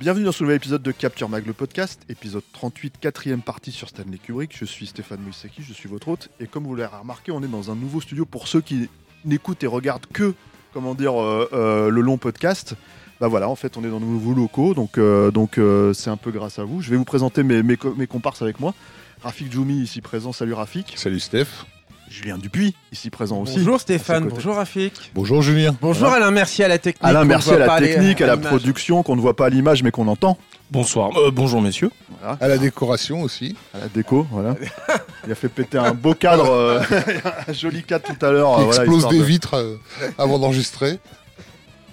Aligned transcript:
Bienvenue 0.00 0.24
dans 0.24 0.32
ce 0.32 0.42
nouvel 0.42 0.56
épisode 0.56 0.82
de 0.82 0.92
Capture 0.92 1.28
Mag, 1.28 1.46
le 1.46 1.52
podcast, 1.52 2.00
épisode 2.08 2.42
38, 2.54 2.94
quatrième 3.02 3.42
partie 3.42 3.70
sur 3.70 3.90
Stanley 3.90 4.16
Kubrick. 4.16 4.56
Je 4.56 4.64
suis 4.64 4.86
Stéphane 4.86 5.20
Moïsaki, 5.20 5.62
je 5.62 5.74
suis 5.74 5.90
votre 5.90 6.08
hôte. 6.08 6.30
Et 6.40 6.46
comme 6.46 6.64
vous 6.64 6.74
l'avez 6.74 6.96
remarqué, 6.96 7.32
on 7.32 7.42
est 7.42 7.48
dans 7.48 7.70
un 7.70 7.74
nouveau 7.74 8.00
studio 8.00 8.24
pour 8.24 8.48
ceux 8.48 8.62
qui 8.62 8.88
n'écoutent 9.26 9.62
et 9.62 9.66
regardent 9.66 10.06
que, 10.06 10.32
comment 10.72 10.94
dire, 10.94 11.20
euh, 11.20 11.50
euh, 11.52 11.90
le 11.90 12.00
long 12.00 12.16
podcast. 12.16 12.76
Bah 13.20 13.28
voilà, 13.28 13.50
en 13.50 13.56
fait, 13.56 13.76
on 13.76 13.84
est 13.84 13.90
dans 13.90 14.00
de 14.00 14.06
nouveaux 14.06 14.32
locaux, 14.32 14.72
donc 14.72 14.96
euh, 14.96 15.92
c'est 15.92 16.08
un 16.08 16.16
peu 16.16 16.30
grâce 16.30 16.58
à 16.58 16.64
vous. 16.64 16.80
Je 16.80 16.88
vais 16.88 16.96
vous 16.96 17.04
présenter 17.04 17.42
mes 17.42 18.06
comparses 18.06 18.40
avec 18.40 18.58
moi. 18.58 18.74
Rafik 19.22 19.52
Djoumi, 19.52 19.82
ici 19.82 20.00
présent. 20.00 20.32
Salut 20.32 20.54
Rafik. 20.54 20.94
Salut 20.96 21.20
Steph. 21.20 21.66
Julien 22.10 22.38
Dupuis, 22.38 22.74
ici 22.90 23.08
présent 23.08 23.38
aussi. 23.40 23.58
Bonjour 23.58 23.80
Stéphane, 23.80 24.24
bonjour 24.28 24.56
Rafik. 24.56 25.12
Bonjour 25.14 25.42
Julien. 25.42 25.76
Bonjour 25.80 26.08
Voilà. 26.08 26.24
Alain, 26.26 26.32
merci 26.32 26.64
à 26.64 26.66
la 26.68 26.78
technique. 26.78 27.04
Alain, 27.04 27.24
merci 27.24 27.50
à 27.52 27.58
la 27.58 27.78
technique, 27.78 28.20
à 28.20 28.26
la 28.26 28.36
production 28.36 29.04
qu'on 29.04 29.14
ne 29.14 29.20
voit 29.20 29.36
pas 29.36 29.46
à 29.46 29.48
l'image 29.48 29.84
mais 29.84 29.92
qu'on 29.92 30.08
entend. 30.08 30.36
Bonsoir, 30.72 31.16
Euh, 31.16 31.30
bonjour 31.30 31.62
messieurs. 31.62 31.90
Voilà. 32.20 32.36
À 32.40 32.48
la 32.48 32.58
décoration 32.58 33.22
aussi. 33.22 33.56
à 33.72 33.78
la 33.78 33.88
déco, 33.88 34.26
voilà. 34.32 34.56
Il 35.26 35.30
a 35.30 35.34
fait 35.36 35.48
péter 35.48 35.78
un 35.78 35.92
beau 35.94 36.14
cadre, 36.14 36.50
euh, 36.50 36.80
un 37.48 37.52
joli 37.52 37.84
cadre 37.84 38.04
tout 38.04 38.26
à 38.26 38.32
l'heure. 38.32 38.58
Euh, 38.58 38.64
voilà, 38.64 38.82
explose 38.82 39.06
des 39.08 39.18
de- 39.18 39.22
vitres 39.24 39.54
euh, 39.54 39.76
avant 40.18 40.40
d'enregistrer. 40.40 40.98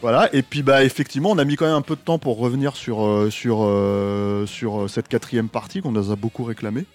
Voilà, 0.02 0.30
et 0.34 0.42
puis 0.42 0.64
bah 0.64 0.84
effectivement, 0.84 1.30
on 1.32 1.38
a 1.38 1.44
mis 1.46 1.56
quand 1.56 1.66
même 1.66 1.74
un 1.76 1.82
peu 1.82 1.96
de 1.96 2.02
temps 2.02 2.18
pour 2.20 2.38
revenir 2.40 2.76
sur, 2.76 3.04
euh, 3.06 3.30
sur, 3.32 3.60
euh, 3.64 4.46
sur 4.48 4.82
euh, 4.82 4.88
cette 4.88 5.08
quatrième 5.08 5.50
partie 5.50 5.82
qu'on 5.82 5.92
nous 5.92 6.12
a 6.12 6.16
beaucoup 6.16 6.44
réclamé. 6.44 6.86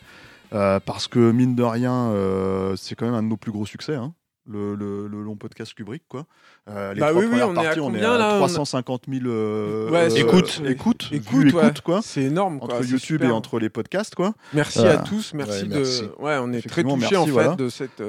Euh, 0.55 0.81
parce 0.81 1.08
que 1.08 1.31
mine 1.33 1.55
de 1.55 1.62
rien, 1.62 2.11
euh, 2.11 2.75
c'est 2.77 2.95
quand 2.95 3.06
même 3.06 3.14
un 3.14 3.22
de 3.22 3.28
nos 3.28 3.36
plus 3.36 3.53
gros 3.53 3.67
succès. 3.67 3.95
hein. 3.95 4.14
Le, 4.45 4.75
le- 4.75 5.06
le 5.06 5.22
long 5.22 5.36
podcast 5.36 5.72
Kubrick, 5.72 6.03
quoi. 6.08 6.25
Euh, 6.69 6.95
les 6.95 7.00
Bah 7.00 7.11
trois 7.11 7.20
oui, 7.20 7.27
oui, 7.27 7.39
premières 7.39 7.48
on 7.50 7.55
est 7.55 7.58
à 7.61 7.62
parties, 7.62 7.81
on 7.81 7.95
est 7.95 7.98
à 8.05 8.19
là 8.19 8.28
On 8.33 8.34
a- 8.34 8.39
350 8.39 9.03
000 9.08 9.27
euh, 9.27 9.89
Ouais, 9.89 10.11
euh, 10.12 10.17
écoutes. 10.17 10.61
Écoute, 10.67 11.11
ouais. 11.12 11.19
écoutes, 11.19 11.80
quoi. 11.83 12.00
C'est 12.03 12.23
énorme. 12.23 12.58
quoi, 12.58 12.74
Entre 12.74 12.85
YouTube 12.85 12.98
super. 13.20 13.29
et 13.29 13.33
entre 13.33 13.61
les 13.61 13.70
podcasts, 13.70 14.17
quoi. 14.17 14.35
Merci 14.52 14.80
Euh, 14.80 14.95
à 14.95 14.96
tous, 14.98 15.33
merci 15.35 15.62
ouais, 15.62 15.68
de. 15.68 16.14
Ouais, 16.18 16.39
on 16.42 16.52
est 16.52 16.68
très 16.68 16.83
touchés 16.83 16.96
merci, 16.96 17.17
en 17.17 17.24
fait 17.27 17.30
voilà. 17.30 17.55
de 17.55 17.68
cette. 17.68 18.02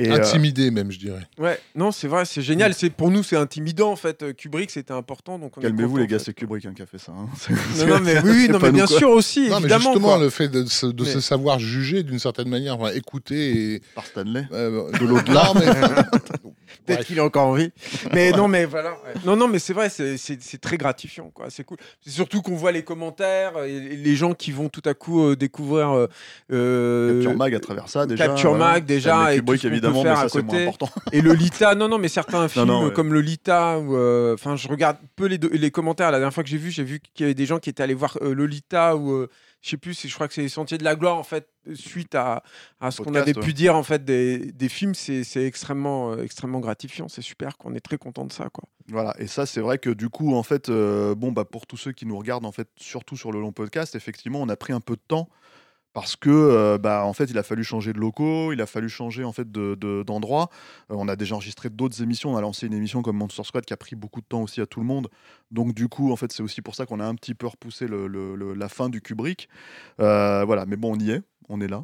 Euh, 0.00 0.04
euh, 0.10 0.14
Intimidé 0.16 0.70
même, 0.70 0.90
je 0.92 0.98
dirais. 0.98 1.22
Ouais, 1.38 1.58
non, 1.74 1.90
c'est 1.90 2.08
vrai, 2.08 2.24
c'est 2.24 2.42
génial. 2.42 2.74
C'est 2.74 2.90
pour 2.90 3.10
nous, 3.10 3.22
c'est 3.22 3.36
intimidant 3.36 3.90
en 3.92 3.96
fait. 3.96 4.22
Euh, 4.22 4.32
Kubrick, 4.32 4.70
c'était 4.70 4.92
important, 4.92 5.38
donc 5.38 5.60
Calmez-vous 5.60 5.96
les 5.96 6.06
gars, 6.06 6.18
c'est 6.18 6.34
Kubrick 6.34 6.66
hein, 6.66 6.72
qui 6.76 6.82
a 6.82 6.86
fait 6.86 6.98
ça. 6.98 7.12
hein. 7.12 7.28
Non, 7.78 7.86
non, 7.86 8.00
mais 8.02 8.20
oui, 8.24 8.48
non, 8.50 8.58
mais 8.60 8.72
bien 8.72 8.86
quoi. 8.86 8.98
sûr 8.98 9.10
aussi, 9.10 9.48
Non, 9.48 9.56
mais 9.56 9.60
évidemment. 9.60 9.80
justement, 9.92 10.08
quoi. 10.08 10.18
le 10.18 10.30
fait 10.30 10.48
de, 10.48 10.64
se, 10.66 10.86
de 10.86 11.02
Mais- 11.04 11.10
se 11.10 11.20
savoir 11.20 11.58
juger 11.58 12.02
d'une 12.02 12.18
certaine 12.18 12.48
manière, 12.48 12.78
enfin, 12.80 12.92
écouter 12.92 13.74
et. 13.76 13.82
Par 13.94 14.04
Stanley. 14.06 14.46
euh, 14.52 14.90
De 14.92 15.06
l'au-delà. 15.06 15.52
mais- 15.54 15.60
Peut-être 16.84 16.98
Bref. 16.98 17.06
qu'il 17.06 17.18
est 17.18 17.20
encore 17.22 17.46
en 17.46 17.54
vie. 17.54 17.70
Mais 18.12 18.30
non, 18.32 18.48
mais 18.48 18.64
voilà. 18.64 18.90
ouais. 18.92 19.14
Non, 19.24 19.34
non, 19.36 19.48
mais 19.48 19.58
c'est 19.58 19.72
vrai, 19.72 19.88
c'est- 19.88 20.16
très 20.60 20.76
gratifiant, 20.76 21.30
quoi. 21.32 21.46
C'est 21.50 21.64
cool. 21.64 21.78
C'est 22.04 22.10
surtout 22.10 22.42
qu'on 22.42 22.54
voit 22.56 22.72
les 22.72 22.82
commentaires 22.82 23.62
et 23.64 23.76
et 23.76 23.96
les 23.96 24.16
gens 24.16 24.32
qui 24.34 24.52
vont 24.52 24.68
tout 24.68 24.82
à 24.84 24.94
coup 24.94 25.22
euh, 25.22 25.36
découvrir. 25.36 25.90
euh, 25.90 26.06
euh, 26.52 27.14
Capture 27.22 27.36
Mag 27.36 27.54
à 27.54 27.60
travers 27.60 27.88
ça 27.88 28.06
déjà. 28.06 28.26
Capture. 28.26 28.54
Mag, 28.56 28.84
déjà, 28.84 29.10
Stanley 29.16 29.34
et 29.34 29.38
Kubrick 29.38 29.60
tout 29.62 29.68
mais 29.90 30.02
ça 30.02 30.20
à 30.20 30.28
côté. 30.28 30.70
Et 31.12 31.20
Lolita, 31.20 31.74
non, 31.74 31.88
non, 31.88 31.98
mais 31.98 32.08
certains 32.08 32.48
films 32.48 32.66
non, 32.66 32.86
ouais. 32.86 32.92
comme 32.92 33.12
Lolita, 33.12 33.78
ou, 33.78 33.96
euh, 33.96 34.34
enfin, 34.34 34.56
je 34.56 34.68
regarde 34.68 34.98
peu 35.16 35.26
les, 35.26 35.70
commentaires. 35.70 36.10
La 36.10 36.18
dernière 36.18 36.34
fois 36.34 36.42
que 36.42 36.48
j'ai 36.48 36.58
vu, 36.58 36.70
j'ai 36.70 36.84
vu 36.84 37.00
qu'il 37.00 37.24
y 37.24 37.26
avait 37.26 37.34
des 37.34 37.46
gens 37.46 37.58
qui 37.58 37.70
étaient 37.70 37.82
allés 37.82 37.94
voir 37.94 38.18
euh, 38.22 38.34
Lolita 38.34 38.96
ou 38.96 39.12
euh, 39.12 39.28
je 39.66 39.70
sais 39.70 39.76
plus, 39.76 40.06
je 40.06 40.14
crois 40.14 40.28
que 40.28 40.34
c'est 40.34 40.42
les 40.42 40.48
Sentiers 40.48 40.78
de 40.78 40.84
la 40.84 40.94
Gloire 40.94 41.16
en 41.16 41.24
fait, 41.24 41.48
suite 41.74 42.14
à, 42.14 42.44
à 42.80 42.92
ce 42.92 43.02
qu'on 43.02 43.16
avait 43.16 43.36
ouais. 43.36 43.42
pu 43.42 43.52
dire 43.52 43.74
en 43.74 43.82
fait 43.82 44.04
des, 44.04 44.52
des 44.52 44.68
films, 44.68 44.94
c'est 44.94 45.24
c'est 45.24 45.44
extrêmement, 45.44 46.12
euh, 46.12 46.22
extrêmement 46.22 46.60
gratifiant. 46.60 47.08
C'est 47.08 47.22
super, 47.22 47.58
qu'on 47.58 47.74
est 47.74 47.80
très 47.80 47.98
content 47.98 48.24
de 48.24 48.32
ça, 48.32 48.48
quoi. 48.52 48.68
Voilà, 48.88 49.14
et 49.18 49.26
ça 49.26 49.44
c'est 49.44 49.60
vrai 49.60 49.78
que 49.78 49.90
du 49.90 50.08
coup 50.08 50.36
en 50.36 50.44
fait, 50.44 50.68
euh, 50.68 51.16
bon 51.16 51.32
bah 51.32 51.44
pour 51.44 51.66
tous 51.66 51.76
ceux 51.76 51.90
qui 51.90 52.06
nous 52.06 52.16
regardent 52.16 52.46
en 52.46 52.52
fait, 52.52 52.68
surtout 52.76 53.16
sur 53.16 53.32
le 53.32 53.40
long 53.40 53.50
podcast, 53.50 53.96
effectivement 53.96 54.40
on 54.40 54.48
a 54.48 54.56
pris 54.56 54.72
un 54.72 54.80
peu 54.80 54.94
de 54.94 55.02
temps 55.08 55.28
parce 55.96 56.14
que 56.14 56.28
euh, 56.28 56.76
bah 56.76 57.06
en 57.06 57.14
fait 57.14 57.24
il 57.30 57.38
a 57.38 57.42
fallu 57.42 57.64
changer 57.64 57.94
de 57.94 57.98
locaux, 57.98 58.52
il 58.52 58.60
a 58.60 58.66
fallu 58.66 58.90
changer 58.90 59.24
en 59.24 59.32
fait 59.32 59.50
de- 59.50 59.74
de- 59.80 60.02
d'endroit. 60.02 60.50
Euh, 60.90 60.94
on 60.98 61.08
a 61.08 61.16
déjà 61.16 61.36
enregistré 61.36 61.70
d'autres 61.70 62.02
émissions, 62.02 62.34
on 62.34 62.36
a 62.36 62.42
lancé 62.42 62.66
une 62.66 62.74
émission 62.74 63.00
comme 63.00 63.16
Monster 63.16 63.44
Squad 63.44 63.64
qui 63.64 63.72
a 63.72 63.78
pris 63.78 63.96
beaucoup 63.96 64.20
de 64.20 64.26
temps 64.26 64.42
aussi 64.42 64.60
à 64.60 64.66
tout 64.66 64.78
le 64.80 64.84
monde. 64.84 65.08
Donc 65.50 65.72
du 65.72 65.88
coup 65.88 66.12
en 66.12 66.16
fait 66.16 66.32
c'est 66.32 66.42
aussi 66.42 66.60
pour 66.60 66.74
ça 66.74 66.84
qu'on 66.84 67.00
a 67.00 67.06
un 67.06 67.14
petit 67.14 67.32
peu 67.32 67.46
repoussé 67.46 67.86
la 67.88 68.68
fin 68.68 68.90
du 68.90 69.00
Kubrick. 69.00 69.48
Euh, 70.00 70.44
voilà, 70.44 70.66
mais 70.66 70.76
bon 70.76 70.94
on 70.96 70.98
y 70.98 71.12
est, 71.12 71.22
on 71.48 71.62
est 71.62 71.68
là. 71.68 71.82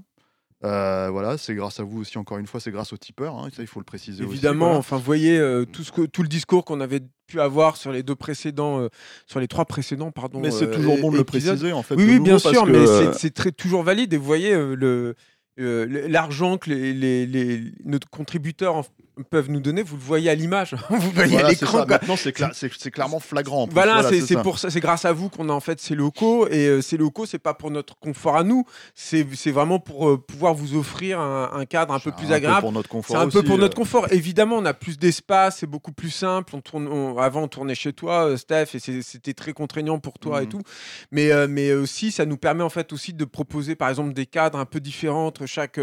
Euh, 0.65 1.09
voilà, 1.11 1.39
c'est 1.39 1.55
grâce 1.55 1.81
à 1.81 1.83
vous 1.83 2.01
aussi 2.01 2.19
encore 2.19 2.39
une 2.39 2.47
fois, 2.47 2.61
c'est 2.61 2.71
grâce 2.71 2.93
aux 2.93 2.97
tipeurs, 2.97 3.37
hein, 3.37 3.49
ça 3.55 3.63
il 3.63 3.67
faut 3.67 3.81
le 3.81 3.85
préciser 3.85 4.23
aussi, 4.23 4.33
Évidemment, 4.35 4.67
voilà. 4.67 4.79
enfin, 4.79 4.97
vous 4.97 5.03
voyez 5.03 5.37
euh, 5.39 5.65
tout, 5.65 5.83
ce 5.83 5.91
que, 5.91 6.03
tout 6.03 6.23
le 6.23 6.29
discours 6.29 6.65
qu'on 6.65 6.81
avait 6.81 7.01
pu 7.27 7.41
avoir 7.41 7.77
sur 7.77 7.91
les 7.91 8.03
deux 8.05 8.15
précédents, 8.15 8.81
euh, 8.81 8.89
sur 9.27 9.41
les 9.41 9.49
trois 9.49 9.65
précédents, 9.65 10.11
pardon. 10.13 10.39
Mais 10.41 10.51
c'est 10.53 10.71
toujours 10.71 10.99
bon 10.99 11.11
de 11.11 11.17
le 11.17 11.25
préciser 11.25 11.73
en 11.73 11.83
fait. 11.83 11.97
Oui, 11.97 12.21
bien 12.21 12.39
sûr, 12.39 12.67
mais 12.67 12.87
c'est- 13.15 13.31
très 13.35 13.51
toujours 13.51 13.83
valide. 13.83 14.13
Et 14.13 14.17
vous 14.17 14.25
voyez 14.25 14.53
le 14.55 15.15
euh, 15.61 16.07
l'argent 16.09 16.57
que 16.59 16.71
les, 16.71 16.95
les, 16.95 17.27
les- 17.27 17.73
nos 17.85 17.99
contributeurs 18.11 18.85
peuvent 19.31 19.51
nous 19.51 19.61
donner, 19.61 19.83
vous 19.83 19.97
le 19.97 20.03
voyez 20.03 20.31
à 20.31 20.35
l'image, 20.35 20.75
vous 20.91 21.11
voyez 21.11 21.33
Voilà, 21.33 21.49
à 21.49 21.51
l'écran. 21.51 21.85
Maintenant, 21.87 22.17
c'est 22.17 22.35
cla- 22.37 22.53
c'est- 22.55 22.71
c'est 22.79 22.91
clairement 22.91 23.21
flagrant. 23.21 23.67
plus. 23.67 23.75
Voilà, 23.75 24.03
c'est 24.11 24.37
pour 24.43 24.59
ça, 24.59 24.71
c'est 24.71 24.81
grâce 24.81 25.05
à 25.05 25.13
vous 25.13 25.29
qu'on 25.29 25.49
a 25.49 25.53
en 25.53 25.61
fait 25.61 25.81
ces 25.81 25.95
locaux 25.95 26.49
et 26.49 26.67
euh, 26.67 26.81
ces 26.83 26.97
locaux, 26.97 27.27
c'est 27.27 27.39
pas 27.39 27.55
pour 27.55 27.71
notre 27.71 27.99
confort 27.99 28.37
à 28.37 28.43
nous, 28.45 28.65
c'est 28.95 29.23
vraiment 29.51 29.79
pour 29.79 30.09
euh, 30.09 30.17
pouvoir 30.19 30.55
vous 30.55 30.77
offrir 30.77 31.21
un, 31.21 31.51
un 31.53 31.65
cadre 31.67 31.93
un 31.95 31.99
peu 31.99 32.11
C'est 32.11 32.17
plus 32.17 32.27
peu 32.29 32.35
agréable. 32.35 32.61
pour 32.61 32.73
notre 32.73 32.89
confort 32.89 33.17
C'est 33.17 33.23
un 33.23 33.29
peu 33.29 33.43
pour 33.43 33.59
notre 33.59 33.77
confort. 33.77 34.07
Évidemment, 34.13 34.57
on 34.57 34.65
a 34.65 34.75
plus 34.75 34.99
d'espace, 34.99 35.59
c'est 35.59 35.67
beaucoup 35.67 35.93
plus 35.93 36.11
simple. 36.11 36.55
On 36.57 36.61
tourne, 36.61 36.89
on- 36.89 37.19
avant, 37.19 37.43
on 37.43 37.49
tournait 37.49 37.75
chez 37.75 37.93
toi, 37.93 38.29
euh, 38.29 38.37
Steph, 38.37 38.69
et 38.75 38.79
c'était 39.03 39.35
très 39.35 39.53
contraignant 39.53 39.99
pour 39.99 40.19
toi 40.19 40.43
et 40.43 40.47
Mhm. 40.47 40.51
tout. 40.53 40.63
Mais, 41.11 41.31
euh, 41.33 41.47
mais 41.49 41.73
aussi, 41.73 42.13
ça 42.13 42.25
nous 42.25 42.37
permet 42.39 42.63
en 42.63 42.71
fait 42.71 42.93
aussi 42.93 43.13
de 43.13 43.25
proposer, 43.25 43.75
par 43.77 43.89
exemple, 43.91 44.13
des 44.15 44.27
cadres 44.27 44.59
un 44.59 44.65
peu 44.65 44.81
différents 44.81 45.27
entre 45.27 45.47
chaque 45.47 45.79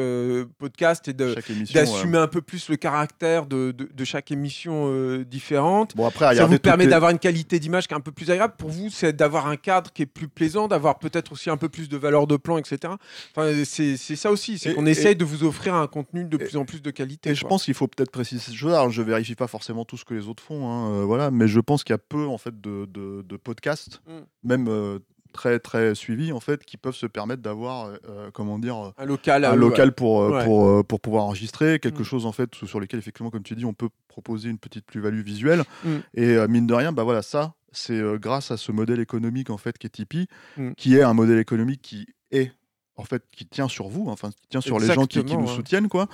podcast 0.57 1.07
et 1.07 1.13
d'assumer 1.13 2.18
un 2.18 2.28
peu 2.28 2.41
plus 2.41 2.69
le 2.69 2.75
caractère 2.75 3.19
de, 3.19 3.72
de, 3.72 3.89
de 3.94 4.04
chaque 4.06 4.31
émission 4.31 4.86
euh, 4.88 5.24
différente. 5.25 5.95
Bon 5.95 6.06
après, 6.06 6.36
Ça 6.36 6.45
vous 6.45 6.57
permet 6.60 6.86
les- 6.86 6.89
d'avoir 6.92 7.12
une 7.12 7.19
qualité 7.19 7.60
d'image 7.60 7.88
qui 7.88 7.94
est 7.94 7.98
un 7.98 8.01
peu 8.01 8.12
plus 8.12 8.31
agréable. 8.31 8.54
Pour 8.57 8.69
vous, 8.69 8.89
c'est 8.89 9.13
d'avoir 9.16 9.48
un 9.48 9.57
cadre 9.57 9.92
qui 9.92 10.04
est 10.04 10.06
plus 10.06 10.27
plaisant, 10.27 10.68
d'avoir 10.68 11.00
peut-être 11.00 11.31
aussi 11.33 11.50
un 11.50 11.57
peu 11.57 11.68
plus 11.69 11.89
de 11.89 11.98
valeur 11.98 12.27
de 12.27 12.38
plan, 12.38 12.57
etc. 12.57 12.94
Enfin, 13.36 13.51
c'est 13.66 13.98
ça 13.98 14.31
aussi, 14.31 14.57
c'est 14.57 14.74
qu'on 14.74 14.86
et- 14.86 14.92
essaye 14.92 15.16
de 15.16 15.25
vous 15.25 15.44
offrir 15.44 15.75
un 15.75 15.88
contenu 15.88 16.24
de 16.24 16.38
plus 16.38 16.56
en 16.57 16.66
plus 16.66 16.81
de 16.81 16.92
qualité. 16.92 17.31
Et 17.31 17.36
je 17.36 17.45
pense 17.45 17.66
qu'il 17.66 17.74
faut 17.74 17.88
peut-être 17.88 18.12
préciser 18.12 18.42
cette 18.42 18.56
chose. 18.56 18.74
Alors, 18.74 18.89
je 18.89 19.01
vérifie 19.01 19.36
pas 19.36 19.48
forcément 19.48 19.86
tout 19.86 19.98
ce 19.98 20.06
que 20.06 20.13
les 20.13 20.27
autres 20.27 20.42
font, 20.44 20.69
hein, 20.69 20.92
euh, 20.92 21.04
voilà, 21.04 21.30
mais 21.31 21.48
je 21.48 21.60
pense 21.60 21.83
qu'il 21.83 21.94
y 21.94 21.95
a 21.95 21.98
peu 22.00 22.25
en 22.25 22.38
fait 22.38 22.60
de, 22.62 22.86
de- 22.86 23.22
de 23.27 23.38
podcasts, 23.38 24.01
Mm. 24.07 24.48
même 24.48 24.68
euh, 24.69 25.00
très 25.33 25.59
très 25.59 25.95
suivis 25.95 26.31
en 26.31 26.39
fait, 26.39 26.63
qui 26.65 26.77
peuvent 26.77 26.95
se 26.95 27.05
permettre 27.05 27.41
d'avoir, 27.41 27.85
euh, 27.87 27.97
euh, 28.09 28.29
comment 28.33 28.59
dire, 28.59 28.77
euh, 28.77 28.91
un 28.97 29.05
local, 29.05 29.45
à 29.45 29.51
un 29.51 29.55
local 29.55 29.93
pour, 29.93 30.17
Ouais. 30.19 30.43
pour, 30.43 30.85
pour 30.85 30.99
pouvoir 30.99 31.23
enregistrer, 31.25 31.79
quelque 31.79 32.01
Mm. 32.01 32.05
chose 32.05 32.25
en 32.25 32.31
fait 32.31 32.53
sur 32.65 32.79
lequel 32.79 32.99
effectivement, 32.99 33.29
comme 33.29 33.43
tu 33.43 33.55
dis, 33.55 33.65
on 33.65 33.73
peut 33.73 33.89
proposer 34.07 34.49
une 34.49 34.57
petite 34.59 34.85
plus-value 34.85 35.21
visuelle. 35.21 35.63
Mm. 35.85 35.89
Et 36.15 36.27
euh, 36.35 36.47
mine 36.47 36.67
de 36.67 36.73
rien, 36.73 36.91
bah 36.91 37.03
voilà, 37.03 37.21
ça, 37.21 37.53
c'est 37.71 37.93
euh, 37.93 38.17
grâce 38.17 38.51
à 38.51 38.57
ce 38.57 38.71
modèle 38.71 38.99
économique 38.99 39.49
en 39.49 39.57
fait 39.57 39.77
qui 39.77 39.87
est 39.87 39.91
Tipeee, 39.91 40.27
Mm. 40.57 40.71
qui 40.77 40.95
est 40.97 41.03
un 41.03 41.13
modèle 41.13 41.37
économique 41.39 41.81
qui 41.81 42.07
est 42.31 42.51
en 42.95 43.03
fait 43.05 43.23
qui 43.31 43.45
tient 43.45 43.69
sur 43.69 43.87
vous, 43.87 44.07
enfin 44.09 44.29
qui 44.31 44.47
tient 44.49 44.59
sur 44.59 44.77
les 44.77 44.87
gens 44.87 45.05
qui, 45.05 45.23
qui 45.23 45.37
nous 45.37 45.45
ouais. 45.47 45.55
soutiennent 45.55 45.87
quoi. 45.87 46.07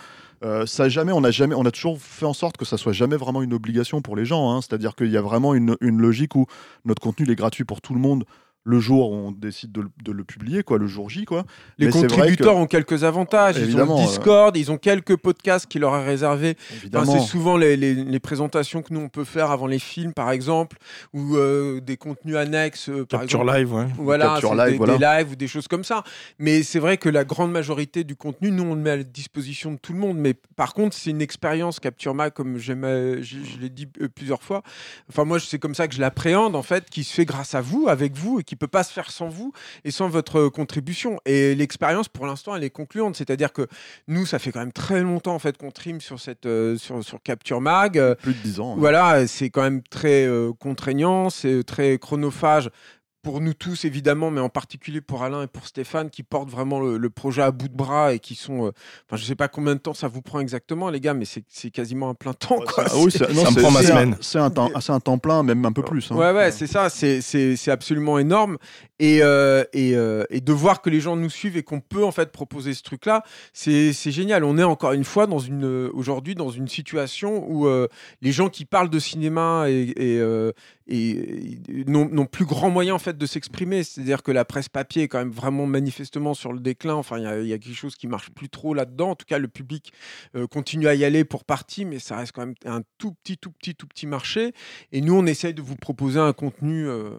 Euh, 0.44 0.67
ça 0.67 0.88
jamais, 0.88 1.12
on 1.13 1.23
a 1.23 1.31
jamais, 1.31 1.56
on 1.56 1.65
a 1.65 1.71
toujours 1.71 2.00
fait 2.00 2.25
en 2.27 2.33
sorte 2.33 2.57
que 2.57 2.65
ça 2.65 2.77
soit 2.77 2.94
jamais 2.94 3.15
vraiment 3.15 3.41
une 3.41 3.53
obligation 3.53 4.01
pour 4.03 4.15
les 4.15 4.25
gens. 4.25 4.51
hein. 4.51 4.62
C'est-à-dire 4.62 4.95
qu'il 4.95 5.09
y 5.09 5.17
a 5.17 5.21
vraiment 5.21 5.56
une, 5.56 5.75
une 5.81 5.97
logique 6.00 6.35
où 6.35 6.45
notre 6.83 7.01
contenu 7.01 7.25
il 7.25 7.31
est 7.31 7.35
gratuit 7.35 7.63
pour 7.63 7.81
tout 7.81 7.95
le 7.95 8.00
monde 8.00 8.25
le 8.67 8.79
jour 8.79 9.12
où 9.12 9.15
on 9.15 9.31
décide 9.31 9.71
de, 9.71 9.81
le- 9.81 9.91
de 10.03 10.12
le 10.12 10.23
publier, 10.23 10.63
quoi, 10.63 10.79
le 10.79 10.88
jour 10.88 11.07
J, 11.09 11.25
quoi. 11.25 11.45
Les 11.77 11.85
Mais 11.85 11.91
contributeurs 11.91 12.56
ont 12.57 12.65
quelques 12.65 13.03
avantages. 13.03 13.57
Ils 13.59 13.77
ont 13.79 13.97
euh. 14.00 14.01
Discord, 14.01 14.57
ils 14.57 14.71
ont 14.71 14.77
quelques 14.79 15.15
podcasts 15.17 15.67
qui 15.67 15.77
leur 15.77 15.95
est 15.95 16.03
réservé. 16.06 16.57
Enfin, 16.94 17.06
c'est 17.06 17.19
souvent 17.25 17.57
les, 17.57 17.77
les- 17.77 17.94
les 17.94 18.19
présentations 18.19 18.81
que 18.81 18.91
nous 18.94 19.01
on 19.01 19.09
peut 19.09 19.23
faire 19.23 19.51
avant 19.51 19.67
les 19.67 19.77
films, 19.77 20.13
par 20.13 20.31
exemple, 20.31 20.77
ou 21.13 21.35
euh, 21.35 21.79
des 21.79 21.95
contenus 21.95 22.35
annexes, 22.38 22.89
euh, 22.89 23.06
par 23.06 23.19
Capture 23.21 23.41
exemple. 23.41 23.57
live, 23.59 23.73
ouais. 23.73 23.85
Voilà, 23.97 24.25
Capture 24.25 24.56
live, 24.56 24.71
des, 24.71 24.77
voilà. 24.77 24.97
des 24.97 25.06
lives 25.23 25.31
ou 25.33 25.35
des 25.35 25.47
choses 25.47 25.67
comme 25.67 25.83
ça. 25.83 26.03
Mais 26.39 26.63
c'est 26.63 26.79
vrai 26.79 26.97
que 26.97 27.07
la 27.07 27.23
grande 27.23 27.51
majorité 27.51 28.03
du 28.03 28.15
contenu, 28.15 28.50
nous, 28.50 28.63
on 28.63 28.73
le 28.73 28.81
met 28.81 28.89
à 28.89 28.97
la 28.97 29.03
disposition 29.03 29.73
de 29.73 29.77
tout 29.77 29.94
le 29.94 30.00
monde. 30.00 30.17
Mais 30.17 30.33
par 30.56 30.73
contre, 30.73 30.95
c'est 30.95 31.12
une 31.12 31.21
expérience 31.21 31.79
Capture 31.79 32.15
Mag, 32.15 32.33
comme 32.33 32.57
je, 32.57 32.73
je 33.21 33.59
l'ai 33.62 33.69
dit 33.69 33.88
euh, 34.01 34.07
plusieurs 34.09 34.41
fois. 34.41 34.63
Enfin, 35.09 35.23
moi, 35.23 35.39
c'est 35.39 35.59
comme 35.59 35.75
ça 35.75 35.88
que 35.88 35.94
je 35.94 36.01
l'appréhende, 36.01 36.56
en 36.56 36.63
fait, 36.63 36.89
qui 36.89 37.03
se 37.03 37.13
fait 37.13 37.25
grâce 37.25 37.53
à 37.53 37.62
vous, 37.62 37.85
avec 37.88 38.15
vous, 38.15 38.39
et 38.39 38.44
qui 38.44 38.55
peut 38.56 38.68
pas 38.68 38.84
se 38.84 38.92
faire 38.92 39.12
sans 39.12 39.28
vous 39.28 39.54
et 39.84 39.92
sans 39.92 40.07
votre 40.10 40.48
contribution. 40.50 41.19
Et 41.25 41.56
l'expérience, 41.56 42.10
pour 42.10 42.25
l'instant, 42.25 42.56
elle 42.56 42.63
est 42.63 42.69
concluante. 42.69 43.16
C'est-à-dire 43.16 43.54
que 43.54 43.68
nous, 44.07 44.25
ça 44.25 44.40
fait 44.40 44.52
quand 44.52 44.60
même 44.60 44.72
très 44.72 45.02
longtemps, 45.02 45.36
en 45.36 45.40
fait, 45.40 45.57
qu'on 45.57 45.72
trime 45.72 46.02
sur, 46.02 46.19
cette, 46.19 46.46
euh, 46.46 46.78
sur, 46.78 47.04
sur 47.04 47.22
Capture 47.22 47.62
Mag. 47.62 47.98
Euh, 47.98 48.16
plus 48.16 48.34
de 48.34 48.40
10 48.40 48.60
ans. 48.60 48.74
hein. 48.74 48.75
voilà, 48.78 49.28
c'est 49.28 49.50
quand 49.50 49.62
même 49.62 49.81
très 49.84 50.25
euh, 50.25 50.52
contraignant, 50.54 51.30
c'est 51.30 51.63
très 51.63 51.98
chronophage 51.98 52.69
pour 53.25 53.42
nous 53.42 53.56
tous 53.56 53.86
évidemment, 53.86 54.30
mais 54.30 54.39
en 54.39 54.50
particulier 54.50 55.01
pour 55.01 55.24
Alain 55.24 55.42
et 55.42 55.48
pour 55.48 55.66
Stéphane 55.66 56.12
qui 56.12 56.22
portent 56.22 56.51
vraiment 56.51 56.80
le, 56.80 57.00
le 57.00 57.10
projet 57.10 57.42
à 57.42 57.50
bout 57.50 57.68
de 57.68 57.75
bras 57.75 58.13
et 58.13 58.19
qui 58.19 58.36
sont. 58.36 58.68
euh, 58.68 58.72
Enfin, 59.10 59.18
je 59.18 59.24
sais 59.25 59.33
pas 59.33 59.48
combien 59.48 59.74
de 59.74 59.80
temps 59.80 59.95
ça 59.95 60.07
vous 60.07 60.22
prend 60.22 60.39
exactement, 60.39 60.92
les 60.92 61.00
gars, 61.00 61.16
mais 61.16 61.25
c'est 61.25 61.44
c'est 61.50 61.72
quasiment 61.72 62.10
un 62.10 62.13
plein 62.13 62.33
temps. 62.33 62.60
Ouais, 62.60 62.66
Quoi. 62.68 62.83
ah 62.88 62.92
oui, 62.98 63.06
non, 63.33 63.44
ça 63.45 63.51
me 63.51 63.60
prend 63.62 63.72
ma 63.72 63.81
semaine. 63.81 64.16
C'est 64.22 64.38
un, 64.38 64.51
temps- 64.51 64.69
c'est 64.80 64.92
un 64.92 65.00
temps 65.00 65.18
plein, 65.18 65.42
même 65.42 65.66
un 65.66 65.72
peu 65.72 65.81
plus. 65.81 66.12
hein. 66.12 66.16
Ouais, 66.16 66.31
ouais, 66.33 66.51
c'est 66.51 66.68
ça, 66.68 66.89
c'est- 66.89 67.19
c'est 67.22 67.56
c'est 67.56 67.72
absolument 67.72 68.19
énorme. 68.19 68.57
Et, 69.00 69.19
euh, 69.24 69.63
et, 69.74 69.95
euh, 69.95 70.24
et 70.30 70.39
de 70.39 70.54
voir 70.54 70.81
que 70.83 70.89
les 70.92 71.01
gens 71.01 71.16
nous 71.18 71.30
suivent 71.31 71.57
et 71.57 71.63
qu'on 71.63 71.81
peut 71.81 72.06
en 72.06 72.12
fait 72.12 72.31
proposer 72.31 72.74
ce 72.75 72.83
truc-là, 72.83 73.24
c'est 73.54 73.92
c'est 73.92 74.12
génial. 74.12 74.44
On 74.44 74.57
est 74.60 74.63
encore 74.63 74.94
une 74.94 75.04
fois 75.04 75.25
dans 75.25 75.39
une 75.39 75.66
euh, 75.66 75.89
aujourd'hui 75.95 76.36
dans 76.36 76.50
une 76.51 76.68
situation 76.68 77.44
où 77.50 77.66
euh, 77.68 77.88
les 78.22 78.31
gens 78.31 78.50
qui 78.50 78.63
parlent 78.66 78.89
de 78.92 79.00
cinéma 79.00 79.66
et, 79.68 79.92
et, 79.98 80.19
euh, 80.19 80.51
et- 80.88 81.56
n'ont 81.88 82.25
plus 82.25 82.45
grand 82.45 82.69
moyen 82.69 82.94
en 82.94 83.00
fait 83.00 83.14
de 83.17 83.25
s'exprimer. 83.25 83.83
C'est-à-dire 83.83 84.23
que 84.23 84.31
la 84.31 84.45
presse 84.45 84.69
papier 84.69 85.03
est 85.03 85.07
quand 85.07 85.19
même 85.19 85.31
vraiment 85.31 85.65
manifestement 85.65 86.33
sur 86.33 86.53
le 86.53 86.59
déclin. 86.59 86.95
Enfin, 86.95 87.17
il 87.17 87.47
y 87.47 87.53
a- 87.53 87.57
quelque 87.57 87.73
chose 87.73 87.95
qui 87.95 88.07
marche 88.07 88.29
plus 88.31 88.50
trop 88.50 88.73
là-dedans. 88.73 89.12
En 89.12 89.15
tout 89.15 89.25
cas, 89.25 89.38
le 89.39 89.47
public 89.47 89.94
euh, 90.35 90.47
continue 90.47 90.88
à 90.88 90.95
y 90.95 91.03
aller 91.06 91.23
pour 91.25 91.44
partie, 91.45 91.85
mais 91.85 92.00
ça 92.00 92.17
reste 92.17 92.31
quand 92.33 92.45
même 92.45 92.56
un 92.65 92.81
tout 92.97 93.13
petit, 93.13 93.38
tout 93.38 93.51
petit, 93.51 93.75
tout 93.75 93.88
petit 93.88 94.07
marché. 94.07 94.53
Et 94.91 95.01
nous, 95.01 95.13
on 95.15 95.25
essaye 95.25 95.53
de 95.53 95.62
vous 95.62 95.75
proposer 95.75 96.19
un 96.19 96.33
contenu 96.33 96.88
euh, 96.88 97.12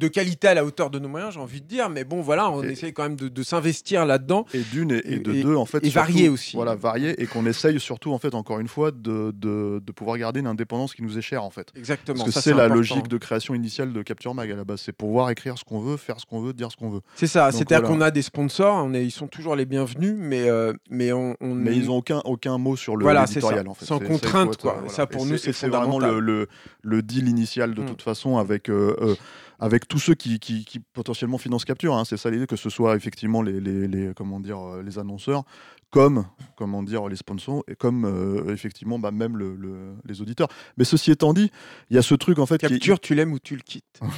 de 0.00 0.08
qualité 0.08 0.48
à 0.48 0.54
la 0.54 0.64
hauteur 0.64 0.90
de 0.90 0.98
nos 0.98 1.08
moyens, 1.08 1.34
j'ai 1.34 1.40
envie 1.40 1.60
de 1.60 1.66
dire. 1.66 1.88
Mais 1.90 2.02
bon, 2.04 2.20
voilà, 2.22 2.50
on 2.50 2.62
Et- 2.64 2.68
essaye 2.72 2.92
quand 2.92 3.02
même 3.04 3.16
de, 3.16 3.28
de 3.28 3.42
s'investir 3.42 4.06
là-dedans. 4.06 4.46
Et 4.54 4.60
d'une 4.72 4.90
et, 4.92 5.02
et 5.04 5.18
de 5.18 5.32
Et- 5.32 5.42
deux, 5.42 5.54
en 5.54 5.66
fait. 5.66 5.78
et 5.84 5.90
surtout, 5.90 5.98
varié 6.12 6.28
aussi. 6.28 6.56
Voilà, 6.56 6.74
varié. 6.74 7.20
Et 7.22 7.26
qu'on 7.26 7.46
essaye 7.46 7.78
surtout, 7.78 8.12
en 8.12 8.18
fait, 8.18 8.34
encore 8.34 8.58
une 8.60 8.68
fois, 8.68 8.90
de, 8.90 9.32
de, 9.36 9.80
de 9.84 9.92
pouvoir 9.92 10.16
garder 10.18 10.40
une 10.40 10.46
indépendance 10.46 10.94
qui 10.94 11.02
nous 11.02 11.16
est 11.18 11.22
chère, 11.22 11.44
en 11.44 11.50
fait. 11.50 11.68
Exactement. 11.76 12.24
Parce 12.24 12.34
que 12.34 12.40
c'est 12.40 12.50
la 12.50 12.64
important. 12.64 12.74
logique 12.76 13.08
de 13.08 13.18
création 13.18 13.54
initiale 13.54 13.92
de 13.92 14.02
Capture 14.02 14.34
Mag 14.34 14.50
à 14.50 14.56
la 14.56 14.64
base. 14.64 14.80
C'est 14.80 14.92
pouvoir 14.92 15.30
écrire 15.30 15.58
ce 15.58 15.64
qu'on 15.64 15.80
veut, 15.80 15.96
faire 15.96 16.18
ce 16.18 16.26
qu'on 16.26 16.40
veut, 16.40 16.52
dire 16.52 16.72
ce 16.72 16.76
qu'on 16.76 16.88
veut. 16.90 17.00
C'est 17.14 17.26
ça. 17.26 17.52
C'est-à-dire 17.52 17.80
voilà. 17.80 17.94
qu'on 17.96 18.00
a 18.00 18.10
des 18.10 18.22
sponsors, 18.22 18.76
on 18.84 18.94
est, 18.94 19.04
ils 19.04 19.10
sont 19.10 19.28
toujours 19.28 19.54
les 19.54 19.66
bienvenus, 19.66 20.14
mais, 20.16 20.48
euh, 20.48 20.72
mais 20.90 21.12
on, 21.12 21.36
on- 21.40 21.54
Mais 21.54 21.76
ils 21.76 21.86
n'ont 21.86 21.98
aucun, 21.98 22.20
aucun 22.24 22.56
mot 22.58 22.74
sur 22.76 22.96
le 22.96 23.02
Voilà, 23.02 23.26
ça. 23.26 23.40
en 23.66 23.74
fait. 23.74 23.84
Sans 23.84 23.98
contrainte, 23.98 24.56
quoi. 24.56 24.82
euh, 24.84 24.88
Ça, 24.88 25.06
pour 25.06 25.26
nous, 25.26 25.36
c'est- 25.36 25.50
vraiment 25.68 25.98
le, 25.98 26.20
le, 26.20 26.48
le 26.82 27.02
deal 27.02 27.28
initial 27.28 27.74
de 27.74 27.82
Mm. 27.82 27.86
toute 27.86 28.02
façon 28.02 28.38
avec, 28.38 28.68
euh, 28.70 28.96
euh, 29.00 29.14
avec 29.60 29.86
tous 29.86 29.98
ceux 29.98 30.14
qui, 30.14 30.38
qui, 30.40 30.64
qui 30.64 30.80
potentiellement 30.80 31.38
financent 31.38 31.64
Capture. 31.64 31.94
hein. 31.94 32.04
C'est 32.04 32.16
ça 32.16 32.30
l'idée, 32.30 32.46
que 32.46 32.56
ce 32.56 32.70
soit 32.70 32.96
effectivement 32.96 33.42
les, 33.42 33.60
les, 33.60 33.86
les- 33.86 34.12
comment 34.16 34.40
dire, 34.40 34.58
euh, 34.58 34.82
les 34.82 34.98
annonceurs, 34.98 35.44
comme 35.90 36.24
comment 36.56 36.82
dire, 36.82 37.06
les 37.08 37.16
sponsors, 37.16 37.62
et 37.68 37.74
comme 37.76 38.04
euh, 38.04 38.52
effectivement 38.52 38.98
bah, 38.98 39.10
même 39.10 39.36
le, 39.36 39.54
le- 39.56 39.94
les 40.06 40.20
auditeurs. 40.22 40.48
Mais 40.78 40.84
ceci 40.84 41.10
étant 41.10 41.32
dit, 41.34 41.50
il 41.90 41.96
y 41.96 41.98
a 41.98 42.02
ce 42.02 42.14
truc 42.14 42.38
en 42.38 42.46
fait 42.46 42.58
qui 42.58 42.68
Capture, 42.68 42.98
tu 43.00 43.14
l'aimes 43.14 43.32
ou 43.32 43.38
tu 43.38 43.54
le 43.54 43.62
quittes? 43.62 44.00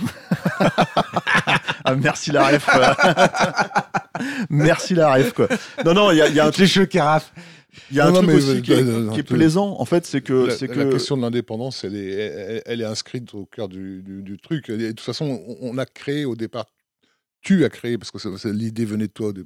Ah, 1.85 1.97
merci 1.97 2.31
la 2.31 2.47
ref. 2.47 2.69
merci 4.51 4.95
la 4.95 5.13
ref. 5.15 5.33
Quoi. 5.33 5.49
Non, 5.85 5.95
non, 5.95 6.11
il 6.13 6.19
y 6.19 6.23
a, 6.23 6.29
il 6.29 6.35
y 6.35 6.39
a 6.41 6.47
un 6.47 6.51
truc. 6.53 6.67
jeux 6.67 6.87
carafe. 6.87 7.33
Il 7.91 7.97
y 7.97 8.01
a 8.01 8.07
un 8.07 8.13
Non, 8.13 8.23
truc 8.23 8.35
aussi 8.37 8.49
euh, 8.51 8.61
qui 8.61 8.73
est, 8.73 8.77
qui 8.77 8.91
est 8.91 8.95
un 8.95 9.15
peu- 9.15 9.23
plaisant, 9.23 9.77
en 9.81 9.85
fait, 9.85 10.05
c'est 10.07 10.21
que, 10.21 10.47
la, 10.47 10.57
c'est 10.57 10.69
la 10.69 10.85
que 10.85 10.93
question 10.93 11.17
de 11.17 11.23
l'indépendance, 11.23 11.85
elle 11.85 11.97
est, 11.97 12.11
elle, 12.11 12.63
elle 12.67 12.81
est 12.83 12.85
inscrite 12.87 13.33
au 13.35 13.47
cœur 13.47 13.69
du, 13.69 14.03
du- 14.03 14.23
du 14.23 14.39
truc. 14.39 14.69
Et 14.69 14.77
de 14.77 14.89
toute 14.89 15.01
façon, 15.01 15.43
on, 15.47 15.57
on 15.71 15.79
a 15.79 15.87
créé 15.87 16.25
au 16.25 16.37
départ, 16.37 16.67
tu 17.41 17.65
as 17.65 17.71
créé, 17.71 17.99
parce 17.99 18.11
que 18.11 18.49
l'idée 18.49 18.85
venait 18.85 19.07
de 19.09 19.13
toi, 19.13 19.33
de, 19.33 19.45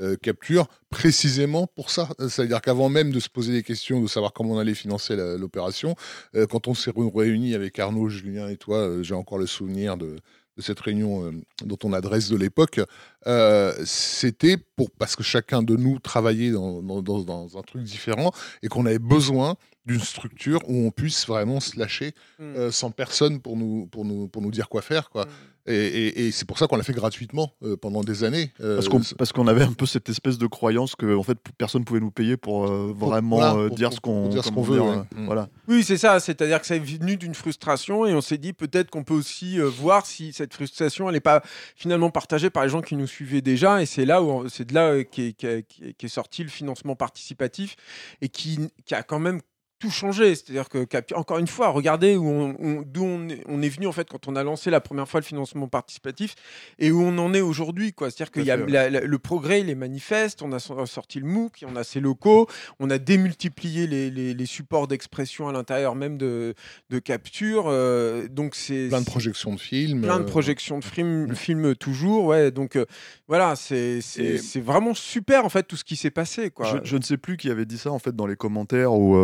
euh, 0.00 0.16
Capture, 0.22 0.68
précisément 0.90 1.66
pour 1.66 1.90
ça. 1.90 2.08
C'est-à-dire 2.28 2.60
qu'avant 2.60 2.88
même 2.88 3.10
de 3.10 3.20
se 3.20 3.28
poser 3.28 3.52
des 3.52 3.62
questions, 3.62 4.00
de 4.00 4.06
savoir 4.08 4.32
comment 4.32 4.54
on 4.54 4.58
allait 4.58 4.74
financer 4.74 5.16
l'opération, 5.16 5.94
euh, 6.36 6.46
quand 6.46 6.68
on 6.68 6.74
s'est 6.74 6.90
ré- 6.90 7.10
réunis 7.14 7.54
avec 7.54 7.78
Arnaud, 7.78 8.08
Julien 8.08 8.48
et 8.48 8.56
toi, 8.56 8.78
euh, 8.78 9.02
j'ai 9.02 9.14
encore 9.14 9.38
le 9.38 9.46
souvenir 9.46 9.96
de, 9.96 10.16
de 10.56 10.62
cette 10.62 10.80
réunion 10.80 11.32
dont 11.64 11.78
on 11.84 11.92
adresse 11.92 12.28
de 12.30 12.36
l'époque, 12.36 12.80
euh, 13.26 13.74
c'était 13.84 14.56
pour 14.76 14.90
parce 14.92 15.16
que 15.16 15.22
chacun 15.22 15.62
de 15.62 15.76
nous 15.76 15.98
travaillait 15.98 16.50
dans, 16.52 16.82
dans- 16.82 17.02
dans- 17.02 17.22
dans 17.24 17.58
un 17.58 17.62
truc 17.62 17.82
différent 17.82 18.32
et 18.62 18.68
qu'on 18.68 18.86
avait 18.86 18.98
besoin 18.98 19.56
d'une 19.86 20.00
structure 20.00 20.60
où 20.68 20.86
on 20.86 20.90
puisse 20.90 21.26
vraiment 21.26 21.60
se 21.60 21.78
lâcher 21.78 22.12
Mm. 22.38 22.42
euh, 22.56 22.70
sans 22.70 22.90
personne 22.90 23.40
pour 23.40 23.56
nous, 23.56 23.86
pour, 23.86 24.04
nous, 24.04 24.28
pour 24.28 24.42
nous 24.42 24.50
dire 24.50 24.68
quoi 24.68 24.82
faire. 24.82 25.08
Quoi. 25.10 25.24
Mm. 25.24 25.28
Et, 25.70 25.74
et- 25.74 26.26
et 26.26 26.30
c'est 26.32 26.46
pour 26.46 26.58
ça 26.58 26.66
qu'on 26.66 26.76
l'a 26.76 26.82
fait 26.82 26.94
gratuitement 26.94 27.52
euh, 27.62 27.76
pendant 27.76 28.02
des 28.02 28.24
années. 28.24 28.52
euh, 28.62 28.76
Parce 28.76 28.88
qu'on 28.88 29.00
parce 29.18 29.32
qu'on 29.34 29.46
avait 29.48 29.64
un 29.64 29.72
peu 29.74 29.84
cette 29.84 30.08
espèce 30.08 30.38
de 30.38 30.46
croyance 30.46 30.94
que 30.94 31.14
en 31.14 31.22
fait 31.22 31.36
personne 31.58 31.84
pouvait 31.84 32.00
nous 32.00 32.10
payer 32.10 32.38
pour 32.38 32.64
euh, 32.66 32.94
Pour- 32.98 33.08
vraiment 33.10 33.36
voilà, 33.36 33.68
pour- 33.68 33.76
dire 33.76 33.88
pour- 33.88 33.96
ce 33.96 34.00
qu'on 34.00 34.28
dire 34.28 34.44
ce 34.44 34.50
qu'on 34.50 34.62
veut, 34.62 34.76
dire, 34.76 34.84
ouais. 34.86 34.96
euh, 34.96 35.20
Mm. 35.20 35.26
Voilà. 35.26 35.48
Oui, 35.68 35.82
c'est 35.84 35.98
ça. 35.98 36.20
C'est-à-dire 36.20 36.58
que 36.60 36.66
ça 36.66 36.76
est 36.76 36.78
venu 36.78 37.16
d'une 37.18 37.34
frustration 37.34 38.06
et 38.06 38.14
on 38.14 38.22
s'est 38.22 38.38
dit 38.38 38.54
peut-être 38.54 38.88
qu'on 38.90 39.04
peut 39.04 39.12
aussi 39.14 39.58
euh, 39.60 39.64
voir 39.68 40.06
si 40.06 40.32
cette 40.32 40.54
frustration 40.54 41.08
elle 41.08 41.14
n'est 41.14 41.20
pas 41.20 41.42
finalement 41.76 42.10
partagée 42.10 42.48
par 42.50 42.62
les 42.62 42.70
gens 42.70 42.80
qui 42.82 42.96
nous 42.96 43.06
suivaient 43.08 43.40
déjà. 43.40 43.82
Et 43.82 43.86
c'est 43.86 44.04
là 44.04 44.22
où 44.22 44.48
c'est 44.48 44.66
de 44.66 44.74
là 44.74 44.92
euh, 44.92 45.04
qu'est 45.04 46.08
sorti 46.08 46.42
le 46.42 46.48
financement 46.48 46.94
participatif 46.94 47.76
et 48.20 48.28
qui 48.28 48.70
a 48.90 49.02
quand 49.02 49.18
même 49.18 49.40
tout 49.78 49.90
changé. 49.90 50.34
C'est-à-dire 50.34 50.68
que 50.68 50.86
encore 51.14 51.38
une 51.38 51.46
fois, 51.46 51.68
regardez 51.68 52.16
où 52.16 52.26
on, 52.28 52.56
on- 52.58 52.82
d'où 52.86 53.04
on 53.04 53.28
est, 53.28 53.42
on 53.46 53.62
est 53.62 53.68
venu 53.68 53.86
en 53.86 53.92
fait 53.92 54.08
quand 54.08 54.28
on 54.28 54.36
a 54.36 54.42
lancé 54.42 54.70
la 54.70 54.80
première 54.80 55.08
fois 55.08 55.20
le 55.20 55.24
financement 55.26 55.68
participatif 55.68 56.34
et 56.78 56.90
où 56.90 57.00
on 57.02 57.16
en 57.18 57.32
est 57.34 57.40
aujourd'hui. 57.40 57.92
quoi. 57.92 58.10
C'est-à-dire 58.10 58.32
qu'il 58.32 58.44
y 58.44 58.50
a 58.50 58.56
la- 58.56 58.90
la- 58.90 59.00
le 59.00 59.18
progrès, 59.18 59.60
il 59.60 59.70
est 59.70 59.74
manifeste. 59.74 60.42
On 60.42 60.52
a 60.52 60.58
so- 60.58 60.84
sorti 60.86 61.20
le 61.20 61.26
MOOC, 61.26 61.64
on 61.66 61.76
a 61.76 61.84
ses 61.84 62.00
locaux, 62.00 62.46
on 62.80 62.90
a 62.90 62.98
démultiplié 62.98 63.86
les, 63.86 64.10
les- 64.10 64.34
les 64.34 64.46
supports 64.46 64.88
d'expression 64.88 65.48
à 65.48 65.52
l'intérieur 65.52 65.94
même 65.94 66.18
de, 66.18 66.54
de 66.90 66.98
capture. 66.98 67.64
euh, 67.68 68.26
donc 68.28 68.54
c'est 68.54 68.88
plein 68.88 69.00
de 69.00 69.06
projections 69.06 69.54
de 69.54 69.60
films. 69.60 70.02
plein 70.02 70.18
de 70.18 70.24
euh, 70.24 70.26
projections 70.26 70.78
de 70.78 70.84
films, 70.84 71.34
films 71.34 71.74
toujours. 71.74 72.24
Ouais, 72.24 72.50
donc 72.50 72.76
euh, 72.76 72.84
voilà, 73.28 73.54
c'est 73.56 74.00
Et- 74.18 74.60
vraiment 74.60 74.94
super 74.94 75.44
en 75.44 75.48
fait 75.48 75.62
tout 75.62 75.76
ce 75.76 75.84
qui 75.84 75.96
s'est 75.96 76.10
passé. 76.10 76.50
Quoi. 76.50 76.66
Je, 76.66 76.88
je 76.90 76.96
ne 76.96 77.02
sais 77.02 77.16
plus 77.16 77.36
qui 77.36 77.50
avait 77.50 77.66
dit 77.66 77.78
ça 77.78 77.90
en 77.92 77.98
fait 77.98 78.14
dans 78.14 78.26
les 78.26 78.36
commentaires 78.36 78.92
ou, 78.92 79.14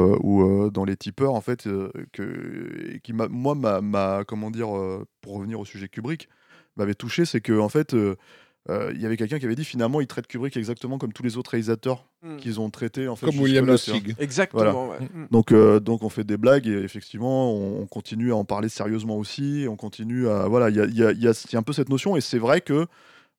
ou 0.44 0.64
euh, 0.66 0.70
dans 0.70 0.84
les 0.84 0.96
tipeurs 0.96 1.34
en 1.34 1.40
fait 1.40 1.66
euh, 1.66 1.90
que 2.12 2.94
et 2.94 3.00
qui 3.00 3.12
m'a 3.12 3.28
moi 3.28 3.54
m'a- 3.54 3.80
m'a 3.80 4.24
comment 4.26 4.50
dire 4.50 4.76
euh, 4.76 5.04
pour 5.20 5.34
revenir 5.34 5.58
au 5.60 5.64
sujet 5.64 5.88
Kubrick 5.88 6.28
m'avait 6.76 6.94
touché 6.94 7.24
c'est 7.24 7.40
que 7.40 7.58
en 7.58 7.68
fait 7.68 7.94
euh, 7.94 8.16
euh, 8.70 8.92
il 8.94 9.00
y 9.02 9.04
avait 9.06 9.18
quelqu'un 9.18 9.38
qui 9.38 9.44
avait 9.44 9.54
dit 9.56 9.64
finalement 9.64 10.00
il 10.00 10.06
traite 10.06 10.26
Kubrick 10.26 10.56
exactement 10.56 10.96
comme 10.98 11.12
tous 11.12 11.22
les 11.22 11.36
autres 11.36 11.50
réalisateurs 11.52 12.06
Mm. 12.22 12.36
qu'ils 12.38 12.58
ont 12.58 12.70
traités 12.70 13.06
en 13.06 13.16
fait 13.16 13.26
Comme 13.26 13.38
William. 13.38 13.66
Lustig. 13.66 14.14
Exactement. 14.18 14.88
ouais. 14.88 14.98
Mm. 15.14 15.26
Donc, 15.30 15.52
euh, 15.52 15.78
donc 15.78 16.02
on 16.02 16.08
fait 16.08 16.24
des 16.24 16.38
blagues 16.38 16.66
et 16.66 16.78
effectivement 16.82 17.52
on, 17.52 17.82
on 17.82 17.86
continue 17.86 18.32
à 18.32 18.36
en 18.36 18.46
parler 18.46 18.70
sérieusement 18.70 19.18
aussi. 19.18 19.66
On 19.68 19.76
continue 19.76 20.26
à 20.28 20.48
voilà, 20.48 20.70
il 20.70 20.76
y 20.76 20.80
a, 20.80 20.86
il 20.86 20.96
y 20.96 21.04
a- 21.04 21.12
il 21.12 21.22
y 21.22 21.28
a- 21.28 21.32
il 21.48 21.52
y 21.52 21.56
a 21.56 21.58
un 21.58 21.62
peu 21.62 21.74
cette 21.74 21.90
notion 21.90 22.16
et 22.16 22.22
c'est 22.22 22.38
vrai 22.38 22.62
que 22.62 22.86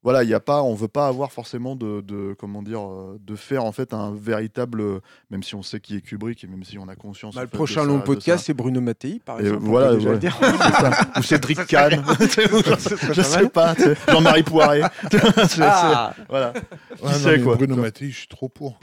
voilà, 0.05 0.23
il 0.23 0.29
y 0.29 0.33
a 0.33 0.39
pas, 0.39 0.61
on 0.61 0.73
veut 0.75 0.87
pas 0.87 1.07
avoir 1.07 1.33
forcément 1.33 1.75
de, 1.75 1.99
de- 1.99 2.33
comment 2.39 2.61
dire, 2.61 2.79
euh, 2.79 3.19
de 3.25 3.35
faire 3.35 3.65
en 3.65 3.71
fait 3.73 3.93
un 3.93 4.13
véritable, 4.15 4.79
euh, 4.79 4.99
même 5.31 5.43
si 5.43 5.55
on 5.55 5.63
sait 5.63 5.81
qui 5.81 5.97
est 5.97 6.01
Kubrick 6.01 6.41
et 6.43 6.47
même 6.47 6.63
si 6.63 6.77
on 6.77 6.87
a 6.87 6.95
conscience. 6.95 7.35
Bah, 7.35 7.41
le 7.41 7.47
fait, 7.47 7.57
prochain 7.57 7.83
long 7.83 7.97
ça- 7.97 8.03
podcast, 8.05 8.45
c'est 8.45 8.53
Bruno 8.53 8.79
Mattei, 8.81 9.19
par 9.25 9.39
exemple. 9.41 9.59
voilà, 9.63 9.93
ouais. 9.95 10.17
dire. 10.19 10.39
Ou 11.17 11.23
Cédric 11.23 11.65
Kahn, 11.65 12.03
je 12.19 12.61
pas 12.69 13.23
sais 13.23 13.49
pas, 13.49 13.75
Jean-Marie 14.07 14.43
Poiré, 14.43 14.81
Ah, 15.61 16.13
voilà. 16.29 16.53
Qui 16.97 17.03
non, 17.03 17.11
sait, 17.11 17.37
mais 17.37 17.43
quoi. 17.43 17.55
Bruno 17.55 17.75
Mattei, 17.75 18.11
je 18.11 18.17
suis 18.19 18.27
trop 18.27 18.47
pour. 18.47 18.79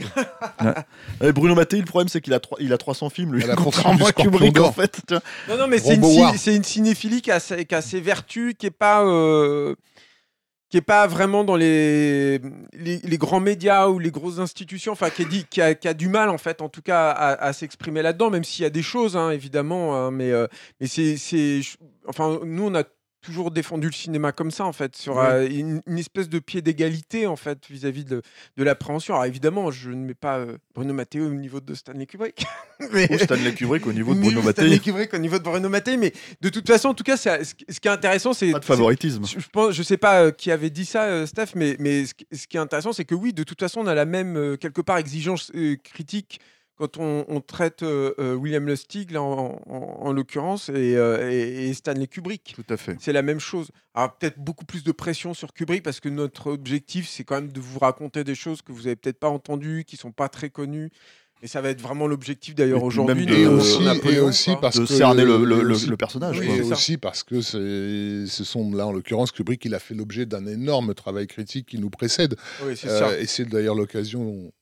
Et 1.22 1.32
Bruno 1.32 1.54
Mattei, 1.54 1.78
le 1.78 1.84
problème 1.84 2.08
c'est 2.08 2.20
qu'il 2.20 2.34
a, 2.34 2.40
trois- 2.40 2.58
il 2.60 2.72
a 2.72 2.78
300 2.78 3.10
films, 3.10 3.32
lui, 3.34 3.44
contrairement 3.56 4.06
à 4.06 4.12
Kubrick 4.12 4.58
en 4.58 4.72
fait. 4.72 5.00
Non, 5.48 5.56
non, 5.56 5.66
mais 5.68 5.78
c'est 5.78 5.94
une, 5.94 6.36
c'est 6.36 6.62
cinéphilie 6.64 7.22
qui 7.22 7.30
a, 7.30 7.38
ses- 7.40 7.64
qui 7.64 7.74
a 7.74 7.80
ses 7.80 8.00
vertus, 8.00 8.54
qui 8.58 8.66
est 8.66 8.70
pas. 8.70 9.04
Qui 10.72 10.78
est 10.78 10.80
pas 10.80 11.06
vraiment 11.06 11.44
dans 11.44 11.54
les, 11.54 12.40
les, 12.72 13.18
grands 13.18 13.40
médias 13.40 13.88
ou 13.88 13.98
les 13.98 14.10
grosses 14.10 14.38
institutions, 14.38 14.92
enfin 14.92 15.10
qui, 15.10 15.60
a, 15.60 15.74
du 15.92 16.08
mal 16.08 16.30
en 16.30 16.38
fait, 16.38 16.62
en 16.62 16.70
tout 16.70 16.80
cas, 16.80 17.10
à, 17.10 17.52
s'exprimer 17.52 18.00
là-dedans, 18.00 18.30
même 18.30 18.42
s'il 18.42 18.62
y 18.62 18.66
a 18.66 18.70
des 18.70 18.82
choses, 18.82 19.14
hein, 19.14 19.32
évidemment, 19.32 19.94
hein, 19.94 20.10
mais, 20.10 20.30
euh, 20.30 20.46
mais 20.80 20.86
c'est, 20.86 21.60
enfin, 22.08 22.40
nous 22.42 22.68
on 22.68 22.74
a 22.74 22.84
toujours 23.22 23.50
défendu 23.50 23.86
le 23.86 23.92
cinéma 23.92 24.32
comme 24.32 24.50
ça 24.50 24.64
en 24.66 24.72
fait, 24.72 24.94
sur 24.96 25.18
euh, 25.18 25.46
une, 25.48 25.80
une 25.86 25.98
espèce 25.98 26.28
de 26.28 26.38
pied 26.38 26.60
d'égalité 26.60 27.26
en 27.26 27.36
fait 27.36 27.58
vis-à-vis 27.70 28.04
de, 28.04 28.20
de 28.56 28.64
l'appréhension. 28.64 29.14
Alors 29.14 29.24
évidemment, 29.26 29.70
je 29.70 29.90
ne 29.90 30.04
mets 30.04 30.14
pas 30.14 30.38
euh, 30.38 30.58
Bruno 30.74 30.92
Matteo 30.92 31.24
au 31.26 31.30
niveau 31.34 31.60
de 31.60 31.72
Stanley 31.74 32.06
Kubrick, 32.06 32.44
mais 32.92 33.10
Ou 33.12 33.18
Stanley 33.18 33.54
Kubrick 33.54 33.86
au 33.86 33.92
niveau 33.94 34.14
de 34.14 34.20
Bruno 34.20 34.42
Stanley 34.42 34.70
Mattei. 34.70 34.80
Kubrick 34.80 35.14
au 35.14 35.18
niveau 35.18 35.38
de 35.38 35.44
Bruno 35.44 35.68
Mattei, 35.68 35.96
mais 35.96 36.12
de 36.40 36.48
toute 36.48 36.66
façon, 36.66 36.88
en 36.88 36.94
tout 36.94 37.04
cas, 37.04 37.16
ce 37.16 37.54
qui 37.54 37.64
ce 37.68 37.80
qui 37.80 37.88
est 37.88 37.92
intéressant, 37.92 38.32
c'est 38.34 38.50
Pas 38.52 38.58
de 38.58 38.64
favoritisme. 38.64 39.24
je, 39.24 39.48
pense, 39.52 39.72
je 39.72 39.82
sais 39.82 39.96
pas 39.96 40.22
euh, 40.24 40.30
qui 40.32 40.50
avait 40.50 40.70
dit 40.70 40.84
ça, 40.84 41.26
Steph, 41.26 41.52
mais, 41.54 41.76
mais 41.78 42.04
ce, 42.06 42.14
qui- 42.14 42.26
ce 42.32 42.46
qui 42.46 42.56
est 42.56 42.60
intéressant, 42.60 42.92
c'est 42.92 43.04
que 43.04 43.14
oui, 43.14 43.32
de 43.32 43.44
toute 43.44 43.60
façon, 43.60 43.80
on 43.80 43.86
a 43.86 43.94
la 43.94 44.04
même, 44.04 44.56
quelque 44.58 44.80
part, 44.80 44.98
exigence 44.98 45.52
critique 45.84 46.40
quand 46.76 46.96
on, 46.98 47.24
on 47.28 47.40
traite 47.40 47.82
euh, 47.82 48.14
euh, 48.18 48.34
William 48.34 48.66
Lustig, 48.66 49.10
là, 49.12 49.22
en, 49.22 49.60
en- 49.66 49.96
en 50.06 50.12
l'occurrence, 50.12 50.68
et, 50.68 50.96
euh, 50.96 51.30
et- 51.30 51.68
et 51.68 51.74
Stanley 51.74 52.06
Kubrick. 52.06 52.54
Tout 52.56 52.64
à 52.72 52.76
fait. 52.76 52.96
C'est 53.00 53.12
la 53.12 53.22
même 53.22 53.40
chose. 53.40 53.70
Alors 53.94 54.16
peut-être 54.16 54.38
beaucoup 54.38 54.64
plus 54.64 54.82
de 54.82 54.92
pression 54.92 55.34
sur 55.34 55.52
Kubrick 55.52 55.82
parce 55.82 56.00
que 56.00 56.08
notre 56.08 56.50
objectif, 56.50 57.08
c'est 57.08 57.24
quand 57.24 57.36
même 57.36 57.52
de 57.52 57.60
vous 57.60 57.78
raconter 57.78 58.24
des 58.24 58.34
choses 58.34 58.62
que 58.62 58.72
vous 58.72 58.86
avez 58.86 58.96
peut-être 58.96 59.18
pas 59.20 59.28
entendues, 59.28 59.84
qui 59.86 59.96
sont 59.96 60.12
pas 60.12 60.28
très 60.28 60.50
connues. 60.50 60.90
Et 61.44 61.48
ça 61.48 61.60
va 61.60 61.70
être 61.70 61.80
vraiment 61.82 62.06
l'objectif 62.06 62.54
d'ailleurs 62.54 62.84
aujourd'hui. 62.84 63.26
même 63.26 63.34
de 63.34 63.40
Et 63.40 63.46
aussi, 63.48 63.82
et 64.12 64.20
aussi 64.20 64.50
quoi. 64.52 64.60
parce 64.60 64.76
de 64.76 64.82
que 64.86 64.92
cerner 64.92 65.24
le, 65.24 65.44
le- 65.44 65.62
le- 65.62 65.90
le 65.90 65.96
personnage. 65.96 66.38
Oui, 66.38 66.46
quoi. 66.46 66.54
Et 66.54 66.58
c'est 66.58 66.64
ça. 66.68 66.74
aussi 66.74 66.96
parce 66.98 67.24
que 67.24 67.40
c'est, 67.40 68.26
ce 68.32 68.44
sont 68.44 68.70
là 68.72 68.86
en 68.86 68.92
l'occurrence 68.92 69.32
Kubrick, 69.32 69.64
il 69.64 69.74
a 69.74 69.80
fait 69.80 69.94
l'objet 69.94 70.24
d'un 70.24 70.46
énorme 70.46 70.94
travail 70.94 71.26
critique 71.26 71.66
qui 71.66 71.78
nous 71.78 71.90
précède. 71.90 72.36
Oui, 72.64 72.76
c'est 72.76 72.88
Euh, 72.88 72.98
ça. 72.98 73.18
et 73.18 73.26
c'est 73.26 73.44
d'ailleurs 73.44 73.74
l'occasion. 73.74 74.52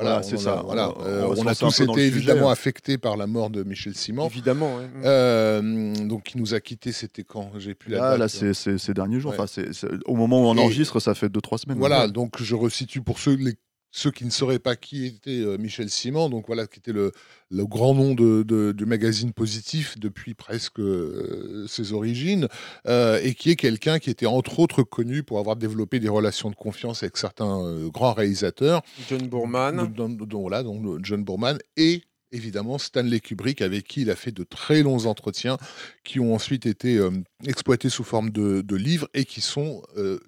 Voilà, 0.00 0.22
c'est 0.22 0.34
a- 0.34 0.38
ça. 0.38 0.62
Voilà, 0.64 0.92
On- 0.98 1.04
Euh, 1.04 1.26
on 1.36 1.46
a 1.46 1.50
un 1.50 1.54
tous 1.54 1.80
été 1.80 1.92
sujet. 1.94 2.06
évidemment 2.06 2.50
affectés 2.50 2.98
par 2.98 3.16
la 3.16 3.26
mort 3.26 3.50
de 3.50 3.62
Michel 3.62 3.94
Simon. 3.94 4.26
Évidemment. 4.26 4.76
ouais. 4.76 4.84
Euh, 5.04 5.94
donc, 6.06 6.34
il 6.34 6.40
nous 6.40 6.54
a 6.54 6.60
quittés, 6.60 6.92
c'était 6.92 7.24
quand? 7.24 7.50
J'ai 7.58 7.74
plus 7.74 7.92
la 7.92 7.98
Là, 7.98 8.10
date. 8.10 8.18
là 8.20 8.28
c'est 8.28 8.54
c'est- 8.54 8.78
ces 8.78 8.94
derniers 8.94 9.20
jours. 9.20 9.32
Ouais. 9.32 9.36
Enfin, 9.38 9.46
c'est- 9.46 9.72
c'est- 9.72 9.88
au 10.06 10.14
moment 10.16 10.40
où 10.42 10.46
on 10.46 10.56
Et- 10.56 10.60
enregistre, 10.60 11.00
ça 11.00 11.14
fait 11.14 11.28
2-3 11.28 11.58
semaines. 11.58 11.78
Voilà, 11.78 12.08
donc 12.08 12.40
je 12.42 12.54
resitue 12.54 13.00
pour 13.02 13.18
ceux, 13.18 13.34
les- 13.34 13.54
ceux 13.92 14.10
qui 14.10 14.24
ne 14.24 14.30
sauraient 14.30 14.58
pas 14.60 14.76
qui 14.76 15.04
était 15.06 15.40
euh, 15.40 15.58
Michel 15.58 15.90
Simon, 15.90 16.28
donc 16.28 16.46
voilà, 16.46 16.66
qui 16.66 16.78
était 16.78 16.92
le, 16.92 17.10
le 17.50 17.66
grand 17.66 17.92
nom 17.94 18.14
de, 18.14 18.42
de- 18.44 18.72
du 18.72 18.86
magazine 18.86 19.32
Positif 19.32 19.98
depuis 19.98 20.34
presque 20.34 20.78
euh, 20.78 21.66
ses 21.68 21.92
origines, 21.92 22.46
euh, 22.86 23.18
et 23.22 23.34
qui 23.34 23.50
est 23.50 23.56
quelqu'un 23.56 23.98
qui 23.98 24.10
était 24.10 24.26
entre 24.26 24.60
autres 24.60 24.82
connu 24.84 25.22
pour 25.24 25.38
avoir 25.40 25.56
développé 25.56 25.98
des 25.98 26.08
relations 26.08 26.50
de 26.50 26.54
confiance 26.56 27.02
avec 27.02 27.16
certains 27.16 27.64
euh, 27.64 27.88
grands 27.88 28.12
réalisateurs, 28.12 28.82
John 29.08 29.26
Boorman. 29.28 29.92
dont, 29.92 30.40
voilà, 30.40 30.62
donc 30.62 31.04
John 31.04 31.24
Boorman 31.24 31.58
et 31.76 32.02
évidemment 32.32 32.78
Stanley 32.78 33.18
Kubrick, 33.18 33.60
avec 33.60 33.88
qui 33.88 34.02
il 34.02 34.10
a 34.10 34.14
fait 34.14 34.30
de 34.30 34.44
très 34.44 34.84
longs 34.84 35.06
entretiens 35.06 35.58
qui 36.04 36.20
ont 36.20 36.32
ensuite 36.32 36.64
été 36.64 37.00
exploités 37.44 37.88
sous 37.88 38.04
forme 38.04 38.30
de, 38.30 38.60
de 38.60 38.76
livres 38.76 39.08
et 39.14 39.24
qui 39.24 39.40
sont 39.40 39.82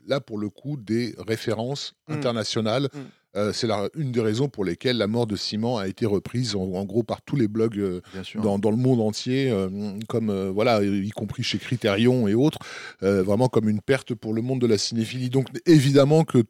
là 0.09 0.21
pour 0.21 0.39
le 0.39 0.49
coup 0.49 0.77
des 0.77 1.15
références 1.19 1.95
Mm. 2.09 2.15
internationales. 2.15 2.89
Mm. 2.93 2.99
Euh, 3.35 3.53
c'est 3.53 3.67
la- 3.67 3.89
une 3.97 4.13
des 4.13 4.21
raisons 4.21 4.49
pour 4.49 4.65
lesquelles 4.65 4.99
la 4.99 5.07
mort 5.07 5.27
de 5.27 5.37
Simon 5.37 5.79
a 5.79 5.89
été 5.89 6.05
reprise 6.05 6.55
en, 6.55 6.61
en 6.75 6.85
gros 6.85 7.03
par 7.03 7.23
tous 7.23 7.37
les 7.37 7.49
blogs 7.49 7.79
euh, 7.79 8.01
dans, 8.43 8.59
dans 8.59 8.71
le 8.71 8.77
monde 8.77 9.01
entier, 9.01 9.51
euh, 9.51 9.69
comme 10.09 10.29
euh, 10.31 10.51
voilà, 10.51 10.83
y 10.83 11.09
compris 11.11 11.43
chez 11.43 11.59
Criterion 11.59 12.29
et 12.29 12.35
autres, 12.35 12.59
euh, 13.03 13.23
vraiment 13.23 13.49
comme 13.49 13.69
une 13.69 13.81
perte 13.81 14.15
pour 14.15 14.35
le 14.35 14.43
monde 14.43 14.61
de 14.61 14.67
la 14.67 14.77
cinéphilie. 14.79 15.31
Donc 15.31 15.47
évidemment 15.67 16.25
que 16.25 16.45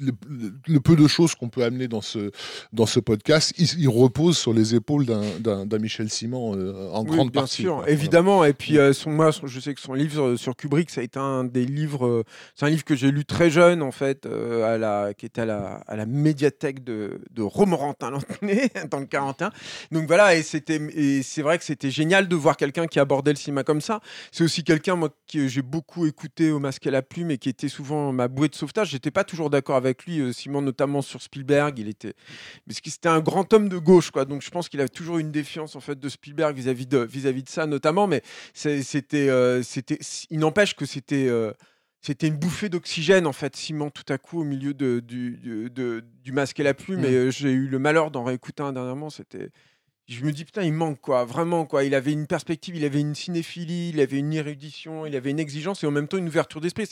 le, 0.00 0.80
peu 0.80 0.96
de 0.96 1.06
choses 1.06 1.34
qu'on 1.34 1.48
peut 1.48 1.64
amener 1.64 1.88
dans 1.88 2.00
ce, 2.00 2.30
dans 2.72 2.86
ce 2.86 3.00
podcast, 3.00 3.52
il, 3.58 3.68
il 3.80 3.88
repose 3.88 4.36
sur 4.38 4.52
les 4.52 4.74
épaules 4.74 5.06
d'un- 5.06 5.78
Michel 5.78 6.10
Simon 6.10 6.56
euh, 6.56 6.90
en 6.92 7.04
Oui, 7.04 7.10
grande 7.16 7.30
bien 7.30 7.42
partie. 7.42 7.62
sûr, 7.62 7.84
évidemment. 7.86 8.44
Et 8.44 8.52
puis, 8.52 8.78
euh, 8.78 8.92
son, 8.92 9.10
moi, 9.10 9.30
je 9.44 9.60
sais 9.60 9.74
que 9.74 9.80
son 9.80 9.94
livre 9.94 10.22
euh, 10.30 10.36
sur 10.36 10.56
Kubrick, 10.56 10.90
ça 10.90 11.00
a 11.00 11.04
été 11.04 11.18
un 11.20 11.44
des 11.44 11.64
livres. 11.64 12.06
euh, 12.06 12.24
c'est 12.56 12.66
un 12.66 12.70
livre 12.70 12.84
que 12.84 12.96
j'ai 12.96 13.10
lu 13.12 13.24
très 13.24 13.48
jeune, 13.50 13.82
en 13.82 13.92
fait, 13.92 14.26
à 14.26 14.76
la, 14.78 15.14
qui 15.14 15.26
était 15.26 15.42
à 15.42 15.46
la, 15.46 15.74
à 15.86 15.96
la 15.96 16.06
médiathèque 16.06 16.82
de, 16.82 17.20
de 17.30 17.42
Romorantin 17.42 18.10
Lantenay, 18.10 18.70
dans 18.90 18.98
le 19.00 19.06
41. 19.06 19.50
Donc 19.92 20.06
voilà, 20.06 20.34
et 20.34 20.42
c'est 20.42 21.42
vrai 21.42 21.58
que 21.58 21.64
c'était 21.64 21.90
génial 21.90 22.26
de 22.28 22.34
voir 22.36 22.56
quelqu'un 22.56 22.86
qui 22.86 22.98
abordait 22.98 23.30
le 23.32 23.36
cinéma 23.36 23.62
comme 23.64 23.80
ça. 23.80 24.00
C'est 24.32 24.42
aussi 24.44 24.64
quelqu'un, 24.64 24.96
moi, 24.96 25.10
que 25.32 25.46
j'ai 25.46 25.62
beaucoup 25.62 26.06
écouté 26.06 26.50
au 26.50 26.58
Masque 26.58 26.86
et 26.86 26.90
la 26.90 27.02
Plume 27.02 27.30
et 27.30 27.38
qui 27.38 27.48
était 27.48 27.68
souvent 27.68 28.12
ma 28.12 28.26
bouée 28.28 28.48
de 28.48 28.54
sauvetage. 28.54 28.90
J'étais 28.90 29.10
pas 29.10 29.24
toujours 29.24 29.50
d'accord 29.50 29.57
avec 29.76 30.04
lui, 30.06 30.20
euh, 30.20 30.32
Simon, 30.32 30.62
notamment 30.62 31.02
sur 31.02 31.22
Spielberg. 31.22 31.78
Il 31.78 31.88
était, 31.88 32.12
que 32.12 32.90
c'était 32.90 33.08
un 33.08 33.20
grand 33.20 33.52
homme 33.52 33.68
de 33.68 33.78
gauche, 33.78 34.10
quoi. 34.10 34.24
Donc 34.24 34.42
je 34.42 34.50
pense 34.50 34.68
qu'il 34.68 34.80
a 34.80 34.88
toujours 34.88 35.18
une 35.18 35.30
défiance 35.30 35.76
en 35.76 35.80
fait 35.80 35.98
de 35.98 36.08
Spielberg 36.08 36.56
vis-à-vis 36.56 36.86
de 36.86 36.98
vis-à-vis 36.98 37.42
de 37.42 37.48
ça, 37.48 37.66
notamment. 37.66 38.06
Mais 38.06 38.22
c'était, 38.54 39.28
euh, 39.28 39.62
c'était, 39.62 39.98
il 40.30 40.38
n'empêche 40.38 40.74
que 40.74 40.86
c'était. 40.86 41.28
euh, 41.28 41.52
c'était 42.00 42.28
une 42.28 42.36
bouffée 42.36 42.68
d'oxygène 42.68 43.26
en 43.26 43.32
fait, 43.32 43.56
Simon, 43.56 43.90
tout 43.90 44.04
à 44.12 44.18
coup 44.18 44.40
au 44.40 44.44
milieu 44.44 44.72
de, 44.72 45.00
du, 45.00 45.36
du- 45.36 45.68
de- 45.68 46.04
du 46.22 46.30
masque 46.30 46.60
et 46.60 46.62
la 46.62 46.72
plume. 46.72 47.00
Mm. 47.00 47.04
Et 47.06 47.30
j'ai 47.32 47.50
eu 47.50 47.66
le 47.66 47.78
malheur 47.80 48.12
d'en 48.12 48.22
réécouter 48.22 48.62
un 48.62 48.72
dernièrement. 48.72 49.10
C'était, 49.10 49.50
je 50.08 50.24
me 50.24 50.32
dis 50.32 50.44
putain, 50.44 50.62
il 50.62 50.72
manque 50.72 51.00
quoi, 51.00 51.24
vraiment 51.24 51.66
quoi. 51.66 51.84
Il 51.84 51.94
avait 51.94 52.12
une 52.12 52.26
perspective, 52.26 52.74
il 52.76 52.84
avait 52.84 53.00
une 53.00 53.14
cinéphilie, 53.14 53.90
il 53.90 54.00
avait 54.00 54.16
une 54.18 54.32
érudition, 54.32 55.04
il 55.06 55.14
avait 55.14 55.30
une 55.30 55.38
exigence 55.38 55.84
et 55.84 55.86
en 55.86 55.90
même 55.90 56.08
temps 56.08 56.16
une 56.16 56.28
ouverture 56.28 56.60
d'esprit. 56.60 56.86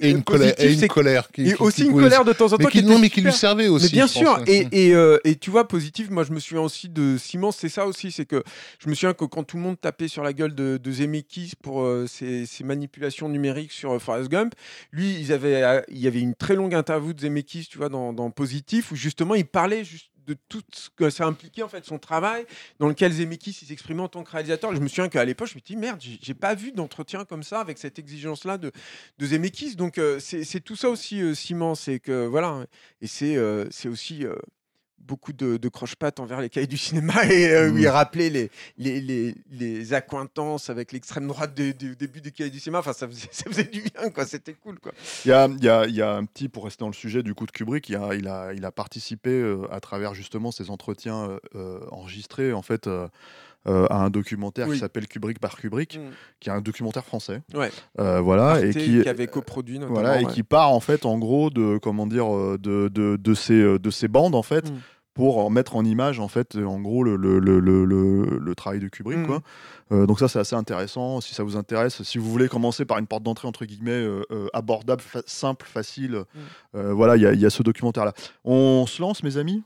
Et 0.00 0.10
une 0.10 0.16
le 0.18 0.22
colère, 0.22 0.54
et 0.58 0.72
une 0.72 0.88
colère 0.88 1.28
qui, 1.30 1.42
et 1.42 1.54
qui- 1.54 1.62
aussi 1.62 1.76
qui 1.76 1.82
une 1.84 1.90
pouvait- 1.90 2.04
colère 2.04 2.24
de 2.24 2.32
temps 2.32 2.46
en 2.46 2.56
temps 2.56 2.56
mais 2.60 2.70
qui, 2.70 2.82
non, 2.82 2.98
mais 2.98 3.10
qui 3.10 3.20
lui 3.20 3.32
servait 3.32 3.68
aussi. 3.68 3.84
Mais 3.86 3.90
bien 3.92 4.06
sûr, 4.06 4.36
pense, 4.36 4.38
hein. 4.40 4.44
et, 4.46 4.88
et, 4.88 4.94
euh, 4.94 5.18
et 5.24 5.36
tu 5.36 5.50
vois, 5.50 5.68
positif, 5.68 6.08
moi 6.10 6.24
je 6.24 6.32
me 6.32 6.40
souviens 6.40 6.62
aussi 6.62 6.88
de 6.88 7.16
Simon, 7.18 7.52
c'est 7.52 7.68
ça 7.68 7.86
aussi, 7.86 8.10
c'est 8.10 8.24
que 8.24 8.42
je 8.78 8.88
me 8.88 8.94
souviens 8.94 9.12
que 9.14 9.24
quand 9.26 9.44
tout 9.44 9.56
le 9.58 9.62
monde 9.62 9.80
tapait 9.80 10.08
sur 10.08 10.22
la 10.22 10.32
gueule 10.32 10.54
de, 10.54 10.78
de 10.82 10.90
Zemeckis 10.92 11.52
pour 11.62 11.82
euh, 11.82 12.06
ses, 12.06 12.46
ses 12.46 12.64
manipulations 12.64 13.28
numériques 13.28 13.72
sur 13.72 13.92
euh, 13.92 13.98
Forrest 13.98 14.30
Gump, 14.30 14.54
lui, 14.90 15.14
ils 15.20 15.32
avaient, 15.32 15.62
euh, 15.62 15.80
il 15.88 15.98
y 15.98 16.06
avait 16.06 16.20
une 16.20 16.34
très 16.34 16.54
longue 16.54 16.74
interview 16.74 17.12
de 17.12 17.20
Zemeckis, 17.20 17.66
tu 17.70 17.76
vois, 17.78 17.88
dans, 17.90 18.12
dans 18.14 18.30
Positif, 18.30 18.90
où 18.90 18.96
justement 18.96 19.34
il 19.34 19.44
parlait 19.44 19.84
juste 19.84 20.06
de 20.26 20.36
tout 20.48 20.62
ce 20.72 20.90
que 20.90 21.10
ça 21.10 21.26
impliquait 21.26 21.62
en 21.62 21.68
fait 21.68 21.84
son 21.84 21.98
travail, 21.98 22.46
dans 22.78 22.88
lequel 22.88 23.12
Zemeckis 23.12 23.52
s'exprimait 23.52 24.02
en 24.02 24.08
tant 24.08 24.24
que 24.24 24.30
réalisateur. 24.30 24.74
Je 24.74 24.80
me 24.80 24.88
souviens 24.88 25.08
qu'à 25.08 25.24
l'époque, 25.24 25.48
je 25.48 25.56
me 25.56 25.60
dis 25.60 25.76
merde, 25.76 26.00
j'ai 26.00 26.34
pas 26.34 26.54
vu 26.54 26.72
d'entretien 26.72 27.24
comme 27.24 27.42
ça 27.42 27.60
avec 27.60 27.78
cette 27.78 27.98
exigence-là 27.98 28.58
de, 28.58 28.72
de 29.18 29.26
Zemeckis. 29.26 29.76
Donc 29.76 29.98
euh, 29.98 30.18
c'est 30.20 30.60
tout 30.60 30.76
ça 30.76 30.88
aussi, 30.88 31.20
euh, 31.20 31.34
Simon, 31.34 31.74
c'est 31.74 32.00
que 32.00 32.26
voilà, 32.26 32.66
et 33.00 33.06
c'est 33.06 33.36
euh, 33.36 33.68
aussi 33.86 34.24
euh, 34.24 34.34
beaucoup 35.06 35.32
de, 35.32 35.56
de 35.56 35.68
croche-pattes 35.68 36.18
envers 36.20 36.40
les 36.40 36.48
cahiers 36.48 36.66
du 36.66 36.76
cinéma 36.76 37.24
et 37.30 37.48
euh, 37.50 37.70
où 37.70 37.76
il 37.78 37.88
rappelait 37.88 38.30
les, 38.30 38.50
les, 38.78 39.00
les, 39.00 39.34
les 39.50 39.92
accointances 39.94 40.70
avec 40.70 40.92
l'extrême 40.92 41.26
droite 41.28 41.54
du, 41.54 41.74
du 41.74 41.94
début 41.96 42.20
des 42.20 42.30
cahiers 42.30 42.50
du 42.50 42.60
cinéma. 42.60 42.78
Enfin, 42.80 42.92
ça 42.92 43.06
faisait, 43.08 43.28
ça 43.32 43.44
faisait 43.44 43.64
du 43.64 43.82
bien, 43.82 44.10
quoi. 44.10 44.24
C'était 44.26 44.54
cool, 44.54 44.78
quoi. 44.80 44.92
Il 45.24 45.28
y 45.28 45.32
a, 45.32 45.48
y 45.60 45.68
a- 45.68 45.86
y 45.86 46.02
a 46.02 46.14
un 46.14 46.24
petit, 46.24 46.48
pour 46.48 46.64
rester 46.64 46.80
dans 46.82 46.88
le 46.88 46.94
sujet 46.94 47.22
du 47.22 47.34
coup 47.34 47.46
de 47.46 47.52
Kubrick, 47.52 47.88
il, 47.88 47.96
a, 47.96 48.14
il, 48.14 48.26
a, 48.28 48.52
il 48.54 48.64
a 48.64 48.72
participé 48.72 49.30
euh, 49.30 49.66
à 49.70 49.80
travers 49.80 50.14
justement 50.14 50.50
ces 50.52 50.70
entretiens 50.70 51.28
euh, 51.28 51.38
euh, 51.54 51.80
enregistrés 51.90 52.52
en 52.52 52.62
fait 52.62 52.86
euh, 52.86 53.06
à 53.66 53.96
un 54.04 54.10
documentaire 54.10 54.68
Oui. 54.68 54.74
qui 54.74 54.80
s'appelle 54.80 55.08
Kubrick 55.08 55.38
par 55.38 55.56
Kubrick, 55.56 55.98
qui 56.38 56.48
est 56.50 56.52
un 56.52 56.60
documentaire 56.60 57.04
français. 57.04 57.40
Ouais. 57.54 57.70
Euh, 57.98 58.20
voilà 58.20 58.50
Arte, 58.50 58.64
et 58.64 58.70
qui, 58.74 59.08
avait 59.08 59.26
coproduit 59.26 59.80
voilà 59.88 60.20
et 60.20 60.24
ouais. 60.26 60.32
qui 60.32 60.42
part 60.42 60.70
en 60.70 60.80
fait 60.80 61.06
en 61.06 61.18
gros 61.18 61.48
de 61.48 61.78
comment 61.78 62.06
dire 62.06 62.26
de, 62.58 62.88
de, 62.88 63.16
de 63.16 63.34
ces 63.34 63.78
de 63.78 63.90
ces 63.90 64.06
bandes 64.08 64.34
en 64.34 64.42
fait 64.42 64.70
Mm. 64.70 64.78
Pour 65.14 65.38
en 65.38 65.48
mettre 65.48 65.76
en 65.76 65.84
image 65.84 66.18
en 66.20 66.28
fait 66.28 66.56
en 66.56 66.80
gros 66.80 67.04
le, 67.04 67.16
le, 67.16 67.38
le, 67.38 67.60
le, 67.60 68.54
travail 68.54 68.80
de 68.80 68.88
Kubrick 68.88 69.18
Mm. 69.18 69.26
quoi. 69.26 69.40
Euh, 69.92 70.06
donc 70.06 70.18
ça 70.18 70.28
c'est 70.28 70.38
assez 70.40 70.56
intéressant 70.56 71.20
si 71.20 71.34
ça 71.34 71.42
vous 71.44 71.56
intéresse 71.56 72.02
si 72.02 72.18
vous 72.18 72.30
voulez 72.30 72.48
commencer 72.48 72.84
par 72.84 72.98
une 72.98 73.06
porte 73.06 73.22
d'entrée 73.22 73.46
entre 73.48 73.64
guillemets 73.64 73.90
euh, 73.92 74.22
euh, 74.32 74.48
abordable 74.52 75.02
fa- 75.02 75.22
simple 75.26 75.66
facile 75.66 76.24
Mm. 76.74 76.90
voilà 76.92 77.16
il 77.16 77.22
y, 77.22 77.26
a- 77.26 77.32
il 77.32 77.40
y 77.40 77.46
a 77.46 77.50
ce 77.50 77.62
documentaire 77.62 78.04
là 78.04 78.12
on 78.44 78.86
se 78.86 79.00
lance 79.00 79.22
mes 79.22 79.36
amis? 79.36 79.62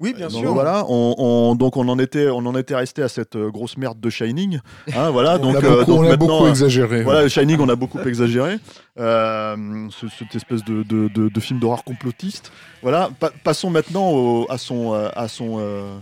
Oui, 0.00 0.14
bien 0.14 0.28
donc 0.28 0.40
sûr. 0.40 0.52
voilà 0.52 0.84
on, 0.88 1.14
on- 1.18 1.54
donc 1.54 1.76
on 1.76 1.86
en 1.88 1.98
était 1.98 2.28
on 2.28 2.38
en 2.38 2.56
était 2.56 2.74
resté 2.74 3.02
à 3.02 3.08
cette 3.08 3.36
euh, 3.36 3.50
grosse 3.50 3.76
merde 3.76 4.00
de 4.00 4.10
Shining 4.10 4.58
hein, 4.96 5.10
voilà 5.10 5.36
on 5.40 5.52
donc, 5.52 5.54
a 5.62 5.66
euh, 5.66 5.70
beaucoup, 5.78 5.84
donc 5.92 6.00
on 6.00 6.10
a 6.10 6.16
beaucoup 6.16 6.44
euh, 6.46 6.48
exagéré. 6.48 7.02
voilà, 7.04 7.28
Shining, 7.28 7.58
on 7.60 7.68
a 7.68 7.76
beaucoup 7.76 8.00
exagéré. 8.06 8.56
Euh, 8.98 9.56
ce- 9.90 10.08
cette 10.18 10.34
espèce 10.34 10.64
de, 10.64 10.82
de, 10.82 11.08
de- 11.08 11.28
de 11.28 11.40
film 11.40 11.60
d'horreur 11.60 11.84
complotiste. 11.84 12.50
Voilà, 12.82 13.10
pa- 13.20 13.30
passons 13.44 13.70
maintenant 13.70 14.10
au- 14.10 14.46
à 14.50 14.58
son, 14.58 14.92
euh, 14.94 15.08
à 15.14 15.28
son, 15.28 15.56
euh, 15.60 15.96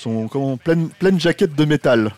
son 0.00 0.28
comment, 0.28 0.56
pleine, 0.56 0.88
pleine 0.88 1.20
jaquette 1.20 1.54
de 1.54 1.64
métal. 1.64 2.12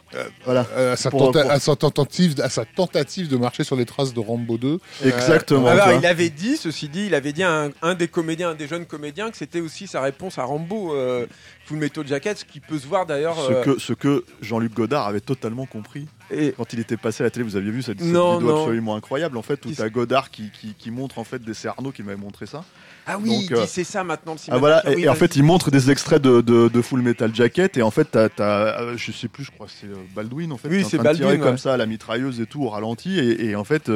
voilà, 0.44 0.66
Euh, 0.76 0.92
à, 0.92 0.96
sa 0.96 1.10
Pour- 1.10 1.32
tenta- 1.32 1.42
pour- 1.42 1.50
à 1.50 1.58
sa 1.58 1.76
tentative, 1.76 2.34
à 2.40 2.48
sa 2.48 2.64
tentative 2.64 3.28
de 3.28 3.36
marcher 3.36 3.64
sur 3.64 3.76
les 3.76 3.84
traces 3.84 4.14
de 4.14 4.20
Rambo 4.20 4.56
2. 4.58 4.78
exactement. 5.04 5.66
Alors, 5.66 5.84
tu 5.86 5.90
vois. 5.90 6.00
il 6.00 6.06
avait 6.06 6.30
dit, 6.30 6.56
ceci 6.56 6.88
dit, 6.88 7.06
il 7.06 7.14
avait 7.14 7.32
dit 7.32 7.42
à 7.42 7.64
un, 7.64 7.70
un 7.82 7.94
des 7.94 8.08
comédiens, 8.08 8.50
un 8.50 8.54
des 8.54 8.68
jeunes 8.68 8.86
comédiens, 8.86 9.30
que 9.30 9.36
c'était 9.36 9.60
aussi 9.60 9.86
sa 9.86 10.00
réponse 10.00 10.38
à 10.38 10.44
Rambo, 10.44 10.94
euh, 10.94 11.26
Full 11.66 11.78
Metal 11.78 12.06
Jacket, 12.06 12.38
ce 12.38 12.44
qui 12.44 12.60
peut 12.60 12.78
se 12.78 12.86
voir 12.86 13.06
d'ailleurs. 13.06 13.36
Ce 13.46 13.52
euh, 13.52 13.62
que, 13.64 13.78
ce 13.78 13.92
que 13.92 14.24
Jean-Luc 14.40 14.74
Godard 14.74 15.06
avait 15.06 15.20
totalement 15.20 15.66
compris. 15.66 16.06
Et 16.30 16.54
Quand 16.56 16.72
il 16.72 16.80
était 16.80 16.96
passé 16.96 17.22
à 17.22 17.26
la 17.26 17.30
télé, 17.30 17.44
vous 17.44 17.56
aviez 17.56 17.70
vu 17.70 17.82
cette, 17.82 17.98
cette 18.00 18.08
Non, 18.08 18.38
vidéo 18.38 18.48
non. 18.54 18.60
absolument 18.62 18.96
incroyable 18.96 19.36
en 19.36 19.42
fait 19.42 19.64
où 19.66 19.70
t'as 19.70 19.88
Godard 19.88 20.30
qui, 20.30 20.50
qui, 20.50 20.74
qui 20.74 20.90
montre 20.90 21.18
en 21.18 21.24
fait 21.24 21.42
des 21.42 21.52
c'est 21.54 21.68
Arnaud 21.68 21.92
qui 21.92 22.02
m'avait 22.02 22.16
montré 22.16 22.46
ça. 22.46 22.64
Ah 23.06 23.18
oui, 23.18 23.48
euh, 23.50 23.64
c'est 23.66 23.84
ça 23.84 24.04
maintenant 24.04 24.34
le 24.34 24.38
Ah 24.50 24.58
voilà 24.58 24.88
et, 24.90 24.94
Oui, 24.94 25.02
et 25.04 25.08
en 25.08 25.14
fait 25.14 25.34
il 25.36 25.42
montre 25.42 25.70
des 25.70 25.90
extraits 25.90 26.22
de, 26.22 26.40
de, 26.40 26.68
de 26.68 26.82
Full 26.82 27.02
Metal 27.02 27.34
Jacket 27.34 27.76
et 27.76 27.82
en 27.82 27.90
fait 27.90 28.04
t'as, 28.10 28.28
t'as, 28.28 28.80
euh, 28.80 28.94
je 28.96 29.10
sais 29.12 29.28
plus 29.28 29.44
je 29.44 29.50
crois 29.50 29.66
que 29.66 29.72
c'est 29.80 29.86
euh, 29.86 29.96
Baldwin 30.14 30.52
en 30.52 30.56
fait 30.56 30.68
Oui, 30.68 30.84
c'est 30.88 30.98
de 30.98 31.02
tirer 31.02 31.18
Baldwin, 31.18 31.40
comme 31.40 31.50
ouais. 31.52 31.56
ça 31.58 31.74
à 31.74 31.76
la 31.76 31.86
mitrailleuse 31.86 32.40
et 32.40 32.46
tout 32.46 32.62
au 32.62 32.68
ralenti 32.68 33.18
et, 33.18 33.46
et 33.50 33.56
en 33.56 33.64
fait 33.64 33.90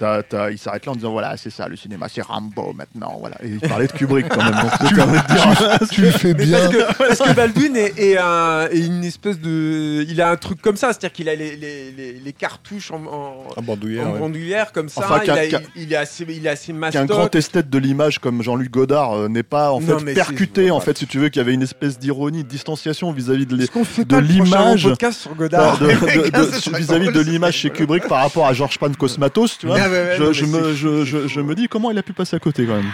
t'as- 0.00 0.22
t'as- 0.24 0.50
il 0.50 0.58
s'arrête 0.58 0.84
là 0.86 0.92
en 0.92 0.96
disant 0.96 1.12
voilà 1.12 1.36
c'est 1.36 1.50
ça 1.50 1.68
le 1.68 1.76
cinéma 1.76 2.06
c'est 2.12 2.22
Rambo 2.22 2.72
maintenant 2.72 3.18
voilà 3.20 3.36
et 3.44 3.48
il 3.48 3.60
parlait 3.60 3.86
de 3.86 3.92
Kubrick 3.92 4.28
quand 4.28 4.42
même 4.42 4.54
donc 4.54 4.80
de 4.80 5.34
dire- 5.34 5.88
tu 5.92 6.00
le 6.00 6.10
fais 6.10 6.34
bien. 6.34 6.58
parce 6.58 6.74
que, 6.74 6.98
parce 6.98 7.18
que 7.20 7.32
Baldwin 7.34 7.76
est, 7.76 7.98
est 7.98 8.16
un- 8.18 8.66
est 8.70 8.78
une 8.86 9.04
espèce 9.04 9.38
de. 9.38 10.04
Il 10.08 10.20
a 10.22 10.30
un 10.30 10.36
truc 10.36 10.60
comme 10.62 10.76
ça, 10.76 10.88
c'est-à-dire 10.88 11.12
qu'il 11.12 11.28
a 11.28 11.34
les, 11.34 11.54
les, 11.56 11.90
les, 11.92 12.12
les 12.14 12.32
cartouches 12.32 12.90
en, 12.90 13.04
en, 13.06 13.44
Un 13.56 13.62
bandoulière, 13.62 14.08
en 14.08 14.12
ouais. 14.12 14.18
bandoulière 14.18 14.72
comme 14.72 14.88
ça. 14.88 15.02
Enfin, 15.04 15.20
il, 15.22 15.26
qu'un- 15.26 15.34
a- 15.34 15.46
qu'un- 15.46 15.60
il 15.76 15.92
est 15.92 15.96
assez, 15.96 16.24
il 16.28 16.46
est 16.46 16.48
assez 16.48 16.72
qu'un 16.72 16.78
mastoc. 16.78 17.06
grand 17.06 17.34
esthète 17.34 17.68
de 17.70 17.78
l'image 17.78 18.18
comme 18.18 18.42
Jean-Luc 18.42 18.70
Godard 18.70 19.12
euh, 19.12 19.28
n'est 19.28 19.42
pas 19.42 19.70
en 19.72 19.80
fait 19.80 20.14
percuté 20.14 20.70
en 20.70 20.80
fait 20.80 20.96
si 20.98 21.06
tu 21.06 21.18
veux 21.18 21.28
qu'il 21.28 21.40
y 21.40 21.44
avait 21.44 21.54
une 21.54 21.62
espèce 21.62 21.98
d'ironie 21.98 22.42
de 22.44 22.48
distanciation 22.48 23.12
vis-à-vis 23.12 23.46
de, 23.46 23.54
les- 23.56 23.64
Est-ce 23.64 23.70
qu'on 23.70 23.84
fait 23.84 24.04
de 24.04 24.16
l'image- 24.16 24.84
podcast 24.84 25.20
sur 25.20 25.34
Godard 25.34 25.78
de- 25.80 25.86
de- 25.86 26.30
de- 26.30 26.76
vis-à-vis 26.78 27.12
de 27.12 27.20
l'image 27.20 27.54
chez. 27.56 27.70
Kubrick 27.70 28.06
par 28.08 28.22
rapport 28.22 28.46
à 28.46 28.52
George 28.52 28.78
Pan 28.78 28.90
Cosmatos 28.92 29.58
tu 29.58 29.66
vois 29.66 29.78
ouais, 29.90 30.16
je, 30.18 30.22
non, 30.22 30.32
je 30.32 30.44
mais 30.44 30.60
me, 30.60 30.74
je, 30.74 31.28
je 31.28 31.40
me 31.40 31.54
dis 31.54 31.68
comment 31.68 31.90
il 31.90 31.98
a 31.98 32.02
pu 32.02 32.12
passer 32.12 32.36
à 32.36 32.38
côté 32.40 32.66
quand 32.66 32.76
même 32.76 32.90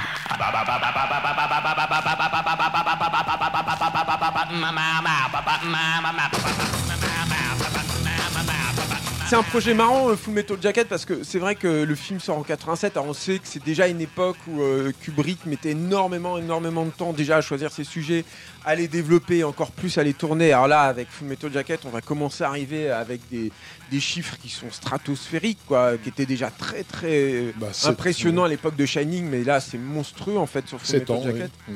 C'est 9.28 9.34
un 9.34 9.42
projet 9.42 9.74
marrant, 9.74 10.08
euh, 10.10 10.14
Full 10.14 10.34
Metal 10.34 10.56
Jacket, 10.62 10.86
parce 10.88 11.04
que 11.04 11.24
c'est 11.24 11.40
vrai 11.40 11.56
que 11.56 11.66
le 11.82 11.94
film 11.96 12.20
sort 12.20 12.38
en 12.38 12.42
87. 12.44 12.96
Alors 12.96 13.08
on 13.08 13.12
sait 13.12 13.38
que 13.40 13.48
c'est 13.48 13.62
déjà 13.64 13.88
une 13.88 14.00
époque 14.00 14.36
où 14.46 14.62
euh, 14.62 14.92
Kubrick 15.02 15.46
mettait 15.46 15.70
énormément, 15.70 16.38
énormément 16.38 16.84
de 16.84 16.90
temps 16.90 17.12
déjà 17.12 17.38
à 17.38 17.40
choisir 17.40 17.72
ses 17.72 17.82
sujets, 17.82 18.24
à 18.64 18.76
les 18.76 18.86
développer, 18.86 19.42
encore 19.42 19.72
plus 19.72 19.98
à 19.98 20.04
les 20.04 20.14
tourner. 20.14 20.52
Alors 20.52 20.68
là, 20.68 20.82
avec 20.82 21.08
Full 21.10 21.26
Metal 21.26 21.52
Jacket, 21.52 21.80
on 21.86 21.88
va 21.88 22.02
commencer 22.02 22.44
à 22.44 22.48
arriver 22.48 22.88
avec 22.88 23.20
des, 23.28 23.50
des 23.90 23.98
chiffres 24.00 24.36
qui 24.40 24.48
sont 24.48 24.70
stratosphériques, 24.70 25.58
quoi, 25.66 25.98
qui 25.98 26.08
étaient 26.08 26.26
déjà 26.26 26.48
très, 26.52 26.84
très 26.84 27.52
Bah, 27.56 27.70
sept- 27.72 27.90
impressionnants 27.90 28.44
à 28.44 28.48
l'époque 28.48 28.76
de 28.76 28.86
Shining, 28.86 29.28
mais 29.28 29.42
là, 29.42 29.58
c'est 29.58 29.78
monstrueux 29.78 30.38
en 30.38 30.46
fait 30.46 30.68
sur 30.68 30.80
Full 30.80 31.00
Metal 31.00 31.16
ans, 31.16 31.22
Jacket. 31.24 31.50
oui. 31.68 31.74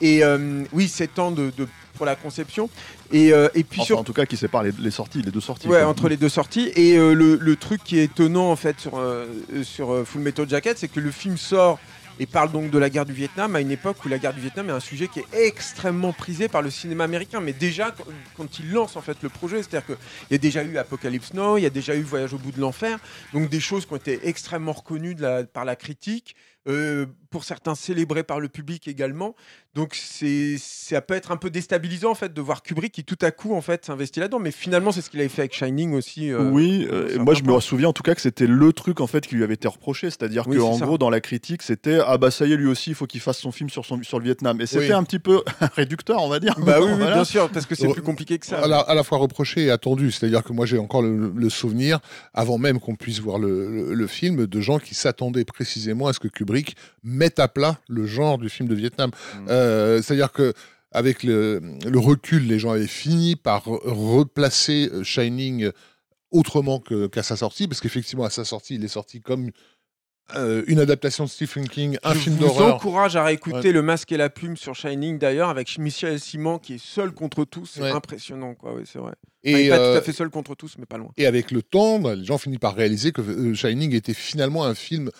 Et 0.00 0.24
euh, 0.24 0.64
oui, 0.72 0.88
7 0.88 1.18
ans 1.18 1.30
de, 1.30 1.50
de- 1.56 1.68
pour 1.94 2.06
la 2.06 2.16
conception. 2.16 2.70
Et, 3.12 3.32
euh, 3.32 3.48
et 3.54 3.62
puis 3.64 3.80
Enfin, 3.80 3.86
sur 3.86 3.98
en 3.98 4.04
tout 4.04 4.12
cas 4.14 4.24
qui 4.24 4.36
sépare 4.38 4.62
les, 4.62 4.72
les 4.78 4.90
sorties 4.90 5.20
les 5.22 5.30
deux 5.30 5.40
sorties 5.40 5.68
Ouais, 5.68 5.82
entre 5.82 6.08
les 6.08 6.16
deux 6.16 6.28
sorties. 6.30 6.70
Et 6.76 6.96
euh, 6.96 7.12
le, 7.14 7.36
le 7.36 7.56
truc 7.56 7.82
qui 7.84 7.98
est 7.98 8.04
étonnant 8.04 8.50
en 8.50 8.56
fait 8.56 8.80
sur, 8.80 8.98
euh, 8.98 9.26
sur 9.62 9.92
euh, 9.92 10.04
Full 10.04 10.22
Metal 10.22 10.48
Jacket, 10.48 10.78
c'est 10.78 10.88
que 10.88 11.00
le 11.00 11.10
film 11.10 11.36
sort 11.36 11.78
et 12.18 12.26
parle 12.26 12.52
donc 12.52 12.70
de 12.70 12.76
la 12.78 12.90
guerre 12.90 13.06
du 13.06 13.14
Vietnam 13.14 13.56
à 13.56 13.60
une 13.62 13.70
époque 13.70 13.96
où 14.04 14.08
la 14.08 14.18
guerre 14.18 14.34
du 14.34 14.40
Vietnam 14.40 14.68
est 14.68 14.72
un 14.72 14.80
sujet 14.80 15.08
qui 15.08 15.20
est 15.20 15.26
extrêmement 15.46 16.12
prisé 16.12 16.48
par 16.48 16.60
le 16.60 16.68
cinéma 16.70 17.04
américain. 17.04 17.40
Mais 17.40 17.52
déjà, 17.54 17.92
quand, 17.92 18.04
quand 18.36 18.58
il 18.58 18.70
lance 18.72 18.96
en 18.96 19.00
fait 19.00 19.16
le 19.22 19.28
projet, 19.30 19.58
c'est-à-dire 19.62 19.86
qu'il 19.86 19.96
y 20.30 20.34
a 20.34 20.38
déjà 20.38 20.62
eu 20.62 20.76
Apocalypse 20.76 21.32
Now, 21.34 21.56
il 21.56 21.62
y 21.62 21.66
a 21.66 21.70
déjà 21.70 21.94
eu 21.94 22.02
Voyage 22.02 22.34
au 22.34 22.38
bout 22.38 22.52
de 22.52 22.60
l'enfer, 22.60 22.98
donc 23.32 23.48
des 23.48 23.60
choses 23.60 23.86
qui 23.86 23.92
ont 23.94 23.96
été 23.96 24.20
extrêmement 24.28 24.72
reconnues 24.72 25.14
de 25.14 25.22
la- 25.22 25.44
par 25.44 25.64
la 25.64 25.76
critique. 25.76 26.36
Euh, 26.68 27.06
pour 27.30 27.44
certains 27.44 27.74
célébrées 27.74 28.22
par 28.24 28.40
le 28.40 28.48
public 28.48 28.86
également. 28.88 29.34
Donc 29.74 29.94
c'est 29.94 30.56
ça 30.58 31.00
peut 31.00 31.14
être 31.14 31.30
un 31.30 31.36
peu 31.36 31.48
déstabilisant 31.48 32.10
en 32.10 32.14
fait 32.16 32.34
de 32.34 32.40
voir 32.40 32.62
Kubrick 32.62 32.92
qui 32.92 33.04
tout 33.04 33.16
à 33.22 33.30
coup 33.30 33.54
en 33.54 33.60
fait 33.60 33.84
s'investit 33.84 34.18
là-dedans. 34.20 34.40
Mais 34.40 34.50
finalement 34.50 34.90
c'est 34.92 35.00
ce 35.00 35.10
qu'il 35.10 35.20
avait 35.20 35.28
fait 35.28 35.42
avec 35.42 35.54
Shining 35.54 35.94
aussi. 35.94 36.30
euh, 36.32 36.50
oui, 36.50 36.88
euh, 36.90 37.18
moi 37.20 37.34
je 37.34 37.44
me 37.44 37.58
souviens 37.60 37.88
en 37.88 37.92
tout 37.92 38.02
cas 38.02 38.14
que 38.16 38.20
c'était 38.20 38.48
le 38.48 38.72
truc 38.72 39.00
en 39.00 39.06
fait 39.06 39.26
qui 39.26 39.36
lui 39.36 39.44
avait 39.44 39.54
été 39.54 39.68
reproché, 39.68 40.10
c'est-à-dire 40.10 40.46
Oui, 40.48 40.56
que 40.56 40.60
en 40.62 40.76
ça. 40.76 40.84
gros 40.86 40.98
dans 40.98 41.08
la 41.10 41.20
critique 41.20 41.62
c'était 41.62 42.00
ah 42.04 42.18
bah 42.18 42.30
ça 42.32 42.46
y 42.46 42.52
est 42.52 42.56
lui 42.56 42.66
aussi 42.66 42.90
il 42.90 42.94
faut 42.96 43.06
qu'il 43.06 43.20
fasse 43.20 43.38
son 43.38 43.52
film 43.52 43.70
sur 43.70 43.86
son 43.86 44.02
sur 44.02 44.18
le 44.18 44.24
Vietnam 44.24 44.60
et 44.60 44.66
c'était 44.66 44.86
Oui. 44.86 44.92
un 44.92 45.04
petit 45.04 45.20
peu 45.20 45.42
réducteur 45.76 46.20
on 46.22 46.28
va 46.28 46.40
dire. 46.40 46.54
Bah 46.58 46.78
oui, 46.80 46.86
oui, 46.90 46.96
Voilà. 46.98 47.14
bien 47.14 47.24
sûr, 47.24 47.48
parce 47.50 47.64
que 47.66 47.74
c'est 47.76 47.88
plus 47.88 48.02
compliqué 48.02 48.38
que 48.38 48.46
ça. 48.46 48.58
à 48.64 48.66
la, 48.66 48.80
à 48.80 48.94
la 48.94 49.04
fois 49.04 49.18
reproché 49.18 49.66
et 49.66 49.70
attendu. 49.70 50.10
C'est-à-dire 50.10 50.42
que 50.42 50.52
moi, 50.52 50.66
j'ai 50.66 50.78
encore 50.78 51.00
le, 51.02 51.32
le 51.34 51.48
souvenir, 51.50 52.00
avant 52.34 52.58
même 52.58 52.80
qu'on 52.80 52.96
puisse 52.96 53.20
voir 53.20 53.38
le, 53.38 53.70
le- 53.70 53.94
le 53.94 54.06
film, 54.06 54.46
de 54.46 54.60
gens 54.60 54.78
qui 54.78 54.94
s'attendaient 54.94 55.44
précisément 55.44 56.08
à 56.08 56.12
ce 56.12 56.18
que 56.20 56.28
Kubrick 56.28 56.49
mette 57.02 57.38
à 57.38 57.48
plat 57.48 57.78
le 57.88 58.06
genre 58.06 58.38
du 58.38 58.48
film 58.48 58.68
de 58.68 58.74
Vietnam. 58.74 59.10
Mm. 59.10 59.46
Euh, 59.48 60.02
C'est-à-dire 60.02 60.32
que 60.32 60.52
avec 60.92 61.22
le, 61.22 61.60
le 61.86 61.98
recul, 61.98 62.46
les 62.46 62.58
gens 62.58 62.72
avaient 62.72 62.86
fini 62.86 63.36
par 63.36 63.66
re- 63.66 63.80
replacer 63.84 64.88
euh, 64.92 65.04
Shining 65.04 65.70
autrement 66.32 66.80
qu'à 66.80 67.22
sa 67.22 67.36
sortie, 67.36 67.66
parce 67.68 67.80
qu'effectivement, 67.80 68.24
à 68.24 68.30
sa 68.30 68.44
sortie, 68.44 68.74
il 68.76 68.84
est 68.84 68.88
sorti 68.88 69.20
comme 69.20 69.50
euh, 70.36 70.62
une 70.68 70.78
adaptation 70.78 71.24
de 71.24 71.28
Stephen 71.28 71.68
King, 71.68 71.98
un 72.04 72.14
Je 72.14 72.18
film 72.20 72.36
vous 72.36 72.42
d'horreur. 72.44 72.76
encourage 72.76 73.16
à 73.16 73.24
réécouter 73.24 73.72
Le 73.72 73.82
Masque 73.82 74.12
et 74.12 74.16
la 74.16 74.30
Plume 74.30 74.56
sur 74.56 74.76
Shining 74.76 75.18
d'ailleurs 75.18 75.48
avec 75.48 75.76
Michel 75.78 76.20
Simon 76.20 76.58
qui 76.60 76.74
est 76.74 76.78
seul 76.84 77.10
contre 77.10 77.44
tous. 77.44 77.66
C'est 77.74 77.82
Ouais. 77.82 77.90
impressionnant, 77.90 78.54
quoi. 78.54 78.74
Ouais, 78.74 78.82
c'est 78.84 79.00
vrai. 79.00 79.12
Et, 79.42 79.54
Enfin, 79.54 79.60
il 79.60 79.66
est 79.66 79.70
pas 79.70 79.76
tout 79.92 79.98
à 79.98 80.02
fait 80.02 80.12
seul 80.12 80.30
contre 80.30 80.54
tous, 80.54 80.76
mais 80.78 80.86
pas 80.86 80.98
loin. 80.98 81.10
Et 81.16 81.26
avec 81.26 81.50
le 81.50 81.62
temps, 81.62 81.98
bah, 81.98 82.14
les 82.14 82.24
gens 82.24 82.38
finissent 82.38 82.60
par 82.60 82.76
réaliser 82.76 83.10
que 83.10 83.54
Shining 83.54 83.92
était 83.92 84.14
finalement 84.14 84.64
un 84.64 84.74
film 84.76 85.10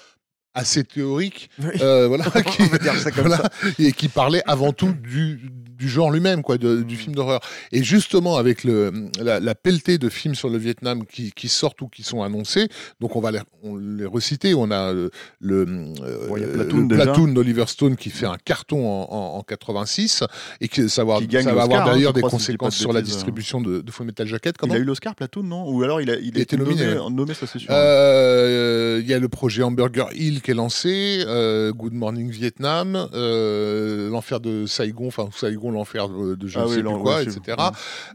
assez 0.54 0.84
théorique, 0.84 1.50
Oui. 1.60 1.70
euh, 1.80 2.08
voilà, 2.08 2.24
qui, 2.46 2.62
On 2.62 2.66
va 2.66 2.78
dire 2.78 2.94
ça 2.96 3.10
comme 3.10 3.26
voilà, 3.28 3.36
ça. 3.44 3.50
et 3.78 3.92
qui 3.92 4.08
parlait 4.08 4.42
avant 4.46 4.72
tout 4.72 4.92
du, 4.92 5.38
du 5.78 5.88
genre 5.88 6.10
lui-même, 6.10 6.42
quoi, 6.42 6.58
de- 6.58 6.82
du 6.82 6.94
Mm. 6.94 6.98
film 6.98 7.14
d'horreur. 7.14 7.40
Et 7.72 7.82
justement, 7.82 8.36
avec 8.36 8.64
le, 8.64 8.92
la, 9.22 9.38
la 9.40 9.54
pelletée 9.54 9.96
de 9.98 10.08
films 10.08 10.34
sur 10.34 10.48
le 10.50 10.58
Vietnam 10.58 11.06
qui, 11.06 11.32
qui 11.32 11.48
sortent 11.48 11.80
ou 11.82 11.88
qui 11.88 12.02
sont 12.02 12.22
annoncés, 12.22 12.68
donc 13.00 13.16
on 13.16 13.20
va 13.20 13.30
les, 13.30 13.38
on 13.62 13.76
les 13.76 14.06
reciter. 14.06 14.54
On 14.54 14.70
a 14.70 14.92
le, 14.92 15.10
le, 15.40 15.66
euh, 16.02 16.28
Bon, 16.28 16.36
il 16.36 16.42
le 16.44 16.88
Platoon 16.88 17.28
d'Oliver 17.28 17.64
Stone 17.66 17.96
qui 17.96 18.10
fait 18.10 18.26
un 18.26 18.36
carton 18.44 18.86
en, 18.88 19.08
en, 19.10 19.38
en 19.38 19.42
86 19.42 20.24
et 20.60 20.68
que 20.68 20.88
ça 20.88 21.04
va, 21.04 21.18
Qui 21.18 21.26
gagne 21.28 21.44
ça 21.44 21.54
va 21.54 21.62
avoir 21.62 21.86
hein, 21.86 21.92
d'ailleurs 21.92 22.12
des 22.12 22.20
conséquences 22.22 22.74
sur 22.76 22.92
la 22.92 23.00
bêtises. 23.00 23.14
distribution 23.14 23.60
de, 23.60 23.80
de 23.80 23.90
Full 23.90 24.06
Metal 24.06 24.26
Jacket. 24.26 24.56
Il 24.56 24.58
Comment 24.58 24.74
a 24.74 24.78
eu 24.78 24.84
l'Oscar 24.84 25.14
Platoon 25.14 25.44
non? 25.44 25.68
Ou 25.70 25.82
alors 25.82 26.00
il 26.00 26.10
a 26.10 26.16
il, 26.16 26.28
Il 26.34 26.38
a 26.38 26.40
été 26.42 26.56
nominé, 26.56 26.84
nommé, 26.86 26.98
ouais. 27.00 27.10
nommé 27.10 27.34
ça 27.34 27.46
c'est 27.46 27.58
sûr. 27.58 27.68
Euh, 27.70 28.98
Il 29.02 29.08
y 29.08 29.14
a 29.14 29.18
le 29.18 29.28
projet 29.28 29.62
Hamburger 29.62 30.08
Hill 30.14 30.39
qui 30.40 30.50
est 30.50 30.54
lancé, 30.54 31.24
euh, 31.26 31.72
Good 31.72 31.92
Morning 31.94 32.30
Vietnam, 32.30 33.08
euh, 33.14 34.08
l'enfer 34.10 34.40
de 34.40 34.66
Saigon, 34.66 35.08
enfin 35.08 35.28
Saigon, 35.34 35.70
l'enfer 35.70 36.08
de, 36.08 36.34
de 36.34 36.46
je 36.46 36.58
Ah 36.58 36.62
ne 36.62 36.66
oui, 36.68 36.74
sais 36.76 36.82
plus 36.82 36.92
quoi, 36.98 37.16
ouais, 37.16 37.22
etc. 37.24 37.56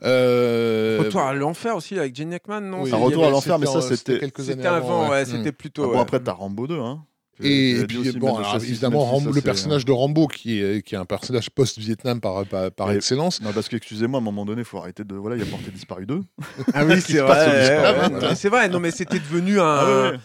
Euh, 0.04 0.98
Retour 1.04 1.22
à 1.22 1.34
l'enfer 1.34 1.76
aussi 1.76 1.98
avec 1.98 2.16
Gene 2.16 2.34
Hackman, 2.34 2.62
non? 2.62 2.84
Oui, 2.84 2.92
Un 2.94 2.98
retour 2.98 3.24
avait- 3.24 3.30
à 3.30 3.32
l'enfer, 3.32 3.60
mais 3.60 3.66
ça, 3.66 3.82
c'était- 3.82 4.20
quelques 4.20 4.42
années 4.42 4.54
C'était 4.58 4.68
avant, 4.68 5.10
ouais, 5.10 5.26
c'était 5.26 5.52
plutôt. 5.52 5.84
Ah 5.84 5.88
bon, 5.88 5.94
ouais. 5.94 6.00
après 6.00 6.20
t'as 6.20 6.34
Rambo 6.34 6.68
2 6.68 6.80
hein. 6.80 7.04
Et, 7.44 7.84
puis, 7.86 8.14
bon, 8.14 8.38
alors, 8.38 8.56
évidemment, 8.64 9.04
Rambo- 9.04 9.32
ça, 9.32 9.36
le 9.36 9.42
personnage 9.42 9.84
de 9.84 9.92
Rambo, 9.92 10.28
qui 10.28 10.62
est, 10.62 10.82
qui 10.88 10.96
est 10.96 10.98
un 10.98 11.04
personnage 11.04 11.50
post-Vietnam 11.50 12.22
par, 12.22 12.46
par, 12.46 12.72
par 12.72 12.92
excellence. 12.94 13.42
Non, 13.42 13.52
parce 13.52 13.68
que 13.68 13.76
excusez-moi, 13.76 14.20
à 14.20 14.22
un 14.22 14.24
moment 14.24 14.46
donné, 14.46 14.62
il 14.62 14.66
faut 14.66 14.78
arrêter 14.78 15.04
de. 15.04 15.16
Voilà, 15.16 15.36
il 15.36 15.40
y 15.44 15.46
a 15.46 15.52
Porté 15.52 15.70
disparu 15.70 16.06
2. 16.06 16.22
Ah 16.74 16.86
oui, 16.86 16.96
Qui 17.04 17.12
c'est 17.12 17.18
se 17.18 17.24
passe 17.24 17.48
au 17.48 17.50
vrai. 17.52 17.60
Vietnam, 17.60 17.84
ouais, 17.84 18.02
ouais, 18.04 18.10
voilà. 18.12 18.28
ouais, 18.30 18.36
C'est 18.36 18.48
vrai, 18.48 18.70
non, 18.70 18.80
mais 18.80 18.92
c'était 18.92 19.20
devenu 19.20 19.60
un. 19.60 19.66
Ah. 19.66 19.84
Euh, 19.86 20.18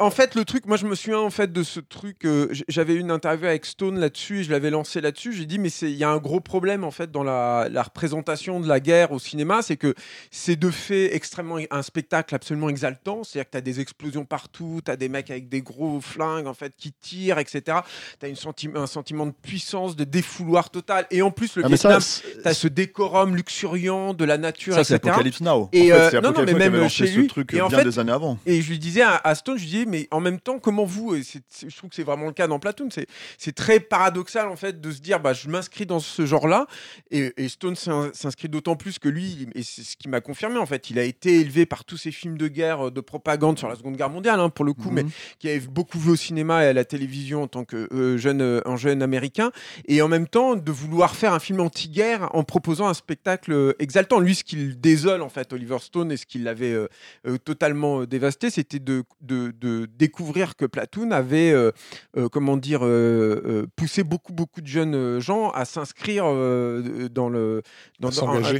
En 0.00 0.10
fait, 0.10 0.34
le 0.34 0.44
truc, 0.44 0.66
moi 0.66 0.76
je 0.76 0.84
me 0.84 0.96
souviens 0.96 1.20
en 1.20 1.30
fait 1.30 1.52
de 1.52 1.62
ce 1.62 1.78
truc. 1.78 2.24
euh, 2.24 2.48
J'avais 2.66 2.94
eu 2.94 2.98
une 2.98 3.12
interview 3.12 3.46
avec 3.46 3.64
Stone 3.66 4.00
là-dessus 4.00 4.40
et 4.40 4.42
je 4.44 4.50
l'avais 4.50 4.70
lancé 4.70 5.00
là-dessus. 5.00 5.32
J'ai 5.32 5.46
dit, 5.46 5.60
mais 5.60 5.68
c'est- 5.68 5.92
il 5.92 5.96
y 5.96 6.02
a 6.02 6.10
un 6.10 6.16
gros 6.18 6.40
problème 6.40 6.82
en 6.82 6.90
fait 6.90 7.12
dans 7.12 7.22
la, 7.22 7.68
la 7.70 7.84
représentation 7.84 8.58
de 8.58 8.66
la 8.66 8.80
guerre 8.80 9.12
au 9.12 9.20
cinéma, 9.20 9.62
c'est 9.62 9.76
que 9.76 9.94
c'est 10.32 10.56
de 10.56 10.70
fait 10.70 11.14
extrêmement 11.14 11.58
un 11.70 11.82
spectacle 11.82 12.34
absolument 12.34 12.68
exaltant. 12.68 13.22
C'est-à-dire 13.22 13.46
que 13.46 13.50
tu 13.52 13.58
as 13.58 13.60
des 13.60 13.78
explosions 13.78 14.24
partout, 14.24 14.80
tu 14.84 14.90
as 14.90 14.96
des 14.96 15.08
mecs 15.08 15.30
avec 15.30 15.48
des 15.48 15.62
gros 15.62 16.00
flingues 16.00 16.48
en 16.48 16.54
fait 16.54 16.72
qui 16.76 16.90
tirent, 16.92 17.38
etc. 17.38 17.78
Tu 18.18 18.26
as 18.26 18.80
un 18.80 18.86
sentiment 18.86 19.26
de 19.26 19.32
puissance, 19.40 19.94
de 19.94 20.02
défouloir 20.02 20.70
total. 20.70 21.06
Et 21.12 21.22
en 21.22 21.30
plus, 21.30 21.54
le 21.54 21.62
Ah, 21.64 21.68
ça, 21.68 21.88
Vietnam, 21.90 22.00
c'est- 22.00 22.42
tu 22.42 22.48
as 22.48 22.54
ce 22.54 22.66
décorum 22.66 23.36
luxuriant 23.36 24.14
de 24.14 24.24
la 24.24 24.36
nature, 24.36 24.74
ça, 24.74 24.82
c'est 24.82 24.96
etc. 24.96 25.10
Apocalypse 25.12 25.40
Now. 25.42 25.68
Et, 25.72 25.92
en 25.92 25.94
fait, 25.96 26.00
euh, 26.00 26.10
c'est 26.10 26.20
non, 26.22 26.32
non, 26.32 26.42
mais 26.44 26.54
même 26.54 26.74
lancé 26.74 27.06
chez 27.06 27.12
ce 27.12 27.18
lui. 27.20 27.26
truc 27.28 27.54
Et 27.54 27.60
en 27.60 27.68
bien 27.68 27.78
fait, 27.78 27.84
des 27.84 27.98
années 28.00 28.10
avant. 28.10 28.36
Et 28.46 28.60
je 28.60 28.68
lui 28.68 28.80
disais 28.80 29.02
à, 29.02 29.14
à 29.22 29.36
Stone, 29.44 29.58
je 29.58 29.64
lui 29.64 29.70
disais, 29.70 29.84
mais 29.84 30.08
en 30.10 30.20
même 30.20 30.40
temps, 30.40 30.58
comment 30.58 30.86
vous, 30.86 31.14
et 31.14 31.20
je 31.22 31.76
trouve 31.76 31.90
que 31.90 31.96
c'est 31.96 32.02
vraiment 32.02 32.24
le 32.24 32.32
cas 32.32 32.46
dans 32.46 32.58
Platoon, 32.58 32.88
c'est 33.36 33.52
très 33.54 33.78
paradoxal 33.78 34.48
en 34.48 34.56
fait 34.56 34.80
de 34.80 34.90
se 34.90 35.00
dire, 35.00 35.20
bah, 35.20 35.34
je 35.34 35.50
m'inscris 35.50 35.84
dans 35.84 36.00
ce 36.00 36.24
genre-là. 36.24 36.66
Et, 37.10 37.30
et 37.36 37.48
Stone 37.50 37.76
s'in- 37.76 38.10
s'inscrit 38.14 38.48
d'autant 38.48 38.74
plus 38.74 38.98
que 38.98 39.10
lui, 39.10 39.46
et 39.54 39.62
c'est 39.62 39.82
ce 39.82 39.98
qui 39.98 40.08
m'a 40.08 40.22
confirmé 40.22 40.56
en 40.56 40.64
fait, 40.64 40.88
il 40.88 40.98
a 40.98 41.02
été 41.04 41.40
élevé 41.40 41.66
par 41.66 41.84
tous 41.84 41.98
ces 41.98 42.10
films 42.10 42.38
de 42.38 42.48
guerre, 42.48 42.86
euh, 42.86 42.90
de 42.90 43.02
propagande 43.02 43.58
sur 43.58 43.68
la 43.68 43.74
Seconde 43.76 43.96
Guerre 43.98 44.08
mondiale, 44.08 44.40
hein, 44.40 44.48
pour 44.48 44.64
le 44.64 44.72
coup, 44.72 44.90
mais 44.90 45.02
Mhm. 45.02 45.10
qui 45.38 45.50
avait 45.50 45.60
beaucoup 45.60 45.98
vu 45.98 46.12
au 46.12 46.16
cinéma 46.16 46.64
et 46.64 46.68
à 46.68 46.72
la 46.72 46.86
télévision 46.86 47.42
en 47.42 47.46
tant 47.46 47.64
que 47.64 47.86
euh, 47.92 48.16
jeune, 48.16 48.40
euh, 48.40 48.60
un 48.64 48.76
jeune 48.76 49.02
américain, 49.02 49.52
et 49.88 50.00
en 50.00 50.08
même 50.08 50.26
temps 50.26 50.56
de 50.56 50.72
vouloir 50.72 51.14
faire 51.16 51.34
un 51.34 51.38
film 51.40 51.60
anti-guerre 51.60 52.30
en 52.34 52.44
proposant 52.44 52.88
un 52.88 52.94
spectacle 52.94 53.74
exaltant. 53.78 54.20
Lui, 54.20 54.34
ce 54.36 54.44
qu'il 54.44 54.80
désole 54.80 55.20
en 55.20 55.28
fait, 55.28 55.52
Oliver 55.52 55.78
Stone, 55.80 56.10
et 56.12 56.16
ce 56.16 56.24
qui 56.24 56.38
l'avait 56.38 56.72
euh, 56.72 57.36
totalement 57.44 58.04
dévasté, 58.04 58.48
c'était 58.50 58.78
de, 58.78 59.02
de 59.20 59.33
de, 59.34 59.52
de 59.60 59.86
découvrir 59.98 60.56
que 60.56 60.64
Platoon 60.64 61.10
avait, 61.10 61.50
euh, 61.52 61.70
euh, 62.16 62.28
comment 62.28 62.56
dire, 62.56 62.80
euh, 62.84 63.66
poussé 63.76 64.04
beaucoup, 64.04 64.32
beaucoup 64.32 64.60
de 64.60 64.66
jeunes 64.66 65.20
gens 65.20 65.50
à 65.50 65.64
s'inscrire 65.64 66.24
dans 66.24 67.28
le 67.28 67.62
dans, 68.00 68.08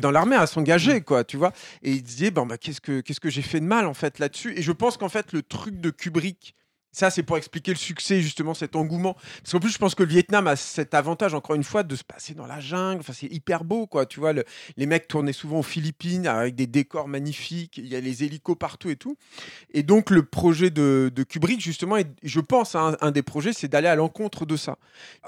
dans- 0.00 0.10
l'armée, 0.10 0.36
à 0.36 0.46
s'engager, 0.46 1.00
quoi, 1.00 1.24
tu 1.24 1.36
vois. 1.36 1.52
Et 1.82 1.92
il 1.92 2.02
disait, 2.02 2.30
bon, 2.30 2.46
bah, 2.46 2.58
qu'est-ce 2.58 2.80
que 2.80 3.00
qu'est-ce 3.00 3.20
que 3.20 3.30
j'ai 3.30 3.42
fait 3.42 3.60
de 3.60 3.66
mal 3.66 3.86
en 3.86 3.94
fait 3.94 4.18
là-dessus? 4.18 4.54
Et 4.56 4.62
je 4.62 4.72
pense 4.72 4.96
qu'en 4.96 5.08
fait, 5.08 5.32
le 5.32 5.42
truc 5.42 5.80
de 5.80 5.90
Kubrick. 5.90 6.54
Ça, 6.94 7.10
c'est 7.10 7.24
pour 7.24 7.36
expliquer 7.36 7.72
le 7.72 7.76
succès, 7.76 8.20
justement, 8.20 8.54
cet 8.54 8.76
engouement. 8.76 9.14
Parce 9.42 9.50
qu'en 9.50 9.58
plus, 9.58 9.72
je 9.72 9.78
pense 9.78 9.96
que 9.96 10.04
le 10.04 10.10
Vietnam 10.10 10.46
a 10.46 10.54
cet 10.54 10.94
avantage, 10.94 11.34
encore 11.34 11.56
une 11.56 11.64
fois, 11.64 11.82
de 11.82 11.96
se 11.96 12.04
passer 12.04 12.34
dans 12.34 12.46
la 12.46 12.60
jungle. 12.60 13.00
Enfin, 13.00 13.12
c'est 13.12 13.26
hyper 13.26 13.64
beau, 13.64 13.88
quoi. 13.88 14.06
Tu 14.06 14.20
vois, 14.20 14.32
le- 14.32 14.44
les 14.76 14.86
mecs 14.86 15.08
tournaient 15.08 15.32
souvent 15.32 15.58
aux 15.58 15.64
Philippines 15.64 16.28
avec 16.28 16.54
des 16.54 16.68
décors 16.68 17.08
magnifiques. 17.08 17.78
Il 17.78 17.88
y 17.88 17.96
a 17.96 18.00
les 18.00 18.22
hélicos 18.22 18.56
partout 18.56 18.90
et 18.90 18.96
tout. 18.96 19.16
Et 19.72 19.82
donc, 19.82 20.10
le 20.10 20.22
projet 20.22 20.70
de, 20.70 21.10
Kubrick, 21.28 21.60
justement, 21.60 21.96
je 22.22 22.40
pense, 22.40 22.76
hein, 22.76 22.96
un 23.00 23.10
des 23.10 23.22
projets, 23.22 23.52
c'est 23.52 23.66
d'aller 23.66 23.88
à 23.88 23.96
l'encontre 23.96 24.46
de 24.46 24.56
ça. 24.56 24.78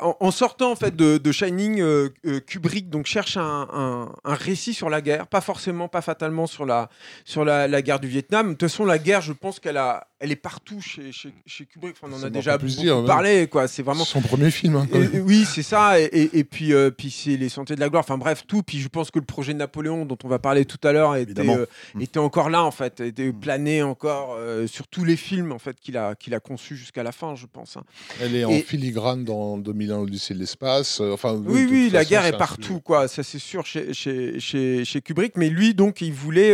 En, 0.00 0.30
sortant, 0.30 0.70
en 0.70 0.76
fait, 0.76 0.94
de, 0.94 1.32
Shining, 1.32 1.80
euh, 1.80 2.10
euh, 2.26 2.38
Kubrick 2.38 2.90
donc, 2.90 3.06
cherche 3.06 3.36
un, 3.36 4.12
récit 4.24 4.72
sur 4.72 4.88
la 4.88 5.00
guerre, 5.00 5.26
pas 5.26 5.40
forcément, 5.40 5.88
pas 5.88 6.00
fatalement 6.00 6.46
sur 6.46 6.64
la, 6.64 6.90
sur 7.24 7.44
la, 7.44 7.82
guerre 7.82 7.98
du 7.98 8.06
Vietnam. 8.06 8.50
De 8.50 8.52
toute 8.52 8.70
façon, 8.70 8.84
la 8.84 8.98
guerre, 8.98 9.20
je 9.20 9.32
pense 9.32 9.58
qu'elle 9.58 9.82
elle 10.18 10.32
est 10.32 10.36
partout 10.36 10.80
chez 10.80 11.55
Kubrick. 11.64 11.96
Enfin, 12.00 12.12
on 12.14 12.20
en 12.20 12.22
a 12.26 12.30
déjà 12.30 12.58
beaucoup 12.58 12.70
dire, 12.70 12.98
ouais. 12.98 13.06
parlé, 13.06 13.46
quoi. 13.46 13.66
C'est 13.68 13.82
vraiment 13.82 14.04
Son 14.04 14.20
premier 14.20 14.50
film. 14.50 14.76
hein, 14.76 14.86
et- 14.92 15.20
oui, 15.20 15.46
c'est 15.50 15.62
ça. 15.62 15.98
Et, 16.00 16.04
et- 16.04 16.38
et 16.40 16.44
puis, 16.44 16.74
euh, 16.74 16.90
puis 16.90 17.10
c'est 17.10 17.36
les 17.36 17.48
Sentiers 17.48 17.76
de 17.76 17.80
la 17.80 17.88
Gloire. 17.88 18.02
Enfin 18.06 18.18
bref, 18.18 18.44
tout. 18.46 18.62
Puis 18.62 18.78
je 18.80 18.88
pense 18.88 19.10
que 19.10 19.18
le 19.18 19.24
projet 19.24 19.52
de 19.54 19.58
Napoléon, 19.58 20.04
dont 20.04 20.18
on 20.24 20.28
va 20.28 20.38
parler 20.38 20.64
tout 20.66 20.78
à 20.86 20.92
l'heure, 20.92 21.16
était, 21.16 21.48
euh, 21.48 21.64
était 22.00 22.18
encore 22.18 22.50
là 22.50 22.62
en 22.64 22.70
fait, 22.70 23.00
était 23.00 23.28
Mm. 23.28 23.40
plané 23.40 23.82
encore 23.82 24.34
euh, 24.38 24.66
sur 24.66 24.86
tous 24.88 25.04
les 25.04 25.16
films 25.16 25.52
en 25.52 25.58
fait 25.58 25.78
qu'il 25.80 25.96
a 25.96 26.14
qu'il 26.14 26.34
a 26.34 26.40
conçus 26.40 26.76
jusqu'à 26.76 27.02
la 27.02 27.12
fin, 27.12 27.34
je 27.36 27.46
pense. 27.46 27.76
hein. 27.76 27.84
Elle 28.20 28.34
est 28.36 28.44
en 28.44 28.50
filigrane 28.60 29.24
dans 29.24 29.56
2001 29.56 29.98
l'Odyssée 30.00 30.34
de 30.34 30.40
l'espace. 30.40 31.00
Enfin, 31.00 31.40
Oui, 31.46 31.66
oui, 31.70 31.84
toute 31.84 31.92
la 31.94 32.04
guerre 32.04 32.26
est 32.26 32.36
partout, 32.36 32.62
sujet. 32.64 32.80
quoi. 32.84 33.08
Ça, 33.08 33.22
c'est 33.22 33.38
sûr 33.38 33.64
chez, 33.64 33.94
chez, 33.94 34.40
chez, 34.40 34.84
chez 34.84 35.00
Kubrick. 35.00 35.36
Mais 35.36 35.48
lui, 35.48 35.74
donc, 35.74 36.00
il 36.00 36.12
voulait, 36.12 36.52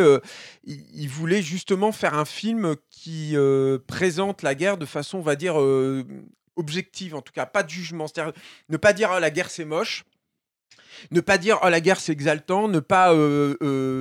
il, 0.67 0.81
il 0.95 1.09
voulait 1.09 1.43
justement 1.43 1.93
faire 1.93 2.15
un 2.15 2.25
film 2.25 2.75
qui 2.91 3.35
présente 3.87 4.43
la 4.43 4.55
guerre 4.55 4.77
de 4.77 4.85
façon, 4.93 5.19
on 5.19 5.23
va 5.23 5.37
dire, 5.37 5.57
objective, 6.57 7.15
en 7.15 7.23
tout 7.23 7.33
cas, 7.33 7.47
pas 7.47 7.63
de 7.63 7.71
jugement. 7.71 8.07
C'est-à-dire 8.07 8.33
ne 8.69 8.77
pas 8.77 8.93
dire 8.93 9.11
oh, 9.15 9.19
la 9.19 9.31
guerre 9.31 9.51
c'est 9.51 9.65
moche. 9.65 10.05
Ne 11.11 11.21
pas 11.21 11.39
dire 11.39 11.59
oh, 11.63 11.69
la 11.69 11.81
guerre 11.81 12.01
c'est 12.01 12.13
exaltant, 12.13 12.69
ne 12.69 12.79
pas 12.79 13.09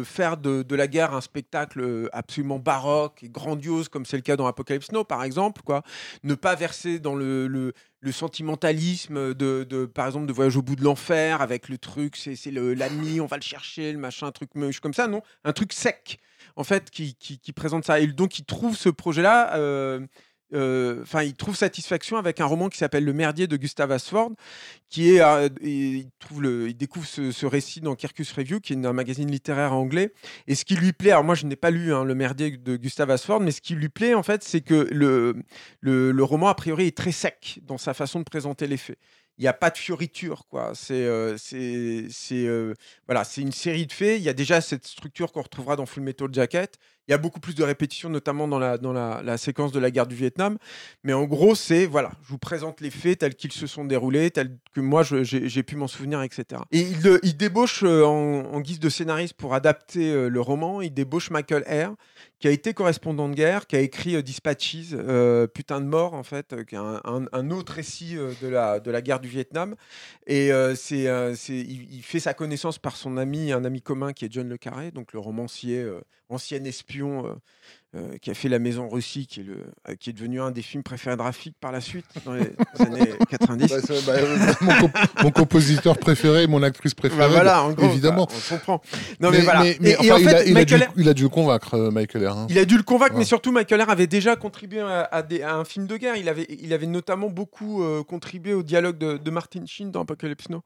faire 0.06 0.38
de, 0.38 0.64
de 0.64 0.76
la 0.76 0.88
guerre 0.88 1.14
un 1.14 1.22
spectacle 1.22 2.10
absolument 2.12 2.60
baroque 2.60 3.24
et 3.24 3.30
grandiose 3.30 3.90
comme 3.90 4.06
c'est 4.06 4.18
le 4.18 4.22
cas 4.22 4.36
dans 4.36 4.46
Apocalypse 4.46 4.92
Now 4.92 5.04
par 5.04 5.24
exemple, 5.24 5.62
quoi. 5.64 5.84
Ne 6.24 6.36
pas 6.36 6.56
verser 6.56 7.00
dans 7.00 7.16
le, 7.16 7.48
le, 7.48 8.12
sentimentalisme 8.12 9.34
de, 9.34 9.64
de, 9.64 9.86
par 9.86 10.08
exemple, 10.08 10.26
de 10.26 10.34
Voyage 10.34 10.58
au 10.58 10.62
bout 10.62 10.76
de 10.76 10.84
l'enfer 10.84 11.42
avec 11.42 11.70
le 11.70 11.78
truc, 11.78 12.16
c'est 12.18 12.36
l'ami, 12.52 13.22
on 13.22 13.26
va 13.26 13.38
le 13.38 13.44
chercher, 13.44 13.94
le 13.94 14.00
machin, 14.00 14.28
un 14.28 14.32
truc 14.32 14.54
moche 14.56 14.80
comme 14.80 14.94
ça, 14.94 15.08
non 15.08 15.22
Un 15.44 15.54
truc 15.54 15.74
sec, 15.74 16.20
en 16.56 16.64
fait, 16.64 16.90
qui, 16.90 17.16
qui, 17.16 17.54
présente 17.54 17.86
ça. 17.86 18.00
Et 18.00 18.08
donc, 18.08 18.38
il 18.40 18.46
trouve 18.46 18.76
ce 18.76 18.90
projet-là. 18.90 20.00
Enfin, 20.54 21.24
il 21.24 21.34
trouve 21.34 21.56
satisfaction 21.56 22.18
avec 22.18 22.40
un 22.42 22.46
roman 22.46 22.70
qui 22.70 22.78
s'appelle 22.78 23.06
Le 23.06 23.14
Merdier 23.14 23.48
de 23.48 23.58
Gustav 23.58 23.92
Asford, 23.92 24.32
qui 24.90 25.16
est, 25.16 25.22
euh, 25.22 25.50
il 25.62 26.10
trouve 26.20 26.42
le, 26.42 26.70
il 26.70 26.76
découvre 26.76 27.08
ce, 27.08 27.46
récit 27.46 27.82
dans 27.82 27.96
Kirkus 27.96 28.32
Review, 28.34 28.60
qui 28.60 28.74
est 28.74 28.86
un 28.86 28.94
magazine 28.94 29.32
littéraire 29.32 29.74
anglais. 29.74 30.14
Et 30.48 30.56
ce 30.56 30.66
qui 30.66 30.76
lui 30.76 30.92
plaît, 30.92 31.12
alors 31.12 31.24
moi 31.24 31.36
je 31.36 31.46
n'ai 31.46 31.56
pas 31.56 31.72
lu 31.72 31.94
hein, 31.94 32.04
Le 32.04 32.16
Merdier 32.16 32.58
de 32.58 32.76
Gustav 32.76 33.10
Asford, 33.10 33.40
mais 33.40 33.52
ce 33.52 33.62
qui 33.62 33.76
lui 33.76 33.90
plaît 33.90 34.14
en 34.14 34.24
fait, 34.24 34.44
c'est 34.44 34.62
que 34.62 34.88
le, 34.92 35.36
le, 35.80 36.12
le 36.12 36.24
roman 36.24 36.48
a 36.48 36.56
priori 36.56 36.88
est 36.88 36.98
très 36.98 37.12
sec 37.14 37.60
dans 37.64 37.78
sa 37.78 37.94
façon 37.94 38.20
de 38.20 38.26
présenter 38.26 38.68
les 38.68 38.78
faits. 38.78 38.98
Il 39.38 39.44
n'y 39.44 39.48
a 39.48 39.54
pas 39.54 39.72
de 39.72 39.78
fioriture, 39.78 40.46
quoi. 40.50 40.74
Euh, 40.92 41.36
c'est, 41.38 42.46
euh, 42.46 42.74
voilà, 43.08 43.24
c'est 43.24 43.42
une 43.42 43.52
série 43.52 43.88
de 43.88 43.92
faits. 43.92 44.20
Il 44.20 44.24
y 44.24 44.30
a 44.30 44.34
déjà 44.34 44.62
cette 44.62 44.86
structure 44.86 45.32
qu'on 45.32 45.42
retrouvera 45.42 45.76
dans 45.76 45.88
Full 45.88 46.04
Metal 46.04 46.28
Jacket. 46.32 46.78
Il 47.08 47.12
y 47.12 47.14
a 47.14 47.18
beaucoup 47.18 47.40
plus 47.40 47.56
de 47.56 47.64
répétitions, 47.64 48.10
notamment 48.10 48.48
dans 48.48 48.60
la, 48.60 48.78
dans 48.78 48.94
la, 48.94 49.38
séquence 49.38 49.72
de 49.72 49.80
la 49.80 49.92
guerre 49.92 50.08
du 50.08 50.16
Vietnam. 50.16 50.58
Mais 51.04 51.14
en 51.14 51.26
gros, 51.26 51.56
c'est 51.56 51.86
voilà, 51.86 52.12
je 52.24 52.30
vous 52.30 52.38
présente 52.38 52.80
les 52.80 52.92
faits 52.92 53.20
tels 53.20 53.36
qu'ils 53.36 53.52
se 53.52 53.68
sont 53.68 53.86
déroulés, 53.86 54.32
tels 54.32 54.58
que 54.74 54.82
moi 54.82 55.04
j'ai 55.04 55.64
pu 55.64 55.76
m'en 55.76 55.88
souvenir, 55.88 56.22
etc. 56.22 56.62
Et 56.72 56.82
il, 56.82 57.20
il 57.24 57.36
débauche 57.36 57.84
euh, 57.84 58.04
en, 58.04 58.62
guise 58.62 58.80
de 58.80 58.90
scénariste 58.90 59.34
pour 59.34 59.54
adapter 59.54 60.12
euh, 60.12 60.30
le 60.30 60.42
roman, 60.42 60.82
il 60.82 60.94
débauche 60.94 61.32
Michael 61.32 61.64
Eyre, 61.66 61.96
qui 62.40 62.48
a 62.48 62.52
été 62.52 62.74
correspondant 62.74 63.30
de 63.30 63.36
guerre, 63.36 63.68
qui 63.68 63.76
a 63.76 63.80
écrit 63.80 64.16
euh, 64.16 64.22
Dispatches, 64.22 64.96
Putain 65.54 65.82
de 65.82 65.86
mort 65.86 66.14
en 66.14 66.24
fait, 66.24 66.56
un, 66.74 67.52
autre 67.52 67.74
récit 67.74 68.16
de, 68.16 68.48
la, 68.48 68.80
de 68.80 68.92
la 68.92 69.02
guerre 69.02 69.20
du 69.20 69.28
Vietnam. 69.28 69.76
Et 70.28 70.52
euh, 70.52 70.76
c'est, 70.76 71.04
il, 71.50 72.02
fait 72.04 72.20
sa 72.20 72.34
connaissance 72.34 72.80
par 72.80 72.96
son 72.96 73.18
ami, 73.18 73.52
un 73.52 73.66
ami 73.66 73.82
commun 73.82 74.14
qui 74.14 74.26
est 74.26 74.32
John 74.32 74.48
Le 74.48 74.58
Carré, 74.58 74.92
donc 74.92 75.14
le 75.14 75.20
romancier, 75.20 75.86
ancien 76.30 76.64
espion. 76.64 77.01
Euh, 77.10 77.36
euh, 77.96 78.18
qui 78.22 78.32
a 78.32 78.34
fait 78.34 78.48
La 78.48 78.60
Maison 78.60 78.88
Russie, 78.88 79.28
qui 79.28 79.42
est, 79.42 79.44
le, 79.44 79.58
euh, 79.90 79.96
qui 80.00 80.10
est 80.10 80.14
devenu 80.14 80.40
un 80.42 80.52
des 80.52 80.62
films 80.62 80.82
préférés 80.84 81.18
de 81.18 81.22
Rafik 81.22 81.56
par 81.60 81.72
la 81.74 81.82
suite, 81.82 82.06
dans 82.26 82.34
les 82.34 82.52
années 82.80 83.10
90. 83.30 83.68
Bah, 83.70 83.78
bah, 84.08 84.14
euh, 84.16 84.38
mon, 84.62 84.74
comp- 84.80 84.98
mon 85.24 85.32
compositeur 85.32 85.98
préféré, 85.98 86.48
mon 86.48 86.64
actrice 86.64 86.94
préférée. 86.94 87.20
Bah 87.22 87.28
voilà, 87.28 87.64
en 87.64 87.72
gros, 87.74 87.86
évidemment. 87.88 88.26
bah, 88.26 88.34
on 88.52 88.56
comprend. 88.56 88.82
Non, 89.20 89.30
mais, 89.32 89.42
voilà. 89.42 89.64
mais- 89.64 89.78
mais 89.82 89.90
Et- 89.90 90.06
et 90.06 90.12
enfin, 90.12 90.14
en 90.14 90.18
il, 90.20 90.24
fait, 90.30 90.36
a, 90.36 90.44
il 90.46 90.58
a 90.58 90.64
dû, 90.66 90.74
Michael 90.74 90.82
Eyre- 90.84 90.94
il 90.98 91.10
a 91.10 91.14
dû 91.14 91.24
le 91.24 91.30
convaincre, 91.30 91.78
Michael 91.92 92.28
hein. 92.28 92.48
Il 92.50 92.58
a 92.58 92.66
dû 92.66 92.78
le 92.78 92.84
convaincre, 92.84 93.14
Ouais. 93.14 93.20
mais 93.20 93.26
surtout 93.26 93.52
Michael 93.52 93.82
Eyre 93.82 93.90
avait 93.90 94.08
déjà 94.08 94.36
contribué 94.38 94.80
à, 94.80 95.02
à 95.12 95.22
des- 95.22 95.42
à 95.44 95.56
un 95.56 95.66
film 95.66 95.86
de 95.88 95.98
guerre. 95.98 96.16
Il 96.16 96.30
avait, 96.30 96.48
il 96.50 96.72
avait 96.74 96.88
notamment 96.88 97.30
beaucoup 97.30 97.84
contribué 98.08 98.54
au 98.54 98.64
dialogue 98.64 98.98
de, 98.98 99.18
de 99.18 99.32
Martin 99.32 99.66
Sheen 99.66 99.92
dans 99.92 100.02
Apocalypse 100.04 100.48
Now. 100.50 100.64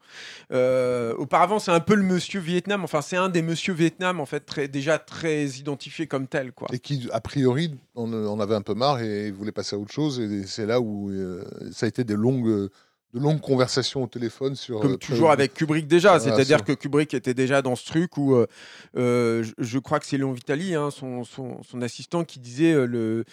Auparavant, 1.18 1.58
c'est 1.58 1.70
un 1.72 1.80
peu 1.80 1.94
le 1.94 2.02
monsieur 2.02 2.40
Vietnam. 2.40 2.84
Enfin, 2.84 3.00
c'est 3.02 3.16
un 3.16 3.28
des 3.28 3.42
monsieur 3.42 3.72
Vietnam 3.74 4.20
en 4.20 4.26
fait, 4.26 4.40
très, 4.40 4.68
déjà 4.68 4.98
très 4.98 5.44
identifié 5.46 6.06
comme 6.06 6.26
tel, 6.26 6.52
quoi. 6.52 6.68
Et 6.72 6.78
qui, 6.78 7.08
a 7.16 7.20
priori, 7.20 7.74
on 7.94 8.40
avait 8.40 8.54
un 8.54 8.62
peu 8.62 8.74
marre 8.74 9.00
et 9.00 9.30
voulait 9.30 9.52
passer 9.52 9.74
à 9.74 9.78
autre 9.78 9.92
chose. 9.92 10.20
Et 10.20 10.46
c'est 10.46 10.66
là 10.66 10.80
où 10.80 11.10
euh, 11.10 11.44
ça 11.72 11.86
a 11.86 11.88
été 11.88 12.04
des 12.04 12.14
longues, 12.14 12.68
de 13.14 13.20
longues 13.20 13.40
conversations 13.40 14.02
au 14.02 14.06
téléphone 14.06 14.54
sur. 14.54 14.80
Comme 14.80 14.92
euh, 14.94 14.96
toujours 14.98 15.30
euh, 15.30 15.32
avec 15.32 15.54
Kubrick 15.54 15.86
déjà, 15.86 16.20
c'est-à-dire 16.20 16.62
que 16.64 16.72
Kubrick 16.72 17.14
était 17.14 17.32
déjà 17.32 17.62
dans 17.62 17.74
ce 17.74 17.86
truc 17.86 18.18
où 18.18 18.34
euh, 18.34 19.42
je, 19.42 19.52
je 19.56 19.78
crois 19.78 19.98
que 19.98 20.04
c'est 20.06 20.18
Léon 20.18 20.32
Vitali, 20.32 20.74
hein, 20.74 20.90
son, 20.90 21.24
son- 21.24 21.62
son 21.62 21.80
assistant, 21.80 22.24
qui 22.24 22.38
disait 22.38 22.72
euh, 22.74 22.86
le 22.86 23.24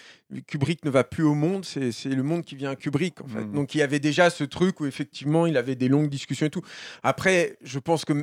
Kubrick 0.48 0.86
ne 0.86 0.90
va 0.90 1.04
plus 1.04 1.24
au 1.24 1.34
monde, 1.34 1.66
c'est 1.66 1.92
le 2.06 2.24
monde 2.24 2.44
qui 2.46 2.56
vient 2.56 2.72
à 2.72 2.76
Kubrick 2.78 3.20
en 3.22 3.28
fait. 3.28 3.42
Mhm. 3.44 3.54
Donc 3.54 3.76
il 3.76 3.80
y 3.80 3.82
avait 3.82 4.00
déjà 4.00 4.30
ce 4.30 4.46
truc 4.46 4.80
où 4.80 4.86
effectivement 4.86 5.46
il 5.46 5.58
avait 5.58 5.76
des 5.76 5.90
longues 5.90 6.10
discussions 6.10 6.46
et 6.46 6.50
tout. 6.52 6.64
Après, 7.04 7.58
je 7.64 7.80
pense 7.80 8.06
que 8.06 8.14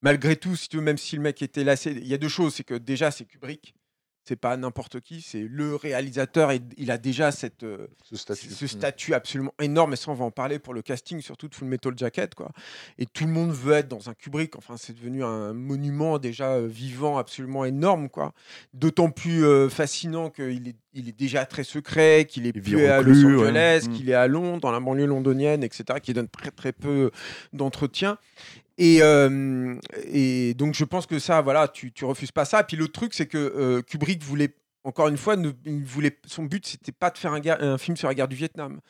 malgré 0.00 0.36
tout, 0.36 0.56
si 0.56 0.68
tu 0.68 0.76
veux, 0.76 0.82
même 0.82 0.98
si 0.98 1.16
le 1.16 1.22
mec 1.22 1.42
était 1.42 1.64
lassé, 1.64 1.90
il 1.90 2.06
y 2.08 2.14
a 2.14 2.18
deux 2.18 2.28
choses, 2.28 2.54
c'est 2.54 2.64
que 2.64 2.74
déjà 2.74 3.10
c'est 3.10 3.24
Kubrick. 3.26 3.74
C'est 4.26 4.36
pas 4.36 4.56
n'importe 4.56 5.00
qui, 5.00 5.20
c'est 5.20 5.42
le 5.42 5.74
réalisateur 5.76 6.50
et 6.50 6.60
il 6.78 6.90
a 6.90 6.96
déjà 6.96 7.30
cette, 7.30 7.62
euh, 7.62 7.86
ce 8.04 8.16
statut. 8.16 8.48
ce 8.48 8.64
Mm. 8.64 8.68
statut 8.68 9.14
absolument 9.14 9.52
énorme, 9.60 9.92
et 9.92 9.96
ça 9.96 10.10
on 10.10 10.14
va 10.14 10.24
en 10.24 10.30
parler 10.30 10.58
pour 10.58 10.72
le 10.72 10.80
casting, 10.80 11.20
surtout 11.20 11.48
de 11.48 11.54
Full 11.54 11.68
Metal 11.68 11.92
Jacket, 11.96 12.34
quoi. 12.34 12.50
Et 12.98 13.04
tout 13.04 13.24
le 13.26 13.30
monde 13.32 13.50
veut 13.52 13.74
être 13.74 13.88
dans 13.88 14.08
un 14.08 14.14
Kubrick, 14.14 14.56
enfin 14.56 14.76
c'est 14.78 14.94
devenu 14.94 15.22
un 15.22 15.52
monument 15.52 16.18
déjà 16.18 16.52
euh, 16.52 16.66
vivant 16.66 17.18
absolument 17.18 17.66
énorme, 17.66 18.08
quoi. 18.08 18.32
D'autant 18.72 19.10
plus 19.10 19.44
euh, 19.44 19.68
fascinant 19.68 20.30
qu'il 20.30 20.68
est, 20.68 20.76
il 20.94 21.08
est 21.08 21.18
déjà 21.18 21.44
très 21.44 21.64
secret, 21.64 22.26
qu'il 22.26 22.46
est 22.46 22.52
plus 22.52 22.86
à 22.86 23.02
Los. 23.02 23.26
Angeles, 23.26 23.84
Mm. 23.88 23.92
qu'il 23.92 24.08
est 24.08 24.14
à 24.14 24.26
Londres, 24.26 24.60
dans 24.60 24.70
la 24.72 24.80
banlieue 24.80 25.04
londonienne, 25.06 25.62
etc., 25.64 25.84
qui 26.02 26.14
donne 26.14 26.28
très 26.28 26.50
très 26.50 26.72
peu 26.72 27.10
d'entretien. 27.52 28.16
Et, 28.76 28.98
euh, 29.02 29.76
et 30.04 30.54
donc 30.54 30.74
je 30.74 30.84
pense 30.84 31.06
que 31.06 31.18
ça, 31.18 31.40
voilà, 31.42 31.68
tu, 31.68 31.92
tu 31.92 32.04
refuses 32.04 32.32
pas 32.32 32.44
ça. 32.44 32.60
Et 32.60 32.64
puis 32.64 32.76
l'autre 32.76 32.92
truc, 32.92 33.14
c'est 33.14 33.26
que 33.26 33.38
euh, 33.38 33.82
Kubrick 33.82 34.22
voulait, 34.22 34.54
encore 34.82 35.08
une 35.08 35.16
fois, 35.16 35.36
son 36.26 36.44
but, 36.44 36.66
c'était 36.66 36.92
pas 36.92 37.10
de 37.10 37.18
faire 37.18 37.32
un, 37.32 37.78
film 37.78 37.96
sur 37.96 38.08
la 38.08 38.14
guerre 38.14 38.28
du 38.28 38.36
Vietnam, 38.36 38.80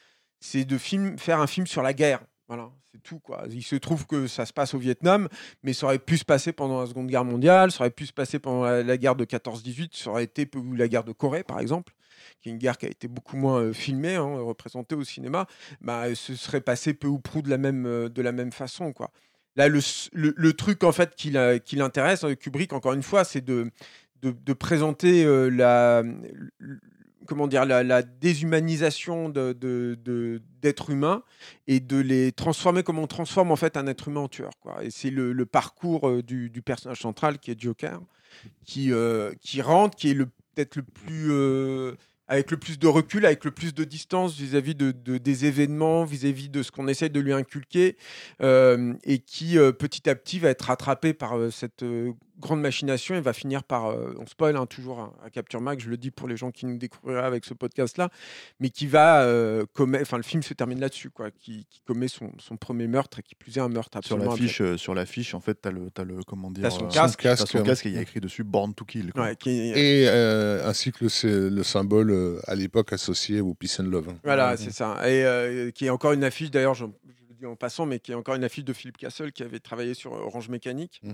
c'est 0.40 0.64
de 0.64 0.78
faire 0.78 1.40
un 1.40 1.46
film 1.46 1.66
sur 1.66 1.82
la 1.82 1.92
guerre. 1.92 2.20
Voilà, 2.48 2.70
c'est 2.92 3.02
tout 3.02 3.20
quoi. 3.20 3.44
Il 3.50 3.62
se 3.62 3.76
trouve 3.76 4.06
que 4.06 4.26
ça 4.26 4.44
se 4.44 4.52
passe 4.52 4.74
au 4.74 4.78
Vietnam, 4.78 5.28
mais 5.62 5.72
ça 5.72 5.86
aurait 5.86 5.98
pu 5.98 6.18
se 6.18 6.26
passer 6.26 6.52
pendant 6.52 6.80
la 6.80 6.86
Seconde 6.86 7.06
Guerre 7.06 7.24
mondiale, 7.24 7.70
ça 7.70 7.80
aurait 7.80 7.90
pu 7.90 8.04
se 8.04 8.12
passer 8.12 8.38
pendant 8.38 8.64
la, 8.64 8.96
guerre 8.98 9.16
de 9.16 9.24
14-18, 9.24 9.96
ça 9.96 10.10
aurait 10.10 10.24
été 10.24 10.46
ou 10.54 10.74
la 10.74 10.86
guerre 10.86 11.04
de 11.04 11.12
Corée 11.12 11.42
par 11.42 11.58
exemple, 11.58 11.94
qui 12.42 12.50
est 12.50 12.52
une 12.52 12.58
guerre 12.58 12.76
qui 12.76 12.84
a 12.84 12.90
été 12.90 13.08
beaucoup 13.08 13.38
moins 13.38 13.60
euh, 13.60 13.72
filmée, 13.72 14.16
hein, 14.16 14.40
représentée 14.40 14.94
au 14.94 15.04
cinéma. 15.04 15.46
Bah, 15.80 16.14
ce 16.14 16.34
serait 16.34 16.60
passé 16.60 16.92
peu 16.92 17.08
ou 17.08 17.18
prou 17.18 17.40
de 17.40 17.48
la 17.48 17.56
même, 17.56 18.10
de 18.10 18.22
la 18.22 18.32
même 18.32 18.52
façon 18.52 18.92
quoi. 18.92 19.10
Là, 19.56 19.68
le, 19.68 19.80
le- 20.12 20.52
truc 20.52 20.82
en 20.82 20.92
fait 20.92 21.14
qui, 21.14 21.30
l'intéresse, 21.30 22.24
euh, 22.24 22.34
Kubrick, 22.34 22.72
encore 22.72 22.92
une 22.92 23.02
fois, 23.02 23.24
c'est 23.24 23.44
de, 23.44 23.70
présenter 24.58 25.24
euh, 25.24 25.48
la, 25.48 26.02
comment 27.26 27.46
dire, 27.46 27.64
la, 27.64 28.02
déshumanisation 28.02 29.28
d'êtres 29.28 30.90
humains 30.90 31.22
et 31.68 31.78
de 31.78 31.98
les 31.98 32.32
transformer 32.32 32.82
comme 32.82 32.98
on 32.98 33.06
transforme 33.06 33.52
en 33.52 33.56
fait 33.56 33.76
un 33.76 33.86
être 33.86 34.08
humain 34.08 34.22
en 34.22 34.28
tueur. 34.28 34.50
Et 34.82 34.90
c'est 34.90 35.10
le, 35.10 35.46
parcours 35.46 36.08
euh, 36.08 36.22
du, 36.22 36.50
personnage 36.62 37.00
central 37.00 37.38
qui 37.38 37.52
est 37.52 37.60
Joker, 37.60 38.00
qui, 38.64 38.92
rentre, 39.62 39.96
qui 39.96 40.10
est 40.10 40.16
peut-être 40.16 40.76
le 40.76 40.82
plus... 40.82 41.96
avec 42.28 42.50
le 42.50 42.56
plus 42.56 42.78
de 42.78 42.86
recul, 42.86 43.26
avec 43.26 43.44
le 43.44 43.50
plus 43.50 43.74
de 43.74 43.84
distance 43.84 44.34
vis-à-vis 44.36 44.74
de, 44.74 44.92
de- 44.92 45.18
des 45.18 45.44
événements, 45.44 46.04
vis-à-vis 46.04 46.48
de 46.48 46.62
ce 46.62 46.70
qu'on 46.70 46.88
essaie 46.88 47.08
de 47.08 47.20
lui 47.20 47.32
inculquer, 47.32 47.96
euh, 48.42 48.94
et 49.04 49.18
qui 49.18 49.58
euh, 49.58 49.72
petit 49.72 50.08
à 50.08 50.14
petit 50.14 50.38
va 50.38 50.48
être 50.50 50.62
rattrapé 50.62 51.12
par 51.12 51.36
euh, 51.38 51.50
cette 51.50 51.82
grande 52.40 52.60
machination 52.60 53.14
et 53.14 53.20
va 53.20 53.32
finir 53.32 53.62
par, 53.64 53.86
euh, 53.86 54.14
on 54.18 54.26
spoil 54.26 54.56
hein, 54.56 54.66
toujours 54.66 54.98
hein, 55.00 55.12
à 55.24 55.30
Capture 55.30 55.60
Mag, 55.60 55.78
je 55.80 55.88
le 55.88 55.96
dis 55.96 56.10
pour 56.10 56.26
les 56.28 56.36
gens 56.36 56.50
qui 56.50 56.66
nous 56.66 56.76
découvriraient 56.78 57.22
avec 57.24 57.44
ce 57.44 57.54
podcast-là, 57.54 58.10
mais 58.60 58.70
qui 58.70 58.86
va 58.86 59.22
euh, 59.22 59.64
commettre, 59.72 60.02
enfin 60.02 60.16
le 60.16 60.22
film 60.24 60.42
se 60.42 60.52
termine 60.54 60.80
là-dessus, 60.80 61.10
quoi, 61.10 61.30
qui, 61.30 61.64
qui 61.70 61.80
commet 61.86 62.08
son, 62.08 62.32
son 62.38 62.56
premier 62.56 62.86
meurtre 62.88 63.20
et 63.20 63.22
qui 63.22 63.34
plus 63.34 63.56
est 63.56 63.60
un 63.60 63.68
meurtre 63.68 63.90
Sur 64.02 64.16
absolument 64.16 64.30
l'affiche, 64.32 64.60
euh, 64.60 64.76
sur 64.76 64.94
l'affiche, 64.94 65.34
en 65.34 65.40
fait, 65.40 65.54
t'as 65.60 65.70
le, 65.70 65.90
t'as 65.90 66.04
le, 66.04 66.22
comment 66.24 66.50
dire, 66.50 66.64
T'as 66.64 66.70
son 66.70 66.88
casque. 66.88 67.20
son 67.46 67.62
casque 67.62 67.86
et 67.86 67.90
il 67.90 67.94
y 67.94 67.98
a 67.98 68.02
écrit 68.02 68.20
dessus 68.20 68.42
Born 68.44 68.74
to 68.74 68.84
Kill. 68.84 69.12
quoi. 69.12 69.22
Ouais, 69.22 69.36
qui 69.36 69.50
Et 69.50 70.06
euh, 70.08 70.66
ainsi 70.68 70.90
que 70.92 71.04
le, 71.04 71.08
c'est 71.08 71.50
le 71.50 71.62
symbole 71.62 72.10
euh, 72.10 72.40
à 72.46 72.54
l'époque 72.54 72.92
associé 72.92 73.40
au 73.40 73.54
Peace 73.54 73.76
and 73.78 73.84
Love. 73.84 74.08
hein. 74.08 74.18
Voilà, 74.24 74.56
c'est 74.56 74.72
ça. 74.72 74.96
Et 75.08 75.24
euh, 75.24 75.70
qui 75.70 75.86
est 75.86 75.90
encore 75.90 76.12
une 76.12 76.24
affiche, 76.24 76.50
d'ailleurs, 76.50 76.74
je, 76.74 76.84
je 77.06 77.28
le 77.28 77.34
dis 77.38 77.46
en 77.46 77.56
passant, 77.56 77.86
mais 77.86 78.00
qui 78.00 78.12
est 78.12 78.16
encore 78.16 78.34
une 78.34 78.44
affiche 78.44 78.64
de 78.64 78.72
Philippe 78.72 78.96
Castle 78.98 79.30
qui 79.32 79.42
avait 79.42 79.60
travaillé 79.60 79.94
sur 79.94 80.12
Orange 80.12 80.48
Mécanique. 80.48 81.00
Mm. 81.02 81.12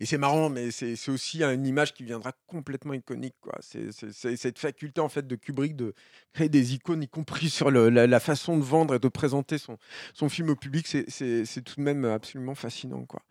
Et 0.00 0.06
c'est 0.06 0.18
marrant, 0.18 0.48
mais 0.48 0.70
c'est 0.70 0.96
aussi 1.10 1.42
une 1.42 1.66
image 1.66 1.94
qui 1.94 2.04
viendra 2.04 2.32
complètement 2.46 2.94
iconique. 2.94 3.34
C'est 3.60 3.90
cette 4.36 4.58
faculté 4.58 5.00
en 5.00 5.08
fait 5.08 5.26
de 5.26 5.36
Kubrick 5.36 5.76
de 5.76 5.94
créer 6.32 6.48
des 6.48 6.74
icônes, 6.74 7.02
y 7.02 7.08
compris 7.08 7.50
sur 7.50 7.70
le- 7.70 7.88
la, 7.90 8.06
la 8.06 8.20
façon 8.20 8.56
de 8.58 8.62
vendre 8.62 8.94
et 8.94 8.98
de 8.98 9.08
présenter 9.08 9.58
son, 9.58 9.78
son 10.14 10.28
film 10.28 10.50
au 10.50 10.56
public. 10.56 10.86
C'est- 10.86 11.62
tout 11.64 11.74
de 11.76 11.82
même 11.82 12.04
absolument 12.04 12.54
fascinant. 12.54 13.04
quoi. 13.04 13.22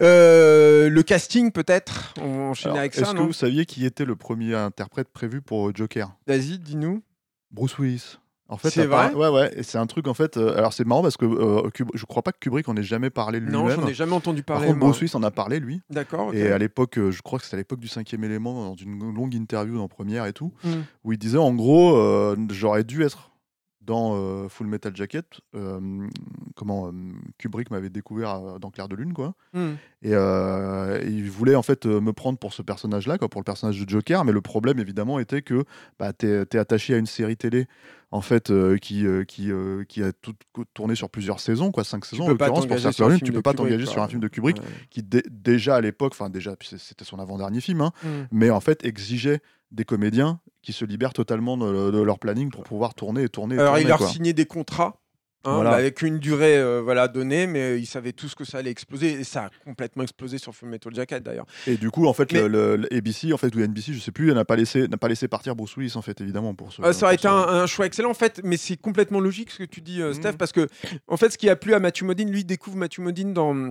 Euh, 0.00 0.88
le 0.88 1.02
casting, 1.02 1.52
peut-être? 1.52 2.14
On 2.20 2.52
Alors, 2.64 2.78
avec 2.78 2.94
ça, 2.94 3.02
Est-ce 3.02 3.12
que 3.12 3.18
vous 3.18 3.32
saviez 3.32 3.66
qui 3.66 3.84
était 3.84 4.04
le 4.04 4.16
premier 4.16 4.54
interprète 4.54 5.08
prévu 5.08 5.42
pour 5.42 5.68
euh, 5.68 5.72
Joker? 5.74 6.16
Vas-y, 6.26 6.58
dis-nous. 6.58 7.02
Bruce 7.50 7.78
Willis. 7.78 8.16
En 8.52 8.58
fait, 8.58 8.70
C'est 8.70 8.86
vrai? 8.86 9.12
Ouais, 9.14 9.28
ouais. 9.28 9.62
C'est 9.62 9.78
un 9.78 9.86
truc 9.86 10.06
en 10.06 10.14
fait. 10.14 10.36
euh, 10.36 10.56
alors 10.56 10.72
c'est 10.72 10.84
marrant 10.86 11.02
parce 11.02 11.16
que 11.16 11.24
euh, 11.24 11.68
Kub- 11.70 11.88
je 11.94 12.04
crois 12.04 12.22
pas 12.22 12.32
que 12.32 12.38
Kubrick 12.38 12.68
en 12.68 12.76
ait 12.76 12.82
jamais 12.82 13.08
parlé 13.10 13.40
de 13.40 13.46
Non, 13.46 13.62
lui-même. 13.62 13.80
j'en 13.80 13.86
ai 13.88 13.94
jamais 13.94 14.12
entendu 14.12 14.42
Par 14.42 14.56
parler. 14.58 14.68
contre, 14.68 14.78
moi. 14.80 14.90
Bruce 14.90 15.14
en 15.14 15.22
a 15.22 15.30
parlé 15.30 15.58
lui. 15.58 15.80
D'accord. 15.90 16.34
Et 16.34 16.52
à 16.52 16.58
l'époque, 16.58 16.98
euh, 16.98 17.10
je 17.10 17.22
crois 17.22 17.38
que 17.38 17.44
c'était 17.46 17.56
à 17.56 17.58
l'époque 17.58 17.80
du 17.80 17.88
cinquième 17.88 18.22
élément, 18.24 18.52
dans 18.64 18.76
une 18.76 19.12
longue 19.14 19.34
interview 19.34 19.80
en 19.80 19.88
première 19.88 20.26
et 20.26 20.32
tout, 20.32 20.52
Mm. 20.64 20.68
où 21.04 21.12
il 21.12 21.18
disait 21.18 21.38
en 21.38 21.54
gros, 21.54 21.96
j'aurais 22.50 22.84
dû 22.84 23.02
être 23.02 23.31
dans 23.84 24.14
euh, 24.16 24.48
Full 24.48 24.66
Metal 24.66 24.94
Jacket. 24.94 25.40
euh, 25.54 26.06
comment 26.54 26.88
euh, 26.88 26.92
Kubrick 27.38 27.70
m'avait 27.70 27.90
découvert 27.90 28.58
dans 28.60 28.70
Clair 28.70 28.88
de 28.88 28.94
Lune, 28.96 29.12
quoi. 29.12 29.34
Mm. 29.54 29.70
Et 30.02 30.10
il 30.10 31.30
voulait 31.30 31.54
en 31.54 31.62
fait 31.62 31.86
me 31.86 32.12
prendre 32.12 32.38
pour 32.38 32.52
ce 32.52 32.62
personnage-là, 32.62 33.18
quoi, 33.18 33.28
pour 33.28 33.40
le 33.40 33.44
personnage 33.44 33.80
de 33.80 33.88
Joker. 33.88 34.24
Mais 34.24 34.32
le 34.32 34.40
problème, 34.40 34.78
évidemment, 34.78 35.18
était 35.18 35.42
que 35.42 35.64
bah, 35.98 36.12
t'es 36.12 36.44
es 36.52 36.58
attaché 36.58 36.94
à 36.94 36.98
une 36.98 37.06
série 37.06 37.36
télé 37.36 37.66
en 38.10 38.20
fait 38.20 38.52
qui 38.82 39.06
qui 39.26 39.50
qui 39.88 40.02
a 40.02 40.12
tout 40.12 40.34
tourné 40.74 40.94
sur 40.94 41.08
plusieurs 41.08 41.40
saisons, 41.40 41.70
quoi, 41.72 41.82
cinq 41.84 42.04
saisons 42.04 42.24
en 42.24 42.28
l'occurrence 42.28 42.66
pour 42.66 42.76
Clair 42.76 42.92
de 42.92 43.02
un 43.04 43.08
Lune. 43.08 43.20
Tu 43.20 43.32
peux 43.32 43.42
pas 43.42 43.54
t'engager 43.54 43.86
sur 43.86 44.02
un 44.02 44.08
film 44.08 44.20
de 44.20 44.28
Kubrick 44.28 44.58
Ouais. 44.58 44.62
qui 44.90 45.02
dé- 45.02 45.24
déjà 45.30 45.76
à 45.76 45.80
l'époque, 45.80 46.12
enfin 46.14 46.28
déjà 46.30 46.54
c'était 46.60 47.04
son 47.04 47.18
avant-dernier 47.18 47.60
film, 47.60 47.80
hein, 47.80 47.92
Mm. 48.04 48.08
mais 48.32 48.50
en 48.50 48.60
fait 48.60 48.84
exigeait 48.84 49.40
des 49.70 49.84
comédiens 49.86 50.40
qui 50.62 50.72
se 50.72 50.84
libèrent 50.84 51.12
totalement 51.12 51.56
de, 51.56 51.90
de 51.90 52.00
leur 52.00 52.18
planning 52.18 52.50
pour 52.50 52.62
pouvoir 52.64 52.94
tourner 52.94 53.24
et 53.24 53.28
tourner. 53.28 53.56
Et 53.56 53.58
Alors, 53.58 53.72
tourner, 53.72 53.82
il 53.82 53.88
leur 53.88 53.98
quoi. 53.98 54.08
signait 54.08 54.32
des 54.32 54.46
contrats. 54.46 54.98
hein, 55.44 55.54
Voilà. 55.56 55.70
bah, 55.70 55.76
avec 55.76 56.02
une 56.02 56.20
durée 56.20 56.56
euh, 56.56 56.80
voilà, 56.80 57.08
donnée, 57.08 57.48
mais 57.48 57.80
il 57.80 57.86
savait 57.86 58.12
tout 58.12 58.28
ce 58.28 58.36
que 58.36 58.44
ça 58.44 58.58
allait 58.58 58.70
exploser 58.70 59.10
et 59.12 59.24
ça 59.24 59.46
a 59.46 59.50
complètement 59.64 60.04
explosé 60.04 60.38
sur 60.38 60.54
Full 60.54 60.68
Metal 60.68 60.94
Jacket 60.94 61.20
d'ailleurs. 61.20 61.46
Et 61.66 61.76
du 61.76 61.90
coup, 61.90 62.06
en 62.06 62.12
fait, 62.12 62.32
Mais- 62.32 62.42
le, 62.42 62.46
le- 62.48 62.76
le 62.76 62.96
ABC, 62.96 63.32
en 63.32 63.36
fait, 63.36 63.52
ou 63.56 63.58
NBC, 63.58 63.92
je 63.92 63.98
sais 63.98 64.12
plus, 64.12 64.32
n'a 64.32 64.44
pas 64.44 64.54
laissé, 64.54 64.86
n'a 64.86 64.98
pas 64.98 65.08
laissé 65.08 65.26
partir 65.26 65.56
Bruce 65.56 65.76
Willis, 65.76 65.94
en 65.96 66.02
fait, 66.02 66.20
évidemment, 66.20 66.54
pour 66.54 66.72
ce. 66.72 66.80
Euh, 66.82 66.92
ça 66.92 67.06
aurait 67.06 67.16
été 67.16 67.22
ce- 67.24 67.28
un, 67.28 67.48
un 67.62 67.66
choix 67.66 67.86
excellent 67.86 68.10
en 68.10 68.14
fait, 68.14 68.40
mais 68.44 68.56
c'est 68.56 68.76
complètement 68.76 69.18
logique 69.18 69.50
ce 69.50 69.58
que 69.58 69.64
tu 69.64 69.80
dis, 69.80 70.00
euh, 70.00 70.12
Steph, 70.12 70.30
Mhm. 70.32 70.36
parce 70.36 70.52
que 70.52 70.68
en 71.08 71.16
fait, 71.16 71.30
ce 71.30 71.38
qui 71.38 71.48
a 71.50 71.56
plu 71.56 71.74
à 71.74 71.80
Matthew 71.80 72.02
Modine, 72.04 72.30
lui 72.30 72.40
il 72.42 72.44
découvre 72.44 72.76
Matthew 72.76 73.00
Modine 73.00 73.34
dans 73.34 73.70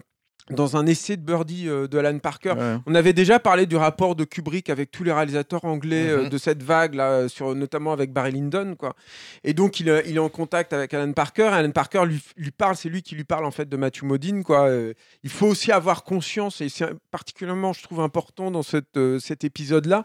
dans 0.52 0.78
un 0.78 0.86
essai 0.86 1.18
de 1.18 1.22
Birdie 1.22 1.68
euh, 1.68 1.88
de 1.88 1.98
Alan 1.98 2.18
Parker. 2.20 2.52
Ouais. 2.58 2.78
On 2.86 2.96
avait 2.96 3.14
déjà 3.14 3.40
parlé 3.40 3.66
du 3.66 3.76
rapport 3.76 4.16
de 4.16 4.24
Kubrick 4.24 4.70
avec 4.70 4.92
tous 4.92 5.04
les 5.04 5.12
réalisateurs 5.12 5.66
anglais 5.66 6.08
euh, 6.10 6.24
Mhm. 6.24 6.30
de 6.30 6.38
cette 6.38 6.64
vague 6.64 6.94
là, 6.96 7.28
sur 7.30 7.56
notamment 7.56 7.92
avec 7.94 8.12
Barry 8.14 8.32
Lyndon 8.34 8.76
quoi. 8.78 8.96
Et 9.44 9.54
donc 9.54 9.80
il, 9.80 9.90
est- 9.90 10.04
il 10.08 10.16
est 10.16 10.20
en 10.20 10.30
contact 10.30 10.74
avec 10.74 10.94
Alan 10.94 11.12
Parker. 11.14 11.44
Alan 11.52 11.72
Parker 11.72 12.04
lui, 12.06 12.22
lui 12.38 12.52
parle, 12.52 12.76
c'est 12.76 12.90
lui 12.90 13.02
qui 13.02 13.16
lui 13.16 13.24
parle 13.24 13.46
en 13.46 13.52
fait 13.52 13.68
de 13.70 13.78
Matthew 13.78 14.04
Modine 14.04 14.44
quoi. 14.44 14.68
Euh, 14.68 14.94
il 15.24 15.30
faut 15.30 15.48
aussi 15.48 15.72
avoir 15.72 16.04
conscience 16.04 16.62
et 16.62 16.70
c'est 16.70 16.86
particulièrement 17.12 17.74
je 17.74 17.84
trouve 17.84 18.00
important 18.02 18.52
dans 18.52 18.64
cette, 18.64 18.98
euh, 18.98 19.20
cet 19.20 19.44
épisode 19.44 19.86
là 19.86 20.04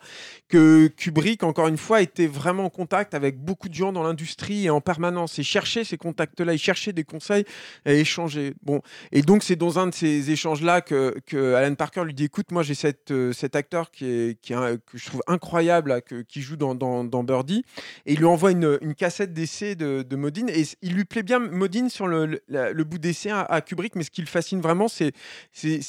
que 0.48 0.86
Kubrick 0.88 1.42
encore 1.42 1.68
une 1.68 1.76
fois 1.78 2.02
était 2.02 2.26
vraiment 2.26 2.64
en 2.66 2.70
contact 2.70 3.14
avec 3.14 3.38
beaucoup 3.38 3.68
de 3.68 3.74
gens 3.74 3.92
dans 3.92 4.02
l'industrie 4.02 4.66
et 4.66 4.70
en 4.70 4.80
permanence 4.80 5.38
et 5.38 5.42
cherchait 5.42 5.84
ces 5.84 5.96
contacts 5.96 6.40
là, 6.40 6.52
il 6.52 6.58
cherchait 6.58 6.92
des 6.92 7.04
conseils 7.04 7.44
et 7.84 8.00
échanger. 8.00 8.54
Bon 8.62 8.80
et 9.12 9.22
donc 9.22 9.42
c'est 9.42 9.56
dans 9.56 9.78
un 9.78 9.86
de 9.88 9.94
ces 9.94 10.30
échanges 10.36 10.60
là 10.62 10.82
que, 10.82 11.54
Alan 11.54 11.74
Parker 11.74 12.04
lui 12.04 12.12
dit 12.12 12.24
écoute 12.24 12.50
moi 12.52 12.62
j'ai 12.62 12.74
cet, 12.74 13.10
euh, 13.10 13.32
cet 13.32 13.56
acteur 13.56 13.90
qui 13.90 14.04
est, 14.04 14.40
qui 14.40 14.52
que 14.52 14.98
je 14.98 15.06
trouve 15.06 15.22
incroyable 15.26 16.02
qui 16.28 16.42
joue 16.42 16.56
dans, 16.56 17.24
Birdie. 17.24 17.64
Et 18.04 18.12
il 18.12 18.18
lui 18.18 18.26
envoie 18.26 18.52
une, 18.52 18.94
cassette 18.94 19.32
d'essai 19.32 19.74
de, 19.74 20.16
Modine. 20.16 20.48
Et 20.50 20.64
il 20.82 20.94
lui 20.94 21.04
plaît 21.04 21.22
bien 21.22 21.38
Modine 21.38 21.88
sur 21.88 22.06
le, 22.06 22.40
le, 22.48 22.84
bout 22.84 22.98
d'essai 22.98 23.30
à, 23.30 23.40
à 23.40 23.60
Kubrick 23.62 23.96
mais 23.96 24.04
ce 24.04 24.10
qui 24.10 24.20
le 24.20 24.26
fascine 24.26 24.60
vraiment 24.60 24.88
c'est 24.88 25.12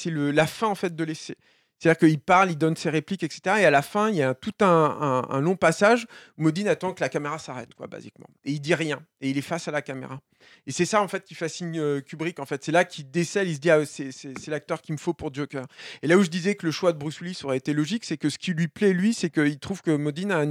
la 0.06 0.48
fin 0.48 0.68
en 0.68 0.76
fait 0.76 0.96
de 0.96 1.04
l'essai 1.04 1.36
c'est-à-dire 1.80 2.00
qu'il 2.00 2.20
parle, 2.20 2.50
il 2.50 2.58
donne 2.58 2.76
ses 2.76 2.90
répliques, 2.90 3.24
etc. 3.24 3.58
Et 3.60 3.66
à 3.66 3.72
la 3.72 3.82
fin, 3.82 4.10
il 4.10 4.16
y 4.16 4.24
a 4.24 4.34
tout 4.34 4.54
un, 4.62 5.40
long 5.42 5.56
passage 5.56 6.08
où 6.38 6.44
Modine 6.44 6.68
attend 6.68 6.94
que 6.94 7.02
la 7.02 7.10
caméra 7.10 7.38
s'arrête, 7.38 7.74
quoi, 7.76 7.88
basiquement. 7.88 8.28
Et 8.46 8.52
il 8.52 8.60
dit 8.60 8.74
rien. 8.74 9.00
Et 9.22 9.30
il 9.30 9.38
est 9.38 9.42
face 9.42 9.68
à 9.68 9.72
la 9.72 9.82
caméra. 9.82 10.20
Et 10.66 10.72
c'est 10.72 10.86
ça, 10.86 11.02
en 11.02 11.08
fait, 11.08 11.24
qui 11.24 11.36
fascine 11.36 11.78
euh, 11.78 12.02
Kubrick. 12.02 12.40
En 12.40 12.46
fait, 12.46 12.64
c'est 12.64 12.72
là 12.72 12.84
qu'il 12.84 13.12
décèle, 13.12 13.48
il 13.48 13.56
se 13.56 13.60
dit, 13.60 13.70
ah, 13.70 13.86
c'est, 13.86 14.12
l'acteur 14.48 14.82
qu'il 14.82 14.94
me 14.94 15.00
faut 15.00 15.14
pour 15.14 15.34
Joker. 15.34 15.66
Et 16.02 16.08
là 16.08 16.18
où 16.18 16.24
je 16.24 16.30
disais 16.30 16.56
que 16.56 16.66
le 16.66 16.72
choix 16.72 16.94
de 16.94 16.98
Bruce 16.98 17.22
Willis 17.22 17.42
aurait 17.44 17.58
été 17.58 17.74
logique, 17.74 18.06
c'est 18.06 18.18
que 18.18 18.30
ce 18.30 18.38
qui 18.38 18.54
lui 18.54 18.68
plaît, 18.68 18.94
lui, 18.94 19.14
c'est 19.14 19.30
qu'il 19.30 19.60
trouve 19.60 19.82
que 19.82 19.92
Modine 19.92 20.32
a, 20.32 20.44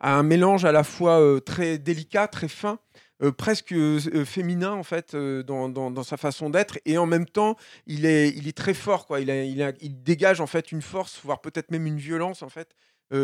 a 0.00 0.14
un 0.14 0.22
mélange 0.22 0.64
à 0.64 0.72
la 0.72 0.84
fois 0.84 1.20
euh, 1.20 1.40
très 1.40 1.78
délicat, 1.78 2.28
très 2.28 2.48
fin, 2.48 2.78
euh, 3.24 3.32
presque 3.32 3.72
euh, 3.72 3.98
euh, 4.14 4.24
féminin 4.24 4.72
en 4.72 4.82
fait 4.84 5.16
dans, 5.16 5.68
dans- 5.68 6.02
sa 6.02 6.16
façon 6.16 6.50
d'être. 6.50 6.78
Et 6.84 6.98
en 6.98 7.06
même 7.06 7.26
temps 7.26 7.56
il 7.86 8.04
est, 8.06 8.28
il 8.30 8.46
est 8.46 8.56
très 8.56 8.74
fort 8.74 9.06
quoi. 9.06 9.20
Il, 9.20 9.30
a, 9.30 9.42
il, 9.42 10.02
dégage 10.02 10.40
en 10.40 10.46
fait 10.46 10.70
une 10.70 10.82
force 10.82 11.20
voire 11.24 11.40
peut-être 11.40 11.70
même 11.70 11.86
une 11.86 11.98
violence 11.98 12.42
en 12.42 12.48
fait 12.48 12.74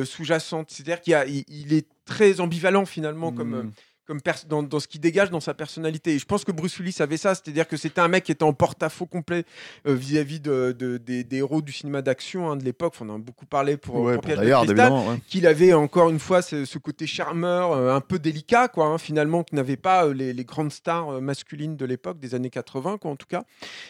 sous-jacente. 0.05 0.71
C'est-à-dire 0.71 1.01
qu'il 1.01 1.45
il, 1.49 1.73
est 1.73 1.89
très 2.05 2.41
ambivalent 2.41 2.87
finalement 2.87 3.33
comme, 3.33 3.55
euh, 3.55 3.63
Mm. 3.65 3.73
Comme 4.11 4.21
dans, 4.49 4.65
dans 4.65 4.81
ce 4.81 4.89
qu'il 4.89 5.01
dégage 5.01 5.31
dans 5.31 5.39
sa 5.39 5.55
personnalité. 5.55 6.15
Et 6.15 6.19
je 6.19 6.25
pense 6.27 6.43
que 6.45 6.51
Bruce 6.51 6.77
Willis 6.81 6.97
avait 6.99 7.17
ça, 7.17 7.37
c'est-à-dire 7.37 7.69
que 7.69 7.77
c'était 7.77 8.01
un 8.01 8.09
mec 8.09 8.25
qui 8.25 8.33
était 8.33 8.43
en 8.43 8.53
porte-à-faux 8.53 9.07
complet 9.07 9.45
euh, 9.87 9.95
vis-à-vis 9.95 10.41
de, 10.41 10.75
de- 10.77 10.97
des, 10.97 11.23
des 11.23 11.37
héros 11.37 11.63
du 11.63 11.71
cinéma 11.73 12.03
d'action 12.03 12.51
hein, 12.51 12.57
de 12.57 12.65
l'époque. 12.65 12.95
Enfin, 12.97 13.07
on 13.09 13.13
en 13.13 13.17
a 13.17 13.19
beaucoup 13.19 13.47
parlé 13.47 13.77
pour, 13.77 13.95
Ouais, 14.01 14.15
pour 14.15 14.23
pour 14.23 14.33
Piège 14.35 14.39
de 14.67 14.75
ouais. 14.75 15.19
qu'il 15.29 15.47
avait 15.47 15.75
encore 15.75 16.11
une 16.11 16.19
fois 16.19 16.43
ce, 16.43 16.65
ce 16.65 16.79
côté 16.79 17.07
charmeur, 17.07 17.71
euh, 17.71 17.95
un 17.95 18.01
peu 18.01 18.19
délicat, 18.19 18.67
quoi, 18.67 18.87
hein, 18.87 18.99
finalement, 18.99 19.45
qui 19.45 19.55
n'avait 19.55 19.77
pas 19.77 20.07
euh, 20.07 20.13
les, 20.13 20.33
les 20.33 20.45
grandes 20.45 20.73
stars 20.73 21.21
masculines 21.21 21.77
de 21.77 21.85
l'époque, 21.85 22.19
des 22.19 22.35
années 22.35 22.51
80, 22.51 22.99
quoi, 22.99 23.13
en 23.13 23.17
tout 23.17 23.29
cas. 23.29 23.45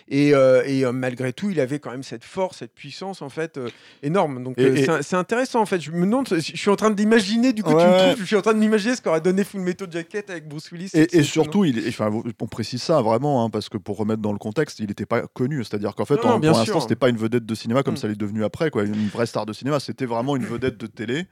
Et, 0.09 0.33
et, 0.67 0.85
malgré 0.93 1.33
tout, 1.33 1.49
il 1.49 1.61
avait 1.61 1.79
quand 1.79 1.93
même 1.93 2.03
cette 2.03 2.25
force, 2.25 2.59
cette 2.59 2.75
puissance, 2.75 3.23
en 3.23 3.31
fait, 3.31 3.59
énorme. 4.03 4.43
Donc, 4.45 4.57
c'est 5.01 5.17
intéressant, 5.17 5.61
en 5.63 5.67
fait. 5.67 5.81
Je 5.81 5.91
me 5.93 6.05
demande, 6.05 6.29
je 6.29 6.39
suis 6.41 6.69
en 6.71 6.77
train 6.77 6.91
d'imaginer, 6.91 7.55
du 7.55 7.63
coup, 7.63 7.71
tu 7.71 7.77
me 7.77 7.81
Ouais. 7.81 7.99
trouves, 8.09 8.21
je 8.21 8.25
suis 8.27 8.37
en 8.37 8.43
train 8.43 8.53
d'imaginer 8.53 8.97
ce 8.97 9.01
qu'aurait 9.01 9.23
donné 9.23 9.45
Full 9.45 9.61
Metal 9.63 9.89
Jacket 9.91 10.10
avec 10.15 10.49
Bruce 10.49 10.71
Willis. 10.71 10.91
Et, 10.95 11.23
surtout, 11.23 11.65
il 11.65 11.79
est- 11.79 11.89
enfin, 11.89 12.11
on 12.41 12.47
précise 12.47 12.83
ça 12.83 13.01
vraiment, 13.03 13.45
hein, 13.45 13.51
parce 13.51 13.69
que 13.69 13.79
pour 13.79 13.97
remettre 13.97 14.21
dans 14.23 14.33
le 14.33 14.39
contexte, 14.39 14.79
il 14.81 14.87
n'était 14.89 15.07
pas 15.07 15.23
connu. 15.29 15.63
C'est-à-dire 15.65 15.95
qu'en 15.95 16.05
fait, 16.05 16.17
Non, 16.17 16.31
en- 16.33 16.41
pour 16.41 16.51
l'instant, 16.51 16.81
c'était 16.81 16.97
pas 16.97 17.09
une 17.09 17.17
vedette 17.17 17.47
de 17.47 17.55
cinéma 17.55 17.83
comme 17.83 17.95
Mm. 17.95 17.99
ça 17.99 18.09
l'est 18.09 18.15
devenu 18.19 18.45
après, 18.45 18.71
quoi, 18.71 18.85
une 18.85 19.09
vraie 19.09 19.27
star 19.27 19.47
de 19.47 19.53
cinéma. 19.53 19.81
C'était 19.81 20.07
vraiment 20.07 20.37
une 20.37 20.45
vedette 20.61 20.79
de 20.79 20.87
télé. 20.87 21.27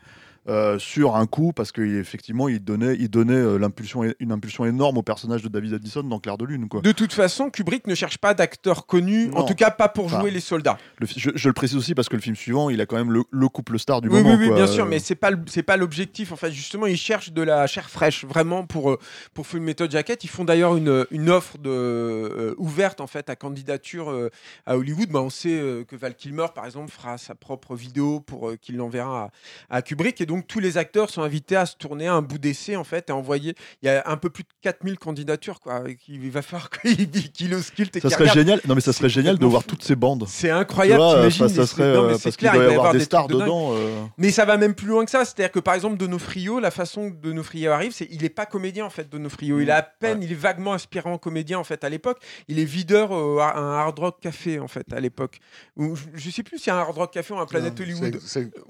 Euh, 0.48 0.78
sur 0.78 1.16
un 1.16 1.26
coup 1.26 1.52
parce 1.52 1.72
qu'effectivement 1.72 2.48
il 2.48 2.60
donnait, 2.64 2.96
il 2.98 3.08
donnait 3.08 3.34
euh, 3.34 3.58
l'impulsion, 3.58 4.02
une 4.18 4.32
impulsion 4.32 4.64
énorme 4.64 4.98
au 4.98 5.02
personnage 5.02 5.42
de 5.42 5.48
David 5.48 5.74
Addison 5.74 6.02
dans 6.02 6.18
Clair 6.18 6.38
de 6.38 6.44
Lune. 6.44 6.68
Quoi. 6.68 6.80
De 6.80 6.92
toute 6.92 7.12
façon, 7.12 7.50
Kubrick 7.50 7.86
ne 7.86 7.94
cherche 7.94 8.18
pas 8.18 8.34
d'acteurs 8.34 8.86
connus, 8.86 9.30
en 9.34 9.44
tout 9.44 9.54
cas 9.54 9.70
pas 9.70 9.88
pour 9.88 10.06
Enfin, 10.06 10.20
jouer 10.20 10.30
les 10.30 10.40
soldats. 10.40 10.78
Le 10.98 11.06
je, 11.06 11.30
je 11.34 11.48
le 11.48 11.52
précise 11.52 11.76
aussi 11.76 11.94
parce 11.94 12.08
que 12.08 12.16
le 12.16 12.22
film 12.22 12.36
suivant, 12.36 12.70
il 12.70 12.80
a 12.80 12.86
quand 12.86 12.96
même 12.96 13.12
le, 13.12 13.22
le 13.30 13.48
couple 13.48 13.78
star 13.78 14.00
du 14.00 14.08
Oui, 14.08 14.22
moment. 14.22 14.30
oui, 14.30 14.36
oui, 14.40 14.46
quoi. 14.48 14.56
bien 14.56 14.66
sûr, 14.66 14.86
mais 14.86 14.98
c'est 14.98 15.14
pas 15.14 15.30
c'est 15.46 15.62
pas 15.62 15.76
l'objectif. 15.76 16.32
En 16.32 16.36
fait, 16.36 16.50
justement, 16.50 16.86
ils 16.86 16.96
cherchent 16.96 17.32
de 17.32 17.42
la 17.42 17.66
chair 17.66 17.90
fraîche, 17.90 18.24
vraiment 18.24 18.64
pour 18.64 18.90
euh, 18.90 18.98
pour 19.34 19.46
Full 19.46 19.60
Metal 19.60 19.90
Jacket. 19.90 20.24
Ils 20.24 20.28
font 20.28 20.44
d'ailleurs 20.44 20.76
une, 20.76 21.04
une 21.10 21.28
offre 21.30 21.58
de 21.58 21.68
euh, 21.70 22.54
ouverte 22.58 23.00
en 23.00 23.06
fait 23.06 23.28
à 23.30 23.36
candidature 23.36 24.10
euh, 24.10 24.30
à 24.66 24.76
Hollywood. 24.78 25.08
Bah, 25.10 25.20
on 25.20 25.30
sait 25.30 25.84
que 25.88 25.96
Val 25.96 26.14
Kilmer, 26.14 26.46
par 26.54 26.64
exemple, 26.64 26.90
fera 26.90 27.18
sa 27.18 27.34
propre 27.34 27.74
vidéo 27.74 28.20
pour 28.20 28.52
qu'il 28.60 28.76
l'enverra 28.76 29.30
à, 29.70 29.76
à 29.78 29.82
Kubrick. 29.82 30.20
Et 30.20 30.26
donc 30.26 30.37
donc 30.38 30.46
tous 30.46 30.60
les 30.60 30.78
acteurs 30.78 31.10
sont 31.10 31.22
invités 31.22 31.56
à 31.56 31.66
se 31.66 31.76
tourner 31.76 32.06
à 32.06 32.14
un 32.14 32.22
bout 32.22 32.38
d'essai 32.38 32.76
en 32.76 32.84
fait 32.84 33.10
et 33.10 33.12
envoyer. 33.12 33.54
Il 33.82 33.86
y 33.86 33.88
a 33.88 34.02
un 34.06 34.16
peu 34.16 34.30
plus 34.30 34.44
de 34.44 34.48
4000 34.62 34.98
candidatures 34.98 35.60
quoi. 35.60 35.82
Il 36.08 36.30
va 36.30 36.42
falloir 36.42 36.70
qu'il 36.82 37.10
qu'il 37.32 37.54
ausculte 37.54 37.96
et 37.96 38.00
Ça 38.00 38.10
serait 38.10 38.20
regarde. 38.24 38.38
génial. 38.38 38.60
Non, 38.66 38.74
mais 38.74 38.80
ça 38.80 38.92
serait 38.92 39.08
génial 39.08 39.38
de 39.38 39.46
voir 39.46 39.64
toutes 39.64 39.82
ces 39.82 39.96
bandes. 39.96 40.24
C'est 40.28 40.48
Tu 40.48 40.52
incroyable, 40.52 41.02
vois, 41.02 41.14
ça 41.16 41.22
mais 41.22 41.30
serait 41.30 41.48
c'est- 41.66 41.78
non, 41.94 42.02
mais 42.06 42.14
euh, 42.14 42.18
parce 42.22 42.36
qu'il 42.36 42.50
doit 42.50 42.62
y 42.64 42.66
avoir 42.66 42.92
des 42.92 43.00
stars 43.00 43.28
dedans. 43.28 43.72
euh. 43.74 44.04
Mais 44.16 44.30
ça 44.30 44.44
va 44.44 44.56
même 44.56 44.74
plus 44.74 44.86
loin 44.88 45.04
que 45.04 45.10
ça. 45.10 45.24
C'est-à-dire 45.24 45.50
que 45.52 45.58
par 45.60 45.74
exemple, 45.74 45.96
Donofrio, 45.96 46.60
la 46.60 46.70
façon 46.70 47.10
que 47.10 47.16
Donofrio 47.16 47.70
arrive, 47.72 47.92
c'est 47.92 48.06
il 48.10 48.24
est 48.24 48.28
pas 48.28 48.46
comédien 48.46 48.84
en 48.86 48.90
fait. 48.90 49.08
Donofrio, 49.10 49.60
il 49.60 49.70
a 49.70 49.76
à 49.78 49.82
peine, 49.82 50.22
il 50.22 50.30
est 50.32 50.34
vaguement 50.36 50.72
aspirant 50.72 51.18
comédien 51.18 51.58
en 51.58 51.64
fait 51.64 51.82
à 51.84 51.88
l'époque. 51.88 52.18
Il 52.48 52.58
est 52.58 52.64
videur 52.64 53.12
euh, 53.12 53.38
à 53.40 53.58
un 53.58 53.78
hard 53.78 53.98
rock 53.98 54.20
café 54.20 54.58
en 54.60 54.68
fait 54.68 54.92
à 54.92 55.00
l'époque. 55.00 55.40
Je, 55.78 55.84
je 56.14 56.30
sais 56.30 56.42
plus 56.42 56.58
si 56.58 56.68
y 56.68 56.70
a 56.72 56.76
un 56.76 56.80
hard 56.80 56.96
rock 56.96 57.12
café 57.12 57.34
ou 57.34 57.38
un 57.38 57.46
Planète 57.46 57.80
Hollywood. 57.80 58.18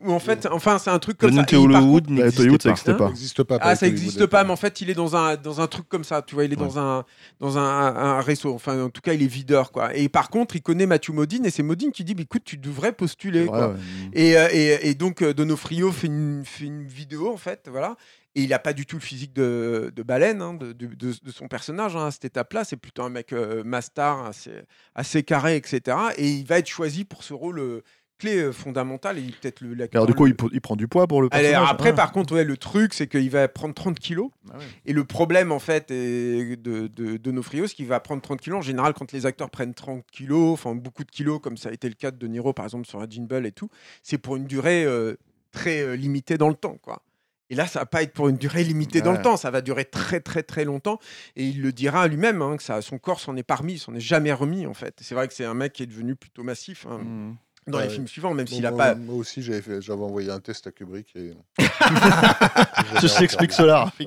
Ou 0.03 0.13
en 0.13 0.19
fait, 0.19 0.47
enfin 0.51 0.79
c'est 0.79 0.91
un 0.91 0.99
truc 0.99 1.19
comme 1.19 1.33
ça. 1.33 1.45
Hollywood 1.65 2.05
ça 2.09 2.69
pas. 2.69 2.69
n'existait 2.69 2.95
pas. 2.95 2.99
ça 2.99 3.09
n'existe 3.09 3.43
pas. 3.43 3.59
Ah, 3.61 3.77
ça 3.77 3.87
n'existe 3.87 4.19
pas, 4.27 4.39
d'accord. 4.39 4.47
mais 4.47 4.53
en 4.53 4.57
fait, 4.57 4.81
il 4.81 4.91
est 4.91 4.95
dans 4.95 5.17
un, 5.17 5.37
dans 5.37 5.61
un 5.61 5.67
truc 5.67 5.89
comme 5.89 6.05
ça, 6.05 6.23
tu 6.23 6.35
vois, 6.35 6.45
il 6.45 6.53
est 6.53 6.57
dans 6.57 6.79
un 6.79 7.05
dans 7.41 7.59
un, 7.59 7.63
un 7.97 8.21
réseau, 8.21 8.55
enfin, 8.55 8.83
en 8.83 8.91
tout 8.91 9.01
cas, 9.01 9.13
il 9.13 9.23
est 9.23 9.27
videur, 9.27 9.73
quoi. 9.73 9.95
Et 9.97 10.09
par 10.09 10.31
contre, 10.31 10.57
il 10.57 10.63
connaît 10.63 10.87
Mathieu 10.87 11.13
Modine, 11.13 11.45
et 11.47 11.51
c'est 11.51 11.63
Modine 11.63 11.93
qui 11.93 12.05
dit, 12.05 12.15
bah, 12.15 12.23
écoute, 12.23 12.43
tu 12.45 12.57
devrais 12.57 12.93
postuler, 12.93 13.43
Ouais, 13.43 13.47
quoi. 13.49 13.69
ouais. 13.69 13.77
Et, 14.13 14.37
euh, 14.37 14.49
et, 14.53 14.91
et 14.91 14.95
donc, 14.95 15.23
euh, 15.23 15.35
Donofrio 15.35 15.93
fait 15.93 16.07
une, 16.09 16.43
fait 16.45 16.65
une 16.65 16.85
vidéo, 16.87 17.33
en 17.33 17.37
fait, 17.37 17.69
voilà. 17.71 17.97
Et 18.35 18.43
il 18.43 18.51
n'a 18.51 18.59
pas 18.61 18.73
du 18.73 18.87
tout 18.87 18.97
le 18.97 19.03
physique 19.03 19.33
de, 19.33 19.91
de 19.97 20.03
baleine, 20.05 20.43
hein, 20.43 20.55
de, 20.55 20.73
de- 20.73 20.87
de- 20.87 21.15
de 21.25 21.31
son 21.33 21.49
personnage 21.49 21.97
hein, 21.97 22.07
à 22.07 22.11
cette 22.13 22.27
étape-là. 22.27 22.63
C'est 22.63 22.77
plutôt 22.77 23.03
un 23.03 23.09
mec 23.09 23.33
euh, 23.33 23.65
mastar, 23.65 24.27
assez, 24.27 24.53
assez 24.95 25.25
carré, 25.25 25.57
etc. 25.57 25.97
Et 26.19 26.29
il 26.31 26.47
va 26.47 26.59
être 26.59 26.69
choisi 26.69 27.05
pour 27.05 27.25
ce 27.25 27.35
rôle 27.35 27.59
euh, 27.59 27.83
clé 28.19 28.37
euh, 28.39 28.53
fondamental. 28.53 29.19
Et 29.19 29.23
peut-être 29.23 29.61
le 29.61 29.75
l'acteur 29.75 30.01
Alors, 30.03 30.07
du 30.07 30.15
coup, 30.15 30.27
le- 30.27 30.35
il, 30.53 30.61
prend 30.61 30.77
du 30.77 30.89
poids 30.89 31.07
pour 31.07 31.23
le 31.23 31.29
personnage. 31.29 31.69
après, 31.71 31.91
Ah. 31.91 31.95
par 31.95 32.13
contre, 32.13 32.35
ouais, 32.35 32.45
le 32.45 32.57
truc, 32.57 32.93
c'est 32.95 33.07
qu'il 33.07 33.31
va 33.31 33.49
prendre 33.49 33.75
30 33.75 33.99
kilos. 33.99 34.31
Ah 34.53 34.59
ouais. 34.59 34.65
Et 34.87 34.93
le 34.93 35.05
problème, 35.05 35.53
en 35.53 35.59
fait, 35.59 35.91
est 35.91 36.57
de, 36.57 36.87
de, 36.87 36.87
de 36.89 37.17
Donofrio, 37.17 37.67
c'est 37.67 37.75
qu'il 37.75 37.87
va 37.87 38.01
prendre 38.01 38.21
30 38.23 38.41
kilos. 38.41 38.59
En 38.59 38.63
général, 38.63 38.93
quand 38.95 39.13
les 39.13 39.25
acteurs 39.27 39.51
prennent 39.51 39.75
30 39.75 40.05
kilos, 40.11 40.53
enfin 40.53 40.75
beaucoup 40.75 41.05
de 41.05 41.11
kilos, 41.11 41.41
comme 41.43 41.57
ça 41.57 41.69
a 41.69 41.73
été 41.73 41.89
le 41.89 41.95
cas 41.95 42.11
de 42.11 42.17
De 42.19 42.27
Niro, 42.27 42.53
par 42.53 42.65
exemple, 42.67 42.87
sur 42.87 42.99
Raging 42.99 43.27
Bull 43.27 43.47
et 43.47 43.53
tout, 43.53 43.71
c'est 44.03 44.19
pour 44.19 44.37
une 44.37 44.47
durée 44.47 44.85
euh, 44.85 45.15
très 45.53 45.81
euh, 45.83 45.95
limitée 45.97 46.37
dans 46.39 46.49
le 46.49 46.55
temps, 46.55 46.77
quoi. 46.83 47.03
Et 47.51 47.55
là, 47.55 47.67
ça 47.67 47.79
va 47.79 47.87
pas 47.87 48.03
être 48.03 48.13
pour 48.13 48.29
une 48.29 48.37
durée 48.37 48.63
limitée 48.63 49.01
dans 49.01 49.13
le 49.13 49.23
temps, 49.23 49.39
ça 49.39 49.51
va 49.51 49.63
durer 49.63 49.87
très 49.87 50.21
très 50.21 50.43
très 50.43 50.67
longtemps. 50.67 50.99
Et 51.35 51.47
il 51.47 51.63
le 51.63 51.73
dira 51.73 52.07
lui-même, 52.07 52.43
hein, 52.43 52.59
que 52.59 52.63
ça, 52.63 52.83
son 52.83 52.99
corps 52.99 53.21
s'en 53.21 53.37
est 53.39 53.47
il 53.69 53.79
s'en 53.79 53.95
est 53.95 54.01
jamais 54.01 54.35
remis 54.35 54.67
en 54.67 54.75
fait. 54.75 54.99
C'est 55.01 55.15
vrai 55.15 55.27
que 55.29 55.33
c'est 55.33 55.47
un 55.47 55.55
mec 55.55 55.73
qui 55.73 55.83
est 55.83 55.87
devenu 55.87 56.15
plutôt 56.15 56.43
massif 56.43 56.87
hein, 56.87 56.99
Mhm. 56.99 57.37
Dans 57.71 57.81
les 57.81 57.89
films 57.89 58.09
suivants, 58.09 58.35
même 58.35 58.47
Bon, 58.47 58.55
s'il 58.55 58.67
a 58.67 58.71
moi, 58.71 58.79
pas. 58.87 58.95
moi 58.95 59.15
aussi, 59.17 59.43
j'avais 59.43 59.81
envoyé 59.93 60.31
un 60.31 60.41
test 60.41 60.67
à 60.67 60.71
Kubrick. 60.73 61.09
Et... 61.17 61.33
Je 61.59 63.19
t'explique 63.19 63.53
cela. 63.53 63.93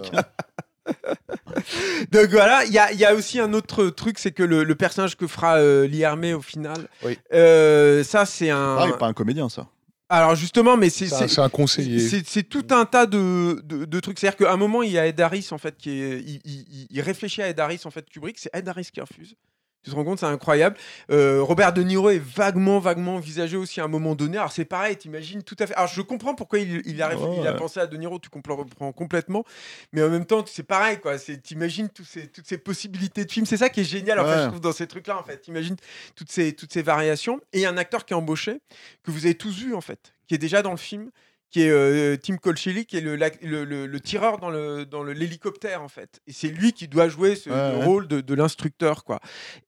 Donc 2.12 2.30
voilà, 2.32 2.65
il 2.65 2.74
y 2.74 2.80
a, 2.80 2.91
il 2.91 3.00
y 3.00 3.06
a 3.06 3.13
aussi 3.13 3.39
un 3.39 3.54
autre 3.54 3.88
truc, 3.89 4.17
c'est 4.19 4.32
que 4.32 4.43
le, 4.43 4.63
le 4.63 4.76
personnage 4.76 5.15
que 5.15 5.28
fera 5.28 5.58
euh, 5.58 6.34
au 6.36 6.41
final, 6.41 6.88
Oui. 7.04 7.17
euh, 7.34 8.04
ça 8.04 8.26
c'est 8.26 8.50
un. 8.50 8.76
Pareil, 8.78 8.93
pas 9.00 9.08
un 9.08 9.13
comédien, 9.13 9.47
ça. 9.50 9.67
Alors 10.10 10.36
justement, 10.36 10.76
mais 10.76 10.89
c'est 10.89 11.08
C'est 11.08 11.39
un- 11.39 11.47
conseiller. 11.50 12.00
c'est- 12.26 12.43
tout 12.43 12.65
un 12.71 12.84
tas 12.86 13.06
de, 13.06 13.62
de, 13.63 13.86
de 13.86 14.00
trucs. 14.02 14.19
C'est-à-dire 14.19 14.38
qu'à 14.38 14.52
un 14.52 14.58
moment, 14.58 14.84
il 14.84 14.91
y 14.91 14.97
a 15.00 15.08
Ed 15.08 15.21
Harris 15.21 15.47
en 15.52 15.58
fait 15.58 15.78
qui 15.78 15.89
est, 16.02 16.19
il, 16.19 16.41
il- 16.43 16.65
il- 16.69 16.88
il 16.89 17.02
réfléchit 17.02 17.41
à 17.41 17.47
Ed 17.47 17.60
Harris 17.60 17.82
en 17.86 17.91
fait 17.91 18.10
Kubrick, 18.10 18.38
c'est 18.38 18.50
Ed 18.54 18.67
Harris 18.67 18.89
qui 18.93 19.00
refuse. 19.00 19.36
Tu 19.84 19.89
te 19.89 19.96
rends 19.96 20.04
compte, 20.04 20.20
c'est 20.20 20.28
incroyable. 20.28 20.78
Euh, 21.10 21.41
Robert 21.41 21.74
De 21.74 21.82
Niro 21.82 22.12
est 22.12 22.20
vaguement, 22.20 22.78
vaguement 22.80 23.15
envisagé 23.15 23.58
aussi 23.58 23.82
à 23.82 23.86
un 23.86 23.88
moment 23.88 24.13
donné. 24.13 24.38
Alors 24.38 24.52
c'est 24.52 24.63
pareil, 24.65 24.96
t'imagines 24.96 25.41
tout 25.41 25.56
à 25.58 25.65
fait. 25.65 25.74
Alors 25.74 25.88
je 25.88 26.02
comprends 26.02 26.36
pourquoi 26.36 26.60
il, 26.60 26.84
il 26.86 27.02
a, 27.02 27.10
réfl- 27.10 27.28
Ouais, 27.28 27.38
il 27.41 27.48
a 27.48 27.54
ouais. 27.54 27.58
pensé 27.58 27.80
à 27.80 27.88
De 27.88 27.98
Niro, 27.98 28.20
tu 28.20 28.30
comprends 28.30 28.63
complètement. 28.91 29.44
Mais 29.91 30.04
en 30.04 30.10
même 30.10 30.26
temps, 30.26 30.44
c'est 30.46 30.62
pareil, 30.63 31.00
quoi. 31.00 31.17
C'est, 31.17 31.38
t'imagines 31.41 31.89
tous 31.89 32.04
ces, 32.06 32.28
toutes 32.28 32.46
ces 32.46 32.60
possibilités 32.60 33.26
de 33.26 33.32
films. 33.32 33.46
C'est 33.48 33.58
ça 33.58 33.70
qui 33.70 33.82
est 33.82 33.84
génial, 33.86 34.20
en 34.20 34.24
fait, 34.26 34.30
Ouais. 34.36 34.44
je 34.44 34.48
trouve, 34.50 34.62
dans 34.62 34.72
ces 34.72 34.86
trucs-là, 34.86 35.17
en 35.17 35.24
fait. 35.24 35.38
T'imagines 35.41 35.76
toutes 36.15 36.32
ces, 36.32 36.54
toutes 36.54 36.72
ces 36.72 36.84
variations. 36.84 37.39
Et 37.52 37.58
il 37.58 37.62
y 37.62 37.65
a 37.65 37.70
un 37.70 37.78
acteur 37.78 38.06
qui 38.06 38.13
est 38.13 38.15
embauché, 38.17 38.60
que 39.04 39.10
vous 39.10 39.26
avez 39.26 39.36
tous 39.36 39.58
vu, 39.58 39.74
en 39.74 39.82
fait, 39.82 40.13
qui 40.28 40.36
est 40.36 40.38
déjà 40.38 40.62
dans 40.62 40.72
le 40.72 40.78
film, 40.78 41.10
qui 41.52 41.64
est 41.64 41.70
euh, 41.70 42.16
Tim 42.18 42.38
Colchelli, 42.38 42.86
qui 42.86 42.98
est 42.98 43.02
le, 43.02 43.16
lac- 43.18 43.38
le, 43.44 43.66
le- 43.66 43.86
le 43.86 44.00
tireur 44.00 44.40
dans 44.40 44.50
le 44.50 44.86
dans 44.86 45.04
le- 45.04 45.14
l'hélicoptère, 45.14 45.84
en 45.84 45.90
fait. 45.90 46.20
Et 46.28 46.34
c'est 46.34 46.48
lui 46.48 46.72
qui 46.74 46.88
doit 46.88 47.10
jouer 47.10 47.36
ce 47.36 47.50
Ouais, 47.50 47.72
le 47.74 47.78
ouais. 47.80 47.86
rôle 47.86 48.08
de, 48.08 48.22
de 48.22 48.34
l'instructeur, 48.34 49.04
quoi. 49.04 49.20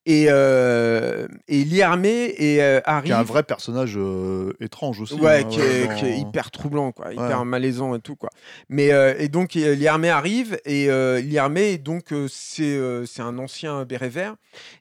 Et, 0.06 0.28
euh, 0.30 1.28
et 1.48 1.82
Armé 1.84 2.34
et 2.38 2.62
euh, 2.64 2.80
Qui 2.82 2.90
arrive... 2.90 3.12
est 3.12 3.16
un 3.16 3.24
vrai 3.24 3.44
personnage 3.44 3.96
euh, 3.98 4.54
étrange 4.62 5.02
aussi. 5.02 5.16
Ouais, 5.16 5.44
hein, 5.44 5.48
qui, 5.50 5.60
est, 5.60 5.96
qui 6.00 6.22
hyper 6.22 6.50
troublant, 6.52 6.92
quoi, 6.92 7.12
hyper 7.14 7.40
Ouais. 7.40 7.46
malaisant 7.46 7.94
et 7.96 8.00
tout, 8.00 8.16
quoi. 8.16 8.30
Mais 8.70 8.92
euh, 8.94 9.14
et 9.20 9.28
donc 9.28 9.56
euh, 9.58 9.76
Liarmé 9.76 10.10
arrive 10.10 10.60
et 10.66 10.90
euh, 10.90 11.20
Liarmé 11.22 11.78
donc 11.78 12.14
euh, 12.14 12.28
c'est 12.30 12.64
euh, 12.64 13.06
c'est 13.06 13.22
un 13.22 13.38
ancien 13.38 13.84
béret 13.86 14.10
vert 14.10 14.36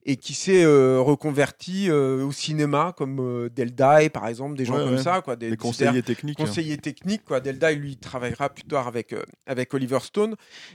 et 0.07 0.17
qui 0.17 0.35
s'est 0.35 0.63
euh, 0.65 1.01
reconverti 1.01 1.89
euh, 1.91 2.25
au 2.25 2.31
cinéma 2.33 2.95
comme 2.97 3.19
euh, 3.21 3.49
Delday 3.49 4.11
par 4.11 4.29
exemple, 4.29 4.57
des 4.57 4.65
gens 4.65 4.75
comme 4.77 4.99
ça, 4.99 5.21
quoi, 5.23 5.35
des, 5.37 5.57
conseillers 5.57 6.03
techniques. 6.03 6.39
hein. 6.41 6.45
Technique 6.93 7.25
quoi. 7.25 7.41
Delday 7.41 7.75
lui 7.75 7.97
travaillera 7.97 8.49
plus 8.51 8.65
tard 8.65 8.87
avec 8.87 9.13
euh, 9.13 9.23
avec 9.47 9.73
Oliver 9.75 9.99
Stone. 10.03 10.35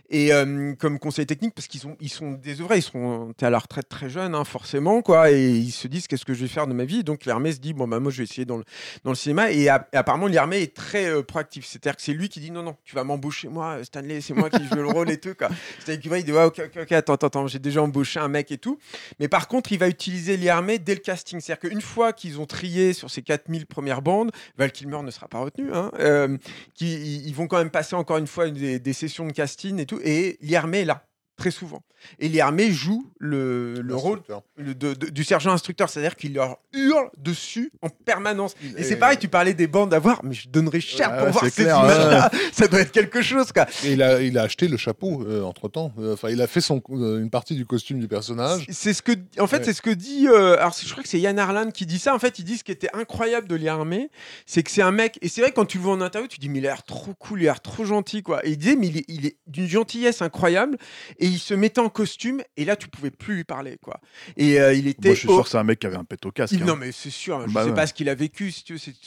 Et 0.10 0.34
euh, 0.34 0.74
comme 0.76 1.00
conseiller 1.00 1.26
technique 1.26 1.54
parce 1.56 1.68
qu'ils 1.68 1.80
sont 1.82 1.96
ils 2.00 2.10
sont 2.10 2.32
désœuvrés 2.32 2.78
ils 2.78 2.82
sont 2.82 3.34
à 3.42 3.50
la 3.50 3.60
retraite 3.60 3.90
très 3.90 4.10
jeune 4.10 4.36
hein, 4.36 4.44
forcément 4.44 5.02
quoi. 5.02 5.32
Et 5.32 5.50
ils 5.52 5.72
se 5.72 5.88
disent 5.88 6.08
qu'est-ce 6.08 6.26
que 6.26 6.34
je 6.34 6.42
vais 6.42 6.48
faire 6.48 6.68
de 6.68 6.74
ma 6.74 6.86
vie? 6.86 7.04
Donc 7.04 7.26
Lermé 7.26 7.52
se 7.52 7.60
dit 7.60 7.74
bon 7.74 7.88
bah 7.88 8.00
moi 8.00 8.12
je 8.12 8.18
vais 8.18 8.24
essayer 8.24 8.46
dans 8.46 8.58
le 8.58 8.64
dans 9.04 9.12
le 9.12 9.16
cinéma. 9.16 9.52
Et, 9.52 9.70
a- 9.70 9.88
et 9.94 9.98
apparemment 9.98 10.28
Lermé 10.28 10.62
est 10.62 10.76
très 10.76 11.06
euh, 11.10 11.24
proactif 11.24 11.66
c'est-à-dire 11.66 11.96
que 11.96 12.02
c'est 12.02 12.14
lui 12.14 12.30
qui 12.30 12.40
dit 12.40 12.52
non 12.52 12.64
non 12.64 12.76
tu 12.84 12.96
vas 12.96 13.04
m'embaucher 13.04 13.48
moi 13.48 13.84
Stanley 13.84 14.22
c'est 14.22 14.34
moi 14.34 14.50
qui 14.50 14.66
joue 14.68 14.76
le 14.76 14.88
rôle 14.88 15.10
et 15.12 15.18
tout 15.20 15.34
quoi. 15.36 15.50
C'est-à-dire 15.80 16.02
qu'il 16.02 16.10
va 16.12 16.20
il 16.20 16.24
dit 16.26 16.32
ouais, 16.32 16.44
ok 16.44 16.62
ok 16.66 16.82
ok 16.84 16.92
attends 16.94 17.14
attends, 17.14 17.28
attends 17.28 17.48
j'ai 17.48 17.60
déjà 17.60 17.82
embauché 17.82 18.20
un 18.20 18.28
mec 18.28 18.52
et 18.52 18.58
tout. 18.58 18.78
Mais 19.20 19.28
par 19.28 19.48
contre 19.48 19.72
il 19.72 19.80
va 19.80 19.88
utiliser 19.88 20.38
Lermé 20.38 20.80
dès 20.80 20.94
le 20.96 21.00
casting. 21.02 21.40
C'est-à-dire 21.40 21.70
qu'une 21.70 21.82
fois 21.82 22.14
qu'ils 22.14 22.40
ont 22.40 22.46
trié 22.46 22.94
sur 22.94 23.10
ces 23.10 23.22
4000 23.22 23.66
premières 23.66 24.02
bandes 24.02 24.32
Val 24.58 24.72
Kilmer 24.72 25.02
ne 25.04 25.12
sera 25.12 25.28
pas 25.28 25.40
retenu 25.40 25.72
hein, 25.74 25.92
euh, 26.08 26.38
qui 26.74 27.22
ils 27.26 27.34
vont 27.34 27.48
quand 27.48 27.58
même 27.58 27.70
passer 27.70 27.96
encore 27.96 28.18
une 28.18 28.28
fois 28.28 28.50
des, 28.50 28.94
sessions 28.94 29.28
de 29.28 29.32
casting 29.32 29.80
et 29.80 29.86
tout. 29.86 30.00
Et 30.04 30.38
Liarmé 30.42 30.80
est 30.80 30.86
là, 30.86 31.06
très 31.38 31.52
souvent. 31.52 31.84
Et 32.20 32.30
Liarmé 32.30 32.72
joue 32.72 33.06
le, 33.20 33.82
le 33.82 33.96
rôle 33.96 34.22
le- 34.58 34.74
de- 34.76 34.94
de- 34.94 35.08
du 35.10 35.24
sergent 35.24 35.52
instructeur, 35.52 35.90
c'est-à-dire 35.90 36.16
qu'il 36.16 36.34
leur 36.34 36.58
hurle 36.74 37.10
dessus 37.18 37.72
en 37.82 37.90
permanence. 37.90 38.56
Et 38.78 38.84
c'est 38.84 38.94
est- 38.94 38.96
pareil, 38.98 39.18
tu 39.18 39.28
parlais 39.28 39.54
des 39.54 39.68
bandes 39.68 39.94
à 39.94 40.00
voir, 40.00 40.22
mais 40.24 40.34
je 40.34 40.50
donnerais 40.50 40.80
cher 40.80 41.12
Ouais, 41.12 41.20
pour 41.20 41.28
voir 41.30 41.46
ces 41.46 41.64
images-là. 41.64 42.32
Ça 42.52 42.68
doit 42.68 42.82
être 42.82 42.92
quelque 42.92 43.22
chose, 43.22 43.52
quoi. 43.52 43.66
Et 43.84 43.94
il 43.94 44.02
a, 44.02 44.22
il 44.22 44.38
a 44.38 44.44
acheté 44.44 44.68
le 44.68 44.78
chapeau 44.78 45.26
entre 45.44 45.70
temps. 45.70 45.94
Enfin, 46.12 46.30
il 46.30 46.42
a 46.42 46.48
fait 46.48 46.62
son, 46.62 46.82
euh, 46.92 47.20
une 47.20 47.30
partie 47.30 47.56
du 47.56 47.66
costume 47.66 48.00
du 48.00 48.08
personnage. 48.08 48.66
C'est- 48.70 48.94
ce 48.94 49.02
que, 49.02 49.12
en 49.40 49.48
fait, 49.48 49.58
Ouais. 49.58 49.64
c'est 49.66 49.74
ce 49.74 49.82
que 49.82 49.90
dit. 49.92 50.28
euh, 50.28 50.58
alors, 50.58 50.74
je 50.80 50.90
crois 50.92 51.04
que 51.04 51.10
c'est 51.10 51.20
Yann 51.20 51.38
Arlan 51.40 51.70
qui 51.72 51.86
dit 51.86 52.00
ça. 52.00 52.16
En 52.16 52.20
fait, 52.20 52.40
il 52.40 52.46
dit 52.46 52.58
ce 52.58 52.64
qui 52.64 52.72
était 52.72 52.90
incroyable 52.94 53.48
de 53.48 53.56
Liarmé, 53.56 54.10
c'est 54.46 54.64
que 54.64 54.72
c'est 54.72 54.82
un 54.82 54.92
mec. 54.92 55.18
Et 55.22 55.30
c'est 55.30 55.42
vrai 55.42 55.52
quand 55.52 55.66
tu 55.66 55.78
le 55.78 55.84
vois 55.84 55.94
en 55.94 56.02
interview, 56.02 56.28
tu 56.28 56.40
dis 56.40 56.50
mais 56.50 56.60
il 56.60 56.66
a 56.68 56.70
l'air 56.72 56.84
trop 56.84 57.14
cool, 57.16 57.42
il 57.42 57.48
a 57.48 57.52
l'air 57.52 57.62
trop 57.62 57.86
gentil, 57.86 58.24
quoi. 58.24 58.44
Et 58.46 58.52
il 58.52 58.58
disait 58.58 58.76
mais 58.76 58.88
il 59.08 59.26
est, 59.26 59.38
d'une 59.48 59.68
gentillesse 59.68 60.22
incroyable. 60.22 60.78
Et 61.20 61.27
il 61.28 61.40
se 61.40 61.54
mettait 61.54 61.80
en 61.82 61.90
costume. 61.90 62.42
Et 62.58 62.66
là, 62.66 62.76
tu 62.76 62.88
pouvais 62.88 63.12
plus 63.12 63.36
lui 63.36 63.44
parler, 63.44 63.78
quoi. 63.82 64.00
Et 64.38 64.60
euh, 64.60 64.74
il 64.74 64.88
était. 64.88 65.10
Moi, 65.10 65.16
je 65.16 65.20
suis 65.20 65.28
au- 65.30 65.34
sûr 65.36 65.44
que 65.44 65.50
c'est 65.50 65.58
un 65.58 65.64
mec 65.64 65.80
qui 65.80 65.88
avait 65.88 65.96
un 65.98 66.04
pet 66.04 66.26
au 66.26 66.32
casque. 66.32 66.54
il- 66.54 66.64
hein. 66.64 66.66
non 66.66 66.76
mais 66.76 66.92
c'est 66.92 67.10
sûr, 67.10 67.42
je 67.48 67.54
Bah 67.54 67.64
sais 67.64 67.70
ouais. 67.70 67.76
pas 67.76 67.88
ce 67.88 67.94
qu'il 67.94 68.10
a 68.10 68.16
vécu. 68.16 68.52
Si 68.52 68.64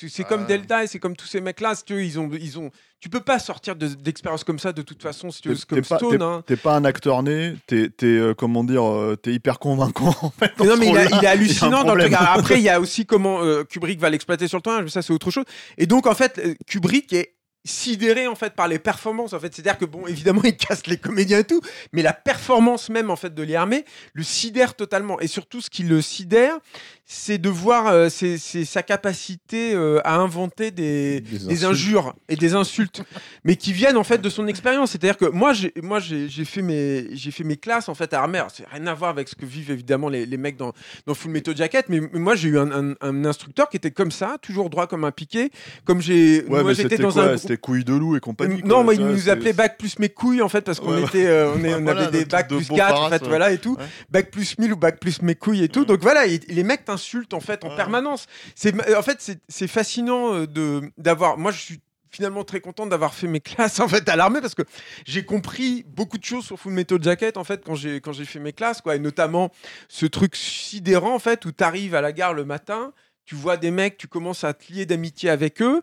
c'est 0.09 0.25
comme 0.25 0.43
Ah. 0.45 0.47
Delta 0.49 0.85
et 0.85 0.87
c'est 0.87 0.99
comme 0.99 1.17
tous 1.17 1.27
ces 1.27 1.41
mecs-là. 1.41 1.75
Si 1.75 1.85
tu 1.85 1.95
veux, 1.95 2.05
ils 2.05 2.19
ont, 2.19 2.31
ils 2.33 2.59
ont. 2.59 2.71
Tu 3.01 3.09
peux 3.09 3.21
pas 3.21 3.39
sortir 3.39 3.77
de- 3.77 3.87
d'expériences 3.89 4.45
comme 4.45 4.59
ça 4.59 4.73
de 4.75 4.83
toute 4.83 5.03
façon. 5.03 5.31
Si 5.31 5.41
tu 5.41 5.49
veux, 5.49 5.57
comme 5.67 5.81
pas, 5.83 5.97
Stone. 5.97 6.19
t'es- 6.19 6.23
hein. 6.23 6.43
t'es 6.47 6.57
pas 6.57 6.77
un 6.77 6.85
acteur 6.85 7.23
né, 7.23 7.55
t'es, 7.67 7.89
t'es, 7.89 8.05
euh, 8.07 8.35
comment 8.35 8.63
dire, 8.63 8.85
euh, 8.87 9.17
t'es 9.17 9.33
hyper 9.33 9.59
convaincant 9.59 10.15
en 10.21 10.31
fait. 10.31 10.53
non, 10.63 10.77
mais 10.77 10.89
il, 10.91 10.97
a- 10.99 11.03
rôle-là. 11.05 11.19
il 11.21 11.25
est 11.25 11.29
hallucinant 11.75 11.85
dans 11.85 11.95
le 11.95 12.03
truc. 12.05 12.15
Après, 12.19 12.57
il 12.59 12.63
y 12.63 12.69
a 12.69 12.79
aussi 12.81 13.07
comment 13.07 13.41
euh, 13.43 13.65
Kubrick 13.65 13.99
va 14.01 14.11
l'exploiter 14.11 14.49
sur 14.49 14.59
le 14.59 14.63
terrain, 14.63 14.83
mais 14.83 14.91
ça 14.91 15.01
c'est 15.01 15.13
autre 15.15 15.31
chose. 15.31 15.45
Et 15.79 15.87
donc 15.87 16.07
en 16.07 16.15
fait, 16.15 16.39
euh, 16.45 16.55
Kubrick 16.67 17.13
est 17.15 17.33
sidéré 17.65 18.27
en 18.27 18.35
fait 18.35 18.55
par 18.55 18.69
les 18.69 18.79
performances 18.79 19.33
en 19.33 19.41
fait. 19.41 19.55
C'est 19.55 19.61
à 19.63 19.73
dire 19.73 19.79
que 19.79 19.85
bon 19.85 20.07
évidemment 20.07 20.41
il 20.45 20.57
casse 20.57 20.87
les 20.87 20.97
comédiens 20.97 21.39
et 21.41 21.45
tout 21.45 21.61
mais 21.93 22.03
la 22.03 22.13
performance 22.13 22.89
même 22.89 23.11
en 23.11 23.17
fait 23.17 23.35
de 23.35 23.43
Liarmé 23.43 23.85
le 24.15 24.23
sidère 24.23 24.75
totalement. 24.75 25.21
Et 25.21 25.27
surtout 25.27 25.61
ce 25.61 25.69
qui 25.71 25.83
le 25.83 26.01
sidère 26.01 26.57
c'est 27.05 27.39
de 27.39 27.49
voir 27.49 27.89
euh, 27.89 28.09
c'est 28.09 28.39
c'est 28.39 28.65
sa 28.65 28.83
capacité 28.83 29.75
euh, 29.75 30.01
à 30.05 30.15
inventer 30.17 30.71
des, 30.71 31.21
Des 31.49 31.65
injures 31.65 32.15
et 32.29 32.37
des 32.37 32.55
insultes 32.55 33.03
mais 33.45 33.57
qui 33.57 33.73
viennent 33.73 33.97
en 33.97 34.05
fait 34.05 34.19
de 34.23 34.31
son 34.31 34.47
expérience. 34.47 34.93
C'est 34.93 35.03
à 35.05 35.09
dire 35.09 35.17
que 35.17 35.25
moi 35.27 35.53
j'ai 35.53 35.73
moi 35.83 35.99
j'ai 36.01 36.45
fait 36.45 36.63
mes 36.63 37.09
j'ai 37.15 37.31
fait 37.31 37.45
mes 37.45 37.57
classes 37.57 37.89
en 37.89 37.95
fait 37.95 38.15
à 38.15 38.21
Armer 38.21 38.45
c'est 38.55 38.67
rien 38.69 38.87
à 38.87 38.95
voir 38.95 39.11
avec 39.11 39.29
ce 39.29 39.35
que 39.35 39.45
vivent 39.45 39.71
évidemment 39.71 40.09
les, 40.09 40.25
les 40.25 40.37
mecs 40.37 40.57
dans 40.57 40.73
dans 41.07 41.15
Full 41.15 41.31
Metal 41.33 41.57
Jacket 41.57 41.89
mais, 41.89 42.01
mais 42.01 42.21
moi 42.21 42.37
j'ai 42.37 42.49
eu 42.49 42.59
un, 42.59 42.71
un- 42.91 42.95
un 43.01 43.25
instructeur 43.25 43.69
qui 43.69 43.77
était 43.77 43.91
comme 43.91 44.11
ça 44.13 44.37
toujours 44.41 44.71
droit 44.71 44.87
comme 44.87 45.05
un 45.05 45.11
piqué. 45.13 45.51
Comme 45.85 46.01
j'ai 46.01 46.43
Ouais, 46.45 46.63
moi 46.63 46.73
j'étais 46.85 46.97
dans 47.03 47.11
quoi 47.13 47.23
un? 47.33 47.37
Couilles 47.57 47.85
de 47.85 47.95
loup 47.95 48.17
et 48.17 48.21
compagnie. 48.21 48.63
non, 48.63 48.77
quoi, 48.77 48.83
moi, 48.85 48.95
tu 48.95 49.01
il 49.01 49.07
vois, 49.07 49.15
nous 49.15 49.29
appelait 49.29 49.53
bac 49.53 49.79
plus 49.79 49.99
mes 49.99 50.09
couilles, 50.09 50.43
en 50.43 50.49
fait, 50.49 50.63
parce 50.63 50.81
qu'on 50.81 50.97
était, 51.07 51.27
euh, 51.27 51.53
on, 51.55 51.65
est, 51.65 51.75
on 51.75 51.81
Voilà, 51.83 52.03
avait 52.03 52.19
des 52.19 52.25
bac 52.25 52.49
plus 52.49 52.69
beau 52.69 52.77
4, 52.77 53.01
en 53.01 53.09
fait, 53.09 53.23
ouais. 53.23 53.29
voilà, 53.29 53.53
et 53.53 53.59
tout. 53.59 53.77
Ouais. 53.79 53.85
Bac 54.11 54.31
plus 54.31 54.59
1000 54.59 54.73
ou 54.73 54.77
bac 54.77 54.99
plus 55.01 55.23
mes 55.23 55.35
couilles 55.35 55.63
et 55.65 55.69
tout. 55.69 55.81
Ouais. 55.81 55.87
Donc 55.87 56.01
voilà, 56.03 56.27
et- 56.27 56.41
les 56.49 56.63
mecs 56.65 56.85
t'insultent, 56.85 57.35
en 57.35 57.41
fait, 57.41 57.65
en 57.65 57.71
Ouais. 57.71 57.77
permanence. 57.77 58.27
C'est, 58.55 58.75
en 58.97 59.03
fait, 59.03 59.17
c'est, 59.21 59.39
c'est 59.49 59.67
fascinant 59.69 60.35
euh, 60.35 60.47
de, 60.47 60.83
d'avoir. 60.99 61.39
Moi, 61.39 61.51
je 61.53 61.59
suis 61.59 61.81
finalement 62.13 62.43
très 62.43 62.61
content 62.61 62.87
d'avoir 62.87 63.15
fait 63.15 63.29
mes 63.29 63.39
classes 63.41 63.79
en 63.79 63.87
fait 63.87 64.09
à 64.09 64.17
l'armée 64.17 64.41
parce 64.41 64.57
que 64.57 64.63
j'ai 65.07 65.25
compris 65.25 65.85
beaucoup 65.87 66.19
de 66.19 66.25
choses 66.25 66.45
sur 66.45 66.59
Full 66.59 66.73
Metal 66.73 67.01
Jacket 67.01 67.37
en 67.37 67.45
fait 67.45 67.63
quand 67.65 67.77
j'ai 67.77 68.01
quand 68.01 68.11
j'ai 68.13 68.25
fait 68.25 68.41
mes 68.41 68.53
classes 68.53 68.81
quoi 68.81 68.97
et 68.97 68.99
notamment 68.99 69.53
ce 69.89 70.07
truc 70.07 70.35
sidérant 70.35 71.15
en 71.15 71.19
fait 71.21 71.45
où 71.45 71.53
tu 71.53 71.63
arrives 71.63 71.95
à 71.95 72.01
la 72.01 72.11
gare 72.11 72.35
le 72.35 72.45
matin, 72.45 72.93
tu 73.27 73.37
vois 73.37 73.57
des 73.57 73.71
mecs, 73.71 73.97
tu 73.97 74.09
commences 74.09 74.43
à 74.43 74.55
te 74.55 74.73
lier 74.73 74.87
d'amitié 74.87 75.31
avec 75.31 75.63
eux. 75.63 75.83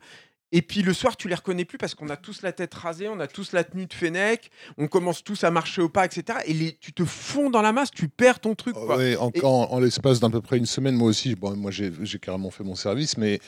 Et 0.54 0.62
puis 0.62 0.82
le 0.82 0.93
soir, 0.93 1.18
tu 1.18 1.28
les 1.28 1.36
reconnais 1.36 1.66
plus 1.66 1.78
parce 1.78 1.93
qu'on 1.93 2.10
a 2.10 2.16
tous 2.16 2.41
la 2.41 2.54
tête 2.54 2.74
rasée, 2.74 3.10
on 3.10 3.20
a 3.20 3.28
tous 3.28 3.52
la 3.52 3.64
tenue 3.66 3.86
de 3.86 3.93
Fennec, 3.93 4.50
on 4.78 4.88
commence 4.88 5.24
tous 5.24 5.43
à 5.43 5.52
marcher 5.52 5.82
au 5.82 5.89
pas, 5.89 6.06
etc. 6.06 6.39
Et 6.45 6.54
les, 6.54 6.74
tu 6.80 6.93
te 6.93 7.04
fonds 7.04 7.50
dans 7.50 7.62
la 7.62 7.74
masse, 7.74 7.91
tu 7.91 8.08
perds 8.08 8.39
ton 8.39 8.56
truc. 8.56 8.74
Quoi. 8.76 8.95
Ouais, 8.98 9.18
en, 9.18 9.30
Et- 9.34 9.43
en- 9.43 9.48
en 9.72 9.80
l'espace 9.80 10.20
d'à 10.22 10.30
peu 10.30 10.41
près 10.41 10.58
une 10.58 10.66
semaine, 10.66 10.95
moi 10.95 11.10
aussi, 11.10 11.36
bon, 11.36 11.56
moi 11.58 11.72
j'ai 11.72 11.91
carrément 12.20 12.50
fait 12.52 12.64
mon 12.64 12.76
service, 12.76 13.18
mais, 13.18 13.39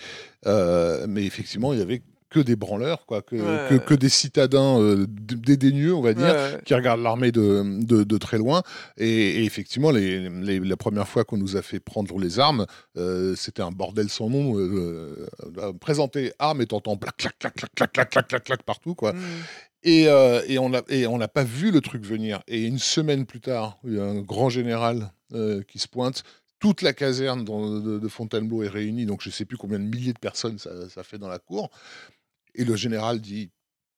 euh, 0.45 1.05
mais 1.07 1.23
effectivement, 1.25 1.71
il 1.73 1.79
y 1.79 1.81
avait 1.81 2.01
que 2.29 2.39
des 2.39 2.55
branleurs, 2.55 3.05
quoi, 3.07 3.21
que, 3.23 3.35
Ouais. 3.35 3.67
que, 3.69 3.75
que 3.83 3.93
des 3.95 4.09
citadins 4.09 4.79
euh, 4.79 5.05
dédaigneux, 5.07 5.93
on 5.95 6.01
va 6.01 6.13
dire, 6.13 6.25
Ouais. 6.33 6.61
qui 6.63 6.73
regardent 6.75 7.01
l'armée 7.01 7.31
de, 7.31 7.83
de, 7.83 8.03
de 8.03 8.17
très 8.17 8.37
loin. 8.37 8.61
Et, 8.97 9.07
et 9.07 9.43
effectivement, 9.45 9.89
les, 9.91 10.29
les- 10.29 10.59
la 10.59 10.77
première 10.77 11.07
fois 11.07 11.23
qu'on 11.25 11.37
nous 11.37 11.57
a 11.57 11.61
fait 11.61 11.79
prendre 11.79 12.17
les 12.19 12.39
armes, 12.39 12.65
euh, 12.97 13.35
c'était 13.35 13.63
un 13.63 13.71
bordel 13.71 14.09
sans 14.09 14.29
nom. 14.29 14.59
Euh, 14.59 15.27
euh, 15.57 15.73
présenter 15.73 16.31
armes 16.39 16.61
et 16.61 16.67
t'entends 16.67 16.97
clac, 16.97 17.17
clac, 17.17 17.37
clac, 17.39 17.55
clac, 17.55 17.73
clac, 17.75 17.91
clac, 17.93 18.09
clac, 18.11 18.27
clac, 18.27 18.43
clac 18.43 18.63
partout, 18.63 18.93
quoi. 18.95 19.13
Mm. 19.13 19.19
Et, 19.83 20.07
euh, 20.07 20.41
et 20.47 20.59
on 20.59 20.73
a- 20.73 20.81
et 20.89 21.07
on 21.07 21.17
n'a 21.17 21.29
pas 21.29 21.43
vu 21.45 21.71
le 21.71 21.81
truc 21.81 22.05
venir. 22.05 22.41
Et 22.47 22.61
une 22.63 22.79
semaine 22.79 23.25
plus 23.25 23.39
tard, 23.39 23.77
il 23.85 23.95
y 23.95 23.99
a 23.99 24.03
un 24.03 24.19
grand 24.21 24.49
général 24.49 25.11
euh, 25.33 25.61
qui 25.67 25.79
se 25.79 25.87
pointe. 25.87 26.23
Toute 26.59 26.81
la 26.81 26.91
caserne 26.91 27.45
dans- 27.45 27.79
de, 27.79 27.97
de 27.99 28.07
Fontainebleau 28.09 28.63
est 28.63 28.67
réunie, 28.67 29.05
donc 29.05 29.21
je 29.21 29.29
ne 29.29 29.33
sais 29.33 29.45
plus 29.45 29.55
combien 29.55 29.79
de 29.79 29.85
milliers 29.85 30.11
de 30.11 30.19
personnes 30.19 30.57
ça, 30.59 30.71
ça 30.89 31.03
fait 31.03 31.17
dans 31.17 31.29
la 31.29 31.39
cour. 31.39 31.69
Et 32.55 32.63
le 32.65 32.75
général 32.75 33.19
dit 33.21 33.49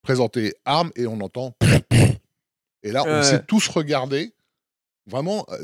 présentez 0.04 0.54
armes, 0.66 0.92
et 0.96 1.06
on 1.08 1.20
entend. 1.22 1.56
Et 2.84 2.92
là, 2.92 3.04
on 3.06 3.18
Ouais. 3.18 3.24
s'est 3.24 3.44
tous 3.46 3.68
regardés, 3.68 4.34
vraiment 5.06 5.46
euh, 5.52 5.58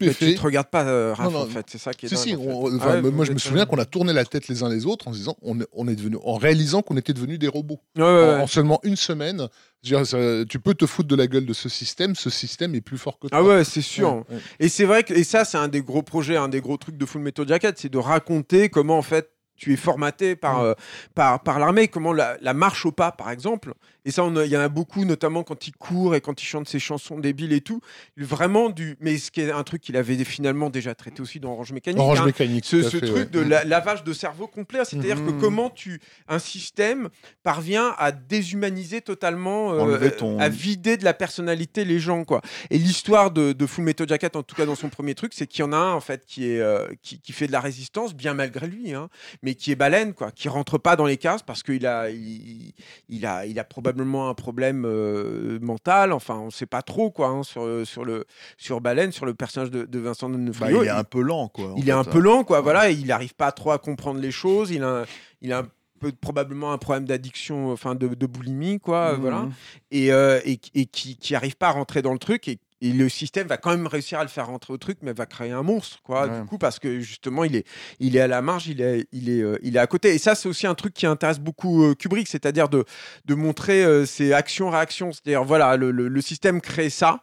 Mais 0.00 0.12
tu 0.14 0.34
te 0.34 0.40
regardes 0.40 0.68
pas, 0.70 0.84
euh, 0.84 1.14
Raph, 1.14 1.26
Non, 1.26 1.38
non, 1.38 1.44
en 1.44 1.46
fait, 1.46 1.66
c'est 1.68 1.78
ça 1.78 1.92
qui 1.94 2.06
est 2.06 2.08
Si, 2.08 2.14
dingue, 2.16 2.24
si, 2.24 2.34
en 2.34 2.38
fait. 2.40 2.48
on- 2.48 2.78
Ah 2.80 2.94
ouais, 3.00 3.10
moi 3.12 3.24
je 3.24 3.32
me 3.32 3.38
souviens 3.38 3.64
qu'on 3.66 3.78
a 3.78 3.84
tourné 3.84 4.12
la 4.12 4.24
tête 4.24 4.48
les 4.48 4.62
uns 4.64 4.68
les 4.68 4.84
autres 4.86 5.06
en 5.06 5.12
se 5.12 5.18
disant, 5.18 5.36
on, 5.42 5.60
est- 5.60 5.68
on 5.72 5.86
est 5.86 5.94
devenu, 5.94 6.16
en 6.24 6.34
réalisant 6.34 6.82
qu'on 6.82 6.96
était 6.96 7.12
devenus 7.12 7.38
des 7.38 7.46
robots 7.48 7.80
Ouais, 7.96 8.02
en, 8.02 8.40
en 8.42 8.46
seulement 8.48 8.80
une 8.82 8.96
semaine. 8.96 9.46
dire, 9.84 10.04
ça- 10.06 10.44
tu 10.48 10.58
peux 10.58 10.74
te 10.74 10.86
foutre 10.86 11.08
de 11.08 11.14
la 11.14 11.26
gueule 11.28 11.46
de 11.46 11.52
ce 11.52 11.68
système, 11.68 12.16
ce 12.16 12.30
système 12.30 12.74
est 12.74 12.80
plus 12.80 12.98
fort 12.98 13.18
que 13.20 13.28
toi. 13.28 13.38
Ah 13.38 13.44
ouais, 13.44 13.62
c'est 13.64 13.82
sûr. 13.82 14.24
Et 14.58 14.68
c'est 14.68 14.84
vrai 14.84 15.04
que 15.04 15.12
et 15.14 15.22
ça, 15.24 15.44
c'est 15.44 15.58
un 15.58 15.68
des 15.68 15.82
gros 15.82 16.02
projets, 16.02 16.36
un 16.36 16.48
des 16.48 16.60
gros 16.60 16.76
trucs 16.76 16.96
de 16.96 17.04
Full 17.06 17.20
Metal 17.22 17.46
Jacket, 17.46 17.78
c'est 17.78 17.90
de 17.90 17.98
raconter 17.98 18.68
comment 18.70 18.98
en 18.98 19.02
fait 19.02 19.30
tu 19.56 19.72
es 19.72 19.76
formaté 19.76 20.36
par, 20.36 20.58
Mm. 20.60 20.64
euh, 20.64 20.74
par, 21.14 21.40
par 21.42 21.58
l'armée, 21.58 21.88
comment 21.88 22.12
la, 22.12 22.36
la 22.40 22.54
marche 22.54 22.84
au 22.86 22.92
pas, 22.92 23.12
par 23.12 23.30
exemple. 23.30 23.74
Et 24.06 24.10
ça, 24.10 24.22
il 24.44 24.50
y 24.50 24.56
en 24.56 24.60
a 24.60 24.68
beaucoup, 24.68 25.04
notamment 25.04 25.42
quand 25.44 25.66
il 25.66 25.72
court 25.76 26.14
et 26.14 26.20
quand 26.20 26.42
il 26.42 26.44
chante 26.46 26.68
ses 26.68 26.78
chansons 26.78 27.18
débiles 27.18 27.52
et 27.54 27.60
tout. 27.62 27.80
Vraiment 28.18 28.68
du. 28.68 28.96
Mais 29.00 29.16
ce 29.16 29.30
qui 29.30 29.40
est 29.40 29.50
un 29.50 29.62
truc 29.62 29.80
qu'il 29.80 29.96
avait 29.96 30.22
finalement 30.24 30.68
déjà 30.68 30.94
traité 30.94 31.22
aussi 31.22 31.40
dans 31.40 31.52
Orange 31.52 31.72
Mécanique. 31.72 31.98
Orange 32.00 32.20
hein. 32.20 32.26
mécanique. 32.26 32.64
ce, 32.66 32.82
fait, 32.82 33.00
truc 33.00 33.14
ouais. 33.14 33.24
de 33.24 33.40
la- 33.40 33.64
lavage 33.64 34.04
de 34.04 34.12
cerveau 34.12 34.46
complet, 34.46 34.84
c'est-à-dire 34.84 35.16
que 35.16 35.30
Mhm. 35.30 35.40
comment 35.40 35.70
tu 35.70 36.00
un 36.28 36.38
système 36.38 37.08
parvient 37.42 37.94
à 37.96 38.12
déshumaniser 38.12 39.00
totalement, 39.00 39.72
euh, 39.72 40.10
ton- 40.10 40.38
à 40.38 40.48
vider 40.50 40.96
de 40.98 41.04
la 41.04 41.14
personnalité 41.14 41.84
les 41.86 41.98
gens 41.98 42.24
quoi. 42.24 42.42
Et 42.70 42.76
l'histoire 42.78 43.30
de, 43.30 43.52
de 43.52 43.66
Full 43.66 43.84
Metal 43.84 44.06
Jacket, 44.06 44.36
en 44.36 44.42
tout 44.42 44.54
cas 44.54 44.66
dans 44.66 44.74
son 44.74 44.90
premier 44.90 45.14
truc, 45.14 45.32
c'est 45.34 45.46
qu'il 45.46 45.60
y 45.60 45.62
en 45.62 45.72
a 45.72 45.76
un 45.76 45.92
en 45.94 46.00
fait 46.00 46.26
qui 46.26 46.50
est 46.50 46.60
euh, 46.60 46.86
qui, 47.02 47.20
qui 47.20 47.32
fait 47.32 47.46
de 47.46 47.52
la 47.52 47.60
résistance 47.60 48.14
bien 48.14 48.34
malgré 48.34 48.66
lui, 48.66 48.92
hein, 48.92 49.08
mais 49.42 49.54
qui 49.54 49.72
est 49.72 49.76
baleine 49.76 50.12
quoi, 50.12 50.30
qui 50.30 50.50
rentre 50.50 50.76
pas 50.76 50.94
dans 50.96 51.06
les 51.06 51.16
cases 51.16 51.42
parce 51.42 51.62
qu'il 51.62 51.86
a 51.86 52.10
il, 52.10 52.72
il 53.08 53.24
a 53.24 53.46
il 53.46 53.58
a 53.58 53.64
probablement 53.64 53.93
un 54.00 54.34
problème 54.34 54.84
euh, 54.86 55.58
mental. 55.60 56.12
Enfin, 56.12 56.36
on 56.38 56.50
sait 56.50 56.66
pas 56.66 56.82
trop 56.82 57.10
quoi 57.10 57.28
hein, 57.28 57.42
sur 57.42 57.86
sur 57.86 58.04
le 58.04 58.24
sur 58.56 58.80
baleine, 58.80 59.12
sur 59.12 59.26
le 59.26 59.34
personnage 59.34 59.70
de, 59.70 59.84
de 59.84 59.98
Vincent 59.98 60.28
Bah, 60.28 60.36
D'Onofrio. 60.36 60.82
il 60.82 60.86
est 60.86 60.90
un 60.90 61.04
peu 61.04 61.20
lent, 61.20 61.48
quoi. 61.48 61.72
Il 61.76 61.84
fait. 61.84 61.88
est 61.90 61.92
un 61.92 62.04
peu 62.04 62.18
lent, 62.18 62.44
quoi. 62.44 62.60
Voilà, 62.60 62.90
il 62.90 63.06
n'arrive 63.06 63.34
pas 63.34 63.52
trop 63.52 63.70
à 63.72 63.78
comprendre 63.78 64.20
les 64.20 64.30
choses. 64.30 64.70
Il 64.70 64.82
a, 64.82 65.04
il 65.40 65.52
a 65.52 65.58
un 65.60 65.66
peu, 66.00 66.12
probablement 66.12 66.72
un 66.72 66.78
problème 66.78 67.04
d'addiction, 67.06 67.70
enfin 67.72 67.94
de, 67.94 68.08
de 68.08 68.26
boulimie, 68.26 68.80
quoi. 68.80 69.14
Mhm. 69.14 69.20
Voilà, 69.20 69.48
et, 69.90 70.12
euh, 70.12 70.40
et, 70.44 70.58
et 70.74 70.86
qui, 70.86 71.16
qui 71.16 71.34
arrive 71.34 71.56
pas 71.56 71.68
à 71.68 71.72
rentrer 71.72 72.02
dans 72.02 72.12
le 72.12 72.18
truc. 72.18 72.48
Et, 72.48 72.58
et 72.84 72.92
le 72.92 73.08
système 73.08 73.46
va 73.46 73.56
quand 73.56 73.70
même 73.70 73.86
réussir 73.86 74.18
à 74.18 74.22
le 74.22 74.28
faire 74.28 74.46
rentrer 74.46 74.72
au 74.72 74.76
truc, 74.76 74.98
mais 75.02 75.12
va 75.12 75.26
créer 75.26 75.50
un 75.52 75.62
monstre, 75.62 76.00
quoi. 76.02 76.26
Ouais. 76.26 76.40
Du 76.40 76.46
coup, 76.46 76.58
parce 76.58 76.78
que 76.78 77.00
justement, 77.00 77.44
il 77.44 77.56
est, 77.56 77.66
il 77.98 78.16
est 78.16 78.20
à 78.20 78.26
la 78.28 78.42
marge, 78.42 78.66
il 78.66 78.80
est, 78.80 79.06
il 79.12 79.28
est, 79.30 79.40
euh, 79.42 79.58
il 79.62 79.76
est 79.76 79.80
à 79.80 79.86
côté. 79.86 80.14
Et 80.14 80.18
ça, 80.18 80.34
c'est 80.34 80.48
aussi 80.48 80.66
un 80.66 80.74
truc 80.74 80.92
qui 80.94 81.06
intéresse 81.06 81.38
beaucoup 81.40 81.84
euh, 81.84 81.94
Kubrick, 81.94 82.28
c'est-à-dire 82.28 82.68
de, 82.68 82.84
de 83.24 83.34
montrer 83.34 83.84
euh, 83.84 84.04
ses 84.06 84.32
actions-réactions. 84.32 85.12
C'est-à-dire, 85.12 85.44
voilà, 85.44 85.76
le, 85.76 85.90
le- 85.90 86.08
le 86.08 86.20
système 86.20 86.60
crée 86.60 86.90
ça. 86.90 87.20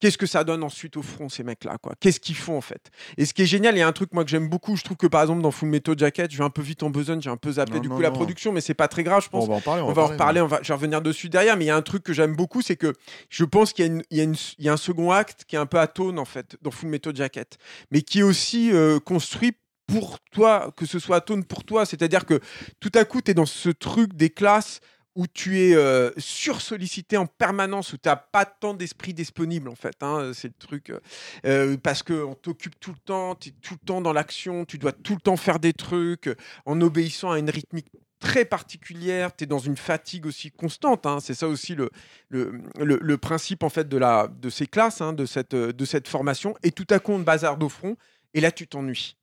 Qu'est-ce 0.00 0.16
que 0.18 0.26
ça 0.26 0.44
donne 0.44 0.62
ensuite 0.62 0.96
au 0.96 1.02
front, 1.02 1.28
ces 1.28 1.42
mecs-là 1.44 1.76
quoi? 1.78 1.92
Qu'est-ce 2.00 2.20
qu'ils 2.20 2.36
font 2.36 2.56
en 2.56 2.60
fait? 2.62 2.90
Et 3.18 3.26
ce 3.26 3.34
qui 3.34 3.42
est 3.42 3.46
génial, 3.46 3.76
il 3.76 3.80
y 3.80 3.82
a 3.82 3.86
un 3.86 3.92
truc 3.92 4.12
moi 4.14 4.24
que 4.24 4.30
j'aime 4.30 4.48
beaucoup. 4.48 4.74
Je 4.76 4.82
trouve 4.82 4.96
que 4.96 5.06
par 5.06 5.20
exemple 5.22 5.42
dans 5.42 5.50
Full 5.50 5.68
Metal 5.68 5.98
Jacket, 5.98 6.30
je 6.32 6.38
vais 6.38 6.44
un 6.44 6.50
peu 6.50 6.62
vite 6.62 6.82
en 6.82 6.90
besogne, 6.90 7.20
j'ai 7.20 7.28
un 7.30 7.36
peu 7.36 7.52
zappé 7.52 7.74
Non, 7.74 7.80
du 7.80 7.88
non, 7.88 7.96
coup 7.96 8.00
la 8.02 8.10
production, 8.10 8.50
mais 8.52 8.60
c'est 8.62 8.74
pas 8.74 8.88
très 8.88 9.04
grave, 9.04 9.22
je 9.24 9.28
Bon, 9.30 9.38
pense. 9.40 9.48
on 9.48 9.52
va 9.52 9.56
en 9.56 9.60
parler. 9.60 9.82
on 9.82 9.92
va 9.92 10.02
en 10.02 10.06
reparler, 10.06 10.40
on 10.40 10.46
va, 10.46 10.60
je 10.62 10.68
vais 10.68 10.74
revenir 10.74 11.02
dessus 11.02 11.28
derrière, 11.28 11.56
mais 11.56 11.64
il 11.64 11.68
y 11.68 11.70
a 11.70 11.76
un 11.76 11.82
truc 11.82 12.02
que 12.02 12.12
j'aime 12.12 12.34
beaucoup, 12.34 12.62
c'est 12.62 12.76
que 12.76 12.94
je 13.28 13.44
pense 13.44 13.72
qu'il 13.74 13.84
y, 13.84 13.88
a 13.88 13.92
une- 13.92 14.02
il 14.10 14.16
y 14.16 14.20
a 14.20 14.24
une- 14.24 14.36
il 14.58 14.64
y 14.64 14.68
a 14.68 14.72
un 14.72 14.76
second 14.78 15.10
acte 15.10 15.44
qui 15.46 15.56
est 15.56 15.58
un 15.58 15.66
peu 15.66 15.78
atone 15.78 16.18
en 16.18 16.24
fait 16.24 16.56
dans 16.62 16.70
Full 16.70 16.88
Metal 16.88 17.14
Jacket, 17.14 17.58
mais 17.90 18.00
qui 18.02 18.20
est 18.20 18.22
aussi 18.22 18.72
euh, 18.72 18.98
construit 19.00 19.52
pour 19.86 20.18
toi, 20.32 20.72
que 20.76 20.86
ce 20.86 20.98
soit 20.98 21.16
atone 21.16 21.44
pour 21.44 21.64
toi, 21.64 21.84
c'est-à-dire 21.84 22.24
que 22.24 22.40
tout 22.78 22.92
à 22.94 23.04
coup 23.04 23.20
tu 23.20 23.32
es 23.32 23.34
dans 23.34 23.44
ce 23.44 23.68
truc 23.70 24.14
des 24.14 24.30
classes 24.30 24.80
où 25.16 25.26
tu 25.26 25.58
es 25.60 25.74
euh, 25.74 26.10
sursollicité 26.18 27.16
en 27.16 27.26
permanence, 27.26 27.92
où 27.92 27.96
tu 27.98 28.08
n'as 28.08 28.16
pas 28.16 28.44
tant 28.44 28.74
d'esprit 28.74 29.12
disponible 29.14 29.68
en 29.68 29.74
fait. 29.74 29.96
hein, 30.02 30.32
c'est 30.34 30.48
le 30.48 30.54
truc. 30.58 30.90
euh, 30.90 31.00
euh, 31.46 31.76
parce 31.76 32.02
qu'on 32.02 32.34
t'occupe 32.34 32.78
tout 32.80 32.92
le 32.92 32.98
temps, 32.98 33.34
tu 33.34 33.48
es 33.50 33.52
tout 33.60 33.74
le 33.80 33.86
temps 33.86 34.00
dans 34.00 34.12
l'action, 34.12 34.64
tu 34.64 34.78
dois 34.78 34.92
tout 34.92 35.14
le 35.14 35.20
temps 35.20 35.36
faire 35.36 35.58
des 35.58 35.72
trucs 35.72 36.28
euh, 36.28 36.34
en 36.64 36.80
obéissant 36.80 37.30
à 37.32 37.38
une 37.38 37.50
rythmique 37.50 37.88
très 38.20 38.44
particulière, 38.44 39.34
tu 39.34 39.44
es 39.44 39.46
dans 39.46 39.58
une 39.58 39.76
fatigue 39.76 40.26
aussi 40.26 40.50
constante. 40.50 41.06
hein, 41.06 41.18
C'est 41.20 41.34
ça 41.34 41.48
aussi 41.48 41.74
le, 41.74 41.90
le, 42.28 42.52
le- 42.78 43.18
principe 43.18 43.62
en 43.62 43.70
fait 43.70 43.88
de, 43.88 43.96
la, 43.96 44.28
de 44.28 44.50
ces 44.50 44.66
classes, 44.66 45.00
hein, 45.00 45.12
de, 45.14 45.26
cette, 45.26 45.54
euh, 45.54 45.72
de 45.72 45.84
cette 45.86 46.06
formation. 46.06 46.54
Et 46.62 46.70
tout 46.70 46.86
à 46.90 46.98
coup, 46.98 47.12
on 47.12 47.18
te 47.18 47.24
bazarde 47.24 47.62
au 47.62 47.68
front, 47.68 47.96
et 48.34 48.40
là, 48.40 48.52
tu 48.52 48.68
t'ennuies. 48.68 49.16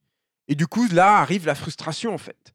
Et 0.48 0.56
du 0.56 0.66
coup, 0.68 0.88
là 0.92 1.18
arrive 1.20 1.46
la 1.46 1.56
frustration 1.56 2.14
en 2.14 2.18
fait. 2.18 2.54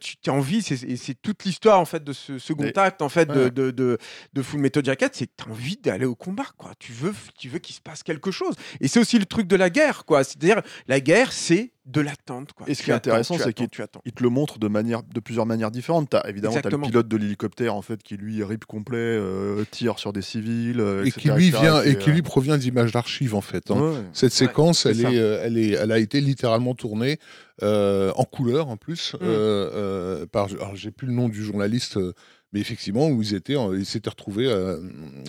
Tu 0.00 0.16
as 0.28 0.32
envie, 0.32 0.62
c'est- 0.62 1.14
toute 1.22 1.44
l'histoire 1.44 1.78
en 1.80 1.84
fait 1.84 2.02
de 2.02 2.12
ce 2.12 2.38
second 2.38 2.70
acte 2.76 3.02
en 3.02 3.08
fait 3.08 3.28
ouais. 3.30 3.50
de, 3.50 3.70
de, 3.70 3.98
de 4.32 4.42
Full 4.42 4.60
Metal 4.60 4.84
Jacket, 4.84 5.14
c'est 5.14 5.26
que 5.26 5.32
tu 5.36 5.44
as 5.48 5.52
envie 5.52 5.76
d'aller 5.76 6.04
au 6.04 6.14
combat 6.14 6.46
quoi. 6.56 6.72
Tu 6.78 6.92
veux, 6.92 7.14
tu 7.38 7.48
veux 7.48 7.58
qu'il 7.58 7.74
se 7.74 7.80
passe 7.80 8.02
quelque 8.02 8.30
chose. 8.30 8.54
Et 8.80 8.88
c'est 8.88 9.00
aussi 9.00 9.18
le 9.18 9.26
truc 9.26 9.46
de 9.46 9.56
la 9.56 9.70
guerre 9.70 10.04
quoi. 10.04 10.24
C'est-à-dire 10.24 10.62
la 10.86 11.00
guerre, 11.00 11.32
c'est 11.32 11.72
de 11.88 12.00
l'attente 12.02 12.52
quoi. 12.52 12.68
Et 12.68 12.74
ce 12.74 12.80
Tu 12.80 12.84
qui 12.84 12.90
est 12.90 12.94
attends, 12.94 13.10
intéressant, 13.10 13.38
c'est 13.38 13.52
qu'il-. 13.54 13.68
Il 14.04 14.12
te 14.12 14.22
le 14.22 14.28
montre 14.28 14.58
de, 14.58 14.68
manière, 14.68 15.02
de 15.02 15.20
plusieurs 15.20 15.46
manières 15.46 15.70
différentes. 15.70 16.14
As, 16.14 16.28
évidemment, 16.28 16.60
tu 16.60 16.66
as 16.66 16.70
le 16.70 16.78
pilote 16.78 17.08
de 17.08 17.16
l'hélicoptère 17.16 17.74
en 17.74 17.82
fait, 17.82 18.02
qui 18.02 18.16
lui 18.16 18.44
rip 18.44 18.64
complet, 18.66 18.98
euh, 18.98 19.64
tire 19.70 19.98
sur 19.98 20.12
des 20.12 20.22
civils. 20.22 20.80
euh, 20.80 21.04
Et 21.04 21.08
etc., 21.08 21.20
qui 21.20 21.28
lui 21.30 21.48
etc., 21.48 21.62
vient 21.62 21.82
et 21.82 21.96
qui 21.98 22.10
lui 22.10 22.22
provient 22.22 22.58
d'images 22.58 22.92
d'archives 22.92 23.34
en 23.34 23.40
fait. 23.40 23.70
hein. 23.70 23.80
ouais. 23.80 23.96
Cette 24.12 24.32
séquence, 24.32 24.84
elle, 24.86 25.00
est, 25.00 25.18
euh, 25.18 25.40
elle, 25.42 25.56
est, 25.56 25.70
elle 25.70 25.90
a 25.92 25.98
été 25.98 26.20
littéralement 26.20 26.74
tournée 26.74 27.18
euh, 27.62 28.12
en 28.16 28.24
couleur 28.24 28.68
en 28.68 28.76
plus. 28.76 29.14
Mm. 29.14 29.18
euh, 29.22 29.70
euh, 29.74 30.26
par, 30.26 30.46
alors, 30.52 30.76
j'ai 30.76 30.90
plus 30.90 31.06
le 31.06 31.14
nom 31.14 31.28
du 31.28 31.42
journaliste, 31.42 31.96
euh, 31.96 32.12
mais 32.52 32.60
effectivement, 32.60 33.08
où 33.08 33.20
ils 33.22 33.34
étaient, 33.34 33.56
en- 33.56 33.74
ils 33.74 33.84
s'étaient 33.86 34.10
retrouvés. 34.10 34.46
euh, 34.46 34.78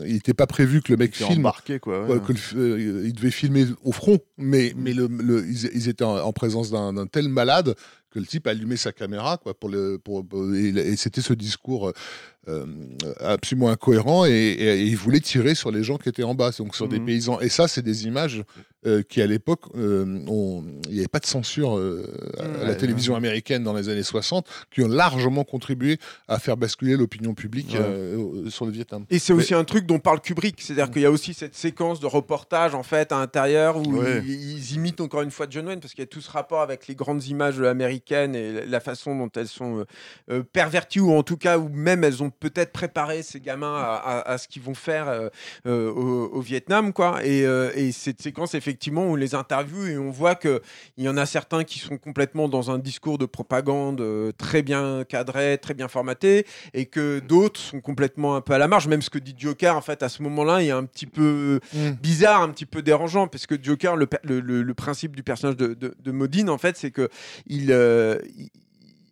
il 0.06 0.14
n'était 0.14 0.34
pas 0.34 0.48
prévu 0.48 0.82
que 0.82 0.92
le 0.94 0.98
mec 0.98 1.16
filme. 1.16 1.40
embarqué, 1.40 1.80
quoi. 1.80 2.06
ouais. 2.08 2.20
Que 2.26 2.34
le 2.34 2.40
euh, 2.60 3.04
il 3.06 3.14
devait 3.14 3.32
filmer 3.32 3.66
au 3.84 3.92
front, 3.92 4.20
mais, 4.38 4.74
mais 4.78 4.94
le, 4.94 5.08
le- 5.08 5.46
ils, 5.48 5.70
ils 5.74 5.90
étaient 5.90 6.04
en, 6.06 6.18
en 6.18 6.32
présence 6.34 6.72
d'un 6.72 7.08
tel 7.08 7.28
malade 7.30 7.76
que 8.12 8.18
le 8.20 8.26
type 8.26 8.48
allumait 8.48 8.78
sa 8.78 8.92
caméra 8.92 9.38
quoi, 9.38 9.54
pour 9.54 9.70
le, 9.70 10.00
pour, 10.00 10.26
pour- 10.28 10.54
et, 10.56 10.70
et 10.70 10.96
c'était 10.96 11.22
ce 11.22 11.34
discours 11.34 11.92
euh, 12.50 12.66
absolument 13.20 13.70
incohérent 13.70 14.26
et, 14.26 14.30
et- 14.32 14.80
et 14.80 14.84
il 14.84 14.98
voulait 14.98 15.20
tirer 15.20 15.56
sur 15.56 15.72
les 15.72 15.84
gens 15.84 15.98
qui 15.98 16.10
étaient 16.10 16.24
en 16.24 16.36
bas, 16.36 16.52
donc 16.58 16.76
sur 16.76 16.88
des 16.88 17.00
Mhm. 17.00 17.06
paysans. 17.06 17.40
Et 17.40 17.50
ça, 17.50 17.68
c'est 17.68 17.82
des 17.84 18.06
images 18.06 18.44
euh, 18.86 19.02
qui, 19.04 19.22
à 19.22 19.28
l'époque, 19.28 19.64
euh, 19.76 20.06
il 20.88 20.94
n'y 20.94 21.00
avait 21.00 21.10
pas 21.10 21.20
de 21.20 21.26
censure 21.26 21.78
euh, 21.78 22.06
à 22.62 22.64
la 22.64 22.76
télévision 22.76 23.14
américaine 23.18 23.62
dans 23.62 23.74
les 23.74 23.90
années 23.90 24.04
60, 24.04 24.48
qui 24.72 24.82
ont 24.82 24.88
largement 24.88 25.44
contribué 25.44 25.98
à 26.30 26.40
faire 26.40 26.56
basculer 26.56 26.96
l'opinion 26.96 27.34
publique 27.34 27.72
Ouais. 27.74 27.80
euh, 27.82 28.50
sur 28.50 28.66
le 28.66 28.72
Vietnam. 28.72 29.04
Et 29.10 29.20
c'est 29.20 29.34
Mais- 29.34 29.40
aussi 29.40 29.54
un 29.54 29.66
truc 29.66 29.86
dont 29.86 30.00
parle 30.00 30.22
Kubrick, 30.22 30.62
c'est-à-dire 30.62 30.92
qu'il 30.92 31.02
y 31.02 31.06
a 31.06 31.12
aussi 31.12 31.34
cette 31.34 31.56
séquence 31.56 32.00
de 32.00 32.06
reportage 32.06 32.74
en 32.74 32.84
fait 32.84 33.12
à 33.12 33.20
l'intérieur 33.20 33.76
où 33.78 33.98
Ouais. 33.98 34.22
ils, 34.26 34.58
ils 34.58 34.76
imitent 34.76 35.02
encore 35.02 35.24
une 35.24 35.32
fois 35.32 35.48
John 35.50 35.68
Wayne 35.68 35.82
parce 35.82 35.94
qu'il 35.94 36.02
y 36.02 36.04
a 36.04 36.08
tout 36.08 36.22
ce 36.22 36.32
rapport 36.32 36.62
avec 36.62 36.88
les 36.88 36.96
grandes 36.96 37.26
images 37.26 37.60
américaines 37.62 38.34
et 38.34 38.66
la 38.66 38.80
façon 38.80 39.14
dont 39.14 39.30
elles 39.36 39.48
sont 39.50 39.80
euh, 39.80 39.86
euh, 40.32 40.44
perverties 40.54 41.02
ou 41.02 41.12
en 41.12 41.24
tout 41.24 41.36
cas 41.38 41.58
où 41.58 41.68
même 41.68 42.06
elles 42.06 42.24
ont 42.24 42.30
peut-être 42.40 42.72
préparer 42.72 43.24
ces 43.24 43.40
gamins 43.40 43.76
à, 43.76 43.96
à- 43.96 44.32
à 44.32 44.38
ce 44.38 44.48
qu'ils 44.48 44.62
vont 44.62 44.74
faire 44.76 45.08
euh, 45.10 45.30
euh, 45.68 45.92
au, 45.92 46.30
au 46.34 46.42
Vietnam, 46.42 46.94
quoi. 46.94 47.20
Et, 47.26 47.46
euh, 47.46 47.72
et 47.76 47.92
cette 47.92 48.22
séquence, 48.22 48.54
effectivement, 48.56 49.04
on 49.04 49.16
les 49.16 49.36
interviewe 49.36 49.88
et 49.90 49.98
on 49.98 50.10
voit 50.12 50.36
que 50.36 50.62
il 50.98 51.04
y 51.04 51.10
en 51.10 51.18
a 51.18 51.26
certains 51.26 51.64
qui 51.64 51.80
sont 51.80 51.98
complètement 51.98 52.48
dans 52.50 52.72
un 52.72 52.78
discours 52.80 53.18
de 53.18 53.26
propagande 53.26 54.04
très 54.38 54.62
bien 54.62 55.04
cadré, 55.08 55.58
très 55.62 55.74
bien 55.74 55.88
formaté, 55.88 56.46
et 56.74 56.86
que 56.86 57.20
d'autres 57.20 57.60
sont 57.60 57.82
complètement 57.82 58.36
un 58.36 58.42
peu 58.42 58.54
à 58.54 58.58
la 58.58 58.68
marge. 58.68 58.88
Même 58.88 59.02
ce 59.02 59.10
que 59.10 59.20
dit 59.20 59.36
Joker, 59.38 59.76
en 59.76 59.82
fait, 59.82 60.02
à 60.04 60.10
ce 60.10 60.22
moment-là, 60.24 60.62
il 60.62 60.68
y 60.68 60.72
a 60.72 60.78
un 60.78 60.86
petit 60.86 61.06
peu 61.06 61.60
Mm. 61.74 61.92
bizarre, 62.02 62.42
un 62.42 62.50
petit 62.50 62.66
peu 62.66 62.82
dérangeant, 62.82 63.28
parce 63.28 63.46
que 63.46 63.56
Joker, 63.62 63.96
le, 63.96 64.08
per- 64.08 64.18
le, 64.24 64.40
le- 64.40 64.62
le 64.64 64.74
principe 64.74 65.16
du 65.16 65.24
personnage 65.24 65.58
de, 65.58 65.74
de, 65.74 65.94
de 66.00 66.12
Modine, 66.12 66.50
en 66.50 66.58
fait, 66.58 66.78
c'est 66.78 66.92
que 66.92 67.10
il, 67.48 67.72
euh, 67.72 68.18
il, 68.38 68.50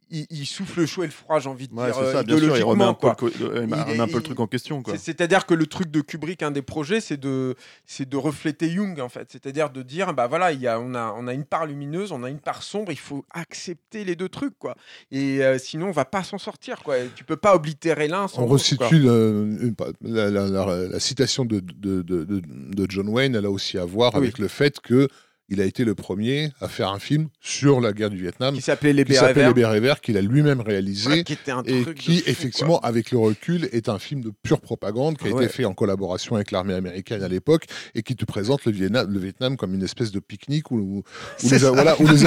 il- 0.09 0.25
il 0.29 0.45
souffle 0.45 0.79
le 0.81 0.85
chaud 0.85 1.03
et 1.03 1.07
le 1.07 1.11
froid, 1.11 1.39
j'ai 1.39 1.49
envie 1.49 1.67
de 1.67 1.73
Ouais, 1.73 1.85
dire, 1.85 1.95
c'est 1.95 2.01
euh, 2.01 2.13
ça, 2.13 2.23
bien 2.23 2.37
sûr, 2.37 2.57
il 2.57 2.63
remet 2.63 2.83
idéologiquement, 2.83 3.11
un 3.11 3.15
peu, 3.15 3.31
le, 3.39 3.45
euh, 3.45 3.63
il 3.63 3.69
Il 3.69 3.73
remet 3.75 3.95
est- 3.95 3.99
un 3.99 4.05
peu 4.07 4.13
le 4.13 4.19
il- 4.19 4.23
truc 4.23 4.39
en 4.39 4.47
question. 4.47 4.83
C'est-à-dire 4.97 5.45
que 5.45 5.53
le 5.53 5.65
truc 5.67 5.91
de 5.91 6.01
Kubrick, 6.01 6.43
un 6.43 6.51
des 6.51 6.61
projets, 6.61 7.01
c'est 7.01 7.17
de, 7.17 7.55
c'est 7.85 8.07
de 8.07 8.17
refléter 8.17 8.69
Jung, 8.69 8.99
en 8.99 9.09
fait. 9.09 9.27
C'est-à-dire 9.31 9.69
de 9.69 9.81
dire, 9.81 10.13
bah 10.13 10.27
voilà, 10.27 10.51
il 10.51 10.61
y 10.61 10.67
a, 10.67 10.79
on, 10.79 10.93
a, 10.95 11.13
on 11.17 11.27
a 11.27 11.33
une 11.33 11.45
part 11.45 11.65
lumineuse, 11.65 12.11
on 12.11 12.23
a 12.23 12.29
une 12.29 12.39
part 12.39 12.63
sombre, 12.63 12.91
il 12.91 12.97
faut 12.99 13.25
accepter 13.31 14.03
les 14.03 14.15
deux 14.15 14.29
trucs, 14.29 14.57
quoi. 14.57 14.75
Et 15.11 15.43
euh, 15.43 15.57
sinon, 15.57 15.87
on 15.87 15.91
va 15.91 16.05
pas 16.05 16.23
s'en 16.23 16.37
sortir, 16.37 16.83
quoi. 16.83 16.97
Et 16.99 17.09
tu 17.15 17.23
peux 17.23 17.37
pas 17.37 17.55
oblitérer 17.55 18.07
l'un 18.07 18.27
sans 18.27 18.43
On 18.43 18.47
resitue 18.47 18.99
le- 18.99 19.57
une- 19.61 19.75
la, 20.01 20.29
la- 20.29 20.47
la- 20.47 20.87
la 20.87 20.99
citation 20.99 21.45
de, 21.45 21.59
de, 21.59 22.01
de- 22.01 22.23
de- 22.23 22.41
de 22.41 22.85
John 22.89 23.09
Wayne, 23.09 23.35
elle 23.35 23.45
a 23.45 23.51
aussi 23.51 23.77
à 23.77 23.85
voir 23.85 24.13
Oui. 24.13 24.19
avec 24.19 24.37
le 24.39 24.47
fait 24.47 24.79
que 24.79 25.07
il 25.49 25.61
a 25.61 25.65
été 25.65 25.83
le 25.85 25.95
premier 25.95 26.51
à 26.59 26.67
faire 26.67 26.89
un 26.91 26.99
film 26.99 27.27
sur 27.41 27.79
la 27.81 27.93
guerre 27.93 28.09
du 28.09 28.17
Vietnam 28.21 28.53
Qui 28.55 28.61
s'appelait 28.61 28.93
Les 28.93 29.05
Bérets 29.05 29.27
Les 29.29 29.33
Verts. 29.33 29.53
Bérets 29.53 29.79
Verts, 29.79 30.01
qu'il 30.01 30.17
a 30.17 30.21
lui-même 30.21 30.61
réalisé. 30.61 31.23
qui 31.23 31.33
était 31.33 31.51
un 31.51 31.63
et 31.63 31.81
truc 31.83 31.97
de 31.97 32.01
qui, 32.01 32.17
fou, 32.17 32.23
quoi. 32.23 32.31
effectivement, 32.31 32.79
avec 32.81 33.11
le 33.11 33.17
recul, 33.17 33.69
est 33.71 33.89
un 33.89 33.99
film 33.99 34.21
de 34.21 34.31
pure 34.43 34.59
propagande 34.59 35.17
qui 35.17 35.27
a 35.27 35.31
ouais. 35.31 35.45
été 35.45 35.53
fait 35.53 35.65
en 35.65 35.73
collaboration 35.73 36.35
avec 36.35 36.51
l'armée 36.51 36.73
américaine 36.73 37.23
à 37.23 37.27
l'époque 37.27 37.65
et 37.95 38.03
qui 38.03 38.15
te 38.15 38.25
présente 38.25 38.65
le 38.65 38.71
Vietnam, 38.71 39.09
le 39.11 39.19
Vietnam 39.19 39.57
comme 39.57 39.73
une 39.73 39.83
espèce 39.83 40.11
de 40.11 40.19
pique-nique 40.19 40.71
où, 40.71 40.77
où- 40.77 41.03
où 41.43 41.49
les, 41.49 41.57
voilà, 41.59 41.95
où 42.01 42.07
les, 42.07 42.23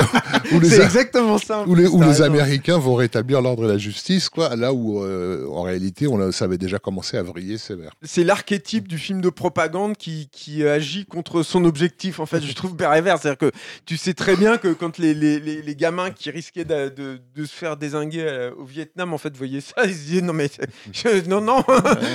où 0.52 0.60
les- 0.60 0.68
C'est 0.70 0.82
exactement 0.82 1.38
ça. 1.38 1.60
en 1.60 1.66
où 1.68 1.74
les, 1.74 1.84
plus, 1.84 1.92
où 1.92 1.98
t'as 1.98 2.04
les 2.06 2.10
raison. 2.12 2.24
Américains 2.24 2.78
vont 2.78 2.94
rétablir 2.94 3.42
l'ordre 3.42 3.64
et 3.66 3.68
la 3.68 3.78
justice, 3.78 4.28
quoi, 4.28 4.56
là 4.56 4.72
où, 4.72 5.02
euh, 5.04 5.46
en 5.48 5.62
réalité, 5.62 6.06
on 6.06 6.18
a- 6.20 6.32
ça 6.32 6.46
avait 6.46 6.58
déjà 6.58 6.78
commencé 6.78 7.16
à 7.16 7.22
vriller 7.22 7.58
sévère. 7.58 7.92
c'est 8.02 8.24
l'archétype 8.24 8.88
du 8.88 8.96
film 8.98 9.20
de 9.20 9.28
propagande 9.28 9.96
qui, 9.96 10.28
qui 10.32 10.64
agit 10.64 11.04
contre 11.06 11.42
son 11.42 11.64
objectif, 11.64 12.18
en 12.20 12.26
fait, 12.26 12.40
je 12.40 12.52
trouve 12.54 12.76
C'est-à-dire 13.18 13.38
que 13.38 13.50
tu 13.86 13.96
sais 13.96 14.14
très 14.14 14.36
bien 14.36 14.56
que 14.58 14.68
quand 14.72 14.98
les, 14.98 15.14
les, 15.14 15.40
les, 15.40 15.62
les 15.62 15.76
gamins 15.76 16.10
qui 16.10 16.30
risquaient 16.30 16.64
de, 16.64 16.88
de, 16.88 17.20
de 17.34 17.44
se 17.44 17.54
faire 17.54 17.76
désinguer 17.76 18.24
euh, 18.26 18.50
au 18.56 18.64
Vietnam, 18.64 19.12
en 19.14 19.18
fait, 19.18 19.36
voyaient 19.36 19.60
ça, 19.60 19.84
ils 19.84 19.94
se 19.94 19.98
disaient 20.06 20.20
non, 20.22 20.32
mais 20.32 20.48
je, 20.92 21.28
non, 21.28 21.40
non, 21.40 21.64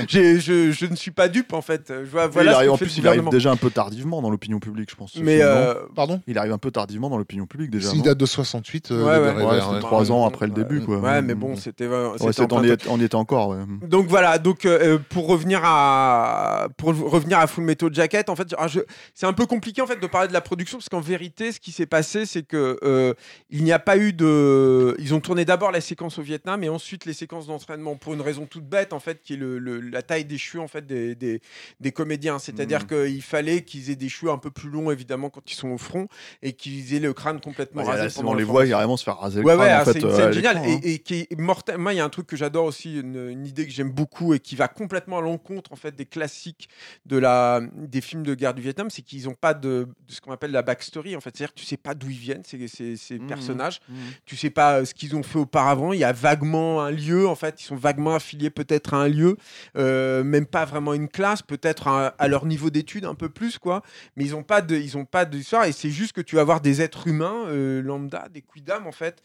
j'ai- 0.07 0.39
je, 0.39 0.71
je 0.71 0.85
ne 0.85 0.95
suis 0.95 1.11
pas 1.11 1.27
dupe, 1.27 1.53
en 1.53 1.61
fait. 1.61 1.83
Je 1.89 2.09
vois, 2.09 2.25
il 2.25 2.29
voilà 2.31 2.51
ce 2.51 2.55
arrive, 2.57 2.71
en 2.71 2.77
fait 2.77 2.85
plus, 2.85 2.97
il 2.97 3.07
arrive 3.07 3.29
déjà 3.29 3.51
un 3.51 3.55
peu 3.55 3.69
tardivement 3.69 4.21
dans 4.21 4.29
l'opinion 4.29 4.59
publique, 4.59 4.89
je 4.91 4.95
pense. 4.95 5.15
Mais 5.15 5.39
euh, 5.41 5.73
Pardon 5.95 6.21
Il 6.27 6.37
arrive 6.37 6.51
un 6.53 6.57
peu 6.57 6.71
tardivement 6.71 7.09
dans 7.09 7.17
l'opinion 7.17 7.45
publique 7.45 7.71
déjà. 7.71 7.89
Il 7.93 8.01
date 8.01 8.17
de 8.17 8.25
68, 8.25 8.91
euh, 8.91 9.03
Ouais, 9.03 9.13
les 9.13 9.19
ouais. 9.19 9.33
Bérets 9.33 9.45
Ouais, 9.45 9.51
Verts, 9.55 9.63
c'était 9.63 9.75
ouais. 9.75 9.79
trois 9.81 10.11
ans 10.11 10.25
après 10.25 10.47
le 10.47 10.53
début, 10.53 10.81
quoi. 10.81 10.97
Ouais, 10.99 11.21
mais 11.21 11.35
bon, 11.35 11.55
c'était. 11.55 11.87
on, 11.87 12.63
y 12.63 12.75
on 12.87 12.99
était 13.01 13.15
encore. 13.15 13.49
ouais. 13.49 13.57
Donc 13.87 14.07
voilà, 14.07 14.37
donc 14.37 14.65
euh, 14.65 14.97
pour 15.09 15.27
revenir 15.27 15.61
à 15.63 16.67
pour 16.77 16.89
revenir 17.09 17.39
à 17.39 17.47
Full 17.47 17.63
Metal 17.63 17.93
Jacket, 17.93 18.29
en 18.29 18.35
fait, 18.35 18.53
je- 18.67 18.79
c'est 19.13 19.25
un 19.25 19.33
peu 19.33 19.45
compliqué 19.45 19.81
en 19.81 19.87
fait 19.87 19.99
de 19.99 20.07
parler 20.07 20.27
de 20.27 20.33
la 20.33 20.41
production 20.41 20.79
parce 20.89 21.01
qu'en 21.01 21.07
vérité, 21.07 21.51
ce 21.51 21.59
qui 21.59 21.71
s'est 21.71 21.88
passé, 21.88 22.27
c'est 22.27 22.43
que 22.43 22.77
euh, 22.83 23.13
il 23.49 23.63
n'y 23.63 23.71
a 23.71 23.79
pas 23.79 23.97
eu 23.97 24.13
de, 24.13 24.95
ils 24.99 25.15
ont 25.15 25.19
tourné 25.19 25.43
d'abord 25.43 25.71
la 25.71 25.81
séquence 25.81 26.19
au 26.19 26.21
Vietnam 26.21 26.63
et 26.63 26.69
ensuite 26.69 27.05
les 27.05 27.13
séquences 27.13 27.47
d'entraînement 27.47 27.95
pour 27.95 28.13
une 28.13 28.21
raison 28.21 28.45
toute 28.45 28.65
bête 28.65 28.93
en 28.93 28.99
fait, 28.99 29.21
qui 29.23 29.33
est 29.33 29.38
le, 29.38 29.57
le- 29.57 29.79
la 29.79 30.03
taille 30.03 30.25
des 30.25 30.38
cheveux 30.38 30.61
en 30.61 30.67
fait 30.67 30.86
des, 30.86 31.15
des, 31.15 31.41
des 31.79 31.91
comédiens. 31.91 32.38
C'est-à-dire 32.38 32.81
Mhm. 32.81 32.88
qu'il 33.05 33.21
fallait 33.23 33.63
qu'ils 33.63 33.89
aient 33.89 33.95
des 33.95 34.09
cheveux 34.09 34.31
un 34.31 34.38
peu 34.38 34.51
plus 34.51 34.69
longs 34.69 34.91
évidemment 34.91 35.31
quand 35.31 35.49
ils 35.51 35.55
sont 35.55 35.69
au 35.69 35.79
front 35.79 36.07
et 36.43 36.53
qu'ils 36.53 36.93
aient 36.93 36.99
le 36.99 37.13
crâne 37.13 37.41
complètement 37.41 37.81
Ouais, 37.81 37.89
rasé. 37.89 38.03
là, 38.03 38.09
pendant 38.13 38.29
on 38.29 38.33
la 38.33 38.38
les 38.39 38.43
voit 38.43 38.53
formation. 38.53 38.75
carrément 38.75 38.97
se 38.97 39.03
faire 39.03 39.17
raser 39.17 39.39
le 39.41 39.45
crâne, 39.47 39.59
ouais, 39.59 39.73
en 39.73 39.77
ah, 39.79 39.86
fait, 39.86 39.93
c'est 39.93 40.03
euh, 40.05 40.41
hein. 40.45 40.63
et, 40.83 40.93
et 40.93 40.99
qui 40.99 41.15
est 41.31 41.39
mortel. 41.39 41.79
Moi, 41.79 41.93
il 41.93 41.97
y 41.97 41.99
a 41.99 42.05
un 42.05 42.09
truc 42.09 42.27
que 42.27 42.36
j'adore 42.38 42.65
aussi, 42.65 42.99
une, 42.99 43.29
une 43.29 43.47
idée 43.47 43.65
que 43.65 43.71
j'aime 43.71 43.91
beaucoup 43.91 44.36
et 44.36 44.39
qui 44.39 44.55
va 44.55 44.67
complètement 44.67 45.17
à 45.17 45.21
l'encontre 45.21 45.71
en 45.73 45.75
fait 45.77 45.95
des 45.95 46.05
classiques 46.05 46.69
de 47.07 47.17
la 47.17 47.61
des 47.75 48.01
films 48.01 48.21
de 48.23 48.36
guerre 48.36 48.53
du 48.53 48.61
Vietnam, 48.61 48.89
c'est 48.91 49.01
qu'ils 49.01 49.23
n'ont 49.25 49.33
pas 49.33 49.55
de, 49.55 49.88
de 50.07 50.11
ce 50.13 50.21
qu'on 50.21 50.31
appelle 50.31 50.51
la 50.51 50.61
backstory. 50.76 51.15
En 51.15 51.21
fait, 51.21 51.32
c'est-à-dire 51.36 51.53
que 51.53 51.59
tu 51.59 51.65
sais 51.65 51.78
pas 51.78 51.93
d'où 51.93 52.09
ils 52.09 52.17
viennent 52.17 52.43
ces, 52.43 52.67
ces, 52.67 52.97
ces 52.97 53.17
Mhm. 53.19 53.28
personnages. 53.28 53.80
Mhm. 53.89 53.95
Tu 54.26 54.36
sais 54.36 54.49
pas 54.49 54.80
euh, 54.80 54.86
ce 54.86 54.93
qu'ils 54.93 55.15
ont 55.15 55.23
fait 55.23 55.39
auparavant. 55.39 55.93
Il 55.93 55.99
y 55.99 56.03
a 56.03 56.11
vaguement 56.11 56.82
un 56.84 56.91
lieu. 56.91 57.28
En 57.28 57.36
fait, 57.36 57.61
ils 57.61 57.65
sont 57.65 57.76
vaguement 57.78 58.15
affiliés 58.15 58.49
peut-être 58.49 58.93
à 58.93 58.97
un 58.97 59.07
lieu, 59.07 59.38
euh, 59.78 60.23
même 60.23 60.45
pas 60.45 60.65
vraiment 60.65 60.93
une 60.93 61.07
classe, 61.07 61.41
peut-être 61.41 61.88
à, 61.88 62.07
à 62.07 62.28
leur 62.28 62.45
niveau 62.45 62.69
d'études 62.69 63.05
un 63.05 63.15
peu 63.15 63.30
plus 63.30 63.57
quoi. 63.57 63.82
Mais 64.15 64.23
ils 64.26 64.36
ont 64.36 64.43
pas 64.43 64.61
de, 64.61 64.76
ils 64.76 64.97
ont 64.97 65.05
pas 65.05 65.26
d'histoire 65.26 65.65
et 65.65 65.71
c'est 65.71 65.89
juste 65.91 66.11
que 66.13 66.21
tu 66.21 66.36
vas 66.36 66.43
voir 66.43 66.59
des 66.61 66.82
êtres 66.82 67.07
humains 67.07 67.45
euh, 67.47 67.82
lambda, 67.82 68.28
des 68.34 68.41
quidam 68.41 68.86
en 68.88 68.91
fait, 68.91 69.21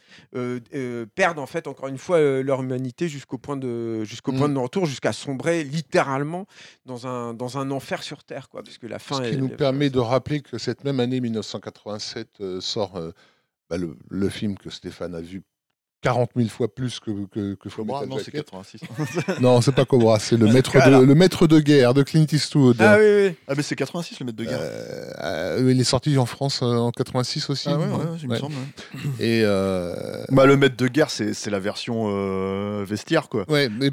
perdent 1.15 1.39
en 1.39 1.45
fait 1.45 1.67
encore 1.67 1.87
une 1.87 1.97
fois 1.97 2.19
leur 2.41 2.61
humanité 2.61 3.07
jusqu'au 3.09 3.37
point 3.37 3.57
de 3.57 4.03
jusqu'au 4.03 4.31
point 4.31 4.47
de 4.49 4.53
non-retour, 4.53 4.85
jusqu'à 4.85 5.13
sombrer 5.13 5.63
littéralement 5.63 6.45
dans 6.85 7.07
un 7.07 7.33
dans 7.33 7.57
un 7.57 7.71
enfer 7.71 8.03
sur 8.03 8.23
terre 8.23 8.49
quoi, 8.49 8.63
parce 8.63 8.77
que 8.77 8.87
la 8.87 8.99
fin. 8.99 9.17
Ce 9.17 9.21
qui 9.21 9.35
est- 9.35 9.37
nous 9.37 9.49
permet 9.49 9.89
de 9.89 9.99
rappeler 9.99 10.41
que 10.41 10.57
cette 10.57 10.83
même 10.83 10.99
année 10.99 11.19
1987 11.41 12.41
euh, 12.41 12.61
sort 12.61 12.95
euh, 12.97 13.11
bah, 13.69 13.77
le, 13.77 13.97
le 14.09 14.29
film 14.29 14.57
que 14.57 14.69
Stéphane 14.69 15.15
a 15.15 15.21
vu 15.21 15.43
40 16.01 16.31
000 16.35 16.49
fois 16.49 16.73
plus 16.73 16.99
que, 16.99 17.11
que, 17.31 17.53
que 17.55 17.69
Full 17.69 17.85
Cobra, 17.85 18.01
Metal 18.01 18.09
non, 18.09 18.17
c'est 18.17 18.25
Jacket. 18.33 18.49
86. 18.51 18.81
Non, 19.41 19.61
c'est 19.61 19.71
pas 19.73 19.85
Cobra, 19.85 20.17
c'est 20.19 20.35
le 20.37 20.47
maître, 20.51 20.71
Voilà. 20.73 20.99
de, 20.99 21.05
le 21.05 21.15
maître 21.15 21.45
de 21.47 21.59
guerre 21.59 21.93
de 21.93 22.01
Clint 22.03 22.25
Eastwood. 22.31 22.77
Ah 22.79 22.97
oui 22.99 23.05
oui. 23.27 23.35
ah, 23.47 23.53
mais 23.55 23.61
c'est 23.63 23.75
86 23.75 24.19
le 24.19 24.25
maître 24.25 24.37
de 24.37 24.45
guerre. 24.45 24.59
Euh, 24.61 25.11
euh, 25.59 25.71
il 25.71 25.79
est 25.79 25.83
sorti 25.83 26.17
en 26.17 26.25
France 26.25 26.61
euh, 26.63 26.75
en 26.75 26.91
86 26.91 27.49
aussi. 27.51 27.69
ah 27.69 27.77
ouais, 27.77 27.85
ouais, 27.85 28.17
il 28.21 28.29
me 28.29 28.35
semble. 28.35 28.53
ouais. 28.55 29.01
Et 29.19 29.41
euh, 29.45 30.23
Bah, 30.29 30.45
le 30.45 30.57
maître 30.57 30.75
de 30.77 30.87
guerre, 30.87 31.09
c'est 31.11 31.33
c'est 31.33 31.49
la 31.51 31.59
version 31.59 32.07
euh, 32.09 32.83
vestiaire, 32.87 33.29
quoi. 33.29 33.45
Ouais, 33.49 33.69
mais, 33.69 33.89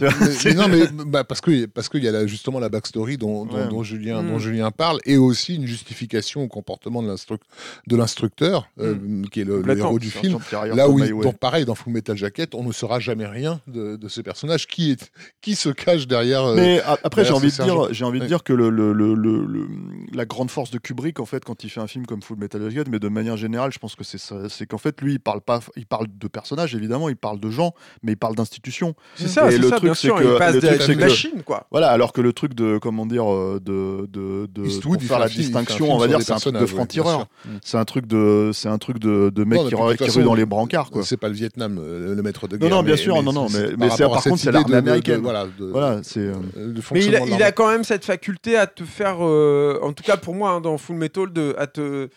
non, 0.55 0.69
mais 0.69 0.87
bah, 1.07 1.25
parce 1.25 1.41
que 1.43 1.67
parce 1.67 1.89
qu'il 1.89 2.03
y 2.05 2.09
a 2.09 2.27
justement 2.27 2.59
la 2.59 2.69
backstory 2.71 3.19
dont, 3.19 3.45
dont, 3.45 3.55
Ouais. 3.59 3.69
dont 3.69 3.83
Julien 3.83 4.23
dont 4.23 4.39
Julien 4.39 4.71
parle 4.71 4.99
et 5.05 5.17
aussi 5.19 5.57
une 5.57 5.67
justification 5.67 6.43
au 6.43 6.49
comportement 6.49 7.03
de 7.03 7.09
l'instruc- 7.09 7.43
de 7.87 7.97
l'instructeur 7.97 8.69
euh, 8.81 8.95
qui 9.31 9.41
est 9.41 9.45
le, 9.45 9.63
héros 9.77 9.99
du 9.99 10.11
film. 10.11 10.39
Là 10.53 10.89
où, 10.89 10.99
il, 10.99 11.15
pareil, 11.39 11.65
dans 11.65 11.75
Full 11.75 11.93
Metal 11.99 12.17
Jacket, 12.17 12.55
on 12.55 12.63
ne 12.63 12.73
saura 12.73 13.01
jamais 13.01 13.27
rien 13.27 13.61
de, 13.67 13.97
de 13.97 14.09
ce 14.09 14.21
personnage 14.21 14.67
qui 14.69 14.93
est 14.93 15.11
qui 15.43 15.55
se 15.57 15.69
cache 15.69 16.07
derrière. 16.07 16.45
euh, 16.45 16.55
Mais 16.55 16.81
a- 16.83 16.97
après, 17.03 17.25
j'ai 17.25 17.33
envie 17.33 17.51
de 17.51 17.63
dire, 17.63 17.89
j'ai 17.93 18.05
envie 18.05 18.21
de 18.21 18.27
dire 18.27 18.43
que 18.45 18.53
le, 18.53 18.71
le- 18.71 18.93
le- 18.93 19.15
le- 19.15 19.45
le- 19.45 19.69
la 20.15 20.25
grande 20.25 20.51
force 20.51 20.71
de 20.71 20.79
Kubrick, 20.79 21.19
en 21.21 21.27
fait, 21.27 21.45
quand 21.45 21.65
il 21.65 21.71
fait 21.71 21.81
un 21.81 21.87
film 21.89 22.07
comme 22.07 22.23
Full 22.23 22.39
Metal 22.39 22.63
Jacket, 22.71 22.89
mais 22.89 22.99
de 23.01 23.09
manière 23.09 23.37
générale, 23.37 23.73
je 23.73 23.79
pense 23.81 23.97
que 23.97 24.05
c'est 24.05 24.19
ça, 24.19 24.49
c'est 24.49 24.67
qu'en 24.67 24.79
fait, 24.79 25.01
lui, 25.01 25.15
il 25.15 25.21
parle 25.21 25.41
pas, 25.41 25.61
il 25.77 25.87
parle 25.87 26.07
de 26.17 26.29
personnages, 26.29 26.75
évidemment, 26.75 27.09
il 27.09 27.17
parle 27.17 27.41
de 27.41 27.51
gens, 27.51 27.75
mais 28.05 28.13
il 28.13 28.17
parle 28.17 28.37
d'institutions. 28.37 28.95
C'est 29.17 29.27
ça, 29.29 29.49
Et 29.49 29.53
c'est 29.53 29.59
le 29.59 29.69
ça, 29.69 29.77
truc, 29.77 29.85
bien 29.85 29.95
c'est 29.95 30.07
sûr. 30.09 30.17
que- 30.17 30.25
il 30.35 30.39
passe 30.39 30.55
le 30.55 30.61
de 30.61 30.67
truc, 30.67 30.79
la 30.81 30.87
c'est 30.87 30.95
que- 30.95 31.01
machine 31.01 31.43
quoi. 31.45 31.67
Voilà, 31.73 31.89
alors 31.91 32.13
que 32.13 32.21
le 32.21 32.33
truc 32.33 32.55
de, 32.55 32.79
comment 32.79 33.07
dire, 33.07 33.31
euh, 33.33 33.61
de, 33.65 34.07
de, 34.07 34.47
de 34.53 34.67
Eastwood, 34.67 35.01
faire 35.01 35.17
fait 35.17 35.23
la 35.25 35.29
film- 35.29 35.43
distinction, 35.43 35.93
on 35.93 35.99
va 35.99 36.07
dire, 36.09 36.23
c'est 36.23 36.33
un 36.33 36.37
truc 36.37 36.55
de 36.55 36.67
franc-tireur. 36.67 37.27
C'est 37.65 37.77
un 37.79 37.85
truc 37.85 38.07
de, 38.07 38.51
c'est 38.55 38.69
un 38.69 38.79
truc 38.79 38.99
de, 39.01 39.31
de 39.35 39.45
mec 39.45 39.59
qui, 39.65 39.71
de 39.71 40.11
rue 40.11 40.23
dans 40.23 40.35
les 40.35 40.47
brancards, 40.47 40.91
quoi. 40.91 41.03
C'est 41.03 41.17
pas 41.17 41.29
le 41.29 41.35
Vietnam, 41.35 41.79
le 42.15 42.23
maître 42.23 42.47
de 42.49 42.57
Non, 42.57 42.61
guerre. 42.61 42.71
non, 42.77 42.83
bien 42.83 42.95
mais- 42.95 42.97
sûr, 43.01 43.15
mais 43.17 43.23
non, 43.23 43.33
non, 43.33 43.49
c'est- 43.49 43.59
mais- 43.61 43.67
c'est 43.69 43.77
mais 43.77 43.89
par 43.89 44.11
par 44.13 44.23
contre, 44.25 44.39
c'est 44.39 44.53
l'armée 44.53 44.67
de- 44.67 44.71
de- 44.73 44.77
américaine. 44.77 45.21
Voilà, 45.21 45.47
de- 45.47 45.67
Voilà, 45.67 46.01
c'est. 46.03 46.21
euh, 46.21 46.35
de 46.57 46.83
Mais 46.93 47.05
il 47.05 47.15
a, 47.17 47.21
de 47.21 47.25
il 47.27 47.31
l'armée. 47.31 47.45
a 47.45 47.53
quand 47.53 47.69
même 47.71 47.85
cette 47.85 48.05
faculté 48.05 48.57
à 48.57 48.67
te 48.67 48.85
faire, 48.85 49.17
euh, 49.21 49.79
en 49.83 49.93
tout 49.93 50.03
cas 50.03 50.17
pour 50.17 50.35
moi, 50.35 50.51
hein, 50.51 50.61
dans 50.61 50.77
Full 50.79 50.97
Metal, 50.97 51.33
de, 51.33 51.55
à 51.59 51.67
te 51.67 52.09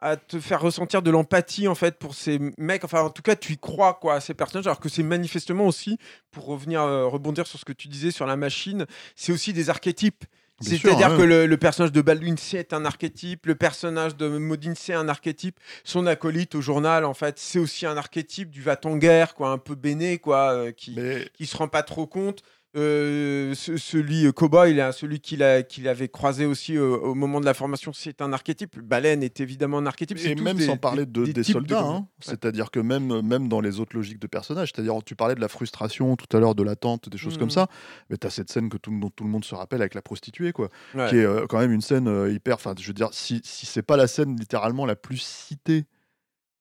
à 0.00 0.16
te 0.16 0.38
faire 0.38 0.60
ressentir 0.60 1.02
de 1.02 1.10
l'empathie 1.10 1.66
en 1.66 1.74
fait 1.74 1.98
pour 1.98 2.14
ces 2.14 2.38
mecs 2.56 2.84
enfin 2.84 3.02
en 3.02 3.10
tout 3.10 3.20
cas 3.20 3.34
tu 3.34 3.54
y 3.54 3.58
crois 3.58 3.94
quoi 4.00 4.14
à 4.14 4.20
ces 4.20 4.32
personnages 4.32 4.68
alors 4.68 4.78
que 4.78 4.88
c'est 4.88 5.02
manifestement 5.02 5.66
aussi 5.66 5.98
pour 6.30 6.46
revenir 6.46 6.82
euh, 6.82 7.06
rebondir 7.08 7.48
sur 7.48 7.58
ce 7.58 7.64
que 7.64 7.72
tu 7.72 7.88
disais 7.88 8.12
sur 8.12 8.24
la 8.24 8.36
machine 8.36 8.86
c'est 9.16 9.32
aussi 9.32 9.52
des 9.52 9.70
archétypes 9.70 10.22
Bien 10.24 10.37
c'est-à-dire 10.60 11.16
que 11.16 11.22
le, 11.22 11.46
le 11.46 11.56
personnage 11.56 11.92
de 11.92 12.00
Baldwin 12.00 12.36
C 12.36 12.58
est 12.58 12.72
un 12.72 12.84
archétype, 12.84 13.46
le 13.46 13.54
personnage 13.54 14.16
de 14.16 14.26
Modine 14.26 14.74
C 14.74 14.92
est 14.92 14.96
un 14.96 15.08
archétype, 15.08 15.58
son 15.84 16.06
acolyte 16.06 16.54
au 16.54 16.60
journal, 16.60 17.04
en 17.04 17.14
fait, 17.14 17.38
c'est 17.38 17.58
aussi 17.58 17.86
un 17.86 17.96
archétype 17.96 18.50
du 18.50 18.62
va-t-en-guerre, 18.62 19.34
quoi, 19.34 19.50
un 19.50 19.58
peu 19.58 19.74
béné, 19.74 20.18
quoi, 20.18 20.52
euh, 20.52 20.72
qui, 20.72 20.94
Mais 20.96 21.28
qui 21.34 21.46
se 21.46 21.56
rend 21.56 21.68
pas 21.68 21.82
trop 21.82 22.06
compte. 22.06 22.42
Euh, 22.76 23.54
ce- 23.54 23.78
celui 23.78 24.26
euh, 24.26 24.32
cowboy, 24.32 24.74
là, 24.74 24.92
celui 24.92 25.20
qu'il 25.20 25.42
avait 25.42 26.08
croisé 26.08 26.44
aussi 26.44 26.76
euh, 26.76 26.96
au 26.98 27.14
moment 27.14 27.40
de 27.40 27.46
la 27.46 27.54
formation, 27.54 27.92
c'est 27.94 28.20
un 28.20 28.32
archétype. 28.34 28.78
Baleine 28.78 29.22
est 29.22 29.40
évidemment 29.40 29.78
un 29.78 29.86
archétype. 29.86 30.18
Et 30.22 30.34
même 30.34 30.58
des- 30.58 30.66
sans 30.66 30.76
parler 30.76 31.06
de, 31.06 31.24
des 31.24 31.32
des, 31.32 31.42
types 31.42 31.54
de 31.54 31.60
soldats, 31.60 31.82
hein. 31.86 32.06
c'est-à-dire 32.20 32.70
que 32.70 32.78
même, 32.78 33.22
même 33.22 33.48
dans 33.48 33.62
les 33.62 33.80
autres 33.80 33.96
logiques 33.96 34.18
de 34.20 34.26
personnages, 34.26 34.72
c'est-à-dire 34.74 34.94
tu 35.04 35.16
parlais 35.16 35.34
de 35.34 35.40
la 35.40 35.48
frustration 35.48 36.14
tout 36.16 36.36
à 36.36 36.40
l'heure, 36.40 36.54
de 36.54 36.62
l'attente, 36.62 37.08
des 37.08 37.18
choses 37.18 37.38
comme 37.38 37.50
ça, 37.50 37.68
mais 38.10 38.18
tu 38.18 38.26
as 38.26 38.30
cette 38.30 38.50
scène 38.50 38.68
que 38.68 38.76
tout, 38.76 38.90
dont 39.00 39.10
tout 39.10 39.24
le 39.24 39.30
monde 39.30 39.44
se 39.46 39.54
rappelle 39.54 39.80
avec 39.80 39.94
la 39.94 40.02
prostituée, 40.02 40.52
quoi, 40.52 40.68
Ouais. 40.94 41.08
qui 41.08 41.16
est 41.16 41.24
euh, 41.24 41.46
quand 41.48 41.58
même 41.58 41.72
une 41.72 41.80
scène 41.80 42.28
hyper, 42.30 42.56
enfin 42.56 42.74
je 42.78 42.86
veux 42.86 42.92
dire, 42.94 43.08
si, 43.12 43.40
si 43.44 43.64
c'est 43.66 43.82
pas 43.82 43.96
la 43.96 44.06
scène 44.06 44.36
littéralement 44.38 44.84
la 44.84 44.94
plus 44.96 45.18
citée 45.22 45.84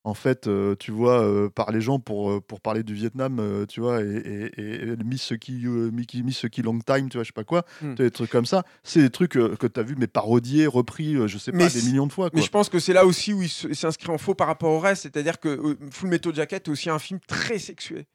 en 0.08 0.14
fait, 0.14 0.48
euh, 0.48 0.74
tu 0.80 0.92
vois, 0.92 1.22
euh, 1.22 1.50
par 1.50 1.72
les 1.72 1.82
gens 1.82 2.00
pour, 2.00 2.32
euh, 2.32 2.40
pour 2.40 2.62
parler 2.62 2.84
du 2.84 2.94
Vietnam, 2.94 3.40
euh, 3.40 3.66
tu 3.66 3.82
vois, 3.82 4.02
et, 4.02 4.06
et, 4.06 4.62
et, 4.62 4.88
et 4.90 4.96
Mickey- 5.04 6.62
Long 6.64 6.80
Time, 6.80 7.10
tu 7.10 7.18
vois, 7.18 7.24
je 7.24 7.28
sais 7.28 7.34
pas 7.34 7.44
quoi, 7.44 7.64
Hmm. 7.82 7.96
des 7.96 8.10
trucs 8.10 8.30
comme 8.30 8.46
ça. 8.46 8.64
C'est 8.84 9.02
des 9.02 9.10
trucs 9.10 9.32
que 9.34 9.68
tu 9.68 9.80
as 9.80 9.84
vu, 9.84 9.96
mais 9.98 10.08
parodiés, 10.08 10.66
repris, 10.66 11.16
je 11.28 11.38
sais 11.38 11.52
pas, 11.52 11.68
des 11.70 11.82
millions 11.84 12.08
de 12.08 12.14
fois. 12.14 12.30
Mais 12.34 12.42
je 12.42 12.50
pense 12.50 12.70
que 12.70 12.80
c'est 12.80 12.94
là 12.94 13.06
aussi 13.06 13.34
où 13.34 13.42
il 13.42 13.50
s'inscrit 13.50 14.10
en 14.10 14.18
faux 14.18 14.34
par 14.34 14.48
rapport 14.48 14.72
au 14.72 14.80
reste, 14.80 15.04
c'est-à-dire 15.04 15.40
que 15.40 15.78
Full 15.92 16.10
Metal 16.10 16.34
Jacket 16.34 16.68
est 16.68 16.72
aussi 16.72 16.90
un 16.90 17.00
film 17.00 17.20
très 17.28 17.60
sexué. 17.60 18.08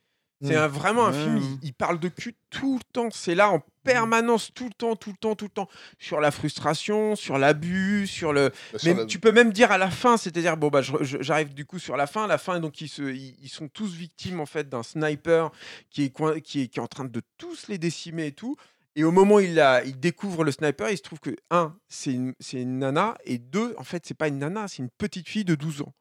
C'est 0.45 0.55
Mm. 0.57 0.62
un- 0.62 0.68
vraiment 0.68 1.07
un 1.07 1.12
film, 1.12 1.36
il, 1.62 1.68
il 1.68 1.72
parle 1.74 2.01
de 2.01 2.09
cul 2.09 2.34
tout 2.51 2.76
le 2.78 2.84
temps, 2.93 3.09
c'est 3.12 3.34
là 3.34 3.51
en 3.51 3.61
permanence, 3.85 4.51
tout 4.55 4.64
le 4.66 4.72
temps, 4.72 4.97
tout 4.97 5.11
le 5.11 5.16
temps, 5.16 5.35
tout 5.35 5.47
le 5.47 5.51
temps, 5.51 5.68
sur 5.99 6.20
la 6.20 6.30
frustration, 6.30 7.16
sur 7.16 7.39
l'abus, 7.39 8.07
sur 8.07 8.33
le... 8.33 8.51
Bah, 8.72 8.78
sur 8.78 8.97
la- 8.97 9.07
tu 9.07 9.18
peux 9.18 9.33
même 9.33 9.53
dire 9.53 9.70
à 9.72 9.78
la 9.78 9.91
fin, 9.91 10.16
c'est-à-dire, 10.16 10.57
bon, 10.57 10.68
bah, 10.68 10.80
j'arrive 10.83 11.55
du 11.55 11.64
coup 11.64 11.78
sur 11.78 11.97
la 11.97 12.07
fin, 12.07 12.26
la 12.26 12.39
fin, 12.39 12.61
donc 12.61 12.80
ils, 12.80 12.89
se, 12.89 13.03
ils, 13.03 13.37
ils 13.43 13.49
sont 13.49 13.68
tous 13.68 13.93
victimes 13.95 14.41
en 14.41 14.47
fait 14.47 14.68
d'un 14.68 14.83
sniper 14.83 15.51
qui 15.91 16.05
est, 16.05 16.41
qui, 16.43 16.62
est, 16.62 16.68
qui 16.68 16.78
est 16.78 16.83
en 16.83 16.87
train 16.87 17.05
de 17.05 17.20
tous 17.39 17.68
les 17.68 17.78
décimer 17.78 18.26
et 18.26 18.33
tout. 18.33 18.57
Et 18.95 19.05
au 19.05 19.11
moment 19.11 19.37
où 19.37 19.41
il, 19.41 19.59
a, 19.59 19.83
il 19.85 19.99
découvre 19.99 20.45
le 20.45 20.53
sniper, 20.53 20.91
il 20.91 20.99
se 20.99 21.03
trouve 21.03 21.18
que, 21.20 21.35
un, 21.51 21.74
c'est 21.89 22.12
une, 22.12 22.35
c'est 22.41 22.61
une 22.61 22.78
nana, 22.78 23.16
et 23.24 23.39
deux, 23.39 23.74
en 23.78 23.85
fait, 23.85 24.05
c'est 24.07 24.12
pas 24.16 24.28
une 24.28 24.39
nana, 24.39 24.68
c'est 24.68 24.78
une 24.83 24.91
petite 24.91 25.28
fille 25.28 25.47
de 25.47 25.55
12 25.55 25.80
ans. 25.80 25.95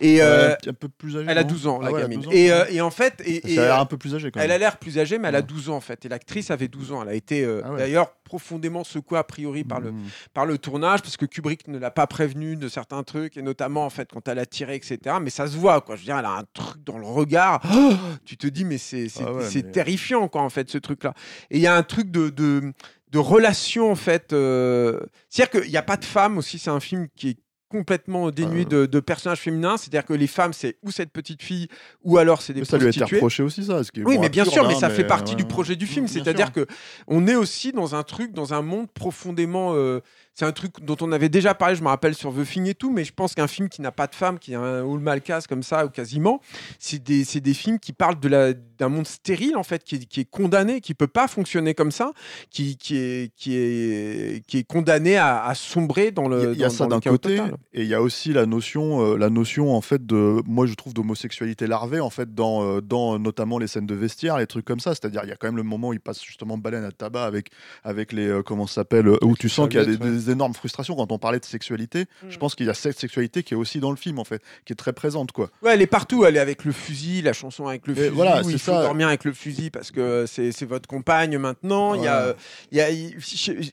Et 0.00 0.22
euh, 0.22 0.54
un 0.66 0.72
peu 0.72 0.88
plus 0.88 1.16
âgé. 1.16 1.26
elle 1.28 1.38
a 1.38 1.42
non 1.42 1.48
12 1.48 1.66
ans, 1.66 1.78
Ah 1.80 1.86
la 1.86 1.92
ouais, 1.92 1.98
elle 2.00 2.04
a 2.06 2.08
gamine. 2.08 2.20
12 2.20 2.28
ans. 2.28 2.30
et, 2.32 2.52
euh, 2.52 2.64
et 2.70 2.80
en 2.80 2.90
fait, 2.90 3.22
et, 3.24 3.52
et, 3.52 3.54
ça 3.56 3.62
a 3.62 3.64
l'air 3.66 3.78
euh, 3.78 3.82
un 3.82 3.86
peu 3.86 3.98
plus 3.98 4.14
âgé 4.14 4.30
quand 4.30 4.40
elle 4.40 4.48
même. 4.48 4.54
a 4.56 4.58
l'air 4.58 4.76
plus 4.78 4.98
âgée, 4.98 5.18
mais 5.18 5.28
elle 5.28 5.34
a 5.36 5.38
Ouais. 5.40 5.44
12 5.46 5.70
ans 5.70 5.76
en 5.76 5.80
fait. 5.80 6.04
Et 6.04 6.08
l'actrice 6.08 6.50
avait 6.50 6.68
12 6.68 6.92
ans. 6.92 7.02
Elle 7.02 7.08
a 7.08 7.14
été 7.14 7.44
euh, 7.44 7.60
Ah 7.64 7.72
ouais. 7.72 7.78
d'ailleurs 7.78 8.12
profondément 8.24 8.82
secouée 8.84 9.18
a 9.18 9.24
priori 9.24 9.62
par 9.64 9.80
le, 9.80 9.92
Mm. 9.92 10.02
par 10.32 10.46
le 10.46 10.56
tournage 10.56 11.02
parce 11.02 11.16
que 11.18 11.26
Kubrick 11.26 11.68
ne 11.68 11.78
l'a 11.78 11.90
pas 11.90 12.06
prévenu 12.06 12.56
de 12.56 12.66
certains 12.68 13.02
trucs 13.02 13.36
et 13.36 13.42
notamment 13.42 13.84
en 13.84 13.90
fait 13.90 14.08
quand 14.10 14.26
elle 14.26 14.38
a 14.38 14.46
tiré 14.46 14.74
etc 14.76 15.16
mais 15.20 15.28
ça 15.28 15.46
se 15.46 15.56
voit 15.58 15.82
quoi 15.82 15.96
je 15.96 16.00
veux 16.00 16.04
dire 16.06 16.16
elle 16.18 16.24
a 16.24 16.38
un 16.38 16.44
truc 16.54 16.82
dans 16.82 16.96
le 16.96 17.04
regard 17.04 17.60
tu 18.24 18.38
te 18.38 18.46
dis 18.46 18.64
mais 18.64 18.78
c'est 18.78 19.08
Ah 19.20 19.24
mais- 19.54 19.62
terrifiant 19.70 20.28
quoi 20.28 20.40
en 20.40 20.48
fait 20.48 20.70
ce 20.70 20.78
truc 20.78 21.04
là 21.04 21.12
et 21.50 21.56
il 21.58 21.62
y 21.62 21.66
a 21.66 21.76
un 21.76 21.82
truc 21.82 22.10
de, 22.10 22.30
de 22.30 22.72
de 23.10 23.18
relation 23.18 23.90
en 23.90 23.96
fait 23.96 24.32
euh, 24.32 25.00
c'est 25.28 25.42
à 25.42 25.46
dire 25.46 25.60
qu'il 25.60 25.70
n'y 25.70 25.76
a 25.76 25.82
pas 25.82 25.98
de 25.98 26.04
femme 26.06 26.38
aussi 26.38 26.58
c'est 26.58 26.70
un 26.70 26.80
film 26.80 27.08
qui 27.14 27.30
est 27.30 27.36
complètement 27.72 28.30
dénué 28.30 28.62
Euh. 28.62 28.64
de, 28.66 28.86
de 28.86 29.00
personnages 29.00 29.40
féminins 29.40 29.76
c'est-à-dire 29.78 30.04
que 30.04 30.12
les 30.12 30.26
femmes 30.26 30.52
c'est 30.52 30.76
ou 30.82 30.90
cette 30.90 31.10
petite 31.10 31.42
fille 31.42 31.68
ou 32.04 32.18
alors 32.18 32.42
c'est 32.42 32.52
des 32.52 32.60
Mais 32.60 32.66
ça 32.66 32.76
lui 32.76 32.86
a 32.86 32.88
été 32.90 32.98
prostituées 33.00 33.16
reproché 33.16 33.42
aussi, 33.42 33.64
ça. 33.64 33.82
ce 33.82 33.90
qui 33.90 34.00
est 34.00 34.04
oui, 34.04 34.16
bon, 34.16 34.20
mais 34.20 34.28
bien 34.28 34.42
absurde, 34.44 34.66
sûr, 34.66 34.68
mais 34.68 34.74
hein, 34.76 34.80
ça 34.80 34.90
fait 34.90 35.06
partie 35.06 35.32
ouais, 35.32 35.36
du 35.42 35.44
projet 35.46 35.74
du 35.74 35.86
film. 35.86 36.04
Mm, 36.04 36.08
bien 36.08 36.14
C'est-à-dire 36.24 36.52
que 36.52 36.66
on 37.08 37.26
est 37.26 37.34
aussi 37.34 37.72
dans 37.72 37.94
un 37.94 38.02
truc, 38.02 38.32
dans 38.34 38.52
un 38.54 38.60
monde 38.62 38.88
profondément. 38.92 39.72
euh, 39.74 40.00
c'est 40.34 40.44
un 40.44 40.52
truc 40.52 40.82
dont 40.82 40.96
on 41.00 41.12
avait 41.12 41.28
déjà 41.28 41.54
parlé, 41.54 41.74
je 41.76 41.82
me 41.82 41.88
rappelle 41.88 42.14
sur 42.14 42.32
The 42.34 42.44
Thing 42.44 42.66
et 42.66 42.74
tout, 42.74 42.90
mais 42.90 43.04
je 43.04 43.12
pense 43.12 43.34
qu'un 43.34 43.46
film 43.46 43.68
qui 43.68 43.82
n'a 43.82 43.92
pas 43.92 44.06
de 44.06 44.14
femme, 44.14 44.38
qui 44.38 44.54
a 44.54 44.60
un 44.60 44.80
all 44.80 44.98
malcas 44.98 45.44
comme 45.48 45.62
ça, 45.62 45.84
ou 45.84 45.90
quasiment, 45.90 46.40
c'est 46.78 47.02
des, 47.02 47.54
films 47.54 47.78
qui 47.78 47.92
parlent 47.92 48.18
de 48.18 48.28
la, 48.28 48.52
d'un 48.52 48.88
monde 48.88 49.06
stérile, 49.06 49.56
en 49.56 49.62
fait, 49.62 49.84
qui 49.84 49.96
est, 49.96 50.06
qui 50.06 50.20
est 50.20 50.30
condamné, 50.30 50.80
qui 50.80 50.94
peut 50.94 51.06
pas 51.06 51.28
fonctionner 51.28 51.74
comme 51.74 51.92
ça, 51.92 52.12
qui, 52.50 52.76
qui, 52.76 52.96
est, 52.96 53.34
qui, 53.36 53.56
est, 53.56 54.46
qui 54.46 54.58
est 54.58 54.64
condamné 54.64 55.16
à, 55.16 55.44
à 55.44 55.54
sombrer 55.54 56.10
dans 56.10 56.28
le. 56.28 56.52
il 56.54 56.58
y 56.58 56.64
a 56.64 56.68
dans- 56.68 56.72
ça 56.72 56.86
d'un 56.86 57.00
côté, 57.00 57.36
total. 57.36 57.56
et 57.74 57.82
il 57.82 57.88
y 57.88 57.94
a 57.94 58.00
aussi 58.00 58.32
la 58.32 58.46
notion, 58.46 59.04
euh, 59.04 59.16
la 59.16 59.30
notion 59.30 59.74
en 59.74 59.80
fait 59.80 60.04
de, 60.06 60.42
moi 60.46 60.66
je 60.66 60.74
trouve 60.74 60.94
d'homosexualité 60.94 61.66
larvée 61.66 62.00
en 62.00 62.10
fait 62.10 62.34
dans, 62.34 62.64
euh, 62.64 62.80
dans 62.80 63.18
notamment 63.18 63.58
les 63.58 63.66
scènes 63.66 63.86
de 63.86 63.94
vestiaire, 63.94 64.38
les 64.38 64.46
trucs 64.46 64.64
comme 64.64 64.80
ça. 64.80 64.94
C'est-à-dire 64.94 65.22
il 65.24 65.28
y 65.28 65.32
a 65.32 65.36
quand 65.36 65.48
même 65.48 65.56
le 65.56 65.62
moment 65.62 65.88
où 65.88 65.92
il 65.92 66.00
passe 66.00 66.22
justement 66.24 66.58
baleine 66.58 66.84
à 66.84 66.92
tabac 66.92 67.24
avec 67.24 67.50
avec 67.84 68.12
les 68.12 68.26
euh, 68.26 68.42
comment 68.42 68.66
ça 68.66 68.76
s'appelle, 68.76 69.08
où 69.22 69.36
tu 69.36 69.48
sens 69.48 69.68
qu'il 69.68 69.78
y 69.78 69.82
a 69.82 69.84
des, 69.84 69.92
serviettes, 69.92 70.12
ouais. 70.12 70.21
des 70.21 70.21
énormes 70.30 70.54
frustrations 70.54 70.94
quand 70.94 71.10
on 71.12 71.18
parlait 71.18 71.40
de 71.40 71.44
sexualité. 71.44 72.06
Mm. 72.22 72.30
Je 72.30 72.38
pense 72.38 72.54
qu'il 72.54 72.66
y 72.66 72.70
a 72.70 72.74
cette 72.74 72.98
sexualité 72.98 73.42
qui 73.42 73.54
est 73.54 73.56
aussi 73.56 73.80
dans 73.80 73.90
le 73.90 73.96
film 73.96 74.18
en 74.18 74.24
fait, 74.24 74.42
qui 74.64 74.72
est 74.72 74.76
très 74.76 74.92
présente 74.92 75.32
quoi. 75.32 75.50
Ouais, 75.62 75.74
elle 75.74 75.82
est 75.82 75.86
partout. 75.86 76.24
Elle 76.24 76.36
est 76.36 76.40
avec 76.40 76.64
le 76.64 76.72
fusil, 76.72 77.22
la 77.22 77.32
chanson 77.32 77.66
avec 77.66 77.86
le 77.86 77.92
Et 77.94 77.96
fusil. 77.96 78.10
voilà, 78.10 78.42
c'est 78.42 78.58
ça. 78.58 78.82
dormir 78.82 79.08
avec 79.08 79.24
le 79.24 79.32
fusil 79.32 79.70
parce 79.70 79.90
que 79.90 80.24
c'est 80.26 80.52
c'est 80.52 80.66
votre 80.66 80.88
compagne 80.88 81.38
maintenant. 81.38 81.94
Il 81.94 82.02
y 82.02 82.08
a, 82.08 82.34
il 82.70 82.78
y 82.78 82.80
a, 82.80 82.90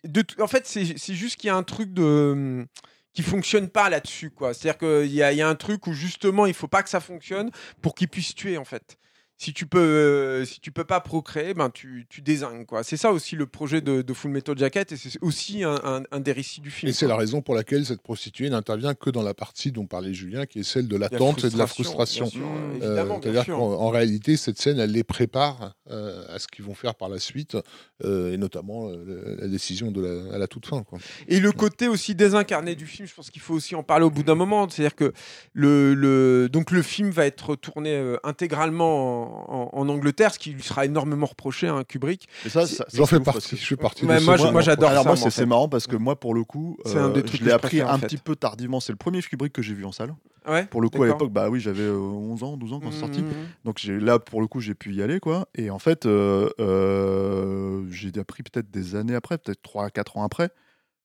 de 0.03 0.23
en 0.39 0.47
fait, 0.47 0.65
c'est 0.67 0.97
c'est 0.97 1.13
juste 1.15 1.37
qu'il 1.37 1.47
y 1.47 1.51
a 1.51 1.55
un 1.55 1.63
truc 1.63 1.93
de 1.93 2.65
qui 3.13 3.23
fonctionne 3.23 3.69
pas 3.69 3.89
là-dessus, 3.89 4.29
quoi. 4.29 4.53
C'est-à-dire 4.53 4.77
qu'il 4.77 5.13
y 5.13 5.23
a, 5.23 5.31
il 5.31 5.37
y 5.37 5.41
a 5.41 5.49
un 5.49 5.55
truc 5.55 5.87
où 5.87 5.93
justement 5.93 6.45
il 6.45 6.53
faut 6.53 6.67
pas 6.67 6.83
que 6.83 6.89
ça 6.89 6.99
fonctionne 6.99 7.49
pour 7.81 7.95
qu'il 7.95 8.07
puisse 8.07 8.35
tuer, 8.35 8.57
en 8.57 8.65
fait. 8.65 8.98
Si 9.41 9.53
tu 9.53 9.65
peux, 9.65 9.79
euh, 9.79 10.43
si 10.43 10.59
tu 10.59 10.73
peux 10.73 10.83
pas 10.83 10.99
procréer, 10.99 11.53
ben 11.53 11.69
tu, 11.69 12.05
tu 12.09 12.21
désingues, 12.21 12.65
quoi. 12.65 12.83
C'est 12.83 12.97
ça 12.97 13.13
aussi 13.13 13.37
le 13.37 13.45
projet 13.47 13.79
de, 13.79 14.01
de 14.01 14.13
Full 14.13 14.31
Metal 14.31 14.57
Jacket 14.57 14.91
et 14.91 14.97
c'est 14.97 15.17
aussi 15.21 15.63
un, 15.63 15.79
un- 15.85 16.03
un 16.11 16.19
des 16.19 16.33
récits 16.33 16.59
du 16.59 16.69
film. 16.69 16.89
Et 16.89 16.93
c'est 16.93 17.07
la 17.07 17.15
raison 17.15 17.41
pour 17.41 17.55
laquelle 17.55 17.85
cette 17.85 18.01
prostituée 18.01 18.49
n'intervient 18.49 18.95
que 18.95 19.09
dans 19.09 19.23
la 19.23 19.33
partie 19.33 19.71
dont 19.71 19.85
parlait 19.87 20.13
Julien, 20.13 20.45
qui 20.45 20.59
est 20.59 20.63
celle 20.63 20.89
de 20.89 20.97
l'attente 20.97 21.45
et 21.45 21.49
de 21.49 21.57
la 21.57 21.67
frustration. 21.67 22.25
Mmh. 22.25 22.81
Euh, 22.83 23.05
bien 23.05 23.19
C'est-à-dire 23.21 23.45
qu'en 23.45 23.59
en 23.79 23.87
réalité, 23.89 24.35
cette 24.35 24.59
scène, 24.59 24.77
elle 24.77 24.91
les 24.91 25.05
prépare 25.05 25.73
euh, 25.89 26.25
à 26.35 26.37
ce 26.37 26.49
qu'ils 26.49 26.65
vont 26.65 26.73
faire 26.75 26.95
par 26.95 27.07
la 27.07 27.17
suite, 27.19 27.55
euh, 28.03 28.33
et 28.33 28.37
notamment 28.37 28.89
euh, 28.89 29.37
la 29.39 29.47
décision 29.47 29.89
de 29.89 30.01
la, 30.01 30.35
à 30.35 30.37
la 30.37 30.47
toute 30.47 30.65
fin. 30.65 30.83
Quoi. 30.83 30.99
Et 31.29 31.39
le 31.39 31.53
côté 31.53 31.87
aussi 31.87 32.13
désincarné 32.13 32.75
du 32.75 32.85
film, 32.85 33.07
je 33.07 33.13
pense 33.15 33.29
qu'il 33.29 33.41
faut 33.41 33.53
aussi 33.53 33.73
en 33.73 33.83
parler 33.83 34.03
au 34.03 34.11
bout 34.11 34.23
d'un 34.23 34.35
moment. 34.35 34.67
C'est-à-dire 34.67 34.95
que 34.97 35.13
le, 35.53 35.93
le, 35.93 36.49
donc 36.51 36.71
le 36.71 36.81
film 36.81 37.09
va 37.09 37.25
être 37.25 37.55
tourné 37.55 37.95
euh, 37.95 38.17
intégralement 38.25 39.27
en, 39.27 39.28
en- 39.29 39.69
en 39.71 39.89
Angleterre, 39.89 40.33
ce 40.33 40.39
qui 40.39 40.51
lui 40.51 40.63
sera 40.63 40.85
énormément 40.85 41.25
reproché 41.27 41.67
à 41.67 41.83
Kubrick. 41.83 42.27
Et 42.45 42.49
ça, 42.49 42.61
J'en 42.93 43.05
c'est 43.05 43.05
fais 43.17 43.19
partie, 43.19 43.51
que- 43.51 43.61
je 43.61 43.65
fais 43.65 43.75
partie 43.77 44.05
Ouais, 44.05 44.19
de 44.19 44.23
moi, 44.25 44.35
j'adore 44.61 44.91
ça, 44.91 45.03
moi, 45.03 45.15
c'est 45.17 45.45
marrant 45.45 45.69
parce 45.69 45.87
que 45.87 45.95
moi, 45.95 46.19
pour 46.19 46.33
le 46.33 46.43
coup, 46.43 46.77
euh, 46.87 47.11
des 47.13 47.23
trucs 47.23 47.41
je 47.41 47.45
l'ai 47.45 47.51
appris 47.51 47.81
un 47.81 47.97
fait. 47.97 48.07
petit 48.07 48.17
peu 48.17 48.35
tardivement. 48.35 48.79
C'est 48.79 48.91
le 48.91 48.97
premier 48.97 49.21
Kubrick 49.21 49.53
que 49.53 49.61
j'ai 49.61 49.73
vu 49.73 49.85
en 49.85 49.91
salle. 49.91 50.15
Ouais, 50.47 50.65
Pour 50.65 50.81
le 50.81 50.89
coup, 50.89 51.03
à 51.03 51.07
l'époque, 51.07 51.31
bah 51.31 51.49
oui, 51.49 51.59
j'avais 51.59 51.83
euh, 51.83 51.97
11 51.99 52.41
ans, 52.43 52.57
12 52.57 52.73
ans 52.73 52.79
quand 52.79 52.91
c'est 52.91 52.99
sorti. 53.01 53.21
Mhm. 53.21 53.29
Donc 53.65 53.83
là 53.83 54.17
pour 54.19 54.41
le 54.41 54.47
coup 54.47 54.61
j'ai 54.61 54.73
pu 54.73 54.93
y 54.93 55.01
aller 55.03 55.19
quoi 55.19 55.47
et 55.53 55.69
en 55.69 55.77
fait 55.79 56.05
euh, 56.07 56.49
euh, 56.59 57.83
j'ai 57.91 58.11
appris 58.17 58.43
peut-être 58.43 58.71
des 58.71 58.95
années 58.95 59.15
après 59.15 59.37
peut-être 59.37 59.61
3 59.61 59.89
4 59.89 60.17
ans 60.17 60.23
après 60.23 60.49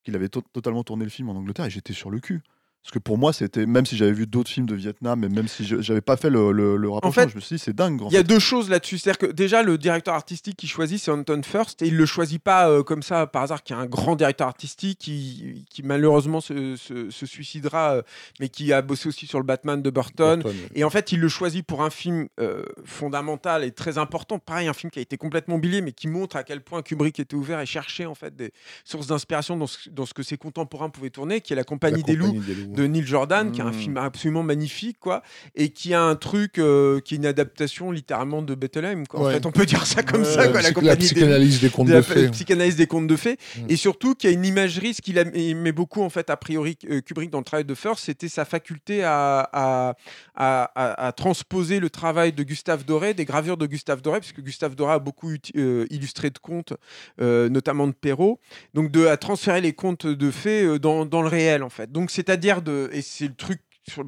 qu'il 0.04 0.14
avait 0.14 0.28
to- 0.28 0.42
totalement 0.52 0.84
tourné 0.84 1.04
le 1.04 1.10
film 1.10 1.28
en 1.28 1.32
Angleterre 1.34 1.66
et 1.66 1.70
j'étais 1.70 1.92
sur 1.92 2.10
le 2.10 2.20
cul 2.20 2.42
parce 2.84 2.92
que 2.92 2.98
pour 2.98 3.16
moi 3.16 3.32
c'était 3.32 3.64
même 3.64 3.86
si 3.86 3.96
j'avais 3.96 4.12
vu 4.12 4.26
d'autres 4.26 4.50
films 4.50 4.66
de 4.66 4.74
Vietnam 4.74 5.24
et 5.24 5.30
même 5.30 5.48
si 5.48 5.64
je- 5.64 5.80
j'avais 5.80 6.02
pas 6.02 6.18
fait 6.18 6.28
le, 6.28 6.52
le, 6.52 6.76
le 6.76 6.88
rapprochement 6.90 7.22
fait, 7.24 7.30
je 7.30 7.36
me 7.36 7.40
suis 7.40 7.56
dit 7.56 7.62
c'est 7.62 7.74
dingue 7.74 7.98
Il 8.08 8.12
y 8.12 8.16
a 8.16 8.18
fait. 8.20 8.24
deux 8.24 8.38
choses 8.38 8.68
là-dessus. 8.68 8.98
C'est-à-dire 8.98 9.18
que 9.28 9.32
déjà, 9.32 9.62
le 9.62 9.78
directeur 9.78 10.12
artistique 10.14 10.56
qu'il 10.58 10.68
choisit, 10.68 11.00
c'est 11.00 11.10
Anton 11.10 11.40
First, 11.42 11.80
et 11.80 11.86
il 11.86 11.96
le 11.96 12.04
choisit 12.04 12.42
pas 12.42 12.68
euh, 12.68 12.82
comme 12.82 13.02
ça 13.02 13.26
par 13.26 13.42
hasard, 13.44 13.62
qui 13.62 13.72
est 13.72 13.76
un 13.76 13.86
grand 13.86 14.16
directeur 14.16 14.46
artistique 14.48 14.98
qui, 14.98 15.64
qui 15.70 15.82
malheureusement 15.82 16.42
se, 16.42 16.76
se- 16.76 17.08
se 17.10 17.24
suicidera, 17.26 17.94
euh, 17.94 18.02
mais 18.38 18.50
qui 18.50 18.70
a 18.72 18.82
bossé 18.82 19.08
aussi 19.08 19.26
sur 19.26 19.38
le 19.38 19.46
Batman 19.46 19.80
de 19.80 19.88
Burton. 19.90 20.42
Burton. 20.42 20.54
Et 20.74 20.84
en 20.84 20.90
fait, 20.90 21.10
il 21.10 21.20
le 21.20 21.28
choisit 21.28 21.64
pour 21.66 21.82
un 21.82 21.90
film 21.90 22.28
euh, 22.38 22.64
fondamental 22.84 23.64
et 23.64 23.70
très 23.70 23.98
important. 23.98 24.38
Pareil, 24.38 24.68
un 24.68 24.72
film 24.74 24.90
qui 24.90 24.98
a 24.98 25.02
été 25.02 25.16
complètement 25.16 25.56
oublié, 25.56 25.80
mais 25.80 25.92
qui 25.92 26.06
montre 26.08 26.36
à 26.36 26.44
quel 26.44 26.60
point 26.60 26.82
Kubrick 26.82 27.18
était 27.18 27.34
ouvert 27.34 27.60
et 27.60 27.66
cherchait 27.66 28.06
en 28.06 28.14
fait 28.14 28.34
des 28.36 28.52
sources 28.84 29.06
d'inspiration 29.06 29.56
dans 29.56 29.66
ce, 29.66 29.88
dans 29.90 30.06
ce 30.06 30.14
que 30.14 30.22
ses 30.22 30.36
contemporains 30.36 30.90
pouvaient 30.90 31.10
tourner, 31.10 31.40
qui 31.40 31.52
est 31.52 31.56
La 31.56 31.64
Compagnie, 31.64 32.02
La 32.02 32.06
des 32.06 32.16
loups 32.16 32.26
Compagnie 32.26 32.46
des 32.46 32.54
loups. 32.54 32.73
De 32.74 32.86
Neil 32.86 33.04
Jordan, 33.06 33.52
qui 33.52 33.60
est 33.60 33.64
un 33.64 33.70
Mm. 33.70 33.74
film 33.74 33.96
absolument 33.96 34.42
magnifique, 34.42 34.98
quoi, 35.00 35.22
et 35.54 35.68
qui 35.70 35.94
a 35.94 36.02
un 36.02 36.16
truc 36.16 36.58
euh, 36.58 37.00
qui 37.00 37.14
est 37.14 37.16
une 37.18 37.26
adaptation 37.26 37.90
littéralement 37.90 38.42
de 38.42 38.54
Bethlehem, 38.54 39.06
quoi. 39.06 39.20
En 39.20 39.24
Ouais. 39.24 39.34
fait, 39.34 39.46
on 39.46 39.52
peut 39.52 39.66
dire 39.66 39.86
ça 39.86 40.02
comme 40.02 40.22
Ouais, 40.22 40.26
ça, 40.26 40.50
la, 40.50 40.72
quoi. 40.72 40.82
La 40.82 40.96
des 40.96 41.04
psychanalyse 41.06 41.60
des 41.60 41.70
contes 41.70 41.86
de 41.86 41.92
de, 41.92 41.96
la 41.96 42.02
fées. 42.02 42.28
psychanalyse 42.30 42.76
des 42.76 42.86
contes 42.86 43.06
de 43.06 43.16
fées 43.16 43.36
Mm. 43.58 43.66
et 43.68 43.76
surtout 43.76 44.14
qu'il 44.14 44.30
y 44.30 44.32
a 44.32 44.36
une 44.36 44.44
imagerie 44.44 44.94
ce 44.94 45.02
qu'il 45.02 45.18
aimait 45.18 45.72
beaucoup 45.72 46.02
en 46.02 46.10
fait 46.10 46.30
a 46.30 46.36
priori 46.36 46.76
euh, 46.90 47.00
Kubrick 47.00 47.30
dans 47.30 47.38
le 47.38 47.44
travail 47.44 47.64
de 47.64 47.74
First 47.74 48.04
c'était 48.04 48.28
sa 48.28 48.44
faculté 48.44 49.02
à, 49.04 49.48
à, 49.52 49.94
à- 50.34 50.70
à- 50.74 51.06
à 51.06 51.12
transposer 51.12 51.80
le 51.80 51.90
travail 51.90 52.32
de 52.32 52.42
Gustave 52.42 52.84
Doré 52.84 53.14
des 53.14 53.24
gravures 53.24 53.56
de 53.56 53.66
Gustave 53.66 54.02
Doré 54.02 54.20
puisque 54.20 54.40
Gustave 54.40 54.74
Doré 54.74 54.94
a 54.94 54.98
beaucoup 54.98 55.32
euh, 55.56 55.86
illustré 55.90 56.30
de 56.30 56.38
contes 56.38 56.72
euh, 57.20 57.48
notamment 57.48 57.86
de 57.86 57.92
Perrault 57.92 58.40
donc 58.74 58.90
de 58.90 59.06
à 59.06 59.16
transférer 59.16 59.60
les 59.60 59.72
contes 59.72 60.06
de 60.06 60.30
fées 60.30 60.64
euh, 60.64 60.78
dans, 60.78 61.04
dans 61.06 61.22
le 61.22 61.28
réel 61.28 61.62
en 61.62 61.70
fait 61.70 61.90
donc 61.92 62.10
c'est-à-dire 62.10 62.62
et 62.68 63.02
c'est 63.02 63.28
le 63.28 63.34
truc 63.34 63.60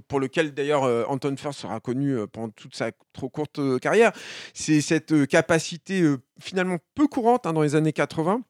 pour 0.09 0.21
lequel 0.21 0.55
d'ailleurs 0.55 0.85
euh, 0.85 1.05
Anton 1.09 1.37
First 1.37 1.61
sera 1.61 1.81
connu 1.81 2.13
euh, 2.13 2.27
pendant 2.27 2.51
toute 2.51 2.75
sa 2.75 2.93
trop 3.13 3.29
courte 3.29 3.59
euh, 3.59 3.79
carrière, 3.79 4.13
c'est 4.55 4.81
cette 4.81 5.27
capacité 5.27 6.03
finalement 6.41 6.79
peu 6.95 7.07
courante 7.07 7.47
hein, 7.47 7.53
dans 7.53 7.63
les 7.63 7.75
années 7.75 7.93
80 7.93 8.43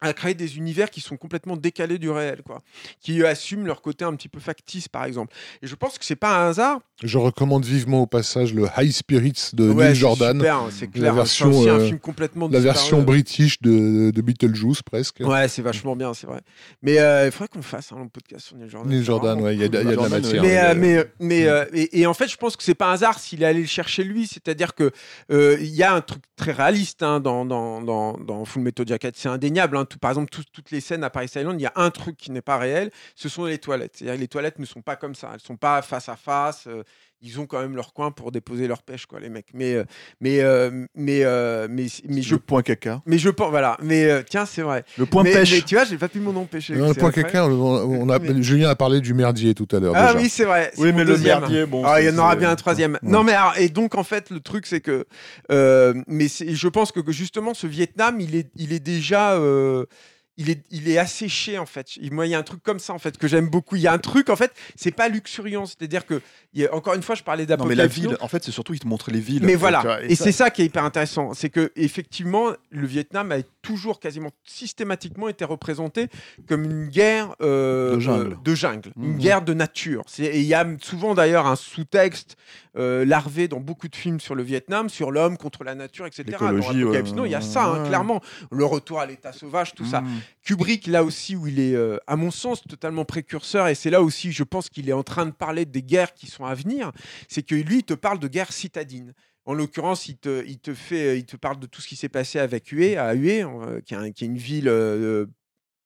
à 0.00 0.12
créer 0.12 0.34
des 0.34 0.58
univers 0.58 0.90
qui 0.90 1.00
sont 1.00 1.16
complètement 1.16 1.56
décalés 1.56 1.98
du 1.98 2.08
réel, 2.08 2.42
quoi, 2.44 2.62
qui 3.00 3.24
assument 3.24 3.66
leur 3.66 3.82
côté 3.82 4.04
un 4.04 4.14
petit 4.14 4.28
peu 4.28 4.38
factice, 4.38 4.86
par 4.86 5.04
exemple. 5.04 5.34
Et 5.60 5.66
je 5.66 5.74
pense 5.74 5.98
que 5.98 6.04
c'est 6.04 6.14
pas 6.14 6.38
un 6.38 6.50
hasard. 6.50 6.80
Je 7.04 7.16
recommande 7.16 7.64
vivement 7.64 8.02
au 8.02 8.06
passage 8.06 8.52
le 8.52 8.66
High 8.76 8.90
Spirits 8.90 9.50
de 9.52 9.70
Ouais, 9.70 9.86
Neil 9.90 9.94
Jordan, 9.94 10.36
super, 10.38 10.56
hein, 10.56 10.68
c'est 10.72 10.88
clair. 10.88 11.14
version, 11.14 11.52
c'est 11.52 11.58
aussi 11.58 11.68
un 11.68 11.74
euh, 11.78 11.86
film 11.86 11.98
complètement 12.00 12.48
la 12.48 12.58
version 12.58 13.02
british 13.02 13.60
de, 13.62 14.10
de 14.10 14.20
Beetlejuice 14.20 14.82
presque. 14.82 15.20
Ouais, 15.20 15.46
c'est 15.46 15.62
vachement 15.62 15.94
bien, 15.94 16.12
c'est 16.12 16.26
vrai. 16.26 16.40
Mais 16.82 16.98
euh, 16.98 17.26
il 17.26 17.30
faudrait 17.30 17.46
qu'on 17.48 17.62
fasse 17.62 17.92
un 17.92 18.08
podcast 18.08 18.46
sur 18.46 18.56
Neil 18.56 18.68
Jordan. 18.68 18.90
Neil 18.92 19.04
Jordan, 19.04 19.40
ouais, 19.40 19.54
il 19.54 19.60
y 19.60 19.64
a, 19.64 19.68
de- 19.68 19.78
il 19.80 19.88
y 19.88 19.92
a 19.92 19.96
de 19.96 20.02
la 20.02 20.08
matière. 20.08 20.42
mais, 20.42 20.58
hein, 20.58 20.70
euh, 20.70 20.74
mais, 20.76 21.04
mais, 21.20 21.46
euh, 21.46 21.64
et, 21.72 22.00
et 22.00 22.06
en 22.06 22.14
fait, 22.14 22.26
je 22.26 22.36
pense 22.36 22.56
que 22.56 22.64
c'est 22.64 22.74
pas 22.74 22.88
un 22.90 22.94
hasard 22.94 23.20
s'il 23.20 23.44
est 23.44 23.46
allé 23.46 23.60
le 23.60 23.66
chercher 23.66 24.02
lui. 24.02 24.26
C'est-à-dire 24.26 24.74
que 24.74 24.90
euh, 25.30 25.56
il 25.60 25.68
y 25.74 25.84
a 25.84 25.94
un 25.94 26.00
truc 26.00 26.22
très 26.34 26.50
réaliste 26.50 27.04
hein, 27.04 27.20
dans, 27.20 27.44
dans, 27.44 27.80
dans, 27.80 28.14
dans 28.18 28.44
Full 28.44 28.62
Metal 28.62 28.86
Jacket. 28.88 29.16
C'est 29.16 29.28
indéniable. 29.28 29.76
hein. 29.76 29.84
Tout, 29.84 29.98
par 29.98 30.10
exemple, 30.10 30.30
tout- 30.30 30.42
toutes 30.52 30.72
les 30.72 30.80
scènes 30.80 31.04
à 31.04 31.10
Paris 31.10 31.28
Island, 31.36 31.60
il 31.60 31.62
y 31.62 31.66
a 31.66 31.72
un 31.76 31.90
truc 31.90 32.16
qui 32.16 32.32
n'est 32.32 32.42
pas 32.42 32.58
réel. 32.58 32.90
Ce 33.14 33.28
sont 33.28 33.44
les 33.44 33.58
toilettes. 33.58 33.92
C'est-à-dire 33.98 34.16
que 34.16 34.20
les 34.20 34.26
toilettes 34.28 34.58
ne 34.58 34.66
sont 34.66 34.82
pas 34.82 34.96
comme 34.96 35.14
ça. 35.14 35.30
Elles 35.34 35.40
sont 35.40 35.56
pas 35.56 35.80
face 35.82 36.08
à 36.08 36.16
face. 36.16 36.66
Ils 37.20 37.40
ont 37.40 37.46
quand 37.46 37.60
même 37.60 37.74
leur 37.74 37.92
coin 37.92 38.10
pour 38.10 38.30
déposer 38.32 38.68
leur 38.68 38.82
pêche, 38.82 39.06
quoi, 39.06 39.18
les 39.20 39.28
mecs. 39.28 39.48
Mais, 39.54 39.74
euh, 39.74 39.84
mais, 40.20 40.40
euh, 40.40 40.86
mais, 40.94 41.24
euh, 41.24 41.66
mais, 41.70 41.86
mais, 42.08 42.22
je, 42.22 42.34
Le 42.34 42.38
point 42.40 42.62
caca. 42.62 43.02
mais 43.06 43.18
je 43.18 43.28
pense, 43.30 43.50
voilà. 43.50 43.76
Mais 43.82 44.22
tiens, 44.24 44.46
c'est 44.46 44.62
vrai. 44.62 44.84
Le 44.96 45.06
point 45.06 45.22
mais, 45.24 45.32
pêche. 45.32 45.52
mais 45.52 45.60
tu 45.62 45.74
vois, 45.74 45.84
j'ai 45.84 45.98
pas 45.98 46.08
pu 46.08 46.20
mon 46.20 46.32
nom 46.32 46.44
pêcher. 46.46 46.76
Non, 46.76 46.88
le 46.88 46.94
point 46.94 47.10
caca, 47.10 47.46
on, 47.46 48.08
a- 48.08 48.18
Mais- 48.18 48.42
Julien 48.42 48.68
a 48.70 48.76
parlé 48.76 49.00
du 49.00 49.14
merdier 49.14 49.54
tout 49.54 49.68
à 49.72 49.80
l'heure. 49.80 49.94
Ah 49.96 50.12
déjà. 50.12 50.22
oui, 50.22 50.28
c'est 50.28 50.44
vrai. 50.44 50.72
Oui, 50.78 50.92
mais 50.92 51.04
le 51.04 51.12
deuxième. 51.14 51.40
merdier, 51.40 51.66
bon. 51.66 51.82
Ah, 51.84 52.00
il 52.00 52.06
y 52.06 52.10
en 52.10 52.18
aura 52.18 52.36
bien 52.36 52.50
un 52.50 52.56
troisième. 52.56 52.92
Ouais. 52.94 52.98
Non, 53.02 53.24
mais 53.24 53.32
alors, 53.32 53.56
et 53.58 53.68
donc 53.68 53.94
en 53.96 54.04
fait, 54.04 54.30
le 54.30 54.40
truc 54.40 54.66
c'est 54.66 54.80
que, 54.80 55.04
euh, 55.50 55.94
mais 56.06 56.26
je 56.28 56.68
pense 56.68 56.92
que, 56.92 57.00
que 57.00 57.12
justement 57.12 57.54
ce 57.54 57.66
Vietnam, 57.66 58.20
il 58.20 58.36
est, 58.36 58.50
il 58.56 58.72
est 58.72 58.80
déjà, 58.80 59.34
euh, 59.34 59.84
il 60.40 60.48
est, 60.50 60.62
il 60.70 60.88
est 60.88 60.96
asséché 60.98 61.58
en 61.58 61.66
fait. 61.66 61.96
Il- 61.96 62.12
Moi, 62.14 62.26
il 62.26 62.30
y 62.30 62.34
a 62.34 62.38
un 62.38 62.42
truc 62.44 62.62
comme 62.62 62.78
ça 62.78 62.94
en 62.94 62.98
fait 62.98 63.18
que 63.18 63.28
j'aime 63.28 63.50
beaucoup. 63.50 63.76
Il 63.76 63.82
y 63.82 63.86
a 63.88 63.92
un 63.92 63.98
truc 63.98 64.30
en 64.30 64.36
fait, 64.36 64.52
c'est 64.76 64.92
pas 64.92 65.08
luxuriant, 65.08 65.66
c'est-à-dire 65.66 66.06
que, 66.06 66.22
il 66.54 66.62
y 66.62 66.66
a- 66.66 66.72
encore 66.74 66.94
une 66.94 67.02
fois, 67.02 67.14
je 67.16 67.22
parlais 67.24 67.44
Non, 67.44 67.66
mais 67.66 67.74
la 67.74 67.84
d'apocalypse. 67.84 67.96
ville, 67.98 68.16
en 68.20 68.28
fait, 68.28 68.42
c'est 68.44 68.52
surtout, 68.52 68.72
ils 68.72 68.78
te 68.80 68.86
montrent 68.86 69.10
les 69.10 69.20
villes. 69.20 69.42
Mais 69.44 69.56
voilà, 69.56 69.80
vois, 69.80 70.02
et, 70.04 70.14
c'est 70.14 70.32
ça 70.32 70.50
qui 70.50 70.62
est 70.62 70.66
hyper 70.66 70.84
intéressant, 70.84 71.34
c'est 71.34 71.50
que 71.50 71.72
effectivement, 71.76 72.52
le 72.70 72.86
Vietnam 72.86 73.32
a 73.32 73.38
toujours 73.68 74.00
quasiment 74.00 74.30
systématiquement 74.44 75.28
été 75.28 75.44
représenté 75.44 76.08
comme 76.48 76.64
une 76.64 76.88
guerre 76.88 77.34
euh, 77.42 77.96
De 77.96 78.00
jungle. 78.00 78.32
euh, 78.32 78.36
de 78.42 78.54
jungle, 78.54 78.92
une 78.96 79.12
Mhm. 79.12 79.18
guerre 79.18 79.42
de 79.42 79.52
nature. 79.52 80.02
C'est- 80.06 80.24
Et 80.24 80.40
il 80.40 80.46
y 80.46 80.54
a 80.54 80.66
souvent 80.80 81.14
d'ailleurs 81.14 81.46
un 81.46 81.54
sous-texte 81.56 82.36
euh, 82.76 83.04
larvé 83.04 83.48
dans 83.48 83.58
beaucoup 83.60 83.88
de 83.88 83.96
films 83.96 84.20
sur 84.20 84.34
le 84.36 84.42
Vietnam, 84.44 84.88
sur 84.88 85.10
l'homme 85.10 85.36
contre 85.36 85.64
la 85.64 85.74
nature, 85.74 86.06
etc. 86.06 86.22
L'écologie, 86.28 86.84
ouais. 86.84 87.02
Now, 87.12 87.24
il 87.24 87.32
y 87.32 87.34
a 87.34 87.40
ça, 87.40 87.64
hein, 87.64 87.84
clairement. 87.88 88.20
Le 88.52 88.64
retour 88.64 89.00
à 89.00 89.06
l'état 89.06 89.32
sauvage, 89.32 89.74
tout 89.74 89.84
ça. 89.84 90.00
Mm. 90.02 90.08
Kubrick, 90.44 90.86
là 90.86 91.02
aussi, 91.02 91.34
où 91.34 91.46
il 91.48 91.58
est, 91.58 91.74
euh, 91.74 91.96
à 92.06 92.14
mon 92.16 92.30
sens, 92.30 92.62
totalement 92.62 93.04
précurseur, 93.04 93.66
et 93.68 93.74
c'est 93.74 93.90
là 93.90 94.00
aussi, 94.00 94.30
je 94.32 94.44
pense 94.44 94.68
qu'il 94.70 94.88
est 94.88 94.92
en 94.92 95.02
train 95.02 95.26
de 95.26 95.32
parler 95.32 95.64
des 95.66 95.82
guerres 95.82 96.14
qui 96.14 96.26
sont 96.28 96.44
à 96.44 96.54
venir, 96.54 96.92
c'est 97.28 97.42
que 97.42 97.54
lui, 97.56 97.78
il 97.78 97.84
te 97.84 97.94
parle 97.94 98.18
de 98.20 98.28
guerre 98.28 98.52
citadine. 98.52 99.12
En 99.48 99.54
l'occurrence, 99.54 100.08
il 100.08 100.18
te, 100.18 100.44
il, 100.46 100.58
te 100.58 100.74
fait, 100.74 101.18
il 101.18 101.24
te 101.24 101.36
parle 101.36 101.58
de 101.58 101.66
tout 101.66 101.80
ce 101.80 101.88
qui 101.88 101.96
s'est 101.96 102.10
passé 102.10 102.38
avec 102.38 102.70
Hue, 102.70 102.96
à 102.96 103.14
Hue, 103.14 103.44
euh, 103.44 103.80
qui, 103.80 103.94
est 103.94 104.20
une 104.20 104.36
ville 104.36 104.68
euh, 104.68 105.24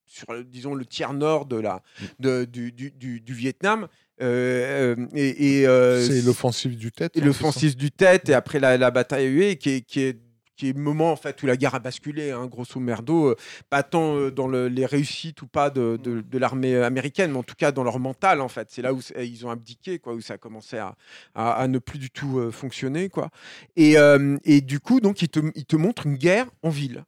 sur, 0.04 0.28
euh, 0.30 0.42
disons, 0.42 0.74
le 0.74 0.84
tiers 0.84 1.12
nord 1.14 1.46
de 1.46 1.56
la, 1.60 1.80
de- 2.18 2.44
du, 2.44 2.72
du- 2.72 2.90
du- 2.90 3.20
du 3.20 3.32
Vietnam. 3.34 3.86
Euh, 4.20 4.96
euh, 4.96 5.06
et, 5.14 5.60
et, 5.60 5.66
euh, 5.68 6.04
C'est 6.04 6.22
l'offensive 6.22 6.76
du 6.76 6.90
tête. 6.90 7.12
hein, 7.16 7.24
l'offensive 7.24 7.76
du 7.76 7.92
tête 7.92 8.28
et 8.28 8.34
après 8.34 8.58
la, 8.58 8.76
la 8.76 8.90
bataille 8.90 9.26
à 9.26 9.28
Hue 9.30 9.56
qui 9.56 9.70
est, 9.70 9.80
qui 9.82 10.00
est 10.00 10.18
qui 10.57 10.68
est 10.68 10.72
le 10.76 10.80
moment 10.82 11.12
en 11.12 11.16
fait 11.16 11.42
où 11.42 11.46
la 11.46 11.57
guerre 11.57 11.74
a 11.74 11.78
basculé, 11.78 12.30
hein, 12.30 12.46
grosso 12.46 12.78
merdo, 12.78 13.28
euh, 13.30 13.36
pas 13.70 13.82
tant 13.82 14.16
euh, 14.16 14.30
dans 14.30 14.46
le- 14.48 14.68
les 14.68 14.84
réussites 14.86 15.40
ou 15.42 15.46
pas 15.46 15.70
de, 15.70 15.98
de- 16.03 16.20
de 16.20 16.38
l'armée 16.38 16.76
américaine, 16.76 17.32
mais 17.32 17.38
en 17.38 17.42
tout 17.42 17.55
cas 17.57 17.72
dans 17.72 17.84
leur 17.84 17.98
mental 17.98 18.40
en 18.40 18.48
fait. 18.48 18.68
C'est 18.70 18.82
là 18.82 18.92
où 18.92 19.00
c'est- 19.00 19.26
ils 19.28 19.46
ont 19.46 19.50
abdiqué, 19.50 19.98
quoi, 19.98 20.14
où 20.14 20.20
ça 20.20 20.34
a 20.34 20.38
commencé 20.38 20.76
à, 20.76 20.94
à- 21.34 21.53
à 21.53 21.68
ne 21.68 21.78
plus 21.78 21.98
du 21.98 22.11
tout 22.11 22.38
euh, 22.38 22.50
fonctionner, 22.50 23.09
quoi. 23.09 23.30
Et, 23.76 23.96
euh, 23.98 24.36
et 24.44 24.61
du 24.61 24.78
coup, 24.80 25.00
donc, 25.00 25.22
ils 25.22 25.28
te, 25.28 25.40
ils 25.55 25.64
te 25.64 25.76
montrent 25.76 26.07
une 26.07 26.16
guerre 26.16 26.46
en 26.62 26.68
ville. 26.70 27.05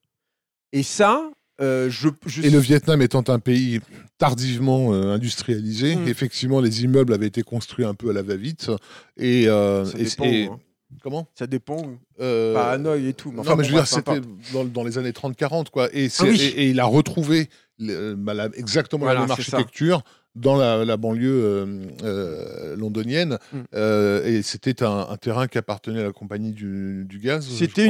Et 0.72 0.82
ça, 0.82 1.30
euh, 1.60 1.88
je, 1.90 2.08
je 2.26 2.42
Et 2.42 2.50
le 2.50 2.58
Vietnam 2.58 3.00
étant 3.02 3.22
un 3.28 3.38
pays 3.38 3.80
tardivement 4.18 4.92
euh, 4.94 5.12
industrialisé, 5.12 5.96
Mm. 5.96 6.08
effectivement, 6.08 6.60
les 6.60 6.82
immeubles 6.82 7.12
avaient 7.12 7.26
été 7.28 7.42
construits 7.42 7.84
un 7.84 7.94
peu 7.94 8.10
à 8.10 8.12
la 8.12 8.22
va-vite. 8.22 8.70
Et, 9.16 9.48
euh, 9.48 9.84
ça 9.84 9.98
et- 9.98 10.04
dépend, 10.04 10.24
et- 10.24 10.48
où, 10.48 10.52
hein. 10.54 10.60
Comment? 11.02 11.26
Ça 11.34 11.46
dépend. 11.46 11.82
Euh, 12.20 12.54
Pas 12.54 12.70
à 12.70 12.72
Hanoï 12.74 13.08
et 13.08 13.14
tout. 13.14 13.30
mais 13.30 13.38
non, 13.42 13.42
mais 13.50 13.56
bon, 13.56 13.62
je 13.62 13.68
veux 13.68 13.74
dire, 13.74 13.86
c'était 13.86 14.20
dans, 14.52 14.64
dans 14.64 14.84
les 14.84 14.98
années 14.98 15.10
30-40, 15.12 15.70
quoi. 15.70 15.88
Et, 15.92 16.08
Ah 16.18 16.24
oui. 16.24 16.40
et, 16.40 16.62
et 16.64 16.68
il 16.70 16.80
a 16.80 16.84
retrouvé 16.84 17.48
le- 17.78 18.14
bah, 18.14 18.34
la- 18.34 18.48
exactement 18.54 19.04
Voilà, 19.04 19.20
la 19.20 19.26
même 19.26 19.30
architecture 19.32 20.02
dans 20.34 20.56
la, 20.56 20.84
la 20.84 20.96
banlieue 20.96 21.30
euh, 21.44 21.66
euh, 22.02 22.76
londonienne. 22.76 23.38
Mm. 23.52 23.58
Euh, 23.74 24.24
et 24.26 24.42
c'était 24.42 24.82
un, 24.82 25.06
un 25.10 25.16
terrain 25.16 25.46
qui 25.46 25.58
appartenait 25.58 26.00
à 26.00 26.04
la 26.04 26.12
compagnie 26.12 26.52
du, 26.52 27.04
du 27.08 27.18
gaz. 27.18 27.46
C'était 27.48 27.88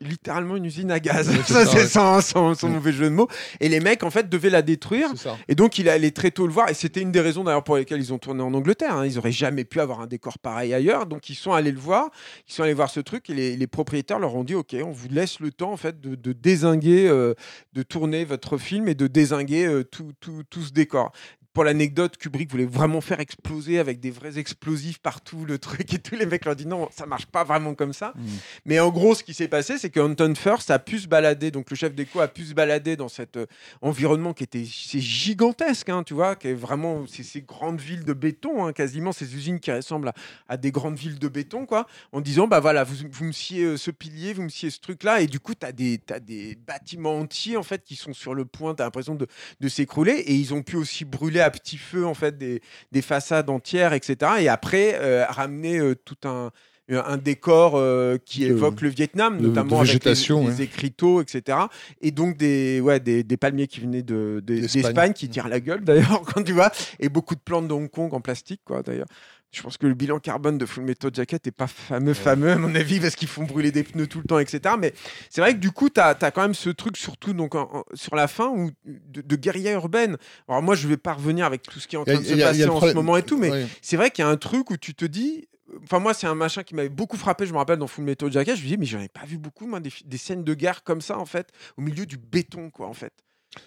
littéralement 0.00 0.56
une 0.56 0.64
usine 0.66 0.90
à 0.90 1.00
gaz. 1.00 1.28
Ouais, 1.28 1.36
ça, 1.46 1.64
c'est 1.66 1.86
sans, 1.86 2.20
sans- 2.20 2.54
sans 2.54 2.68
Mm. 2.68 2.72
mauvais 2.72 2.92
jeu 2.92 3.04
de 3.06 3.14
mots. 3.14 3.28
Et 3.60 3.68
les 3.68 3.80
mecs, 3.80 4.02
en 4.02 4.10
fait, 4.10 4.28
devaient 4.28 4.50
la 4.50 4.62
détruire. 4.62 5.08
Et 5.48 5.54
donc, 5.54 5.78
il 5.78 5.88
allait 5.88 6.10
très 6.10 6.30
tôt 6.30 6.46
le 6.46 6.52
voir. 6.52 6.68
Et 6.70 6.74
c'était 6.74 7.00
une 7.00 7.12
des 7.12 7.20
raisons 7.20 7.44
d'ailleurs 7.44 7.64
pour 7.64 7.76
lesquelles 7.76 8.00
ils 8.00 8.12
ont 8.12 8.18
tourné 8.18 8.42
en 8.42 8.52
Angleterre. 8.54 8.94
hein. 8.96 9.06
Ils 9.06 9.18
auraient 9.18 9.32
jamais 9.32 9.64
pu 9.64 9.80
avoir 9.80 10.00
un 10.00 10.06
décor 10.06 10.38
pareil 10.38 10.74
ailleurs. 10.74 11.06
Donc, 11.06 11.30
ils 11.30 11.34
sont 11.34 11.52
allés 11.52 11.72
le 11.72 11.78
voir. 11.78 12.10
Ils 12.48 12.52
sont 12.52 12.62
allés 12.62 12.74
voir 12.74 12.90
ce 12.90 13.00
truc. 13.00 13.30
Et 13.30 13.34
les, 13.34 13.56
les 13.56 13.66
propriétaires 13.66 14.18
leur 14.18 14.34
ont 14.34 14.44
dit 14.44 14.54
OK, 14.54 14.76
on 14.84 14.90
vous 14.90 15.08
laisse 15.08 15.40
le 15.40 15.50
temps 15.50 15.72
en 15.72 15.76
fait 15.76 16.00
de, 16.00 16.14
de 16.14 16.32
désinguer, 16.32 17.08
euh, 17.08 17.34
de 17.72 17.82
tourner 17.82 18.24
votre 18.24 18.58
film 18.58 18.88
et 18.88 18.94
de 18.94 19.06
désinguer 19.06 19.66
euh, 19.66 19.84
tout, 19.84 20.12
tout, 20.20 20.42
tout 20.50 20.62
ce 20.62 20.72
décor. 20.72 21.12
Pour 21.54 21.64
l'anecdote, 21.64 22.16
Kubrick 22.18 22.50
voulait 22.50 22.66
vraiment 22.66 23.00
faire 23.00 23.20
exploser 23.20 23.78
avec 23.78 24.00
des 24.00 24.10
vrais 24.10 24.38
explosifs 24.38 24.98
partout 24.98 25.44
le 25.44 25.58
truc 25.58 25.92
et 25.92 25.98
tous 25.98 26.14
les 26.14 26.26
mecs 26.26 26.44
leur 26.44 26.54
dit 26.54 26.66
non, 26.66 26.88
ça 26.92 27.06
marche 27.06 27.26
pas 27.26 27.42
vraiment 27.42 27.74
comme 27.74 27.92
ça. 27.92 28.12
Mm. 28.14 28.26
Mais 28.66 28.80
en 28.80 28.90
gros, 28.90 29.14
ce 29.14 29.24
qui 29.24 29.34
s'est 29.34 29.48
passé, 29.48 29.78
c'est 29.78 29.90
que 29.90 29.98
Anton 29.98 30.34
First 30.34 30.70
a 30.70 30.78
pu 30.78 30.98
se 30.98 31.08
balader, 31.08 31.50
donc 31.50 31.70
le 31.70 31.76
chef 31.76 31.94
d'éco 31.94 32.20
a 32.20 32.28
pu 32.28 32.44
se 32.44 32.54
balader 32.54 32.96
dans 32.96 33.08
cet 33.08 33.36
euh, 33.36 33.46
environnement 33.82 34.34
qui 34.34 34.44
était 34.44 34.64
c'est 34.64 35.00
gigantesque, 35.00 35.88
hein, 35.88 36.02
tu 36.04 36.14
vois, 36.14 36.36
qui 36.36 36.48
est 36.48 36.54
vraiment 36.54 37.06
c'est 37.06 37.22
ces 37.22 37.42
grandes 37.42 37.80
villes 37.80 38.04
de 38.04 38.12
béton, 38.12 38.66
hein, 38.66 38.72
quasiment 38.72 39.12
ces 39.12 39.34
usines 39.34 39.58
qui 39.58 39.72
ressemblent 39.72 40.08
à, 40.08 40.14
à 40.48 40.56
des 40.56 40.70
grandes 40.70 40.96
villes 40.98 41.18
de 41.18 41.28
béton, 41.28 41.66
quoi, 41.66 41.86
en 42.12 42.20
disant 42.20 42.46
bah 42.46 42.60
voilà, 42.60 42.84
vous, 42.84 42.96
vous 43.10 43.24
me 43.24 43.32
sciez 43.32 43.64
euh, 43.64 43.76
ce 43.76 43.90
pilier, 43.90 44.32
vous 44.32 44.42
me 44.42 44.48
sciez 44.48 44.70
ce 44.70 44.80
truc-là, 44.80 45.22
et 45.22 45.26
du 45.26 45.40
coup, 45.40 45.54
tu 45.54 45.66
as 45.66 45.72
des, 45.72 45.98
t'as 45.98 46.20
des 46.20 46.56
bâtiments 46.66 47.18
entiers 47.18 47.56
en 47.56 47.62
fait 47.62 47.82
qui 47.84 47.96
sont 47.96 48.12
sur 48.12 48.34
le 48.34 48.44
point, 48.44 48.74
tu 48.74 48.82
as 48.82 48.84
l'impression 48.84 49.14
de, 49.14 49.26
de 49.60 49.68
s'écrouler, 49.68 50.12
et 50.12 50.34
ils 50.34 50.54
ont 50.54 50.62
pu 50.62 50.76
aussi 50.76 51.04
brûler 51.04 51.37
à 51.40 51.50
petit 51.50 51.76
feu 51.78 52.06
en 52.06 52.14
fait 52.14 52.36
des, 52.38 52.60
des 52.92 53.02
façades 53.02 53.50
entières, 53.50 53.92
etc. 53.92 54.16
Et 54.40 54.48
après, 54.48 54.96
euh, 55.00 55.24
ramener 55.28 55.78
euh, 55.78 55.94
tout 55.94 56.16
un 56.24 56.50
un 56.90 57.18
décor 57.18 57.72
euh, 57.74 58.16
qui 58.24 58.40
De- 58.40 58.46
évoque 58.46 58.80
le 58.80 58.88
Vietnam, 58.88 59.36
de- 59.36 59.48
notamment 59.48 59.68
de 59.68 59.74
avec 59.74 59.86
les, 59.88 59.92
végétation, 59.98 60.48
les 60.48 60.54
ouais. 60.56 60.62
écriteaux, 60.64 61.20
etc. 61.20 61.58
Et 62.00 62.12
donc 62.12 62.38
des, 62.38 62.80
ouais, 62.80 62.98
des, 62.98 63.22
des 63.22 63.36
palmiers 63.36 63.66
qui 63.66 63.80
venaient 63.80 64.00
de, 64.02 64.42
de- 64.42 64.60
D'Espagne. 64.60 64.82
d'Espagne, 64.82 65.12
qui 65.12 65.28
tirent 65.28 65.48
la 65.48 65.60
gueule 65.60 65.84
d'ailleurs, 65.84 66.22
quand 66.22 66.42
tu 66.42 66.52
vois, 66.52 66.70
et 66.98 67.10
beaucoup 67.10 67.34
de 67.34 67.40
plantes 67.40 67.68
de 67.68 67.74
Hong 67.74 67.90
Kong 67.90 68.14
en 68.14 68.22
plastique, 68.22 68.62
quoi, 68.64 68.82
d'ailleurs. 68.82 69.06
Je 69.50 69.62
pense 69.62 69.78
que 69.78 69.86
le 69.86 69.94
bilan 69.94 70.18
carbone 70.18 70.58
de 70.58 70.66
Full 70.66 70.84
Metal 70.84 71.10
Jacket 71.14 71.46
n'est 71.46 71.52
pas 71.52 71.66
fameux, 71.66 72.12
fameux, 72.12 72.50
à 72.50 72.58
mon 72.58 72.74
avis, 72.74 73.00
parce 73.00 73.16
qu'ils 73.16 73.28
font 73.28 73.44
brûler 73.44 73.72
des 73.72 73.82
pneus 73.82 74.06
tout 74.06 74.18
le 74.18 74.24
temps, 74.24 74.38
etc. 74.38 74.74
Mais 74.78 74.92
c'est 75.30 75.40
vrai 75.40 75.54
que 75.54 75.58
du 75.58 75.70
coup, 75.70 75.88
tu 75.88 76.00
as, 76.00 76.14
quand 76.14 76.42
même 76.42 76.52
ce 76.54 76.68
truc, 76.68 76.98
surtout 76.98 77.32
donc, 77.32 77.54
en- 77.54 77.70
en- 77.78 77.84
sur 77.94 78.14
la 78.14 78.28
fin, 78.28 78.48
où, 78.48 78.70
de, 78.84 79.22
de 79.22 79.36
guérilla 79.36 79.72
urbaine. 79.72 80.18
Alors 80.48 80.62
moi, 80.62 80.74
je 80.74 80.86
vais 80.86 80.98
pas 80.98 81.14
revenir 81.14 81.46
avec 81.46 81.62
tout 81.62 81.80
ce 81.80 81.88
qui 81.88 81.96
est 81.96 81.98
en 81.98 82.02
a- 82.02 82.04
train 82.12 82.20
de 82.20 82.24
se 82.26 82.34
a- 82.34 82.46
passer 82.48 82.68
en 82.68 82.80
ce 82.80 82.92
moment 82.92 83.16
et 83.16 83.22
tout, 83.22 83.38
mais 83.38 83.50
Ouais. 83.50 83.66
c'est 83.80 83.96
vrai 83.96 84.10
qu'il 84.10 84.22
y 84.22 84.28
a 84.28 84.30
un 84.30 84.36
truc 84.36 84.70
où 84.70 84.76
tu 84.76 84.94
te 84.94 85.06
dis. 85.06 85.48
Enfin, 85.82 85.98
moi, 85.98 86.12
c'est 86.14 86.26
un 86.26 86.34
machin 86.34 86.62
qui 86.62 86.74
m'avait 86.74 86.88
beaucoup 86.90 87.16
frappé. 87.16 87.46
Je 87.46 87.52
me 87.52 87.58
rappelle 87.58 87.78
dans 87.78 87.86
Full 87.86 88.04
Metal 88.04 88.30
Jacket, 88.30 88.54
je 88.56 88.62
me 88.62 88.68
dis, 88.68 88.76
mais 88.78 88.86
j'en 88.86 89.00
ai 89.00 89.08
pas 89.08 89.24
vu 89.26 89.38
beaucoup, 89.38 89.66
moi, 89.66 89.80
des 89.80 90.18
scènes 90.18 90.44
de 90.44 90.54
guerre 90.54 90.82
comme 90.82 91.00
ça, 91.00 91.18
en 91.18 91.26
fait, 91.26 91.48
au 91.78 91.82
milieu 91.82 92.04
du 92.06 92.16
béton, 92.18 92.68
quoi, 92.70 92.86
en 92.86 92.94
fait. 92.94 93.12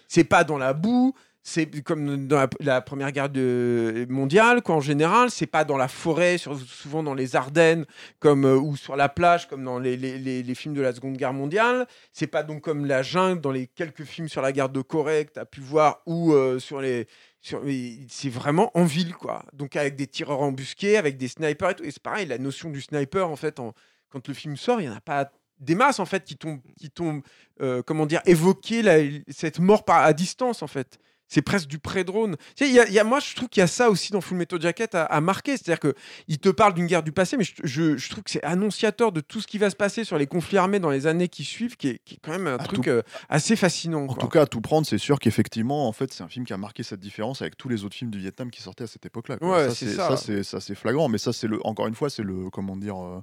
C'est 0.08 0.24
pas 0.24 0.44
dans 0.44 0.58
la 0.58 0.74
boue, 0.74 1.12
c'est 1.44 1.82
comme 1.82 2.28
dans 2.28 2.46
la, 2.60 2.80
première 2.80 3.10
guerre 3.10 3.28
mondiale, 4.08 4.62
quoi, 4.62 4.76
en 4.76 4.80
général. 4.80 5.30
C'est 5.30 5.46
pas 5.46 5.64
dans 5.64 5.76
la 5.76 5.88
forêt, 5.88 6.38
souvent 6.38 7.02
dans 7.02 7.14
les 7.14 7.34
Ardennes, 7.34 7.84
comme, 8.20 8.44
euh, 8.44 8.56
ou 8.56 8.76
sur 8.76 8.94
la 8.94 9.08
plage, 9.08 9.48
comme 9.48 9.64
dans 9.64 9.80
les, 9.80 10.54
films 10.54 10.74
de 10.74 10.80
la 10.80 10.92
Seconde 10.92 11.16
Guerre 11.16 11.32
mondiale. 11.32 11.86
C'est 12.12 12.28
pas 12.28 12.44
donc 12.44 12.62
comme 12.62 12.86
la 12.86 13.02
jungle 13.02 13.40
dans 13.40 13.50
les 13.50 13.66
quelques 13.66 14.04
films 14.04 14.28
sur 14.28 14.40
la 14.40 14.52
guerre 14.52 14.68
de 14.68 14.82
Corée 14.82 15.24
que 15.24 15.32
tu 15.32 15.40
as 15.40 15.44
pu 15.44 15.60
voir, 15.60 16.02
ou 16.06 16.32
euh, 16.32 16.58
sur 16.60 16.80
les. 16.80 17.08
C'est 17.40 18.28
vraiment 18.28 18.70
en 18.74 18.84
ville, 18.84 19.14
quoi. 19.14 19.44
Donc 19.52 19.74
avec 19.74 19.96
des 19.96 20.06
tireurs 20.06 20.42
embusqués, 20.42 20.96
avec 20.96 21.16
des 21.16 21.26
snipers 21.26 21.70
et 21.70 21.74
tout. 21.74 21.84
Et 21.84 21.90
c'est 21.90 22.02
pareil, 22.02 22.26
la 22.26 22.38
notion 22.38 22.70
du 22.70 22.80
sniper, 22.80 23.28
en 23.28 23.34
fait, 23.34 23.60
quand 24.10 24.28
le 24.28 24.34
film 24.34 24.56
sort, 24.56 24.80
il 24.80 24.84
n'y 24.84 24.92
en 24.92 24.96
a 24.96 25.00
pas 25.00 25.32
des 25.58 25.74
masses, 25.74 25.98
en 25.98 26.06
fait, 26.06 26.24
qui 26.24 26.36
t'ont, 26.36 26.60
qui 26.78 26.90
t'ont 26.90 27.22
euh, 27.60 27.82
comment 27.82 28.06
dire, 28.06 28.20
évoqué 28.26 28.82
la- 28.82 28.98
cette 29.28 29.58
mort 29.58 29.84
par, 29.84 30.02
à 30.02 30.12
distance, 30.12 30.62
en 30.62 30.66
fait. 30.66 30.98
C'est 31.32 31.40
presque 31.40 31.66
du 31.68 31.78
pré-drone. 31.78 32.36
Tu 32.56 32.64
sais, 32.66 32.70
il 32.70 32.74
y 32.74 32.78
a- 32.80 32.86
il 32.86 32.92
y 32.92 32.98
a- 32.98 33.04
moi, 33.04 33.18
je 33.20 33.34
trouve 33.34 33.48
qu'il 33.48 33.62
y 33.62 33.64
a 33.64 33.66
ça 33.66 33.88
aussi 33.88 34.12
dans 34.12 34.20
Full 34.20 34.36
Metal 34.36 34.60
Jacket 34.60 34.94
à, 34.94 35.04
à 35.06 35.20
marquer. 35.22 35.56
C'est-à-dire 35.56 35.80
qu'il 36.26 36.38
te 36.38 36.50
parle 36.50 36.74
d'une 36.74 36.86
guerre 36.86 37.02
du 37.02 37.10
passé, 37.12 37.38
mais 37.38 37.44
je, 37.44 37.52
je- 37.64 37.96
je 37.96 38.10
trouve 38.10 38.22
que 38.22 38.30
c'est 38.30 38.42
annonciateur 38.44 39.12
de 39.12 39.20
tout 39.22 39.40
ce 39.40 39.46
qui 39.46 39.56
va 39.56 39.70
se 39.70 39.76
passer 39.76 40.04
sur 40.04 40.18
les 40.18 40.26
conflits 40.26 40.58
armés 40.58 40.78
dans 40.78 40.90
les 40.90 41.06
années 41.06 41.28
qui 41.28 41.44
suivent, 41.44 41.76
qui 41.76 41.88
est, 41.88 42.00
qui 42.04 42.16
est 42.16 42.18
quand 42.22 42.32
même 42.32 42.46
un 42.46 42.56
À 42.56 42.64
truc 42.64 42.82
tout- 42.82 42.90
euh, 42.90 43.02
assez 43.30 43.56
fascinant. 43.56 44.02
En 44.02 44.06
quoi. 44.08 44.16
tout 44.18 44.28
cas, 44.28 44.42
à 44.42 44.46
tout 44.46 44.60
prendre, 44.60 44.86
c'est 44.86 44.98
sûr 44.98 45.18
qu'effectivement, 45.18 45.88
en 45.88 45.92
fait, 45.92 46.12
c'est 46.12 46.22
un 46.22 46.28
film 46.28 46.44
qui 46.44 46.52
a 46.52 46.58
marqué 46.58 46.82
cette 46.82 47.00
différence 47.00 47.40
avec 47.40 47.56
tous 47.56 47.70
les 47.70 47.82
autres 47.84 47.96
films 47.96 48.10
du 48.10 48.18
Vietnam 48.18 48.50
qui 48.50 48.60
sortaient 48.60 48.84
à 48.84 48.86
cette 48.86 49.06
époque-là. 49.06 49.38
Ouais, 49.40 49.68
ça, 49.70 49.74
c'est 49.74 49.86
c'est 49.86 49.94
ça. 49.96 50.16
c'est 50.18 50.42
ça, 50.42 50.60
c'est 50.60 50.74
flagrant. 50.74 51.08
Mais 51.08 51.16
ça, 51.18 51.32
c'est 51.32 51.46
le. 51.48 51.58
Encore 51.66 51.86
une 51.86 51.94
fois, 51.94 52.10
c'est 52.10 52.22
le. 52.24 52.50
Comment 52.50 52.76
dire. 52.76 53.02
euh, 53.02 53.22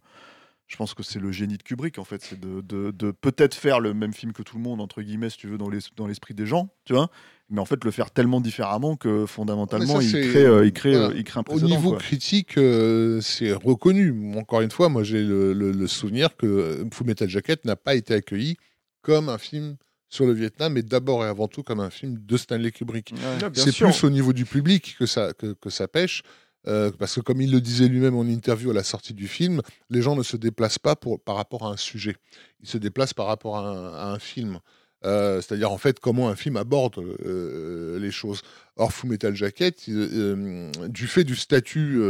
je 0.69 0.77
pense 0.77 0.93
que 0.93 1.01
c'est 1.03 1.19
le 1.19 1.31
génie 1.31 1.57
de 1.57 1.63
Kubrick, 1.63 1.97
en 1.97 2.03
fait, 2.05 2.21
c'est 2.23 2.39
de, 2.39 2.61
de- 2.61 2.91
de 2.91 3.09
peut-être 3.11 3.55
faire 3.55 3.79
le 3.79 3.93
même 3.93 4.13
film 4.13 4.31
que 4.33 4.43
tout 4.43 4.55
le 4.55 4.61
monde, 4.63 4.79
entre 4.79 5.01
guillemets, 5.01 5.29
si 5.31 5.37
tu 5.37 5.47
veux, 5.47 5.57
dans 5.57 5.67
l'es- 5.69 5.89
dans 5.97 6.05
l'esprit 6.07 6.35
des 6.35 6.45
gens, 6.45 6.69
tu 6.85 6.93
vois, 6.93 7.09
mais 7.49 7.59
en 7.59 7.65
fait, 7.65 7.83
le 7.83 7.89
faire 7.89 8.11
tellement 8.11 8.39
différemment 8.39 8.95
que 8.95 9.25
fondamentalement, 9.25 9.97
Mais 9.97 10.03
ça, 10.03 10.17
il, 10.17 10.23
c'est- 10.23 10.29
crée, 10.29 10.45
euh, 10.45 10.65
il, 10.65 10.71
crée, 10.71 10.95
voilà. 10.95 11.15
il 11.15 11.23
crée 11.23 11.39
un 11.39 11.41
Au 11.41 11.43
précédent. 11.43 11.67
niveau 11.67 11.89
quoi. 11.89 11.97
critique, 11.99 12.57
euh, 12.59 13.19
c'est 13.21 13.51
reconnu. 13.51 14.37
Encore 14.37 14.61
une 14.61 14.69
fois, 14.71 14.89
moi 14.89 15.03
j'ai 15.03 15.23
le, 15.23 15.53
le- 15.53 15.71
le 15.71 15.87
souvenir 15.87 16.37
que 16.37 16.45
euh, 16.45 16.85
Full 16.93 17.07
Metal 17.07 17.27
Jacket 17.27 17.65
n'a 17.65 17.75
pas 17.75 17.95
été 17.95 18.13
accueilli 18.13 18.55
comme 19.01 19.27
un 19.27 19.39
film 19.39 19.75
sur 20.07 20.25
le 20.27 20.33
Vietnam, 20.33 20.73
mais 20.73 20.83
d'abord 20.83 21.23
et 21.25 21.27
avant 21.27 21.47
tout 21.47 21.63
comme 21.63 21.79
un 21.79 21.89
film 21.89 22.17
de 22.19 22.37
Stanley 22.37 22.71
Kubrick. 22.71 23.11
Ouais. 23.13 23.49
C'est 23.53 23.75
plus 23.75 24.03
au 24.03 24.09
niveau 24.11 24.33
du 24.33 24.45
public 24.45 24.95
que 24.99 25.05
ça, 25.07 25.33
que, 25.33 25.53
que 25.53 25.69
ça 25.71 25.87
pêche. 25.87 26.21
Euh, 26.67 26.91
parce 26.97 27.15
que 27.15 27.21
comme 27.21 27.41
il 27.41 27.51
le 27.51 27.61
disait 27.61 27.87
lui-même 27.87 28.15
en 28.15 28.23
interview 28.23 28.71
à 28.71 28.73
la 28.73 28.83
sortie 28.83 29.13
du 29.13 29.27
film, 29.27 29.61
les 29.89 30.01
gens 30.01 30.15
ne 30.15 30.23
se 30.23 30.35
déplacent 30.37 30.79
pas 30.79 30.95
par 30.95 31.35
rapport 31.35 31.65
à 31.65 31.71
un 31.71 31.77
sujet, 31.77 32.15
ils 32.61 32.67
se 32.67 32.77
déplacent 32.77 33.13
par 33.13 33.27
rapport 33.27 33.57
à 33.57 34.11
un, 34.11 34.19
film. 34.19 34.59
Euh, 35.05 35.41
C'est-à-dire 35.41 35.71
en 35.71 35.77
fait 35.77 35.99
comment 35.99 36.27
un 36.27 36.35
film 36.35 36.57
aborde 36.57 36.97
euh, 36.97 37.97
les 37.99 38.11
choses. 38.11 38.41
Or, 38.75 38.91
Full 38.91 39.09
Metal 39.09 39.35
Jacket, 39.35 39.89
du 39.89 41.07
fait 41.07 41.23
du 41.23 41.35
statut 41.35 42.01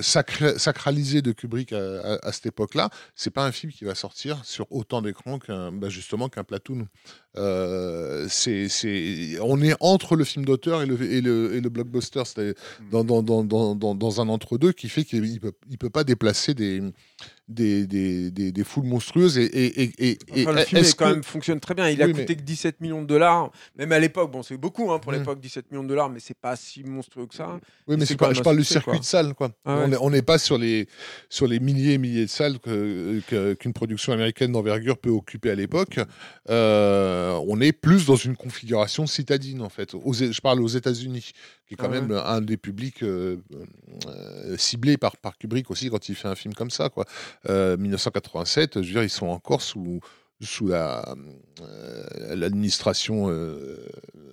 sacré- 0.00 0.58
sacralisé 0.58 1.22
de 1.22 1.32
Kubrick 1.32 1.72
à, 1.72 1.78
à- 2.00 2.28
à 2.28 2.32
cette 2.32 2.46
époque-là, 2.46 2.90
c'est 3.14 3.30
pas 3.30 3.44
un 3.46 3.52
film 3.52 3.72
qui 3.72 3.84
va 3.84 3.94
sortir 3.94 4.44
sur 4.44 4.66
autant 4.70 5.02
d'écrans 5.02 5.38
qu'un 5.38 5.72
bah, 5.72 5.88
justement 5.88 6.28
qu'un 6.28 6.44
Platoon. 6.44 6.86
Euh, 7.38 8.26
c'est, 8.28 8.68
on 9.40 9.62
est 9.62 9.74
entre 9.80 10.16
le 10.16 10.24
film 10.24 10.44
d'auteur 10.44 10.82
et 10.82 10.86
le, 10.86 11.00
et 11.00 11.20
le, 11.22 11.54
et 11.54 11.60
le 11.62 11.68
blockbuster, 11.70 12.22
c'est 12.26 12.54
dans, 12.90 13.04
dans, 13.04 13.22
dans, 13.22 13.42
dans, 13.74 14.20
un 14.20 14.28
entre-deux 14.28 14.72
qui 14.72 14.88
fait 14.90 15.04
qu'il 15.04 15.40
peut, 15.40 15.52
il 15.70 15.78
peut 15.78 15.88
pas 15.90 16.04
déplacer 16.04 16.52
des, 16.52 16.82
des, 17.52 17.86
des, 17.86 18.30
des, 18.30 18.52
des 18.52 18.64
foules 18.64 18.86
monstrueuses. 18.86 19.38
Et, 19.38 19.44
et, 19.44 19.82
et, 19.82 19.92
et- 20.10 20.18
et 20.34 20.42
Enfin, 20.46 20.52
le 20.52 20.64
film 20.64 20.84
est 20.84 20.96
quand 20.96 21.08
que- 21.08 21.12
même 21.14 21.22
fonctionne 21.22 21.60
très 21.60 21.74
bien. 21.74 21.88
Il 21.88 22.02
a 22.02 22.06
coûté 22.06 22.24
mais- 22.28 22.36
que 22.36 22.42
17 22.42 22.80
millions 22.80 23.02
de 23.02 23.06
dollars. 23.06 23.50
Même 23.76 23.92
à 23.92 23.98
l'époque, 23.98 24.30
bon, 24.30 24.42
c'est 24.42 24.56
beaucoup 24.56 24.90
hein, 24.92 24.98
pour 24.98 25.12
Mm. 25.12 25.16
l'époque, 25.16 25.40
17 25.40 25.70
millions 25.70 25.82
de 25.84 25.88
dollars, 25.88 26.08
mais 26.10 26.20
c'est 26.20 26.36
pas 26.36 26.56
si 26.56 26.82
monstrueux 26.84 27.26
que 27.26 27.34
ça. 27.34 27.60
Oui, 27.86 27.96
mais 27.98 28.06
c'est 28.06 28.16
pas, 28.16 28.32
je 28.32 28.42
parle 28.42 28.56
du 28.56 28.64
circuit 28.64 28.90
quoi. 28.92 28.98
de 28.98 29.04
salle. 29.04 29.34
Quoi. 29.34 29.50
Ah 29.64 29.76
ouais. 29.78 29.84
On 29.86 29.92
est- 29.92 29.96
On 30.00 30.10
n'est 30.10 30.22
pas 30.22 30.38
sur 30.38 30.58
les, 30.58 30.88
sur 31.28 31.46
les 31.46 31.60
milliers 31.60 31.92
et 31.94 31.98
milliers 31.98 32.24
de 32.24 32.30
salles 32.30 32.58
que- 32.58 33.20
qu'une 33.54 33.72
production 33.72 34.12
américaine 34.12 34.52
d'envergure 34.52 34.98
peut 34.98 35.10
occuper 35.10 35.50
à 35.50 35.54
l'époque. 35.54 35.98
Euh, 36.50 37.38
on 37.46 37.60
est 37.60 37.72
plus 37.72 38.06
dans 38.06 38.16
une 38.16 38.36
configuration 38.36 39.06
citadine, 39.06 39.62
en 39.62 39.68
fait. 39.68 39.94
Aux- 39.94 40.12
je 40.12 40.40
parle 40.40 40.60
aux 40.60 40.68
États-Unis, 40.68 41.32
qui 41.66 41.74
est 41.74 41.76
quand 41.76 41.86
Ah 41.86 42.00
même 42.00 42.10
un 42.12 42.40
des 42.40 42.56
publics 42.56 43.02
euh, 43.02 43.36
euh, 44.06 44.56
ciblés 44.58 44.96
par, 44.96 45.16
par 45.16 45.38
Kubrick 45.38 45.70
aussi 45.70 45.88
quand 45.88 46.08
il 46.08 46.14
fait 46.14 46.28
un 46.28 46.34
film 46.34 46.54
comme 46.54 46.70
ça. 46.70 46.88
Quoi. 46.88 47.04
Euh, 47.48 47.76
1987, 47.76 48.74
je 48.74 48.86
veux 48.86 48.92
dire, 48.92 49.02
ils 49.02 49.10
sont 49.10 49.26
encore 49.26 49.62
sous 49.62 50.00
sous 50.40 50.68
la 50.68 51.14
euh, 51.60 52.34
l'administration 52.34 53.30
euh, 53.30 53.78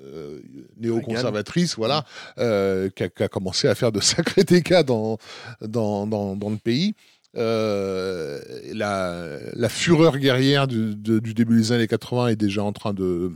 euh, 0.06 0.40
néoconservatrice, 0.78 1.76
voilà, 1.76 2.06
euh, 2.40 2.90
qui, 2.90 3.04
a, 3.04 3.10
qui 3.10 3.24
a 3.24 3.28
commencé 3.28 3.68
à 3.68 3.76
faire 3.76 3.92
de 3.92 4.00
sacrés 4.02 4.44
dégâts 4.44 4.84
dans, 4.84 5.18
dans, 5.62 6.08
dans, 6.08 6.36
dans 6.36 6.50
le 6.50 6.58
pays. 6.58 6.96
Euh, 7.38 8.40
la, 8.74 9.70
fureur 9.70 10.18
guerrière 10.18 10.68
du, 10.68 10.96
début 10.96 11.58
des 11.58 11.72
années 11.72 11.88
80 11.88 12.30
est 12.30 12.36
déjà 12.36 12.64
en 12.64 12.74
train 12.74 12.94
de 12.94 13.32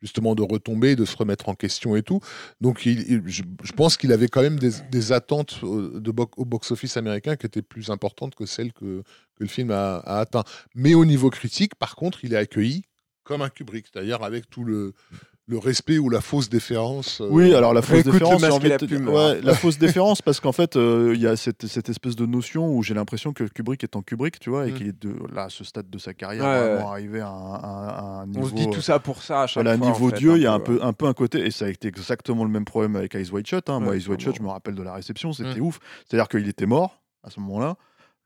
justement 0.00 0.34
de 0.34 0.42
retomber, 0.42 0.96
de 0.96 1.04
se 1.04 1.16
remettre 1.16 1.48
en 1.48 1.54
question 1.54 1.94
et 1.96 2.02
tout. 2.02 2.20
Donc, 2.60 2.80
je, 2.82 3.72
pense 3.76 3.96
qu'il 3.96 4.12
avait 4.12 4.28
quand 4.28 4.42
même 4.42 4.58
des, 4.58 5.12
attentes 5.12 5.60
bo- 5.62 6.30
au 6.36 6.44
box-office 6.44 6.96
américain 6.96 7.36
qui 7.36 7.46
étaient 7.46 7.62
plus 7.62 7.90
importantes 7.90 8.34
que 8.34 8.46
celles 8.46 8.72
que, 8.72 9.02
que 9.02 9.44
le 9.44 9.48
film 9.48 9.70
a, 9.70 9.96
a 9.98 10.20
atteint. 10.20 10.44
Mais 10.74 10.94
au 10.94 11.04
niveau 11.04 11.30
critique, 11.30 11.74
par 11.74 11.96
contre, 11.96 12.24
il 12.24 12.32
est 12.32 12.38
accueilli 12.38 12.84
comme 13.24 13.42
un 13.42 13.48
Kubrick, 13.48 13.86
c'est-à-dire 13.90 14.22
avec 14.22 14.48
tout 14.50 14.64
le, 14.64 14.92
le 15.46 15.58
respect 15.58 15.98
ou 15.98 16.08
la 16.08 16.22
fausse 16.22 16.48
déférence. 16.48 17.20
euh, 17.20 17.28
Oui, 17.30 17.54
alors 17.54 17.74
la 17.74 17.82
fausse 17.82 18.02
déférence, 18.02 18.42
envie 18.44 18.64
de 18.64 18.68
la 18.70 18.78
te- 18.78 18.86
plume, 18.86 19.08
ouais, 19.08 19.14
alors. 19.32 19.44
la 19.44 19.54
fausse 19.54 19.78
déférence 19.78 20.22
parce 20.22 20.40
qu'en 20.40 20.52
fait, 20.52 20.76
euh, 20.76 21.12
il 21.14 21.20
y 21.20 21.26
a 21.26 21.36
cette, 21.36 21.66
cette 21.66 21.90
espèce 21.90 22.16
de 22.16 22.24
notion 22.24 22.74
où 22.74 22.82
j'ai 22.82 22.94
l'impression 22.94 23.34
que 23.34 23.44
Kubrick 23.44 23.84
est 23.84 23.94
en 23.94 24.00
Kubrick, 24.00 24.38
tu 24.40 24.48
vois, 24.48 24.66
et 24.66 24.70
Mm. 24.72 24.74
qu'il 24.74 24.86
est 24.88 25.02
de, 25.02 25.14
là, 25.34 25.44
à 25.44 25.48
ce 25.50 25.62
stade 25.64 25.90
de 25.90 25.98
sa 25.98 26.14
carrière, 26.14 26.44
Ouais, 26.44 26.60
vraiment 26.60 26.84
ouais. 26.86 26.90
arrivé 26.92 27.20
à 27.20 27.28
un, 27.28 27.54
à 27.54 28.20
un 28.22 28.26
niveau. 28.26 28.46
On 28.46 28.48
se 28.48 28.54
dit 28.54 28.70
tout 28.70 28.80
ça 28.80 28.98
pour 29.00 29.22
ça 29.22 29.42
à 29.42 29.46
chaque 29.46 29.62
Voilà, 29.64 29.76
fois. 29.76 29.86
en 29.86 29.92
niveau 29.92 30.08
fait, 30.08 30.16
Dieu, 30.16 30.36
il 30.36 30.42
y 30.42 30.46
a 30.46 30.52
un 30.54 30.60
peu, 30.60 30.78
un 30.82 30.94
peu 30.94 31.06
un 31.06 31.12
côté, 31.12 31.44
et 31.44 31.50
ça 31.50 31.66
a 31.66 31.68
été 31.68 31.88
exactement 31.88 32.44
le 32.44 32.50
même 32.50 32.64
problème 32.64 32.96
avec 32.96 33.12
Ice 33.14 33.30
White 33.30 33.46
Shut. 33.46 33.68
hein. 33.68 33.80
Moi, 33.80 33.96
Ice 33.96 34.08
White 34.08 34.20
Shut, 34.20 34.32
clairement. 34.32 34.36
je 34.38 34.42
me 34.48 34.52
rappelle 34.54 34.74
de 34.76 34.82
la 34.82 34.94
réception, 34.94 35.34
c'était 35.34 35.60
Mm. 35.60 35.64
ouf. 35.64 35.78
C'est-à-dire 36.08 36.28
qu'il 36.28 36.48
était 36.48 36.66
mort 36.66 37.02
à 37.22 37.28
ce 37.30 37.38
moment-là. 37.40 37.76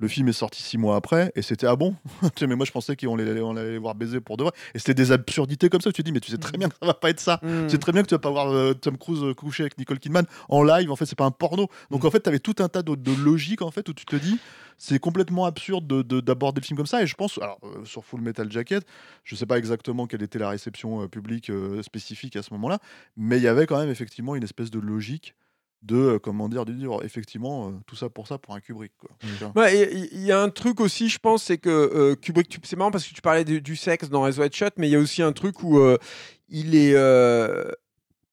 Le 0.01 0.07
film 0.07 0.29
est 0.29 0.33
sorti 0.33 0.63
six 0.63 0.79
mois 0.79 0.95
après, 0.95 1.33
et 1.35 1.43
c'était 1.43 1.67
ah 1.67 1.75
bon? 1.75 1.97
Mais 2.41 2.55
moi, 2.55 2.65
je 2.65 2.71
pensais 2.71 2.95
qu'on 2.95 3.19
allait, 3.19 3.41
on 3.41 3.57
allait 3.57 3.73
les 3.73 3.79
voir 3.79 3.97
baiser 3.97 4.21
pour 4.21 4.37
de 4.37 4.45
vrai. 4.45 4.53
Et 4.75 4.79
c'était 4.79 4.95
des 4.95 5.11
absurdités 5.11 5.69
comme 5.69 5.81
ça. 5.81 5.91
Tu 5.91 6.03
te 6.03 6.07
dis, 6.07 6.13
mais 6.13 6.21
tu 6.21 6.31
sais 6.31 6.39
très 6.39 6.57
bien 6.57 6.69
que 6.69 6.77
ça 6.81 6.87
va 6.87 6.95
pas 6.95 7.11
être 7.11 7.19
ça. 7.19 7.41
Mm. 7.43 7.65
Tu 7.65 7.71
sais 7.71 7.79
très 7.79 7.91
bien 7.91 8.03
que 8.03 8.07
tu 8.07 8.15
vas 8.15 8.21
pas 8.21 8.31
voir 8.31 8.49
euh, 8.53 8.75
Tom 8.75 8.97
Cruise 8.97 9.25
euh, 9.25 9.35
coucher 9.35 9.65
avec 9.65 9.77
Nicole 9.77 9.99
Kidman 9.99 10.25
en 10.49 10.63
live. 10.63 10.91
En 10.93 10.97
fait, 10.97 11.05
c'est 11.07 11.19
pas 11.19 11.25
un 11.25 11.33
porno. 11.33 11.67
Donc, 11.91 12.05
en 12.05 12.11
fait, 12.13 12.21
tu 12.21 12.29
avais 12.29 12.39
tout 12.39 12.55
un 12.61 12.69
tas 12.69 12.83
de, 12.83 12.95
de 12.95 13.13
logiques 13.25 13.61
en 13.63 13.73
fait 13.73 13.89
où 13.89 13.93
tu 13.93 14.05
te 14.07 14.15
dis, 14.15 14.39
c'est 14.77 15.01
complètement 15.01 15.47
absurde 15.47 15.85
de- 15.89 16.03
de- 16.03 16.21
d'aborder 16.21 16.61
le 16.61 16.67
film 16.67 16.77
comme 16.77 16.87
ça. 16.87 17.03
Et 17.03 17.07
je 17.09 17.17
pense, 17.17 17.37
alors 17.39 17.59
euh, 17.65 17.85
sur 17.85 18.05
Full 18.05 18.21
Metal 18.21 18.49
Jacket, 18.53 18.87
je 19.25 19.35
sais 19.35 19.47
pas 19.47 19.59
exactement 19.59 20.07
quelle 20.07 20.23
était 20.23 20.39
la 20.39 20.51
réception 20.51 21.03
euh, 21.03 21.09
publique 21.09 21.51
euh, 21.51 21.83
spécifique 21.83 22.37
à 22.37 22.43
ce 22.45 22.53
moment-là, 22.55 22.79
mais 23.17 23.39
il 23.39 23.43
y 23.43 23.49
avait 23.49 23.67
quand 23.67 23.79
même 23.81 23.91
effectivement 23.91 24.37
une 24.37 24.45
espèce 24.45 24.71
de 24.71 24.79
logique 24.79 25.35
de 25.83 25.97
euh, 25.97 26.19
comment 26.19 26.49
dire, 26.49 26.65
de 26.65 26.73
dire 26.73 26.91
effectivement 27.05 27.69
euh, 27.69 27.73
tout 27.87 27.95
ça 27.97 28.09
pour 28.09 28.27
ça 28.27 28.39
pour 28.39 28.55
un 28.55 28.61
Kubrick. 28.61 28.93
Quoi. 28.99 29.11
Ouais, 29.55 29.77
et 29.77 30.09
il 30.13 30.25
y 30.25 30.33
a 30.33 30.41
un 30.41 30.51
truc 30.51 30.81
aussi, 30.81 31.09
je 31.09 31.19
pense, 31.19 31.45
c'est 31.45 31.59
que 31.59 31.69
euh, 31.71 32.15
Kubrick, 32.17 32.49
tu- 32.49 32.59
c'est 32.65 32.77
marrant 32.77 32.91
parce 32.91 33.07
que 33.07 33.15
tu 33.15 33.21
parlais 33.23 33.45
du, 33.45 33.61
du 33.61 33.77
sexe 33.77 34.09
dans 34.09 34.29
Shut, 34.31 34.73
mais 34.77 34.89
il 34.89 34.93
y 34.93 34.97
a 34.97 34.99
aussi 34.99 35.23
un 35.23 35.33
truc 35.33 35.63
où 35.63 35.79
il 36.49 36.75
est. 36.75 36.95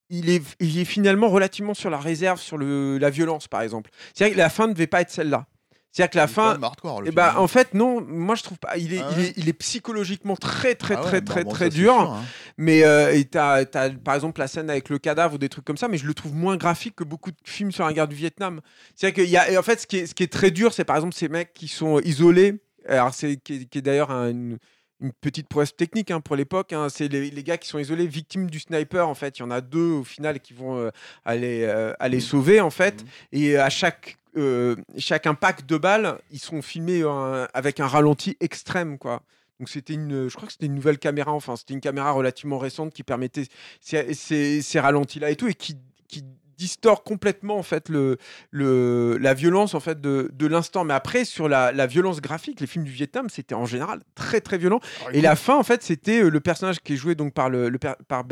il 0.10 0.30
est, 0.30 0.44
il 0.60 0.80
est 0.80 0.86
finalement 0.86 1.30
relativement 1.30 1.74
sur 1.74 1.90
la 1.90 2.00
réserve 2.00 2.40
sur 2.40 2.58
le, 2.58 2.98
la 3.00 3.10
violence, 3.10 3.48
par 3.48 3.62
exemple. 3.62 3.90
C'est-à-dire 4.14 4.36
que 4.36 4.40
la 4.40 4.50
fin 4.50 4.68
ne 4.68 4.74
devait 4.74 4.88
pas 4.88 5.02
être 5.02 5.10
celle-là. 5.10 5.48
C'est-à-dire 5.96 6.10
que 6.12 6.18
la 6.18 6.24
Il 6.26 6.28
fin, 6.30 6.62
hardcore, 6.62 7.04
eh 7.06 7.12
ben, 7.12 7.36
en 7.38 7.48
fait, 7.48 7.74
non, 7.74 8.02
moi 8.02 8.36
je 8.36 8.44
trouve 8.44 8.58
pas. 8.60 8.76
Il 8.78 8.94
est, 8.94 9.00
Ah 9.00 9.08
il 9.14 9.18
ouais 9.18 9.28
est, 9.30 9.34
il 9.38 9.48
est 9.48 9.54
psychologiquement 9.54 10.36
très, 10.36 10.76
très, 10.76 10.96
Ah 10.96 11.02
ouais, 11.02 11.08
très, 11.08 11.22
bah 11.22 11.32
très, 11.34 11.44
bon, 11.46 11.52
très 11.52 11.70
dur. 11.70 11.94
sûr, 11.94 12.12
hein. 12.12 12.24
Mais 12.58 12.84
euh, 12.84 13.18
t'as, 13.32 13.64
t'as, 13.64 13.92
par 13.92 14.14
exemple 14.14 14.42
la 14.42 14.48
scène 14.48 14.70
avec 14.70 14.90
le 14.90 14.98
cadavre 15.00 15.36
ou 15.36 15.38
des 15.38 15.48
trucs 15.48 15.64
comme 15.64 15.78
ça, 15.78 15.88
mais 15.88 15.98
je 15.98 16.06
le 16.06 16.14
trouve 16.14 16.34
moins 16.36 16.58
graphique 16.58 16.98
que 16.98 17.06
beaucoup 17.06 17.32
de 17.32 17.38
films 17.46 17.72
sur 17.72 17.86
la 17.86 17.94
guerre 17.94 18.10
du 18.10 18.16
Vietnam. 18.16 18.60
C'est-à-dire 18.94 19.24
qu'il 19.24 19.32
y 19.32 19.38
a, 19.38 19.50
et 19.50 19.58
en 19.58 19.64
fait, 19.64 19.80
ce 19.80 19.88
qui 19.88 19.98
est, 20.00 20.06
ce 20.08 20.14
qui 20.14 20.24
est 20.24 20.32
très 20.32 20.52
dur, 20.52 20.74
c'est 20.74 20.84
par 20.84 20.98
exemple 20.98 21.16
ces 21.16 21.30
mecs 21.30 21.54
qui 21.54 21.70
sont 21.70 22.02
isolés. 22.02 22.56
Alors 22.90 23.14
c'est 23.14 23.38
qui 23.38 23.70
est, 23.74 23.82
d'ailleurs 23.82 24.12
un- 24.12 24.32
une, 24.32 24.58
une 25.00 25.12
petite 25.22 25.48
prouesse 25.48 25.78
technique 25.78 26.12
hein, 26.12 26.20
pour 26.20 26.36
l'époque. 26.36 26.74
hein. 26.74 26.88
C'est 26.90 27.08
les, 27.08 27.32
les 27.32 27.44
gars 27.44 27.58
qui 27.58 27.70
sont 27.70 27.80
isolés, 27.80 28.06
victimes 28.06 28.50
du 28.50 28.60
sniper. 28.60 29.08
En 29.08 29.16
fait, 29.16 29.40
il 29.40 29.44
y 29.44 29.44
en 29.44 29.52
a 29.52 29.62
deux 29.62 29.92
au 29.92 30.04
final 30.04 30.42
qui 30.42 30.54
vont 30.54 30.78
euh, 30.78 30.90
aller, 31.24 31.64
euh, 31.64 31.94
aller 32.00 32.20
sauver 32.20 32.60
en 32.60 32.70
fait. 32.70 33.02
Mhm. 33.02 33.08
Et 33.32 33.58
à 33.58 33.70
chaque 33.70 34.18
euh, 34.38 34.76
chaque 34.98 35.28
impact 35.28 35.66
de 35.66 35.78
balle, 35.78 36.20
ils 36.32 36.40
sont 36.40 36.62
filmés 36.62 37.02
euh, 37.04 37.46
avec 37.54 37.80
un 37.80 37.88
ralenti 37.88 38.38
extrême, 38.40 38.98
quoi. 38.98 39.22
Donc 39.60 39.70
c'était 39.70 39.94
une, 39.94 40.28
je 40.28 40.36
crois 40.36 40.48
que 40.48 40.52
c'était 40.52 40.66
une 40.66 40.76
nouvelle 40.76 41.00
caméra, 41.00 41.32
enfin 41.32 41.56
c'était 41.56 41.74
une 41.74 41.80
caméra 41.80 42.12
relativement 42.12 42.58
récente 42.58 42.94
qui 42.94 43.04
permettait 43.04 43.46
ces, 43.80 44.14
ces- 44.14 44.62
ces 44.62 44.80
ralentis-là 44.82 45.30
et 45.32 45.38
tout, 45.38 45.48
et 45.48 45.54
qui, 45.54 45.78
qui 46.10 46.26
distord 46.58 47.04
complètement 47.04 47.58
en 47.58 47.64
fait 47.64 47.88
le, 47.90 48.18
le, 48.52 49.18
la 49.20 49.34
violence 49.34 49.74
en 49.74 49.80
fait 49.80 50.00
de, 50.02 50.30
de 50.34 50.48
l'instant. 50.48 50.84
Mais 50.84 50.94
après 50.94 51.24
sur 51.26 51.48
la, 51.48 51.72
la 51.72 51.88
violence 51.88 52.20
graphique, 52.22 52.60
les 52.60 52.68
films 52.68 52.84
du 52.84 52.92
Vietnam 52.92 53.30
c'était 53.30 53.56
en 53.56 53.66
général 53.66 54.02
très 54.14 54.42
très 54.42 54.58
violent. 54.58 54.80
Alors, 55.02 55.16
Et 55.16 55.22
la 55.22 55.36
fin 55.38 55.56
en 55.58 55.64
fait 55.64 55.84
c'était 55.84 56.22
euh, 56.24 56.30
le 56.30 56.40
personnage 56.42 56.80
qui 56.82 56.94
est 56.94 56.98
joué 56.98 57.16
donc 57.16 57.34
par 57.34 57.50
le, 57.50 57.70
le 57.70 57.80
par 57.80 58.26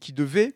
qui 0.00 0.12
devait 0.12 0.54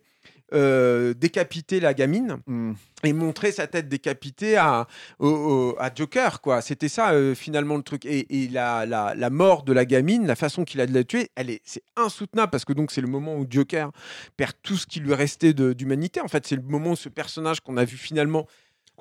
euh, 0.53 1.15
décapiter 1.15 1.81
la 1.81 1.95
gamine 1.95 2.39
Hmm. 2.47 2.73
et 3.05 3.13
montrer 3.13 3.53
sa 3.53 3.67
tête 3.67 3.89
décapitée 3.89 4.57
à, 4.57 4.87
au- 5.19 5.29
au- 5.29 5.77
à 5.79 5.91
Joker, 5.95 6.41
quoi. 6.41 6.61
C'était 6.61 6.89
ça, 6.89 7.13
euh, 7.13 7.35
finalement, 7.35 7.77
le 7.77 7.83
truc. 7.83 8.05
Et, 8.07 8.45
et 8.45 8.49
la, 8.49 8.87
la, 8.87 9.15
la 9.17 9.31
mort 9.31 9.63
de 9.65 9.73
la 9.73 9.85
gamine, 9.85 10.27
la 10.27 10.37
façon 10.37 10.65
qu'il 10.65 10.81
a 10.81 10.87
de 10.87 10.95
la 10.95 11.05
tuer, 11.05 11.31
elle 11.37 11.51
est, 11.51 11.61
c'est 11.65 11.83
insoutenable 11.97 12.51
parce 12.51 12.65
que 12.65 12.73
donc 12.73 12.91
c'est 12.93 13.01
le 13.01 13.09
moment 13.09 13.37
où 13.37 13.47
Joker 13.49 13.91
perd 14.37 14.53
tout 14.63 14.77
ce 14.77 14.87
qui 14.87 15.01
lui 15.01 15.15
restait 15.15 15.53
de- 15.53 15.73
d'humanité. 15.73 16.21
En 16.21 16.29
fait, 16.29 16.47
c'est 16.47 16.57
le 16.57 16.63
moment 16.63 16.91
où 16.93 16.97
ce 16.97 17.09
personnage 17.09 17.61
qu'on 17.61 17.77
a 17.77 17.85
vu 17.85 17.97
finalement 17.97 18.47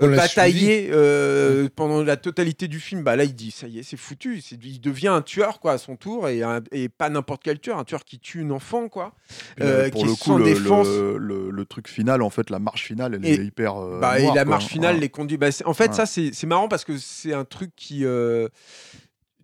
batailler 0.08 0.90
euh, 0.92 1.70
pendant 1.76 2.04
la 2.04 2.18
totalité 2.18 2.68
du 2.68 2.80
film, 2.80 3.04
bah 3.04 3.16
là 3.16 3.24
il 3.24 3.34
dit 3.36 3.52
ça 3.52 3.68
y 3.68 3.80
est, 3.80 3.84
c'est 3.84 3.98
foutu. 3.98 4.40
Il 4.62 4.82
devient 4.82 5.08
un 5.10 5.22
tueur 5.22 5.60
quoi 5.60 5.74
à 5.74 5.78
son 5.78 5.96
tour 5.96 6.28
et, 6.30 6.44
un- 6.44 6.62
et 6.72 6.90
pas 6.90 7.10
n'importe 7.10 7.42
quel 7.44 7.60
tueur, 7.60 7.78
un 7.78 7.84
tueur 7.84 8.04
qui 8.06 8.20
tue 8.20 8.40
une 8.42 8.52
enfant 8.52 8.90
quoi. 8.90 9.14
Euh, 9.62 9.90
pour 9.90 10.02
qui 10.02 10.06
le 10.08 10.12
est 10.14 10.16
coup, 10.18 10.24
sans 10.24 10.38
le, 10.38 10.44
défense. 10.46 10.88
le, 10.88 11.18
le- 11.18 11.50
le 11.52 11.66
truc 11.66 11.88
final, 11.88 12.22
en 12.22 12.30
fait, 12.30 12.50
la 12.50 12.60
marche 12.60 12.86
finale, 12.86 13.16
elle 13.16 13.26
Et- 13.26 13.34
est 13.34 13.46
hyper. 13.46 13.76
euh, 13.78 14.00
Bah, 14.00 14.20
et 14.20 14.26
la 14.28 14.32
quoi. 14.34 14.46
marche 14.46 14.68
finale 14.68 14.96
Ouais. 14.96 15.02
les 15.02 15.10
conduit. 15.10 15.38
Bah, 15.38 15.50
en 15.66 15.74
fait, 15.74 15.90
Ouais. 15.90 15.94
ça, 15.94 16.06
c'est 16.06 16.44
marrant 16.46 16.68
parce 16.68 16.84
que 16.86 16.98
c'est 16.98 17.34
un 17.34 17.46
truc 17.46 17.72
qui. 17.76 18.06
euh, 18.06 18.48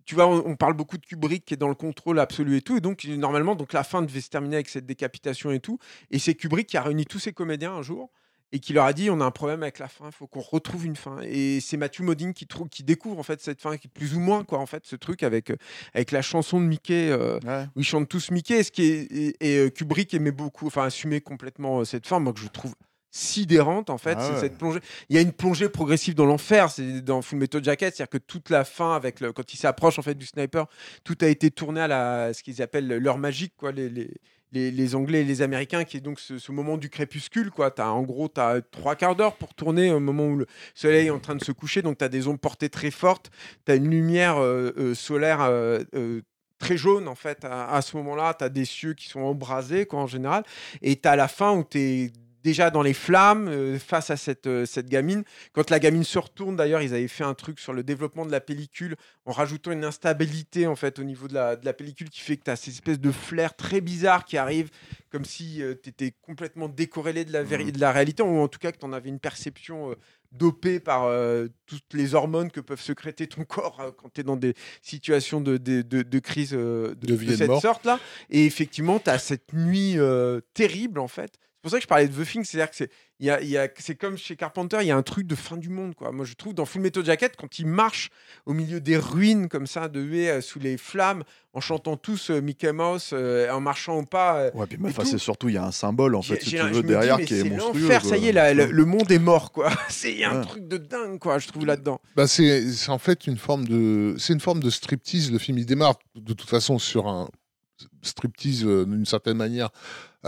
Tu 0.04 0.14
vois, 0.14 0.26
on, 0.26 0.42
on 0.46 0.56
parle 0.56 0.72
beaucoup 0.72 0.96
de 0.96 1.04
Kubrick 1.04 1.44
qui 1.44 1.52
est 1.52 1.58
dans 1.58 1.68
le 1.68 1.74
contrôle 1.74 2.18
absolu 2.18 2.56
et 2.56 2.62
tout. 2.62 2.78
Et 2.78 2.80
donc, 2.80 3.04
normalement, 3.04 3.54
donc, 3.54 3.74
la 3.74 3.84
fin 3.84 4.00
devait 4.00 4.22
se 4.22 4.30
terminer 4.30 4.56
avec 4.56 4.70
cette 4.70 4.86
décapitation 4.86 5.50
et 5.50 5.60
tout. 5.60 5.78
Et 6.10 6.18
c'est 6.18 6.32
Kubrick 6.34 6.66
qui 6.66 6.78
a 6.78 6.82
réuni 6.82 7.04
tous 7.04 7.18
ses 7.18 7.34
comédiens 7.34 7.72
un 7.74 7.82
jour 7.82 8.10
et 8.52 8.60
qui 8.60 8.72
leur 8.72 8.84
a 8.86 8.92
dit 8.92 9.10
on 9.10 9.20
a 9.20 9.24
un 9.24 9.30
problème 9.30 9.62
avec 9.62 9.78
la 9.78 9.88
fin, 9.88 10.06
il 10.06 10.12
faut 10.12 10.26
qu'on 10.26 10.40
retrouve 10.40 10.86
une 10.86 10.96
fin. 10.96 11.18
Et 11.22 11.60
c'est 11.60 11.76
Matthew 11.76 12.00
Modine 12.00 12.32
qui, 12.32 12.46
trouve, 12.46 12.68
qui 12.68 12.82
découvre 12.82 13.18
en 13.18 13.22
fait 13.22 13.40
cette 13.40 13.60
fin, 13.60 13.76
qui 13.76 13.88
plus 13.88 14.14
ou 14.14 14.20
moins, 14.20 14.44
quoi, 14.44 14.58
en 14.58 14.66
fait, 14.66 14.84
ce 14.86 14.96
truc 14.96 15.22
avec, 15.22 15.50
euh, 15.50 15.56
avec 15.94 16.10
la 16.12 16.22
chanson 16.22 16.60
de 16.60 16.66
Mickey. 16.66 17.08
euh, 17.10 17.38
Ouais. 17.44 17.66
où 17.76 17.80
ils 17.80 17.84
chantent 17.84 18.08
tous 18.08 18.30
Mickey, 18.30 18.62
ce 18.62 18.70
qui 18.72 18.82
est, 18.84 19.02
et, 19.12 19.36
et, 19.40 19.58
euh, 19.58 19.70
Kubrick 19.70 20.12
aimait 20.14 20.30
beaucoup, 20.32 20.66
enfin 20.66 20.84
assumait 20.84 21.20
complètement 21.20 21.84
cette 21.84 22.06
fin, 22.06 22.18
moi 22.18 22.32
que 22.32 22.40
je 22.40 22.48
trouve 22.48 22.74
sidérante 23.10 23.90
en 23.90 23.98
fait. 23.98 24.16
Ah 24.18 24.30
c'est 24.34 24.40
cette 24.40 24.58
plongée. 24.58 24.80
Il 25.08 25.16
y 25.16 25.18
a 25.18 25.22
une 25.22 25.32
plongée 25.32 25.68
progressive 25.68 26.14
dans 26.14 26.26
l'enfer. 26.26 26.70
C'est 26.70 27.00
dans 27.00 27.22
Full 27.22 27.38
Metal 27.38 27.64
Jacket, 27.64 27.94
c'est-à-dire 27.96 28.10
que 28.10 28.18
toute 28.18 28.50
la 28.50 28.64
fin, 28.64 28.94
avec 28.94 29.20
le, 29.20 29.32
quand 29.32 29.52
il 29.52 29.56
s'approche 29.56 29.98
en 29.98 30.02
fait 30.02 30.14
du 30.14 30.26
sniper, 30.26 30.66
tout 31.04 31.16
a 31.22 31.26
été 31.26 31.50
tourné 31.50 31.80
à 31.80 31.88
la, 31.88 32.34
ce 32.34 32.42
qu'ils 32.42 32.60
appellent 32.62 32.86
l'heure 32.86 33.18
magique, 33.18 33.54
quoi. 33.56 33.72
Les, 33.72 33.88
les, 33.88 34.10
les, 34.52 34.94
Anglais 34.94 35.20
et 35.20 35.24
les 35.24 35.42
Américains, 35.42 35.84
qui 35.84 35.96
est 35.98 36.00
donc 36.00 36.20
ce, 36.20 36.52
moment 36.52 36.76
du 36.76 36.88
crépuscule, 36.90 37.50
quoi. 37.50 37.72
As, 37.78 37.90
en 37.90 38.02
gros, 38.02 38.28
tu 38.28 38.40
as 38.40 38.60
trois 38.70 38.96
quarts 38.96 39.16
d'heure 39.16 39.36
pour 39.36 39.54
tourner 39.54 39.90
au 39.90 40.00
moment 40.00 40.26
où 40.26 40.36
le 40.36 40.46
soleil 40.74 41.08
est 41.08 41.10
en 41.10 41.18
train 41.18 41.34
de 41.34 41.44
se 41.44 41.52
coucher, 41.52 41.82
donc 41.82 41.98
tu 41.98 42.04
as 42.04 42.08
des 42.08 42.26
ondes 42.28 42.40
portées 42.40 42.70
très 42.70 42.90
fortes, 42.90 43.30
tu 43.66 43.72
as 43.72 43.74
une 43.74 43.90
lumière 43.90 44.38
euh, 44.38 44.72
euh, 44.78 44.94
solaire 44.94 45.40
euh, 45.42 45.84
très 46.58 46.76
jaune 46.76 47.08
en 47.08 47.14
fait 47.14 47.44
à, 47.44 47.72
à 47.72 47.82
ce 47.82 47.96
moment-là. 47.98 48.34
Tu 48.34 48.44
as 48.44 48.48
des 48.48 48.64
cieux 48.64 48.94
qui 48.94 49.08
sont 49.08 49.20
embrasés 49.20 49.86
quoi, 49.86 50.00
en 50.00 50.06
général. 50.06 50.44
Et 50.82 50.96
tu 50.96 51.08
as 51.08 51.16
la 51.16 51.28
fin 51.28 51.52
où 51.52 51.64
tu 51.64 51.78
es 51.78 52.12
déjà 52.48 52.70
dans 52.70 52.82
les 52.82 52.94
flammes 52.94 53.48
euh, 53.48 53.78
face 53.78 54.10
à 54.10 54.16
cette, 54.16 54.46
euh, 54.46 54.64
cette 54.66 54.88
gamine. 54.88 55.22
Quand 55.52 55.68
la 55.70 55.78
gamine 55.78 56.04
se 56.04 56.18
retourne, 56.18 56.56
d'ailleurs, 56.56 56.80
ils 56.82 56.94
avaient 56.94 57.08
fait 57.08 57.24
un 57.24 57.34
truc 57.34 57.60
sur 57.60 57.72
le 57.72 57.82
développement 57.82 58.24
de 58.26 58.32
la 58.32 58.40
pellicule 58.40 58.96
en 59.26 59.32
rajoutant 59.32 59.70
une 59.72 59.84
instabilité 59.84 60.66
en 60.66 60.76
fait 60.76 60.98
au 60.98 61.04
niveau 61.04 61.28
de 61.28 61.34
la, 61.34 61.56
de 61.56 61.64
la 61.66 61.72
pellicule 61.74 62.08
qui 62.10 62.20
fait 62.20 62.36
que 62.38 62.44
tu 62.44 62.50
as 62.50 62.56
ces 62.56 62.70
espèces 62.70 63.00
de 63.00 63.12
flares 63.12 63.54
très 63.56 63.80
bizarres 63.80 64.24
qui 64.24 64.36
arrivent 64.38 64.70
comme 65.10 65.24
si 65.24 65.62
tu 65.82 65.90
étais 65.90 66.14
complètement 66.22 66.68
décorrélé 66.68 67.24
de 67.24 67.32
la, 67.32 67.42
véri- 67.44 67.72
de 67.72 67.80
la 67.80 67.92
réalité 67.92 68.22
ou 68.22 68.38
en 68.40 68.48
tout 68.48 68.58
cas 68.58 68.72
que 68.72 68.78
tu 68.78 68.84
en 68.86 68.92
avais 68.92 69.08
une 69.08 69.20
perception 69.20 69.90
euh, 69.90 69.94
dopée 70.32 70.80
par 70.80 71.04
euh, 71.04 71.48
toutes 71.66 71.94
les 71.94 72.14
hormones 72.14 72.50
que 72.50 72.60
peuvent 72.60 72.80
secréter 72.80 73.26
ton 73.26 73.44
corps 73.56 73.80
euh, 73.80 73.90
quand 73.96 74.10
tu 74.12 74.20
es 74.20 74.24
dans 74.24 74.36
des 74.36 74.54
situations 74.82 75.40
de, 75.40 75.56
de, 75.56 75.82
de- 75.82 76.02
de 76.02 76.18
crise 76.18 76.52
euh, 76.54 76.94
de, 76.96 77.06
cette 77.36 77.48
sorte-là. 77.60 77.98
Et 78.30 78.44
effectivement, 78.44 78.98
tu 78.98 79.08
as 79.10 79.18
cette 79.18 79.52
nuit 79.52 79.94
euh, 79.98 80.40
terrible, 80.54 80.98
en 81.00 81.08
fait. 81.08 81.38
C'est 81.58 81.62
pour 81.62 81.70
ça 81.72 81.76
que 81.78 81.82
je 81.82 81.88
parlais 81.88 82.06
de 82.06 82.14
The 82.24 82.24
Thing, 82.24 82.44
c'est-à-dire 82.44 82.70
que 82.70 82.76
c'est, 82.76 82.88
il 83.18 83.26
y 83.26 83.30
a, 83.30 83.40
il 83.40 83.48
y 83.48 83.58
a- 83.58 83.66
c'est 83.78 83.96
comme 83.96 84.16
chez 84.16 84.36
Carpenter, 84.36 84.78
il 84.80 84.86
y 84.86 84.92
a 84.92 84.96
un 84.96 85.02
truc 85.02 85.26
de 85.26 85.34
fin 85.34 85.56
du 85.56 85.70
monde. 85.70 85.96
Quoi. 85.96 86.12
Moi, 86.12 86.24
je 86.24 86.34
trouve 86.34 86.54
dans 86.54 86.64
Full 86.64 86.80
Metal 86.82 87.04
Jacket, 87.04 87.34
quand 87.36 87.58
ils 87.58 87.66
marchent 87.66 88.10
au 88.46 88.52
milieu 88.52 88.80
des 88.80 88.96
ruines 88.96 89.48
comme 89.48 89.66
ça, 89.66 89.88
de 89.88 90.00
huées 90.00 90.30
euh, 90.30 90.40
sous 90.40 90.60
les 90.60 90.76
flammes, 90.78 91.24
en 91.54 91.60
chantant 91.60 91.96
tous 91.96 92.30
euh, 92.30 92.40
Mickey 92.40 92.72
Mouse, 92.72 93.10
euh, 93.12 93.50
en 93.50 93.60
marchant 93.60 93.96
au 93.98 94.04
pas. 94.04 94.36
euh, 94.38 94.50
Ouais, 94.54 94.66
puis 94.68 94.78
enfin, 94.84 95.02
tout. 95.02 95.08
c'est 95.08 95.18
surtout, 95.18 95.48
il 95.48 95.56
y 95.56 95.58
a 95.58 95.64
un 95.64 95.72
symbole, 95.72 96.14
en 96.14 96.22
fait, 96.22 96.40
si 96.40 96.50
tu 96.50 96.58
veux, 96.58 96.70
dis, 96.82 96.86
derrière 96.86 97.18
mais 97.18 97.24
qui 97.24 97.34
est 97.34 97.42
c'est 97.42 97.50
monstrueux. 97.50 97.80
l'enfer, 97.82 98.04
ça 98.04 98.16
y 98.16 98.28
est, 98.28 98.32
la- 98.32 98.54
le, 98.54 98.84
monde 98.84 99.10
est 99.10 99.18
mort, 99.18 99.50
quoi. 99.50 99.68
C'est 99.88 100.12
il 100.12 100.18
y 100.20 100.24
a 100.24 100.30
un 100.30 100.38
Ouais. 100.42 100.46
truc 100.46 100.68
de 100.68 100.76
dingue, 100.76 101.18
quoi, 101.18 101.40
je 101.40 101.48
trouve 101.48 101.66
là-dedans. 101.66 102.00
Bah, 102.14 102.28
c'est 102.28 102.70
c'est 102.70 102.90
en 102.92 102.98
fait 102.98 103.26
une 103.26 103.36
forme 103.36 103.66
de 103.66 104.14
c'est 104.16 104.32
une 104.32 104.38
forme 104.40 104.62
de 104.62 104.70
striptease. 104.70 105.32
Le 105.32 105.38
film 105.38 105.58
il 105.58 105.66
démarre 105.66 105.98
de 106.14 106.34
toute 106.34 106.48
façon 106.48 106.78
sur 106.78 107.08
un 107.08 107.28
striptease 108.02 108.64
d'une 108.64 109.06
certaine 109.06 109.36
manière 109.36 109.70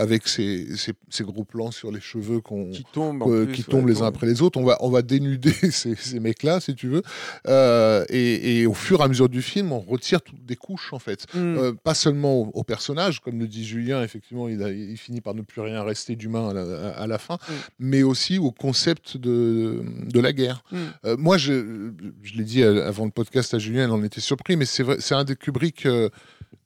avec 0.01 0.27
ces, 0.27 0.75
ces, 0.77 0.93
ces 1.09 1.23
gros 1.23 1.43
plans 1.43 1.71
sur 1.71 1.91
les 1.91 1.99
cheveux 2.01 2.41
qu'on 2.41 2.71
Qui 2.71 2.85
tombe, 2.91 3.21
en 3.23 3.31
euh, 3.31 3.45
plus, 3.45 3.53
qui 3.53 3.61
ouais, 3.61 3.67
tombent 3.69 3.87
les 3.87 4.01
uns 4.01 4.07
après 4.07 4.25
les 4.27 4.41
autres. 4.41 4.59
On 4.59 4.63
va, 4.63 4.77
on 4.81 4.89
va 4.89 5.01
dénuder 5.01 5.51
ces, 5.71 5.95
ces 5.95 6.19
mecs-là, 6.19 6.59
si 6.59 6.73
tu 6.75 6.87
veux. 6.87 7.03
Euh, 7.47 8.03
et, 8.09 8.61
et 8.61 8.65
au 8.65 8.73
fur 8.73 8.99
et 9.01 9.03
à 9.03 9.07
mesure 9.07 9.29
du 9.29 9.41
film, 9.41 9.71
on 9.71 9.79
retire 9.79 10.21
toutes 10.21 10.43
des 10.45 10.55
couches, 10.55 10.91
en 10.93 10.99
fait. 10.99 11.25
Mm. 11.33 11.37
Euh, 11.37 11.73
pas 11.73 11.93
seulement 11.93 12.41
au, 12.41 12.51
au 12.53 12.63
personnage, 12.63 13.19
comme 13.19 13.39
le 13.39 13.47
dit 13.47 13.63
Julien, 13.65 14.03
effectivement, 14.03 14.47
il, 14.47 14.61
a, 14.63 14.69
il 14.71 14.97
finit 14.97 15.21
par 15.21 15.33
ne 15.35 15.41
plus 15.41 15.61
rien 15.61 15.83
rester 15.83 16.15
d'humain 16.15 16.49
à 16.49 16.53
la, 16.53 16.89
à 16.89 17.07
la 17.07 17.17
fin, 17.17 17.35
Mm. 17.41 17.53
mais 17.79 18.03
aussi 18.03 18.37
au 18.39 18.51
concept 18.51 19.17
de, 19.17 19.81
de 20.11 20.19
la 20.19 20.33
guerre. 20.33 20.63
Mm. 20.71 20.77
Euh, 21.05 21.17
moi, 21.17 21.37
je, 21.37 21.91
je 22.23 22.33
l'ai 22.35 22.43
dit 22.43 22.63
avant 22.63 23.05
le 23.05 23.11
podcast 23.11 23.53
à 23.53 23.59
Julien, 23.59 23.83
elle 23.85 23.91
en 23.91 24.03
était 24.03 24.21
surpris, 24.21 24.55
mais 24.55 24.65
c'est 24.65 24.83
vrai- 24.83 24.97
c'est 24.99 25.15
un 25.15 25.23
des 25.23 25.35
Kubrick 25.35 25.85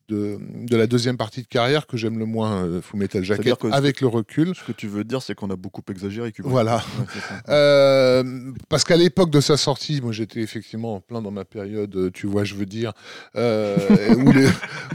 de, 0.09 0.37
de 0.67 0.75
la 0.77 0.87
deuxième 0.87 1.17
partie 1.17 1.41
de 1.41 1.47
carrière 1.47 1.87
que 1.87 1.97
j'aime 1.97 2.19
le 2.19 2.25
moins, 2.25 2.63
euh, 2.65 2.81
Full 2.81 2.99
Metal 2.99 3.23
Jacket, 3.23 3.55
que- 3.57 3.67
avec 3.71 4.01
le 4.01 4.07
recul. 4.07 4.53
Ce 4.55 4.63
que 4.63 4.71
tu 4.71 4.87
veux 4.87 5.03
dire, 5.03 5.21
c'est 5.21 5.33
qu'on 5.35 5.49
a 5.49 5.55
beaucoup 5.55 5.81
exagéré. 5.89 6.31
Kubrick. 6.31 6.51
Voilà. 6.51 6.77
Ouais. 6.99 7.05
Euh, 7.49 8.23
parce 8.69 8.83
qu'à 8.83 8.97
l'époque 8.97 9.29
de 9.31 9.39
sa 9.39 9.57
sortie, 9.57 10.01
moi 10.01 10.11
j'étais 10.11 10.39
effectivement 10.41 10.95
en 10.95 10.99
plein 10.99 11.21
dans 11.21 11.31
ma 11.31 11.45
période, 11.45 11.95
euh, 11.95 12.09
tu 12.11 12.27
vois, 12.27 12.43
je 12.43 12.55
veux 12.55 12.65
dire, 12.65 12.93
euh, 13.35 13.77
où, 14.15 14.31
les, 14.31 14.45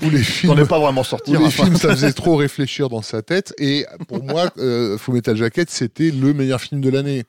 où 0.03 0.11
les 0.11 0.19
T'en 0.19 0.25
films, 0.25 0.59
es 0.59 0.65
pas 0.67 0.79
vraiment 0.79 1.03
sorti. 1.05 1.33
les 1.33 1.39
hein. 1.39 1.51
films, 1.51 1.77
ça 1.77 1.91
faisait 1.91 2.13
trop 2.13 2.37
réfléchir 2.37 2.89
dans 2.89 3.03
sa 3.03 3.23
tête. 3.23 3.55
Et 3.59 3.87
pour 4.09 4.23
moi, 4.23 4.51
euh, 4.59 4.99
Full 4.99 5.15
Metal 5.15 5.37
Jacket, 5.37 5.71
c'était 5.71 6.11
le 6.11 6.33
meilleur 6.35 6.61
film 6.61 6.81
de 6.81 6.91
l'année. 6.91 7.25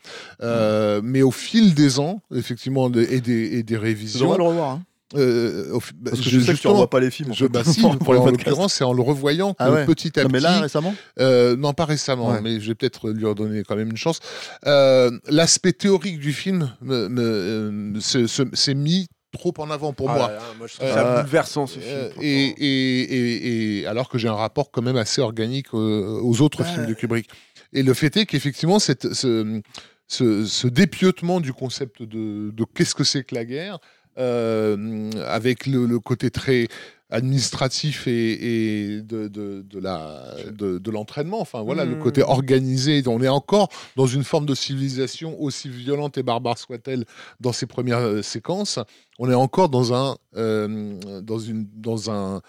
Mais 1.04 1.22
au 1.22 1.32
fil 1.32 1.74
des 1.74 2.00
ans, 2.00 2.22
effectivement, 2.34 2.92
et 2.92 3.22
des, 3.22 3.58
et 3.58 3.64
des 3.64 3.64
Tu 3.64 3.74
devrais 3.74 3.88
révisions, 3.90 4.38
le 4.38 4.44
revoir. 4.44 4.70
hein. 4.72 4.84
Euh, 5.16 5.74
bah, 5.99 6.12
Parce 6.12 6.20
que 6.24 6.30
je- 6.30 6.30
je 6.30 6.39
sais 6.39 6.39
que 6.39 6.45
tu 6.45 6.51
justement, 6.51 6.74
revois 6.74 6.89
pas 6.89 6.99
les 6.99 7.12
films. 7.12 7.32
en 7.32 7.34
je, 7.34 7.45
fait, 7.45 7.51
bah 7.51 7.64
si, 7.66 7.82
pour 7.99 8.09
en 8.20 8.26
l'occurrence, 8.26 8.74
c'est 8.74 8.84
en 8.84 8.93
le 8.93 9.01
revoyant 9.01 9.55
Ah 9.59 9.72
ouais. 9.72 9.86
petit 9.86 10.20
à 10.20 10.24
Non, 10.24 10.30
mais 10.32 10.39
petit, 10.39 10.43
là, 10.43 10.59
récemment 10.62 10.95
euh, 11.20 11.55
non, 11.55 11.74
pas 11.74 11.86
récemment, 11.86 12.30
Ouais. 12.30 12.41
mais 12.41 12.59
je 12.59 12.68
vais 12.68 12.76
peut-être 12.76 13.09
lui 13.09 13.26
redonner 13.26 13.64
quand 13.64 13.76
même 13.76 13.89
une 13.89 13.97
chance. 13.97 14.20
Euh, 14.68 15.12
L'aspect 15.28 15.74
théorique 15.74 16.20
du 16.20 16.34
film 16.34 16.72
euh, 16.88 17.93
se- 17.99 18.28
se- 18.28 18.43
s'est 18.53 18.74
mis 18.74 19.07
trop 19.32 19.53
en 19.59 19.70
avant 19.72 19.93
pour 19.93 20.09
Ah 20.09 20.18
moi. 20.18 20.28
là 20.28 20.34
là, 20.36 20.41
moi, 20.57 20.68
je 20.68 20.76
trouve 20.76 20.88
Euh, 20.89 20.93
ça 20.93 21.22
bouleversant 21.22 21.66
ce 21.68 21.80
film. 21.80 21.93
Euh, 21.95 22.09
et, 22.22 22.47
et, 22.47 23.01
et- 23.01 23.80
et 23.82 23.88
alors 23.88 24.09
que 24.09 24.18
j'ai 24.18 24.28
un 24.28 24.34
rapport 24.36 24.72
quand 24.72 24.82
même 24.82 24.97
assez 24.97 25.22
organique 25.22 25.74
aux 25.74 26.41
autres 26.41 26.64
films 26.66 26.86
de 26.86 26.93
Kubrick. 26.93 27.28
Et 27.74 27.84
le 27.84 27.93
fait 27.93 28.18
est 28.18 28.26
qu'effectivement, 28.26 28.80
ce, 28.80 28.91
ce, 30.07 30.45
ce 30.45 30.68
dépieutement 30.68 31.39
du 31.39 31.53
concept 31.53 32.03
de, 32.03 32.51
de 32.51 32.66
qu'est-ce 32.76 32.93
que 32.93 33.05
c'est 33.05 33.24
que 33.24 33.34
la 33.34 33.45
guerre, 33.45 33.80
avec 34.22 35.65
le, 35.65 35.86
le 35.86 35.99
côté 35.99 36.30
très 36.32 36.67
administratif 37.11 38.07
et, 38.07 38.93
et 38.93 39.01
de, 39.01 39.28
de, 39.28 39.61
de 39.61 39.80
la 39.80 40.34
de, 40.49 40.78
de 40.78 40.91
l'entraînement. 40.91 41.41
Enfin 41.41 41.61
voilà 41.61 41.86
le 41.86 41.95
côté 41.95 42.24
organisé. 42.24 43.03
On 43.05 43.22
est 43.22 43.28
encore 43.28 43.69
dans 43.95 44.07
une 44.07 44.24
forme 44.24 44.45
de 44.45 44.55
civilisation 44.55 45.39
aussi 45.39 45.69
violente 45.69 46.17
et 46.17 46.24
barbare 46.24 46.57
soit-elle 46.57 47.05
dans 47.39 47.51
ses 47.51 47.65
premières 47.65 47.99
euh, 47.99 48.22
séquences. 48.22 48.80
On 49.19 49.30
est 49.30 49.36
encore 49.36 49.69
dans 49.69 49.93
un 49.93 50.17
euh, 50.38 51.22
dans 51.22 51.39
une 51.39 51.67
dans 51.76 52.09
un 52.09 52.41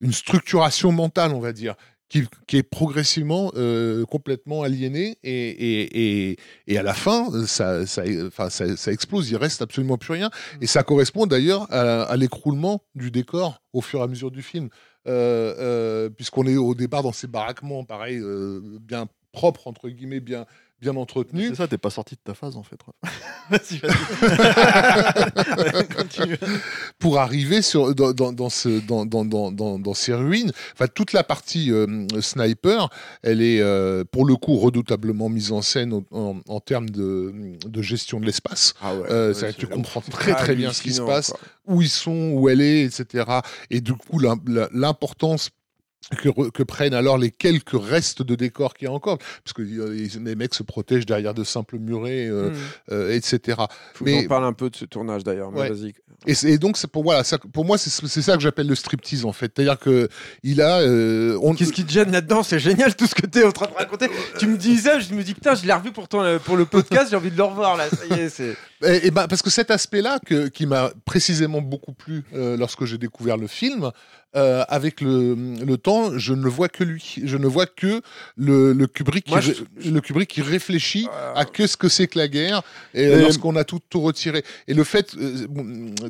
une 0.00 0.12
structuration 0.12 0.92
mentale 0.92 1.32
on 1.32 1.40
va 1.40 1.52
dire 1.52 1.74
qui, 2.08 2.24
qui 2.46 2.56
est 2.56 2.62
progressivement 2.62 3.52
euh, 3.56 4.04
complètement 4.04 4.62
aliénée 4.62 5.18
et, 5.22 5.48
et, 5.48 6.30
et, 6.30 6.36
et 6.66 6.78
à 6.78 6.82
la 6.82 6.94
fin 6.94 7.46
ça, 7.46 7.86
ça, 7.86 8.02
enfin, 8.26 8.48
ça, 8.50 8.76
ça 8.76 8.92
explose 8.92 9.30
il 9.30 9.36
reste 9.36 9.62
absolument 9.62 9.98
plus 9.98 10.12
rien. 10.12 10.30
Et 10.60 10.66
ça 10.66 10.82
correspond 10.82 11.26
d'ailleurs 11.26 11.66
à, 11.72 12.02
à 12.02 12.16
l'écroulement 12.16 12.82
du 12.94 13.10
décor 13.10 13.62
au 13.72 13.80
fur 13.80 14.00
et 14.00 14.02
à 14.02 14.06
mesure 14.06 14.30
du 14.30 14.42
film. 14.42 14.68
Euh, 15.08 15.54
euh, 15.58 16.10
puisqu'on 16.10 16.46
est 16.48 16.56
au 16.56 16.74
départ 16.74 17.04
dans 17.04 17.12
ces 17.12 17.28
baraquements 17.28 17.84
pareil 17.84 18.18
euh, 18.18 18.60
bien 18.80 19.06
propres 19.30 19.68
entre 19.68 19.88
guillemets 19.88 20.18
bien 20.18 20.46
bien 20.80 20.94
entretenus 20.96 21.48
C'est 21.50 21.56
ça, 21.56 21.68
t'es 21.68 21.78
pas 21.78 21.90
sorti 21.90 22.14
de 22.16 22.20
ta 22.22 22.34
phase 22.34 22.56
en 22.56 22.62
fait. 22.62 22.78
vas-y, 23.50 23.78
vas-y. 23.78 23.92
Pour 26.98 27.18
arriver 27.18 27.62
sur, 27.62 27.94
dans, 27.94 28.12
dans, 28.12 28.32
dans, 28.32 28.50
ce, 28.50 28.80
dans, 28.86 29.06
dans, 29.06 29.24
dans, 29.24 29.52
dans, 29.52 29.78
dans 29.78 29.94
ces 29.94 30.14
ruines. 30.14 30.52
Enfin, 30.74 30.86
toute 30.92 31.12
la 31.12 31.24
partie 31.24 31.70
euh, 31.72 32.06
sniper, 32.20 32.88
elle 33.22 33.42
est 33.42 33.60
euh, 33.60 34.04
pour 34.10 34.24
le 34.26 34.36
coup 34.36 34.56
redoutablement 34.56 35.28
mise 35.28 35.52
en 35.52 35.62
scène 35.62 35.92
en, 35.92 36.04
en- 36.10 36.40
en 36.46 36.60
termes 36.60 36.90
de, 36.90 37.32
de 37.66 37.82
gestion 37.82 38.20
de 38.20 38.26
l'espace. 38.26 38.74
Ah 38.80 38.94
ouais, 38.94 39.06
Euh, 39.10 39.34
ouais, 39.34 39.52
tu 39.52 39.66
comprends 39.66 40.00
très 40.00 40.34
très 40.34 40.54
bien 40.54 40.72
ce 40.72 40.82
qui 40.82 40.92
se 40.92 41.02
passe, 41.02 41.30
quoi. 41.30 41.40
où 41.66 41.82
ils 41.82 41.88
sont, 41.88 42.30
où 42.32 42.48
elle 42.48 42.60
est, 42.60 42.82
etc. 42.82 43.24
Et 43.70 43.80
du 43.80 43.94
coup, 43.94 44.18
l'importance 44.72 45.50
que, 46.22 46.50
que 46.50 46.62
prennent 46.62 46.94
alors 46.94 47.18
les 47.18 47.30
quelques 47.30 47.72
restes 47.80 48.22
de 48.22 48.34
décor 48.34 48.74
qu'il 48.74 48.86
y 48.86 48.88
a 48.88 48.92
encore, 48.92 49.18
parce 49.18 49.52
que 49.54 49.62
euh, 49.62 50.08
les 50.24 50.34
mecs 50.36 50.54
se 50.54 50.62
protègent 50.62 51.06
derrière 51.06 51.34
de 51.34 51.44
simples 51.44 51.78
murets, 51.78 52.26
euh, 52.28 52.50
Mm. 52.50 52.54
euh, 52.92 53.14
etc. 53.14 53.58
Faut 53.94 54.04
mais- 54.04 54.22
j'en 54.22 54.28
parle 54.28 54.44
un 54.44 54.52
peu 54.52 54.70
de 54.70 54.76
ce 54.76 54.84
tournage 54.84 55.24
d'ailleurs. 55.24 55.52
Ouais. 55.54 55.68
Vas-y. 55.70 55.94
Et, 56.26 56.34
et 56.54 56.58
donc, 56.58 56.76
c'est 56.78 56.86
pour, 56.90 57.02
voilà, 57.02 57.22
ça, 57.24 57.38
pour 57.38 57.64
moi, 57.64 57.76
c'est 57.78 57.90
ça 58.22 58.34
que 58.36 58.40
j'appelle 58.40 58.66
le 58.66 58.74
striptease, 58.74 59.24
en 59.24 59.32
fait. 59.32 59.52
C'est-à-dire 59.54 59.78
que 59.78 60.08
il 60.42 60.60
a. 60.62 60.80
euh, 60.80 61.38
on, 61.42 61.54
Qu'est-ce 61.54 61.72
qui 61.72 61.84
te 61.84 61.92
gêne 61.92 62.10
là-dedans? 62.10 62.42
C'est 62.42 62.58
génial 62.58 62.96
tout 62.96 63.06
ce 63.06 63.14
que 63.14 63.26
tu 63.26 63.38
es 63.40 63.44
en 63.44 63.52
train 63.52 63.66
de 63.66 63.74
raconter. 63.74 64.08
tu 64.38 64.46
me 64.46 64.56
disais, 64.56 65.00
je 65.00 65.12
me 65.14 65.22
dis 65.22 65.34
putain, 65.34 65.54
je 65.54 65.66
l'ai 65.66 65.72
revu 65.72 65.92
pour, 65.92 66.08
ton- 66.08 66.38
pour 66.38 66.56
le 66.56 66.64
podcast, 66.64 67.08
j'ai 67.10 67.16
envie 67.16 67.30
de 67.30 67.36
le 67.36 67.42
revoir 67.42 67.76
là. 67.76 67.84
Ça 67.90 68.16
y 68.16 68.20
est, 68.20 68.28
c'est. 68.30 68.56
Et, 68.82 69.06
et 69.06 69.10
ben, 69.10 69.26
parce 69.28 69.42
que 69.42 69.50
cet 69.50 69.70
aspect-là, 69.70 70.18
que- 70.24 70.48
qui 70.48 70.66
m'a 70.66 70.90
précisément 71.04 71.60
beaucoup 71.60 71.92
plu 71.92 72.24
euh, 72.34 72.56
lorsque 72.56 72.84
j'ai 72.86 72.98
découvert 72.98 73.36
le 73.36 73.46
film, 73.46 73.90
euh, 74.36 74.64
avec 74.68 75.00
le, 75.00 75.34
le 75.34 75.76
temps, 75.78 76.18
je 76.18 76.34
ne 76.34 76.48
vois 76.48 76.68
que 76.68 76.84
lui. 76.84 77.16
Je 77.24 77.36
ne 77.36 77.46
vois 77.46 77.66
que 77.66 78.02
le, 78.36 78.72
le 78.72 78.86
Kubrick, 78.86 79.28
Moi, 79.28 79.40
qui, 79.40 79.54
je- 79.80 79.90
le 79.90 80.00
Kubrick 80.00 80.28
qui 80.30 80.42
réfléchit 80.42 81.08
Euh, 81.12 81.32
à 81.34 81.44
que 81.44 81.66
ce 81.66 81.76
que 81.76 81.88
c'est 81.88 82.06
que 82.06 82.18
la 82.18 82.28
guerre 82.28 82.62
et 82.94 83.02
Et- 83.04 83.20
lorsqu'on 83.22 83.56
a 83.56 83.64
tout, 83.64 83.80
tout 83.88 84.00
retiré. 84.00 84.44
Et 84.68 84.74
le 84.74 84.84
fait 84.84 85.14
euh, 85.16 85.46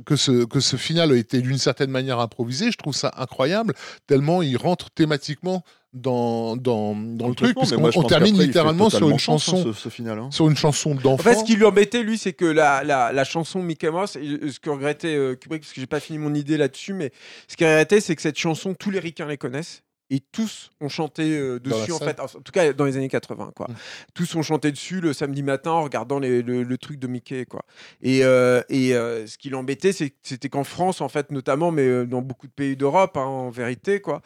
que, 0.05 0.17
ce, 0.17 0.45
que 0.45 0.61
ce 0.61 0.77
final 0.77 1.13
a 1.13 1.17
été 1.17 1.41
d'une 1.41 1.59
certaine 1.59 1.91
manière 1.91 2.19
improvisé, 2.21 2.71
je 2.73 2.77
trouve 2.79 2.95
ça 2.95 3.13
incroyable, 3.17 3.75
tellement 4.07 4.43
il 4.43 4.57
rentre 4.57 4.91
thématiquement 4.91 5.63
dans, 5.97 6.57
dans, 6.57 6.95
dans 6.95 7.29
le 7.29 7.35
truc, 7.35 7.55
Complètement, 7.55 7.63
mais 7.63 7.67
puisqu'on 7.67 7.81
moi, 7.81 7.91
je 7.91 7.99
on 7.99 8.03
pense 8.03 8.09
termine 8.11 8.39
littéralement 8.39 8.91
sur 8.91 9.09
une 9.11 9.19
chanson, 9.19 9.63
ce, 9.65 9.73
ce 9.73 9.89
final. 9.89 10.19
hein. 10.19 10.29
sur 10.31 10.49
une 10.49 10.57
chanson 10.57 10.93
En 10.93 10.95
d'enfant. 10.95 11.23
fait, 11.23 11.35
ce 11.37 11.45
qui 11.45 11.57
lui 11.57 11.65
embêtait, 11.65 12.03
lui, 12.03 12.19
c'est 12.19 12.33
que 12.35 12.45
la, 12.45 12.85
la, 12.85 13.13
la 13.13 13.25
chanson 13.25 13.63
Mickey 13.63 13.91
Mouse, 13.91 14.17
et 14.17 14.51
ce 14.51 14.61
que 14.61 14.71
regrettait 14.71 15.17
euh, 15.17 15.35
Kubrick, 15.35 15.63
parce 15.63 15.73
que 15.73 15.81
j'ai 15.81 15.87
pas 15.87 16.01
fini 16.01 16.19
mon 16.19 16.35
idée 16.35 16.57
là-dessus, 16.57 16.93
mais 16.93 17.11
ce 17.49 17.57
qu'il 17.57 17.67
regrettait, 17.67 18.01
c'est 18.01 18.15
que 18.15 18.23
cette 18.23 18.39
chanson, 18.39 18.75
tous 18.75 18.91
les 18.91 18.99
ricains 19.01 19.27
les 19.27 19.39
connaissent. 19.39 19.83
Et 20.11 20.21
tous 20.21 20.71
ont 20.81 20.89
chanté 20.89 21.37
euh, 21.37 21.59
dessus 21.59 21.93
en 21.93 21.99
fait, 21.99 22.21
en 22.21 22.27
tout 22.27 22.53
cas 22.53 22.73
dans 22.73 22.85
les 22.85 22.97
années 22.97 23.09
80 23.09 23.53
quoi. 23.57 23.67
Mm. 23.69 23.75
Tous 24.15 24.35
ont 24.37 24.43
chanté 24.43 24.71
dessus 24.71 25.01
le 25.01 25.13
samedi 25.13 25.43
matin 25.43 25.73
en 25.73 25.83
regardant 25.83 26.19
les- 26.19 26.43
le, 26.43 26.63
le 26.63 26.79
truc 26.79 26.99
de 26.99 27.07
Mickey 27.07 27.45
quoi. 27.45 27.63
Et, 28.03 28.25
euh, 28.25 28.63
et 28.69 28.95
euh, 28.95 29.27
ce 29.27 29.37
qui 29.39 29.51
l'embêtait 29.51 29.93
c'était 29.93 30.49
qu'en 30.49 30.65
France 30.65 31.01
en 31.01 31.09
fait 31.09 31.31
notamment, 31.33 31.71
mais 31.73 32.05
dans 32.07 32.23
beaucoup 32.23 32.47
de 32.47 32.53
pays 32.53 32.77
d'Europe 32.77 33.17
hein, 33.17 33.23
en 33.25 33.51
vérité 33.51 34.01
quoi, 34.01 34.23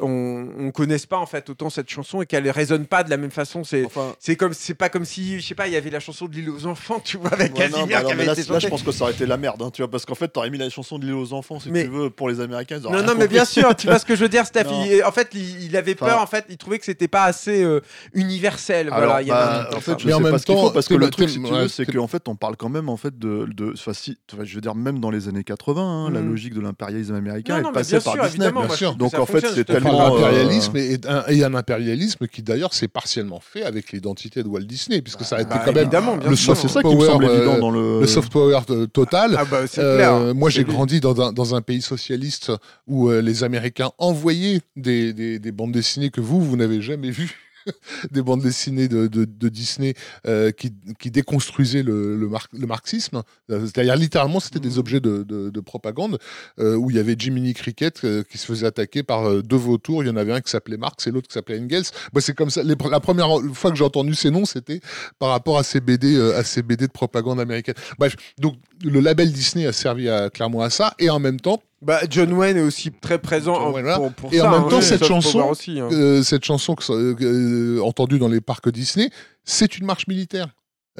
on, 0.00 0.48
on 0.58 0.70
connaisse 0.70 1.06
pas 1.06 1.18
en 1.18 1.26
fait 1.26 1.48
autant 1.50 1.70
cette 1.70 1.88
chanson 1.90 2.22
et 2.22 2.26
qu'elle 2.26 2.48
résonne 2.50 2.86
pas 2.86 3.04
de 3.04 3.10
la 3.10 3.16
même 3.16 3.30
façon. 3.30 3.64
C'est 3.64 3.84
Enfin, 3.84 4.14
c'est 4.18 4.36
comme 4.36 4.52
c'est 4.52 4.74
pas 4.74 4.88
comme 4.88 5.04
si 5.04 5.40
je 5.40 5.46
sais 5.46 5.54
pas 5.54 5.66
il 5.66 5.72
y 5.72 5.76
avait 5.76 5.90
la 5.90 6.00
chanson 6.00 6.26
de 6.26 6.34
l'île 6.34 6.50
aux 6.50 6.66
enfants 6.66 7.00
tu 7.00 7.16
vois 7.16 7.32
avec 7.32 7.56
ouais, 7.56 7.68
non, 7.68 7.78
Casimir 7.78 7.86
bah 7.88 7.96
alors, 7.98 8.08
qui 8.08 8.12
avait 8.14 8.24
là, 8.26 8.32
été 8.32 8.52
là, 8.52 8.58
je 8.58 8.68
pense 8.68 8.82
que 8.82 8.92
ça 8.92 9.04
aurait 9.04 9.12
été 9.12 9.26
la 9.26 9.36
merde, 9.36 9.60
hein, 9.62 9.70
tu 9.72 9.82
vois, 9.82 9.90
parce 9.90 10.04
qu'en 10.06 10.14
fait, 10.14 10.28
t'aurais 10.28 10.50
mis 10.50 10.58
la 10.58 10.68
chanson 10.70 10.98
de 10.98 11.04
l'île 11.04 11.14
aux 11.14 11.32
enfants, 11.32 11.60
si 11.60 11.70
Mais- 11.70 11.84
tu 11.84 11.90
veux, 11.90 12.10
pour 12.10 12.28
les 12.28 12.40
Américains. 12.40 12.78
ils 12.78 12.90
Non, 12.90 13.02
non, 13.02 13.14
mais 13.16 13.28
bien 13.28 13.44
sûr, 13.44 13.74
tu 13.76 13.86
vois 13.86 13.98
ce 13.98 14.06
que 14.06 14.14
je 14.16 14.22
veux 14.22 14.28
dire, 14.28 14.46
Steph. 14.46 14.64
Il- 14.86 15.02
en 15.04 15.12
fait, 15.12 15.28
il, 15.34 15.64
il 15.64 15.76
avait 15.76 15.94
Enfin- 15.94 16.06
peur, 16.12 16.20
en 16.22 16.26
fait, 16.26 16.44
il 16.48 16.56
trouvait 16.56 16.78
que 16.78 16.84
c'était 16.84 17.08
pas 17.08 17.24
assez 17.24 17.62
euh, 17.62 17.80
universel. 18.12 18.88
Alors, 18.88 18.98
voilà, 18.98 19.22
il 19.22 19.28
y 19.28 19.30
avait 19.30 19.44
bah, 19.70 19.70
en 19.76 19.80
fait, 19.80 19.98
je 19.98 20.06
Mais 20.06 20.12
sais 20.12 20.14
en 20.18 20.22
pas 20.22 20.30
même 20.30 20.38
ce 20.38 20.46
qu'il 20.46 20.54
faut 20.54 20.60
temps, 20.68 20.70
parce 20.72 20.88
que 20.88 20.94
le 20.94 21.10
truc, 21.10 21.28
si 21.28 21.40
tu 21.42 21.52
ouais, 21.52 21.62
veux, 21.62 21.68
c'est 21.68 21.86
qu'en 21.86 22.06
fait, 22.06 22.28
on 22.28 22.36
parle 22.36 22.56
quand 22.56 22.68
même 22.68 22.88
en 22.88 22.96
fait 22.96 23.18
de, 23.18 23.46
si, 23.92 24.16
je 24.42 24.54
veux 24.54 24.60
dire, 24.60 24.74
même 24.74 25.00
dans 25.00 25.10
les 25.10 25.28
années 25.28 25.44
80, 25.44 25.82
hein, 25.82 26.10
la 26.10 26.20
Mhm. 26.20 26.30
logique 26.30 26.54
de 26.54 26.60
l'impérialisme 26.60 27.14
américain 27.14 27.60
Non, 27.60 27.70
est 27.70 27.72
passée 27.72 28.00
par 28.00 28.14
sûr, 28.14 28.24
Disney. 28.24 28.52
bien 28.52 28.68
sûr. 28.70 28.94
Donc, 28.96 29.14
en 29.18 29.26
fait, 29.26 29.44
c'est 29.54 29.64
tellement, 29.64 30.16
euh, 30.16 30.20
d'impérialisme 30.20 30.76
et, 30.76 30.98
un, 31.44 31.54
impérialisme 31.54 32.26
qui 32.26 32.42
d'ailleurs 32.42 32.72
s'est 32.74 32.88
partiellement 32.88 33.40
fait 33.40 33.62
avec 33.64 33.92
l'identité 33.92 34.42
de 34.42 34.48
Walt 34.48 34.62
Disney, 34.62 35.02
puisque 35.02 35.24
ça 35.24 35.36
a 35.36 35.40
été 35.42 35.50
bah, 35.50 35.62
quand 35.64 35.72
même 35.72 36.20
le 36.28 36.36
soft 36.36 36.62
c'est 36.62 36.68
ça 36.68 36.80
qui 36.82 36.88
me 36.88 36.94
power, 36.94 37.06
semble 37.06 37.24
évident 37.26 37.58
dans 37.58 37.70
le. 37.70 38.00
le 38.00 38.06
soft 38.06 38.32
power 38.32 38.60
total. 38.92 39.36
Ah 39.38 39.44
bah, 39.44 39.58
Euh, 39.78 40.34
moi, 40.34 40.50
j'ai 40.50 40.64
grandi 40.64 41.00
dans 41.00 41.20
un, 41.20 41.32
dans 41.32 41.54
un 41.54 41.60
pays 41.62 41.82
socialiste 41.82 42.52
où 42.86 43.10
les 43.10 43.44
Américains 43.44 43.90
envoyaient 43.98 44.60
des, 44.76 45.12
des- 45.12 45.38
des 45.38 45.52
bandes 45.52 45.72
dessinées 45.72 46.10
que 46.10 46.20
vous, 46.20 46.40
vous 46.40 46.56
n'avez 46.56 46.80
jamais 46.82 47.10
vues. 47.10 47.38
des 48.10 48.20
bandes 48.20 48.42
dessinées 48.42 48.88
de, 48.88 49.06
de- 49.06 49.24
de 49.24 49.48
Disney 49.48 49.94
euh, 50.26 50.50
qui, 50.50 50.74
qui 50.98 51.10
déconstruisaient 51.10 51.82
le, 51.82 52.14
le, 52.14 52.28
mar- 52.28 52.48
le 52.52 52.66
marxisme. 52.66 53.22
Euh, 53.50 53.60
C'est-à-dire, 53.64 53.96
littéralement, 53.96 54.38
c'était 54.38 54.60
des 54.60 54.76
objets 54.78 55.00
de, 55.00 55.22
de- 55.22 55.48
de 55.48 55.60
propagande 55.60 56.18
euh, 56.58 56.74
où 56.76 56.90
il 56.90 56.96
y 56.96 56.98
avait 56.98 57.16
Jiminy 57.18 57.54
Cricket 57.54 58.04
euh, 58.04 58.22
qui 58.30 58.36
se 58.36 58.44
faisait 58.44 58.66
attaquer 58.66 59.02
par 59.02 59.42
deux 59.42 59.56
vautours. 59.56 60.02
Il 60.04 60.08
y 60.08 60.10
en 60.10 60.16
avait 60.16 60.32
un 60.34 60.42
qui 60.42 60.50
s'appelait 60.50 60.76
Marx 60.76 61.06
et 61.06 61.10
l'autre 61.10 61.28
qui 61.28 61.32
s'appelait 61.32 61.58
Engels. 61.58 61.84
Moi, 62.12 62.20
c'est 62.20 62.34
comme 62.34 62.50
ça. 62.50 62.62
les 62.62 62.74
la 62.90 63.00
première 63.00 63.28
fois 63.54 63.70
que 63.70 63.78
j'ai 63.78 63.84
entendu 63.84 64.14
ces 64.14 64.30
noms, 64.30 64.44
c'était 64.44 64.80
par 65.18 65.30
rapport 65.30 65.56
à 65.56 65.62
ces 65.62 65.80
BD, 65.80 66.20
à 66.34 66.44
ces 66.44 66.62
BD 66.62 66.86
de 66.86 66.92
propagande 66.92 67.40
américaine. 67.40 67.76
Bref, 67.98 68.14
donc 68.38 68.56
le 68.84 69.00
label 69.00 69.32
Disney 69.32 69.64
a 69.66 69.72
servi 69.72 70.10
à, 70.10 70.28
clairement 70.28 70.60
à 70.60 70.68
ça, 70.68 70.92
et 70.98 71.08
en 71.08 71.18
même 71.18 71.40
temps, 71.40 71.62
Bah, 71.84 72.00
John 72.08 72.32
Wayne 72.32 72.56
est 72.56 72.62
aussi 72.62 72.90
très 72.90 73.18
présent 73.18 73.54
John 73.54 73.64
en- 73.64 73.72
Wayne, 73.72 73.84
voilà. 73.84 73.98
pour, 73.98 74.12
pour 74.12 74.32
Et 74.32 74.38
ça. 74.38 74.48
en 74.48 74.50
même 74.52 74.62
hein, 74.64 74.68
temps, 74.70 74.80
cette 74.80 75.04
chanson, 75.04 75.40
aussi, 75.50 75.80
hein. 75.80 75.88
euh, 75.92 76.22
cette 76.22 76.44
chanson 76.44 76.74
que, 76.74 76.92
euh, 76.92 77.14
euh, 77.20 77.80
entendue 77.82 78.18
dans 78.18 78.28
les 78.28 78.40
parcs 78.40 78.68
Disney, 78.70 79.10
c'est 79.44 79.76
une 79.78 79.84
marche 79.84 80.06
militaire. 80.08 80.48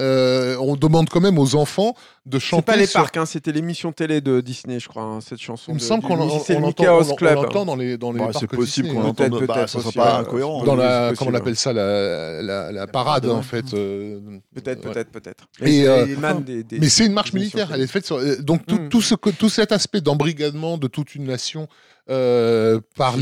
Euh, 0.01 0.57
on 0.61 0.75
demande 0.75 1.09
quand 1.09 1.21
même 1.21 1.39
aux 1.39 1.55
enfants 1.55 1.95
de 2.27 2.41
chanter. 2.41 2.63
C'est 2.63 2.73
pas 2.73 2.77
les 2.77 2.87
sur- 2.87 3.01
parcs, 3.01 3.17
hein, 3.17 3.27
c'était 3.27 3.53
l'émission 3.53 3.93
télé 3.93 4.21
de 4.21 4.41
Disney, 4.41 4.81
je 4.81 4.89
crois, 4.89 5.05
hein, 5.05 5.21
cette 5.21 5.39
chanson. 5.41 5.71
Il 5.71 5.75
me 5.75 5.79
semble 5.79 6.03
qu'on 6.03 6.17
l'entend 6.17 7.65
dans 7.65 7.77
les, 7.77 7.97
dans 7.97 8.11
les 8.11 8.19
Bah, 8.19 8.25
parcs 8.33 8.39
c'est 8.41 8.47
possible 8.49 8.89
qu'on 8.89 9.03
hein. 9.07 9.15
Peut-être, 9.15 9.31
l'entende. 9.31 9.47
Bah, 9.47 9.55
peut-être 9.55 9.69
ça 9.69 9.79
sera 9.79 9.89
aussi, 9.91 9.99
pas 9.99 10.17
incohérent. 10.19 10.65
dans 10.65 10.75
la, 10.75 11.13
comment 11.17 11.31
on 11.31 11.35
appelle 11.35 11.55
ça, 11.55 11.73
la, 11.73 12.43
la, 12.43 12.73
la 12.73 12.87
parade, 12.89 13.27
en 13.27 13.43
fait. 13.43 13.73
euh, 13.75 14.19
Peut-être, 14.55 14.85
ouais. 14.85 14.93
peut-être, 14.95 15.11
peut-être. 15.13 15.45
Et, 15.61 15.83
Mais 15.83 15.87
euh, 15.87 16.07
des- 16.45 16.65
des- 16.65 16.81
Mais 16.81 16.89
c'est 16.89 17.07
une 17.07 17.13
marche 17.13 17.33
militaire. 17.33 17.71
Elle 17.73 17.83
est 17.83 17.87
faite 17.87 18.05
sur. 18.07 18.17
euh, 18.17 18.37
Donc 18.41 18.67
tout, 18.67 18.81
Mm. 18.81 18.89
tout, 18.89 19.01
ce, 19.01 19.15
que- 19.15 19.31
tout 19.31 19.49
cet 19.49 19.71
aspect 19.71 20.01
d'embrigadement 20.01 20.77
de 20.77 20.89
toute 20.89 21.15
une 21.15 21.25
nation 21.25 21.69
euh, 22.11 22.81
par, 22.97 23.17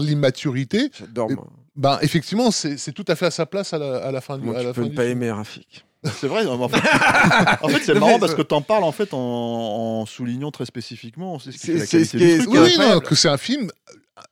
l'immaturité, 0.00 0.90
J'adore, 0.98 1.30
ben 1.74 1.98
effectivement, 2.00 2.50
c'est 2.50 2.92
tout 2.92 3.04
à 3.08 3.16
fait 3.16 3.26
à 3.26 3.30
sa 3.30 3.44
place 3.46 3.72
à 3.74 3.78
la, 3.78 3.96
à 3.96 4.10
la 4.12 4.20
fin 4.20 4.38
du. 4.38 4.44
Moi, 4.46 4.56
à 4.56 4.60
tu 4.60 4.66
la 4.66 4.72
peux 4.72 4.82
fin 4.82 4.88
ne 4.88 4.94
pas 4.94 5.02
film. 5.02 5.12
aimer 5.22 5.30
Rafik. 5.30 5.84
C'est 6.18 6.26
vrai. 6.28 6.46
En 6.46 6.68
fait, 6.68 6.76
en 7.62 7.68
fait, 7.68 7.82
c'est 7.84 7.94
marrant 7.94 8.12
mais 8.14 8.18
parce 8.18 8.34
que 8.34 8.42
t'en 8.42 8.62
parles 8.62 8.84
en 8.84 8.92
fait 8.92 9.12
en, 9.14 9.18
en 9.18 10.06
soulignant 10.06 10.50
très 10.50 10.66
spécifiquement. 10.66 11.38
C'est- 11.38 11.52
fait 11.52 11.74
la 11.74 11.86
c'est 11.86 12.04
ce 12.04 12.16
qualité 12.16 12.44
qui. 12.44 12.48
Oui, 12.58 12.76
non, 12.78 13.00
que 13.00 13.14
c'est 13.14 13.28
un 13.28 13.36
film 13.38 13.70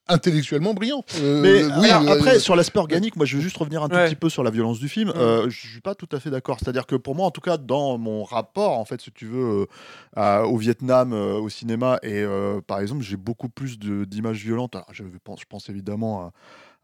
intellectuellement 0.09 0.75
brillant. 0.75 1.05
Euh, 1.21 1.41
Mais 1.43 1.65
oui, 1.81 1.91
alors, 1.91 2.09
euh, 2.09 2.15
après, 2.17 2.39
sur 2.39 2.57
l'aspect 2.57 2.79
organique, 2.79 3.17
moi 3.17 3.27
je 3.27 3.37
veux 3.37 3.43
juste 3.43 3.57
revenir 3.57 3.83
un 3.83 3.89
tout 3.89 3.97
Ouais. 3.97 4.07
petit 4.09 4.15
peu 4.17 4.29
sur 4.29 4.43
la 4.43 4.51
violence 4.51 4.79
du 4.79 4.89
film. 4.89 5.09
Ouais. 5.11 5.17
Euh, 5.17 5.51
je 5.51 5.67
suis 5.67 5.81
pas 5.81 5.95
tout 5.95 6.09
à 6.13 6.21
fait 6.21 6.31
d'accord. 6.31 6.59
C'est-à-dire 6.61 6.87
que 6.87 6.97
pour 6.97 7.15
moi, 7.15 7.27
en 7.27 7.31
tout 7.31 7.41
cas, 7.41 7.57
dans 7.57 7.97
mon 7.99 8.23
rapport, 8.25 8.79
en 8.79 8.85
fait, 8.85 9.01
si 9.01 9.11
tu 9.13 9.27
veux, 9.27 9.63
euh, 9.63 9.67
à- 10.17 10.45
au 10.47 10.57
Vietnam, 10.57 11.13
euh, 11.13 11.35
au 11.39 11.49
cinéma, 11.49 11.99
et 12.03 12.23
euh, 12.23 12.61
par 12.67 12.81
exemple, 12.81 13.03
j'ai 13.03 13.17
beaucoup 13.17 13.49
plus 13.49 13.79
d'images 13.79 14.43
violentes. 14.43 14.75
Alors, 14.75 14.89
je, 14.93 15.05
pense, 15.23 15.41
je 15.41 15.47
pense 15.49 15.69
évidemment 15.69 16.21
à 16.23 16.33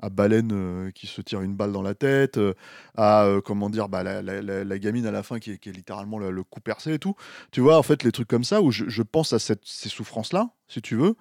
à 0.00 0.10
Baleine 0.10 0.50
euh, 0.52 0.90
qui 0.90 1.06
se 1.06 1.20
tire 1.20 1.40
une 1.42 1.54
balle 1.54 1.72
dans 1.72 1.82
la 1.82 1.94
tête, 1.94 2.38
euh, 2.38 2.54
à 2.96 3.24
euh, 3.24 3.40
comment 3.40 3.70
dire, 3.70 3.88
bah, 3.88 4.02
la, 4.02 4.78
gamine 4.78 5.06
à 5.06 5.10
la 5.10 5.22
fin 5.22 5.38
qui 5.38 5.52
est, 5.52 5.66
littéralement 5.66 6.18
le, 6.18 6.30
le 6.30 6.42
cou 6.42 6.60
percé 6.60 6.94
et 6.94 6.98
tout. 6.98 7.14
Tu 7.52 7.60
vois, 7.60 7.78
en 7.78 7.82
fait, 7.82 8.02
les 8.02 8.12
trucs 8.12 8.28
comme 8.28 8.44
ça 8.44 8.62
où 8.62 8.70
je, 8.70 9.02
pense 9.02 9.32
à 9.32 9.38
ces 9.38 9.88
souffrances-là, 9.88 10.50
si 10.68 10.80
tu 10.82 10.96
veux, 10.96 11.16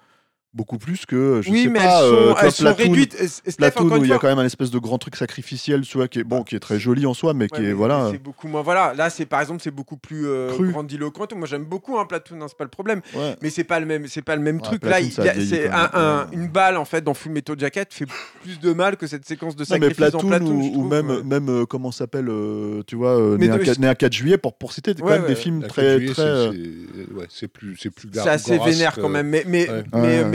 beaucoup 0.52 0.78
plus 0.78 1.06
que 1.06 1.40
je 1.42 1.50
oui, 1.50 1.62
sais 1.64 1.68
mais 1.68 1.78
pas. 1.78 1.84
elles 2.02 2.08
sont, 2.08 2.14
euh, 2.14 2.18
tu 2.18 2.24
vois, 2.32 2.42
elles 2.42 2.52
sont 2.52 2.64
Platoon- 2.64 2.76
réduites. 2.76 3.14
Et- 3.20 3.24
et 3.24 3.28
Steph, 3.28 3.52
Platoon 3.56 3.90
où 3.98 4.04
il 4.04 4.10
y 4.10 4.12
a 4.12 4.18
quand 4.18 4.26
même 4.26 4.38
un 4.40 4.44
espèce 4.44 4.70
de 4.72 4.78
grand 4.78 4.98
truc 4.98 5.14
sacrificiel, 5.16 5.82
tu 5.82 5.96
vois, 5.96 6.08
qui 6.08 6.18
est 6.18 6.24
bon, 6.24 6.42
qui 6.42 6.56
est 6.56 6.60
très 6.60 6.78
joli 6.80 7.06
en 7.06 7.14
soi, 7.14 7.34
mais 7.34 7.46
qui 7.48 7.54
Ouais, 7.60 7.64
est 7.64 7.68
mais 7.68 7.72
voilà. 7.72 8.08
C'est 8.10 8.18
beaucoup 8.22 8.48
moins. 8.48 8.62
Voilà, 8.62 8.92
là, 8.96 9.10
c'est 9.10 9.26
par 9.26 9.40
exemple, 9.40 9.60
c'est 9.62 9.70
beaucoup 9.70 9.96
plus 9.96 10.26
euh, 10.26 10.48
Cru. 10.50 10.70
grandiloquent. 10.72 11.26
Moi, 11.36 11.46
j'aime 11.46 11.64
beaucoup 11.64 11.98
un 11.98 12.04
Platoon, 12.04 12.40
hein, 12.42 12.46
c'est 12.48 12.56
pas 12.56 12.64
le 12.64 12.70
problème. 12.70 13.00
Ouais. 13.14 13.36
Mais 13.42 13.50
c'est 13.50 13.62
pas 13.64 13.78
le 13.78 13.86
même, 13.86 14.06
c'est 14.08 14.22
pas 14.22 14.34
le 14.34 14.42
même 14.42 14.56
Ouais, 14.56 14.62
truc. 14.62 14.80
Platoon, 14.80 15.24
Là, 15.24 15.34
c'est 15.40 15.68
un- 15.68 15.90
un- 15.94 16.26
une 16.32 16.48
balle 16.48 16.76
en 16.76 16.84
fait 16.84 17.02
dans 17.02 17.14
Full 17.14 17.30
Metal 17.32 17.56
Jacket 17.58 17.92
fait 17.94 18.06
plus 18.42 18.58
de 18.58 18.72
mal 18.72 18.96
que 18.96 19.06
cette 19.06 19.26
séquence 19.26 19.54
de 19.54 19.60
Non, 19.62 19.66
mais 19.78 19.88
sacrifice 19.88 20.10
dans 20.12 20.18
Platoon, 20.18 20.28
Platoon. 20.28 20.46
ou, 20.56 20.62
je 20.62 20.68
ou 20.68 20.72
trouve, 20.72 20.88
même, 20.90 21.10
ouais. 21.10 21.22
même 21.22 21.48
euh, 21.48 21.64
comment 21.66 21.92
s'appelle, 21.92 22.28
euh, 22.28 22.82
tu 22.88 22.96
vois, 22.96 23.16
euh, 23.16 23.36
né, 23.38 23.46
de- 23.48 23.56
4, 23.58 23.78
né 23.78 23.86
un 23.86 23.94
4 23.94 24.12
juillet, 24.12 24.36
pour, 24.38 24.54
pour 24.54 24.72
citer 24.72 24.94
quand 24.94 25.06
même 25.06 25.26
des 25.26 25.36
films 25.36 25.62
très. 25.62 26.04
très 26.06 26.14
c'est- 26.14 26.20
euh, 26.20 26.52
c'est 26.52 27.14
ouais, 27.14 27.26
c'est 27.28 27.48
plus, 27.48 27.76
c'est 27.80 27.90
plus 27.90 28.08
C'est 28.12 28.28
assez 28.28 28.58
vénère 28.58 28.94
quand 28.96 29.04
euh, 29.04 29.08
même. 29.08 29.28
Mais, 29.28 29.44
mais. 29.46 29.68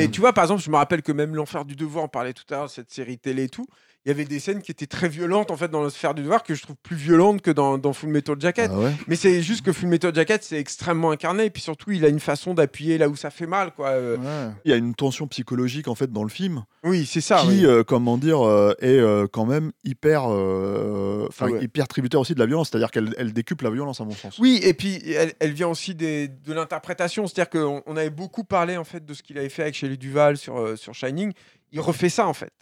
Mais 0.05 0.11
tu 0.11 0.21
vois, 0.21 0.33
par 0.33 0.43
exemple, 0.43 0.61
je 0.61 0.69
me 0.69 0.75
rappelle 0.75 1.01
que 1.01 1.11
même 1.11 1.35
L'Enfer 1.35 1.65
du 1.65 1.75
Devoir, 1.75 2.05
on 2.05 2.07
parlait 2.07 2.33
tout 2.33 2.43
à 2.51 2.57
l'heure 2.57 2.69
cette 2.69 2.91
série 2.91 3.17
télé 3.17 3.45
et 3.45 3.49
tout, 3.49 3.65
il 4.05 4.09
y 4.09 4.11
avait 4.11 4.25
des 4.25 4.39
scènes 4.39 4.61
qui 4.61 4.69
étaient 4.71 4.85
très 4.85 5.09
violentes 5.09 5.49
en 5.49 5.57
fait 5.57 5.67
dans 5.67 5.81
L'Enfer 5.81 6.13
du 6.13 6.21
Devoir 6.21 6.43
que 6.43 6.53
je 6.53 6.61
trouve 6.61 6.75
plus 6.83 6.95
violentes 6.95 7.41
que 7.41 7.49
dans, 7.51 7.77
dans 7.79 7.91
Full 7.91 8.09
Metal 8.09 8.35
Jacket. 8.39 8.69
ah 8.73 8.77
ouais. 8.77 8.91
Mais 9.07 9.15
c'est 9.15 9.41
juste 9.41 9.65
que 9.65 9.71
Full 9.73 9.89
Metal 9.89 10.13
Jacket, 10.13 10.43
c'est 10.43 10.59
extrêmement 10.59 11.09
incarné. 11.11 11.45
Et 11.45 11.49
puis 11.49 11.61
surtout, 11.63 11.91
il 11.91 12.05
a 12.05 12.07
une 12.07 12.19
façon 12.19 12.53
d'appuyer 12.53 12.97
là 12.99 13.09
où 13.09 13.15
ça 13.15 13.29
fait 13.31 13.47
mal. 13.47 13.71
Quoi. 13.73 13.89
Euh, 13.89 14.17
Ouais. 14.17 14.53
Il 14.65 14.71
y 14.71 14.73
a 14.73 14.77
une 14.77 14.93
tension 14.95 15.27
psychologique 15.27 15.87
en 15.87 15.95
fait 15.95 16.11
dans 16.11 16.23
le 16.23 16.29
film 16.29 16.63
Oui, 16.83 17.05
c'est 17.05 17.21
ça. 17.21 17.41
qui, 17.41 17.47
oui. 17.47 17.65
euh, 17.65 17.83
comment 17.83 18.17
dire, 18.17 18.45
euh, 18.45 18.73
est 18.79 18.89
euh, 18.99 19.25
quand 19.31 19.45
même 19.45 19.71
hyper, 19.83 20.25
euh, 20.31 21.25
enfin 21.27 21.47
Ah 21.49 21.53
ouais. 21.53 21.63
hyper 21.63 21.87
tributaire 21.87 22.19
aussi 22.19 22.33
de 22.35 22.39
la 22.39 22.45
violence. 22.45 22.69
C'est-à-dire 22.69 22.91
qu'elle 22.91 23.13
elle 23.17 23.33
décuple 23.33 23.63
la 23.63 23.71
violence 23.71 24.01
à 24.01 24.05
mon 24.05 24.11
sens. 24.11 24.37
Oui, 24.39 24.59
et 24.63 24.73
puis 24.73 25.01
elle, 25.13 25.33
elle 25.39 25.53
vient 25.53 25.67
aussi 25.67 25.95
des, 25.95 26.27
de 26.27 26.53
l'interprétation. 26.53 27.27
C'est-à-dire 27.27 27.49
qu'on 27.49 27.81
on 27.85 27.97
avait 27.97 28.09
beaucoup 28.09 28.43
parlé 28.43 28.77
en 28.77 28.83
fait 28.83 29.05
de 29.05 29.13
ce 29.13 29.23
qu'il 29.23 29.37
avait 29.37 29.49
fait 29.49 29.63
avec 29.63 29.75
Shelley 29.75 29.97
Duval 29.97 30.37
sur, 30.37 30.57
euh, 30.59 30.75
sur 30.75 30.93
Shining. 30.93 31.31
Il 31.71 31.79
refait 31.81 32.09
ça 32.09 32.27
en 32.27 32.33
fait. 32.33 32.53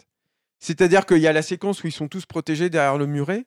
C'est-à-dire 0.64 1.04
qu'il 1.04 1.18
y 1.18 1.26
a 1.26 1.32
la 1.34 1.42
séquence 1.42 1.84
où 1.84 1.88
ils 1.88 1.92
sont 1.92 2.08
tous 2.08 2.24
protégés 2.24 2.70
derrière 2.70 2.96
le 2.96 3.04
muret. 3.06 3.44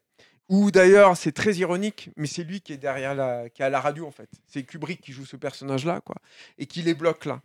Où 0.49 0.70
d'ailleurs 0.70 1.18
c'est 1.18 1.32
très 1.32 1.55
ironique, 1.55 2.11
mais 2.15 2.28
c'est 2.28 2.43
lui 2.43 2.61
qui 2.61 2.74
est 2.74 2.78
derrière 2.78 3.15
la, 3.15 3.49
qui 3.49 3.63
est 3.63 3.65
à 3.65 3.72
la 3.72 3.82
radio 3.82 4.05
en 4.05 4.11
fait. 4.11 4.30
C'est 4.45 4.61
Kubrick 4.61 5.01
qui 5.01 5.13
joue 5.13 5.26
ce 5.26 5.36
personnage-là, 5.36 5.99
quoi, 6.05 6.15
et 6.59 6.68
qui 6.68 6.84
les 6.84 6.93
bloque 6.93 7.26
là. 7.26 7.41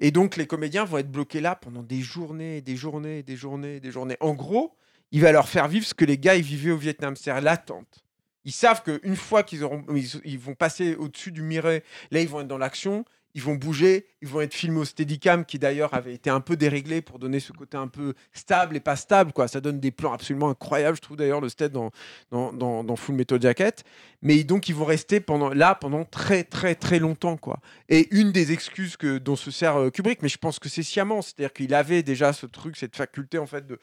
Et 0.00 0.10
donc 0.10 0.36
les 0.36 0.48
comédiens 0.48 0.84
vont 0.84 0.98
être 0.98 1.12
bloqués 1.12 1.40
là 1.40 1.54
pendant 1.54 1.84
des 1.84 2.00
journées, 2.00 2.60
des 2.60 2.74
journées, 2.74 3.22
des 3.22 3.36
journées, 3.36 3.78
des 3.78 3.92
journées. 3.92 4.16
En 4.18 4.34
gros, 4.34 4.76
il 5.12 5.20
va 5.20 5.30
leur 5.30 5.48
faire 5.48 5.68
vivre 5.68 5.86
ce 5.86 5.94
que 5.94 6.04
les 6.04 6.18
gars 6.18 6.34
ils 6.34 6.42
vivaient 6.42 6.72
au 6.72 6.76
Vietnam, 6.76 7.14
c'est-à-dire 7.14 7.44
l'attente. 7.44 8.04
Ils 8.44 8.52
savent 8.52 8.82
qu'une 8.82 9.16
fois 9.16 9.44
qu'ils 9.44 9.62
auront, 9.62 9.86
ils, 10.24 10.38
vont 10.40 10.56
passer 10.56 10.96
au-dessus 10.96 11.30
du 11.30 11.42
miret, 11.42 11.84
là 12.10 12.20
ils 12.20 12.28
vont 12.28 12.40
être 12.40 12.48
dans 12.48 12.58
l'action, 12.58 13.04
ils 13.34 13.42
vont 13.42 13.54
bouger, 13.54 14.06
ils 14.22 14.28
vont 14.28 14.40
être 14.40 14.54
filmés 14.54 14.78
au 14.78 14.84
Steadicam 14.84 15.44
qui 15.44 15.58
d'ailleurs 15.58 15.92
avait 15.92 16.14
été 16.14 16.30
un 16.30 16.40
peu 16.40 16.56
déréglé 16.56 17.02
pour 17.02 17.18
donner 17.18 17.40
ce 17.40 17.52
côté 17.52 17.76
un 17.76 17.88
peu 17.88 18.14
stable 18.32 18.76
et 18.76 18.80
pas 18.80 18.96
stable 18.96 19.32
quoi. 19.32 19.48
Ça 19.48 19.60
donne 19.60 19.80
des 19.80 19.90
plans 19.90 20.12
absolument 20.12 20.48
incroyables, 20.48 20.96
je 20.96 21.02
trouve 21.02 21.16
d'ailleurs 21.16 21.40
le 21.40 21.48
Stead 21.48 21.72
dans, 21.72 21.90
dans, 22.30 22.84
dans, 22.84 22.96
Full 22.96 23.16
Metal 23.16 23.42
Jacket. 23.42 23.84
Mais 24.22 24.44
donc 24.44 24.68
ils 24.68 24.74
vont 24.74 24.84
rester 24.84 25.22
là 25.52 25.74
pendant 25.74 26.04
très 26.04 26.44
très 26.44 26.74
très 26.74 26.98
longtemps 27.00 27.36
quoi. 27.36 27.58
Et 27.88 28.08
une 28.14 28.30
des 28.30 28.52
excuses 28.52 28.96
que, 28.96 29.18
dont 29.18 29.36
se 29.36 29.50
sert 29.50 29.76
euh, 29.76 29.90
Kubrick, 29.90 30.22
mais 30.22 30.28
je 30.28 30.38
pense 30.38 30.58
que 30.58 30.68
c'est 30.68 30.82
sciemment, 30.84 31.20
c'est-à-dire 31.20 31.52
qu'il 31.52 31.74
avait 31.74 32.02
déjà 32.02 32.32
ce 32.32 32.46
truc, 32.46 32.76
cette 32.76 32.96
faculté 32.96 33.38
en 33.38 33.46
fait 33.46 33.66
de 33.66 33.78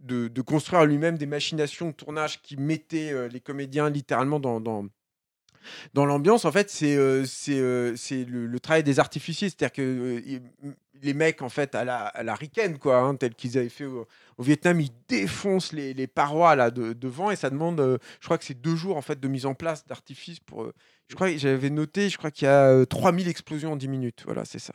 de, 0.00 0.28
de- 0.28 0.42
construire 0.42 0.84
lui-même 0.84 1.18
des 1.18 1.26
machinations 1.26 1.88
de 1.88 1.92
tournage 1.94 2.40
qui 2.42 2.56
mettaient 2.56 3.10
euh, 3.12 3.26
les 3.26 3.40
comédiens 3.40 3.90
littéralement 3.90 4.38
dans, 4.38 4.60
dans 5.94 6.06
l'ambiance. 6.06 6.44
En 6.44 6.52
fait, 6.52 6.70
c'est 6.70 6.96
euh, 6.96 7.24
euh, 7.48 7.94
le, 8.28 8.60
travail 8.60 8.82
des 8.82 8.98
artificiers. 8.98 9.48
C'est-à-dire 9.48 9.72
que 9.72 9.82
euh, 9.82 10.40
les 11.02 11.14
mecs, 11.14 11.42
en 11.42 11.48
fait, 11.48 11.74
à 11.74 11.84
la, 11.84 12.06
à 12.06 12.22
la 12.22 12.34
ricaine, 12.34 12.78
quoi, 12.78 12.98
hein, 12.98 13.16
tel 13.16 13.34
qu'ils 13.34 13.58
avaient 13.58 13.68
fait 13.68 13.84
au, 13.84 14.06
Vietnam, 14.38 14.80
ils 14.80 14.90
défoncent 15.08 15.72
les, 15.72 15.94
les 15.94 16.06
parois 16.06 16.56
là 16.56 16.70
de, 16.70 16.92
devant 16.92 17.30
et 17.30 17.36
ça 17.36 17.50
demande, 17.50 18.00
je 18.20 18.26
crois 18.26 18.36
que 18.38 18.44
c'est 18.44 18.60
deux 18.60 18.74
jours 18.74 18.96
en 18.96 19.02
fait 19.02 19.20
de 19.20 19.28
mise 19.28 19.46
en 19.46 19.54
place 19.54 19.86
d'artifices 19.86 20.40
pour. 20.40 20.72
je 21.08 21.14
crois 21.14 21.30
que 21.30 21.38
j'avais 21.38 21.70
noté, 21.70 22.08
je 22.08 22.18
crois 22.18 22.30
qu'il 22.30 22.46
y 22.46 22.48
a 22.48 22.70
euh, 22.70 22.84
3000 22.84 23.28
explosions 23.28 23.72
en 23.72 23.76
10 23.76 23.88
minutes. 23.88 24.22
Voilà, 24.24 24.44
c'est 24.44 24.58
ça. 24.58 24.74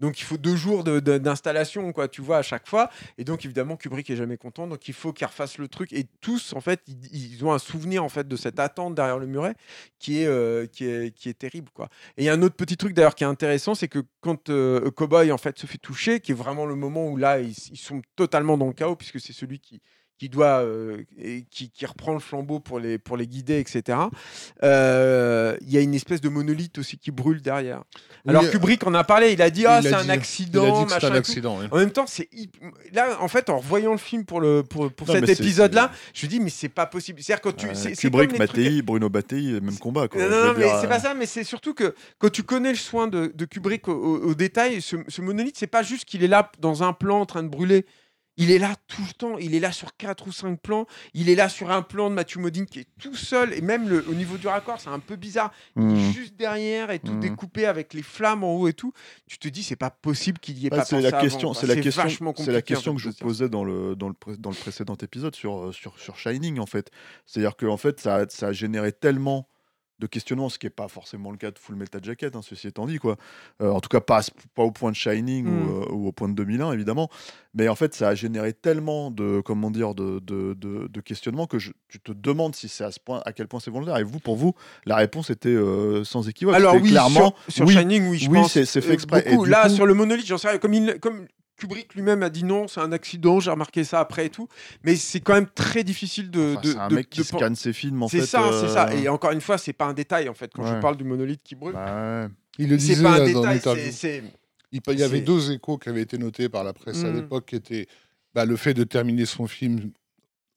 Donc 0.00 0.20
il 0.20 0.24
faut 0.24 0.36
deux 0.36 0.56
jours 0.56 0.82
d'installation, 0.84 1.92
quoi, 1.92 2.08
tu 2.08 2.22
vois, 2.22 2.38
à 2.38 2.42
chaque 2.42 2.66
fois. 2.66 2.90
Et 3.18 3.24
donc 3.24 3.44
évidemment, 3.44 3.76
Kubrick 3.76 4.08
est 4.10 4.16
jamais 4.16 4.36
content, 4.36 4.66
donc 4.66 4.88
il 4.88 4.94
faut 4.94 5.12
qu'il 5.12 5.26
refasse 5.26 5.58
le 5.58 5.68
truc. 5.68 5.92
Et 5.92 6.06
tous, 6.20 6.52
en 6.54 6.60
fait, 6.60 6.80
ils, 7.12 7.44
ont 7.44 7.52
un 7.52 7.58
souvenir 7.58 8.04
en 8.04 8.08
fait 8.08 8.26
de 8.26 8.36
cette 8.36 8.58
attente 8.58 8.94
derrière 8.94 9.18
le 9.18 9.26
muret 9.26 9.54
qui 9.98 10.22
est, 10.22 10.26
euh, 10.26 10.66
qui 10.66 10.84
est, 10.84 11.38
terrible, 11.38 11.70
quoi. 11.72 11.88
Et 12.16 12.22
il 12.22 12.24
y 12.24 12.28
a 12.28 12.32
un 12.32 12.42
autre 12.42 12.56
petit 12.56 12.76
truc 12.76 12.94
d'ailleurs 12.94 13.14
qui 13.14 13.24
est 13.24 13.28
intéressant, 13.28 13.74
c'est 13.74 13.88
que 13.88 14.00
quand 14.20 14.50
euh, 14.50 14.90
Cowboy 14.90 15.32
en 15.32 15.38
fait 15.38 15.58
se 15.58 15.66
fait 15.66 15.78
toucher, 15.78 16.20
qui 16.20 16.32
est 16.32 16.34
vraiment 16.34 16.66
le 16.66 16.74
moment 16.74 17.08
où 17.08 17.16
là 17.16 17.40
ils 17.40 17.54
sont 17.54 18.02
totalement 18.16 18.58
dans 18.58 18.66
le 18.66 18.72
chaos 18.72 18.96
puisque 18.96 19.20
c'est 19.20 19.32
celui 19.32 19.60
qui 19.60 19.80
qui 20.20 20.28
doit 20.28 20.60
euh, 20.60 20.98
et 21.18 21.46
qui, 21.50 21.70
qui 21.70 21.86
reprend 21.86 22.12
le 22.12 22.18
flambeau 22.18 22.60
pour 22.60 22.78
les 22.78 22.98
pour 22.98 23.16
les 23.16 23.26
guider, 23.26 23.58
etc. 23.58 23.96
Euh, 24.62 25.56
Il 25.62 25.70
y 25.72 25.78
a 25.78 25.80
une 25.80 25.94
espèce 25.94 26.20
de 26.20 26.28
monolithe 26.28 26.76
aussi 26.78 26.98
qui 26.98 27.10
brûle 27.10 27.40
derrière. 27.40 27.82
Alors 28.28 28.42
Oui, 28.42 28.50
Kubrick 28.50 28.86
en 28.86 28.92
a 28.92 29.02
parlé, 29.02 29.32
il 29.32 29.40
a 29.40 29.48
dit 29.48 29.64
ah 29.66 29.80
c'est 29.82 29.94
un 29.94 30.04
dit- 30.04 30.10
accident, 30.10 30.84
machin 30.86 31.10
un 31.10 31.14
accident. 31.16 31.58
oui. 31.58 31.66
En 31.70 31.78
même 31.78 31.90
temps, 31.90 32.04
c'est 32.06 32.28
là 32.92 33.16
en 33.20 33.28
fait 33.28 33.48
en 33.48 33.58
revoyant 33.58 33.92
le 33.92 33.98
film 33.98 34.26
pour 34.26 34.40
le 34.42 34.62
pour, 34.62 34.92
pour 34.92 35.06
Non, 35.06 35.14
cet 35.14 35.22
mais 35.26 35.34
c'est- 35.34 35.42
épisode-là, 35.42 35.90
je 36.12 36.26
me 36.26 36.30
dis 36.30 36.38
mais 36.40 36.50
c'est 36.50 36.68
pas 36.68 36.84
possible. 36.86 37.22
C'est-à-dire 37.22 37.40
quand 37.40 37.56
tu 37.56 37.66
Euh, 37.68 37.74
c'est- 37.74 37.94
Kubrick, 37.96 38.32
les 38.32 38.38
trucs- 38.46 38.56
Mattei, 38.58 38.82
Bruno 38.82 39.08
Mattei, 39.08 39.58
même 39.60 39.78
combat. 39.78 40.06
Quoi. 40.08 40.20
non, 40.22 40.28
non, 40.28 40.54
mais 40.54 40.64
c'est 40.68 40.84
euh, 40.84 40.88
pas 40.88 41.00
ça, 41.00 41.14
mais 41.14 41.24
c'est 41.26 41.44
surtout 41.44 41.72
que 41.72 41.94
quand 42.18 42.30
tu 42.30 42.42
connais 42.42 42.70
le 42.70 42.76
soin 42.76 43.08
de, 43.08 43.32
de 43.34 43.44
Kubrick 43.46 43.88
au, 43.88 43.92
au- 43.94 44.22
au 44.30 44.34
détail, 44.34 44.82
ce, 44.82 44.96
ce 45.08 45.22
monolithe, 45.22 45.56
c'est 45.56 45.66
pas 45.66 45.82
juste 45.82 46.04
qu'il 46.04 46.22
est 46.22 46.28
là 46.28 46.50
dans 46.60 46.82
un 46.82 46.92
plan 46.92 47.20
en 47.20 47.26
train 47.26 47.42
de 47.42 47.48
brûler. 47.48 47.86
Il 48.42 48.50
est 48.50 48.58
là 48.58 48.74
tout 48.88 49.02
le 49.06 49.12
temps, 49.12 49.36
il 49.38 49.54
est 49.54 49.60
là 49.60 49.70
sur 49.70 49.94
quatre 49.98 50.26
ou 50.26 50.32
cinq 50.32 50.58
plans, 50.60 50.86
il 51.12 51.28
est 51.28 51.34
là 51.34 51.50
sur 51.50 51.70
un 51.70 51.82
plan 51.82 52.08
de 52.08 52.14
Matthew 52.14 52.38
Modine 52.38 52.64
qui 52.64 52.80
est 52.80 52.86
tout 52.98 53.14
seul, 53.14 53.52
et 53.52 53.60
même 53.60 53.86
le- 53.86 54.02
au 54.08 54.14
niveau 54.14 54.38
du 54.38 54.48
raccord, 54.48 54.80
c'est 54.80 54.88
un 54.88 54.98
peu 54.98 55.16
bizarre. 55.16 55.52
Il 55.76 55.82
est 55.92 56.12
juste 56.12 56.36
derrière 56.36 56.90
et 56.90 56.98
tout 57.00 57.12
Mhm. 57.12 57.20
découpé 57.20 57.66
avec 57.66 57.92
les 57.92 58.02
flammes 58.02 58.42
en 58.42 58.54
haut 58.56 58.66
et 58.66 58.72
tout. 58.72 58.94
Tu 59.28 59.36
te 59.38 59.46
dis, 59.48 59.62
c'est 59.62 59.76
pas 59.76 59.90
possible 59.90 60.38
qu'il 60.38 60.56
y 60.58 60.66
ait 60.66 60.70
Ouais, 60.72 60.78
pas 60.78 60.84
c'est 60.86 60.96
pensé 60.96 61.10
la 61.10 61.20
question, 61.20 61.52
c'est 61.52 61.66
la 61.66 61.76
question, 61.76 62.34
c'est 62.34 62.50
la 62.52 62.62
question 62.62 62.94
que 62.94 63.00
je 63.02 63.08
vous 63.10 63.14
posais 63.16 63.50
dans 63.50 63.62
le 63.62 63.94
dans 63.94 64.08
le 64.08 64.14
pré- 64.14 64.38
dans 64.38 64.50
le 64.50 64.56
précédent 64.56 64.96
épisode 64.96 65.36
sur 65.36 65.66
euh, 65.66 65.72
sur 65.72 65.98
sur 65.98 66.16
Shining 66.16 66.58
en 66.60 66.66
fait. 66.66 66.90
C'est-à-dire 67.26 67.56
que 67.56 67.66
en 67.66 67.76
fait 67.76 68.00
ça 68.00 68.24
a 68.40 68.52
généré 68.52 68.92
tellement 68.92 69.49
de 70.00 70.06
questionnements, 70.06 70.48
ce 70.48 70.58
qui 70.58 70.66
n'est 70.66 70.70
pas 70.70 70.88
forcément 70.88 71.30
le 71.30 71.36
cas 71.36 71.50
de 71.50 71.58
Full 71.58 71.76
Metal 71.76 72.02
Jacket, 72.02 72.34
hein, 72.34 72.40
ceci 72.42 72.66
étant 72.66 72.86
dit 72.86 72.98
quoi. 72.98 73.16
Euh, 73.62 73.70
en 73.70 73.80
tout 73.80 73.88
cas 73.88 74.00
pas 74.00 74.20
au 74.56 74.70
point 74.72 74.90
de 74.90 74.96
Shining 74.96 75.44
Mm. 75.44 75.48
ou, 75.68 75.70
euh, 75.82 75.92
ou 75.92 76.06
au 76.08 76.12
point 76.12 76.28
de 76.28 76.34
2001 76.34 76.72
évidemment, 76.72 77.08
mais 77.54 77.68
en 77.68 77.74
fait 77.74 77.94
ça 77.94 78.08
a 78.08 78.14
généré 78.14 78.52
tellement 78.52 79.10
de 79.10 79.40
comment 79.44 79.70
dire 79.70 79.94
de 79.94 80.18
de, 80.20 80.54
de, 80.54 80.88
de 80.88 81.00
questionnements 81.00 81.46
que 81.46 81.58
je, 81.58 81.70
tu 81.88 82.00
te 82.00 82.12
demandes 82.12 82.56
si 82.56 82.68
c'est 82.68 82.84
à 82.84 82.90
ce 82.90 82.98
point 82.98 83.22
à 83.26 83.32
quel 83.32 83.46
point 83.46 83.60
c'est 83.60 83.70
volontaire. 83.70 83.98
Et 83.98 84.02
vous 84.02 84.18
pour 84.20 84.36
vous 84.36 84.54
la 84.86 84.96
réponse 84.96 85.30
était 85.30 85.48
euh, 85.50 86.02
sans 86.04 86.28
équivoque. 86.28 86.54
Alors 86.54 86.74
oui, 86.76 86.90
clairement 86.90 87.34
sur, 87.44 87.52
sur 87.52 87.66
oui, 87.66 87.74
Shining, 87.74 88.08
oui, 88.08 88.18
je 88.18 88.28
oui, 88.30 88.38
pense. 88.40 88.52
c'est- 88.52 88.64
fait 88.80 88.88
euh, 88.88 88.92
exprès. 88.92 89.22
Et 89.26 89.30
beaucoup. 89.32 89.44
du 89.44 89.50
Là, 89.50 89.68
coup- 89.68 89.74
sur 89.74 89.86
le 89.86 89.94
monolithe, 89.94 90.26
j'en 90.26 90.38
sais 90.38 90.48
rien. 90.48 90.58
Comme, 90.58 90.74
il, 90.74 90.98
comme 91.00 91.26
Kubrick 91.60 91.94
lui-même 91.94 92.22
a 92.22 92.30
dit 92.30 92.42
non, 92.44 92.66
c'est 92.68 92.80
un 92.80 92.92
accident, 92.92 93.38
j'ai 93.40 93.50
remarqué 93.50 93.84
ça 93.84 94.00
après 94.00 94.26
et 94.26 94.30
tout. 94.30 94.48
Mais 94.84 94.96
c'est 94.96 95.20
quand 95.20 95.34
même 95.34 95.48
très 95.54 95.84
difficile 95.84 96.30
de. 96.30 96.52
Enfin, 96.56 96.60
de- 96.62 96.72
c'est 96.72 96.78
un 96.78 96.88
de- 96.88 96.94
mec 96.96 97.10
qui 97.10 97.20
de 97.20 97.24
scanne 97.24 97.54
ses 97.54 97.72
films 97.72 98.02
en 98.02 98.08
C'est 98.08 98.20
fait. 98.20 98.26
ça, 98.26 98.50
c'est 98.60 98.68
ça. 98.68 98.88
euh, 98.88 99.02
Et 99.02 99.08
encore 99.08 99.30
une 99.32 99.40
fois, 99.40 99.58
c'est 99.58 99.72
pas 99.72 99.84
un 99.86 99.92
détail 99.94 100.28
en 100.28 100.34
fait 100.34 100.50
quand 100.54 100.66
je 100.66 100.74
parle 100.80 100.96
du 100.96 101.04
monolithe 101.04 101.42
qui 101.42 101.54
brûle. 101.54 101.74
bah 101.74 102.22
ouais. 102.22 102.28
Il 102.58 102.68
le 102.68 102.78
c'est 102.78 102.88
disait 102.88 103.02
pas 103.02 103.10
un 103.10 103.18
là, 103.18 103.32
dans 103.32 103.40
détail, 103.40 103.54
l'interview. 103.56 103.82
c'est- 103.86 103.92
c'est. 103.92 104.22
Il, 104.72 104.80
y 104.98 105.02
avait 105.02 105.18
c'est- 105.18 105.20
deux 105.24 105.50
échos 105.52 105.78
qui 105.78 105.88
avaient 105.88 106.02
été 106.02 106.16
notés 106.18 106.48
par 106.48 106.62
la 106.64 106.72
presse 106.72 107.02
à 107.04 107.10
Mm. 107.10 107.16
l'époque, 107.16 107.46
qui 107.46 107.56
étaient 107.56 107.86
bah, 108.34 108.44
le 108.44 108.54
fait 108.56 108.74
de 108.74 108.84
terminer 108.84 109.26
son 109.26 109.46
film 109.48 109.90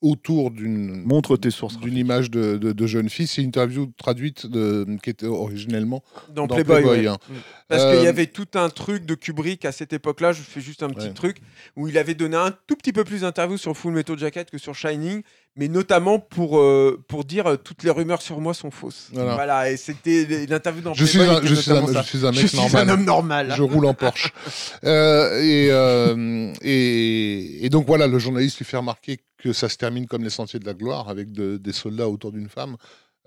autour 0.04 0.50
d'une 0.50 1.02
Montre 1.04 1.36
tes 1.36 1.50
sources. 1.50 1.78
d'une 1.80 1.96
image 1.96 2.30
de, 2.30 2.56
de, 2.58 2.72
de 2.72 2.86
jeune 2.86 3.08
fille. 3.08 3.26
C'est 3.26 3.40
une 3.42 3.48
interview 3.48 3.86
traduite 3.96 4.46
de, 4.46 4.86
qui 5.02 5.10
était 5.10 5.26
originellement 5.26 6.04
Dans, 6.28 6.46
dans 6.46 6.54
Playboy. 6.54 6.82
Playboy, 6.82 7.00
ouais. 7.00 7.06
hein. 7.08 7.16
Mm. 7.28 7.34
Parce 7.68 7.82
Euh, 7.82 7.94
qu'il 7.94 8.04
y 8.04 8.06
avait 8.06 8.26
tout 8.26 8.46
un 8.54 8.68
truc 8.68 9.06
de 9.06 9.14
Kubrick 9.14 9.64
à 9.64 9.72
cette 9.72 9.92
époque-là, 9.94 10.32
je 10.32 10.42
fais 10.42 10.60
juste 10.60 10.82
un 10.82 10.90
petit 10.90 11.06
Ouais. 11.08 11.14
truc, 11.14 11.38
où 11.76 11.88
il 11.88 11.96
avait 11.96 12.14
donné 12.14 12.36
un 12.36 12.50
tout 12.66 12.76
petit 12.76 12.92
peu 12.92 13.04
plus 13.04 13.22
d'interviews 13.22 13.56
sur 13.56 13.74
Full 13.76 13.94
Metal 13.94 14.18
Jacket 14.18 14.50
que 14.50 14.58
sur 14.58 14.74
Shining, 14.74 15.22
mais 15.56 15.68
notamment 15.68 16.18
pour, 16.18 16.58
euh, 16.58 17.02
pour 17.08 17.24
dire 17.24 17.46
euh, 17.46 17.56
toutes 17.56 17.82
les 17.84 17.90
rumeurs 17.90 18.22
sur 18.22 18.40
moi 18.40 18.54
sont 18.54 18.70
fausses. 18.70 19.10
Voilà. 19.12 19.70
et 19.70 19.76
c'était 19.76 20.46
l'interview 20.48 20.82
dans 20.82 20.94
Je 20.94 21.04
suis, 21.04 21.20
un, 21.22 21.40
je, 21.42 21.54
suis 21.54 21.70
un, 21.70 21.86
je 21.86 22.02
suis 22.02 22.18
mec 22.18 22.34
Je 22.34 22.46
suis 22.46 22.56
normal. 22.58 22.88
un 22.88 22.92
homme 22.92 23.04
normal. 23.04 23.54
Je 23.56 23.62
roule 23.62 23.86
en 23.86 23.94
Porsche. 23.94 24.32
Euh, 24.84 25.40
et, 25.40 25.68
euh, 25.70 26.52
et, 26.62 27.64
et 27.64 27.70
donc 27.70 27.86
voilà, 27.86 28.06
le 28.06 28.18
journaliste 28.18 28.58
lui 28.58 28.64
fait 28.64 28.76
remarquer 28.76 29.20
que 29.38 29.52
ça 29.52 29.68
se 29.68 29.76
termine 29.76 30.06
comme 30.06 30.24
les 30.24 30.30
Sentiers 30.30 30.58
de 30.58 30.66
la 30.66 30.74
Gloire, 30.74 31.08
avec 31.08 31.32
de- 31.32 31.56
des 31.56 31.72
soldats 31.72 32.08
autour 32.08 32.32
d'une 32.32 32.48
femme. 32.48 32.76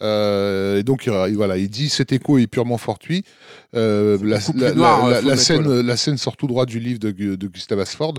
Euh, 0.02 0.78
et 0.78 0.84
donc 0.84 1.08
il- 1.08 1.36
voilà, 1.36 1.58
il 1.58 1.70
dit 1.70 1.90
cet 1.90 2.12
écho 2.12 2.38
est 2.38 2.48
purement 2.48 2.78
fortuit. 2.78 3.24
Euh, 3.76 4.18
la, 4.24 4.38
plus 4.40 4.54
la- 4.60 4.74
noir, 4.74 5.38
scène, 5.38 5.82
la 5.82 5.98
scène 5.98 6.18
sort 6.18 6.38
tout 6.38 6.48
droit 6.48 6.66
du 6.66 6.80
livre 6.80 7.00
de, 7.00 7.12
de 7.12 7.48
Gustave 7.48 7.80
Asford. 7.80 8.14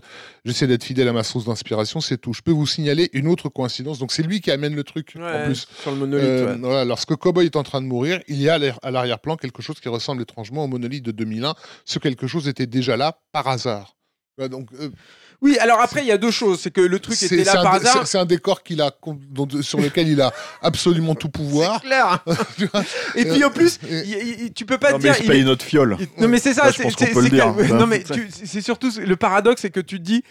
J'essaie 0.44 0.66
d'être 0.66 0.84
fidèle 0.84 1.08
à 1.08 1.12
ma 1.12 1.22
source 1.22 1.44
d'inspiration, 1.44 2.00
c'est 2.00 2.18
tout. 2.18 2.32
Je 2.32 2.42
peux 2.42 2.50
vous 2.50 2.66
signaler 2.66 3.10
une 3.12 3.28
autre 3.28 3.48
coïncidence. 3.48 3.98
Donc 3.98 4.10
c'est 4.12 4.22
lui 4.24 4.40
qui 4.40 4.50
amène 4.50 4.74
le 4.74 4.84
truc 4.84 5.14
en 5.16 5.44
plus. 5.46 5.68
Sur 5.82 5.92
le 5.92 5.98
monolithe. 5.98 6.24
Euh, 6.26 6.52
ouais. 6.54 6.58
voilà, 6.60 6.84
lorsque 6.84 7.14
Cowboy 7.14 7.46
est 7.46 7.56
en 7.56 7.62
train 7.62 7.80
de 7.80 7.86
mourir, 7.86 8.20
il 8.28 8.40
y 8.40 8.48
a 8.48 8.58
à 8.82 8.90
l'arrière-plan 8.90 9.36
quelque 9.36 9.62
chose 9.62 9.78
qui 9.80 9.88
ressemble 9.88 10.22
étrangement 10.22 10.64
au 10.64 10.68
monolithe 10.68 11.04
de 11.04 11.12
2001. 11.12 11.54
Ce 11.84 11.98
quelque 11.98 12.26
chose 12.26 12.48
était 12.48 12.66
déjà 12.66 12.96
là 12.96 13.20
par 13.32 13.46
hasard. 13.46 13.94
Donc, 14.50 14.68
euh, 14.80 14.90
Oui, 15.40 15.56
alors 15.58 15.80
après, 15.80 16.00
il 16.02 16.06
y 16.06 16.12
a 16.12 16.18
deux 16.18 16.32
choses. 16.32 16.60
C'est 16.60 16.72
que 16.72 16.80
le 16.80 16.98
truc 16.98 17.14
c'est 17.14 17.26
était 17.26 17.44
c'est 17.44 17.54
là 17.54 17.60
un, 17.60 17.62
par 17.62 17.74
hasard. 17.74 18.06
c'est- 18.06 18.18
un 18.18 18.24
décor 18.24 18.62
qu'il 18.64 18.80
a, 18.82 18.90
sur 19.62 19.78
lequel 19.80 20.08
il 20.08 20.20
a 20.20 20.32
absolument 20.62 21.14
tout 21.14 21.28
pouvoir. 21.28 21.80
C'est 21.80 21.86
clair. 21.86 22.24
Et 23.14 23.24
puis 23.24 23.44
en 23.44 23.50
plus, 23.50 23.78
il- 23.88 24.52
tu 24.52 24.66
peux 24.66 24.78
pas 24.78 24.92
Non, 24.92 24.98
te 24.98 25.02
mais 25.04 25.10
dire. 25.10 25.20
il 25.20 25.26
se 25.26 25.30
paye 25.30 25.44
notre 25.44 25.64
fiole. 25.64 25.96
Non 26.18 26.26
mais 26.28 26.38
c'est 26.38 26.54
ça, 26.54 26.70
c'est 26.72 26.84
dire. 27.30 28.62
surtout 28.62 28.90
le 28.98 29.16
paradoxe, 29.16 29.62
c'est 29.62 29.70
que 29.70 29.80
tu 29.80 29.98
te 29.98 30.04
dis 30.04 30.22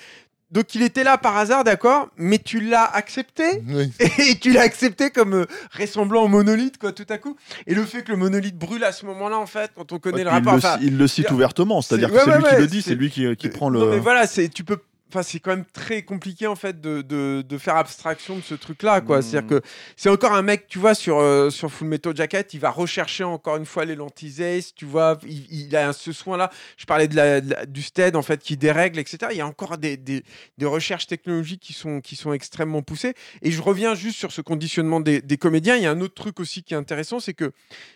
donc 0.50 0.76
il 0.76 0.82
était 0.82 1.04
là 1.04 1.18
par 1.18 1.36
hasard, 1.36 1.66
d'accord, 1.66 2.08
mais 2.18 2.38
tu 2.40 2.62
l'as 2.62 2.86
accepté 2.86 3.44
Oui. 3.68 3.92
et 4.20 4.36
tu 4.40 4.52
l'as 4.54 4.62
accepté 4.62 5.10
comme 5.10 5.34
euh, 5.34 5.46
ressemblant 5.78 6.24
au 6.24 6.30
monolithe 6.30 6.78
quoi 6.78 6.94
tout 6.94 7.06
à 7.10 7.18
coup. 7.18 7.36
Et 7.66 7.76
le 7.76 7.84
fait 7.86 8.04
que 8.04 8.12
le 8.12 8.18
monolithe 8.18 8.58
brûle 8.58 8.86
à 8.86 8.94
ce 8.94 9.06
moment-là 9.08 9.38
en 9.38 9.46
fait, 9.46 9.72
quand 9.76 9.92
on 9.92 10.00
connaît 10.00 10.20
Ouais, 10.20 10.24
le 10.24 10.30
rapport, 10.30 10.54
il, 10.54 10.56
le, 10.56 10.60
enfin, 10.66 10.80
il 10.82 10.98
le 10.98 11.08
cite 11.08 11.32
ouvertement, 11.32 11.82
c'est-à-dire 11.82 12.10
c'est- 12.10 12.16
que 12.16 12.22
c'est 12.24 12.30
ouais, 12.30 12.38
lui 12.38 12.44
ouais, 12.46 12.50
qui 12.56 12.62
le 12.62 12.68
dit, 12.68 12.82
c'est- 12.82 12.90
c'est 12.92 12.96
lui 12.96 13.10
qui, 13.10 13.36
qui 13.36 13.50
prend 13.50 13.70
le. 13.70 13.80
Non 13.80 13.90
mais 13.90 14.00
voilà, 14.00 14.26
c'est 14.26 14.48
tu 14.48 14.64
peux 14.64 14.78
Enfin, 15.10 15.24
c'est 15.24 15.40
quand 15.40 15.52
même 15.52 15.64
très 15.66 16.04
compliqué 16.04 16.48
en 16.48 16.56
fait 16.58 16.82
de, 16.82 17.02
de, 17.02 17.42
de 17.48 17.58
faire 17.58 17.78
abstraction 17.78 18.36
de 18.36 18.42
ce 18.42 18.56
truc-là, 18.56 19.00
quoi. 19.00 19.20
Mm. 19.20 19.22
C'est-à-dire 19.22 19.48
que 19.62 19.62
c'est 19.96 20.10
encore 20.10 20.34
un 20.34 20.42
mec, 20.42 20.68
tu 20.68 20.80
vois, 20.80 20.94
sur, 20.96 21.18
euh, 21.20 21.50
sur 21.50 21.72
Full 21.72 21.88
Metal 21.88 22.14
Jacket, 22.16 22.54
il 22.54 22.60
va 22.60 22.70
rechercher 22.72 23.24
encore 23.24 23.56
une 23.56 23.66
fois 23.66 23.86
les 23.86 23.96
lentilles 23.96 24.44
Ace, 24.44 24.74
tu 24.76 24.84
vois, 24.86 25.18
il, 25.26 25.46
il 25.50 25.76
a 25.78 25.94
ce 25.94 26.12
soin-là. 26.12 26.50
Je 26.76 26.86
parlais 26.86 27.08
de 27.08 27.16
la, 27.16 27.40
de 27.40 27.50
la- 27.52 27.66
du 27.66 27.82
stead 27.82 28.18
en 28.18 28.22
fait 28.22 28.42
qui 28.42 28.58
dérègle, 28.58 29.00
etc. 29.00 29.18
Il 29.32 29.38
y 29.38 29.42
a 29.42 29.48
encore 29.48 29.78
des, 29.78 29.96
des, 29.96 30.24
des 30.58 30.66
recherches 30.66 31.08
technologiques 31.08 31.62
qui 31.62 31.74
sont, 31.74 32.02
qui 32.02 32.16
sont 32.18 32.34
extrêmement 32.34 32.82
poussées. 32.82 33.14
Et 33.42 33.52
je 33.52 33.62
reviens 33.62 33.96
juste 33.96 34.18
sur 34.18 34.34
ce 34.34 34.42
conditionnement 34.42 35.00
des, 35.00 35.22
des 35.22 35.38
comédiens. 35.38 35.78
Il 35.78 35.84
y 35.84 35.86
a 35.86 35.92
un 35.92 36.02
autre 36.02 36.16
truc 36.16 36.40
aussi 36.42 36.64
qui 36.64 36.74
est 36.74 36.78
intéressant, 36.78 37.20
c'est 37.22 37.34
que 37.34 37.54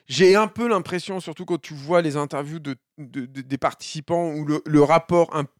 j'ai 0.08 0.36
un 0.38 0.48
peu 0.48 0.68
l'impression, 0.70 1.20
surtout 1.20 1.44
quand 1.44 1.62
tu 1.62 1.74
vois 1.74 2.02
les 2.02 2.16
interviews 2.16 2.60
de, 2.60 2.76
de- 2.98 3.26
de- 3.26 3.42
des 3.42 3.58
participants, 3.58 4.30
ou 4.34 4.46
le, 4.46 4.62
le 4.66 4.82
rapport 4.82 5.36
un 5.36 5.44
peu 5.44 5.52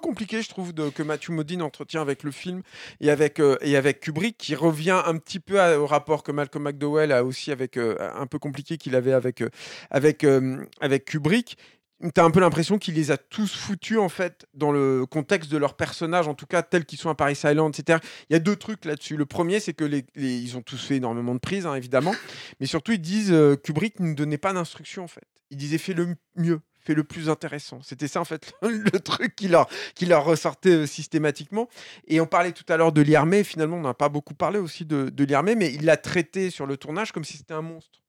compliqué, 0.00 0.42
je 0.42 0.48
trouve, 0.48 0.72
de, 0.74 0.90
que 0.90 1.02
Matthew 1.02 1.30
Modine 1.30 1.62
entretient 1.62 2.00
avec 2.02 2.22
le 2.22 2.30
film 2.30 2.62
et 3.00 3.10
avec, 3.10 3.40
euh, 3.40 3.56
et 3.60 3.76
avec 3.76 4.00
Kubrick, 4.00 4.36
qui 4.38 4.54
revient 4.54 5.00
un 5.04 5.16
petit 5.16 5.40
peu 5.40 5.58
au 5.76 5.86
rapport 5.86 6.22
que 6.22 6.32
Malcolm 6.32 6.64
McDowell 6.64 7.12
a 7.12 7.24
aussi 7.24 7.50
avec 7.50 7.76
euh, 7.76 7.96
un 8.14 8.26
peu 8.26 8.38
compliqué 8.38 8.76
qu'il 8.76 8.94
avait 8.94 9.12
avec, 9.12 9.40
euh, 9.40 9.48
avec, 9.90 10.24
euh, 10.24 10.64
avec 10.80 11.06
Kubrick. 11.06 11.56
T'as 12.14 12.22
un 12.22 12.30
peu 12.30 12.38
l'impression 12.38 12.78
qu'il 12.78 12.94
les 12.94 13.10
a 13.10 13.16
tous 13.16 13.52
foutus 13.56 13.98
en 13.98 14.08
fait 14.08 14.46
dans 14.54 14.70
le 14.70 15.04
contexte 15.04 15.50
de 15.50 15.56
leurs 15.56 15.74
personnages, 15.74 16.28
en 16.28 16.34
tout 16.34 16.46
cas 16.46 16.62
tels 16.62 16.84
qu'ils 16.84 16.98
sont 17.00 17.10
à 17.10 17.16
Paris 17.16 17.36
Island, 17.42 17.74
etc. 17.76 17.98
Il 18.30 18.34
y 18.34 18.36
a 18.36 18.38
deux 18.38 18.54
trucs 18.54 18.84
là-dessus. 18.84 19.16
Le 19.16 19.26
premier, 19.26 19.58
c'est 19.58 19.72
que 19.74 19.84
les- 19.84 20.04
ils 20.14 20.56
ont 20.56 20.62
tous 20.62 20.76
fait 20.86 20.96
énormément 20.98 21.34
de 21.34 21.40
prises, 21.40 21.66
hein, 21.66 21.74
évidemment, 21.74 22.14
mais 22.60 22.66
surtout 22.66 22.92
ils 22.92 23.00
disent 23.00 23.32
euh, 23.32 23.56
Kubrick 23.56 23.98
ne 23.98 24.14
donnait 24.14 24.38
pas 24.38 24.52
d'instructions 24.52 25.02
en 25.02 25.08
fait. 25.08 25.26
Il 25.50 25.56
disait 25.56 25.78
fais 25.78 25.92
le 25.92 26.14
mieux, 26.36 26.60
le 26.94 27.04
plus 27.04 27.28
intéressant. 27.28 27.80
C'était 27.82 28.08
ça 28.08 28.20
en 28.20 28.24
fait 28.24 28.52
le 28.62 28.98
truc 29.00 29.34
qui 29.36 29.48
leur, 29.48 29.68
qui 29.94 30.06
leur 30.06 30.24
ressortait 30.24 30.70
euh, 30.70 30.86
systématiquement. 30.86 31.68
Et 32.06 32.20
on 32.20 32.26
parlait 32.26 32.52
tout 32.52 32.64
à 32.68 32.76
l'heure 32.76 32.92
de 32.92 33.00
Liermé. 33.02 33.44
Finalement, 33.44 33.76
on 33.76 33.82
n'a 33.82 33.94
pas 33.94 34.08
beaucoup 34.08 34.34
parlé 34.34 34.58
aussi 34.58 34.84
de, 34.84 35.08
de 35.10 35.24
Liermé, 35.24 35.54
mais 35.54 35.72
il 35.72 35.84
l'a 35.84 35.96
traité 35.96 36.50
sur 36.50 36.66
le 36.66 36.76
tournage 36.76 37.12
comme 37.12 37.24
si 37.24 37.36
c'était 37.36 37.54
un 37.54 37.62
monstre. 37.62 38.00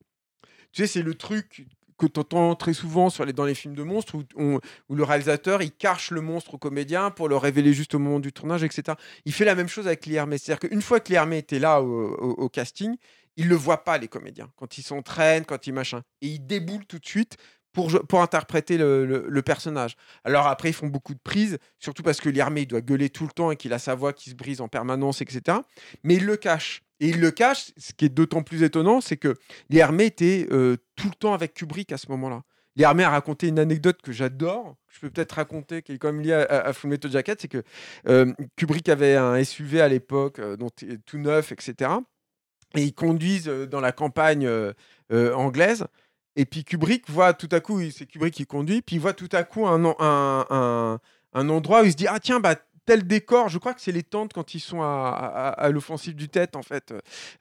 Tu 0.71 0.81
sais, 0.83 0.87
c'est 0.87 1.01
le 1.01 1.15
truc 1.15 1.65
que 1.97 2.05
tu 2.07 2.19
entends 2.19 2.55
très 2.55 2.73
souvent 2.73 3.09
sur 3.09 3.25
les, 3.25 3.33
dans 3.33 3.43
les 3.43 3.55
films 3.55 3.75
de 3.75 3.83
monstres 3.83 4.15
où, 4.35 4.59
où 4.87 4.95
le 4.95 5.03
réalisateur 5.03 5.61
il 5.61 5.71
cache 5.71 6.11
le 6.11 6.21
monstre 6.21 6.53
au 6.53 6.57
comédien 6.57 7.11
pour 7.11 7.27
le 7.27 7.35
révéler 7.35 7.73
juste 7.73 7.93
au 7.93 7.99
moment 7.99 8.21
du 8.21 8.31
tournage, 8.31 8.63
etc. 8.63 8.95
Il 9.25 9.33
fait 9.33 9.43
la 9.43 9.53
même 9.55 9.67
chose 9.67 9.85
avec 9.87 10.05
Liermé. 10.05 10.37
C'est-à-dire 10.37 10.69
qu'une 10.69 10.81
fois 10.81 11.01
que 11.01 11.09
Liermé 11.09 11.39
était 11.39 11.59
là 11.59 11.81
au, 11.81 11.87
au- 12.15 12.43
au 12.43 12.49
casting, 12.49 12.95
il 13.35 13.47
le 13.49 13.55
voit 13.55 13.83
pas 13.83 13.97
les 13.97 14.07
comédiens 14.07 14.49
quand 14.55 14.77
ils 14.77 14.81
s'entraînent, 14.81 15.43
quand 15.45 15.67
ils 15.67 15.73
machin, 15.73 16.01
et 16.21 16.27
il 16.27 16.45
déboule 16.45 16.85
tout 16.85 16.99
de 16.99 17.05
suite 17.05 17.37
pour, 17.73 17.91
pour 18.07 18.21
interpréter 18.21 18.77
le, 18.77 19.05
le- 19.05 19.41
personnage. 19.41 19.95
Alors 20.23 20.47
après, 20.47 20.69
ils 20.69 20.73
font 20.73 20.87
beaucoup 20.87 21.13
de 21.13 21.19
prises, 21.23 21.57
surtout 21.79 22.03
parce 22.03 22.19
que 22.21 22.29
Liermé, 22.29 22.61
il 22.61 22.67
doit 22.67 22.81
gueuler 22.81 23.09
tout 23.09 23.23
le 23.23 23.31
temps 23.31 23.51
et 23.51 23.55
qu'il 23.55 23.73
a 23.73 23.79
sa 23.79 23.95
voix 23.95 24.13
qui 24.13 24.29
se 24.29 24.35
brise 24.35 24.61
en 24.61 24.67
permanence, 24.67 25.21
etc. 25.21 25.59
Mais 26.03 26.15
il 26.15 26.25
le 26.25 26.37
cache. 26.37 26.81
Et 26.99 27.09
il 27.09 27.19
le 27.21 27.31
cache, 27.31 27.71
ce 27.77 27.93
qui 27.93 28.05
est 28.05 28.09
d'autant 28.09 28.43
plus 28.43 28.63
étonnant, 28.63 28.99
c'est 29.01 29.17
que 29.17 29.35
Liermé 29.69 30.05
était 30.05 30.47
euh, 30.51 30.75
tout 30.95 31.07
le 31.07 31.15
temps 31.15 31.33
avec 31.33 31.53
Kubrick 31.53 31.91
à 31.93 31.97
ce 31.97 32.09
moment-là. 32.09 32.41
armé 32.83 33.03
à 33.05 33.09
raconter 33.09 33.47
une 33.47 33.59
anecdote 33.59 34.01
que 34.01 34.11
j'adore, 34.11 34.75
que 34.87 34.95
je 34.95 34.99
peux 34.99 35.09
peut-être 35.09 35.33
raconter, 35.33 35.81
qui 35.81 35.93
est 35.93 35.97
quand 35.97 36.11
même 36.11 36.21
liée 36.21 36.33
à, 36.33 36.43
à, 36.43 36.73
Full 36.73 36.89
Metal 36.89 37.09
Jacket, 37.09 37.39
c'est 37.39 37.47
que 37.47 37.63
euh, 38.07 38.33
Kubrick 38.57 38.89
avait 38.89 39.15
un 39.15 39.41
SUV 39.41 39.79
à 39.79 39.87
l'époque, 39.87 40.39
euh, 40.39 40.57
tout 41.05 41.17
neuf, 41.17 41.53
etc. 41.53 41.91
Et 42.75 42.83
ils 42.83 42.93
conduisent 42.93 43.47
dans 43.47 43.81
la 43.81 43.91
campagne 43.91 44.47
anglaise. 45.09 45.85
Et 46.39 46.45
puis 46.45 46.63
Kubrick 46.63 47.09
voit 47.09 47.33
tout 47.33 47.49
à 47.51 47.59
coup, 47.59 47.81
c'est 47.91 48.05
Kubrick 48.05 48.33
qui 48.33 48.45
conduit, 48.45 48.81
puis 48.81 48.95
il 48.95 48.99
voit 48.99 49.11
tout 49.11 49.27
à 49.33 49.43
coup 49.43 49.67
un, 49.67 49.83
en- 49.83 49.97
un, 49.99 50.45
un, 50.49 50.99
un 51.33 51.49
endroit 51.49 51.81
où 51.81 51.83
il 51.83 51.91
se 51.91 51.97
dit 51.97 52.07
Ah 52.07 52.21
tiens, 52.21 52.39
bah, 52.39 52.55
tel 52.85 53.05
décor, 53.05 53.49
je 53.49 53.57
crois 53.57 53.73
que 53.73 53.81
c'est 53.81 53.91
les 53.91 54.03
tentes 54.03 54.31
quand 54.31 54.55
ils 54.55 54.61
sont 54.61 54.81
à, 54.81 55.69
l'offensive 55.69 56.15
du 56.15 56.29
tête, 56.29 56.55
en 56.55 56.63
fait, 56.63 56.93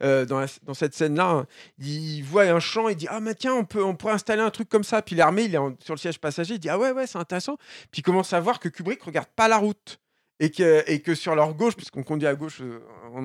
euh, 0.02 0.26
dans, 0.26 0.74
cette 0.74 0.94
scène-là. 0.94 1.46
Il 1.78 2.22
voit 2.22 2.42
un 2.42 2.58
champ, 2.58 2.88
il 2.88 2.96
dit 2.96 3.06
Ah, 3.08 3.20
mais 3.20 3.36
tiens, 3.36 3.54
on, 3.54 3.64
peut, 3.64 3.84
on 3.84 3.94
pourrait 3.94 4.14
installer 4.14 4.42
un 4.42 4.50
truc 4.50 4.68
comme 4.68 4.82
ça. 4.82 5.00
Puis 5.00 5.14
l'armée, 5.14 5.44
il 5.44 5.54
est 5.54 5.84
sur 5.84 5.94
le 5.94 5.98
siège 5.98 6.18
passager, 6.18 6.54
il 6.54 6.58
dit 6.58 6.68
Ah 6.68 6.76
ouais, 6.76 6.90
ouais, 6.90 7.06
c'est 7.06 7.18
intéressant. 7.18 7.56
Puis 7.92 8.00
il 8.00 8.02
commence 8.02 8.32
à 8.32 8.40
voir 8.40 8.58
que 8.58 8.68
Kubrick 8.68 9.00
regarde 9.04 9.28
pas 9.36 9.46
la 9.46 9.58
route. 9.58 10.00
Et 10.40 10.50
que, 10.50 11.14
sur 11.14 11.36
leur 11.36 11.54
gauche, 11.54 11.76
puisqu'on 11.76 12.02
conduit 12.02 12.28
à 12.28 12.34
gauche 12.34 12.60
euh, 12.62 12.80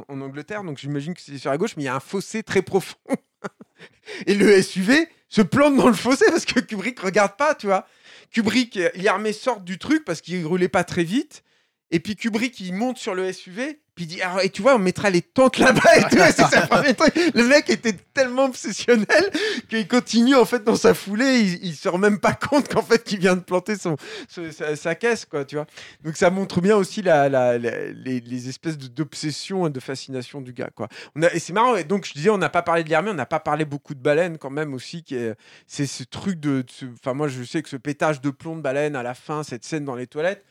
en 0.08 0.22
Angleterre, 0.22 0.64
donc 0.64 0.78
j'imagine 0.78 1.16
que 1.16 1.22
c'est 1.22 1.38
sur 1.40 1.50
la 1.50 1.58
gauche, 1.58 1.76
mais 1.78 1.84
il 1.84 1.86
y 1.88 1.90
a 1.90 1.96
un 1.96 2.00
fossé 2.00 2.42
très 2.44 2.62
profond. 2.62 2.98
et 4.28 4.36
le 4.36 4.62
SUV 4.62 5.08
se 5.34 5.42
plante 5.42 5.76
dans 5.76 5.88
le 5.88 5.96
fossé 5.96 6.26
parce 6.30 6.46
que 6.46 6.60
Kubrick 6.60 7.00
regarde 7.00 7.36
pas, 7.38 7.56
tu 7.56 7.66
vois. 7.66 7.88
Kubrick, 8.32 8.78
euh, 8.78 8.92
l'armée 8.94 9.34
sort 9.34 9.62
du 9.62 9.80
truc 9.80 10.06
parce 10.06 10.22
qu'il 10.22 10.46
roulait 10.46 10.68
pas 10.68 10.84
très 10.84 11.04
vite. 11.04 11.44
Et 11.90 12.00
puis 12.00 12.16
Kubrick, 12.16 12.60
il 12.60 12.74
monte 12.74 13.00
sur 13.00 13.16
le 13.16 13.34
SUV, 13.34 13.80
puis 13.96 14.06
il 14.06 14.08
dit 14.08 14.22
Alors, 14.22 14.42
et 14.42 14.50
tu 14.50 14.62
vois, 14.62 14.76
on 14.76 14.80
mettra 14.80 15.10
les 15.10 15.22
tentes 15.22 15.58
là-bas 15.58 15.98
et 15.98 16.04
tout. 16.04 16.18
C'est 16.18 16.44
sa 16.44 16.68
première 16.68 16.96
truc. 16.96 17.14
Le 17.34 17.44
mec 17.44 17.70
était 17.70 17.96
tellement 18.14 18.46
obsessionnel 18.46 19.30
qu'il 19.70 19.88
continue 19.88 20.36
en 20.36 20.46
fait 20.46 20.64
dans 20.64 20.76
sa 20.76 20.94
foulée. 20.94 21.40
Il, 21.40 21.66
il 21.66 21.76
se 21.76 21.88
rend 21.90 21.98
même 21.98 22.20
pas 22.20 22.34
compte 22.34 22.68
qu'en 22.74 22.82
fait, 22.82 23.04
qu'il 23.04 23.20
vient 23.20 23.36
de 23.36 23.42
planter 23.42 23.76
son, 23.78 23.96
sa, 24.28 24.96
caisse, 24.96 25.26
quoi, 25.26 25.46
tu 25.46 25.56
vois. 25.56 25.66
Donc 26.04 26.18
ça 26.18 26.30
montre 26.30 26.62
bien 26.62 26.76
aussi 26.76 27.02
la, 27.02 27.58
les, 27.58 28.50
espèces 28.50 28.78
d'obsession 28.78 29.68
et 29.68 29.70
de 29.70 29.80
fascination 29.80 30.42
du 30.42 30.54
gars, 30.54 30.70
quoi. 30.74 30.88
On 31.16 31.22
a, 31.22 31.32
et 31.34 31.40
c'est 31.40 31.54
marrant. 31.54 31.76
Et 31.76 31.84
donc 31.84 32.06
je 32.06 32.14
disais, 32.14 32.30
on 32.30 32.38
n'a 32.38 32.50
pas 32.50 32.62
parlé 32.62 32.84
de 32.84 32.90
l'armée, 32.90 33.12
on 33.12 33.16
n'a 33.16 33.26
pas 33.26 33.40
parlé 33.40 33.66
beaucoup 33.66 33.94
de 33.94 34.02
baleines 34.02 34.38
quand 34.38 34.50
même 34.50 34.74
aussi, 34.74 35.04
c'est 35.68 35.86
ce 35.86 36.04
truc 36.04 36.40
de, 36.40 36.66
enfin 36.94 37.14
moi 37.14 37.28
je 37.28 37.44
sais 37.44 37.62
que 37.62 37.70
ce 37.70 37.78
pétage 37.78 38.22
de 38.22 38.30
plomb 38.30 38.56
de 38.56 38.62
baleine 38.62 38.96
à 38.96 39.04
la 39.04 39.14
fin, 39.14 39.44
cette 39.44 39.66
scène 39.66 39.86
dans 39.86 39.96
les 39.96 40.08
toilettes. 40.08 40.44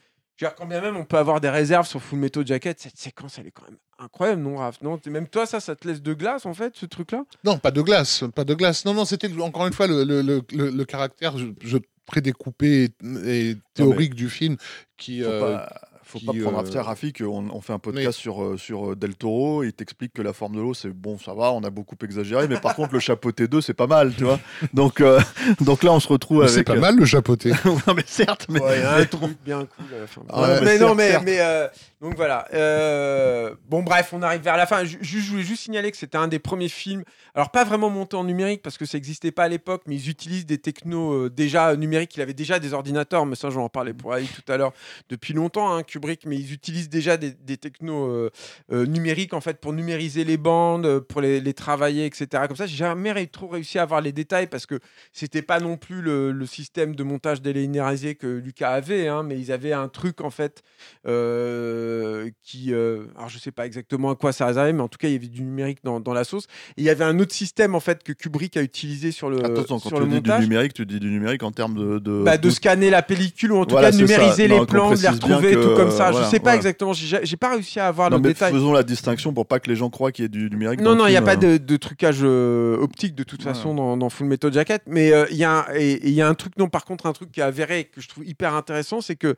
Dire, 0.43 0.57
quand 0.57 0.67
bien 0.67 0.81
même 0.81 0.97
on 0.97 1.05
peut 1.05 1.19
avoir 1.19 1.41
des 1.41 1.49
réserves 1.51 1.87
sur 1.87 2.03
Full 2.03 2.19
Metal 2.19 2.45
Jacket, 2.45 2.81
cette 2.81 2.99
séquence 2.99 3.39
elle 3.39 3.47
est 3.47 3.53
quand 3.53 3.63
même 3.63 3.79
incroyable, 4.01 4.43
non 4.43 4.57
Raph? 4.57 4.83
Non, 4.83 4.99
même 5.07 5.29
toi 5.29 5.47
ça, 5.47 5.61
ça 5.61 5.77
te 5.77 5.87
laisse 5.87 6.03
de 6.03 6.15
glace 6.15 6.47
en 6.47 6.53
fait, 6.53 6.75
ce 6.75 6.85
truc-là? 6.85 7.23
Non, 7.45 7.59
pas 7.59 7.71
de 7.71 7.81
glace, 7.81 8.25
pas 8.35 8.43
de 8.43 8.55
glace. 8.55 8.85
Non, 8.85 8.93
non, 8.93 9.05
c'était 9.05 9.33
encore 9.41 9.69
une 9.69 9.73
fois 9.73 9.87
le, 9.87 10.03
le, 10.03 10.21
le, 10.21 10.43
le- 10.71 10.85
caractère 10.85 11.39
je, 11.39 11.47
je- 11.61 11.79
très 12.07 12.21
découpé 12.21 12.93
et, 13.25 13.51
et 13.51 13.57
théorique 13.75 14.15
du 14.15 14.29
film 14.29 14.57
qui. 14.97 15.21
Faut 15.23 15.29
euh, 15.29 15.57
pas, 15.59 15.73
faut 16.13 16.33
pas 16.33 16.39
prendre 16.39 16.59
euh, 16.59 16.61
after 16.63 16.79
Rafik. 16.81 17.23
On, 17.23 17.49
on 17.51 17.61
fait 17.61 17.73
un 17.73 17.79
podcast 17.79 18.19
sur, 18.19 18.43
euh, 18.43 18.57
sur 18.57 18.91
euh, 18.91 18.97
Del 18.97 19.15
Toro. 19.17 19.63
Il 19.65 19.73
t'explique 19.73 20.13
que 20.13 20.23
la 20.23 20.33
forme 20.33 20.57
de 20.57 20.61
l'eau, 20.61 20.75
c'est 20.75 20.91
bon, 20.91 21.19
ça 21.19 21.35
va, 21.35 21.53
on 21.53 21.63
a 21.65 21.71
beaucoup 21.71 21.97
exagéré. 22.03 22.49
Mais 22.49 22.61
par 22.61 22.75
contre, 22.77 22.93
le 22.95 23.01
chapeau 23.01 23.31
T2, 23.31 23.61
c'est 23.61 23.75
pas 23.75 23.87
mal, 23.87 24.15
tu 24.15 24.25
vois. 24.25 24.39
Donc, 24.75 25.01
euh, 25.01 25.21
donc 25.61 25.83
là, 25.83 25.93
on 25.93 26.01
se 26.01 26.09
retrouve 26.09 26.39
mais 26.39 26.45
avec. 26.45 26.55
c'est 26.55 26.65
pas 26.65 26.77
mal 26.77 26.97
le 26.97 27.05
chapeauté. 27.05 27.53
non, 27.65 27.95
mais 27.95 28.05
certes, 28.07 28.47
mais. 28.49 28.61
Ouais, 28.61 29.07
truc 29.07 29.37
bien 29.45 29.67
cool 29.67 29.87
à 29.97 30.01
la 30.01 30.07
fin. 30.07 30.23
Ah, 30.29 30.43
Ouais, 30.43 30.61
mais 30.61 30.65
mais 30.65 30.79
non, 30.79 30.95
mais, 30.95 31.11
certes. 31.11 31.25
mais 31.25 31.37
euh, 31.41 31.69
donc 32.01 32.17
voilà. 32.17 32.47
Euh, 32.53 33.55
bon, 33.69 33.83
bref, 33.83 34.11
on 34.13 34.23
arrive 34.23 34.43
vers 34.43 34.57
la 34.57 34.67
fin. 34.67 34.85
Je, 34.85 34.97
je 35.01 35.31
voulais 35.31 35.43
juste 35.43 35.63
signaler 35.63 35.91
que 35.91 35.97
c'était 35.97 36.19
un 36.19 36.29
des 36.29 36.39
premiers 36.39 36.69
films. 36.69 37.05
Alors, 37.35 37.51
pas 37.51 37.65
vraiment 37.65 37.89
monté 37.91 38.17
en 38.17 38.25
numérique 38.25 38.63
parce 38.63 38.77
que 38.77 38.85
ça 38.85 38.99
n'existait 38.99 39.31
pas 39.33 39.45
à 39.45 39.49
l'époque, 39.49 39.83
mais 39.87 39.95
ils 39.97 40.11
utilisent 40.11 40.47
des 40.47 40.59
technos 40.59 41.13
euh, 41.13 41.31
déjà 41.31 41.75
numériques. 41.77 42.15
Il 42.17 42.21
avait 42.23 42.35
déjà 42.35 42.59
des 42.59 42.75
ordinateurs, 42.75 43.25
mais 43.25 43.37
ça, 43.37 43.51
j'en 43.51 43.69
parlais 43.69 43.95
pour 43.95 44.13
Ali 44.13 44.27
tout 44.29 44.53
à 44.53 44.57
l'heure 44.57 44.73
depuis 45.09 45.33
longtemps, 45.33 45.75
hein, 45.75 45.83
Kubrick, 46.03 46.27
mais 46.27 46.37
ils 46.37 46.53
utilisent 46.53 46.89
déjà 46.89 47.17
des, 47.17 47.31
des 47.31 47.57
technos 47.57 48.07
euh, 48.11 48.31
euh, 48.73 48.87
numériques 48.87 49.35
en 49.35 49.41
fait 49.41 49.59
pour 49.61 49.73
numériser 49.73 50.25
les 50.25 50.37
bandes, 50.37 50.85
euh, 50.87 51.01
pour 51.01 51.21
les, 51.21 51.41
les 51.41 51.55
travailler, 51.55 52.07
etc. 52.07 52.27
Comme 52.49 52.57
ça, 52.57 52.67
j'ai 52.67 52.77
jamais 52.77 53.13
ré- 53.13 53.27
trop 53.29 53.47
réussi 53.47 53.79
à 53.79 53.83
avoir 53.83 54.01
les 54.01 54.11
détails 54.13 54.49
parce 54.49 54.67
que 54.67 54.81
c'était 55.13 55.43
pas 55.43 55.61
non 55.61 55.77
plus 55.77 56.03
le, 56.03 56.33
le 56.33 56.47
système 56.47 56.97
de 56.97 57.03
montage 57.05 57.41
délinéarisé 57.41 58.17
que 58.17 58.27
Lucas 58.27 58.71
avait, 58.73 59.07
hein, 59.07 59.23
mais 59.23 59.39
ils 59.39 59.53
avaient 59.53 59.73
un 59.73 59.89
truc 59.89 60.21
en 60.23 60.31
fait 60.31 60.63
euh, 61.07 62.31
qui, 62.43 62.73
alors 62.73 63.29
je 63.29 63.39
sais 63.39 63.53
pas 63.53 63.67
exactement 63.67 64.11
à 64.11 64.17
quoi 64.17 64.33
ça 64.33 64.47
réservait, 64.47 64.73
mais 64.73 64.83
en 64.83 64.89
tout 64.89 64.99
cas 64.99 65.09
il 65.09 65.13
y 65.13 65.17
avait 65.17 65.29
du 65.29 65.43
numérique 65.43 65.79
dans, 65.85 66.01
dans 66.01 66.13
la 66.13 66.25
sauce. 66.25 66.45
Et 66.77 66.83
il 66.83 66.85
y 66.85 66.91
avait 66.91 67.05
un 67.05 67.19
autre 67.21 67.33
système 67.35 67.75
en 67.75 67.81
fait 67.81 68.03
que 68.03 68.13
Kubrick 68.13 68.57
a 68.57 68.63
utilisé 68.63 69.13
sur 69.13 69.31
le, 69.31 69.45
Attention, 69.45 69.79
quand 69.79 69.89
sur 69.89 69.99
tu 69.99 70.05
le 70.07 70.11
dis 70.11 70.21
du 70.21 70.39
numérique, 70.41 70.75
tu 70.75 70.85
dis 70.87 70.99
du 71.01 71.11
numérique 71.11 71.43
en 71.43 71.53
termes 71.53 71.75
de. 71.75 71.99
de, 71.99 72.23
Bah, 72.25 72.39
de 72.39 72.51
scanner 72.51 72.91
la 72.91 73.03
pellicule 73.03 73.53
ou 73.53 73.59
en 73.59 73.65
tout 73.65 73.71
Voilà, 73.73 73.91
cas 73.91 73.97
numériser 73.97 74.49
Non, 74.49 74.61
les 74.61 74.67
plans, 74.67 74.91
de 74.93 75.01
les 75.01 75.09
retrouver, 75.09 75.53
que, 75.55 75.63
tout 75.63 75.77
comme 75.77 75.91
ça. 75.97 76.11
voilà, 76.11 76.27
je 76.27 76.31
sais 76.31 76.39
pas 76.39 76.43
voilà. 76.45 76.57
exactement, 76.57 76.93
j'ai 76.93 77.37
pas 77.37 77.51
réussi 77.53 77.79
à 77.81 77.87
avoir 77.89 78.11
Non, 78.11 78.17
le 78.17 78.23
mais 78.23 78.29
détail. 78.31 78.53
faisons 78.53 78.73
la 78.73 78.83
distinction 78.83 79.33
pour 79.33 79.47
pas 79.47 79.61
que 79.61 79.69
les 79.71 79.77
gens 79.77 79.91
croient 79.91 80.13
qu'il 80.13 80.25
y 80.25 80.27
ait 80.27 80.29
du 80.29 80.49
numérique. 80.51 80.81
Non, 80.81 80.95
non, 80.95 81.07
il 81.07 81.11
n'y 81.11 81.17
a 81.17 81.23
pas 81.23 81.35
euh. 81.35 81.59
de, 81.59 81.65
de 81.65 81.77
trucage 81.77 82.19
euh, 82.23 82.77
optique 82.79 83.15
de 83.15 83.23
toute 83.25 83.43
façon 83.43 83.75
dans, 83.75 83.97
dans 83.97 84.11
Full 84.11 84.27
Metal 84.27 84.53
Jacket, 84.53 84.83
mais 84.87 85.13
euh, 85.13 85.27
il 85.31 85.37
y, 85.37 85.45
a 85.45 85.67
un- 85.69 85.75
et- 85.75 85.93
et 85.93 86.09
il 86.09 86.15
y 86.15 86.23
a 86.23 86.29
un 86.29 86.35
truc, 86.35 86.57
non, 86.59 86.69
par 86.69 86.85
contre, 86.85 87.07
un 87.07 87.13
truc 87.13 87.31
qui 87.33 87.41
est 87.41 87.45
avéré 87.45 87.81
et 87.81 87.85
que 87.85 88.01
je 88.01 88.09
trouve 88.09 88.27
hyper 88.27 88.55
intéressant, 88.55 89.01
c'est 89.01 89.17
que 89.17 89.35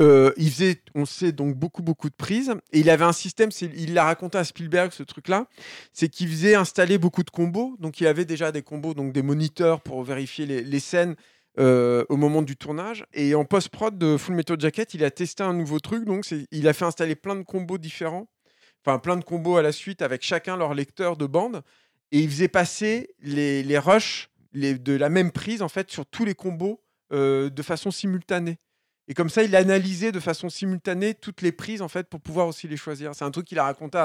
euh, 0.00 0.32
il 0.36 0.50
faisait, 0.50 0.80
on 0.94 1.04
sait, 1.04 1.32
donc 1.32 1.54
beaucoup, 1.56 1.82
beaucoup 1.82 2.08
de 2.08 2.14
prises, 2.14 2.52
et 2.72 2.80
il 2.80 2.90
avait 2.90 3.04
un 3.04 3.12
système, 3.12 3.50
il 3.76 3.94
l'a 3.94 4.04
raconté 4.04 4.38
à 4.38 4.44
Spielberg, 4.44 4.92
ce 4.92 5.02
truc-là, 5.02 5.46
c'est 5.92 6.08
qu'il 6.08 6.28
faisait 6.28 6.54
installer 6.54 6.98
beaucoup 6.98 7.22
de 7.22 7.30
combos, 7.30 7.76
donc 7.80 8.00
il 8.00 8.06
avait 8.06 8.24
déjà 8.24 8.52
des 8.52 8.62
combos, 8.62 8.94
donc 8.94 9.12
des 9.12 9.22
moniteurs 9.22 9.80
pour 9.80 10.02
vérifier 10.02 10.46
les, 10.46 10.62
les 10.62 10.80
scènes. 10.80 11.14
Euh, 11.58 12.04
au 12.08 12.16
moment 12.16 12.42
du 12.42 12.56
tournage 12.56 13.06
et 13.14 13.34
en 13.34 13.44
post-prod 13.44 13.96
de 13.96 14.16
Full 14.16 14.34
Metal 14.34 14.60
Jacket 14.60 14.94
il 14.94 15.04
a 15.04 15.10
testé 15.10 15.42
un 15.42 15.54
nouveau 15.54 15.80
truc 15.80 16.04
donc 16.04 16.26
il 16.50 16.68
a 16.68 16.72
fait 16.72 16.84
installer 16.84 17.14
plein 17.14 17.34
de 17.34 17.42
combos 17.42 17.78
différents 17.78 18.28
enfin 18.84 18.98
plein 18.98 19.16
de 19.16 19.24
combos 19.24 19.56
à 19.56 19.62
la 19.62 19.72
suite 19.72 20.02
avec 20.02 20.22
chacun 20.22 20.56
leur 20.56 20.74
lecteur 20.74 21.16
de 21.16 21.26
bande 21.26 21.62
et 22.12 22.20
il 22.20 22.30
faisait 22.30 22.48
passer 22.48 23.14
les, 23.20 23.62
les 23.62 23.78
rushs 23.78 24.28
de 24.52 24.92
la 24.92 25.08
même 25.08 25.32
prise 25.32 25.62
en 25.62 25.68
fait 25.68 25.90
sur 25.90 26.06
tous 26.06 26.24
les 26.24 26.34
combos 26.34 26.80
euh, 27.12 27.50
de 27.50 27.62
façon 27.62 27.90
simultanée. 27.90 28.58
Et 29.08 29.14
comme 29.14 29.30
ça, 29.30 29.44
il 29.44 29.54
analysait 29.54 30.10
de 30.10 30.18
façon 30.18 30.48
simultanée 30.48 31.14
toutes 31.14 31.40
les 31.42 31.52
prises 31.52 31.80
en 31.80 31.88
fait 31.88 32.08
pour 32.08 32.20
pouvoir 32.20 32.48
aussi 32.48 32.66
les 32.66 32.76
choisir. 32.76 33.14
C'est 33.14 33.24
un 33.24 33.30
truc 33.30 33.46
qu'il 33.46 33.60
a 33.60 33.64
raconté 33.64 33.98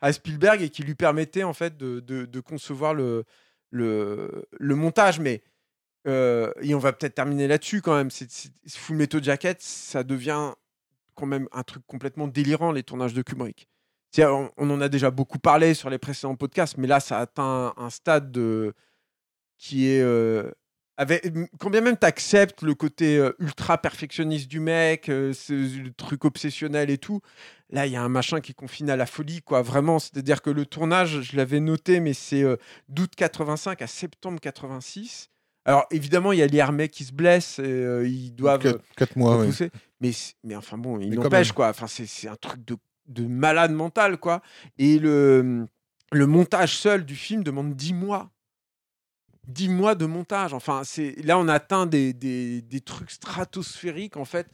à, 0.00 0.12
Spielberg 0.12 0.62
et 0.62 0.68
qui 0.68 0.84
lui 0.84 0.94
permettait 0.94 1.42
en 1.42 1.52
fait 1.52 1.76
de, 1.76 2.40
concevoir 2.40 2.94
le, 2.94 3.24
le 3.72 4.74
montage. 4.76 5.18
Mais 5.18 5.42
euh, 6.06 6.52
et 6.60 6.74
on 6.74 6.78
va 6.78 6.92
peut-être 6.92 7.14
terminer 7.14 7.48
là-dessus 7.48 7.82
quand 7.82 7.94
même. 7.96 8.10
C'est, 8.10 8.28
Full 8.68 8.96
Metal 8.96 9.22
Jacket, 9.22 9.60
ça 9.62 10.04
devient 10.04 10.52
quand 11.14 11.26
même 11.26 11.48
un 11.52 11.62
truc 11.62 11.82
complètement 11.86 12.28
délirant 12.28 12.72
les 12.72 12.82
tournages 12.82 13.14
de 13.14 13.22
Kubrick. 13.22 13.68
On, 14.18 14.50
on 14.56 14.70
en 14.70 14.80
a 14.80 14.88
déjà 14.88 15.10
beaucoup 15.10 15.38
parlé 15.38 15.74
sur 15.74 15.90
les 15.90 15.98
précédents 15.98 16.36
podcasts, 16.36 16.76
mais 16.78 16.86
là, 16.86 17.00
ça 17.00 17.18
atteint 17.18 17.74
un 17.76 17.90
stade 17.90 18.30
de, 18.30 18.74
qui 19.58 19.88
est. 19.88 20.02
euh, 20.02 20.50
quand 21.58 21.70
bien 21.70 21.80
même 21.80 21.96
tu 21.98 22.06
acceptes 22.06 22.62
le 22.62 22.74
côté 22.74 23.18
euh, 23.18 23.32
ultra 23.40 23.78
perfectionniste 23.78 24.48
du 24.48 24.60
mec, 24.60 25.08
euh, 25.08 25.32
le 25.48 25.90
truc 25.90 26.24
obsessionnel 26.24 26.90
et 26.90 26.98
tout, 26.98 27.20
là, 27.70 27.86
il 27.86 27.92
y 27.92 27.96
a 27.96 28.02
un 28.02 28.08
machin 28.08 28.40
qui 28.40 28.54
confine 28.54 28.90
à 28.90 28.96
la 28.96 29.06
folie, 29.06 29.42
quoi, 29.42 29.62
vraiment. 29.62 29.98
C'est-à-dire 29.98 30.42
que 30.42 30.50
le 30.50 30.66
tournage, 30.66 31.22
je 31.22 31.36
l'avais 31.36 31.58
noté, 31.60 31.98
mais 31.98 32.14
c'est 32.14 32.44
d'août 32.88 33.12
85 33.16 33.82
à 33.82 33.86
septembre 33.88 34.38
86. 34.40 35.30
Alors, 35.64 35.86
évidemment, 35.90 36.32
il 36.32 36.38
y 36.38 36.42
a 36.42 36.46
les 36.46 36.60
armées 36.60 36.88
qui 36.88 37.04
se 37.04 37.12
blessent, 37.12 37.58
et, 37.58 37.62
euh, 37.62 38.06
ils 38.06 38.34
doivent. 38.34 38.60
Quatre, 38.60 38.84
quatre 38.96 39.16
mois, 39.16 39.38
ouais. 39.38 39.48
Mais, 40.00 40.10
mais 40.42 40.54
enfin 40.56 40.76
bon, 40.76 40.98
il 41.00 41.14
n'empêche 41.14 41.52
quoi. 41.52 41.68
Enfin, 41.70 41.86
c'est 41.86 42.28
un 42.28 42.36
truc 42.36 42.64
de, 42.64 42.76
de 43.06 43.26
malade 43.26 43.72
mental 43.72 44.18
quoi. 44.18 44.42
Et 44.76 44.98
le, 44.98 45.66
le 46.12 46.26
montage 46.26 46.76
seul 46.76 47.04
du 47.06 47.14
film 47.16 47.42
demande 47.42 47.74
10 47.74 47.94
mois. 47.94 48.30
10 49.46 49.68
mois 49.70 49.94
de 49.94 50.04
montage. 50.04 50.52
Enfin, 50.52 50.82
c'est 50.84 51.14
là 51.22 51.38
on 51.38 51.48
atteint 51.48 51.86
des, 51.86 52.12
des, 52.12 52.60
des 52.60 52.80
trucs 52.80 53.10
stratosphériques 53.10 54.16
en 54.16 54.24
fait. 54.24 54.48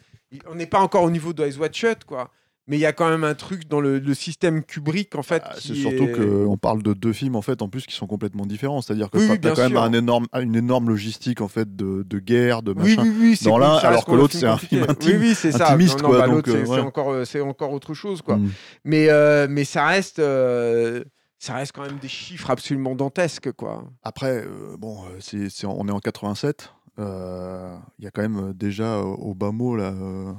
On 0.47 0.55
n'est 0.55 0.67
pas 0.67 0.81
encore 0.81 1.03
au 1.03 1.11
niveau 1.11 1.33
de 1.33 1.45
Eyes 1.45 1.57
Wide 1.59 1.75
Shut 1.75 2.05
quoi. 2.05 2.31
Mais 2.71 2.77
il 2.77 2.81
y 2.81 2.87
a 2.87 2.93
quand 2.93 3.11
même 3.11 3.25
un 3.25 3.35
truc 3.35 3.69
dans 3.69 3.81
le, 3.81 3.99
le 3.99 4.15
système 4.15 4.63
Kubrick 4.63 5.15
en 5.17 5.23
fait. 5.23 5.43
Ah, 5.45 5.55
C'est 5.59 5.75
surtout 5.75 6.05
est- 6.05 6.13
qu'on 6.47 6.57
parle 6.57 6.83
de 6.85 6.93
deux 6.95 7.13
films 7.13 7.35
en 7.35 7.43
fait 7.43 7.61
en 7.63 7.69
plus 7.69 7.85
qui 7.85 7.95
sont 7.95 8.07
complètement 8.07 8.47
différents. 8.47 8.81
C'est-à-dire 8.81 9.11
que 9.11 9.19
Oui, 9.19 9.27
oui, 9.29 9.39
bien 9.39 9.55
quand 9.55 9.69
même 9.69 9.77
un 9.77 9.93
énorme, 9.93 10.27
une 10.41 10.55
énorme 10.55 10.89
logistique 10.89 11.41
en 11.41 11.49
fait 11.49 11.75
de, 11.77 12.05
de 12.05 12.19
guerre, 12.21 12.63
de 12.63 12.73
machin. 12.73 13.03
oui, 13.03 13.13
oui, 13.21 13.37
c'est 13.37 13.47
Dans 13.47 13.59
l'un, 13.59 13.75
alors 13.77 14.05
que 14.07 14.13
l'autre, 14.13 14.35
c'est 14.39 14.47
un 14.47 14.57
film 14.57 14.85
intime- 14.89 15.19
Oui, 15.21 15.29
oui, 15.29 15.35
c'est 15.35 15.51
ça. 15.53 15.71
intimiste, 15.73 15.97
Non, 16.01 16.05
non, 16.05 16.09
quoi, 16.11 16.19
bah, 16.21 16.27
l'autre, 16.29 16.49
euh, 16.51 16.53
c'est- 16.59 16.63
voilà. 16.63 16.85
encore, 16.85 17.11
euh, 17.13 17.25
c'est 17.25 17.41
encore 17.41 17.73
autre 17.73 17.93
chose 17.93 18.23
quoi. 18.23 18.37
Mm. 18.37 18.51
Mais, 18.85 19.09
euh, 19.11 19.49
mais 19.51 19.65
ça 19.65 19.87
reste, 19.87 20.21
euh, 20.21 21.03
ça 21.41 21.55
reste 21.55 21.73
quand 21.73 21.83
même 21.83 21.99
des 21.99 22.07
chiffres 22.09 22.51
absolument 22.51 22.95
dantesques, 22.95 23.51
quoi. 23.53 23.83
Après, 24.05 24.45
euh, 24.47 24.77
bon, 24.79 24.99
euh, 25.07 25.17
c'est, 25.19 25.67
on 25.67 25.89
est 25.89 25.93
en 25.93 25.99
87. 25.99 26.73
euh, 27.01 27.77
Il 27.99 28.05
y 28.05 28.07
a 28.09 28.13
quand 28.13 28.23
même 28.23 28.51
euh, 28.51 28.53
déjà 28.55 28.95
euh, 28.99 29.03
au 29.03 29.35
bas 29.35 29.51
mot 29.51 29.75
là, 29.75 29.93
euh, 29.93 30.33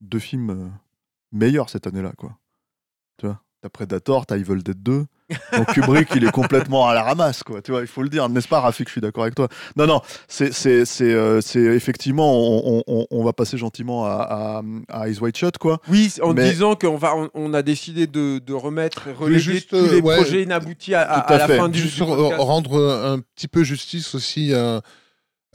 deux 0.00 0.18
films 0.20 0.72
euh, 1.34 1.38
meilleurs 1.38 1.70
cette 1.70 1.86
année-là, 1.86 2.12
quoi. 2.16 2.36
Tu 3.18 3.26
vois 3.26 3.40
t'as 3.62 3.68
Predator, 3.70 4.26
t'as 4.26 4.36
Evil 4.36 4.62
Dead 4.62 4.82
2. 4.82 5.06
Donc 5.56 5.66
Kubrick, 5.72 6.08
il 6.14 6.24
est 6.24 6.30
complètement 6.30 6.88
à 6.88 6.94
la 6.94 7.02
ramasse, 7.02 7.42
quoi. 7.42 7.62
Tu 7.62 7.72
vois, 7.72 7.80
il 7.80 7.86
faut 7.86 8.02
le 8.02 8.08
dire, 8.10 8.28
n'est-ce 8.28 8.46
pas, 8.46 8.60
Rafik? 8.60 8.86
Je 8.86 8.92
suis 8.92 9.00
d'accord 9.00 9.24
avec 9.24 9.34
toi. 9.34 9.48
Non, 9.76 9.86
non, 9.86 10.00
c'est, 10.28 10.52
c'est, 10.52 10.84
c'est, 10.84 11.12
euh, 11.12 11.40
c'est 11.40 11.58
effectivement, 11.62 12.32
on, 12.38 12.82
on- 12.86 13.06
on 13.10 13.24
va 13.24 13.32
passer 13.32 13.56
gentiment 13.58 14.04
à, 14.04 14.62
à, 14.90 15.00
à 15.00 15.08
Eyes 15.08 15.18
Wide 15.18 15.36
Shut, 15.36 15.58
quoi. 15.58 15.80
Oui, 15.88 16.12
en 16.22 16.32
Mais- 16.34 16.48
disant 16.50 16.76
qu'on 16.76 16.96
va, 16.96 17.16
on, 17.16 17.30
on 17.34 17.54
a 17.54 17.62
décidé 17.62 18.06
de, 18.06 18.38
de 18.38 18.52
remettre 18.52 19.08
et 19.08 19.12
reléguer 19.12 19.40
juste, 19.40 19.70
tous 19.70 19.76
euh, 19.76 19.90
les 19.94 20.00
ouais, 20.00 20.16
projets 20.16 20.42
inaboutis 20.42 20.94
à, 20.94 21.26
la 21.28 21.48
fin 21.48 21.68
du, 21.70 21.80
Juste 21.80 21.96
du 21.96 22.02
rendre 22.04 22.78
un 23.04 23.18
petit 23.18 23.48
peu 23.48 23.64
justice 23.64 24.14
aussi 24.14 24.52
à, 24.54 24.82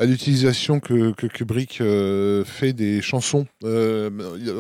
à 0.01 0.05
l'utilisation 0.05 0.79
que, 0.79 1.11
que 1.11 1.27
Kubrick 1.27 1.79
euh, 1.79 2.43
fait 2.43 2.73
des 2.73 3.01
chansons. 3.03 3.45
Euh, 3.63 4.09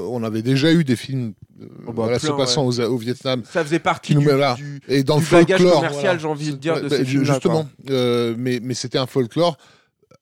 on 0.07 0.23
avait 0.23 0.43
déjà 0.43 0.71
eu 0.71 0.83
des 0.83 0.95
films 0.95 1.33
euh, 1.61 1.65
Oh 1.87 1.87
bah, 1.87 2.03
voilà, 2.03 2.19
plein, 2.19 2.27
se 2.29 2.33
passant 2.33 2.63
au, 2.65 2.79
au 2.79 2.97
Vietnam. 2.97 3.41
Ça 3.49 3.63
faisait 3.63 3.79
partie 3.79 4.13
du, 4.13 4.23
là. 4.25 4.53
du- 4.53 4.81
Et 4.87 5.03
dans 5.03 5.17
Du 5.17 5.25
le 5.25 5.31
bagage 5.31 5.57
folklore, 5.59 5.81
commercial, 5.81 6.19
j'ai 6.19 6.27
envie 6.27 6.51
de 6.51 6.57
dire, 6.57 6.75
de 6.81 6.87
bah, 6.87 6.95
ces 6.97 7.05
Justement, 7.05 7.67
mais, 7.89 8.59
mais 8.61 8.73
c'était 8.75 8.99
un 8.99 9.07
folklore 9.07 9.57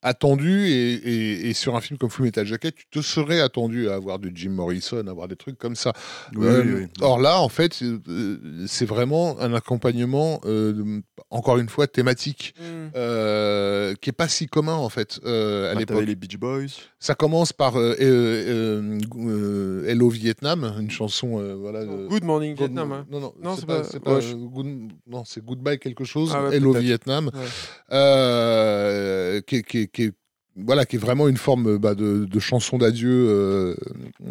attendu 0.01 0.65
et, 0.67 0.93
et- 0.93 1.49
et 1.49 1.53
sur 1.53 1.75
un 1.75 1.81
film 1.81 1.97
comme 1.97 2.09
Full 2.09 2.25
Metal 2.25 2.45
Jacket, 2.45 2.73
tu 2.75 2.85
te 2.89 3.01
serais 3.01 3.41
attendu 3.41 3.89
à 3.89 3.95
avoir 3.95 4.17
du 4.19 4.31
Jim 4.33 4.51
Morrison, 4.51 5.05
à 5.05 5.11
avoir 5.11 5.27
des 5.27 5.35
trucs 5.35 5.57
comme 5.57 5.75
ça. 5.75 5.93
Oui, 6.35 6.45
Euh, 6.47 6.63
oui, 6.65 6.71
oui. 6.83 6.87
Or 7.01 7.19
là, 7.19 7.39
en 7.41 7.49
fait, 7.49 7.81
euh, 7.81 8.37
c'est 8.67 8.85
vraiment 8.85 9.39
un 9.39 9.53
accompagnement, 9.53 10.39
euh, 10.45 11.01
encore 11.29 11.57
une 11.57 11.69
fois, 11.69 11.87
thématique, 11.87 12.53
euh, 12.95 13.93
qui 14.01 14.09
est 14.09 14.13
pas 14.13 14.27
si 14.27 14.47
commun 14.47 14.75
en 14.75 14.89
fait 14.89 15.19
euh, 15.25 15.71
à 15.71 15.73
Bah, 15.73 15.79
l'époque. 15.79 16.05
les 16.05 16.15
Beach 16.15 16.37
Boys. 16.37 16.67
Ça 16.99 17.15
commence 17.15 17.53
par 17.53 17.77
euh, 17.77 17.95
euh, 17.99 18.99
euh, 19.17 19.85
Hello 19.87 20.09
Vietnam, 20.09 20.73
une 20.79 20.89
chanson, 20.91 21.39
euh, 21.39 21.55
voilà. 21.55 21.83
Good 21.85 22.23
Morning 22.23 22.55
Good- 22.55 22.67
Vietnam. 22.69 22.91
hein. 22.91 23.05
Non, 23.11 23.19
non, 23.19 23.33
Non, 23.41 23.55
c'est 23.55 23.65
pas, 23.65 23.81
pas- 23.81 23.87
c'est 23.89 23.99
pas, 23.99 24.15
ouais, 24.15 24.21
je- 24.21 24.33
euh, 24.33 24.47
good- 24.47 24.91
non, 25.07 25.23
c'est 25.25 25.43
Goodbye 25.43 25.77
quelque 25.79 26.03
chose. 26.03 26.31
Ah 26.33 26.43
ouais, 26.45 26.55
Hello. 26.55 26.73
Vietnam, 26.73 27.31
Ouais. 27.33 27.45
euh, 27.91 29.41
qui, 29.41 29.57
est- 29.57 29.63
qui 29.63 29.77
est- 29.89 29.91
qui 29.91 30.03
est- 30.03 30.13
voilà, 30.55 30.85
qui 30.85 30.97
est 30.97 30.99
vraiment 30.99 31.27
une 31.27 31.37
forme 31.37 31.77
bah, 31.77 31.95
de, 31.95 32.25
de 32.25 32.39
chanson 32.39 32.77
d'adieu, 32.77 33.09
euh, 33.29 33.75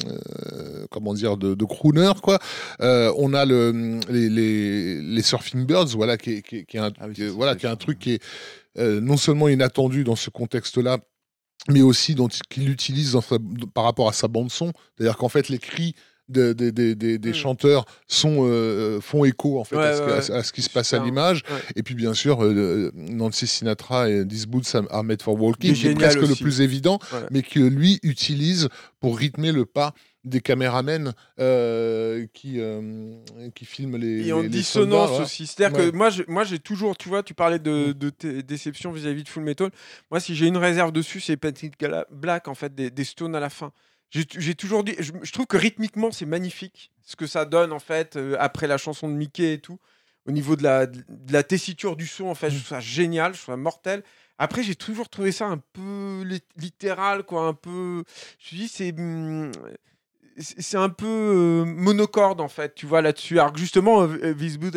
euh, 0.06 0.86
comment 0.90 1.14
dire, 1.14 1.36
de, 1.36 1.54
de 1.54 1.64
crooner 1.64 2.12
quoi. 2.22 2.38
Euh, 2.80 3.12
on 3.16 3.32
a 3.34 3.44
le, 3.44 4.00
les, 4.10 4.28
les, 4.28 5.00
les 5.00 5.22
Surfing 5.22 5.64
Birds, 5.64 5.88
voilà, 5.94 6.16
qui 6.16 6.34
est, 6.34 6.42
qui 6.42 6.56
est- 6.58 6.64
qui 6.64 6.76
est 6.76 6.80
un, 6.80 6.92
Ah 7.00 7.06
oui, 7.08 7.14
qui 7.14 7.26
voilà, 7.28 7.54
qui 7.54 7.66
est 7.66 7.68
un 7.68 7.72
fort. 7.72 7.78
truc 7.78 7.98
qui 7.98 8.12
est 8.14 8.22
euh, 8.78 9.00
non 9.00 9.16
seulement 9.16 9.48
inattendu 9.48 10.04
dans 10.04 10.16
ce 10.16 10.30
contexte-là, 10.30 10.98
mais 11.68 11.82
aussi 11.82 12.14
dont 12.14 12.28
qu'il 12.50 12.68
utilise 12.70 13.12
dans 13.12 13.20
sa- 13.20 13.38
par 13.74 13.84
rapport 13.84 14.08
à 14.08 14.12
sa 14.12 14.28
bande 14.28 14.50
son. 14.50 14.72
C'est-à-dire 14.96 15.16
qu'en 15.16 15.28
fait, 15.28 15.48
les 15.48 15.58
cris 15.58 15.94
de- 16.28 16.52
de- 16.52 16.70
de- 16.70 16.92
des- 16.94 17.18
des 17.18 17.30
Mm. 17.30 17.34
chanteurs 17.34 17.84
sont, 18.06 18.38
euh, 18.46 19.00
font 19.00 19.24
écho 19.24 19.58
en 19.58 19.64
fait 19.64 19.76
Ouais, 19.76 19.84
à, 19.86 19.96
ce, 19.96 20.02
ouais, 20.02 20.12
à 20.12 20.22
ce- 20.22 20.32
à 20.32 20.42
ce 20.42 20.52
qui 20.52 20.62
se 20.62 20.70
passe 20.70 20.92
à 20.92 20.98
l'image. 21.02 21.42
Et 21.76 21.82
puis 21.82 21.94
bien 21.94 22.14
sûr, 22.14 22.44
euh, 22.44 22.90
Nancy 22.94 23.46
Sinatra 23.46 24.08
et 24.10 24.26
These 24.26 24.46
Boots 24.46 24.74
Are 24.90 25.04
Made 25.04 25.22
for 25.22 25.40
Walking, 25.40 25.74
qui 25.74 25.86
est 25.88 25.94
presque 25.94 26.20
le 26.20 26.34
plus 26.34 26.60
évident, 26.60 26.98
mais 27.30 27.42
que 27.42 27.60
lui 27.60 27.98
utilise 28.02 28.68
pour 29.00 29.16
rythmer 29.18 29.52
le 29.52 29.64
pas 29.64 29.94
des 30.24 30.40
caméramens 30.40 31.12
euh, 31.40 32.26
qui, 32.34 32.56
euh, 32.60 33.12
qui 33.54 33.64
filment 33.64 33.96
les. 33.96 34.26
Et 34.28 34.32
en 34.32 34.42
les- 34.42 34.48
dissonance 34.48 35.18
aussi. 35.20 35.46
C'est-à-dire 35.46 35.78
Ouais. 35.78 35.90
que 35.90 36.26
moi, 36.30 36.44
j'ai 36.44 36.58
toujours, 36.58 36.96
tu 36.96 37.08
vois, 37.08 37.22
tu 37.22 37.32
parlais 37.34 37.58
de, 37.58 37.92
de 37.92 38.10
tes 38.10 38.42
déceptions 38.42 38.92
vis-à-vis 38.92 39.22
de 39.24 39.28
Full 39.28 39.44
Metal. 39.44 39.70
Moi, 40.10 40.20
si 40.20 40.34
j'ai 40.34 40.46
une 40.46 40.56
réserve 40.58 40.92
dessus, 40.92 41.20
c'est 41.20 41.40
Gala- 41.80 42.06
Black, 42.10 42.48
en 42.48 42.54
fait, 42.54 42.74
des, 42.74 42.90
des 42.90 43.04
Stones 43.04 43.34
à 43.34 43.40
la 43.40 43.48
fin. 43.48 43.72
J'ai 44.10 44.54
toujours 44.54 44.84
dit, 44.84 44.94
je, 44.98 45.12
je 45.22 45.32
trouve 45.32 45.46
que 45.46 45.56
rythmiquement, 45.56 46.10
c'est 46.10 46.24
magnifique 46.26 46.90
ce 47.02 47.14
que 47.16 47.26
ça 47.26 47.44
donne, 47.44 47.72
en 47.72 47.78
fait, 47.78 48.16
euh, 48.16 48.36
après 48.38 48.66
la 48.66 48.78
chanson 48.78 49.08
de 49.08 49.14
Mickey 49.14 49.54
et 49.54 49.58
tout. 49.60 49.78
Au 50.26 50.30
niveau 50.30 50.56
de 50.56 50.62
la, 50.62 50.86
de 50.86 51.02
la 51.32 51.42
tessiture 51.42 51.96
du 51.96 52.06
son, 52.06 52.26
en 52.26 52.34
fait, 52.34 52.50
je 52.50 52.56
trouve 52.56 52.68
ça 52.68 52.80
génial, 52.80 53.34
je 53.34 53.40
trouve 53.42 53.54
ça 53.54 53.56
mortel. 53.56 54.02
Après, 54.38 54.62
j'ai 54.62 54.74
toujours 54.74 55.08
trouvé 55.08 55.32
ça 55.32 55.46
un 55.46 55.58
peu 55.72 56.22
lit- 56.24 56.42
littéral, 56.56 57.22
quoi, 57.24 57.42
un 57.46 57.54
peu. 57.54 58.04
Je 58.38 58.54
me 58.56 58.60
dis, 58.60 58.68
c'est. 58.68 58.92
hum, 58.98 59.50
c'est 60.40 60.60
c'est 60.62 60.76
un 60.76 60.88
peu 60.90 61.06
euh, 61.06 61.64
monocorde 61.64 62.40
en 62.40 62.46
fait, 62.48 62.74
tu 62.76 62.86
vois 62.86 63.02
là-dessus. 63.02 63.40
Alors 63.40 63.52
que 63.52 63.58
justement, 63.58 64.02
euh, 64.02 64.18
euh, 64.22 64.34
This 64.34 64.56
Boot 64.56 64.76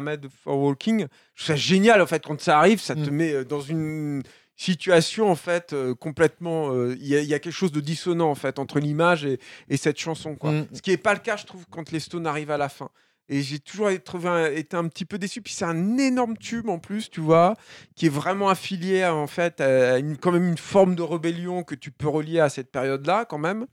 Made 0.00 0.28
for 0.44 0.56
Walking, 0.56 1.06
je 1.34 1.44
trouve 1.44 1.56
ça 1.56 1.56
génial 1.56 2.00
en 2.00 2.06
fait 2.06 2.24
quand 2.24 2.40
ça 2.40 2.58
arrive, 2.58 2.80
ça 2.80 2.94
te 2.94 3.00
Mm. 3.10 3.10
met 3.10 3.44
dans 3.44 3.60
une 3.60 4.22
situation 4.62 5.30
en 5.30 5.34
fait 5.36 5.72
euh, 5.72 5.94
complètement. 5.94 6.70
euh, 6.72 6.94
Il 6.98 7.06
y, 7.06 7.16
a- 7.16 7.20
il 7.20 7.28
y 7.28 7.34
a 7.34 7.38
quelque 7.38 7.52
chose 7.52 7.72
de 7.72 7.80
dissonant 7.80 8.30
en 8.30 8.34
fait 8.34 8.58
entre 8.58 8.78
l'image 8.80 9.24
et, 9.24 9.38
et 9.68 9.76
cette 9.76 9.98
chanson 9.98 10.36
quoi. 10.36 10.52
Mm. 10.52 10.66
Ce 10.72 10.80
qui 10.82 10.90
est 10.92 10.96
pas 10.96 11.14
le 11.14 11.20
cas, 11.20 11.36
je 11.36 11.44
trouve, 11.46 11.64
quand 11.70 11.90
les 11.92 12.00
Stones 12.00 12.26
arrivent 12.26 12.50
à 12.50 12.58
la 12.58 12.68
fin. 12.68 12.88
Et 13.28 13.40
j'ai 13.40 13.60
toujours 13.60 13.88
été, 13.88 14.02
trouvé 14.02 14.28
un- 14.28 14.50
été 14.50 14.76
un 14.76 14.86
petit 14.88 15.04
peu 15.04 15.16
déçu. 15.16 15.40
Puis 15.42 15.54
c'est 15.54 15.64
un 15.64 15.96
énorme 15.96 16.36
tube 16.36 16.68
en 16.68 16.78
plus, 16.78 17.08
tu 17.08 17.20
vois, 17.20 17.54
qui 17.94 18.06
est 18.06 18.10
vraiment 18.10 18.48
affilié 18.48 19.02
à, 19.04 19.14
en 19.14 19.26
fait 19.26 19.60
à 19.60 19.98
une, 19.98 20.16
quand 20.18 20.32
même 20.32 20.48
une 20.48 20.58
forme 20.58 20.94
de 20.96 21.02
rébellion 21.02 21.62
que 21.62 21.74
tu 21.74 21.90
peux 21.90 22.08
relier 22.08 22.40
à 22.40 22.48
cette 22.48 22.70
période-là 22.70 23.24
quand 23.24 23.38
même. 23.38 23.66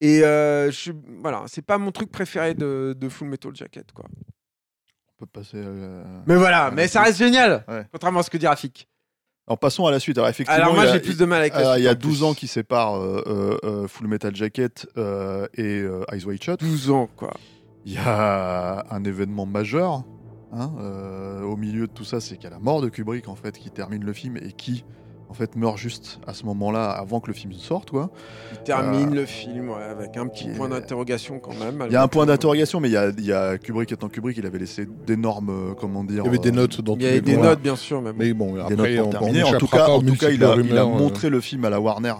Et 0.00 0.22
euh, 0.22 0.70
je, 0.70 0.92
voilà, 1.22 1.42
c'est 1.48 1.62
pas 1.64 1.76
mon 1.78 1.90
truc 1.90 2.12
préféré 2.12 2.54
de, 2.54 2.94
de 2.96 3.08
Full 3.08 3.26
Metal 3.28 3.52
Jacket, 3.54 3.90
quoi. 3.92 4.04
On 4.06 5.24
peut 5.24 5.26
passer. 5.26 5.56
euh, 5.56 6.04
Mais 6.26 6.36
voilà, 6.36 6.66
à 6.66 6.68
la 6.70 6.76
mais 6.76 6.86
ça 6.86 7.02
reste 7.02 7.18
génial, 7.18 7.64
Ouais. 7.66 7.84
contrairement 7.90 8.20
à 8.20 8.22
ce 8.22 8.30
que 8.30 8.36
dit 8.38 8.46
Rafik. 8.46 8.86
Alors 9.48 9.58
passons 9.58 9.86
à 9.86 9.90
la 9.90 9.98
suite. 9.98 10.18
Alors 10.18 10.28
effectivement, 10.28 10.62
Alors 10.62 10.74
moi, 10.74 10.84
il 10.84 10.86
y 10.86 10.90
a- 10.90 10.92
j'ai 10.94 11.00
plus 11.00 11.16
de 11.18 11.24
mal 11.24 11.40
avec 11.40 11.54
la 11.54 11.60
suite, 11.64 11.74
il 11.78 11.84
y 11.84 11.88
a 11.88 11.92
en 11.92 11.94
plus. 11.94 12.08
12 12.08 12.22
ans 12.22 12.34
qui 12.34 12.46
séparent 12.46 12.96
euh, 12.98 13.22
euh, 13.26 13.58
euh, 13.64 13.88
Full 13.88 14.06
Metal 14.06 14.34
Jacket 14.36 14.86
et 14.96 15.84
Eyes 16.12 16.24
Wide 16.26 16.42
Shut. 16.42 16.60
12 16.60 16.90
ans, 16.90 17.08
quoi. 17.16 17.34
Il 17.86 17.94
y 17.94 17.98
a 17.98 18.84
un 18.90 19.04
événement 19.04 19.46
majeur 19.46 20.04
hein, 20.52 20.70
au 21.44 21.56
milieu 21.56 21.86
de 21.86 21.92
tout 21.92 22.04
ça, 22.04 22.20
c'est 22.20 22.34
qu'il 22.36 22.44
y 22.44 22.46
a 22.48 22.50
la 22.50 22.58
mort 22.58 22.82
de 22.82 22.88
Kubrick 22.90 23.28
en 23.28 23.36
fait 23.36 23.58
qui 23.58 23.70
termine 23.70 24.04
le 24.04 24.12
film 24.12 24.36
et 24.36 24.52
qui 24.52 24.84
en 25.28 25.34
fait 25.34 25.56
meurt 25.56 25.76
juste 25.76 26.20
à 26.26 26.34
ce 26.34 26.44
moment-là 26.46 26.90
avant 26.90 27.20
que 27.20 27.28
le 27.28 27.32
film 27.34 27.52
sorte 27.52 27.90
quoi. 27.90 28.10
Il 28.52 28.58
termine 28.64 29.14
le 29.14 29.26
film 29.26 29.70
ouais, 29.70 29.82
avec 29.82 30.16
un 30.16 30.26
petit 30.26 30.48
point 30.48 30.68
d'interrogation 30.68 31.38
quand 31.38 31.54
même. 31.54 31.84
Il 31.86 31.92
y 31.92 31.96
a 31.96 32.02
un 32.02 32.08
point 32.08 32.26
d'interrogation, 32.26 32.80
mais 32.80 32.88
il 32.88 32.92
y 32.92 32.96
a, 32.96 33.10
il 33.10 33.24
y 33.24 33.32
a 33.32 33.58
Kubrick 33.58 33.92
étant 33.92 34.08
Kubrick, 34.08 34.36
il 34.36 34.46
avait 34.46 34.58
laissé 34.58 34.86
d'énormes 35.06 35.50
euh, 35.50 35.74
comment 35.74 36.04
dire. 36.04 36.22
Il 36.24 36.26
y 36.26 36.28
avait 36.28 36.38
des 36.38 36.50
euh, 36.50 36.52
notes 36.52 36.80
dans 36.80 36.94
Il 36.96 37.02
y 37.02 37.06
avait 37.06 37.20
des 37.20 37.36
notes, 37.36 37.60
bien 37.60 37.76
sûr, 37.76 38.00
mais 38.00 38.12
bon. 38.12 38.18
Mais 38.18 38.32
bon, 38.32 38.54
des 38.54 38.60
après, 38.60 38.76
notes 38.76 38.96
pour 38.96 39.04
on, 39.04 39.08
on 39.08 39.10
terminer. 39.10 39.42
En 39.44 39.58
tout 39.58 39.66
cas, 39.66 39.88
en 39.88 40.00
tout 40.00 40.16
cas, 40.16 40.30
il 40.30 40.44
a, 40.44 40.56
il 40.56 40.72
euh. 40.72 40.84
montré 40.84 41.28
le 41.30 41.40
film 41.40 41.64
à 41.64 41.70
la 41.70 41.80
Warner 41.80 42.14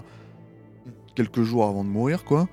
quelques 1.15 1.41
jours 1.41 1.65
avant 1.65 1.83
de 1.83 1.89
mourir, 1.89 2.23
quoi. 2.23 2.47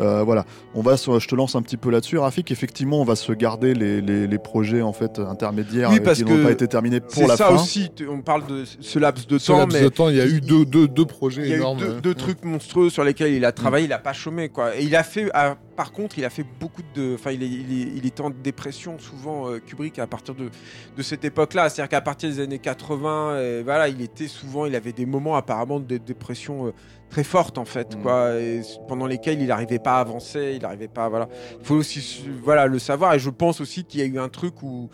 Euh, 0.00 0.22
voilà, 0.24 0.44
on 0.74 0.82
va, 0.82 0.96
se- 0.96 1.18
je 1.18 1.26
te 1.28 1.34
lance 1.34 1.54
un 1.56 1.62
petit 1.62 1.76
peu 1.76 1.90
là-dessus, 1.90 2.18
Rafik. 2.18 2.50
Effectivement, 2.50 3.00
on 3.00 3.04
va 3.04 3.16
se 3.16 3.32
garder 3.32 3.74
les, 3.74 4.00
les- 4.00 4.26
les 4.26 4.38
projets 4.38 4.82
en 4.82 4.92
fait 4.92 5.18
intermédiaires 5.18 5.90
Oui, 5.90 6.00
parce 6.00 6.18
qui 6.18 6.24
n'ont 6.24 6.42
pas 6.44 6.50
été 6.50 6.68
terminés 6.68 7.00
pour 7.00 7.12
C'est 7.14 7.26
la 7.26 7.36
ça 7.36 7.48
fin. 7.48 7.54
aussi, 7.54 7.90
on 8.08 8.20
parle 8.20 8.46
de 8.46 8.64
ce 8.80 8.98
laps 8.98 9.26
de 9.26 9.38
Ce 9.38 9.46
temps, 9.48 9.58
laps 9.58 9.74
mais 9.74 9.82
de 9.82 9.88
temps, 9.88 10.08
il 10.08 10.16
y 10.16 10.20
a 10.20 10.26
eu 10.26 10.40
deux, 10.40 10.64
deux, 10.64 10.86
deux 10.88 11.06
projets 11.06 11.42
Il 11.42 11.48
y 11.48 11.52
a 11.52 11.56
eu 11.56 11.58
énormes. 11.60 11.78
deux, 11.78 12.00
deux 12.00 12.14
trucs 12.14 12.44
monstrueux 12.44 12.90
sur 12.90 13.04
lesquels 13.04 13.32
il 13.32 13.44
a 13.44 13.52
travaillé, 13.52 13.86
il 13.86 13.92
a 13.92 13.98
pas 13.98 14.12
chômé 14.12 14.48
quoi. 14.50 14.76
Et 14.76 14.82
il 14.84 14.94
a 14.96 15.02
fait, 15.02 15.30
ah, 15.34 15.56
par 15.76 15.92
contre, 15.92 16.18
il 16.18 16.24
a 16.24 16.30
fait 16.30 16.44
beaucoup 16.60 16.82
de, 16.94 17.14
enfin, 17.14 17.30
il, 17.32 17.42
est- 17.42 17.46
il, 17.46 17.96
il 17.98 18.06
était 18.06 18.20
en 18.22 18.30
dépression 18.30 18.98
souvent 18.98 19.48
euh, 19.50 19.58
Kubrick 19.64 19.98
à 19.98 20.06
partir 20.06 20.34
de, 20.34 20.50
de 20.96 21.02
cette 21.02 21.24
époque-là. 21.24 21.68
C'est-à-dire 21.68 21.88
qu'à 21.90 22.00
partir 22.00 22.28
des 22.28 22.40
années 22.40 22.58
80, 22.58 23.30
euh, 23.30 23.62
voilà, 23.64 23.88
il 23.88 24.00
était 24.02 24.28
souvent, 24.28 24.66
il 24.66 24.74
avait 24.74 24.92
des 24.92 25.06
moments 25.06 25.36
apparemment 25.36 25.80
de 25.80 25.96
dépression 25.96 26.66
euh, 26.66 26.70
très 27.10 27.24
fortes 27.24 27.58
en 27.58 27.64
fait, 27.64 27.96
Mm. 27.96 28.02
quoi, 28.02 28.34
et 28.40 28.60
pendant 28.88 29.06
lesquels 29.06 29.40
il 29.40 29.48
n'arrivait 29.48 29.78
pas 29.78 29.96
à 29.98 30.00
avancer, 30.00 30.52
il 30.56 30.62
n'arrivait 30.62 30.88
pas, 30.88 31.08
voilà. 31.08 31.28
Il 31.60 31.64
faut 31.66 31.76
aussi, 31.76 32.24
voilà, 32.42 32.66
le 32.66 32.78
savoir. 32.78 33.14
Et 33.14 33.18
je 33.18 33.30
pense 33.30 33.60
aussi 33.60 33.84
qu'il 33.84 34.00
y 34.00 34.02
a 34.02 34.06
eu 34.06 34.18
un 34.18 34.28
truc 34.28 34.62
où 34.62 34.88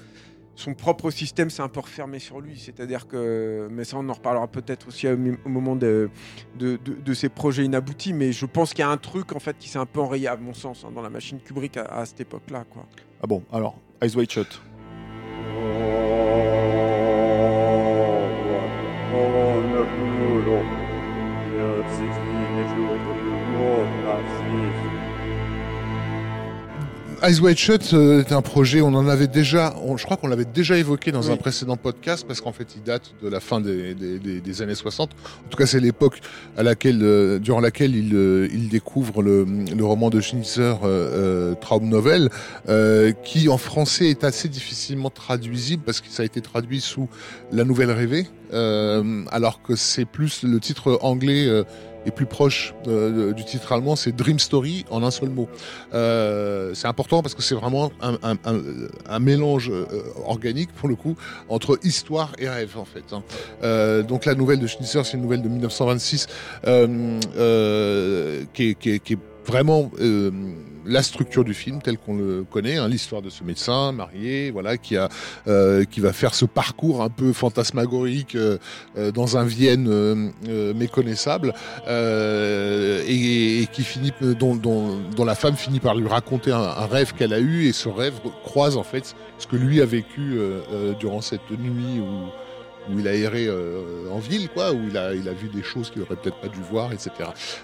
son 0.55 0.75
propre 0.75 1.11
système 1.11 1.49
s'est 1.49 1.63
un 1.63 1.69
peu 1.69 1.81
refermé 1.81 2.19
sur 2.19 2.39
lui. 2.41 2.59
C'est-à-dire 2.59 3.09
que, 3.09 3.69
mais 3.71 3.85
ça 3.85 3.97
on 3.99 4.07
en 4.09 4.13
reparlera 4.13 4.47
peut-être 4.47 4.89
aussi 4.89 5.09
au, 5.09 5.17
moment 5.47 5.75
de, 5.75 6.11
de, 6.59 6.79
de- 6.85 6.93
de 7.03 7.15
ces 7.15 7.31
projets 7.31 7.65
inaboutis, 7.65 8.13
mais 8.13 8.33
je 8.33 8.45
pense 8.47 8.75
qu'il 8.75 8.81
y 8.81 8.87
a 8.87 8.91
un 8.91 8.99
truc 8.99 9.33
en 9.35 9.41
fait 9.41 9.57
qui 9.59 9.69
s'est 9.71 9.79
un 9.79 9.87
peu 9.87 10.01
enrayé 10.01 10.29
à 10.29 10.37
mon 10.37 10.53
sens 10.53 10.85
hein, 10.87 10.93
dans 10.95 11.03
la 11.03 11.11
machine 11.11 11.41
Kubrick 11.41 11.79
à, 11.79 11.85
à 11.87 12.05
cette 12.05 12.21
époque-là. 12.21 12.65
Quoi. 12.71 12.87
Ah 13.23 13.27
bon, 13.27 13.43
alors, 13.51 13.77
Eyes 14.03 14.15
Wide 14.15 14.31
Shut. 14.31 14.61
Eyes 27.25 27.39
Wide 27.41 27.57
Shut 27.57 27.93
euh, 27.95 28.21
est 28.21 28.33
un 28.33 28.43
projet, 28.43 28.81
on 28.81 28.95
en 28.95 29.07
avait 29.07 29.29
déjà, 29.29 29.77
on- 29.85 29.97
je 29.97 30.05
crois 30.05 30.17
qu'on 30.17 30.27
l'avait 30.27 30.45
déjà 30.45 30.77
évoqué 30.77 31.13
dans 31.13 31.23
Oui. 31.23 31.31
un 31.31 31.37
précédent 31.37 31.77
podcast 31.77 32.25
parce 32.27 32.41
qu'en 32.41 32.51
fait 32.53 32.67
il 32.75 32.83
date 32.83 33.15
de 33.23 33.29
la 33.29 33.39
fin 33.39 33.61
des, 33.61 33.95
des- 33.95 34.19
des- 34.19 34.41
des 34.41 34.63
années 34.63 34.75
60. 34.75 35.11
En 35.13 35.49
tout 35.49 35.57
cas 35.57 35.67
c'est 35.67 35.79
l'époque 35.79 36.19
à 36.57 36.65
laquelle, 36.65 36.99
euh, 37.03 37.39
durant 37.39 37.61
laquelle 37.61 37.95
il, 37.95 38.17
euh, 38.17 38.49
il 38.53 38.69
découvre 38.69 39.23
le, 39.23 39.45
le 39.45 39.85
roman 39.85 40.11
de 40.11 40.21
Schnitzer, 40.21 40.81
euh, 40.83 41.53
euh, 41.53 41.55
Traum 41.55 41.89
Novel, 41.89 42.29
euh, 42.69 43.13
qui 43.25 43.49
en 43.49 43.59
français 43.59 44.07
est 44.09 44.25
assez 44.25 44.49
difficilement 44.49 45.11
traduisible 45.11 45.85
parce 45.87 46.01
que 46.01 46.09
ça 46.09 46.25
a 46.25 46.27
été 46.27 46.41
traduit 46.41 46.81
sous 46.81 47.09
La 47.53 47.63
Nouvelle 47.63 47.93
Rêvée, 47.93 48.27
euh, 48.53 49.23
alors 49.31 49.63
que 49.63 49.77
c'est 49.77 50.07
plus 50.07 50.43
le 50.43 50.59
titre 50.59 50.99
anglais 51.03 51.47
euh, 51.47 51.63
est 52.07 52.11
plus 52.11 52.27
proche 52.27 52.75
euh, 52.89 53.33
du 53.33 53.45
titre 53.45 53.73
allemand, 53.73 53.97
c'est 53.97 54.13
Dream 54.15 54.39
Story 54.39 54.85
en 54.91 55.03
un 55.03 55.11
seul 55.11 55.29
mot. 55.31 55.49
Euh, 55.95 56.73
c'est 56.75 56.89
important 56.89 57.23
parce 57.23 57.35
que 57.35 57.43
c'est 57.43 57.55
vraiment 57.55 57.93
un, 58.01 59.19
mélange 59.21 59.71
euh, 59.71 59.85
organique 60.27 60.73
pour 60.73 60.89
le 60.89 60.97
coup 60.97 61.17
entre 61.49 61.79
histoire 61.85 62.33
et 62.39 62.49
rêve 62.49 62.77
en 62.79 62.85
fait. 62.85 63.05
hein. 63.13 63.23
Euh, 63.63 64.03
donc 64.03 64.25
la 64.25 64.35
nouvelle 64.35 64.59
de 64.59 64.67
Schnitzer, 64.67 65.05
c'est 65.05 65.17
une 65.17 65.23
nouvelle 65.23 65.43
de 65.43 65.49
1926 65.49 66.27
euh, 66.67 67.21
euh, 67.37 68.45
qui, 68.55 68.71
est, 68.71 68.75
qui 68.75 68.91
est- 68.91 68.99
qui 68.99 69.13
est 69.15 69.19
vraiment 69.47 69.91
euh, 70.01 70.31
la 70.87 71.03
structure 71.03 71.45
du 71.45 71.55
film 71.55 71.81
tel 71.83 71.99
qu'on 71.99 72.17
le 72.17 72.45
connaît, 72.49 72.77
hein, 72.77 72.89
l'histoire 72.89 73.23
de 73.23 73.31
ce 73.31 73.45
médecin 73.45 73.93
marié, 73.93 74.51
voilà, 74.51 74.77
qui 74.77 74.97
a, 74.97 75.09
euh, 75.47 75.85
qui 75.85 76.01
va 76.01 76.13
faire 76.13 76.35
ce 76.35 76.45
parcours 76.45 77.03
un 77.03 77.09
peu 77.09 77.33
fantasmagorique 77.33 78.35
euh, 78.35 78.59
euh, 78.97 79.13
dans 79.13 79.37
un 79.37 79.45
Vienne 79.45 79.89
euh, 79.89 80.31
euh, 80.49 80.75
méconnaissable 80.75 81.55
et, 81.89 83.63
et 83.63 83.67
qui 83.67 83.83
finit, 83.83 84.13
dont, 84.21 84.55
dont, 84.55 84.99
dont 85.17 85.25
la 85.25 85.35
femme 85.35 85.57
finit 85.57 85.81
par 85.81 85.95
lui 85.95 86.09
raconter 86.09 86.53
un, 86.53 86.87
rêve 86.87 87.13
qu'elle 87.15 87.33
a 87.33 87.39
eu 87.39 87.67
et 87.67 87.73
ce 87.73 87.89
rêve 87.89 88.15
croise 88.45 88.77
en 88.77 88.83
fait 88.83 89.15
ce 89.39 89.47
que 89.47 89.57
lui 89.57 89.81
a 89.81 89.87
vécu 89.87 90.39
durant 90.99 91.21
cette 91.21 91.51
nuit 91.51 92.01
où 92.01 92.29
où 92.91 92.99
il 92.99 93.09
a 93.09 93.15
erré 93.15 93.47
euh, 93.47 94.11
en 94.11 94.19
ville, 94.19 94.49
quoi, 94.49 94.73
où 94.73 94.81
il 94.89 94.97
a, 94.97 95.15
il 95.15 95.29
a 95.29 95.33
vu 95.33 95.49
des 95.49 95.63
choses 95.63 95.91
qu'il 95.91 96.03
aurait 96.03 96.17
peut-être 96.17 96.41
pas 96.41 96.49
dû 96.49 96.61
voir, 96.71 96.93
etc. 96.93 97.11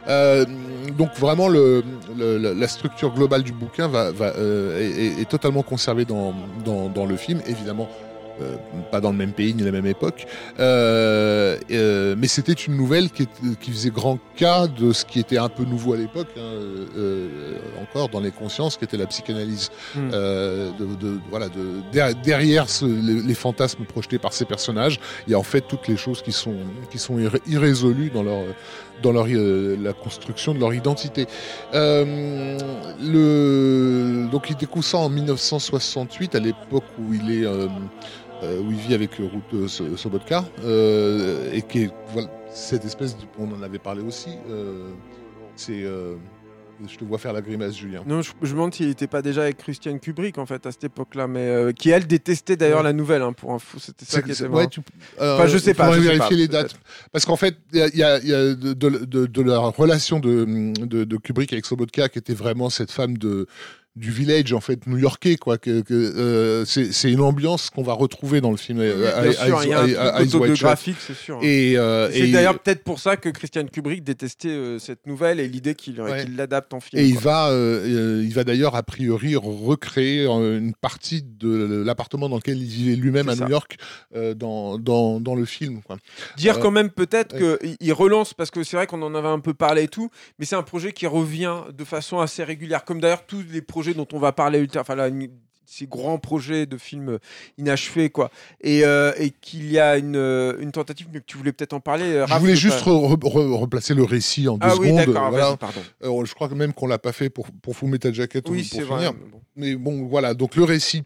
Euh, 0.09 0.45
donc 0.97 1.15
vraiment, 1.17 1.49
le, 1.49 1.83
la 2.17 2.69
structure 2.69 3.13
globale 3.13 3.43
du 3.43 3.53
bouquin 3.53 3.89
va, 3.89 4.11
va, 4.11 4.33
euh, 4.37 5.21
est, 5.21 5.29
totalement 5.29 5.63
conservée 5.63 6.05
dans, 6.05 6.35
dans 6.65 7.07
le 7.07 7.17
film, 7.17 7.41
évidemment. 7.47 7.89
Euh, 8.41 8.57
pas 8.91 9.01
dans 9.01 9.11
le 9.11 9.17
même 9.17 9.33
pays 9.33 9.55
ni 9.55 9.63
la 9.63 9.73
même 9.73 9.87
époque, 9.87 10.27
Euh, 10.61 11.57
euh, 11.71 12.15
mais 12.19 12.27
c'était 12.29 12.53
une 12.53 12.77
nouvelle 12.77 13.11
qui, 13.11 13.27
qui 13.61 13.71
faisait 13.71 13.91
grand 13.91 14.19
cas 14.37 14.67
de 14.67 14.93
ce 14.93 15.05
qui 15.05 15.19
était 15.21 15.39
un 15.39 15.49
peu 15.49 15.65
nouveau 15.65 15.95
à 15.95 15.97
l'époque, 15.97 16.29
hein, 16.37 16.41
euh, 16.97 17.57
encore 17.83 18.09
dans 18.09 18.21
les 18.21 18.31
consciences, 18.31 18.77
qui 18.77 18.85
était 18.85 18.97
la 18.97 19.07
psychanalyse. 19.07 19.71
Mm. 19.95 19.99
Euh, 20.13 20.71
de, 20.79 20.85
de- 21.05 21.19
voilà, 21.31 21.49
de, 21.49 21.81
der- 21.93 22.15
derrière 22.23 22.69
ce- 22.69 22.85
les, 22.85 23.21
les 23.23 23.35
fantasmes 23.35 23.85
projetés 23.85 24.19
par 24.19 24.33
ces 24.33 24.45
personnages, 24.45 25.01
il 25.27 25.31
y 25.33 25.35
a 25.35 25.39
en 25.39 25.43
fait 25.43 25.63
toutes 25.63 25.89
les 25.89 25.97
choses 25.97 26.23
qui 26.23 26.33
sont, 26.33 26.57
qui 26.91 26.99
sont 26.99 27.19
irré- 27.19 27.43
irrésolues 27.47 28.11
dans 28.11 28.23
leur, 28.23 28.43
dans 29.03 29.13
leur, 29.13 29.27
euh, 29.29 29.77
la 29.81 29.93
construction 29.93 30.55
de 30.55 30.59
leur 30.61 30.75
identité. 30.75 31.27
Euh, 31.75 32.59
le, 33.01 34.29
donc 34.31 34.51
il 34.51 34.57
découvre 34.57 34.85
ça 34.85 34.99
en 34.99 35.09
1968, 35.09 36.35
à 36.35 36.41
l'époque 36.41 36.85
où 36.99 37.15
il 37.15 37.31
est, 37.43 37.47
euh, 38.43 38.59
euh, 38.59 38.61
où 38.61 38.71
il 38.71 38.77
vit 38.79 38.95
avec 38.95 39.15
Ruth 39.15 39.29
euh, 39.55 39.69
So- 39.69 39.97
Sobotka, 39.97 40.45
euh, 40.65 41.51
et 41.53 41.63
qui 41.63 41.83
est 41.85 41.91
voilà, 42.13 42.29
cette 42.53 42.85
espèce, 42.85 43.17
de, 43.17 43.23
on 43.39 43.51
en 43.53 43.63
avait 43.63 43.79
parlé 43.79 44.03
aussi. 44.03 44.31
euh, 44.51 44.91
c'est, 45.57 45.83
euh, 45.83 46.15
je 46.89 46.97
te 46.97 47.05
vois 47.05 47.19
faire 47.19 47.33
la 47.33 47.41
grimace, 47.41 47.77
Julien. 47.77 48.05
Non, 48.07 48.23
je, 48.23 48.31
je 48.41 48.47
me 48.47 48.53
demande 48.53 48.73
s'il 48.73 48.87
n'était 48.87 49.09
pas 49.09 49.21
déjà 49.21 49.43
avec 49.43 49.57
Christian 49.57 49.99
Kubrick 49.99 50.39
en 50.39 50.47
fait 50.47 50.65
à 50.65 50.71
cette 50.71 50.85
époque-là, 50.85 51.27
mais 51.27 51.41
euh, 51.49 51.73
qui 51.73 51.91
elle 51.91 52.07
détestait 52.07 52.55
d'ailleurs 52.57 52.79
Ouais. 52.79 52.85
la 52.85 52.93
nouvelle 52.93 53.23
hein, 53.23 53.33
pour 53.33 53.53
info. 53.53 53.79
C'était 53.81 54.05
ça 54.05 54.23
qui 54.23 54.31
était 54.31 54.47
ouais, 54.47 54.69
tu- 54.69 54.81
euh, 55.21 55.35
Enfin, 55.35 55.49
je 55.49 55.59
sais 55.59 55.75
pas, 55.75 55.91
je 55.91 55.97
sais 56.01 56.07
vérifier 56.07 56.29
pas, 56.29 56.35
les 56.37 56.47
dates. 56.47 56.77
Parce 57.11 57.25
qu'en 57.25 57.35
fait, 57.35 57.57
il 57.73 57.81
y 57.81 57.83
a, 57.83 57.89
y 57.89 58.03
a- 58.05 58.19
y 58.25 58.33
a 58.33 58.55
de, 58.55 58.73
de, 58.75 58.91
de- 59.05 59.27
de 59.27 59.43
la 59.43 59.59
relation 59.59 60.21
de 60.21 61.17
Kubrick 61.17 61.53
avec 61.53 61.67
Sobotka 61.67 62.09
qui 62.09 62.21
était 62.21 62.35
vraiment 62.35 62.71
cette 62.71 62.93
femme 62.93 63.19
de 63.19 63.47
du 63.99 64.11
village 64.11 64.53
en 64.53 64.61
fait 64.61 64.87
new-yorkais 64.87 65.37
quoi 65.37 65.59
que, 65.59 65.81
que, 65.81 65.93
euh, 65.95 66.65
c'est 66.65 66.93
c'est 66.93 67.11
une 67.11 67.21
ambiance 67.21 67.69
qu'on 67.71 67.83
va 67.83 67.93
retrouver 67.95 68.41
dans 68.41 68.51
le 68.53 68.57
film 68.57 68.79
euh, 68.81 69.33
c'est 70.99 71.15
sûr. 71.15 71.39
et, 71.43 71.77
euh, 71.77 72.11
C'est 72.13 72.29
d'ailleurs 72.29 72.59
peut-être 72.59 72.85
pour 72.85 73.01
ça 73.01 73.17
que 73.17 73.29
Christian 73.29 73.67
Kubrick 73.67 74.05
détestait 74.05 74.49
euh, 74.49 74.79
cette 74.79 75.07
nouvelle 75.07 75.41
et 75.41 75.49
l'idée 75.49 75.75
qu'il 75.75 75.99
Ouais. 76.01 76.27
l'adapte 76.37 76.73
en 76.75 76.81
film. 76.81 77.03
Et 77.03 77.07
il 77.07 77.19
va, 77.19 77.51
il 77.53 78.33
va 78.33 78.45
d'ailleurs 78.45 78.77
a 78.77 78.85
priori 78.85 79.35
recréer 79.35 80.27
une 80.27 80.73
partie 80.81 81.23
de 81.23 81.83
l'appartement 81.85 82.29
dans 82.29 82.37
lequel 82.37 82.59
il 82.59 82.69
vivait 82.69 82.95
lui-même 82.97 83.29
à 83.29 83.35
ça. 83.35 83.45
New 83.45 83.51
York 83.51 83.77
dans, 84.37 84.79
dans, 84.79 85.19
dans 85.21 85.35
le 85.35 85.45
film. 85.45 85.83
Quoi. 85.83 85.97
Dire 86.37 86.61
quand 86.61 86.71
même 86.71 86.91
peut-être 86.91 87.35
ouais. 87.35 87.59
qu'il 87.59 87.77
il 87.81 87.93
relance, 87.93 88.33
parce 88.33 88.51
que 88.53 88.63
c'est 88.63 88.77
vrai 88.77 88.87
qu'on 88.87 89.03
en 89.03 89.15
avait 89.15 89.29
un 89.29 89.41
peu 89.41 89.55
parlé 89.55 89.85
et 89.85 89.89
tout, 89.89 90.11
mais 90.39 90.45
c'est 90.47 90.55
un 90.57 90.63
projet 90.63 90.93
qui 90.93 91.07
revient 91.07 91.57
de 91.77 91.85
façon 91.85 92.21
assez 92.21 92.45
régulière, 92.45 92.85
comme 92.85 93.01
d'ailleurs 93.01 93.27
tous 93.27 93.43
les 93.51 93.61
projets 93.63 93.88
dont 93.95 94.09
on 94.13 94.19
va 94.19 94.33
parler 94.33 94.59
ultérieurement, 94.59 94.83
enfin 94.83 94.95
là, 94.97 95.09
une- 95.09 95.31
ces 95.71 95.87
grands 95.87 96.19
projets 96.19 96.65
de 96.65 96.79
films 96.79 97.19
inachevés, 97.59 98.09
quoi. 98.09 98.31
Et, 98.63 98.87
euh, 98.87 99.13
et 99.19 99.29
qu'il 99.31 99.71
y 99.71 99.79
a 99.79 99.99
une, 99.99 100.17
euh, 100.17 100.57
une 100.61 100.73
tentative, 100.73 101.09
mais 101.13 101.21
que 101.21 101.27
tu 101.27 101.37
voulais 101.37 101.53
peut-être 101.53 101.75
en 101.75 101.81
parler. 101.81 102.07
euh, 102.07 102.27
Je 102.27 102.35
voulais 102.37 102.57
juste 102.57 102.83
pas- 102.85 102.91
re- 102.91 103.19
re- 103.19 103.53
replacer 103.59 103.93
le 103.93 104.03
récit 104.03 104.49
en 104.49 104.57
deux 104.57 104.67
Ah 104.67 104.71
secondes. 104.71 105.05
voilà. 105.31 105.59
pardon. 105.59 106.25
Je 106.25 106.33
crois 106.35 106.49
même 106.49 106.73
qu'on 106.73 106.87
l'a 106.87 106.99
pas 106.99 107.13
fait 107.13 107.29
pour, 107.29 107.49
pour 107.61 107.77
Full 107.77 107.91
Metal 107.91 108.15
Jacket 108.15 108.49
ou 108.49 108.53
Oui, 108.53 108.63
pour 108.63 108.67
c'est 108.81 108.85
finir. 108.87 108.95
vrai. 108.97 109.11
mais 109.13 109.31
bon. 109.31 109.41
Mais 109.57 109.75
bon, 109.77 110.07
voilà. 110.07 110.33
Donc 110.33 110.57
le 110.57 110.65
récit 110.65 111.03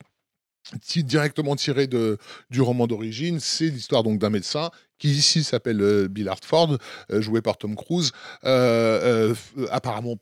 directement 1.02 1.56
tiré 1.56 1.88
de, 1.88 2.18
du 2.50 2.60
roman 2.62 2.86
d'origine, 2.86 3.40
c'est 3.40 3.66
l'histoire 3.68 4.04
donc 4.04 4.20
d'un 4.20 4.30
médecin 4.30 4.70
qui 4.98 5.08
ici 5.10 5.42
s'appelle 5.42 6.06
Bill 6.08 6.28
Hartford, 6.28 6.78
joué 7.10 7.40
par 7.42 7.58
Tom 7.58 7.74
Cruise, 7.74 8.12
euh, 8.44 9.34
apparemment 9.72 10.14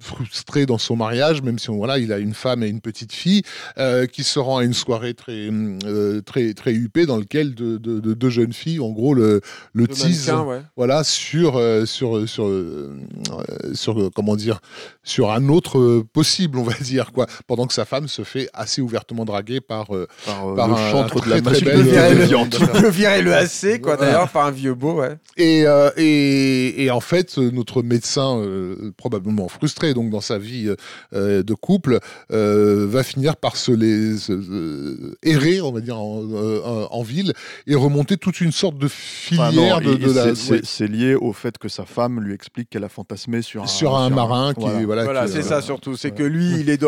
frustré 0.00 0.66
dans 0.66 0.78
son 0.78 0.96
mariage, 0.96 1.42
même 1.42 1.58
si 1.58 1.68
voilà, 1.68 1.98
il 1.98 2.12
a 2.12 2.18
une 2.18 2.34
femme 2.34 2.62
et 2.62 2.68
une 2.68 2.80
petite 2.80 3.12
fille, 3.12 3.42
euh, 3.78 4.06
qui 4.06 4.22
se 4.24 4.38
rend 4.38 4.58
à 4.58 4.64
une 4.64 4.74
soirée 4.74 5.14
très 5.14 5.48
euh, 5.50 6.20
très 6.22 6.54
très 6.54 6.72
huppée 6.72 7.06
dans 7.06 7.16
lequel 7.16 7.54
de, 7.54 7.76
de- 7.78 8.00
de 8.00 8.14
deux 8.14 8.30
jeunes 8.30 8.52
filles, 8.52 8.80
en 8.80 8.90
gros, 8.90 9.14
le, 9.14 9.40
le 9.72 9.82
Le 9.84 9.86
tease 9.88 10.30
ouais. 10.30 10.62
voilà 10.76 11.04
sur 11.04 11.56
euh, 11.56 11.84
sur 11.86 12.28
sur 12.28 12.46
euh, 12.46 12.96
sur 13.74 14.00
euh, 14.00 14.10
comment 14.14 14.36
dire 14.36 14.60
sur 15.02 15.30
un 15.30 15.48
autre 15.48 16.00
possible 16.12 16.58
on 16.58 16.62
va 16.62 16.74
dire 16.80 17.12
quoi 17.12 17.26
pendant 17.46 17.66
que 17.66 17.74
sa 17.74 17.84
femme 17.84 18.08
se 18.08 18.22
fait 18.22 18.48
assez 18.54 18.80
ouvertement 18.80 19.24
draguer 19.24 19.60
par 19.60 19.94
euh, 19.94 20.06
Par, 20.26 20.48
euh, 20.48 20.54
Par 20.56 20.68
le 20.68 20.74
un 20.74 20.90
chantre 20.90 21.20
de 21.24 21.30
la 21.30 21.40
très, 21.40 21.54
très 21.60 21.64
peux 22.82 22.88
virer 22.90 23.22
le 23.22 23.34
AC, 23.34 23.80
quoi, 23.82 23.96
d'ailleurs, 23.96 24.28
par 24.30 24.46
un 24.46 24.50
vieux 24.50 24.74
beau, 24.74 25.00
ouais. 25.00 25.16
et, 25.36 25.64
euh, 25.66 25.90
et 25.96 26.84
et 26.84 26.90
en 26.90 27.00
fait 27.00 27.38
notre 27.38 27.82
médecin 27.82 28.38
euh, 28.38 28.92
probablement 28.96 29.48
frustré 29.48 29.87
donc 29.94 30.10
dans 30.10 30.20
sa 30.20 30.38
vie 30.38 30.68
euh, 30.68 30.76
euh, 31.14 31.42
de 31.42 31.54
couple 31.54 31.98
euh, 32.32 32.86
va 32.88 33.02
finir 33.02 33.36
par 33.36 33.56
se 33.56 33.72
les 33.72 34.16
se- 34.16 34.32
euh, 34.32 35.16
errer 35.22 35.60
on 35.60 35.72
va 35.72 35.80
dire 35.80 35.98
en, 35.98 36.22
euh, 36.22 36.86
en 36.90 37.02
ville 37.02 37.32
et 37.66 37.74
remonter 37.74 38.16
toute 38.16 38.40
une 38.40 38.52
sorte 38.52 38.78
de 38.78 38.86
Enfin, 38.86 39.50
filière 39.50 39.80
non, 39.80 39.90
de, 39.90 39.96
de 39.96 40.12
la 40.12 40.34
c'est- 40.34 40.80
ouais, 40.84 40.88
lié 40.88 41.14
au 41.14 41.32
fait 41.32 41.58
que 41.58 41.68
sa 41.68 41.84
femme 41.84 42.20
lui 42.20 42.32
explique 42.34 42.70
qu'elle 42.70 42.84
a 42.84 42.88
fantasmé 42.88 43.42
sur 43.42 43.64
un, 43.64 43.66
sur 43.66 43.96
un 43.96 44.08
marin 44.10 44.54
qui 44.54 44.60
voilà. 44.60 44.84
voilà, 44.84 45.04
Voilà, 45.04 45.26
qui, 45.26 45.32
c'est 45.32 45.38
euh, 45.38 45.42
ça 45.42 45.60
surtout. 45.62 45.96
C'est 45.96 46.08
ouais. 46.10 46.14
que 46.14 46.22
lui, 46.22 46.60
il 46.60 46.70
est, 46.70 46.82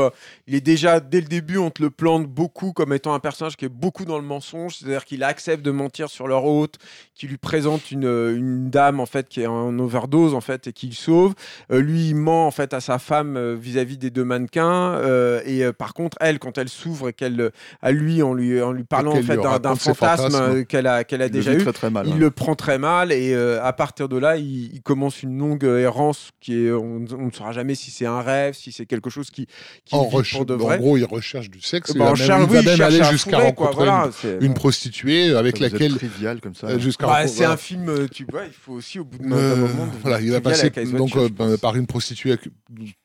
il 0.46 0.54
est 0.54 0.60
déjà, 0.60 1.00
dès 1.00 1.20
le 1.20 1.26
début, 1.26 1.58
on 1.58 1.70
te 1.70 1.82
le 1.82 1.90
plante 1.90 2.26
beaucoup 2.26 2.72
comme 2.72 2.92
étant 2.92 3.12
un 3.14 3.18
personnage 3.20 3.56
qui 3.56 3.64
est 3.64 3.68
beaucoup 3.70 4.04
dans 4.04 4.18
le 4.18 4.24
mensonge. 4.24 4.76
C'est-à-dire 4.76 5.04
qu'il 5.04 5.22
accepte 5.22 5.64
de 5.64 5.70
mentir 5.70 6.08
sur 6.08 6.26
leur 6.28 6.44
hôte, 6.44 6.76
qui 7.14 7.26
lui 7.26 7.36
présente 7.36 7.90
une, 7.90 8.04
une 8.06 8.70
dame, 8.70 9.00
en 9.00 9.06
fait, 9.06 9.28
qui 9.28 9.40
est 9.42 9.46
en 9.46 9.78
overdose, 9.78 10.34
en 10.34 10.40
fait, 10.40 10.66
et 10.68 10.72
qu'il 10.72 10.94
sauve. 10.94 11.34
Euh, 11.72 11.80
lui, 11.80 12.08
il 12.08 12.14
ment, 12.16 12.46
en 12.46 12.50
fait, 12.50 12.72
à 12.74 12.80
sa 12.80 12.89
femme 12.98 13.36
euh, 13.36 13.56
vis-à-vis 13.60 13.98
des 13.98 14.10
deux 14.10 14.24
mannequins. 14.24 14.94
euh, 14.94 15.40
et 15.44 15.64
euh, 15.64 15.72
par 15.72 15.94
contre, 15.94 16.16
elle, 16.20 16.38
quand 16.38 16.58
elle 16.58 16.68
s'ouvre 16.68 17.08
et 17.10 17.12
qu'elle, 17.12 17.50
à 17.82 17.92
lui, 17.92 18.22
en 18.22 18.34
lui, 18.34 18.60
en 18.60 18.72
lui 18.72 18.84
parlant, 18.84 19.12
en 19.12 19.22
fait, 19.22 19.36
d'un 19.36 19.74
fantasme 19.76 20.64
qu'elle 20.64 20.86
a, 20.86 21.04
qu'elle 21.04 21.22
a 21.22 21.26
Il 21.26 21.32
déjà 21.32 21.52
eu, 21.54 21.58
très 21.58 21.72
très 21.72 21.90
mal. 21.90 22.06
il 22.08 22.18
le 22.18 22.30
prend 22.30 22.54
très 22.54 22.78
mal 22.78 23.12
et 23.12 23.32
euh, 23.34 23.62
à 23.62 23.72
partir 23.72 24.08
de 24.08 24.16
là, 24.18 24.36
il, 24.36 24.74
il 24.74 24.82
commence 24.82 25.22
une 25.22 25.38
longue 25.38 25.64
errance 25.64 26.30
qui 26.40 26.66
est, 26.66 26.72
on, 26.72 27.04
on 27.18 27.26
ne 27.26 27.30
saura 27.30 27.52
jamais 27.52 27.74
si 27.74 27.90
c'est 27.90 28.06
un 28.06 28.20
rêve, 28.22 28.54
si 28.54 28.72
c'est 28.72 28.86
quelque 28.86 29.10
chose 29.10 29.30
qui, 29.30 29.46
qui 29.84 29.94
en, 29.94 30.04
pour 30.04 30.44
de 30.46 30.54
en 30.54 30.56
vrai. 30.58 30.78
gros, 30.78 30.96
il 30.96 31.04
recherche 31.04 31.50
du 31.50 31.60
sexe. 31.60 31.90
Bah, 31.92 31.96
il 31.96 32.02
en 32.02 32.06
même, 32.06 32.16
charge- 32.16 32.42
il 32.42 32.52
va 32.54 32.58
oui, 32.60 32.64
même 32.66 32.80
aller 32.80 33.04
jusqu'à 33.04 33.38
fourrer, 33.38 33.54
quoi, 33.54 33.66
rencontrer 33.68 33.84
voilà, 33.90 34.10
une, 34.40 34.44
une 34.46 34.54
prostituée 34.54 35.34
avec 35.34 35.58
laquelle. 35.58 35.94
trivial 35.96 36.40
comme 36.40 36.54
ça. 36.54 36.68
euh, 36.68 36.78
jusqu'à 36.78 37.06
Bah, 37.06 37.12
rencontrer- 37.14 37.36
c'est 37.36 37.44
un 37.44 37.56
film, 37.56 38.08
tu 38.08 38.26
vois, 38.30 38.44
il 38.46 38.52
faut 38.52 38.72
aussi 38.72 38.98
au 38.98 39.04
bout 39.04 39.18
d'un 39.18 39.36
Euh, 39.36 39.56
moment. 39.56 39.88
voilà, 40.02 40.20
il 40.20 40.30
va 40.30 40.40
passer 40.40 40.70
donc 40.70 41.16
euh, 41.16 41.56
par 41.56 41.76
une 41.76 41.86
prostituée 41.86 42.36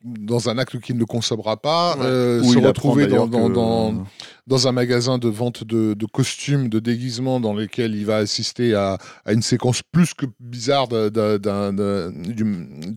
dans 0.03 0.49
un 0.49 0.57
acte 0.57 0.79
qu'il 0.79 0.97
ne 0.97 1.03
concevra 1.03 1.57
pas, 1.57 1.95
Ouais. 1.97 2.05
euh, 2.05 2.43
se 2.43 2.57
retrouver 2.59 3.07
dans, 3.07 3.27
d'ailleurs 3.27 3.27
dans, 3.27 3.47
que- 3.49 3.53
dans, 3.53 4.03
dans 4.47 4.67
un 4.67 4.71
magasin 4.71 5.17
de 5.17 5.27
vente 5.27 5.63
de, 5.63 5.93
de 5.95 6.05
costumes, 6.05 6.69
de 6.69 6.79
déguisements, 6.79 7.39
dans 7.39 7.55
lesquels 7.55 7.95
il 7.95 8.05
va 8.05 8.17
assister 8.17 8.75
à, 8.75 8.97
à 9.25 9.33
une 9.33 9.41
séquence 9.41 9.81
plus 9.81 10.13
que 10.13 10.27
bizarre 10.39 10.87
d'un- 10.87 12.11
du 12.11 12.45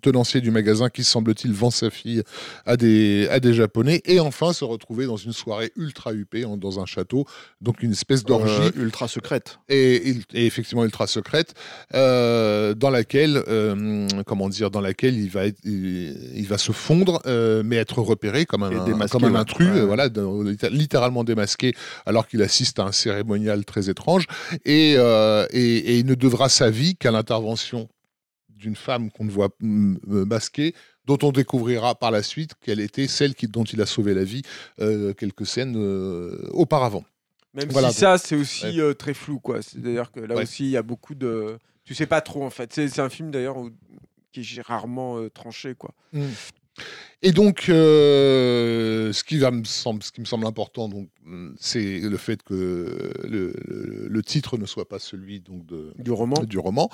tenancier 0.02 0.40
du 0.40 0.50
magasin 0.50 0.90
qui, 0.90 1.04
semble-t-il, 1.04 1.52
vend 1.54 1.70
sa 1.70 1.88
fille 1.90 2.22
à 2.66 2.76
des, 2.76 3.28
à 3.30 3.40
des 3.40 3.54
Japonais, 3.54 4.02
et 4.04 4.20
enfin 4.20 4.52
se 4.52 4.64
retrouver 4.64 5.06
dans 5.06 5.16
une 5.16 5.32
soirée 5.32 5.72
ultra 5.76 6.12
huppée, 6.12 6.44
en- 6.44 6.56
dans 6.58 6.80
un 6.80 6.86
château, 6.86 7.24
donc 7.60 7.82
une 7.82 7.92
espèce 7.92 8.24
d'orgie 8.24 8.52
Euh, 8.76 8.82
ultra 8.82 9.08
secrète. 9.08 9.58
et, 9.68 10.10
et 10.34 10.46
effectivement 10.46 10.84
ultra 10.84 11.06
secrète 11.06 11.54
euh, 11.94 12.74
dans 12.74 12.90
laquelle 12.90 13.42
euh, 13.48 14.06
comment 14.26 14.48
dire 14.48 14.70
dans 14.70 14.80
laquelle 14.80 15.16
il 15.18 15.30
va 15.30 15.46
être, 15.46 15.58
il, 15.64 16.32
il 16.34 16.46
va 16.46 16.58
se 16.58 16.72
fondre 16.72 17.20
euh, 17.26 17.62
mais 17.64 17.76
être 17.76 18.00
repéré 18.02 18.44
comme 18.46 18.62
un, 18.64 18.70
comme 19.08 19.24
un 19.24 19.34
intrus 19.34 19.68
Ouais. 19.68 19.78
euh, 19.80 19.86
voilà 19.86 20.08
littéralement 20.70 21.24
démasqué 21.38 21.74
alors 22.06 22.26
qu'il 22.26 22.42
assiste 22.42 22.78
à 22.78 22.84
un 22.84 22.92
cérémonial 22.92 23.64
très 23.64 23.88
étrange 23.88 24.26
et, 24.64 24.94
euh, 24.96 25.46
et, 25.50 25.60
et 25.60 25.98
il 25.98 26.06
ne 26.06 26.14
devra 26.14 26.48
sa 26.48 26.70
vie 26.70 26.96
qu'à 26.96 27.10
l'intervention 27.10 27.88
d'une 28.48 28.76
femme 28.76 29.10
qu'on 29.12 29.24
ne 29.24 29.30
voit 29.30 29.50
masquée, 29.60 30.74
dont 31.04 31.18
on 31.22 31.30
découvrira 31.30 31.94
par 31.94 32.10
la 32.10 32.24
suite 32.24 32.54
qu'elle 32.60 32.80
était 32.80 33.06
celle 33.06 33.36
qui, 33.36 33.46
dont 33.46 33.62
il 33.62 33.80
a 33.80 33.86
sauvé 33.86 34.14
la 34.14 34.24
vie 34.24 34.42
euh, 34.80 35.14
quelques 35.14 35.46
scènes 35.46 35.76
euh, 35.76 36.48
auparavant. 36.50 37.04
Même 37.54 37.68
Voilà, 37.70 37.90
si 37.92 38.00
ça, 38.00 38.18
c'est 38.18 38.34
aussi 38.36 38.80
très 38.98 39.14
flou, 39.14 39.38
quoi. 39.38 39.62
C'est-à-dire 39.62 40.10
que 40.10 40.20
là 40.20 40.34
Ouais. 40.34 40.42
aussi, 40.42 40.64
il 40.64 40.70
y 40.70 40.76
a 40.76 40.82
beaucoup 40.82 41.14
de. 41.14 41.56
Tu 41.84 41.94
sais 41.94 42.06
pas 42.06 42.20
trop, 42.20 42.44
en 42.44 42.50
fait. 42.50 42.72
C'est 42.74 42.98
un 42.98 43.08
film, 43.08 43.30
d'ailleurs, 43.30 43.56
où- 43.56 43.70
qui 44.32 44.40
est 44.40 44.60
rarement 44.60 45.18
euh, 45.18 45.30
tranché, 45.30 45.74
quoi. 45.74 45.94
Et 47.22 47.32
donc, 47.32 47.68
euh, 47.68 49.12
ce, 49.12 49.24
qui 49.24 49.38
va 49.38 49.50
me 49.50 49.64
semble, 49.64 50.02
ce 50.04 50.12
qui 50.12 50.20
me 50.20 50.24
semble 50.26 50.46
important, 50.46 50.88
donc, 50.88 51.08
hum, 51.26 51.54
c'est 51.58 51.98
le 51.98 52.16
fait 52.16 52.42
que 52.44 53.10
le, 53.24 53.52
le- 53.66 54.06
le 54.08 54.22
titre 54.22 54.56
ne 54.56 54.66
soit 54.66 54.88
pas 54.88 54.98
celui 55.00 55.40
donc, 55.40 55.66
de, 55.66 55.92
Du 55.98 56.12
roman. 56.12 56.36
du 56.44 56.58
roman. 56.58 56.88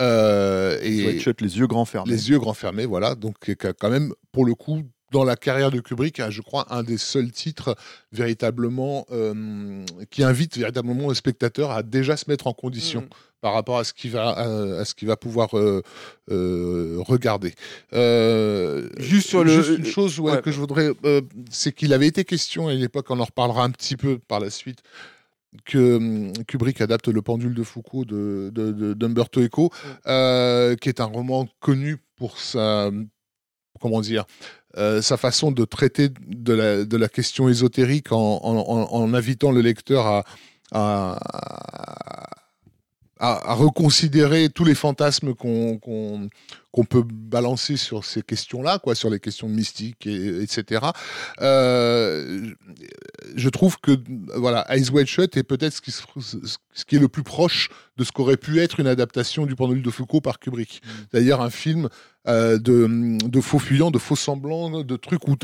Euh, 0.00 0.78
et 0.82 1.20
les 1.40 1.58
yeux 1.58 1.66
grands 1.68 1.84
fermés. 1.84 2.10
les 2.10 2.28
yeux 2.30 2.38
grands 2.40 2.54
fermés, 2.54 2.86
voilà. 2.86 3.14
Donc, 3.14 3.36
quand 3.78 3.90
même, 3.90 4.12
pour 4.32 4.44
le 4.44 4.54
coup, 4.54 4.82
dans 5.10 5.24
la 5.24 5.36
carrière 5.36 5.70
de 5.70 5.80
Kubrick, 5.80 6.20
je 6.30 6.42
crois, 6.42 6.66
un 6.70 6.82
des 6.82 6.98
seuls 6.98 7.30
titres 7.32 7.74
véritablement 8.12 9.06
euh, 9.10 9.84
qui 10.10 10.22
invite 10.22 10.58
véritablement 10.58 11.08
le 11.08 11.14
spectateur 11.14 11.70
à 11.70 11.82
déjà 11.82 12.16
se 12.16 12.24
mettre 12.28 12.46
en 12.46 12.52
condition 12.52 13.00
Mhm. 13.02 13.08
par 13.40 13.54
rapport 13.54 13.78
à 13.78 13.84
ce 13.84 13.92
qu'il 13.92 14.10
va, 14.10 14.28
à, 14.30 14.80
à 14.80 14.84
ce 14.84 14.94
qu'il 14.94 15.08
va 15.08 15.16
pouvoir 15.16 15.56
euh, 15.56 15.82
euh, 16.30 16.96
regarder. 17.06 17.54
Juste 18.98 19.28
sur 19.28 19.44
le- 19.44 19.62
juste 19.62 19.78
une 19.78 19.84
chose 19.86 20.18
ouais, 20.20 20.32
ouais. 20.32 20.42
que 20.42 20.50
je 20.50 20.58
voudrais, 20.58 20.90
c'est 21.50 21.72
qu'il 21.72 21.92
avait 21.92 22.06
été 22.08 22.24
question 22.24 22.68
à 22.68 22.74
l'époque, 22.74 23.06
on 23.10 23.20
en 23.20 23.24
reparlera 23.24 23.64
un 23.64 23.70
petit 23.70 23.96
peu 23.96 24.18
par 24.18 24.40
la 24.40 24.50
suite, 24.50 24.80
que 25.64 25.96
hum, 25.96 26.32
Kubrick 26.46 26.80
adapte 26.80 27.08
Le 27.08 27.22
pendule 27.22 27.54
de 27.54 27.62
Foucault 27.62 28.04
de, 28.04 28.50
de- 28.52 28.72
de- 28.72 28.92
d'Umberto 28.94 29.40
Eco, 29.40 29.70
euh, 30.06 30.76
qui 30.76 30.88
est 30.90 31.00
un 31.00 31.04
roman 31.06 31.48
connu 31.60 31.96
pour 32.16 32.38
sa, 32.38 32.90
comment 33.80 34.00
dire, 34.00 34.26
euh, 34.78 35.02
sa 35.02 35.16
façon 35.16 35.50
de 35.50 35.64
traiter 35.64 36.08
de 36.26 36.96
la, 36.96 37.08
question 37.08 37.48
ésotérique 37.48 38.12
en, 38.12 39.14
invitant 39.14 39.50
le 39.50 39.60
lecteur 39.60 40.06
à, 40.06 40.24
à, 43.20 43.54
reconsidérer 43.54 44.48
tous 44.48 44.64
les 44.64 44.74
fantasmes 44.74 45.34
qu'on 45.34 45.78
qu'on- 45.78 46.28
peut 46.88 47.02
balancer 47.02 47.76
sur 47.76 48.04
ces 48.04 48.22
questions-là, 48.22 48.78
sur 48.94 49.10
les 49.10 49.18
questions 49.18 49.48
mystiques, 49.48 50.06
et, 50.06 50.42
etc. 50.42 50.86
Euh, 51.40 52.52
je 53.34 53.48
trouve 53.48 53.78
que 53.80 53.98
voilà, 54.36 54.64
Eyes 54.72 54.88
Wide 54.90 55.08
Shut 55.08 55.36
est 55.36 55.42
peut-être 55.42 55.72
ce 55.74 55.80
qui, 55.80 55.90
se- 55.90 56.02
ce 56.20 56.56
qui 56.84 56.96
est 56.96 57.00
le 57.00 57.08
plus 57.08 57.22
proche 57.22 57.68
de 57.96 58.04
ce 58.04 58.12
qu'aurait 58.12 58.36
pu 58.36 58.60
être 58.60 58.78
une 58.80 58.86
adaptation 58.86 59.46
du 59.46 59.56
Pendule 59.56 59.82
de 59.82 59.90
Foucault 59.90 60.20
par 60.20 60.38
Kubrick. 60.38 60.82
D'ailleurs, 61.12 61.40
un 61.40 61.50
film 61.50 61.88
euh, 62.28 62.58
de, 62.58 63.18
de 63.26 63.40
faux 63.40 63.58
fuyants, 63.58 63.90
de 63.90 63.98
faux 63.98 64.16
semblants, 64.16 64.82
de 64.82 64.96
trucs 64.96 65.26
où 65.28 65.34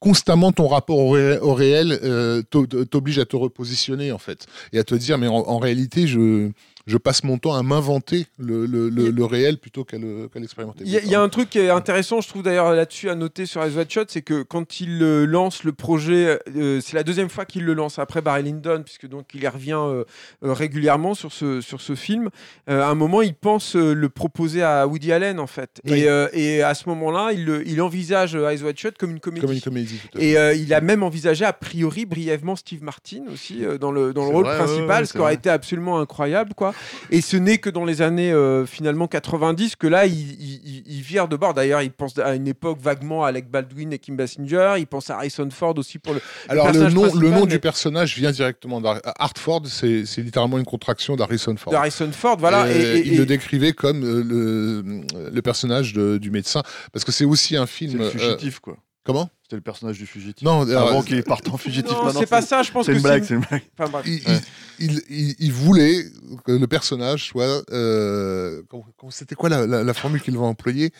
constamment 0.00 0.52
ton 0.52 0.68
rapport 0.68 0.98
au, 0.98 1.10
ré- 1.10 1.38
au 1.38 1.54
réel 1.54 1.98
euh, 2.02 2.42
t'o- 2.42 2.66
t'oblige 2.66 3.18
à 3.18 3.24
te 3.24 3.36
repositionner 3.36 4.12
en 4.12 4.18
fait 4.18 4.46
et 4.72 4.78
à 4.78 4.84
te 4.84 4.94
dire 4.94 5.18
mais 5.18 5.28
en, 5.28 5.34
en 5.36 5.58
réalité 5.58 6.06
je 6.06 6.50
je 6.86 6.98
passe 6.98 7.24
mon 7.24 7.38
temps 7.38 7.54
à 7.54 7.62
m'inventer 7.62 8.26
le, 8.36 8.66
le, 8.66 8.90
le- 8.90 9.08
le 9.10 9.24
réel 9.24 9.56
plutôt 9.56 9.84
qu'à 9.84 9.96
le- 9.96 10.28
qu'à 10.28 10.38
l'expérimenter. 10.38 10.84
Il 10.84 10.90
y, 10.92 10.98
a- 10.98 11.02
il 11.02 11.08
y 11.08 11.14
a 11.14 11.22
un 11.22 11.30
truc 11.30 11.48
qui 11.48 11.58
est 11.58 11.70
intéressant, 11.70 12.20
je 12.20 12.28
trouve 12.28 12.42
d'ailleurs 12.42 12.74
là-dessus 12.74 13.08
à 13.08 13.14
noter 13.14 13.46
sur 13.46 13.64
Eyes 13.64 13.74
Wide 13.74 13.90
Shut, 13.90 14.10
c'est 14.10 14.20
que 14.20 14.42
quand 14.42 14.80
il 14.82 15.02
euh, 15.02 15.24
lance 15.24 15.64
le 15.64 15.72
projet, 15.72 16.38
euh, 16.54 16.82
c'est 16.82 16.92
la 16.94 17.02
deuxième 17.02 17.30
fois 17.30 17.46
qu'il 17.46 17.64
le 17.64 17.72
lance 17.72 17.98
après 17.98 18.20
Barry 18.20 18.42
Lyndon, 18.42 18.82
puisque 18.84 19.08
donc 19.08 19.28
il 19.32 19.42
y 19.42 19.48
revient 19.48 19.78
euh, 19.80 20.04
euh, 20.44 20.52
régulièrement 20.84 21.14
sur 21.14 21.32
ce, 21.32 21.60
sur 21.60 21.80
ce 21.80 21.94
film. 21.94 22.28
Euh, 22.68 22.82
à 22.82 22.86
un 22.88 22.94
moment, 22.94 23.22
il 23.22 23.34
pense 23.34 23.74
euh, 23.76 23.94
le 23.94 24.08
proposer 24.08 24.62
à 24.62 24.86
Woody 24.86 25.12
Allen 25.12 25.40
en 25.40 25.46
fait, 25.46 25.80
Oui. 25.84 26.00
et, 26.00 26.08
euh, 26.08 26.28
et 26.32 26.62
à 26.62 26.74
ce 26.74 26.88
moment-là, 26.90 27.30
il, 27.32 27.62
il 27.66 27.80
envisage 27.80 28.34
Eyes 28.34 28.62
Wide 28.62 28.78
Shut 28.78 28.98
comme 28.98 29.10
une 29.12 29.20
comédie. 29.20 29.60
comme 29.62 29.76
une. 29.76 29.86
Et 30.18 30.34
il 30.56 30.74
a 30.74 30.80
même 30.80 31.02
envisagé 31.02 31.44
a 31.44 31.52
priori 31.52 32.04
brièvement 32.06 32.56
Steve 32.56 32.82
Martin 32.82 33.22
aussi 33.32 33.62
dans 33.80 33.90
le, 33.92 34.12
dans 34.12 34.24
le 34.24 34.30
rôle 34.30 34.44
vrai, 34.44 34.56
principal, 34.58 35.00
ouais, 35.02 35.06
ce 35.06 35.12
qui 35.12 35.18
aurait 35.18 35.34
été 35.34 35.48
absolument 35.50 35.98
incroyable 36.00 36.52
quoi. 36.54 36.74
Et 37.10 37.20
ce 37.20 37.36
n'est 37.36 37.58
que 37.58 37.70
dans 37.70 37.84
les 37.84 38.02
années 38.02 38.32
finalement 38.66 39.06
90 39.08 39.76
que 39.76 39.86
là 39.86 40.06
il, 40.06 40.14
il- 40.14 41.02
vire 41.04 41.28
de 41.28 41.36
bord. 41.36 41.52
D'ailleurs, 41.52 41.82
il 41.82 41.90
pense 41.90 42.18
à 42.18 42.34
une 42.34 42.48
époque 42.48 42.78
vaguement 42.80 43.24
à 43.24 43.28
Alec 43.28 43.50
Baldwin 43.50 43.92
et 43.92 43.98
Kim 43.98 44.16
Basinger. 44.16 44.74
Il 44.78 44.86
pense 44.86 45.10
à 45.10 45.16
Harrison 45.16 45.48
Ford 45.50 45.74
aussi 45.76 45.98
pour 45.98 46.14
le. 46.14 46.20
Alors 46.48 46.72
le 46.72 46.88
nom, 46.88 47.14
le 47.14 47.28
nom 47.30 47.40
mais- 47.42 47.46
du 47.46 47.58
personnage 47.58 48.16
vient 48.16 48.30
directement 48.30 48.80
d'Hartford, 48.80 49.62
c'est 49.66 50.06
c'est 50.06 50.22
littéralement 50.22 50.56
une 50.58 50.64
contraction 50.74 51.14
d'Harrison 51.16 51.54
Ford. 51.56 51.72
Ford, 52.12 52.36
voilà. 52.38 52.68
Et, 52.70 52.76
Et, 52.76 52.82
et- 52.98 53.06
il 53.08 53.12
et- 53.14 53.16
le 53.16 53.26
décrivait 53.26 53.72
comme 53.72 54.02
euh, 54.04 54.22
le, 54.24 55.30
le 55.30 55.42
personnage 55.42 55.92
de- 55.92 56.18
du 56.18 56.30
médecin, 56.30 56.62
parce 56.92 57.04
que 57.04 57.12
c'est 57.12 57.24
aussi 57.24 57.56
un 57.56 57.66
C'est 57.66 57.72
film. 57.72 57.98
le 57.98 58.04
euh, 58.06 58.10
fugitif, 58.10 58.58
quoi. 58.60 58.76
comment? 59.04 59.30
C'était 59.42 59.56
le 59.56 59.62
personnage 59.62 59.98
du 59.98 60.06
fugitif. 60.06 60.42
Non, 60.44 60.62
Avant 60.74 61.02
qu'il 61.02 61.22
parte 61.22 61.48
en 61.48 61.56
fugitif. 61.58 61.92
non, 61.92 62.10
c'est 62.18 62.26
pas 62.26 62.42
ça. 62.42 62.62
Je 62.62 62.72
pense 62.72 62.86
C'est 62.86 62.92
que 62.92 62.96
une 62.96 63.02
blague, 63.02 63.22
c'est 63.24 63.34
une 63.34 63.40
blague. 63.48 63.62
Enfin, 63.78 63.90
bref. 63.90 64.04
il, 64.06 64.14
Ouais. 64.26 64.40
il- 64.80 64.90
il- 64.92 65.02
il- 65.10 65.34
il 65.38 65.52
voulait 65.52 66.04
que 66.44 66.52
le 66.52 66.66
personnage 66.66 67.26
soit. 67.28 67.62
euh, 67.70 68.62
C'était 69.10 69.34
quoi 69.36 69.48
la, 69.50 69.66
la- 69.66 69.84
la 69.84 69.94
formule 69.94 70.20
qu'il 70.22 70.36
va 70.36 70.44
employer? 70.44 70.90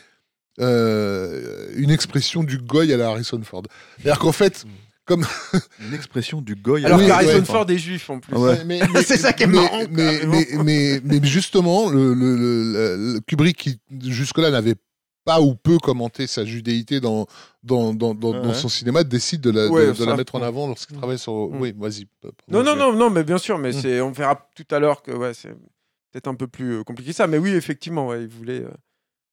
Euh, 0.61 1.69
Une 1.75 1.91
expression 1.91 2.45
du 2.45 2.59
goy 2.59 2.93
à 2.93 2.97
la 2.97 3.09
Harrison 3.09 3.41
Ford. 3.43 3.63
C'est-à-dire 3.99 4.21
qu'en 4.21 4.33
fait, 4.33 4.65
comme 5.05 5.25
Une 5.81 5.95
expression 5.95 6.41
du 6.41 6.55
goy. 6.55 6.85
Alors 6.85 6.99
oui, 6.99 7.11
Harrison 7.11 7.39
ouais. 7.39 7.45
Ford 7.45 7.71
est 7.71 7.79
juif 7.79 8.09
en 8.11 8.21
plus. 8.21 8.37
Ouais. 8.37 8.65
Mais, 8.65 8.81
mais- 8.95 9.03
C'est 9.03 9.17
ça 9.19 9.33
qui 9.33 9.43
est 9.45 9.47
mais- 9.47 9.55
marrant, 9.55 9.83
Mais, 9.91 10.15
carrément. 10.21 10.33
mais, 10.33 10.49
mais, 10.65 11.01
mais 11.05 11.21
justement, 11.27 11.89
le, 11.91 12.15
le- 12.15 12.37
le- 12.37 13.13
le- 13.15 13.21
Kubrick, 13.27 13.57
qui 13.57 13.81
jusque-là 14.11 14.51
n'avait 14.51 14.77
pas 15.25 15.41
ou 15.41 15.55
peu 15.55 15.79
commenté 15.79 16.27
sa 16.27 16.45
judéité 16.45 17.01
dans, 17.01 17.27
dans, 17.63 17.95
dans, 17.95 18.15
dans, 18.15 18.33
Ouais, 18.33 18.41
dans 18.43 18.49
ouais. 18.49 18.55
son 18.55 18.69
cinéma, 18.69 19.05
décide 19.05 19.41
de 19.41 19.51
la, 19.51 19.69
Ouais, 19.69 19.87
de, 19.87 19.91
de 19.93 19.95
ça, 19.97 20.05
la 20.07 20.17
mettre 20.17 20.35
en 20.35 20.43
avant 20.43 20.67
lorsqu'il 20.69 20.97
Mm. 20.97 20.99
travaille 21.01 21.19
sur. 21.19 21.33
Mm. 21.33 21.61
Oui, 21.61 21.75
vas-y. 21.79 22.07
Non, 22.49 22.63
non, 22.63 22.77
non, 22.77 22.93
non, 22.93 23.09
mais 23.11 23.25
bien 23.25 23.39
sûr, 23.39 23.57
mais 23.59 23.71
Mm. 23.71 23.81
c'est, 23.81 24.01
on 24.03 24.11
verra 24.13 24.49
tout 24.55 24.67
à 24.71 24.79
l'heure 24.79 25.03
que 25.03 25.13
ouais, 25.13 25.33
c'est 25.33 25.49
peut-être 26.13 26.29
un 26.29 26.35
peu 26.35 26.47
plus 26.47 26.75
euh, 26.79 26.83
compliqué 26.85 27.11
que 27.13 27.17
ça. 27.17 27.27
Mais 27.27 27.39
oui, 27.39 27.51
effectivement, 27.53 28.09
ouais, 28.09 28.23
il 28.23 28.29
voulait. 28.29 28.61
euh, 28.65 28.71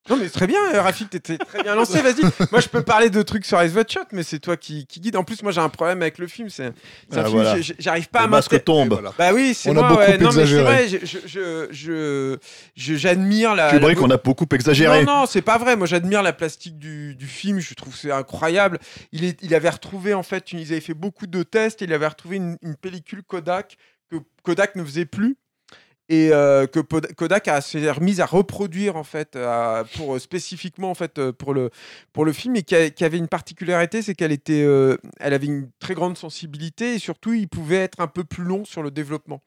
Non, 0.10 0.18
mais 0.18 0.30
très 0.30 0.48
bien, 0.48 0.60
euh, 0.74 0.82
Rafik, 0.82 1.12
t'étais 1.12 1.38
très 1.38 1.62
bien 1.62 1.76
lancé, 1.76 2.02
vas-y. 2.02 2.24
Moi, 2.52 2.60
je 2.60 2.68
peux 2.70 2.82
parler 2.82 3.12
de 3.12 3.22
trucs 3.22 3.46
sur 3.46 3.62
Ice 3.64 3.74
Watch 3.76 3.94
Shot, 3.94 4.00
mais 4.12 4.24
c'est 4.24 4.40
toi 4.40 4.58
qui, 4.58 4.88
qui 4.88 5.00
guide. 5.00 5.16
En 5.16 5.24
plus, 5.24 5.44
moi, 5.44 5.52
j'ai 5.52 5.62
un 5.62 5.70
problème 5.70 6.02
avec 6.02 6.18
le 6.18 6.26
film. 6.28 6.50
C'est, 6.50 6.74
c'est 7.10 7.18
un 7.20 7.22
Ah, 7.22 7.26
film, 7.26 7.36
voilà. 7.36 7.56
j'ai- 7.58 7.62
j'ai- 7.62 7.76
j'arrive 7.78 8.10
pas 8.10 8.22
à 8.22 8.24
Le 8.24 8.30
masque 8.30 8.64
tombe. 8.64 8.90
Voilà. 8.94 9.14
Bah 9.18 9.32
oui, 9.32 9.54
c'est 9.54 9.70
On 9.70 9.74
a 9.74 9.76
moi, 9.76 9.90
beaucoup 9.90 10.00
ouais. 10.02 10.18
Non, 10.18 10.30
mais 10.30 10.34
c'est 10.34 10.42
exagéré. 10.42 10.64
vrai, 10.64 10.88
je, 10.88 10.98
je, 11.06 11.18
je, 11.28 11.68
je- 11.72 12.38
je- 12.76 12.96
j'admire 12.96 13.54
la. 13.54 13.70
Kubrick, 13.70 13.98
la- 14.00 14.04
on 14.04 14.10
a 14.10 14.18
beaucoup 14.18 14.48
exagéré. 14.52 15.04
non, 15.06 15.20
non, 15.20 15.26
c'est 15.28 15.44
pas 15.44 15.60
vrai. 15.60 15.76
Moi, 15.76 15.86
j'admire 15.86 16.24
la 16.24 16.34
plastique 16.34 16.80
du, 16.80 17.16
du 17.16 17.28
film. 17.28 17.60
Je 17.60 17.74
trouve 17.76 17.94
que 17.94 18.00
c'est 18.00 18.12
incroyable. 18.12 18.80
Il, 19.12 19.24
est, 19.24 19.38
il 19.44 19.54
avait 19.54 19.70
retrouvé, 19.70 20.16
en 20.16 20.24
fait, 20.24 20.52
une- 20.52 20.60
ils 20.60 20.72
avaient 20.72 20.82
fait 20.82 20.96
beaucoup 20.96 21.28
de 21.28 21.44
tests. 21.44 21.82
Il 21.82 21.94
avait 21.94 22.08
retrouvé 22.08 22.38
une, 22.38 22.58
une 22.64 22.76
pellicule 22.76 23.22
Kodak 23.22 23.78
que 24.10 24.16
Kodak 24.44 24.76
ne 24.76 24.84
faisait 24.84 25.06
plus. 25.06 25.38
Et 26.12 26.34
euh, 26.34 26.68
que 26.68 26.82
Kodak 26.82 27.48
a 27.48 27.62
s'est 27.62 27.88
à 27.88 28.26
reproduire 28.26 28.98
en 28.98 29.06
fait 29.06 29.38
à- 29.38 29.86
pour 29.96 30.16
euh, 30.16 30.20
spécifiquement 30.20 30.92
en 30.92 30.94
fait 30.94 31.18
euh, 31.20 31.32
pour 31.32 31.54
le 31.54 31.70
pour 32.12 32.26
le 32.26 32.34
film. 32.34 32.58
Et 32.58 32.64
qui, 32.64 32.76
avait 32.76 33.18
une 33.18 33.30
particularité 33.30 34.02
c'est 34.02 34.14
qu'elle 34.14 34.34
était 34.34 34.62
euh, 34.62 34.98
elle 35.22 35.34
avait 35.34 35.46
une 35.46 35.70
très 35.80 35.94
grande 35.94 36.18
sensibilité 36.18 36.96
et 36.96 37.00
surtout 37.00 37.32
il 37.32 37.48
pouvait 37.48 37.78
être 37.78 38.02
un 38.02 38.08
peu 38.08 38.26
plus 38.26 38.44
long 38.44 38.66
sur 38.66 38.84
le 38.84 38.92
développement 38.92 39.42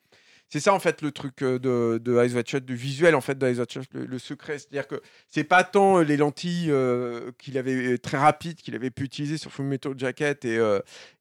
c'est 0.48 0.60
ça 0.60 0.72
en 0.72 0.78
fait 0.78 1.02
le 1.02 1.10
truc 1.10 1.42
euh, 1.42 1.58
de, 1.58 1.98
de 1.98 2.16
Eyes 2.16 2.34
Wide 2.34 2.64
du 2.64 2.76
visuel 2.76 3.14
en 3.14 3.20
fait 3.20 3.36
de 3.36 3.46
Eyes 3.46 3.58
Wide 3.58 3.70
Shut, 3.70 3.88
le, 3.92 4.18
secret. 4.18 4.58
C'est-à-dire 4.58 4.86
que 4.86 5.00
c'est 5.28 5.44
pas 5.44 5.64
tant 5.64 5.98
euh, 5.98 6.02
les 6.02 6.16
lentilles 6.16 6.70
euh, 6.70 7.32
qu'il 7.38 7.58
avait 7.58 7.98
très 7.98 8.18
rapides 8.18 8.56
qu'il 8.56 8.74
avait 8.74 8.90
pu 8.90 9.04
utiliser 9.04 9.36
sur 9.36 9.50
Full 9.50 9.66
Metal 9.66 9.94
Jacket 9.96 10.44
et, 10.44 10.60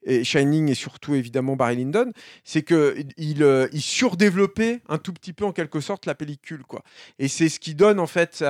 et 0.03 0.23
Shining 0.23 0.69
et 0.69 0.75
surtout 0.75 1.15
évidemment 1.15 1.55
Barry 1.55 1.77
Lyndon, 1.77 2.11
c'est 2.43 2.61
que 2.61 2.95
il, 3.17 3.43
euh, 3.43 3.67
il 3.71 3.81
surdéveloppait 3.81 4.81
un 4.89 4.97
tout 4.97 5.13
petit 5.13 5.33
peu 5.33 5.45
en 5.45 5.51
quelque 5.51 5.79
sorte 5.79 6.05
la 6.05 6.15
pellicule 6.15 6.63
quoi. 6.63 6.83
Et 7.19 7.27
c'est 7.27 7.49
ce 7.49 7.59
qui 7.59 7.75
donne 7.75 7.99
en 7.99 8.07
fait 8.07 8.43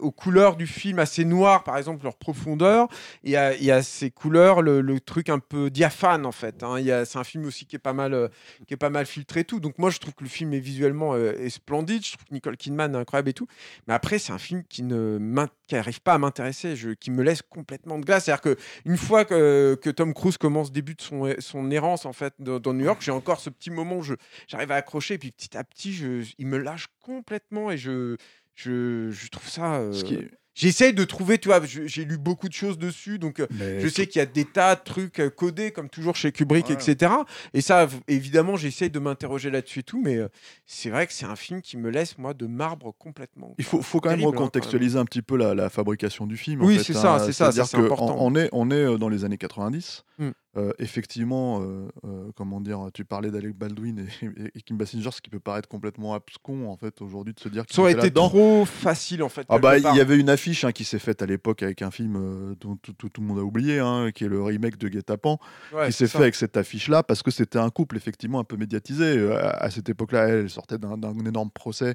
aux 0.00 0.10
couleurs 0.10 0.56
du 0.56 0.66
film 0.66 0.98
assez 0.98 1.24
noires 1.24 1.64
par 1.64 1.78
exemple 1.78 2.04
leur 2.04 2.16
profondeur 2.16 2.88
et 3.24 3.36
à, 3.36 3.54
et 3.54 3.70
à 3.70 3.82
ces 3.82 4.10
couleurs 4.10 4.62
le, 4.62 4.82
truc 5.00 5.30
un 5.30 5.38
peu 5.38 5.70
diaphane 5.70 6.26
en 6.26 6.32
fait. 6.32 6.62
hein. 6.62 6.76
C'est 7.04 7.18
un 7.18 7.24
film 7.24 7.46
aussi 7.46 7.66
qui 7.66 7.76
est 7.76 7.78
pas 7.78 7.92
mal 7.92 8.30
qui 8.66 8.74
est 8.74 8.76
pas 8.76 8.90
mal 8.90 9.06
filtré 9.06 9.44
tout. 9.44 9.58
Donc 9.58 9.78
moi 9.78 9.90
je 9.92 10.00
trouve 10.00 10.14
que 10.14 10.24
le 10.24 10.28
film 10.30 10.52
est 10.52 10.58
visuellement 10.60 11.14
euh, 11.14 11.32
est 11.38 11.50
splendide, 11.50 12.04
je 12.04 12.12
trouve 12.12 12.24
que 12.24 12.34
Nicole 12.34 12.56
Kidman 12.56 12.94
est 12.94 12.98
incroyable 12.98 13.28
et 13.28 13.32
tout. 13.34 13.46
Mais 13.86 13.94
après 13.94 14.18
c'est 14.18 14.32
un 14.32 14.38
film 14.38 14.62
qui 14.68 14.82
ne 14.82 15.18
m'in- 15.18 15.48
qui 15.68 15.76
arrive 15.76 16.00
pas 16.00 16.14
à 16.14 16.18
m'intéresser, 16.18 16.74
qui 16.98 17.10
me 17.10 17.22
laisse 17.22 17.42
complètement 17.42 17.98
de 17.98 18.04
glace. 18.04 18.24
C'est-à-dire 18.24 18.40
que 18.42 18.56
une 18.84 18.96
fois 18.96 19.24
que, 19.24 19.78
que 19.80 19.90
Tom 19.90 20.12
Cruise 20.14 20.36
commence 20.38 20.72
début 20.72 20.94
de 20.94 21.00
son, 21.02 21.32
son 21.38 21.70
errance 21.70 22.04
en 22.06 22.12
fait 22.12 22.34
dans, 22.38 22.58
dans 22.58 22.74
New 22.74 22.84
York, 22.84 23.00
j'ai 23.00 23.12
encore 23.12 23.40
ce 23.40 23.50
petit 23.50 23.70
moment 23.70 23.98
où 23.98 24.02
j'arrive 24.48 24.72
à 24.72 24.76
accrocher 24.76 25.14
et 25.14 25.18
puis 25.18 25.30
petit 25.32 25.56
à 25.56 25.64
petit 25.64 25.92
je, 25.92 26.24
il 26.38 26.46
me 26.46 26.58
lâche 26.58 26.88
complètement 27.00 27.70
et 27.70 27.76
je 27.76 28.16
je, 28.54 29.10
je 29.10 29.28
trouve 29.28 29.48
ça 29.48 29.76
euh, 29.76 29.92
Ce 29.92 30.04
qui 30.04 30.14
est- 30.14 30.30
J'essaye 30.54 30.92
de 30.92 31.04
trouver, 31.04 31.38
tu 31.38 31.48
vois, 31.48 31.60
j'ai 31.64 32.04
lu 32.04 32.18
beaucoup 32.18 32.48
de 32.48 32.52
choses 32.52 32.78
dessus, 32.78 33.18
donc 33.18 33.40
euh, 33.40 33.46
Mais 33.52 33.80
je 33.80 33.88
sais 33.88 34.06
qu'il 34.06 34.18
y 34.18 34.22
a 34.22 34.26
des 34.26 34.44
tas 34.44 34.74
de 34.74 34.82
trucs 34.84 35.18
euh, 35.18 35.30
codés, 35.30 35.70
comme 35.70 35.88
toujours 35.88 36.14
chez 36.14 36.30
Kubrick, 36.30 36.70
etc. 36.70 37.12
Et 37.54 37.62
ça, 37.62 37.88
évidemment, 38.06 38.56
j'essaye 38.56 38.90
de 38.90 38.98
m'interroger 38.98 39.50
là-dessus 39.50 39.80
et 39.80 39.82
tout, 39.82 40.00
mais 40.02 40.16
euh, 40.16 40.28
c'est 40.66 40.90
vrai 40.90 41.06
que 41.06 41.14
c'est 41.14 41.24
un 41.24 41.36
film 41.36 41.62
qui 41.62 41.78
me 41.78 41.88
laisse, 41.88 42.18
moi, 42.18 42.34
de 42.34 42.46
marbre 42.46 42.94
complètement. 42.98 43.54
Il 43.56 43.64
faut, 43.64 43.80
faut 43.80 44.00
quand 44.00 44.10
même 44.10 44.20
hein, 44.20 44.24
quand 44.24 44.30
recontextualiser 44.32 44.98
un 44.98 45.06
petit 45.06 45.22
peu 45.22 45.36
la, 45.36 45.54
la 45.54 45.70
fabrication 45.70 46.26
du 46.26 46.36
film. 46.36 46.62
Oui, 46.62 46.78
c'est 46.84 46.92
ça, 46.92 47.14
hein. 47.14 47.18
c'est 47.20 47.32
ça, 47.32 47.50
c'est 47.50 47.76
important. 47.76 48.16
On, 48.18 48.32
on 48.32 48.36
est, 48.36 48.50
on 48.52 48.70
est 48.70 48.98
dans 48.98 49.08
les 49.08 49.24
années 49.24 49.38
90. 49.38 50.04
Mm. 50.18 50.30
Euh, 50.58 50.70
effectivement, 50.78 51.62
euh, 51.62 51.88
euh, 52.04 52.30
comment 52.36 52.60
dire, 52.60 52.88
tu 52.92 53.06
parlais 53.06 53.30
d'Alec 53.30 53.56
Baldwin 53.56 54.00
et, 54.00 54.26
et- 54.26 54.50
et 54.54 54.60
Kim 54.60 54.76
Basinger, 54.76 55.10
ce 55.10 55.22
qui 55.22 55.30
peut 55.30 55.40
paraître 55.40 55.66
complètement 55.66 56.12
abscon 56.12 56.68
en 56.68 56.76
fait 56.76 57.00
aujourd'hui 57.00 57.32
de 57.32 57.40
se 57.40 57.48
dire 57.48 57.64
Ça 57.70 57.80
aurait 57.80 57.92
été 57.92 58.10
trop 58.28 58.66
facile, 58.66 59.22
en 59.22 59.30
fait. 59.30 59.46
Ah 59.48 59.58
bah 59.58 59.78
il 59.78 59.96
y 59.96 60.00
avait 60.00 60.18
une 60.20 60.28
affiche 60.28 60.64
hein, 60.64 60.72
qui 60.72 60.84
s'est 60.84 60.98
faite 60.98 61.22
à 61.22 61.26
l'époque 61.26 61.62
avec 61.62 61.80
un 61.80 61.90
film 61.90 62.54
dont 62.60 62.76
tout, 62.76 62.92
tout- 62.92 63.08
tout 63.08 63.20
le 63.22 63.26
monde 63.26 63.38
a 63.38 63.42
oublié, 63.42 63.78
hein, 63.78 64.10
qui 64.14 64.24
est 64.24 64.28
le 64.28 64.42
remake 64.42 64.76
de 64.76 64.88
Guet-apens, 64.88 65.38
Ouais, 65.72 65.86
qui 65.86 65.92
s'est 65.94 66.06
fait 66.06 66.18
avec 66.18 66.34
cette 66.34 66.58
affiche-là 66.58 67.02
parce 67.02 67.22
que 67.22 67.30
c'était 67.30 67.58
un 67.58 67.70
couple 67.70 67.96
effectivement 67.96 68.38
un 68.38 68.44
peu 68.44 68.58
médiatisé. 68.58 69.32
À, 69.32 69.48
à 69.52 69.70
cette 69.70 69.88
époque-là, 69.88 70.28
elle, 70.28 70.50
sortait 70.50 70.76
d'un 70.76 70.98
énorme 71.24 71.50
procès 71.50 71.94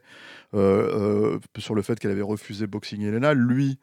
sur 0.54 1.76
le 1.76 1.82
fait 1.84 2.00
qu'elle 2.00 2.12
avait 2.12 2.22
refusé 2.24 2.66
Boxing 2.68 3.02
Helena. 3.04 3.34
Lui 3.36 3.78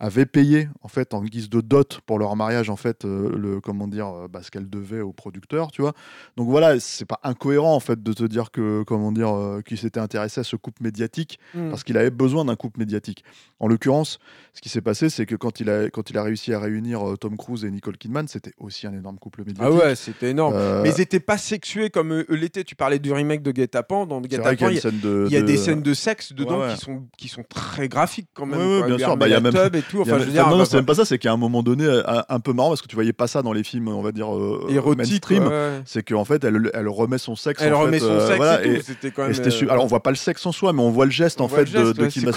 avait 0.00 0.26
payé 0.26 0.68
en 0.82 0.88
fait 0.88 1.14
en 1.14 1.22
guise 1.22 1.48
de 1.50 1.60
dot 1.60 2.00
pour 2.06 2.18
leur 2.18 2.34
mariage 2.34 2.70
en 2.70 2.76
fait 2.76 3.04
euh, 3.04 3.30
le 3.36 3.60
comment 3.60 3.86
dire 3.86 4.08
euh, 4.08 4.28
bah, 4.28 4.40
ce 4.42 4.50
qu'elle 4.50 4.68
devait 4.68 5.00
au 5.02 5.12
producteur 5.12 5.70
tu 5.70 5.82
vois 5.82 5.92
donc 6.36 6.48
voilà 6.48 6.80
c'est 6.80 7.04
pas 7.04 7.20
incohérent 7.22 7.74
en 7.74 7.80
fait 7.80 8.02
de 8.02 8.12
te 8.12 8.24
dire 8.24 8.50
que 8.50 8.82
comment 8.84 9.12
dire 9.12 9.28
euh, 9.36 9.60
qu'il 9.60 9.78
s'était 9.78 10.00
intéressé 10.00 10.40
à 10.40 10.44
ce 10.44 10.56
couple 10.56 10.82
médiatique 10.82 11.38
Mm. 11.54 11.70
parce 11.70 11.84
qu'il 11.84 11.96
avait 11.98 12.10
besoin 12.10 12.44
d'un 12.44 12.54
couple 12.56 12.78
médiatique. 12.80 13.24
En 13.58 13.66
l'occurrence, 13.66 14.18
ce 14.54 14.60
qui 14.60 14.68
s'est 14.68 14.80
passé, 14.80 15.10
c'est 15.10 15.26
que 15.26 15.34
quand 15.34 15.60
il 15.60 15.68
a, 15.68 15.90
quand 15.90 16.08
il 16.10 16.16
a 16.16 16.22
réussi 16.22 16.52
à 16.54 16.60
réunir 16.60 17.06
euh, 17.08 17.16
Tom 17.16 17.36
Cruise 17.36 17.64
et 17.64 17.70
Nicole 17.70 17.98
Kidman, 17.98 18.26
c'était 18.28 18.52
aussi 18.58 18.86
un 18.86 18.92
énorme 18.92 19.18
couple 19.18 19.42
Ah 19.42 19.48
médiatique. 19.48 19.82
ouais, 19.82 19.94
c'était 19.96 20.30
énorme. 20.30 20.54
Mais 20.82 20.90
ils 20.90 21.00
étaient 21.00 21.20
pas 21.20 21.36
sexués 21.38 21.90
comme 21.90 22.12
eux 22.14 22.26
l'étaient. 22.30 22.64
Tu 22.64 22.74
parlais 22.76 22.98
du 22.98 23.12
remake 23.12 23.42
de 23.42 23.50
Guet-apens. 23.52 24.06
Dans 24.06 24.20
Guet-apens, 24.20 24.70
y 24.72 24.78
a 24.78 24.90
il 24.90 25.00
de. 25.00 25.26
y 25.30 25.36
a 25.36 25.40
de- 25.42 25.46
des 25.46 25.56
scènes 25.56 25.82
de 25.82 25.92
sexe 25.94 26.32
dedans 26.32 26.60
Ouais, 26.60 26.66
ouais. 26.68 26.74
qui 26.74 26.80
sont 26.80 27.06
qui 27.18 27.28
sont 27.28 27.42
très 27.48 27.88
graphiques 27.88 28.28
quand 28.34 28.46
même. 28.46 28.60
Ouais, 28.60 28.78
quoi. 28.78 28.86
bien 28.86 28.98
sûr. 28.98 29.16
Bah, 29.16 29.28
y 29.28 29.34
a 29.34 29.40
même- 29.40 29.54
et 29.74 29.82
tout. 29.90 30.00
Enfin, 30.00 30.12
a- 30.14 30.18
je 30.18 30.24
veux 30.24 30.30
enfin, 30.30 30.32
dire, 30.32 30.44
non, 30.46 30.50
non, 30.52 30.58
bah, 30.58 30.64
c'est 30.70 30.76
même 30.76 30.86
pas 30.86 30.94
ça, 30.94 31.04
c'est 31.04 31.18
qu'à 31.18 31.32
un 31.32 31.36
moment 31.36 31.62
donné, 31.62 31.86
un, 32.06 32.24
un 32.28 32.40
peu 32.40 32.52
marrant 32.52 32.68
parce 32.70 32.82
que 32.82 32.88
tu 32.88 32.94
voyais 32.94 33.12
pas 33.12 33.26
ça 33.26 33.42
dans 33.42 33.52
les 33.52 33.64
films, 33.64 33.88
on 33.88 34.02
va 34.02 34.12
dire 34.12 34.34
euh, 34.34 34.66
érotique. 34.70 34.98
mainstream. 35.10 35.42
ouais, 35.44 35.48
ouais. 35.48 35.82
C'est 35.84 36.02
qu'en 36.02 36.24
fait, 36.24 36.42
elle, 36.44 36.70
elle 36.74 36.88
remet 36.88 37.18
son 37.18 37.36
sexe. 37.36 37.60
Elle 37.62 37.74
en 37.74 37.80
remet 37.80 37.98
fait, 37.98 38.04
son 38.06 38.10
euh, 38.12 38.26
sexe 38.26 38.36
voilà, 38.36 38.64
et 38.66 38.70
et, 39.06 39.10
quand 39.10 39.28
même. 39.28 39.32
euh, 39.38 39.70
Alors 39.70 39.84
on 39.84 39.88
voit 39.88 40.02
pas 40.02 40.10
le 40.10 40.16
sexe 40.16 40.44
en 40.46 40.52
soi, 40.52 40.72
mais 40.72 40.82
on 40.82 40.90
voit 40.90 41.04
le 41.06 41.10
geste 41.10 41.40
on 41.40 41.44
en 41.44 41.48
fait 41.48 41.66
geste, 41.66 41.96
de, 41.96 42.06
Kim 42.06 42.30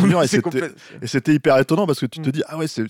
et 1.02 1.08
c'était 1.08 1.34
hyper 1.34 1.58
étonnant 1.58 1.86
parce 1.86 2.00
que 2.00 2.06
tu 2.06 2.20
te 2.20 2.30
Mm. 2.30 2.32
dis 2.32 2.44
ah 2.48 2.58
ouais 2.58 2.68
c'est 2.68 2.84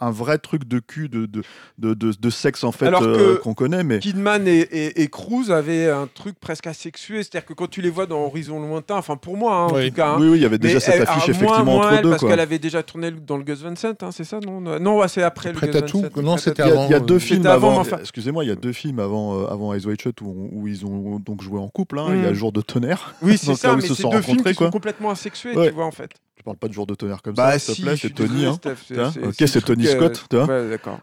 un 0.00 0.10
vrai 0.10 0.38
truc 0.38 0.66
de 0.66 0.78
cul 0.78 1.08
de 1.08 2.30
sexe 2.30 2.64
en 2.64 2.72
fait 2.72 2.86
euh, 2.92 3.38
qu'on 3.38 3.54
connaît 3.54 3.84
mais 3.84 3.98
Kidman 3.98 4.46
et, 4.46 5.08
Cruz 5.10 5.50
avaient 5.50 5.88
un 5.90 6.08
truc 6.12 6.38
presque 6.40 6.66
asexué, 6.66 7.18
c'est-à-dire 7.22 7.46
que 7.46 7.54
quand 7.54 7.68
tu 7.68 7.80
les 7.80 7.90
vois 7.90 8.06
dans 8.06 8.20
Horizon 8.24 8.60
Lointain, 8.60 8.96
enfin 8.96 9.16
pour 9.16 9.36
moi 9.36 9.54
hein, 9.54 9.64
en 9.66 9.70
tout 9.70 9.92
cas, 9.94 10.08
hein, 10.10 10.16
oui 10.20 10.28
oui 10.28 10.38
il 10.38 10.42
y 10.42 10.46
avait 10.46 10.58
déjà 10.58 10.80
cette 10.80 10.96
elle- 10.96 11.02
affiche 11.02 11.28
effectivement 11.28 11.76
entre 11.76 12.02
deux 12.02 12.10
parce 12.10 12.24
qu'elle 12.24 12.40
avait 12.40 12.58
déjà 12.58 12.82
tourné 12.82 13.10
dans 13.10 13.36
le 13.36 13.44
Gus 13.44 13.62
Van 13.62 13.74
Sant, 13.76 14.02
hein, 14.06 14.10
c'est 14.12 14.24
ça 14.24 14.38
non 14.40 14.60
Non, 14.60 14.98
ouais, 14.98 15.08
c'est 15.08 15.22
après 15.22 15.50
le 15.50 15.54
Prêt 15.54 15.74
à 15.76 15.82
tout 15.82 16.02
Non, 16.16 16.36
c'était. 16.36 16.62
Il 16.64 16.68
y, 16.68 16.72
avant, 16.72 16.84
il 16.86 16.90
y 16.90 16.94
a 16.94 16.96
euh, 16.96 17.00
deux 17.00 17.18
c'était 17.18 17.34
films 17.34 17.46
avant, 17.46 17.68
avant. 17.72 17.82
mais 17.82 17.86
enfin- 17.92 17.98
Excusez-moi, 18.00 18.44
il 18.44 18.48
y 18.48 18.52
a 18.52 18.56
deux 18.56 18.72
films 18.72 18.98
avant, 19.00 19.38
euh, 19.40 19.46
avant 19.46 19.74
Eyes 19.74 19.86
Wide 19.86 20.00
Shut 20.00 20.20
où, 20.22 20.48
où 20.52 20.66
ils 20.68 20.84
ont 20.86 21.18
donc 21.18 21.42
joué 21.42 21.58
en 21.60 21.68
couple. 21.68 21.98
hein. 21.98 22.06
Il 22.10 22.22
y 22.22 22.26
a 22.26 22.30
Mm. 22.30 22.34
Jour 22.34 22.52
de 22.52 22.60
tonnerre. 22.60 23.14
Oui, 23.22 23.36
c'est 23.38 23.54
ça, 23.56 23.74
mais 23.76 23.82
ils 23.82 23.88
se 23.88 23.94
c'est 23.94 24.02
sont 24.02 24.10
deux 24.10 24.20
films 24.20 24.36
rencontrés, 24.38 24.52
qui 24.54 24.64
sont 24.64 24.70
complètement 24.70 25.10
asexués, 25.10 25.56
Ouais. 25.56 25.68
tu 25.68 25.74
vois 25.74 25.86
en 25.86 25.90
fait. 25.90 26.10
Tu 26.36 26.42
parles 26.42 26.58
pas 26.58 26.68
de 26.68 26.74
Jour 26.74 26.86
de 26.86 26.94
tonnerre 26.94 27.22
comme 27.22 27.32
Bah 27.34 27.52
ça, 27.52 27.58
si, 27.58 27.74
s'il 27.76 27.84
te 27.84 27.88
plaît. 27.88 27.96
C'est 27.96 28.10
Tony. 28.10 28.46
ok, 28.46 29.34
c'est 29.46 29.64
Tony 29.64 29.86
euh, 29.86 30.12
Scott. 30.12 30.28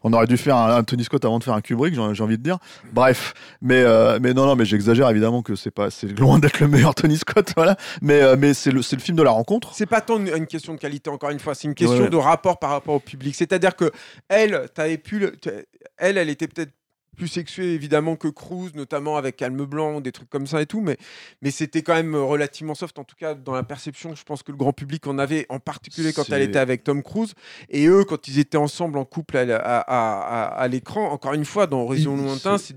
On 0.03 0.13
aurait 0.13 0.27
dû 0.27 0.37
faire 0.37 0.55
un, 0.57 0.83
Tony 0.83 1.03
Scott 1.03 1.25
avant 1.25 1.39
de 1.39 1.43
faire 1.43 1.55
un 1.55 1.61
Kubrick, 1.61 1.95
j'ai 1.95 2.23
envie 2.23 2.37
de 2.37 2.43
dire. 2.43 2.59
Bref, 2.93 3.33
mais 3.61 3.81
euh, 3.81 4.19
mais 4.21 4.33
non 4.35 4.45
non, 4.45 4.55
mais 4.55 4.63
j'exagère 4.65 5.09
évidemment 5.09 5.41
que 5.41 5.55
c'est 5.55 5.71
pas 5.71 5.89
c'est 5.89 6.07
loin 6.19 6.37
d'être 6.37 6.59
le 6.59 6.67
meilleur 6.67 6.93
Tony 6.93 7.17
Scott, 7.17 7.51
voilà. 7.57 7.75
Mais 8.01 8.21
euh, 8.21 8.35
mais 8.37 8.53
c'est 8.53 8.69
le 8.71 8.83
c'est 8.83 8.95
le 8.95 9.01
film 9.01 9.17
de 9.17 9.23
la 9.23 9.31
rencontre. 9.31 9.71
C'est 9.73 9.87
pas 9.87 10.01
tant 10.01 10.17
une, 10.17 10.27
une 10.27 10.45
question 10.45 10.75
de 10.75 10.79
qualité, 10.79 11.09
encore 11.09 11.31
une 11.31 11.39
fois, 11.39 11.55
c'est 11.55 11.67
une 11.67 11.73
question 11.75 12.03
Ouais. 12.03 12.09
de 12.09 12.17
rapport 12.17 12.59
par 12.59 12.69
rapport 12.83 12.95
au 12.95 12.99
public. 12.99 13.35
C'est-à-dire 13.35 13.75
que 13.75 13.91
elle, 14.29 14.69
t'avais 14.73 14.97
pu, 14.97 15.19
le- 15.19 15.35
elle, 15.97 16.17
elle 16.17 16.29
était 16.29 16.47
peut-être 16.47 16.73
plus 17.15 17.27
sexuée 17.27 17.73
évidemment 17.73 18.15
que 18.15 18.27
Cruz, 18.27 18.71
notamment 18.75 19.17
avec 19.17 19.35
Calme 19.37 19.65
Blanc, 19.65 20.01
des 20.01 20.11
trucs 20.11 20.29
comme 20.29 20.47
ça 20.47 20.61
et 20.61 20.65
tout, 20.65 20.81
mais, 20.81 20.97
mais 21.41 21.51
c'était 21.51 21.81
quand 21.81 21.93
même 21.93 22.15
relativement 22.15 22.75
soft, 22.75 22.97
en 22.99 23.03
tout 23.03 23.15
cas 23.19 23.33
dans 23.35 23.53
la 23.53 23.63
perception, 23.63 24.15
je 24.15 24.23
pense 24.23 24.43
que 24.43 24.51
le 24.51 24.57
grand 24.57 24.73
public 24.73 25.05
en 25.07 25.17
avait, 25.19 25.45
en 25.49 25.59
particulier 25.59 26.11
quand 26.13 26.29
elle 26.31 26.41
était 26.41 26.59
avec 26.59 26.83
Tom 26.83 27.03
Cruise, 27.03 27.33
et 27.69 27.85
eux, 27.87 28.03
quand 28.03 28.27
ils 28.27 28.39
étaient 28.39 28.57
ensemble 28.57 28.97
en 28.97 29.05
couple 29.05 29.37
à, 29.37 29.41
à, 29.41 29.79
à- 29.79 30.21
à- 30.21 30.43
à 30.61 30.67
l'écran, 30.67 31.11
encore 31.11 31.33
une 31.33 31.45
fois, 31.45 31.67
dans 31.67 31.81
Horizon 31.81 32.15
Lointain, 32.17 32.57
c'est- 32.57 32.73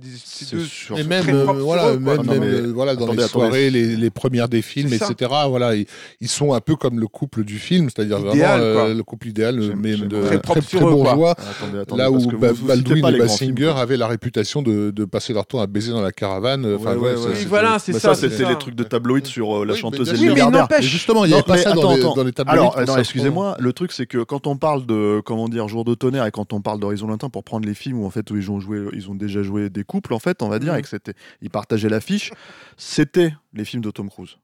deux... 0.52 0.64
sûr. 0.64 0.98
Et 0.98 1.04
même, 1.04 1.22
très 1.22 1.32
euh, 1.34 1.44
voilà, 1.44 1.82
sur 1.84 1.90
eux, 1.94 1.98
même, 1.98 2.16
Non, 2.16 2.22
même, 2.24 2.40
mais- 2.40 2.46
euh, 2.46 2.72
voilà, 2.74 2.94
dans 2.94 3.04
attendez, 3.04 3.18
les 3.18 3.24
attendez. 3.24 3.44
soirées, 3.46 3.70
les, 3.70 3.96
les 3.96 4.10
premières 4.10 4.48
des 4.48 4.62
films, 4.62 4.92
etc. 4.92 5.14
Voilà, 5.48 5.74
ils, 5.74 5.86
ils 6.20 6.28
sont 6.28 6.52
un 6.52 6.60
peu 6.60 6.76
comme 6.76 7.00
le 7.00 7.06
couple 7.08 7.42
du 7.44 7.58
film, 7.58 7.88
c'est-à-dire 7.88 8.18
vraiment 8.18 8.44
euh, 8.44 8.94
le 8.94 9.02
couple 9.02 9.28
idéal, 9.28 9.58
mais 9.76 9.96
de. 9.96 10.06
Très 10.20 10.28
très, 10.28 10.38
propre 10.40 10.60
très, 10.60 10.68
sur 10.78 10.80
bourgeois. 10.90 11.30
Attendez, 11.38 11.78
attendez, 11.78 12.02
Là 12.02 12.10
où 12.10 12.18
Baldwin 12.66 13.06
et 13.14 13.18
Basinger 13.18 13.72
avaient 13.76 13.96
la 13.96 14.06
réputation 14.06 14.25
de, 14.30 14.90
de 14.90 15.04
passer 15.04 15.32
leur 15.32 15.46
temps 15.46 15.60
à 15.60 15.66
baiser 15.66 15.92
dans 15.92 16.00
la 16.02 16.12
caravane. 16.12 16.64
Enfin, 16.74 16.96
Ouais, 16.96 17.14
ouais, 17.14 17.26
ouais, 17.26 17.44
voilà, 17.46 17.78
c'est 17.78 17.92
Bah, 17.92 17.98
ça, 18.00 18.14
ça, 18.14 18.28
c'était 18.28 18.48
les 18.48 18.56
trucs 18.58 18.74
de 18.74 18.84
tabloïd 18.84 19.26
sur 19.26 19.62
euh, 19.62 19.64
la 19.64 19.72
Oui, 19.74 19.78
chanteuse 19.78 20.12
mais. 20.12 20.18
Oui, 20.30 20.34
mais 20.34 20.50
n'empêche- 20.50 20.84
justement, 20.84 21.24
il 21.24 21.28
n'y 21.28 21.32
Non, 21.34 21.38
avait 21.38 21.46
pas 21.46 21.58
ça 21.58 21.72
dans, 21.72 21.80
attends, 21.80 21.94
les, 21.94 22.00
attends. 22.00 22.14
dans 22.14 22.24
les 22.24 22.32
tableaux. 22.32 22.52
Alors, 22.52 22.80
non, 22.86 22.96
excusez-moi, 22.96 23.56
le 23.58 23.72
truc 23.72 23.92
c'est 23.92 24.06
que 24.06 24.22
quand 24.24 24.46
on 24.46 24.56
parle 24.56 24.86
de 24.86 25.20
comment 25.24 25.48
dire 25.48 25.68
jour 25.68 25.84
de 25.84 25.94
tonnerre 25.94 26.26
et 26.26 26.30
quand 26.30 26.52
on 26.52 26.60
parle 26.60 26.80
d'Horizon 26.80 27.06
lointain 27.06 27.28
pour 27.28 27.44
prendre 27.44 27.66
les 27.66 27.74
films 27.74 28.00
où 28.00 28.06
en 28.06 28.10
fait 28.10 28.30
où 28.30 28.36
ils 28.36 28.50
ont 28.50 28.60
joué, 28.60 28.84
ils 28.92 29.10
ont 29.10 29.14
déjà 29.14 29.42
joué 29.42 29.70
des 29.70 29.84
couples 29.84 30.12
en 30.14 30.18
fait, 30.18 30.42
on 30.42 30.48
va 30.48 30.58
dire, 30.58 30.72
Mhm. 30.72 30.78
et 30.78 30.82
que 30.82 30.88
c'était, 30.88 31.14
ils 31.42 31.50
partageaient 31.50 31.88
l'affiche, 31.88 32.32
c'était 32.76 33.34
les 33.54 33.64
films 33.64 33.82
de 33.82 33.90
Tom 33.90 34.08
Cruise. 34.10 34.36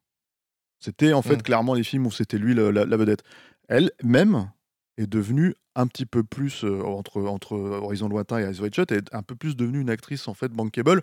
C'était 0.78 1.12
en 1.12 1.22
fait 1.22 1.36
Mhm. 1.36 1.42
clairement 1.42 1.74
les 1.74 1.84
films 1.84 2.06
où 2.06 2.10
c'était 2.10 2.38
lui 2.38 2.54
le- 2.54 2.70
la, 2.70 2.84
la 2.84 2.96
vedette. 2.96 3.22
Elle 3.68 3.90
même 4.02 4.50
est 4.98 5.06
devenue 5.06 5.54
un 5.74 5.86
petit 5.86 6.06
peu 6.06 6.22
plus 6.22 6.64
euh, 6.64 6.82
entre 6.82 7.56
Horizon 7.56 8.08
lointain 8.08 8.40
et 8.40 8.44
Eyes 8.44 8.60
Wide 8.60 8.74
Shut, 8.74 8.92
est 8.92 9.14
un 9.14 9.22
peu 9.22 9.34
plus 9.34 9.56
devenue 9.56 9.80
une 9.80 9.90
actrice 9.90 10.28
en 10.28 10.34
fait 10.34 10.52
bankable. 10.52 11.02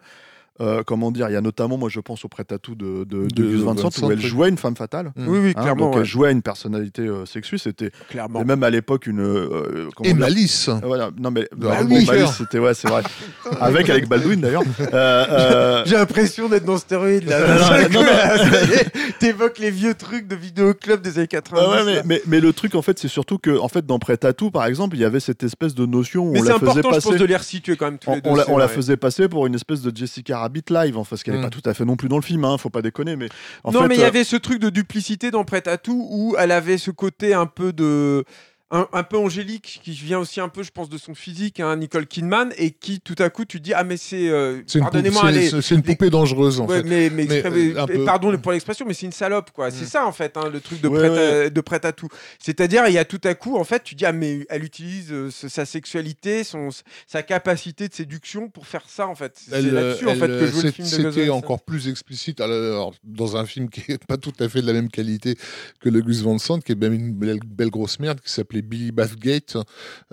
Euh, 0.62 0.84
comment 0.86 1.12
dire, 1.12 1.30
il 1.30 1.34
y 1.34 1.36
a 1.38 1.42
notamment, 1.42 1.78
moi 1.78 1.88
je 1.90 2.00
pense 2.02 2.26
au 2.26 2.28
prêt-à-tout 2.28 2.76
de, 2.76 3.06
de, 3.06 3.24
de 3.24 3.28
De 3.28 3.58
Vincent, 3.64 3.90
où 4.04 4.12
elle 4.12 4.20
jouait 4.22 4.50
une 4.50 4.58
femme 4.58 4.76
fatale. 4.76 5.12
Mm. 5.16 5.28
Oui, 5.28 5.40
oui, 5.42 5.54
Hein, 5.56 5.62
clairement. 5.62 5.86
donc 5.86 5.96
ouais. 5.96 6.02
elle 6.02 6.06
jouait 6.08 6.32
une 6.32 6.42
personnalité 6.42 7.04
euh, 7.04 7.26
sexue, 7.26 7.58
c'était 7.58 7.92
clairement. 8.10 8.42
et 8.42 8.44
même 8.44 8.62
à 8.64 8.70
l'époque 8.70 9.08
une 9.08 9.22
euh, 9.22 9.88
comment 9.96 10.10
Et 10.10 10.14
dire- 10.14 10.20
Malice. 10.20 10.68
Euh, 10.68 10.74
voilà, 10.84 11.12
non 11.18 11.32
mais 11.32 11.48
Bah 11.56 11.70
bah, 11.80 11.84
bon, 11.84 12.04
Malice, 12.06 12.32
c'était 12.38 12.60
ouais, 12.60 12.74
c'est 12.74 12.90
vrai. 12.90 13.04
Avec 13.62 13.90
avec 13.90 14.08
Baldwin 14.10 14.42
d'ailleurs. 14.42 14.64
Euh, 14.94 15.26
euh, 15.30 15.84
J'ai 15.86 15.96
l'impression 15.96 16.50
d'être 16.50 16.66
dans 16.66 16.78
stéroïde 16.78 17.28
là. 17.28 17.40
Non, 17.90 18.02
non, 18.02 18.02
non, 18.02 18.04
non. 18.04 19.10
T'évoques 19.20 19.60
les 19.60 19.72
vieux 19.72 19.94
trucs 19.94 20.28
de 20.28 20.36
vidéoclub 20.36 21.02
des 21.02 21.18
années 21.20 21.28
90. 21.28 21.64
ah 21.66 21.70
ouais, 21.72 21.86
mais, 21.86 21.96
là. 21.96 22.02
mais, 22.06 22.22
mais 22.28 22.40
le 22.40 22.54
truc 22.54 22.76
en 22.76 22.82
fait, 22.82 22.98
c'est 23.00 23.08
surtout 23.08 23.38
que 23.38 23.58
en 23.60 23.68
fait 23.68 23.86
dans 23.86 24.00
Prêt 24.00 24.24
à 24.26 24.34
tout 24.34 24.52
par 24.52 24.66
exemple, 24.66 24.96
il 24.96 25.00
y 25.02 25.06
avait 25.06 25.20
cette 25.20 25.44
espèce 25.44 25.76
de 25.76 25.86
notion 25.86 26.24
où 26.28 26.32
Mais 26.32 26.42
on 26.42 26.44
c'est 26.44 26.50
la 26.50 26.60
faisait 26.60 26.70
important, 26.72 26.90
je 26.90 26.96
passer 26.96 27.10
pense, 27.12 27.20
de 27.20 27.26
les 27.26 27.36
resituer 27.36 27.76
quand 27.78 27.86
même 27.86 27.98
tous 27.98 28.10
on, 28.10 28.16
les 28.16 28.22
deux. 28.22 28.30
on 28.30 28.36
la, 28.36 28.44
c'est 28.46 28.52
on 28.52 28.58
la 28.58 28.66
vrai. 28.66 28.76
faisait 28.76 28.98
passer 28.98 29.28
pour 29.30 29.46
une 29.48 29.56
espèce 29.56 29.82
de 29.82 29.96
Jessica 29.96 30.40
Rabbit 30.50 30.64
live, 30.72 30.98
enfin, 30.98 31.10
parce 31.12 31.24
qu'elle 31.24 31.36
n'est 31.36 31.40
Mm. 31.40 31.44
pas 31.44 31.50
tout 31.50 31.62
à 31.70 31.74
fait 31.74 31.86
non 31.86 31.96
plus 31.96 32.10
dans 32.10 32.16
le 32.18 32.24
film, 32.24 32.44
hein, 32.44 32.58
faut 32.58 32.70
pas 32.72 32.82
déconner, 32.82 33.16
mais 33.16 33.30
en 33.64 33.72
non, 33.72 33.82
fait, 33.82 33.88
mais 33.88 33.96
il 33.96 34.02
y 34.02 34.04
euh, 34.04 34.08
avait 34.08 34.24
ce 34.24 34.36
truc 34.36 34.60
de 34.60 34.70
duplicité 34.70 35.30
dans 35.32 35.44
Prêt 35.44 35.68
à 35.68 35.78
tout 35.78 36.08
où 36.12 36.36
elle 36.40 36.52
avait 36.52 36.78
ce 36.80 36.92
côté 36.92 37.34
un 37.34 37.46
peu 37.46 37.72
de. 37.72 38.24
Un, 38.72 38.88
un 38.94 39.02
peu 39.02 39.18
angélique 39.18 39.82
qui 39.84 39.94
vient 39.94 40.20
aussi 40.20 40.40
un 40.40 40.48
peu, 40.48 40.62
je 40.62 40.70
pense, 40.70 40.90
de 40.90 41.00
son 41.00 41.16
physique, 41.16 41.60
hein, 41.60 41.76
Nicole 41.78 42.06
Kidman, 42.06 42.54
et 42.56 42.70
qui 42.70 43.00
tout 43.02 43.16
à 43.18 43.32
coup 43.32 43.44
tu 43.44 43.60
dis 43.60 43.74
ah 43.74 43.84
mais 43.84 43.98
c'est 43.98 44.30
euh, 44.30 44.62
C'est 44.68 44.78
une, 44.78 44.86
poupée- 44.86 44.92
pardonnez-moi 45.10 45.22
c'est- 45.62 45.72
une 45.72 45.78
les- 45.78 45.82
poupée 45.82 46.10
dangereuse, 46.12 46.60
en 46.60 46.68
Ouais, 46.68 46.78
fait. 46.78 46.84
mais, 46.84 47.10
mais, 47.10 47.26
Mais, 47.26 47.40
exprès- 47.40 47.76
euh, 47.76 47.86
peu- 47.88 48.06
pardon 48.06 48.38
pour 48.38 48.52
l'expression, 48.52 48.86
mais 48.88 48.94
c'est 48.94 49.08
une 49.08 49.12
salope, 49.12 49.50
quoi. 49.50 49.72
C'est 49.72 49.86
Mm. 49.86 49.88
ça, 49.88 50.06
en 50.06 50.12
fait, 50.12 50.38
hein, 50.38 50.50
le 50.54 50.60
truc 50.62 50.82
de 50.82 50.88
Ouais, 50.88 51.00
prêt, 51.00 51.10
ouais. 51.10 51.46
À, 51.46 51.50
de 51.50 51.62
prêt 51.62 51.84
à 51.84 51.92
tout. 51.94 52.10
C'est-à-dire, 52.38 52.84
il 52.88 52.94
y 52.94 53.00
a 53.00 53.06
tout 53.06 53.20
à 53.24 53.34
coup, 53.34 53.58
en 53.58 53.64
fait, 53.64 53.84
tu 53.84 53.96
dis, 53.96 54.06
ah, 54.06 54.12
mais 54.12 54.46
elle 54.52 54.64
utilise 54.64 55.12
euh, 55.12 55.32
sa 55.32 55.66
sexualité, 55.66 56.44
son, 56.44 56.70
sa 57.08 57.24
capacité 57.24 57.88
de 57.88 57.94
séduction 57.96 58.50
pour 58.50 58.68
faire 58.68 58.84
ça, 58.88 59.08
en 59.08 59.16
fait. 59.16 59.34
C'est 59.50 59.62
là-dessus, 59.64 60.08
en 60.08 60.14
fait, 60.14 60.28
que 60.28 60.46
joue 60.46 60.62
le 60.62 60.70
film 60.72 60.88
de 60.88 61.10
C'était 61.12 61.30
encore 61.32 61.64
plus 61.64 61.88
explicite 61.88 62.40
alors, 62.40 62.94
dans 63.04 63.36
un 63.36 63.48
film 63.48 63.68
qui 63.70 63.92
est 63.94 64.06
pas 64.06 64.18
tout 64.18 64.34
à 64.40 64.48
fait 64.48 64.62
de 64.62 64.68
la 64.68 64.74
même 64.74 64.90
qualité 64.90 65.36
que 65.80 65.90
le 65.90 66.02
Gus 66.02 66.22
Van 66.22 66.38
Sant, 66.38 66.60
qui 66.60 66.74
est 66.74 66.76
même 66.80 66.94
une 66.94 67.14
belle, 67.14 67.40
belle 67.48 67.72
grosse 67.72 68.00
merde, 68.00 68.20
qui 68.22 68.32
s'appelait 68.32 68.59
Billy 68.62 68.92
Bathgate. 68.92 69.58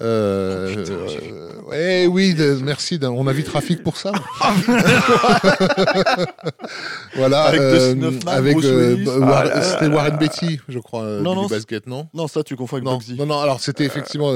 Euh, 0.01 0.67
Oh, 0.69 0.79
putain, 0.79 0.93
euh, 0.93 1.51
ouais, 1.69 2.07
oui, 2.07 2.35
de- 2.35 2.59
merci. 2.63 2.99
On 3.03 3.27
a 3.27 3.33
vu 3.33 3.43
Trafic 3.45 3.83
pour 3.83 3.97
ça. 3.97 4.13
voilà. 7.17 7.43
Avec 7.45 7.61
euh, 7.61 7.93
Hoffman, 7.93 8.31
avec, 8.33 8.57
euh, 8.65 8.97
bah, 9.21 9.39
Ah 9.41 9.45
là 9.45 9.63
C'était 9.63 9.87
Warren 9.89 10.13
là. 10.13 10.19
Beatty, 10.19 10.61
je 10.69 10.79
crois. 10.79 11.03
euh, 11.03 11.21
Non, 11.21 11.33
Billy 11.33 11.43
non, 11.43 11.49
Bathgate, 11.49 11.87
non? 11.87 12.09
non, 12.15 12.29
ça 12.29 12.43
tu 12.43 12.57
confonds 12.57 12.77
avec 12.77 12.85
non, 12.85 12.97
Bugsy. 12.99 13.15
non, 13.15 13.27
non, 13.27 13.41
alors 13.41 13.61
c'était 13.61 13.85
effectivement 13.85 14.33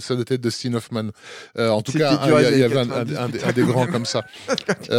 ça 0.00 0.14
doit 0.14 0.24
être 0.28 0.40
Dustin 0.40 0.74
Hoffman. 0.74 1.10
Euh, 1.58 1.70
en 1.70 1.82
tout 1.82 1.92
cas, 1.92 2.20
il 2.24 2.58
y, 2.58 2.62
avait 2.62 2.78
un, 2.78 2.86
90, 2.86 3.16
un- 3.16 3.22
un- 3.24 3.30
putain, 3.30 3.48
un 3.48 3.52
des 3.52 3.62
grands 3.62 3.86
comme 3.86 4.06
ça. 4.06 4.24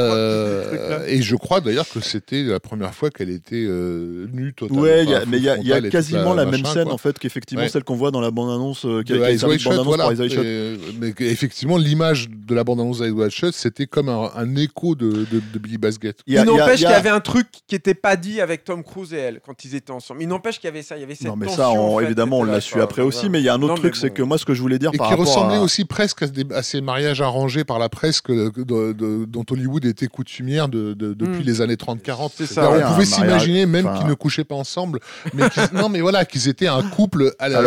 et 1.08 1.22
je 1.22 1.36
crois 1.36 1.62
d'ailleurs 1.62 1.88
que 1.90 2.00
c'était 2.00 2.44
la 2.44 2.60
première 2.60 2.94
fois 2.94 3.10
qu'elle 3.10 3.30
était 3.30 3.56
nue 3.68 4.54
totalement. 4.56 4.82
Ouais, 4.84 5.06
mais 5.28 5.38
il 5.38 5.44
y 5.44 5.50
a, 5.50 5.58
y 5.58 5.90
quasiment 5.90 6.34
la, 6.34 6.46
même 6.46 6.62
machin, 6.62 6.74
scène 6.74 6.84
quoi. 6.86 6.94
en 6.94 6.98
fait 6.98 7.18
qu'effectivement 7.20 7.56
Ouais. 7.64 7.70
celle 7.70 7.84
qu'on 7.84 7.96
voit 7.96 8.12
dans 8.12 8.22
la 8.22 8.32
bande 8.32 8.50
bande-annonce 8.58 8.86
euh, 8.86 9.04
qui 9.04 9.14
a 9.14 9.18
bande-annonce 9.18 9.86
voilà. 9.86 10.04
pour 10.06 10.12
Eyes 10.14 10.20
Wide 10.22 10.32
Shut. 10.32 10.44
Et- 10.46 10.78
mais 11.00 11.14
effectivement, 11.20 11.78
l'image 11.78 12.30
de 12.30 12.56
la 12.56 12.64
bande-annonce 12.64 13.00
d'Eyes 13.00 13.12
Wide 13.12 13.30
Shut, 13.32 13.54
c'était 13.54 13.86
comme 13.88 14.10
un, 14.10 14.30
un 14.36 14.56
écho 14.56 14.96
de, 14.96 15.10
de, 15.10 15.42
de 15.54 15.60
Billy 15.60 15.78
Bassett. 15.78 16.20
Il 16.28 16.40
n'empêche 16.42 16.80
qu'il 16.80 16.90
y 16.90 16.94
avait 16.94 17.10
un 17.10 17.20
truc 17.20 17.48
qui 17.68 17.76
n'était 17.76 17.94
pas 17.94 18.16
dit 18.16 18.42
avec 18.42 18.64
Tom 18.64 18.84
Cruise 18.84 19.14
et 19.14 19.18
elle 19.18 19.40
quand 19.46 19.64
ils 19.66 19.76
étaient 19.76 19.92
ensemble. 19.92 20.22
Il 20.22 20.28
n'empêche 20.28 20.56
qu'il 20.60 20.68
y 20.68 20.70
avait 20.70 20.82
ça, 20.82 20.98
il 20.98 21.02
y 21.02 21.04
avait 21.04 21.16
cette 21.16 21.28
Non, 21.28 21.36
mais 21.36 21.46
tension. 21.48 21.64
ça, 21.64 21.70
on- 21.72 21.96
en 21.96 22.00
fait, 22.00 22.06
évidemment, 22.06 22.40
on 22.40 22.44
l'a 22.44 22.62
su 22.62 22.80
après 22.82 23.02
aussi. 23.02 23.30
Mais 23.30 23.40
il 23.40 23.44
y 23.46 23.50
a 23.50 23.54
un 23.54 23.62
autre 23.62 23.74
Non, 23.76 23.80
truc, 23.80 23.96
c'est 23.96 24.10
que 24.12 24.22
moi, 24.24 24.38
ce 24.38 24.46
que 24.46 24.54
je 24.54 24.62
voulais 24.62 24.80
dire 24.80 24.92
Et 24.94 24.98
par 24.98 25.08
qui 25.08 25.14
rapport 25.14 25.26
ressemblait 25.28 25.58
à... 25.58 25.62
aussi 25.62 25.86
presque 25.86 26.22
à, 26.24 26.28
des- 26.28 26.46
à 26.54 26.64
ces 26.64 26.82
mariages 26.82 27.22
arrangés 27.22 27.64
par 27.64 27.80
la 27.80 27.90
presse 27.90 28.22
que, 28.22 28.50
que 28.50 28.62
de- 28.62 28.94
de- 28.94 29.26
dont 29.26 29.46
Hollywood 29.50 29.86
était 29.86 30.08
coutumière 30.08 30.68
de, 30.70 30.94
de- 30.94 31.14
depuis 31.14 31.40
Mm. 31.44 31.46
les 31.48 31.62
années 31.62 31.76
30-40. 31.76 32.32
C'est 32.36 32.46
ça, 32.46 32.70
on 32.72 32.94
pouvait 32.94 33.06
s'imaginer 33.06 33.66
même 33.66 33.90
qu'ils 33.98 34.08
ne 34.08 34.14
couchaient 34.14 34.44
pas 34.44 34.56
ensemble, 34.56 35.00
mais 35.34 35.44
non, 35.74 35.90
mais 35.90 36.02
voilà, 36.02 36.26
qu'ils 36.26 36.48
étaient 36.48 36.68
un 36.68 36.84
couple, 36.84 37.32
à 37.40 37.50
la- 37.50 37.60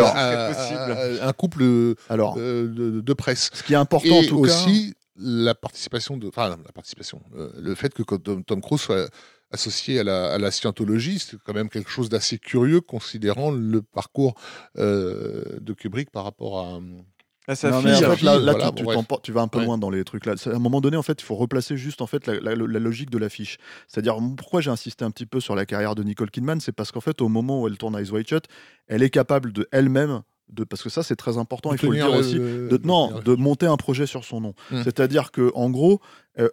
À- 0.85 1.27
un 1.29 1.33
couple 1.33 1.63
euh, 1.63 1.95
Alors, 2.09 2.35
de, 2.35 3.01
de 3.01 3.13
presse. 3.13 3.49
ce 3.53 3.63
qui 3.63 3.73
est 3.73 3.77
important, 3.77 4.07
Et 4.07 4.25
en 4.25 4.27
tout 4.27 4.41
cas... 4.41 4.51
aussi 4.51 4.93
la 5.21 5.53
participation 5.55 6.15
de, 6.17 6.27
enfin 6.29 6.47
la 6.49 6.57
participation, 6.73 7.21
euh, 7.35 7.49
le 7.59 7.75
fait 7.75 7.93
que 7.93 8.03
quand 8.03 8.19
Tom, 8.23 8.43
Tom 8.43 8.61
Cruise 8.61 8.79
soit 8.81 9.09
associé 9.51 9.99
à 9.99 10.03
la, 10.03 10.31
à 10.31 10.37
la 10.37 10.49
scientologie, 10.51 11.19
c'est 11.19 11.37
quand 11.43 11.53
même 11.53 11.69
quelque 11.69 11.89
chose 11.89 12.07
d'assez 12.07 12.37
curieux 12.37 12.79
considérant 12.81 13.51
le 13.51 13.81
parcours 13.81 14.35
euh, 14.77 15.43
de 15.59 15.73
Kubrick 15.73 16.11
par 16.11 16.23
rapport 16.23 16.59
à. 16.59 16.79
À 17.47 17.55
sa 17.55 17.71
Non, 17.71 17.81
fille. 17.81 17.89
mais 17.89 17.95
en 17.95 17.99
sa 17.99 18.15
fait, 18.15 18.25
là, 18.25 18.35
fille, 18.35 18.45
là, 18.45 18.51
voilà, 18.51 18.71
tu, 18.71 18.83
bon, 18.83 18.91
vas 19.33 19.41
un 19.41 19.47
peu 19.47 19.57
Ouais. 19.59 19.65
loin 19.65 19.79
dans 19.79 19.89
les 19.89 20.03
trucs 20.03 20.27
là. 20.27 20.35
À 20.45 20.49
un 20.49 20.59
moment 20.59 20.81
donné, 20.81 20.97
en 20.97 21.01
fait, 21.01 21.19
il 21.19 21.25
faut 21.25 21.35
replacer 21.35 21.77
juste 21.77 21.99
en 22.01 22.05
fait 22.07 22.27
la, 22.27 22.39
la- 22.39 22.53
la 22.55 22.79
logique 22.79 23.09
de 23.09 23.17
l'affiche. 23.17 23.57
C'est-à-dire 23.87 24.17
pourquoi 24.37 24.61
j'ai 24.61 24.69
insisté 24.69 25.03
un 25.03 25.09
petit 25.09 25.25
peu 25.25 25.39
sur 25.39 25.55
la 25.55 25.65
carrière 25.65 25.95
de 25.95 26.03
Nicole 26.03 26.29
Kidman, 26.29 26.59
c'est 26.61 26.71
parce 26.71 26.91
qu'en 26.91 27.01
fait, 27.01 27.21
au 27.21 27.27
moment 27.27 27.63
où 27.63 27.67
elle 27.67 27.77
tourne 27.79 27.97
Eyes 27.97 28.11
Wide 28.11 28.27
Shut, 28.27 28.43
elle 28.87 29.01
est 29.01 29.09
capable 29.09 29.51
de 29.51 29.67
elle-même 29.71 30.21
de 30.51 30.63
parce 30.63 30.81
que 30.83 30.89
ça 30.89 31.03
c'est 31.03 31.15
très 31.15 31.37
important, 31.37 31.71
il 31.71 31.77
faut 31.77 31.91
le 31.91 31.97
dire 31.97 32.11
aussi. 32.13 32.35
le- 32.35 32.67
De, 32.69 32.79
non, 32.83 33.11
le- 33.15 33.21
de 33.23 33.35
monter 33.35 33.65
un 33.65 33.77
projet 33.77 34.05
sur 34.05 34.23
son 34.25 34.41
nom. 34.41 34.53
Mm. 34.71 34.83
C'est-à-dire 34.83 35.31
que 35.31 35.51
en 35.55 35.69
gros, 35.69 35.99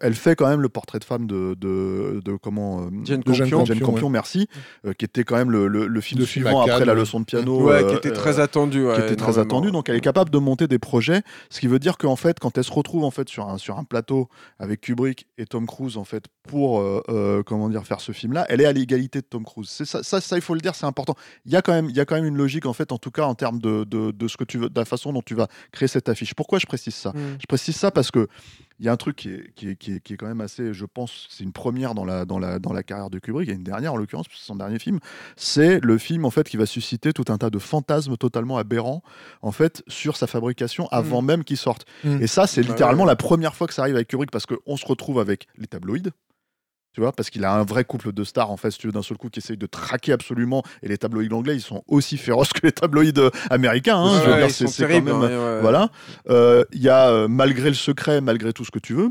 elle 0.01 0.15
fait 0.15 0.35
quand 0.35 0.48
même 0.48 0.61
le 0.62 0.69
portrait 0.69 0.98
de 0.98 1.05
femme 1.05 1.27
de, 1.27 1.55
de, 1.59 2.20
de 2.24 2.36
comment 2.36 2.81
euh, 2.81 2.90
Jane 3.05 3.20
de 3.20 3.24
Campion. 3.24 3.65
Jane 3.65 3.78
Campion, 3.78 3.86
Campion, 3.93 4.11
merci, 4.11 4.48
euh, 4.85 4.93
qui 4.94 5.05
était 5.05 5.23
quand 5.24 5.36
même 5.36 5.51
le, 5.51 5.69
le- 5.69 5.86
le 5.86 6.01
film 6.01 6.24
suivant 6.24 6.62
après 6.62 6.85
la 6.85 6.94
leçon 6.94 7.20
de 7.20 7.24
piano. 7.24 7.62
Ouais, 7.62 7.85
euh, 7.85 7.90
qui 7.90 7.94
était 7.97 8.11
euh, 8.11 8.15
très 8.15 8.40
attendu. 8.40 8.86
qui 8.94 9.01
était 9.01 9.16
très 9.16 9.39
attendu. 9.39 9.70
Donc 9.70 9.89
elle 9.89 9.97
est 9.97 10.01
capable 10.01 10.31
de 10.31 10.39
monter 10.39 10.66
des 10.66 10.78
projets, 10.78 11.23
ce 11.51 11.61
qui 11.61 11.66
veut 11.69 11.78
dire 11.78 11.98
qu'en 11.98 12.16
fait, 12.16 12.39
quand 12.40 12.57
elle 12.59 12.65
se 12.65 12.73
retrouve 12.73 13.05
en 13.05 13.11
fait 13.11 13.28
sur 13.28 13.48
un 13.48 13.59
sur 13.59 13.78
un 13.78 13.85
plateau 13.85 14.28
avec 14.59 14.81
Kubrick 14.81 15.27
et 15.39 15.44
Tom 15.47 15.66
Cruise 15.66 15.97
en 15.97 16.05
fait 16.05 16.24
pour 16.48 16.81
euh, 16.81 17.03
euh, 17.09 17.43
comment 17.44 17.69
dire 17.69 17.85
faire 17.85 18.01
ce 18.01 18.12
film-là, 18.12 18.47
elle 18.48 18.61
est 18.61 18.66
à 18.66 18.73
l'égalité 18.73 19.20
de 19.20 19.27
Tom 19.27 19.44
Cruise. 19.44 19.69
C'est 19.69 19.85
ça, 19.85 20.03
ça, 20.03 20.20
ça, 20.20 20.36
il 20.36 20.43
faut 20.43 20.55
le 20.55 20.61
dire, 20.61 20.74
c'est 20.74 20.86
important. 20.86 21.15
Il 21.44 21.53
y 21.53 21.57
a 21.57 21.62
quand 21.62 21.73
même 21.73 21.89
il 21.90 21.97
y 21.97 22.01
a 22.01 22.05
quand 22.05 22.15
même 22.16 22.24
une 22.27 22.36
logique 22.36 22.66
en 22.66 22.73
fait, 22.73 22.93
en 22.93 22.98
tout 22.98 23.11
cas 23.11 23.24
en 23.24 23.35
termes 23.35 23.59
de, 23.61 23.85
de, 23.85 24.11
de 24.11 24.28
ce 24.28 24.36
que 24.36 24.44
tu 24.44 24.59
veux, 24.59 24.69
de 24.69 24.78
la 24.78 24.85
façon 24.85 25.12
dont 25.12 25.23
tu 25.23 25.35
vas 25.35 25.48
créer 25.73 25.89
cette 25.89 26.09
affiche. 26.09 26.35
Pourquoi 26.35 26.59
je 26.59 26.66
précise 26.66 26.94
ça? 26.94 27.11
Mm. 27.11 27.36
Je 27.40 27.47
précise 27.47 27.77
ça 27.77 27.90
parce 27.90 28.11
que 28.11 28.27
il 28.78 28.86
y 28.86 28.89
a 28.89 28.93
un 28.93 28.97
truc 28.97 29.16
qui 29.16 29.31
est, 29.31 29.53
qui 29.55 29.70
est, 29.70 29.77
qui 29.77 29.93
est, 29.94 30.01
qui 30.01 30.12
est 30.12 30.16
quand 30.16 30.27
même 30.27 30.40
assez, 30.40 30.74
je 30.74 30.85
pense, 30.85 31.27
c'est 31.31 31.44
une 31.44 31.53
première 31.53 31.94
dans 31.94 32.05
la, 32.05 32.24
dans, 32.24 32.39
la, 32.39 32.59
dans 32.59 32.73
la 32.73 32.82
carrière 32.82 33.11
de 33.11 33.19
Kubrick, 33.19 33.48
il 33.48 33.51
y 33.51 33.53
a 33.53 33.57
une 33.57 33.62
dernière 33.65 33.94
en 33.94 33.97
l'occurrence, 33.97 34.27
parce 34.28 34.39
que 34.39 34.43
c'est 34.43 34.47
son 34.48 34.57
dernier 34.57 34.78
film, 34.78 34.98
c'est 35.36 35.81
le 35.82 35.98
film 35.98 36.24
en 36.24 36.31
fait 36.31 36.48
qui 36.48 36.57
va 36.57 36.66
susciter 36.66 37.12
tout 37.12 37.24
un 37.28 37.39
tas 37.39 37.51
de 37.51 37.59
fantasmes 37.59 38.16
totalement 38.16 38.59
aberrants 38.59 39.03
en 39.43 39.53
fait 39.53 39.82
sur 39.89 40.16
sa 40.16 40.27
fabrication 40.27 40.89
avant 40.90 41.23
même 41.23 41.44
qu'il 41.44 41.57
sorte. 41.57 41.86
Mm. 42.05 42.23
Et 42.23 42.27
ça, 42.27 42.47
c'est 42.47 42.62
Bah 42.62 42.69
littéralement 42.69 43.05
ouais. 43.05 43.09
la 43.11 43.16
première 43.16 43.55
fois 43.55 43.66
que 43.66 43.74
ça 43.74 43.82
arrive 43.82 43.97
avec 43.97 44.09
Kubrick 44.09 44.31
parce 44.31 44.47
qu'on 44.47 44.77
se 44.77 44.86
retrouve 44.86 45.20
avec 45.20 45.47
les 45.59 45.66
tabloïds. 45.66 46.11
Tu 46.97 47.02
vois, 47.02 47.12
parce 47.12 47.28
qu'il 47.28 47.44
a 47.44 47.52
un 47.52 47.62
vrai 47.62 47.85
couple 47.85 48.10
de 48.10 48.24
stars, 48.24 48.51
en 48.51 48.56
fait, 48.56 48.70
si 48.70 48.78
tu 48.78 48.86
veux, 48.86 48.93
d'un 48.94 49.02
seul 49.02 49.18
coup, 49.18 49.28
qui 49.28 49.39
essayent 49.40 49.59
de 49.59 49.66
traquer 49.66 50.12
absolument. 50.12 50.62
Et 50.82 50.89
les 50.89 50.97
tabloïds 50.97 51.31
anglais, 51.35 51.55
ils 51.55 51.60
sont 51.60 51.82
aussi 51.89 52.16
féroces 52.16 52.55
que 52.55 52.60
les 52.66 52.73
tabloïds 52.73 53.12
euh, 53.18 53.28
américains. 53.51 53.98
hein. 53.98 54.18
Ouais, 54.18 54.43
ouais, 54.44 54.48
c'est 54.48 54.64
quand 54.64 54.89
même. 55.05 55.09
hein, 55.09 55.20
ouais. 55.56 55.60
Voilà. 55.60 55.90
Euh, 56.31 56.64
Il 56.73 56.81
y 56.81 56.89
a, 56.89 57.10
euh, 57.10 57.28
malgré 57.28 57.68
le 57.68 57.74
secret, 57.74 58.23
malgré 58.23 58.55
tout 58.55 58.64
ce 58.64 58.70
que 58.70 58.78
tu 58.78 58.94
veux, 58.94 59.10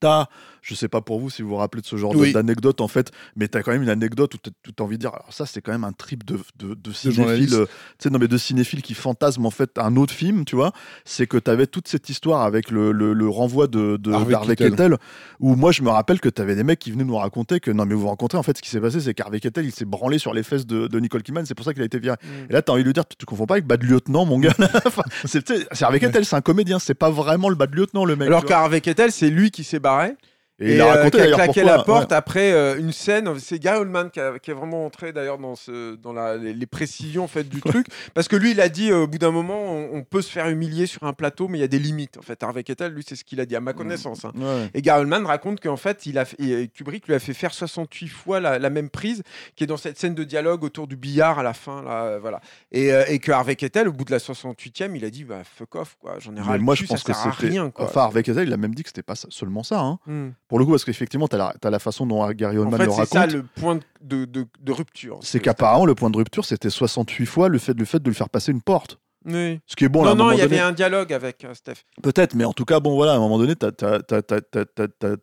t'as, 0.00 0.26
je 0.64 0.74
sais 0.74 0.88
pas 0.88 1.02
pour 1.02 1.20
vous 1.20 1.28
si 1.28 1.42
vous 1.42 1.50
vous 1.50 1.56
rappelez 1.56 1.82
de 1.82 1.86
ce 1.86 1.96
genre 1.96 2.16
Oui. 2.16 2.32
d'anecdote, 2.32 2.80
en 2.80 2.88
fait, 2.88 3.12
mais 3.36 3.48
t'as 3.48 3.62
quand 3.62 3.70
même 3.72 3.82
une 3.82 3.90
anecdote 3.90 4.34
où 4.34 4.38
t'as 4.38 4.50
tout 4.62 4.80
envie 4.82 4.96
de 4.96 5.00
dire, 5.02 5.10
alors 5.12 5.30
ça, 5.32 5.44
c'est 5.44 5.60
quand 5.60 5.72
même 5.72 5.84
un 5.84 5.92
trip 5.92 6.24
de, 6.24 6.38
de, 6.58 6.72
de 6.74 6.92
cinéphile, 6.92 7.52
euh, 7.54 7.66
tu 7.66 8.04
sais, 8.04 8.10
non, 8.10 8.18
mais 8.18 8.28
de 8.28 8.38
cinéphile 8.38 8.80
qui 8.80 8.94
fantasme, 8.94 9.44
en 9.44 9.50
fait, 9.50 9.78
un 9.78 9.96
autre 9.96 10.14
film, 10.14 10.46
tu 10.46 10.56
vois, 10.56 10.72
c'est 11.04 11.26
que 11.26 11.36
t'avais 11.36 11.66
toute 11.66 11.86
cette 11.86 12.08
histoire 12.08 12.42
avec 12.42 12.70
le, 12.70 12.92
le, 12.92 13.12
le 13.12 13.28
renvoi 13.28 13.66
de, 13.66 13.98
de 13.98 14.12
Harvey. 14.12 14.56
Keitel, 14.56 14.96
où 15.38 15.54
moi, 15.54 15.70
je 15.70 15.82
me 15.82 15.90
rappelle 15.90 16.18
que 16.20 16.30
t'avais 16.30 16.54
des 16.54 16.64
mecs 16.64 16.78
qui 16.78 16.90
venaient 16.90 17.04
nous 17.04 17.16
raconter 17.16 17.60
que, 17.60 17.70
non, 17.70 17.84
mais 17.84 17.94
vous 17.94 18.00
vous 18.02 18.08
rencontrez, 18.08 18.38
en 18.38 18.42
fait, 18.42 18.56
ce 18.56 18.62
qui 18.62 18.70
s'est 18.70 18.80
passé, 18.80 19.00
c'est 19.00 19.12
qu'Harvey 19.12 19.40
Keitel, 19.40 19.66
il 19.66 19.72
s'est 19.72 19.84
branlé 19.84 20.18
sur 20.18 20.32
les 20.32 20.42
fesses 20.42 20.66
de, 20.66 20.86
de 20.86 21.00
Nicole 21.00 21.22
Kidman, 21.22 21.44
c'est 21.44 21.54
pour 21.54 21.66
ça 21.66 21.74
qu'il 21.74 21.82
a 21.82 21.86
été 21.86 21.98
viré. 21.98 22.16
Mm. 22.22 22.50
Et 22.50 22.52
là, 22.54 22.62
t'as 22.62 22.72
envie 22.72 22.82
de 22.82 22.88
lui 22.88 22.94
dire, 22.94 23.06
tu, 23.06 23.16
tu 23.16 23.26
confonds 23.26 23.46
pas 23.46 23.54
avec 23.54 23.66
Bad 23.66 23.82
Lieutenant, 23.82 24.24
mon 24.24 24.38
gars. 24.38 24.54
C'est, 25.26 25.44
tu 25.44 25.54
Harvey 25.82 26.00
Keitel, 26.00 26.24
c'est 26.24 26.36
un 26.36 26.40
comédien, 26.40 26.78
c'est 26.78 26.94
pas 26.94 27.10
vraiment 27.10 27.48
le 27.48 27.54
Bad 27.54 27.74
Lieutenant, 27.74 28.04
le 28.04 28.16
mec. 28.16 28.28
Alors 28.28 28.42
tu 28.42 28.48
qu'avec 28.48 28.86
Ethel, 28.86 29.10
c'est 29.12 29.30
lui 29.30 29.50
qui 29.50 29.64
s'est 29.64 29.78
barré. 29.80 30.14
Et, 30.60 30.74
il 30.74 30.80
a 30.80 30.84
euh, 30.84 30.88
raconté 30.98 31.18
qui 31.18 31.22
a 31.24 31.34
claqué 31.34 31.60
pourquoi. 31.62 31.76
la 31.76 31.82
porte 31.82 32.10
ouais. 32.12 32.16
après 32.16 32.52
euh, 32.52 32.78
une 32.78 32.92
scène. 32.92 33.28
C'est 33.40 33.58
Gary 33.58 33.80
Oldman 33.80 34.08
qui, 34.10 34.20
a- 34.20 34.38
qui 34.38 34.52
est 34.52 34.54
vraiment 34.54 34.86
entré 34.86 35.12
d'ailleurs 35.12 35.38
dans, 35.38 35.56
ce, 35.56 35.96
dans 35.96 36.12
la- 36.12 36.36
les, 36.36 36.54
les 36.54 36.66
précisions 36.66 37.24
en 37.24 37.28
fait, 37.28 37.48
du 37.48 37.60
truc. 37.60 37.86
Parce 38.14 38.28
que 38.28 38.36
lui, 38.36 38.52
il 38.52 38.60
a 38.60 38.68
dit 38.68 38.92
euh, 38.92 38.98
au 39.02 39.06
bout 39.08 39.18
d'un 39.18 39.32
moment, 39.32 39.60
on, 39.64 39.90
on 39.96 40.02
peut 40.04 40.22
se 40.22 40.30
faire 40.30 40.48
humilier 40.48 40.86
sur 40.86 41.02
un 41.02 41.12
plateau, 41.12 41.48
mais 41.48 41.58
il 41.58 41.60
y 41.60 41.64
a 41.64 41.68
des 41.68 41.80
limites. 41.80 42.18
En 42.18 42.22
fait, 42.22 42.40
Harvey 42.42 42.62
Keitel, 42.62 42.92
lui, 42.92 43.02
c'est 43.04 43.16
ce 43.16 43.24
qu'il 43.24 43.40
a 43.40 43.46
dit 43.46 43.56
à 43.56 43.60
ma 43.60 43.72
connaissance. 43.72 44.24
hein. 44.24 44.32
Ouais. 44.36 44.70
Et 44.74 44.80
Gary 44.82 45.00
Oldman 45.00 45.26
raconte 45.26 45.58
qu'en 45.60 45.76
fait, 45.76 46.06
il 46.06 46.18
a 46.18 46.24
et 46.38 46.68
Kubrick 46.68 47.08
lui 47.08 47.14
a 47.14 47.18
fait 47.18 47.34
faire 47.34 47.52
68 47.52 48.06
fois 48.08 48.38
la, 48.38 48.60
la 48.60 48.70
même 48.70 48.90
prise, 48.90 49.24
qui 49.56 49.64
est 49.64 49.66
dans 49.66 49.76
cette 49.76 49.98
scène 49.98 50.14
de 50.14 50.22
dialogue 50.24 50.62
autour 50.62 50.86
du 50.86 50.94
billard 50.96 51.40
à 51.40 51.42
la 51.42 51.52
fin. 51.54 51.82
Là, 51.82 52.18
voilà. 52.18 52.40
Et, 52.70 52.90
et 53.08 53.18
que 53.18 53.32
Harvey 53.32 53.56
Keitel, 53.56 53.88
au 53.88 53.92
bout 53.92 54.04
de 54.04 54.12
la 54.12 54.18
68e, 54.18 54.92
il 54.94 55.04
a 55.04 55.10
dit 55.10 55.24
bah, 55.24 55.42
fuck 55.44 55.74
off, 55.74 55.96
quoi. 56.00 56.16
J'en 56.20 56.34
ai 56.36 56.40
ras 56.40 56.58
moi, 56.58 56.76
je 56.76 56.84
pense 56.86 57.02
ça 57.02 57.12
que 57.12 57.18
c'était. 57.40 57.58
Enfin, 57.76 58.02
Harvey 58.02 58.22
Keitel, 58.22 58.46
il 58.46 58.52
a 58.52 58.56
même 58.56 58.74
dit 58.74 58.84
que 58.84 58.88
c'était 58.90 59.02
pas 59.02 59.16
seulement 59.16 59.64
ça. 59.64 59.80
hein. 59.80 59.98
Hmm. 60.06 60.28
Pour 60.48 60.58
le 60.58 60.64
coup, 60.64 60.72
parce 60.72 60.84
qu'effectivement, 60.84 61.26
tu 61.28 61.36
as, 61.36 61.54
la 61.70 61.78
façon 61.78 62.06
dont 62.06 62.28
Gary 62.32 62.58
En 62.58 62.62
Oldman 62.62 62.78
fait, 62.80 62.86
le 62.86 62.92
c'est 62.92 63.06
ça 63.06 63.20
raconte. 63.20 63.34
le 63.34 63.42
point 63.60 63.80
de, 64.02 64.24
de- 64.26 64.46
de 64.60 64.72
rupture. 64.72 65.18
C'est 65.22 65.40
qu'apparemment, 65.40 65.86
le 65.86 65.94
point 65.94 66.10
de 66.10 66.16
rupture, 66.16 66.44
c'était 66.44 66.70
68 66.70 67.26
fois 67.26 67.48
le 67.48 67.58
fait, 67.58 67.72
le 67.78 67.84
fait 67.84 68.02
de 68.02 68.08
le 68.08 68.14
faire 68.14 68.28
passer 68.28 68.52
une 68.52 68.62
porte. 68.62 68.98
Oui. 69.26 69.58
Ce 69.66 69.74
qui 69.74 69.86
est 69.86 69.88
bon, 69.88 70.04
là, 70.04 70.10
à 70.10 70.14
non, 70.14 70.24
un 70.24 70.26
non, 70.28 70.32
il 70.34 70.38
y 70.40 70.42
avait 70.42 70.58
un 70.60 70.72
dialogue 70.72 71.10
avec 71.10 71.46
euh, 71.46 71.54
Steph. 71.54 71.76
Peut-être, 72.02 72.34
mais 72.34 72.44
en 72.44 72.52
tout 72.52 72.66
cas, 72.66 72.78
bon, 72.78 72.94
voilà, 72.94 73.12
à 73.12 73.16
un 73.16 73.20
moment 73.20 73.38
donné, 73.38 73.54
tu 73.56 73.64
as, 73.64 73.70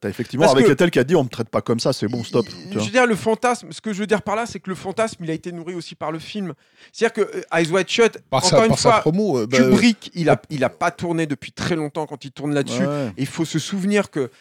effectivement 0.09 0.45
Parce 0.45 0.53
Harvey 0.53 0.63
que- 0.63 0.69
Keitel 0.69 0.89
qui 0.91 0.97
a 0.97 1.03
dit 1.03 1.15
on 1.15 1.23
me 1.23 1.29
traite 1.29 1.49
pas 1.49 1.61
comme 1.61 1.79
ça, 1.79 1.93
c'est 1.93 2.07
bon, 2.07 2.23
stop. 2.23 2.45
Il- 2.49 2.69
tu 2.71 2.79
Je 2.79 2.85
veux 2.85 2.91
dire, 2.91 3.05
le 3.05 3.15
fantasme, 3.15 3.71
ce 3.71 3.81
que 3.81 3.93
je 3.93 3.99
veux 3.99 4.07
dire 4.07 4.21
par 4.23 4.35
là, 4.35 4.45
c'est 4.45 4.59
que 4.59 4.69
le 4.69 4.75
fantasme, 4.75 5.23
il 5.23 5.29
a 5.29 5.33
été 5.33 5.51
nourri 5.51 5.75
aussi 5.75 5.93
par 5.95 6.11
le 6.11 6.17
film. 6.17 6.53
C'est-à-dire 6.91 7.13
que 7.25 7.37
euh, 7.37 7.41
Eyes 7.59 7.69
Wide 7.71 7.89
Shut, 7.89 8.17
Par, 8.29 8.39
encore 8.43 8.49
sa, 8.59 8.63
une 8.65 8.69
par 8.69 8.79
sa 8.79 8.91
fois, 8.93 8.99
promo. 9.01 9.37
euh, 9.39 9.45
bah, 9.47 9.57
Kubrick, 9.59 10.11
il 10.15 10.29
a, 10.29 10.41
il 10.49 10.63
a 10.63 10.69
pas 10.69 10.91
tourné 10.91 11.25
depuis 11.27 11.51
très 11.51 11.75
longtemps 11.75 12.05
quand 12.07 12.25
il 12.25 12.31
tourne 12.31 12.55
là-dessus. 12.55 12.85
Ouais. 12.85 13.09
Et 13.17 13.21
il 13.21 13.27
faut 13.27 13.45
se 13.45 13.59
souvenir 13.59 14.09
que 14.09 14.31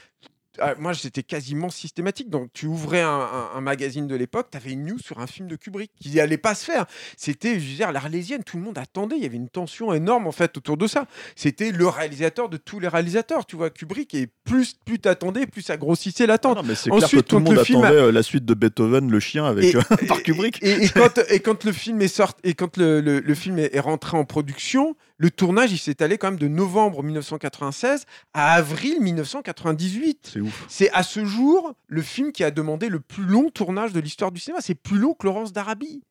ah, 0.58 0.74
moi, 0.78 0.94
c'était 0.94 1.22
quasiment 1.22 1.70
systématique. 1.70 2.28
Donc, 2.30 2.48
tu 2.52 2.66
ouvrais 2.66 3.00
un, 3.02 3.08
un- 3.08 3.50
un 3.54 3.60
magazine 3.60 4.06
de 4.06 4.14
l'époque, 4.16 4.48
tu 4.50 4.56
avais 4.56 4.72
une 4.72 4.84
news 4.86 4.98
sur 4.98 5.18
un 5.20 5.26
film 5.26 5.46
de 5.48 5.56
Kubrick 5.56 5.90
qui 6.00 6.10
n'allait 6.16 6.38
pas 6.38 6.54
se 6.54 6.64
faire. 6.64 6.86
C'était, 7.16 7.60
je 7.60 7.68
veux 7.70 7.76
dire, 7.76 7.92
l'Arlésienne, 7.92 8.42
tout 8.44 8.56
le 8.56 8.62
monde 8.62 8.78
attendait. 8.78 9.16
Il 9.16 9.22
y 9.22 9.26
avait 9.26 9.36
une 9.36 9.48
tension 9.48 9.92
énorme, 9.92 10.26
en 10.26 10.32
fait, 10.32 10.56
autour 10.56 10.76
de 10.76 10.86
ça. 10.86 11.06
C'était 11.36 11.70
le 11.72 11.86
réalisateur 11.86 12.48
de 12.48 12.56
tous 12.56 12.80
les 12.80 12.88
réalisateurs, 12.88 13.46
tu 13.46 13.56
vois, 13.56 13.70
Kubrick. 13.70 14.14
Et 14.14 14.28
plus, 14.44 14.74
plus 14.84 14.98
t'attendais, 14.98 15.46
plus 15.46 15.62
ça 15.62 15.76
grossissait 15.76 16.26
l'attente. 16.26 16.58
Mais 16.64 16.74
c'est 16.74 16.90
clair 16.90 17.00
que 17.00 17.04
Ensuite, 17.04 17.26
tout 17.28 17.38
le 17.38 17.44
monde 17.44 17.54
le 17.54 17.64
film 17.64 17.82
a- 17.82 17.86
attendait 17.88 18.02
euh, 18.02 18.12
la 18.12 18.22
suite 18.22 18.44
de 18.44 18.54
Beethoven, 18.54 19.10
le 19.10 19.20
chien, 19.20 19.44
avec 19.44 19.74
Et- 19.74 19.76
euh, 19.76 19.80
par 20.08 20.22
Kubrick. 20.22 20.62
Et, 20.62 20.84
et 20.84 20.88
quand, 20.94 21.18
et 21.28 21.40
quand 21.40 21.64
le 21.64 21.72
film 21.72 22.00
est 22.02 22.08
sorti, 22.08 22.40
et 22.44 22.54
quand 22.54 22.76
le, 22.76 23.00
le- 23.00 23.20
le 23.20 23.34
film 23.34 23.58
est 23.58 23.78
rentré 23.80 24.16
en 24.16 24.24
production, 24.24 24.96
le 25.20 25.30
tournage 25.30 25.70
il 25.70 25.78
s'est 25.78 26.02
allé 26.02 26.16
quand 26.16 26.28
même 26.30 26.40
de 26.40 26.48
novembre 26.48 27.02
1996 27.02 28.06
à 28.32 28.54
avril 28.54 29.02
1998. 29.02 30.30
C'est 30.32 30.40
ouf. 30.40 30.64
C'est 30.66 30.90
à 30.92 31.02
ce 31.02 31.26
jour 31.26 31.74
le 31.88 32.00
film 32.00 32.32
qui 32.32 32.42
a 32.42 32.50
demandé 32.50 32.88
le 32.88 33.00
plus 33.00 33.24
long 33.24 33.50
tournage 33.50 33.92
de 33.92 34.00
l'histoire 34.00 34.32
du 34.32 34.40
cinéma. 34.40 34.62
C'est 34.62 34.74
plus 34.74 34.98
long 34.98 35.12
que 35.12 35.26
Laurence 35.26 35.52
d'Arabie. 35.52 36.02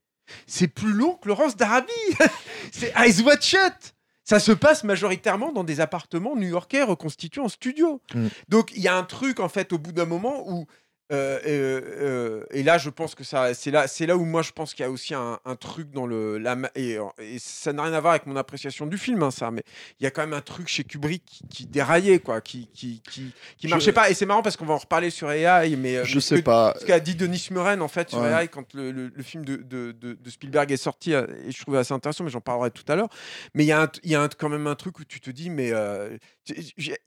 C'est 0.45 0.67
plus 0.67 0.93
long 0.93 1.15
que 1.15 1.27
Laurence 1.27 1.57
d'Arabie. 1.57 1.89
C'est 2.71 2.93
Eyes 2.95 3.23
Wide 3.23 3.41
Shut. 3.41 3.95
Ça 4.25 4.39
se 4.39 4.51
passe 4.51 4.83
majoritairement 4.83 5.51
dans 5.51 5.63
des 5.63 5.79
appartements 5.79 6.35
new-yorkais 6.35 6.83
reconstitués 6.83 7.41
en 7.41 7.49
studio. 7.49 8.03
Mm. 8.13 8.27
Donc 8.47 8.71
il 8.75 8.83
y 8.83 8.87
a 8.87 8.95
un 8.95 9.03
truc 9.03 9.39
en 9.39 9.49
fait 9.49 9.73
au 9.73 9.79
bout 9.79 9.91
d'un 9.91 10.05
moment 10.05 10.47
où 10.47 10.67
euh, 11.11 11.39
euh, 11.45 11.81
euh, 12.01 12.43
et 12.51 12.61
là, 12.63 12.77
je 12.77 12.89
pense 12.89 13.15
que 13.15 13.23
ça, 13.23 13.53
c'est 13.55 13.71
là, 13.71 13.87
c'est 13.87 14.05
là 14.05 14.15
où 14.15 14.25
moi 14.25 14.41
je 14.43 14.51
pense 14.51 14.73
qu'il 14.73 14.83
y 14.83 14.87
a 14.87 14.91
aussi 14.91 15.15
un, 15.15 15.39
un 15.43 15.55
truc 15.55 15.89
dans 15.91 16.05
le, 16.05 16.37
la, 16.37 16.55
et, 16.75 16.97
et 17.19 17.39
ça 17.39 17.73
n'a 17.73 17.83
rien 17.83 17.93
à 17.93 17.99
voir 17.99 18.11
avec 18.13 18.27
mon 18.27 18.35
appréciation 18.35 18.85
du 18.85 18.97
film, 18.97 19.23
hein, 19.23 19.31
ça, 19.31 19.49
mais 19.49 19.63
il 19.99 20.03
y 20.03 20.07
a 20.07 20.11
quand 20.11 20.21
même 20.21 20.33
un 20.33 20.41
truc 20.41 20.67
chez 20.67 20.83
Kubrick 20.83 21.23
qui, 21.25 21.47
qui 21.47 21.65
déraillait, 21.65 22.19
quoi, 22.19 22.41
qui, 22.41 22.67
qui, 22.73 23.01
qui, 23.09 23.33
qui 23.57 23.67
Je- 23.67 23.73
marchait 23.73 23.91
pas. 23.93 24.09
Et 24.11 24.13
c'est 24.13 24.25
marrant 24.27 24.41
parce 24.43 24.55
qu'on 24.55 24.65
va 24.67 24.75
en 24.75 24.77
reparler 24.79 25.09
sur 25.09 25.31
AI, 25.31 25.75
mais 25.77 25.97
euh, 25.97 26.03
Je 26.05 26.15
mais 26.15 26.21
sais 26.21 26.35
que- 26.37 26.41
pas. 26.41 26.75
ce 26.79 26.85
qu'a 26.85 26.99
dit 26.99 27.15
Denis 27.15 27.47
Muren 27.51 27.81
en 27.81 27.87
fait 27.87 28.09
sur 28.09 28.19
Ouais. 28.19 28.43
AI 28.43 28.47
quand 28.47 28.73
le, 28.75 28.91
le- 28.91 29.11
le 29.15 29.23
film 29.23 29.43
de, 29.43 29.55
de- 29.57 29.91
de- 29.93 30.13
de 30.13 30.29
Spielberg 30.29 30.71
est 30.71 30.77
sorti 30.77 31.13
et 31.13 31.51
je 31.51 31.59
trouvais 31.61 31.79
assez 31.79 31.93
intéressant 31.93 32.23
mais 32.23 32.29
j'en 32.29 32.41
parlerai 32.41 32.69
tout 32.71 32.83
à 32.87 32.95
l'heure 32.95 33.09
mais 33.55 33.63
il 33.63 33.67
y 33.67 33.71
a, 33.71 33.81
un- 33.83 33.91
il 34.03 34.11
y 34.11 34.15
a 34.15 34.21
un- 34.21 34.27
quand 34.29 34.49
même 34.49 34.67
un 34.67 34.75
truc 34.75 34.99
où 34.99 35.05
tu 35.05 35.19
te 35.19 35.31
dis 35.31 35.49
mais 35.49 35.71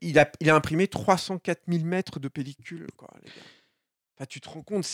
il, 0.01 0.19
a, 0.19 0.31
il 0.39 0.49
a 0.49 0.55
imprimé 0.55 0.87
304 0.87 1.61
000 1.67 1.83
mètres 1.85 2.19
de 2.19 2.27
pellicule 2.27 2.87
quoi 2.97 3.09
les 3.23 3.29
gars. 3.29 3.35
Enfin, 4.15 4.25
tu 4.29 4.39
te 4.41 4.49
rends 4.49 4.61
compte, 4.61 4.85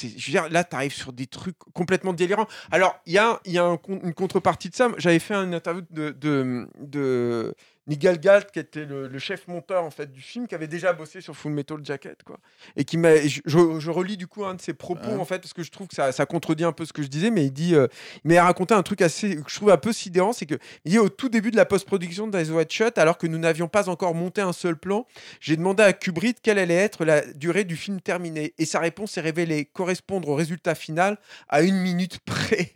là, 0.50 0.64
tu 0.64 0.76
arrives 0.76 0.94
sur 0.94 1.12
des 1.12 1.28
trucs 1.28 1.58
complètement 1.74 2.14
délirants. 2.14 2.48
Alors, 2.72 3.00
il 3.06 3.14
y 3.14 3.18
a, 3.18 3.40
une 3.46 4.14
contrepartie 4.14 4.70
de 4.70 4.76
ça. 4.76 4.90
J'avais 4.98 5.20
fait 5.20 5.34
une 5.34 5.54
interview 5.54 5.82
de 5.92 7.54
Nigel 7.90 8.20
Galt, 8.20 8.52
qui 8.52 8.60
était 8.60 8.86
le, 8.86 9.08
le 9.08 9.20
chef 9.20 9.48
monteur 9.48 9.84
en 9.84 9.90
fait 9.92 10.12
du 10.12 10.22
film, 10.22 10.48
qui 10.48 10.56
avait 10.56 10.68
déjà 10.68 10.94
bossé 10.94 11.20
sur 11.22 11.36
Full 11.36 11.52
Metal 11.52 11.80
Jacket, 11.84 12.24
quoi. 12.24 12.38
Et 12.78 12.86
qui 12.86 12.98
m'a, 12.98 13.18
je, 13.18 13.42
je- 13.46 13.80
je 13.80 13.92
relis 13.92 14.16
du 14.16 14.28
coup 14.28 14.46
un 14.46 14.54
de 14.54 14.62
ses 14.62 14.74
propos 14.74 15.10
Ouais. 15.10 15.16
en 15.16 15.26
fait, 15.26 15.40
parce 15.40 15.54
que 15.54 15.64
je 15.64 15.72
trouve 15.72 15.88
que 15.88 15.96
ça, 15.96 16.12
ça 16.12 16.26
contredit 16.26 16.64
un 16.64 16.72
peu 16.72 16.86
ce 16.86 16.94
que 16.94 17.02
je 17.02 17.08
disais, 17.08 17.32
mais 17.32 17.46
il 17.46 17.52
dit, 17.52 17.76
euh, 17.76 17.88
il 18.24 18.32
m'a 18.34 18.44
raconté 18.44 18.74
un 18.74 18.84
truc 18.84 19.02
assez, 19.02 19.36
que 19.38 19.50
je 19.50 19.56
trouve 19.56 19.72
un 19.72 19.78
peu 19.78 19.92
sidérant, 19.92 20.32
c'est 20.34 20.46
que 20.46 20.56
il 20.86 20.92
dit 20.92 21.00
au 21.00 21.10
tout 21.10 21.30
début 21.30 21.52
de 21.52 21.58
la 21.58 21.66
post-production 21.66 22.28
d'Eyes 22.28 22.52
Wide 22.52 22.72
Shut, 22.72 22.98
alors 22.98 23.18
que 23.18 23.28
nous 23.28 23.38
n'avions 23.40 23.68
pas 23.68 23.90
encore 23.90 24.14
monté 24.16 24.42
un 24.42 24.54
seul 24.54 24.78
plan, 24.78 25.06
j'ai 25.42 25.58
demandé 25.58 25.84
à 25.84 25.94
Kubrick 25.94 26.38
quelle 26.42 26.60
allait 26.60 26.76
être 26.76 27.06
la 27.06 27.22
durée 27.34 27.64
du 27.64 27.76
film 27.76 28.00
terminé. 28.02 28.54
Et 28.60 28.66
sa 28.66 28.80
réponse 28.80 29.12
s'est 29.14 29.22
révélée 29.22 29.66
correspondre 29.66 30.30
au 30.30 30.36
résultat 30.36 30.76
final 30.76 31.18
à 31.48 31.62
une 31.64 31.78
minute 31.78 32.20
près. 32.20 32.76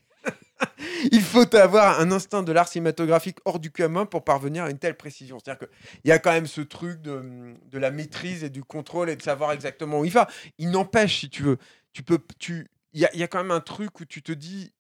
Il 1.12 1.22
faut 1.22 1.54
avoir 1.56 2.00
un 2.00 2.12
instinct 2.12 2.44
de 2.44 2.52
l'art 2.52 2.68
cinématographique 2.68 3.38
hors 3.46 3.60
du 3.60 3.72
commun 3.72 4.06
pour 4.06 4.24
parvenir 4.24 4.64
à 4.64 4.70
une 4.70 4.80
telle 4.80 4.96
précision. 4.96 5.38
C'est-à-dire 5.44 5.68
qu'il 5.68 6.10
y 6.10 6.12
a 6.12 6.20
quand 6.20 6.32
même 6.32 6.48
ce 6.48 6.62
truc 6.62 7.02
de, 7.02 7.54
de 7.70 7.78
la 7.78 7.92
maîtrise 7.92 8.44
et 8.44 8.50
du 8.50 8.64
contrôle 8.64 9.10
et 9.10 9.16
de 9.16 9.22
savoir 9.22 9.52
exactement 9.52 10.00
où 10.00 10.06
il 10.06 10.12
va. 10.12 10.28
Il 10.58 10.72
n'empêche, 10.72 11.20
si 11.20 11.30
tu 11.30 11.44
veux, 11.44 11.58
tu 11.94 12.04
peux, 12.04 12.20
tu, 12.40 12.68
il 12.94 13.02
y 13.02 13.06
a, 13.06 13.10
il 13.14 13.20
y 13.20 13.24
a 13.24 13.28
quand 13.28 13.40
même 13.40 13.52
un 13.52 13.60
truc 13.60 14.00
où 14.00 14.06
tu 14.06 14.22
te 14.22 14.32
dis, 14.32 14.72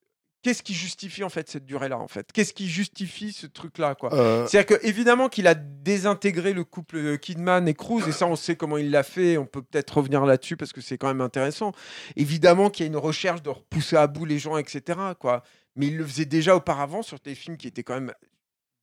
qu'est-ce 0.43 0.61
qui 0.61 0.73
justifie 0.73 1.23
en 1.23 1.29
fait 1.29 1.49
cette 1.49 1.65
durée-là 1.65 1.97
en 1.97 2.07
fait? 2.07 2.31
Qu'est-ce 2.31 2.53
qui 2.53 2.67
justifie 2.67 3.31
ce 3.31 3.47
truc-là 3.47 3.95
quoi? 3.95 4.13
Euh, 4.13 4.45
c'est-à-dire 4.45 4.77
que 4.77 4.85
évidemment 4.85 5.29
qu'il 5.29 5.47
a 5.47 5.55
désintégré 5.55 6.53
le 6.53 6.63
couple 6.63 6.97
euh, 6.97 7.17
Kidman 7.17 7.67
et 7.67 7.73
Cruz, 7.73 8.03
et 8.07 8.11
ça 8.11 8.27
on 8.27 8.35
sait 8.35 8.55
comment 8.55 8.77
il 8.77 8.91
l'a 8.91 9.03
fait, 9.03 9.37
on 9.37 9.45
peut 9.45 9.63
peut-être 9.63 9.97
revenir 9.97 10.25
là-dessus 10.25 10.57
parce 10.57 10.73
que 10.73 10.81
c'est 10.81 10.97
quand 10.97 11.07
même 11.07 11.21
intéressant. 11.21 11.71
Évidemment 12.15 12.69
qu'il 12.69 12.85
y 12.85 12.87
a 12.87 12.91
une 12.91 12.97
recherche 12.97 13.41
de 13.41 13.49
repousser 13.49 13.95
à 13.95 14.05
bout 14.07 14.25
les 14.25 14.37
gens, 14.37 14.57
etc. 14.57 14.99
Quoi. 15.19 15.43
Mais 15.75 15.87
il 15.87 15.97
le 15.97 16.05
faisait 16.05 16.25
déjà 16.25 16.55
auparavant 16.55 17.01
sur 17.01 17.17
des 17.23 17.35
films 17.35 17.57
qui 17.57 17.67
étaient 17.67 17.83
quand 17.83 17.95
même 17.95 18.13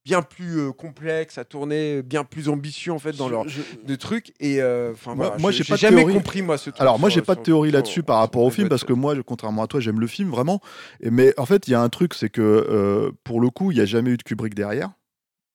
bien 0.05 0.23
plus 0.23 0.59
euh, 0.59 0.73
complexes 0.73 1.37
à 1.37 1.45
tourner, 1.45 2.03
bien 2.03 2.25
plus 2.25 2.49
ambitieux 2.49 2.91
en 2.91 2.99
fait 2.99 3.13
dans 3.13 3.29
leur 3.29 3.47
je- 3.49 3.61
de 3.87 3.97
trucs. 3.97 4.33
Et 4.41 4.61
euh, 4.63 4.95
Moi- 5.07 5.15
voilà, 5.15 5.37
moi, 5.39 5.51
j'ai 5.51 5.63
jamais 5.63 5.99
théorie. 5.99 6.15
compris 6.15 6.41
moi 6.43 6.57
ce 6.57 6.71
truc. 6.71 6.81
Alors 6.81 6.99
moi 6.99 7.11
j'ai 7.11 7.21
pas 7.21 7.35
de 7.35 7.43
théorie 7.43 7.71
là-dessus 7.71 8.03
par 8.03 8.19
rapport 8.19 8.43
au 8.43 8.51
film 8.51 8.69
parce 8.71 8.83
que 8.85 8.95
moi 8.95 9.15
contrairement 9.25 9.63
à 9.63 9.67
toi 9.67 9.79
j'aime 9.79 10.01
le 10.01 10.07
film 10.07 10.31
vraiment 10.31 10.61
Et- 11.01 11.11
mais 11.11 11.35
en 11.39 11.45
fait 11.45 11.69
il 11.69 11.73
y 11.73 11.75
a 11.75 11.83
un 11.83 11.89
truc 11.91 12.15
c'est 12.15 12.31
que 12.31 12.41
euh, 12.41 13.13
pour 13.25 13.41
le 13.43 13.51
coup 13.51 13.73
il 13.73 13.75
n'y 13.75 13.83
a 13.83 13.85
jamais 13.85 14.11
eu 14.11 14.17
de 14.17 14.23
Kubrick 14.23 14.55
derrière 14.55 14.91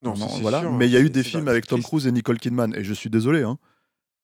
Non, 0.03 0.15
Non, 0.15 0.27
voilà 0.41 0.61
sûr, 0.61 0.71
mais 0.71 0.85
il 0.87 0.91
y 0.91 0.97
a 0.97 1.01
eu 1.01 1.09
des 1.09 1.23
films 1.23 1.47
avec 1.47 1.65
Tom. 1.65 1.81
Cruise 1.81 2.05
et 2.05 2.11
Nicole 2.11 2.37
Kidman 2.37 2.75
et 2.75 2.83
je 2.83 2.93
suis 2.93 3.09
désolé 3.09 3.41
hein 3.41 3.57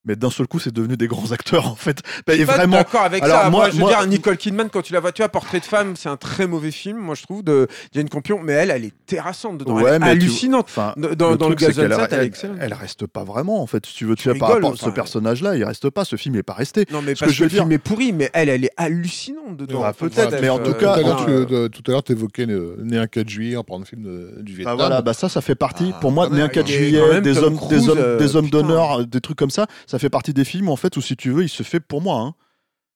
mais 0.05 0.15
d'un 0.15 0.29
seul 0.29 0.47
coup 0.47 0.59
c'est 0.59 0.73
devenu 0.73 0.97
des 0.97 1.07
grands 1.07 1.31
acteurs 1.31 1.67
en 1.67 1.75
fait 1.75 1.99
Bah, 2.25 2.33
Je 2.33 2.33
suis 2.33 2.41
et 2.41 2.45
pas 2.45 2.55
vraiment 2.57 2.77
d'accord 2.77 3.01
avec 3.01 3.23
Alors, 3.23 3.41
ça. 3.43 3.49
Moi, 3.49 3.59
moi- 3.61 3.67
je 3.69 3.73
veux 3.75 3.79
moi- 3.81 3.89
dire, 3.89 4.07
Nicole 4.07 4.37
Kidman, 4.37 4.69
quand 4.69 4.81
tu 4.81 4.93
la 4.93 4.99
vois, 4.99 5.11
tu 5.11 5.21
vois, 5.21 5.29
Portrait 5.29 5.59
de 5.59 5.65
femme, 5.65 5.95
c'est 5.95 6.09
un 6.09 6.17
très 6.17 6.47
mauvais 6.47 6.71
film, 6.71 6.97
moi 6.97 7.15
je 7.15 7.23
trouve, 7.23 7.43
de 7.43 7.67
Jane 7.93 8.09
Campion, 8.09 8.39
mais 8.43 8.53
elle, 8.53 8.71
elle 8.71 8.85
est 8.85 8.93
terrassante 9.05 9.57
dedans. 9.59 9.73
Ouais, 9.75 9.83
elle 9.87 9.95
est 9.95 9.99
mais 9.99 10.05
tu- 10.05 10.11
hallucinante. 10.23 10.65
Enfin, 10.69 10.93
Dans- 10.97 11.31
le 11.31 11.37
truc, 11.37 11.59
c'est 11.59 11.67
Gazelle 11.67 11.89
qu'elle- 11.89 11.99
7, 11.99 12.13
elle 12.13 12.25
est 12.59 12.63
elle, 12.65 12.73
reste 12.73 13.05
pas 13.07 13.23
vraiment 13.23 13.61
en 13.61 13.67
fait 13.67 13.85
si 13.85 13.93
tu 13.95 14.05
veux 14.05 14.15
tu 14.15 14.23
Tu 14.23 14.29
vois, 14.29 14.37
par 14.39 14.49
rapport 14.55 14.73
à 14.73 14.75
ce 14.77 14.89
personnage 14.89 15.41
là 15.41 15.55
il 15.55 15.63
reste 15.63 15.89
pas 15.89 16.05
ce 16.05 16.15
film 16.15 16.35
n'est 16.35 16.43
pas 16.43 16.53
resté 16.53 16.85
Non, 16.91 17.01
mais 17.01 17.15
Ce 17.15 17.19
parce 17.19 17.19
que 17.19 17.25
que, 17.27 17.33
je 17.33 17.43
veux 17.43 17.49
le 17.49 17.55
film 17.55 17.71
est 17.71 17.77
pourri, 17.77 18.11
mais 18.13 18.29
elle, 18.33 18.49
elle 18.49 18.65
est 18.65 18.71
hallucinante 18.77 19.57
dedans. 19.57 19.81
Ah, 19.83 19.93
peut-être, 19.93 20.39
mais 20.41 20.49
en 20.49 20.59
tout 20.59 20.71
euh, 20.71 20.73
cas, 20.73 20.93
Tout 20.95 20.99
à 20.99 21.03
l'heure, 21.03 21.21
en- 21.21 21.25
tu, 21.25 21.31
euh, 21.53 21.69
tout 21.69 21.83
à 21.87 21.91
l'heure, 21.91 22.03
t'évoquais 22.03 22.45
euh, 22.49 22.75
Né 22.83 22.97
un 22.97 23.07
4 23.07 23.29
juillet 23.29 23.55
en 23.57 23.63
parlant 23.63 23.81
de 23.81 23.87
film 23.87 24.03
de- 24.03 24.41
du 24.41 24.51
Bah 24.53 24.57
Vietnam. 24.57 24.77
voilà, 24.77 25.01
bah 25.01 25.13
ça, 25.13 25.29
ça 25.29 25.41
fait 25.41 25.55
partie. 25.55 25.91
Ah, 25.95 25.99
pour 25.99 26.11
moi, 26.11 26.27
né 26.29 26.35
un 26.39 26.43
même, 26.43 26.49
4 26.49 26.69
et 26.69 26.73
juillet, 26.73 27.21
des 27.21 27.37
hommes, 27.39 27.53
des 27.53 27.59
Cruise, 27.59 27.89
hommes, 27.89 27.97
euh, 27.99 28.41
d'honneur, 28.49 29.05
des 29.05 29.21
trucs 29.21 29.37
comme 29.37 29.49
ça, 29.49 29.67
ça 29.91 29.99
fait 29.99 30.09
partie 30.09 30.33
des 30.33 30.45
films 30.45 30.69
en 30.69 30.77
fait, 30.77 30.95
où 30.95 31.01
si 31.01 31.17
tu 31.17 31.31
veux, 31.31 31.43
il 31.43 31.49
se 31.49 31.63
fait 31.63 31.81
pour 31.81 32.01
moi. 32.01 32.21
hein. 32.21 32.35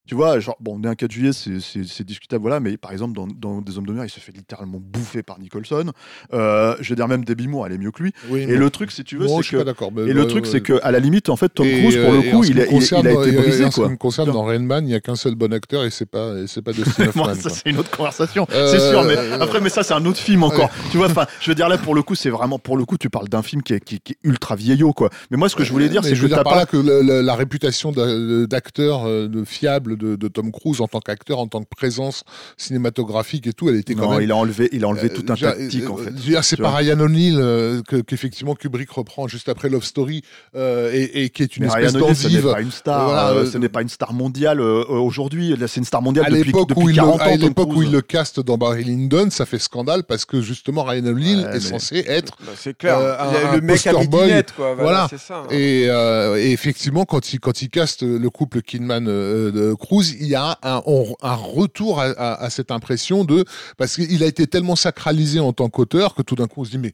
Tu 0.07 0.13
vois, 0.15 0.39
genre, 0.39 0.55
bon, 0.59 0.77
né 0.79 0.87
un 0.87 0.95
4 0.95 1.11
juillet, 1.11 1.31
c'est- 1.33 2.03
discutable, 2.03 2.41
voilà, 2.43 2.59
mais 2.59 2.77
par 2.77 2.91
exemple, 2.91 3.13
dans, 3.15 3.25
dans 3.27 3.61
Des 3.61 3.77
Hommes 3.77 3.87
d'honneur, 3.87 4.05
il 4.05 4.09
se 4.09 4.19
fait 4.19 4.31
littéralement 4.31 4.79
bouffer 4.79 5.23
par 5.23 5.39
Nicholson. 5.39 5.91
Euh, 6.33 6.75
je 6.79 6.89
veux 6.89 6.95
dire, 6.95 7.07
même 7.07 7.25
Debbie 7.25 7.47
Moore, 7.47 7.65
elle 7.67 7.73
est 7.73 7.77
mieux 7.79 7.89
que 7.91 8.03
lui. 8.03 8.13
Oui, 8.29 8.41
Et 8.41 8.55
le 8.55 8.69
truc, 8.69 8.91
si 8.91 9.03
tu 9.03 9.17
veux, 9.17 9.23
je 9.23 9.29
c'est 9.41 9.57
que. 9.57 9.63
mais- 9.95 10.09
Et 10.11 10.13
le 10.13 10.27
truc, 10.27 10.45
ouais. 10.45 10.49
c'est 10.51 10.61
que, 10.61 10.79
à 10.83 10.91
la 10.91 10.99
limite, 10.99 11.29
en 11.29 11.35
fait, 11.35 11.49
Tom 11.49 11.65
Cruise, 11.67 11.95
pour 11.97 12.13
euh, 12.13 12.21
le 12.21 12.31
coup, 12.31 12.43
il 12.43 12.59
a, 12.61 12.65
il- 12.65 12.83
été 12.83 13.31
brisé, 13.31 13.63
et 13.63 13.65
en 13.65 13.71
ce 13.71 13.81
qui 13.81 13.89
me 13.89 13.95
concerne, 13.97 14.31
dans 14.31 14.43
Rain 14.43 14.59
Man, 14.59 14.83
il 14.85 14.89
n'y 14.89 14.93
a 14.95 14.99
qu'un 14.99 15.15
seul 15.15 15.33
bon 15.35 15.51
acteur 15.53 15.83
et 15.85 15.89
c'est 15.89 16.05
pas, 16.05 16.33
et 16.37 16.61
pas 16.61 16.71
Dustin 16.73 17.07
Hoffman. 17.07 17.33
ça, 17.33 17.49
c'est 17.49 17.69
une 17.69 17.77
autre 17.79 17.89
conversation. 17.89 18.45
Euh, 18.51 18.67
c'est 18.71 18.79
sûr, 18.91 19.03
mais 19.03 19.17
euh, 19.17 19.39
après, 19.41 19.59
mais 19.59 19.69
ça, 19.69 19.81
c'est 19.81 19.93
un 19.95 20.05
autre 20.05 20.19
film 20.19 20.43
encore. 20.43 20.69
Tu 20.91 20.97
vois, 20.97 21.07
enfin, 21.07 21.25
je 21.41 21.49
veux 21.49 21.55
dire, 21.55 21.67
là, 21.67 21.77
pour 21.79 21.95
le 21.95 22.03
coup, 22.03 22.13
c'est 22.15 22.29
vraiment, 22.29 22.59
pour 22.59 22.77
le 22.77 22.85
coup, 22.85 22.97
tu 22.99 23.09
parles 23.09 23.27
d'un 23.29 23.41
film 23.41 23.63
qui 23.63 23.73
est, 23.73 23.79
qui, 23.83 23.99
qui 23.99 24.13
est 24.13 24.17
ultra 24.23 24.55
vieillot, 24.55 24.93
quoi. 24.93 25.09
Mais 25.31 25.37
moi, 25.37 25.49
ce 25.49 25.55
que 25.55 25.63
je 25.63 25.71
voulais 25.71 25.89
dire, 25.89 26.03
c'est 26.03 26.09
je 26.15 26.21
que 26.21 26.27
veux 26.27 26.27
dire 26.35 26.43
par 26.43 26.55
là 26.55 26.65
que 26.67 26.77
la 26.77 27.35
réputation 27.35 27.91
d'a- 27.91 28.45
d'acteur 28.45 29.05
euh, 29.07 29.27
de 29.95 30.05
fiable 30.05 30.11
de, 30.11 30.15
de 30.15 30.27
Tom 30.27 30.51
Cruise 30.51 30.81
en 30.81 30.87
tant 30.87 30.99
qu'acteur, 30.99 31.39
en 31.39 31.47
tant 31.47 31.61
que 31.61 31.69
présence 31.69 32.23
cinématographique 32.57 33.47
et 33.47 33.53
tout, 33.53 33.69
elle 33.69 33.75
était 33.75 33.93
quand 33.95 34.03
Non, 34.03 34.11
même. 34.15 34.21
il 34.23 34.31
a 34.31 34.35
enlevé, 34.35 34.69
il 34.71 34.83
a 34.83 34.87
enlevé 34.87 35.09
Euh, 35.11 35.15
tout 35.15 35.31
un 35.31 35.35
tactique, 35.35 35.89
en 35.89 35.97
euh, 35.99 36.03
fait. 36.03 36.41
C'est 36.43 36.57
par. 36.57 36.75
Ryan 36.75 36.99
O'Neill 36.99 37.37
euh, 37.39 37.81
que- 37.87 38.01
qu'effectivement 38.01 38.55
Kubrick 38.55 38.89
reprend 38.91 39.27
juste 39.27 39.49
après 39.49 39.69
Love 39.69 39.83
Story 39.85 40.21
euh, 40.55 40.91
et, 40.93 41.23
et 41.23 41.29
qui 41.29 41.43
est 41.43 41.57
une 41.57 41.63
Mais 41.63 41.67
espèce 41.69 41.93
Ryan 41.95 42.01
O'Neill, 42.03 42.15
ce 42.15 42.27
n'est 42.27 42.33
d'endive. 42.41 42.51
pas 42.53 42.61
une 42.61 42.71
star. 42.71 43.05
Voilà, 43.05 43.29
euh, 43.31 43.45
ce 43.49 43.57
n'est 43.57 43.69
pas 43.69 43.81
une 43.81 43.89
star 43.89 44.13
mondiale 44.13 44.59
euh, 44.59 44.83
aujourd'hui. 44.87 45.55
C'est 45.67 45.79
une 45.79 45.85
star 45.85 46.01
mondiale 46.01 46.25
À 46.27 46.29
depuis, 46.29 46.45
l'époque 46.45 46.69
depuis 46.69 46.83
où, 46.83 46.89
il 46.89 46.95
40 46.95 47.17
le, 47.19 47.21
ans. 47.23 47.25
à 47.25 47.31
Tom 47.37 47.41
l'époque 47.41 47.69
où 47.69 47.73
Cruise. 47.73 47.87
il 47.89 47.93
le 47.93 48.01
caste 48.01 48.39
dans 48.39 48.57
Barry 48.57 48.83
Lyndon, 48.83 49.29
ça 49.29 49.45
fait 49.45 49.59
scandale 49.59 50.03
parce 50.03 50.25
que 50.25 50.41
justement 50.41 50.83
Ryan 50.83 51.05
O'Neill 51.05 51.37
Ouais, 51.39 51.43
est 51.43 51.53
mais- 51.53 51.59
censé 51.59 52.03
être 52.07 52.37
bah, 52.45 52.51
c'est 52.57 52.77
clair. 52.77 52.97
Euh, 52.99 53.15
un- 53.19 53.55
le, 53.55 53.61
mec 53.61 53.85
à 53.87 53.91
poster 53.93 54.07
boy. 54.07 54.43
quoi. 54.55 54.73
Voilà, 54.75 55.07
Voilà. 55.07 55.07
ça. 55.17 55.37
hein. 55.37 55.47
Et, 55.51 55.85
euh, 55.89 56.37
et 56.37 56.51
effectivement, 56.51 57.05
quand 57.05 57.33
il, 57.33 57.39
quand 57.39 57.61
il 57.61 57.69
caste 57.69 58.03
le 58.03 58.29
couple 58.29 58.61
Kidman 58.61 59.07
euh, 59.07 59.51
de 59.51 59.73
Il 59.91 60.27
y 60.27 60.35
a 60.35 60.57
un, 60.63 60.79
retour 61.35 61.99
à, 62.01 62.49
cette 62.49 62.71
impression 62.71 63.23
de 63.23 63.45
parce 63.77 63.95
qu'il 63.95 64.23
a 64.23 64.27
été 64.27 64.47
tellement 64.47 64.75
sacralisé 64.75 65.39
en 65.39 65.53
tant 65.53 65.69
qu'auteur 65.69 66.15
que 66.15 66.21
tout 66.21 66.35
d'un 66.35 66.47
coup 66.47 66.61
on 66.61 66.65
se 66.65 66.71
dit 66.71 66.77
mais 66.77 66.93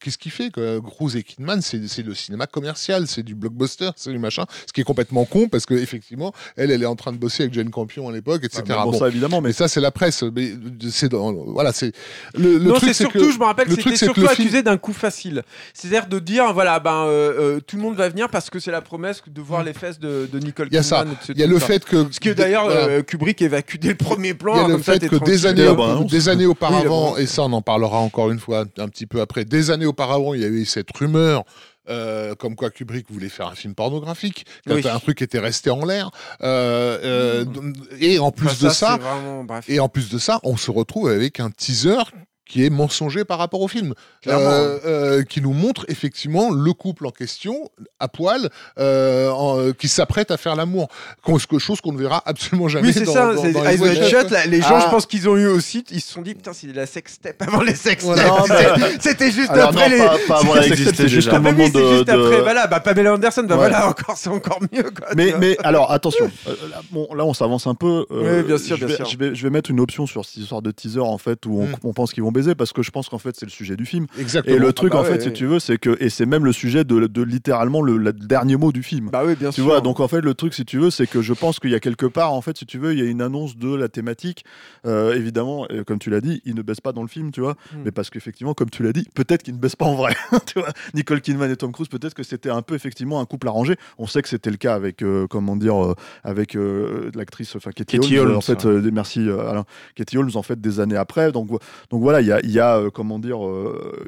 qu'est-ce 0.00 0.18
qu'il 0.18 0.32
fait 0.32 0.50
Cruz 0.50 1.16
et 1.16 1.22
Kidman, 1.22 1.60
c'est 1.62 1.86
c'est 1.88 2.02
le 2.02 2.14
cinéma 2.14 2.46
commercial, 2.46 3.06
c'est 3.06 3.22
du 3.22 3.34
blockbuster, 3.34 3.90
c'est 3.96 4.10
du 4.10 4.18
machin, 4.18 4.44
ce 4.66 4.72
qui 4.72 4.80
est 4.80 4.84
complètement 4.84 5.24
con 5.24 5.48
parce 5.48 5.66
que 5.66 5.74
effectivement, 5.74 6.32
elle, 6.56 6.70
elle 6.70 6.82
est 6.82 6.86
en 6.86 6.96
train 6.96 7.12
de 7.12 7.18
bosser 7.18 7.44
avec 7.44 7.54
Jane 7.54 7.70
Campion 7.70 8.08
à 8.08 8.12
l'époque, 8.12 8.42
etc. 8.44 8.62
Ah, 8.68 8.72
mais 8.78 8.84
bon, 8.84 8.90
Bon. 8.92 8.98
ça 8.98 9.08
évidemment, 9.08 9.40
mais 9.40 9.48
mais 9.48 9.52
ça, 9.52 9.68
c'est 9.68 9.80
la 9.80 9.90
presse. 9.90 10.22
Mais 10.34 10.52
c'est 10.90 11.08
dans, 11.10 11.32
voilà, 11.32 11.72
c'est 11.72 11.92
le, 12.34 12.58
le 12.58 12.64
non, 12.64 12.74
truc, 12.74 12.88
c'est 12.88 12.94
surtout, 12.94 13.18
que 13.20 13.30
je 13.32 13.38
me 13.38 13.44
rappelle, 13.44 13.68
le 13.68 13.76
que 13.76 13.80
truc, 13.80 13.92
c'était 13.96 14.06
c'est 14.06 14.12
que 14.12 14.20
surtout 14.20 14.20
le 14.22 14.34
film- 14.34 14.46
accusé 14.48 14.62
d'un 14.62 14.76
coup 14.78 14.92
facile. 14.92 15.42
C'est-à-dire 15.74 16.06
de 16.08 16.18
dire, 16.18 16.52
voilà, 16.54 16.80
ben, 16.80 17.04
euh, 17.06 17.56
euh, 17.56 17.60
tout 17.60 17.76
le 17.76 17.82
monde 17.82 17.94
va 17.96 18.08
venir 18.08 18.28
parce 18.30 18.50
que 18.50 18.58
c'est 18.58 18.70
la 18.70 18.80
promesse 18.80 19.22
de 19.26 19.40
voir 19.40 19.62
les 19.64 19.72
fesses 19.74 19.98
de, 20.00 20.28
de 20.32 20.38
Nicole 20.38 20.66
Mm. 20.66 20.70
Il 20.72 20.74
y 20.74 20.78
a 20.78 20.82
ça. 20.82 20.98
Kidman. 21.00 21.16
Il 21.28 21.38
y 21.38 21.42
a 21.42 21.46
le 21.46 21.58
fait 21.58 21.84
que 21.84 22.06
Ce 22.10 22.18
que 22.20 22.30
d'ailleurs, 22.30 22.64
Voilà. 22.64 22.80
euh, 22.86 23.02
Kubrick 23.02 23.42
évacue 23.42 23.76
dès 23.78 23.88
le 23.90 23.94
premier 23.96 24.34
plan. 24.34 24.54
Il 24.54 24.56
y 24.56 24.64
a 24.64 24.68
le 24.68 24.72
comme 24.74 24.82
fait 24.82 25.08
que 25.08 25.16
des 25.16 25.46
années, 25.46 25.68
des 26.08 26.28
années 26.28 26.46
auparavant, 26.46 27.16
et 27.16 27.26
ça 27.26 27.42
on 27.42 27.52
en 27.52 27.62
parlera 27.62 27.98
encore 27.98 28.30
une 28.30 28.38
fois 28.38 28.64
un 28.78 28.88
petit 28.88 29.06
peu 29.06 29.20
après, 29.20 29.33
des 29.40 29.70
années 29.70 29.86
auparavant, 29.86 30.34
il 30.34 30.40
y 30.40 30.44
a 30.44 30.48
eu 30.48 30.64
cette 30.64 30.90
rumeur. 30.96 31.44
euh, 31.90 32.34
comme 32.34 32.56
quoi 32.56 32.70
Kubrick 32.70 33.10
voulait 33.10 33.28
faire 33.28 33.46
un 33.48 33.54
film 33.54 33.74
pornographique, 33.74 34.46
quand 34.66 34.74
Oui. 34.76 34.88
un 34.88 34.98
truc 34.98 35.20
était 35.20 35.38
resté 35.38 35.68
en 35.68 35.84
l'air. 35.84 36.10
Euh, 36.42 36.98
euh, 37.04 37.72
Et 38.00 38.18
en 38.18 38.30
plus 38.30 38.46
Enfin, 38.46 38.68
de 38.68 38.72
ça, 38.72 38.96
vraiment- 38.96 39.46
et 39.68 39.80
en 39.80 39.90
plus 39.90 40.08
de 40.08 40.16
ça, 40.16 40.40
on 40.44 40.56
se 40.56 40.70
retrouve 40.70 41.10
avec 41.10 41.40
un 41.40 41.50
teaser 41.50 41.98
qui 42.46 42.64
est 42.66 42.70
mensonger 42.70 43.24
par 43.24 43.38
rapport 43.38 43.60
au 43.62 43.68
film, 43.68 43.94
Clairement. 44.22 44.44
Euh, 44.50 44.78
euh, 44.84 45.22
qui 45.22 45.40
nous 45.40 45.52
montre 45.54 45.86
effectivement 45.88 46.50
le 46.50 46.72
couple 46.74 47.06
en 47.06 47.10
question, 47.10 47.70
à 48.00 48.08
poil, 48.08 48.50
euh, 48.78 49.30
en- 49.30 49.58
euh, 49.58 49.72
qui 49.72 49.88
s'apprête 49.88 50.30
à 50.30 50.36
faire 50.36 50.54
l'amour. 50.54 50.88
Quelque 51.24 51.58
chose 51.58 51.80
qu'on 51.80 51.92
ne 51.92 51.98
verra 51.98 52.22
absolument 52.26 52.68
jamais 52.68 52.88
Oui, 52.88 52.92
c'est 52.92 53.06
ça, 53.06 53.32
dans- 53.32 53.42
dans 53.42 53.44
les 53.44 53.78
Wide 53.78 53.80
Wide 53.80 54.02
Shut. 54.04 54.20
Shut. 54.20 54.30
là, 54.30 54.44
les 54.46 54.60
gens, 54.60 54.74
Ah. 54.76 54.82
je 54.84 54.90
pense 54.90 55.06
qu'ils 55.06 55.26
ont 55.28 55.36
eu 55.36 55.46
aussi, 55.46 55.84
ils 55.90 56.00
se 56.02 56.12
sont 56.12 56.20
dit, 56.22 56.34
putain, 56.34 56.52
c'est 56.52 56.66
de 56.66 56.72
la 56.76 56.84
sextape 56.86 57.40
avant 57.42 57.62
les 57.62 57.74
sextapes. 57.74 58.16
Non, 58.16 58.44
mais- 58.78 58.96
C'était 59.00 59.30
juste 59.30 59.50
Alors, 59.50 59.68
après 59.70 59.88
non, 59.88 59.94
les. 59.96 59.98
pas, 60.02 60.18
pas 60.28 60.38
avant 60.40 60.54
juste 61.08 61.28
au 61.28 61.34
Ah, 61.36 61.38
moment 61.40 61.64
oui, 61.64 61.70
de. 61.70 61.78
juste 61.80 62.04
de- 62.08 62.12
après. 62.12 62.42
Voilà, 62.42 62.66
bah 62.66 62.80
Pamela 62.80 63.14
Anderson, 63.14 63.42
bah 63.48 63.54
Ouais. 63.56 63.68
voilà, 63.68 63.88
encore, 63.88 64.16
c'est 64.16 64.28
encore 64.28 64.60
mieux. 64.72 64.82
Quoi, 64.90 65.08
Mais, 65.16 65.34
mais 65.38 65.56
alors 65.64 65.90
attention, 65.92 66.30
euh, 66.48 66.54
là, 66.70 66.82
bon, 66.90 67.08
là 67.14 67.24
on 67.24 67.32
s'avance 67.34 67.66
un 67.66 67.74
peu. 67.74 68.04
euh, 68.10 68.40
Oui, 68.42 68.46
bien 68.46 68.58
sûr, 68.58 68.76
je 68.76 68.84
bien 68.84 68.96
vais, 68.96 69.04
sûr. 69.04 69.34
Je 69.34 69.42
vais, 69.42 69.50
mettre 69.50 69.70
une 69.70 69.80
option 69.80 70.06
sur 70.06 70.24
cette 70.24 70.36
histoire 70.38 70.62
de 70.62 70.70
teaser 70.70 71.00
en 71.00 71.16
fait 71.18 71.46
où 71.46 71.60
on, 71.62 71.66
Mm. 71.66 71.76
on 71.84 71.92
pense 71.92 72.12
qu'ils 72.12 72.22
vont 72.22 72.32
baiser 72.34 72.54
parce 72.54 72.74
que 72.74 72.82
je 72.82 72.90
pense 72.90 73.08
qu'en 73.08 73.18
fait 73.18 73.34
c'est 73.34 73.46
le 73.46 73.50
sujet 73.50 73.76
du 73.76 73.86
film. 73.86 74.06
Exactement. 74.18 74.54
Et 74.54 74.58
le 74.58 74.72
truc 74.74 74.92
bah 74.92 74.98
en 74.98 75.04
fait, 75.04 75.12
ouais, 75.14 75.20
si 75.20 75.28
ouais. 75.28 75.32
tu 75.32 75.46
veux, 75.46 75.58
c'est 75.58 75.78
que 75.78 75.96
et 76.00 76.10
c'est 76.10 76.26
même 76.26 76.44
le 76.44 76.52
sujet 76.52 76.84
de, 76.84 77.06
de 77.06 77.22
littéralement 77.22 77.80
le, 77.80 77.96
le 77.96 78.12
dernier 78.12 78.56
mot 78.56 78.70
du 78.72 78.82
film. 78.82 79.08
Bah 79.10 79.22
oui, 79.24 79.34
bien 79.34 79.48
Tu 79.48 79.56
sûr. 79.56 79.64
vois, 79.64 79.80
donc 79.80 80.00
en 80.00 80.08
fait, 80.08 80.20
le 80.20 80.34
truc, 80.34 80.52
si 80.52 80.66
tu 80.66 80.78
veux, 80.78 80.90
c'est 80.90 81.06
que 81.06 81.22
je 81.22 81.32
pense 81.32 81.58
qu'il 81.60 81.70
y 81.70 81.74
a 81.74 81.80
quelque 81.80 82.04
part, 82.06 82.32
en 82.34 82.42
fait, 82.42 82.58
si 82.58 82.66
tu 82.66 82.76
veux, 82.78 82.92
il 82.92 82.98
y 82.98 83.02
a 83.02 83.06
une 83.10 83.22
annonce 83.22 83.56
de 83.56 83.74
la 83.74 83.88
thématique. 83.88 84.44
Euh, 84.86 85.14
évidemment, 85.14 85.66
comme 85.86 85.98
tu 85.98 86.10
l'as 86.10 86.20
dit, 86.20 86.42
il 86.44 86.54
ne 86.54 86.62
baisse 86.62 86.80
pas 86.82 86.92
dans 86.92 87.02
le 87.02 87.08
film, 87.08 87.30
tu 87.32 87.40
vois, 87.40 87.54
Hmm. 87.72 87.82
mais 87.84 87.92
parce 87.92 88.10
qu'effectivement, 88.10 88.52
comme 88.52 88.68
tu 88.68 88.82
l'as 88.82 88.92
dit, 88.92 89.06
peut-être 89.14 89.42
qu'il 89.42 89.54
ne 89.54 89.58
baisse 89.60 89.76
pas 89.76 89.86
en 89.86 89.94
vrai. 89.94 90.14
tu 90.46 90.58
vois, 90.58 90.68
Nicole 90.92 91.20
Kidman 91.20 91.50
et 91.50 91.56
Tom 91.56 91.72
Cruise, 91.72 91.88
peut-être 91.88 92.14
que 92.14 92.22
c'était 92.24 92.50
un 92.50 92.62
peu 92.62 92.74
effectivement 92.74 93.20
un 93.20 93.24
couple 93.24 93.48
arrangé. 93.48 93.76
On 93.96 94.06
sait 94.06 94.20
que 94.22 94.28
c'était 94.28 94.50
le 94.50 94.56
cas 94.56 94.74
avec, 94.74 95.02
euh, 95.02 95.26
comment 95.28 95.56
dire, 95.56 95.82
euh, 95.82 95.94
avec 96.24 96.56
euh, 96.56 97.10
l'actrice, 97.14 97.54
enfin 97.56 97.70
Katie, 97.70 97.98
Katie 97.98 98.18
Holmes, 98.18 98.28
Holmes, 98.30 98.36
en 98.38 98.40
fait, 98.40 98.64
ouais. 98.64 98.70
euh, 98.72 98.90
merci 98.92 99.20
euh, 99.28 99.48
Alain, 99.48 99.64
Katie 99.94 100.18
Holmes, 100.18 100.30
en 100.34 100.42
fait, 100.42 100.60
des 100.60 100.80
années 100.80 100.96
après. 100.96 101.32
Donc, 101.32 101.48
donc 101.90 102.02
voilà, 102.02 102.20
il 102.24 102.50
y 102.50 102.60
a, 102.60 102.76
euh, 102.76 102.90
comment 102.90 103.18
dire, 103.18 103.44
euh, 103.46 104.06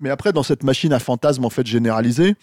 mais, 0.00 0.10
après, 0.10 0.32
dans 0.32 0.42
cette 0.42 0.62
machine 0.62 0.92
à 0.92 0.98
fantasmes, 0.98 1.44
en 1.44 1.50
fait, 1.50 1.66
généralisée, 1.66 2.36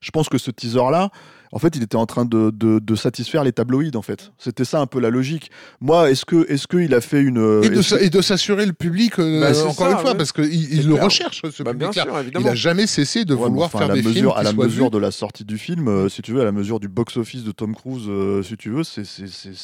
je 0.00 0.10
pense 0.10 0.28
que 0.28 0.38
ce 0.38 0.50
teaser-là, 0.50 1.10
en 1.54 1.58
fait, 1.60 1.76
il 1.76 1.82
était 1.82 1.96
en 1.96 2.04
train 2.04 2.24
de, 2.24 2.50
de- 2.50 2.78
de 2.80 2.94
satisfaire 2.96 3.44
les 3.44 3.52
tabloïds, 3.52 3.96
en 3.96 4.02
fait. 4.02 4.32
C'était 4.38 4.64
ça 4.64 4.80
un 4.80 4.86
peu 4.86 4.98
la 5.00 5.08
logique. 5.08 5.50
Moi, 5.80 6.10
est-ce 6.10 6.24
que, 6.26 6.44
est-ce 6.50 6.66
qu'il 6.66 6.92
a 6.92 7.00
fait 7.00 7.20
une. 7.22 7.36
Et 7.62 7.68
de, 7.70 7.74
est-ce 7.78 7.82
sa- 7.90 7.98
que- 7.98 8.02
et 8.04 8.10
de 8.10 8.20
s'assurer 8.20 8.66
le 8.66 8.72
public, 8.72 9.18
euh, 9.18 9.40
Bah, 9.40 9.50
encore 9.62 9.74
ça, 9.74 9.90
une 9.92 9.98
fois, 9.98 10.10
ouais. 10.10 10.16
parce 10.16 10.32
qu'il 10.32 10.44
il 10.52 10.86
le 10.88 10.94
clair. 10.94 11.04
recherche, 11.04 11.40
ce 11.50 11.62
Bah, 11.62 11.72
bien 11.72 11.88
public-là. 11.90 12.02
sûr, 12.22 12.40
Il 12.40 12.48
a 12.48 12.54
jamais 12.54 12.86
cessé 12.86 13.24
de 13.24 13.34
Ouais, 13.34 13.48
vouloir 13.48 13.66
enfin, 13.66 13.78
faire 13.78 13.86
à 13.86 13.94
la 13.96 14.02
des 14.02 14.02
films 14.02 14.32
à 14.34 14.42
la 14.42 14.52
mesure 14.52 14.90
de 14.90 14.98
la 14.98 15.10
sortie 15.12 15.44
du 15.44 15.56
film, 15.56 15.88
euh, 15.88 16.08
si 16.08 16.20
tu 16.22 16.32
veux, 16.32 16.40
à 16.40 16.44
la 16.44 16.52
mesure 16.52 16.80
du 16.80 16.88
box-office 16.88 17.44
de 17.44 17.52
Tom 17.52 17.74
Cruise, 17.74 18.04
euh, 18.08 18.42
si 18.42 18.56
tu 18.56 18.70
veux, 18.70 18.82
c'est- 18.84 19.04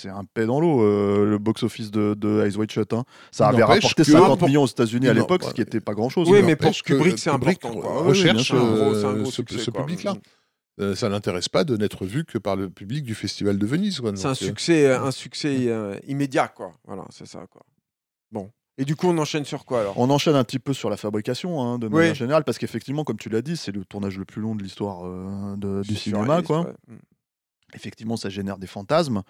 un 0.08 0.24
paix 0.32 0.46
dans 0.46 0.60
l'eau, 0.60 0.80
le 1.24 1.38
box-office 1.38 1.90
de, 1.90 2.14
de 2.14 2.44
Eyes 2.46 2.56
Wide 2.56 2.70
Shut. 2.70 2.92
hein. 2.92 3.04
Ça 3.32 3.48
avait 3.48 3.64
rapporté 3.64 4.02
que- 4.04 4.10
50 4.12 4.38
pour- 4.38 4.48
millions 4.48 4.62
aux 4.62 4.66
États-Unis 4.66 5.08
à 5.08 5.12
l'époque, 5.14 5.42
ce 5.44 5.52
qui 5.54 5.60
n'était 5.60 5.80
pas 5.80 5.94
grand-chose. 5.94 6.28
Oui, 6.30 6.40
mais 6.44 6.54
pour 6.56 6.70
Kubrick, 6.72 7.18
c'est 7.18 7.30
important. 7.30 7.70
recherche, 8.06 8.52
ce- 8.52 9.70
public-là. 9.70 10.14
Euh, 10.80 10.94
ça 10.94 11.08
n'intéresse 11.08 11.48
pas 11.48 11.64
de 11.64 11.76
n'être 11.76 12.06
vu 12.06 12.24
que 12.24 12.38
par 12.38 12.56
le 12.56 12.70
public 12.70 13.04
du 13.04 13.14
Festival 13.14 13.58
de 13.58 13.66
Venise. 13.66 13.96
C'est 13.96 14.06
un 14.06 14.12
Donc, 14.12 14.24
euh, 14.26 14.34
succès, 14.34 14.92
un 14.94 15.10
succès 15.10 15.68
euh, 15.68 15.98
immédiat, 16.06 16.48
quoi. 16.48 16.72
Voilà, 16.84 17.04
c'est 17.10 17.26
ça, 17.26 17.46
quoi. 17.50 17.62
Bon. 18.32 18.50
Et 18.78 18.86
du 18.86 18.96
coup, 18.96 19.08
on 19.08 19.18
enchaîne 19.18 19.44
sur 19.44 19.66
quoi 19.66 19.80
alors? 19.82 19.98
On 19.98 20.08
enchaîne 20.08 20.36
un 20.36 20.44
petit 20.44 20.58
peu 20.58 20.72
sur 20.72 20.88
la 20.88 20.96
fabrication, 20.96 21.60
hein, 21.60 21.78
de 21.78 21.86
Oui. 21.86 21.92
manière 21.92 22.14
générale, 22.14 22.44
parce 22.44 22.56
qu'effectivement, 22.56 23.04
comme 23.04 23.18
tu 23.18 23.28
l'as 23.28 23.42
dit, 23.42 23.56
c'est 23.58 23.72
le 23.72 23.84
tournage 23.84 24.16
le 24.16 24.24
plus 24.24 24.40
long 24.40 24.54
de 24.54 24.62
l'histoire 24.62 25.04
euh, 25.04 25.82
du 25.82 25.96
cinéma. 25.96 26.40
Quoi. 26.42 26.62
ouais. 26.62 26.72
Mm. 26.88 26.96
Effectivement, 27.74 28.16
ça 28.16 28.30
génère 28.30 28.56
des 28.56 28.66
fantasmes. 28.66 29.22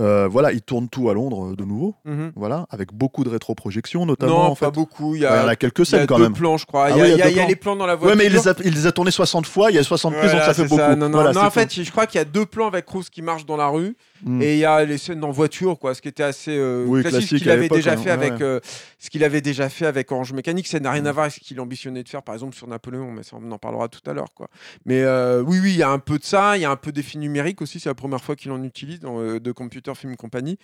Euh, 0.00 0.26
voilà, 0.26 0.52
il 0.52 0.62
tourne 0.62 0.88
tout 0.88 1.10
à 1.10 1.14
Londres 1.14 1.50
euh, 1.52 1.54
de 1.56 1.64
nouveau, 1.64 1.94
Mhm. 2.06 2.32
voilà, 2.34 2.66
avec 2.70 2.94
beaucoup 2.94 3.24
de 3.24 3.28
rétroprojections 3.28 4.06
notamment. 4.06 4.32
Non, 4.44 4.50
en 4.50 4.54
fait. 4.54 4.64
pas 4.64 4.70
beaucoup. 4.70 5.14
Il 5.14 5.20
y 5.22 5.26
Enfin, 5.26 5.36
il 5.36 5.42
y 5.42 5.44
en 5.44 5.48
a, 5.48 5.50
a 5.50 5.56
quelques 5.56 5.78
il 5.80 5.80
y 5.80 5.82
a 5.82 5.98
scènes 5.98 6.06
quand 6.06 6.16
deux 6.16 6.22
même. 6.24 6.32
plans, 6.32 6.56
je 6.56 6.64
crois. 6.64 6.86
Ah 6.86 6.90
il 6.92 6.96
y 6.96 7.00
a, 7.00 7.04
oui, 7.04 7.10
il 7.12 7.18
y 7.18 7.22
a 7.22 7.28
il 7.28 7.30
y 7.30 7.32
a- 7.32 7.32
deux 7.32 7.32
a 7.32 7.42
plans. 7.42 7.48
les 7.48 7.56
plans 7.56 7.76
dans 7.76 7.86
la 7.86 7.94
voiture. 7.96 8.16
Ouais, 8.16 8.22
mais 8.24 8.26
il 8.26 8.32
les, 8.32 8.48
a, 8.48 8.54
il 8.64 8.72
les 8.74 8.86
a 8.86 8.92
tournés 8.92 9.10
60 9.10 9.46
fois, 9.46 9.70
il 9.70 9.74
y 9.74 9.78
a 9.78 9.82
60 9.82 10.14
prises, 10.14 10.32
donc 10.32 10.40
ça 10.40 10.54
fait 10.54 10.64
beaucoup. 10.66 10.80
Non, 10.80 10.96
non, 10.96 11.10
Voilà, 11.10 11.32
non, 11.32 11.40
c'est 11.40 11.46
en 11.46 11.48
tout. 11.50 11.54
fait, 11.74 11.82
je 11.84 11.90
crois 11.90 12.06
qu'il 12.06 12.18
y 12.18 12.22
a 12.22 12.24
deux 12.24 12.46
plans 12.46 12.68
avec 12.68 12.88
Rose 12.88 13.10
qui 13.10 13.20
marche 13.22 13.44
dans 13.44 13.56
la 13.58 13.68
rue 13.68 13.94
Mm. 14.24 14.40
et 14.40 14.52
il 14.52 14.58
y 14.60 14.64
a 14.64 14.84
les 14.84 14.98
scènes 14.98 15.24
en 15.24 15.32
voiture, 15.32 15.78
quoi, 15.80 15.94
ce 15.94 16.00
qui 16.00 16.06
était 16.06 16.22
assez 16.22 16.52
euh, 16.56 16.84
Oui, 16.86 17.02
classique, 17.02 17.38
qu'il 17.38 17.50
avait 17.50 17.68
déjà 17.68 17.92
hein, 17.92 17.96
fait 17.96 18.04
ouais, 18.04 18.10
avec 18.12 18.40
euh, 18.40 18.60
ce 19.00 19.10
qu'il 19.10 19.24
avait 19.24 19.40
déjà 19.40 19.68
fait 19.68 19.84
avec 19.84 20.12
Orange 20.12 20.32
Mécanique. 20.32 20.68
Ça 20.68 20.78
n'a 20.78 20.92
rien 20.92 21.02
Mm. 21.02 21.06
à 21.08 21.12
voir 21.12 21.22
avec 21.24 21.34
ce 21.34 21.40
qu'il 21.40 21.60
ambitionnait 21.60 22.04
de 22.04 22.08
faire, 22.08 22.22
par 22.22 22.34
exemple, 22.36 22.54
sur 22.56 22.68
Napoléon, 22.68 23.10
mais 23.10 23.24
ça, 23.24 23.36
on 23.42 23.50
en 23.50 23.58
parlera 23.58 23.88
tout 23.88 24.00
à 24.08 24.12
l'heure, 24.14 24.32
quoi. 24.32 24.46
Mais 24.86 25.02
euh, 25.02 25.42
oui, 25.44 25.58
oui, 25.60 25.70
il 25.72 25.76
y 25.76 25.82
a 25.82 25.90
un 25.90 25.98
peu 25.98 26.18
de 26.18 26.24
ça. 26.24 26.56
Il 26.56 26.60
y 26.60 26.64
a 26.64 26.70
un 26.70 26.76
peu 26.76 26.92
d'effet 26.92 27.18
numérique 27.18 27.60
aussi. 27.60 27.80
C'est 27.80 27.88
la 27.90 27.94
première 27.96 28.22
fois 28.22 28.36
qu'il 28.36 28.52
en 28.52 28.62
utilise 28.62 29.00
euh, 29.04 29.40
de 29.40 29.50
Computer 29.52 29.81
Film 29.96 30.16
Company, 30.16 30.58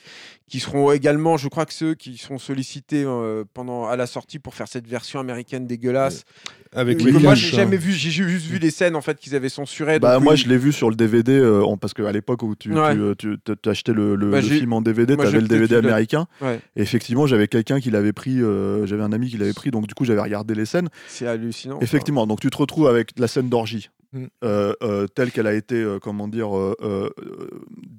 qui 0.49 0.61
seront 0.61 0.93
également, 0.93 1.37
je 1.37 1.49
crois 1.49 1.67
que 1.67 1.73
ceux 1.75 1.95
qui 1.95 2.17
seront 2.17 2.39
sollicités 2.39 3.05
euh, 3.07 3.45
pendant 3.55 3.87
à 3.87 3.97
la 3.97 4.07
sortie 4.07 4.39
pour 4.39 4.55
faire 4.55 4.69
cette 4.69 4.87
version 4.87 5.21
américaine 5.21 5.67
dégueulasse. 5.67 6.25
Avec 6.73 7.01
Euh, 7.01 7.05
les 7.07 7.13
que 7.13 7.19
moi, 7.19 7.35
j'ai 7.35 7.49
jamais 7.57 7.77
vu. 7.79 7.93
J'ai 7.93 8.11
juste 8.11 8.47
vu 8.47 8.59
les 8.59 8.71
scènes 8.71 8.95
en 8.95 9.01
fait 9.01 9.19
qu'ils 9.19 9.35
avaient 9.35 9.49
censurées. 9.49 9.99
Bah, 9.99 10.15
donc, 10.15 10.25
moi, 10.25 10.33
oui. 10.35 10.39
je 10.39 10.49
l'ai 10.49 10.59
vu 10.59 10.71
sur 10.73 10.91
le 10.91 10.97
DVD, 10.97 11.33
euh, 11.33 11.65
parce 11.81 11.95
qu'à 11.95 12.13
l'époque 12.13 12.43
où 12.43 12.55
tu, 12.55 12.73
Ouais. 12.75 12.95
tu, 12.95 13.01
euh, 13.01 13.15
tu- 13.17 13.37
tu- 13.45 13.53
tu 13.63 13.69
achetais 13.69 13.93
le, 13.93 14.15
le- 14.17 14.31
Bah, 14.31 14.41
le 14.41 14.47
film 14.47 14.73
en 14.75 14.81
DVD, 14.83 15.17
tu 15.17 15.23
avais 15.23 15.41
le 15.41 15.49
DVD 15.49 15.77
américain. 15.77 16.27
Ouais. 16.43 16.61
Et 16.77 16.83
effectivement, 16.83 17.27
j'avais 17.27 17.49
quelqu'un 17.49 17.81
qui 17.81 17.91
l'avait 17.91 18.13
pris, 18.13 18.41
euh, 18.43 18.85
j'avais 18.87 19.03
un 19.03 19.13
ami 19.13 19.29
qui 19.31 19.39
l'avait 19.39 19.55
pris, 19.55 19.71
donc 19.71 19.87
du 19.87 19.95
coup, 19.95 20.05
j'avais 20.05 20.21
regardé 20.21 20.55
les 20.55 20.67
scènes. 20.67 20.89
C'est 21.09 21.27
hallucinant. 21.27 21.79
Effectivement, 21.81 22.27
donc 22.27 22.41
tu 22.41 22.51
te 22.51 22.57
retrouves 22.59 22.87
avec 22.87 23.19
la 23.19 23.29
scène 23.29 23.49
d'orgie, 23.49 23.89
Mm. 24.13 24.25
euh, 24.43 24.73
euh, 24.83 25.07
telle 25.07 25.31
qu'elle 25.33 25.47
a 25.47 25.53
été, 25.55 25.75
euh, 25.77 25.99
comment 25.99 26.29
dire, 26.29 26.49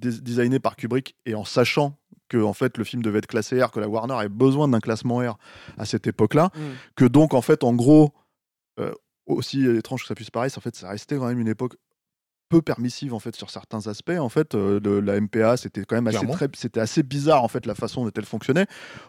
designée 0.02 0.60
par 0.60 0.76
Kubrick, 0.76 1.16
et 1.26 1.36
en 1.36 1.46
sachant 1.46 1.98
que 2.30 2.38
en 2.38 2.54
fait 2.54 2.78
le 2.78 2.84
film 2.84 3.02
devait 3.02 3.20
être 3.20 3.28
classé 3.28 3.62
R, 3.62 3.72
que 3.72 3.80
la 3.80 3.88
Warner 3.88 4.14
avait 4.16 4.30
besoin 4.30 4.68
d'un 4.68 4.80
classement 4.80 5.18
R 5.20 5.38
à 5.78 5.86
cette 5.86 6.08
époque-là, 6.08 6.52
Mm. 6.56 6.60
que 6.96 7.06
donc 7.06 7.34
en 7.34 7.42
fait, 7.42 7.64
en 7.64 7.74
gros, 7.74 8.14
aussi 9.26 9.66
étrange 9.68 10.02
que 10.02 10.08
ça 10.08 10.16
puisse 10.16 10.32
paraître, 10.32 10.58
en 10.58 10.62
fait, 10.62 10.76
ça 10.76 10.90
restait 10.90 11.18
quand 11.18 11.28
même 11.28 11.40
une 11.40 11.48
époque 11.50 11.76
peu 12.50 12.62
permissive 12.62 13.14
en 13.14 13.20
fait 13.20 13.36
sur 13.36 13.50
certains 13.50 13.88
aspects. 13.88 14.18
En 14.20 14.28
fait 14.30 14.56
euh, 14.56 14.80
de 14.80 14.90
la 14.90 15.20
MPA 15.22 15.56
c'était 15.56 15.84
quand 15.86 15.96
même 15.96 16.08
assez 16.08 16.18
Clairement. 16.18 16.34
très 16.34 16.48
c'était 16.56 16.80
assez 16.80 17.04
bizarre 17.04 17.44
en 17.44 17.48
fait 17.48 17.66
la 17.66 17.76
façon 17.76 18.04
dont 18.04 18.12
elle 18.16 18.26
fonctionnait. 18.26 18.66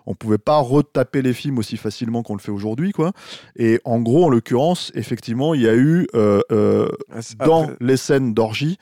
On 0.07 0.15
pouvait 0.15 0.39
pas 0.39 0.59
retaper 0.59 1.23
les 1.23 1.33
films 1.33 1.59
aussi 1.59 1.77
facilement 1.79 2.23
qu'on 2.23 2.35
le 2.35 2.41
fait 2.41 2.53
aujourd'hui 2.53 2.93
quoi. 2.93 3.13
Et 3.57 3.81
en 3.85 4.01
gros 4.01 4.27
en 4.27 4.29
l'occurrence 4.29 4.93
effectivement 4.95 5.55
il 5.55 5.63
y 5.63 5.69
a 5.69 5.75
eu 5.75 6.07
euh, 6.15 6.41
euh, 6.53 6.89
Après- 7.11 7.47
dans 7.47 7.71
les 7.81 7.97
scènes 7.97 8.35
d'orgie 8.35 8.79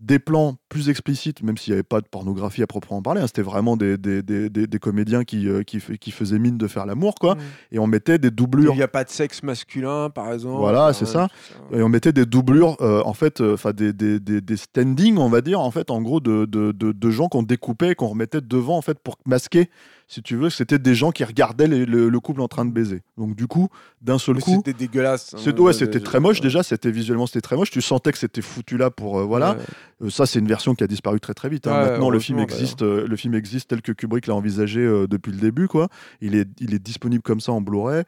des 0.00 0.18
plans 0.18 0.56
plus 0.68 0.88
explicites, 0.90 1.42
même 1.42 1.56
s'il 1.56 1.72
n'y 1.72 1.76
avait 1.76 1.82
pas 1.82 2.00
de 2.00 2.06
pornographie 2.08 2.62
à 2.62 2.66
proprement 2.66 3.00
parler, 3.00 3.20
hein, 3.22 3.26
c'était 3.26 3.42
vraiment 3.42 3.76
des, 3.76 3.96
des, 3.96 4.22
des, 4.22 4.50
des- 4.50 4.66
des 4.66 4.78
comédiens 4.78 5.24
qui, 5.24 5.48
euh, 5.48 5.62
qui, 5.62 5.78
qui 6.00 6.10
faisaient 6.10 6.38
mine 6.38 6.58
de 6.58 6.66
faire 6.66 6.84
l'amour, 6.84 7.14
quoi, 7.14 7.36
Mm. 7.36 7.38
et 7.72 7.78
on 7.78 7.86
mettait 7.86 8.18
des 8.18 8.30
doublures 8.30 8.72
Il 8.74 8.76
n'y 8.76 8.82
a 8.82 8.88
pas 8.88 9.04
de 9.04 9.08
sexe 9.10 9.42
masculin, 9.42 10.10
par 10.10 10.32
exemple. 10.32 10.58
Voilà, 10.58 10.92
c'est 10.92 11.06
ça. 11.06 11.28
et 11.72 11.80
on 11.82 11.88
mettait 11.88 12.12
des 12.12 12.26
doublures, 12.26 12.76
euh, 12.80 13.02
en 13.04 13.14
fait, 13.14 13.40
euh, 13.40 13.54
enfin 13.54 13.72
des, 13.72 13.92
des, 13.92 14.18
des, 14.20 14.40
des 14.40 14.56
standings, 14.56 15.16
on 15.16 15.28
va 15.28 15.40
dire, 15.40 15.60
en 15.60 15.70
fait, 15.70 15.90
en 15.90 16.02
gros, 16.02 16.20
de, 16.20 16.44
de, 16.44 16.72
de, 16.72 16.92
de 16.92 17.10
gens 17.10 17.28
qu'on 17.28 17.42
découpait 17.44 17.92
et 17.92 17.94
qu'on 17.94 18.08
remettait 18.08 18.40
devant, 18.40 18.76
en 18.76 18.82
fait, 18.82 18.98
pour 18.98 19.16
masquer, 19.26 19.70
si 20.06 20.22
tu 20.22 20.36
veux, 20.36 20.50
c'était 20.50 20.78
des 20.78 20.94
gens 20.94 21.10
qui 21.12 21.24
regardaient 21.24 21.66
les- 21.66 21.86
le, 21.86 22.08
le 22.08 22.20
couple 22.20 22.40
en 22.42 22.48
train 22.48 22.64
de 22.64 22.70
baiser. 22.72 23.02
Donc, 23.16 23.34
du 23.36 23.46
coup, 23.46 23.68
d'un 24.02 24.18
seul 24.18 24.34
Mais 24.36 24.40
coup, 24.42 24.54
C'était 24.64 24.72
dégueulasse. 24.74 25.34
hein, 25.34 25.52
ouais, 25.60 25.72
c'était 25.72 26.00
très 26.00 26.20
moche 26.20 26.40
déjà, 26.40 26.62
c'était 26.62 26.90
visuellement 26.90 27.26
c'était 27.26 27.40
très 27.40 27.56
moche. 27.56 27.70
Tu 27.70 27.80
sentais 27.80 28.12
que 28.12 28.18
c'était 28.18 28.42
foutu 28.42 28.76
là 28.76 28.90
pour 28.90 29.18
euh, 29.18 29.24
voilà. 29.24 29.52
Ouais. 29.54 29.58
Euh, 30.06 30.10
ça 30.10 30.26
c'est 30.26 30.38
une 30.40 30.46
version 30.48 30.74
qui 30.74 30.84
a 30.84 30.86
disparu 30.86 31.20
très 31.20 31.32
très 31.34 31.48
vite. 31.48 31.66
hein. 31.66 31.72
Ouais, 31.82 31.90
Maintenant 31.90 32.10
le 32.10 32.18
film 32.18 32.38
existe, 32.40 32.82
euh, 32.82 33.06
le 33.08 33.16
film 33.16 33.34
existe 33.34 33.68
tel 33.70 33.80
que 33.80 33.92
Kubrick 33.92 34.26
l'a 34.26 34.34
envisagé 34.34 34.80
depuis 35.08 35.32
le 35.32 35.38
début 35.38 35.68
quoi. 35.68 35.88
Il 36.20 36.34
est 36.34 36.48
il 36.60 36.74
est 36.74 36.78
disponible 36.78 37.22
comme 37.22 37.40
ça 37.40 37.52
en 37.52 37.60
Blu-ray, 37.62 38.02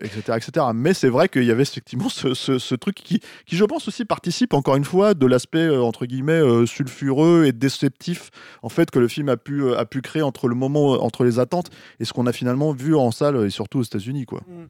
etc 0.00 0.22
etc. 0.36 0.66
Mais 0.74 0.94
c'est 0.94 1.08
vrai 1.08 1.28
qu'il 1.28 1.44
y 1.44 1.50
avait 1.50 1.62
effectivement 1.62 2.08
ce, 2.08 2.34
ce- 2.34 2.58
ce 2.58 2.74
truc 2.74 2.96
qui 2.96 3.20
qui 3.46 3.56
je 3.56 3.64
pense 3.64 3.88
aussi 3.88 4.04
participe 4.04 4.54
encore 4.54 4.76
une 4.76 4.84
fois 4.84 5.14
de 5.14 5.26
l'aspect 5.26 5.68
entre 5.68 6.06
guillemets 6.06 6.40
sulfureux 6.66 7.44
et 7.46 7.52
déceptif 7.52 8.30
en 8.62 8.68
fait 8.68 8.90
que 8.90 8.98
le 8.98 9.08
film 9.08 9.28
a 9.28 9.36
pu 9.36 9.72
a 9.74 9.84
pu 9.84 10.00
créer 10.00 10.22
entre 10.22 10.48
le 10.48 10.54
moment 10.54 10.77
euh, 10.78 10.98
entre 10.98 11.24
les 11.24 11.38
attentes 11.38 11.70
et 12.00 12.04
ce 12.04 12.12
qu'on 12.12 12.26
a 12.26 12.32
finalement 12.32 12.72
vu 12.72 12.94
en 12.94 13.10
salle 13.10 13.44
et 13.44 13.50
surtout 13.50 13.80
aux 13.80 13.82
États-Unis 13.82 14.26
quoi. 14.26 14.40
Mm. 14.46 14.64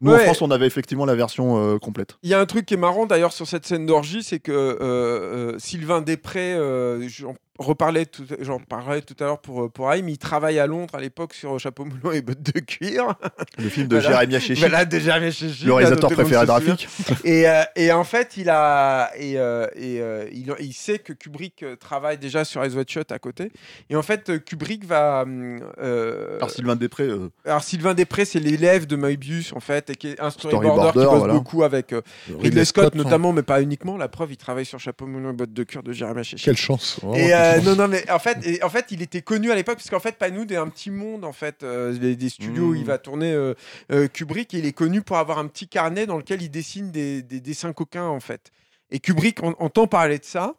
Nous 0.00 0.12
en. 0.12 0.18
France 0.18 0.42
on 0.42 0.50
avait 0.50 0.66
effectivement 0.66 1.04
la 1.04 1.14
version 1.14 1.58
euh, 1.58 1.78
complète. 1.78 2.18
Il 2.22 2.30
y 2.30 2.34
a 2.34 2.40
un 2.40 2.46
truc 2.46 2.66
qui 2.66 2.74
est 2.74 2.78
marrant 2.78 3.06
d'ailleurs 3.06 3.32
sur 3.32 3.46
cette 3.46 3.66
scène 3.66 3.86
d'orgie, 3.86 4.22
c'est 4.22 4.40
que 4.40 4.52
euh, 4.52 4.76
euh, 4.80 5.58
Sylvain 5.58 6.02
Després, 6.02 6.54
euh, 6.54 7.08
j'en 7.08 7.34
reparlais 7.62 8.06
tout, 8.06 8.24
j'en 8.40 8.58
parlais 8.58 9.00
tout 9.02 9.14
à 9.20 9.24
l'heure 9.24 9.40
pour, 9.40 9.70
pour 9.70 9.88
Haïm, 9.88 10.08
il 10.08 10.18
travaille 10.18 10.58
à 10.58 10.66
Londres 10.66 10.94
à 10.94 11.00
l'époque 11.00 11.34
sur 11.34 11.58
Chapeau 11.58 11.84
melon 11.84 12.12
et 12.12 12.20
bottes 12.22 12.42
de 12.42 12.60
cuir. 12.60 13.14
Le 13.58 13.68
film 13.68 13.88
de 13.88 13.96
Voilà. 13.98 14.10
Jérémy 14.26 14.40
Chéchi, 14.40 14.60
Voilà, 14.60 14.84
Gilles, 14.88 15.66
le 15.66 15.72
réalisateur 15.72 16.10
préféré 16.10 16.46
d'Arafik. 16.46 16.88
Et, 17.24 17.48
euh, 17.48 17.62
et 17.76 17.92
en 17.92 18.04
fait, 18.04 18.36
il 18.36 18.50
a 18.50 19.10
et, 19.16 19.38
euh, 19.38 19.66
et 19.74 20.00
euh, 20.00 20.26
il, 20.32 20.54
il 20.60 20.72
sait 20.72 20.98
que 20.98 21.12
Kubrick 21.12 21.62
euh, 21.62 21.76
travaille 21.76 22.18
déjà 22.18 22.44
sur 22.44 22.62
Eyes 22.64 22.74
Wide 22.76 22.90
Shut 22.90 23.12
à 23.12 23.18
côté. 23.18 23.50
Et 23.90 23.96
en 23.96 24.02
fait, 24.02 24.28
euh, 24.30 24.38
Kubrick 24.38 24.84
va. 24.84 25.24
euh, 25.26 26.36
Alors 26.36 26.50
Sylvain 26.50 26.76
Després, 26.76 27.04
euh, 27.04 27.30
alors 27.44 27.62
Sylvain 27.62 27.94
Després, 27.94 28.24
c'est 28.24 28.40
l'élève 28.40 28.86
de 28.86 28.96
Moebius 28.96 29.52
en 29.52 29.60
fait, 29.60 29.90
et 29.90 29.94
qui 29.94 30.08
est 30.08 30.20
un 30.20 30.30
storyboarder, 30.30 30.90
Storyboarder, 30.90 31.00
qui 31.00 31.06
bosse 31.06 31.18
voilà. 31.18 31.34
beaucoup 31.34 31.62
avec 31.62 31.92
euh, 31.92 32.00
Ridley, 32.40 32.64
Scott, 32.64 32.92
hein. 32.94 32.98
notamment, 32.98 33.32
mais 33.32 33.42
pas 33.42 33.60
uniquement. 33.62 33.96
La 33.96 34.08
preuve, 34.08 34.32
il 34.32 34.36
travaille 34.36 34.64
sur 34.64 34.78
Chapeau 34.80 35.06
melon 35.06 35.30
et 35.30 35.34
bottes 35.34 35.52
de 35.52 35.62
cuir 35.64 35.82
de 35.82 35.92
Jérémy 35.92 36.24
Chéchi. 36.24 36.44
Quelle 36.44 36.56
chance. 36.56 37.00
Et 37.14 37.26
quelle 37.28 37.51
euh, 37.56 37.60
non, 37.60 37.76
non, 37.76 37.88
mais 37.88 38.08
en 38.10 38.18
fait, 38.18 38.38
et, 38.46 38.62
en 38.62 38.68
fait, 38.68 38.86
il 38.90 39.02
était 39.02 39.22
connu 39.22 39.50
à 39.50 39.54
l'époque 39.54 39.76
parce 39.76 39.90
qu'en 39.90 40.00
fait, 40.00 40.16
Panoud 40.16 40.50
est 40.52 40.56
un 40.56 40.68
petit 40.68 40.90
monde 40.90 41.24
en 41.24 41.32
fait, 41.32 41.62
euh, 41.62 41.92
des, 41.92 42.16
des 42.16 42.28
studios 42.28 42.68
où 42.70 42.74
il 42.74 42.84
va 42.84 42.98
tourner 42.98 43.32
euh, 43.32 43.54
euh, 43.90 44.08
Kubrick. 44.08 44.54
Et 44.54 44.58
il 44.58 44.66
est 44.66 44.72
connu 44.72 45.02
pour 45.02 45.16
avoir 45.18 45.38
un 45.38 45.46
petit 45.46 45.68
carnet 45.68 46.06
dans 46.06 46.16
lequel 46.16 46.42
il 46.42 46.50
dessine 46.50 46.90
des, 46.90 47.22
des 47.22 47.40
dessins 47.40 47.72
coquins 47.72 48.06
en 48.06 48.20
fait. 48.20 48.50
Et 48.90 48.98
Kubrick 49.00 49.42
en- 49.42 49.54
entend 49.58 49.86
parler 49.86 50.18
de 50.18 50.24
ça. 50.24 50.54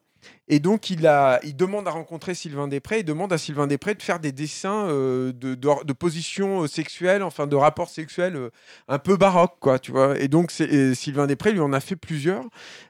Et 0.49 0.59
donc, 0.59 0.89
il, 0.89 1.07
a, 1.07 1.39
il 1.43 1.55
demande 1.55 1.87
à 1.87 1.91
rencontrer 1.91 2.35
Sylvain 2.35 2.67
Després. 2.67 2.99
Il 2.99 3.05
demande 3.05 3.31
à 3.31 3.37
Sylvain 3.37 3.65
Després 3.65 3.95
de 3.95 4.01
faire 4.01 4.19
des 4.19 4.31
dessins 4.33 4.87
euh, 4.89 5.31
de, 5.31 5.55
de, 5.55 5.69
de 5.85 5.93
positions 5.93 6.63
euh, 6.63 6.67
sexuelles, 6.67 7.23
enfin 7.23 7.47
de 7.47 7.55
rapports 7.55 7.89
sexuels 7.89 8.35
euh, 8.35 8.49
un 8.89 8.99
peu 8.99 9.15
baroques, 9.15 9.55
quoi, 9.61 9.79
tu 9.79 9.91
vois. 9.91 10.19
Et 10.19 10.27
donc, 10.27 10.51
et 10.59 10.93
Sylvain 10.95 11.27
Després 11.27 11.53
lui 11.53 11.61
en 11.61 11.71
a 11.71 11.79
fait 11.79 11.95
plusieurs 11.95 12.43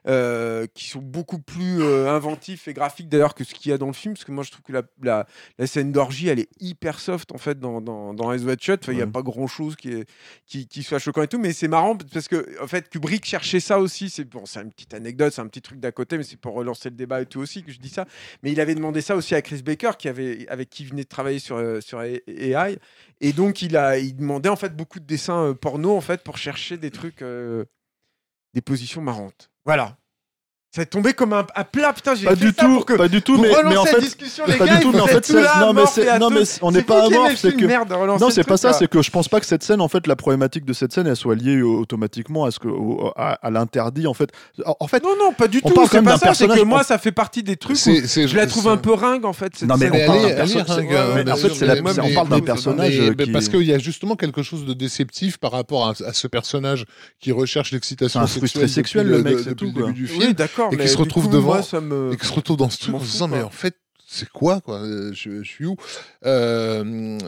euh, 0.08 0.66
qui 0.74 0.88
sont 0.88 1.00
beaucoup 1.00 1.38
plus 1.38 1.82
inventifs 2.08 2.66
et 2.66 2.74
graphiques 2.74 3.08
d'ailleurs 3.08 3.34
que 3.34 3.44
ce 3.44 3.54
qu'il 3.54 3.70
y 3.70 3.72
a 3.72 3.78
dans 3.78 3.86
le 3.86 3.92
film. 3.92 4.14
Parce 4.14 4.24
que 4.24 4.32
moi, 4.32 4.42
je 4.42 4.50
trouve 4.50 4.62
que 4.62 4.72
la, 4.72 4.82
la, 5.02 5.26
la 5.58 5.66
scène 5.68 5.92
d'orgie, 5.92 6.28
elle 6.28 6.40
est 6.40 6.48
hyper 6.60 6.98
soft 6.98 7.30
en 7.32 7.38
fait 7.38 7.60
dans, 7.60 7.80
dans, 7.80 8.14
dans 8.14 8.32
Eyes 8.32 8.44
Wide 8.44 8.60
Shut. 8.60 8.82
Enfin, 8.82 8.92
Il 8.92 8.96
n'y 8.96 9.02
a 9.02 9.04
Ouais. 9.04 9.10
pas 9.12 9.22
grand 9.22 9.46
chose 9.46 9.76
qui, 9.76 9.90
est, 9.90 10.08
qui, 10.46 10.66
qui 10.66 10.82
soit 10.82 10.98
choquant 10.98 11.22
et 11.22 11.28
tout. 11.28 11.38
Mais 11.38 11.52
c'est 11.52 11.68
marrant 11.68 11.96
parce 12.12 12.26
que 12.26 12.60
en 12.62 12.66
fait, 12.66 12.88
Kubrick 12.88 13.24
cherchait 13.24 13.60
ça 13.60 13.78
aussi. 13.78 14.10
C'est 14.10 14.24
bon, 14.24 14.44
c'est 14.44 14.60
une 14.60 14.72
petite 14.72 14.92
anecdote, 14.94 15.32
c'est 15.32 15.40
un 15.42 15.46
petit 15.46 15.62
truc 15.62 15.78
d'à 15.78 15.92
côté, 15.92 16.16
mais 16.18 16.24
c'est 16.24 16.36
pour 16.40 16.54
relancer 16.54 16.90
le 16.90 16.96
débat 16.96 17.20
et 17.22 17.26
tout 17.26 17.43
aussi 17.44 17.62
que 17.62 17.70
je 17.70 17.78
dis 17.78 17.88
ça. 17.88 18.06
Mais 18.42 18.50
il 18.50 18.60
avait 18.60 18.74
demandé 18.74 19.00
ça 19.00 19.14
aussi 19.14 19.34
à 19.34 19.42
Chris 19.42 19.62
Baker, 19.62 19.92
qui 19.98 20.08
avait, 20.08 20.48
avec 20.48 20.68
qui 20.70 20.82
il 20.82 20.90
venait 20.90 21.04
de 21.04 21.08
travailler 21.08 21.38
sur, 21.38 21.56
euh, 21.56 21.80
sur 21.80 22.02
AI. 22.02 22.78
Et 23.20 23.32
donc, 23.32 23.62
il, 23.62 23.76
a, 23.76 23.98
il 23.98 24.16
demandait 24.16 24.48
en 24.48 24.56
fait 24.56 24.76
beaucoup 24.76 24.98
de 24.98 25.06
dessins 25.06 25.50
euh, 25.50 25.54
porno 25.54 25.96
en 25.96 26.00
fait 26.00 26.22
pour 26.24 26.36
chercher 26.36 26.76
des 26.76 26.90
trucs, 26.90 27.22
euh, 27.22 27.64
des 28.52 28.60
positions 28.60 29.00
marrantes. 29.00 29.50
Voilà. 29.64 29.96
Ça 30.74 30.82
est 30.82 30.86
tombé 30.86 31.12
comme 31.12 31.32
un 31.32 31.46
à 31.54 31.62
plat, 31.62 31.92
putain, 31.92 32.16
j'ai 32.16 32.24
Pas 32.24 32.34
fait 32.34 32.46
du 32.46 32.52
ça 32.52 32.64
tout, 32.64 32.74
pour 32.74 32.86
que 32.86 32.94
pas 32.94 33.06
du 33.06 33.22
tout, 33.22 33.38
mais, 33.40 33.54
en 33.76 33.84
fait, 33.84 34.00
discussion, 34.00 34.42
mais 34.44 34.54
les 34.54 34.58
pas 34.58 34.66
gars, 34.66 34.76
du 34.78 34.82
tout, 34.82 34.90
mais 34.90 35.00
en 35.00 35.06
fait, 35.06 35.28
là, 35.28 35.60
non, 35.60 35.72
mais 35.72 35.86
c'est- 35.86 36.08
à 36.08 36.18
non, 36.18 36.30
mais 36.30 36.40
on 36.62 36.72
n'est 36.72 36.82
pas 36.82 37.06
amorphes, 37.06 37.30
le 37.30 37.36
c'est 37.36 37.52
que- 37.56 37.64
merde, 37.64 37.94
Non, 38.20 38.28
c'est 38.28 38.42
pas 38.42 38.56
ça, 38.56 38.72
c'est 38.72 38.88
que 38.88 39.00
je 39.00 39.10
pense 39.12 39.28
pas 39.28 39.38
que 39.38 39.46
cette 39.46 39.62
scène, 39.62 39.80
en 39.80 39.86
fait, 39.86 40.08
la 40.08 40.16
problématique 40.16 40.64
de 40.64 40.72
cette 40.72 40.92
scène, 40.92 41.06
elle 41.06 41.14
soit 41.14 41.36
liée 41.36 41.62
au- 41.62 41.78
automatiquement 41.78 42.44
à 42.44 42.50
ce 42.50 42.58
que, 42.58 42.66
au- 42.66 43.12
à, 43.14 43.34
à 43.34 43.50
l'interdit, 43.50 44.08
en 44.08 44.14
fait. 44.14 44.30
En, 44.80 44.88
fait, 44.88 45.00
Non, 45.04 45.10
non, 45.16 45.32
pas 45.32 45.46
du 45.46 45.60
On 45.62 45.68
tout. 45.68 45.74
C'est 45.88 46.02
pas 46.02 46.10
d'un 46.10 46.16
ça. 46.16 46.34
C'est 46.34 46.44
que 46.44 46.48
personnage- 46.48 46.64
moi, 46.64 46.82
ça 46.82 46.98
fait 46.98 47.12
partie 47.12 47.44
des 47.44 47.56
trucs 47.56 47.76
où 47.76 47.90
je 48.26 48.36
la 48.36 48.46
trouve 48.48 48.66
un 48.66 48.76
peu 48.76 48.94
ringue, 48.94 49.24
en 49.26 49.32
fait. 49.32 49.52
cette 49.56 49.68
Non, 49.68 49.76
mais 49.76 49.88
scène. 49.90 50.00
on 50.02 50.06
parle 50.08 50.22
d'un 50.22 50.26
en 51.32 51.36
fait, 51.36 51.54
c'est 51.54 51.66
la- 51.66 51.74
on 52.02 52.14
parle 52.14 52.42
personnage 52.42 53.00
parce 53.32 53.48
qu'il 53.48 53.62
y 53.62 53.72
a 53.72 53.78
justement 53.78 54.16
quelque 54.16 54.42
chose 54.42 54.64
de 54.64 54.72
déceptif 54.74 55.36
par 55.38 55.52
rapport 55.52 55.86
à, 55.86 55.90
à 56.04 56.12
ce 56.12 56.26
personnage 56.26 56.84
qui 57.20 57.30
recherche 57.30 57.70
l'excitation 57.70 58.20
sexuelle 58.26 58.40
frustré 58.40 58.68
sexuel, 58.68 59.06
depuis 59.06 59.18
le 59.18 59.22
mec, 59.36 59.44
depuis 59.44 59.54
tout, 59.54 59.78
le 59.78 59.86
début 59.86 59.92
du 60.00 60.06
film 60.08 60.22
Oui, 60.28 60.34
d'accord. 60.70 60.80
et 60.80 60.88
qui 60.88 60.92
se 60.92 60.98
retrouve 60.98 61.24
coup, 61.26 61.30
devant- 61.32 61.54
moi, 61.54 61.80
me. 61.80 62.12
et 62.12 62.16
qui 62.16 62.26
se 62.26 62.32
retrouve 62.32 62.56
dans 62.56 62.70
ce 62.70 62.78
truc 62.78 62.94
en 62.94 63.00
se 63.00 63.04
disant 63.04 63.28
mais 63.28 63.42
en 63.42 63.50
fait 63.50 63.76
c'est 64.14 64.28
quoi 64.28 64.60
quoi 64.60 64.78
Euh, 64.80 65.10
je, 65.12 65.42
je 65.42 65.48
suis 65.48 65.66
où 65.66 65.76
Euh, 66.24 67.18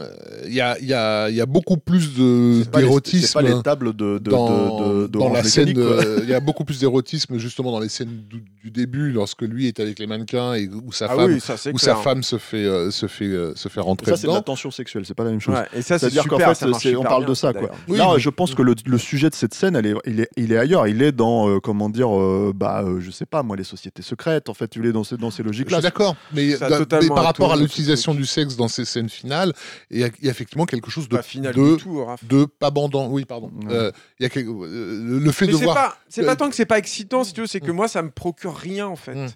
Il 0.47 0.53
y, 0.53 0.61
a, 0.61 0.77
il 0.79 0.87
y, 0.87 0.93
a, 0.93 1.29
il 1.29 1.35
y 1.35 1.41
a 1.41 1.45
beaucoup 1.45 1.77
plus 1.77 2.17
les- 2.17 2.65
d'érotisme 2.65 3.33
pas 3.33 3.41
les 3.41 3.61
tables 3.61 3.93
de, 3.95 4.17
de, 4.19 4.29
dans, 4.29 4.79
de, 4.79 5.07
de, 5.07 5.19
dans 5.19 5.31
la 5.31 5.43
scène. 5.43 5.73
Euh, 5.77 6.19
Il 6.23 6.29
y 6.29 6.33
a 6.33 6.39
beaucoup 6.39 6.63
plus 6.65 6.79
d'érotisme 6.79 7.37
justement 7.37 7.71
dans 7.71 7.79
les 7.79 7.89
scènes 7.89 8.23
du, 8.29 8.43
du 8.63 8.71
début 8.71 9.11
lorsque 9.11 9.41
lui 9.41 9.67
est 9.67 9.79
avec 9.79 9.99
les 9.99 10.07
mannequins 10.07 10.53
et 10.53 10.67
où 10.67 10.91
sa 10.91 11.05
Ah 11.09 11.15
femme, 11.15 11.31
oui, 11.33 11.39
ça 11.39 11.55
où 11.73 11.77
sa 11.77 11.95
femme 11.95 12.23
se 12.23 12.37
fait, 12.37 12.65
euh, 12.65 12.91
se 12.91 13.07
fait, 13.07 13.25
euh, 13.25 13.53
se 13.55 13.67
fait 13.69 13.81
rentrer 13.81 14.11
Ça, 14.11 14.17
c'est 14.17 14.27
de 14.27 14.31
la 14.33 14.41
tension 14.41 14.71
sexuelle, 14.71 15.03
c'est 15.05 15.13
pas 15.13 15.23
la 15.23 15.31
même 15.31 15.41
chose. 15.41 15.55
Ouais, 15.55 15.65
et 15.73 15.81
ça, 15.81 15.99
c'est 15.99 16.09
C'est-à-dire 16.09 16.27
qu'en 16.27 16.39
fait, 16.39 16.55
ça 16.55 16.67
on 16.97 17.03
parle 17.03 17.23
bien, 17.23 17.29
de 17.29 17.33
ça, 17.35 17.53
quoi. 17.53 17.69
Oui, 17.87 17.97
Là, 17.97 18.11
mais- 18.13 18.19
je 18.19 18.29
pense 18.29 18.55
que 18.55 18.61
le, 18.61 18.75
le 18.85 18.97
sujet 18.97 19.29
de 19.29 19.35
cette 19.35 19.53
scène, 19.53 19.75
elle 19.75 19.85
est, 19.87 19.93
il, 20.05 20.19
est, 20.21 20.29
il 20.37 20.51
est 20.51 20.57
ailleurs. 20.57 20.87
Il 20.87 21.01
est 21.01 21.11
dans, 21.11 21.49
euh, 21.49 21.59
comment 21.59 21.89
dire, 21.89 22.15
euh, 22.17 22.53
bah, 22.55 22.83
euh, 22.85 22.99
je 22.99 23.11
sais 23.11 23.25
pas, 23.25 23.43
moi, 23.43 23.55
les 23.55 23.63
sociétés 23.63 24.01
secrètes. 24.01 24.49
En 24.49 24.53
fait, 24.53 24.75
il 24.75 24.85
est 24.85 24.91
dans 24.91 25.03
ces, 25.03 25.17
dans 25.17 25.31
ces 25.31 25.43
Je 25.43 25.47
logiques-là. 25.47 25.77
suis 25.77 25.83
d'accord, 25.83 26.15
mais, 26.33 26.51
Ça 26.55 26.67
totalement 26.79 27.03
mais 27.09 27.15
par 27.15 27.23
rapport 27.25 27.51
à 27.53 27.55
l'utilisation 27.55 28.13
du 28.13 28.25
sexe 28.25 28.55
dans 28.55 28.67
ces 28.67 28.85
scènes 28.85 29.09
finales, 29.09 29.53
il 29.89 29.99
y 29.99 30.03
a, 30.03 30.09
il 30.19 30.25
y 30.25 30.27
a 30.27 30.31
effectivement 30.31 30.65
quelque 30.65 30.89
chose 30.89 31.07
de, 31.09 31.15
Pas 31.17 31.21
final 31.23 31.53
de, 31.53 31.75
du 31.75 31.83
tout, 31.83 32.03
Raph. 32.03 32.23
de 32.25 32.45
pas 32.45 32.71
bandant. 32.71 33.07
Oui, 33.09 33.25
pardon. 33.25 33.51
Ouais. 33.65 33.73
Euh, 33.73 33.91
il 34.19 34.23
y 34.23 34.25
a 34.25 34.29
quelque- 34.29 34.49
euh, 34.49 35.19
le- 35.19 35.31
fait 35.31 35.45
Mais 35.47 35.51
de 35.53 35.57
voir. 35.57 35.75
pas, 35.75 35.97
c'est 36.09 36.23
Euh, 36.23 36.25
pas 36.25 36.35
tant 36.35 36.49
que 36.49 36.55
c'est 36.55 36.65
pas 36.65 36.77
excitant, 36.77 37.23
si 37.23 37.33
tu 37.33 37.41
veux, 37.41 37.47
c'est 37.47 37.59
que 37.61 37.71
Mm. 37.71 37.75
moi, 37.75 37.87
ça 37.87 38.01
me 38.01 38.11
procure 38.11 38.55
rien, 38.55 38.87
en 38.87 38.95
fait. 38.95 39.15
Mm. 39.15 39.27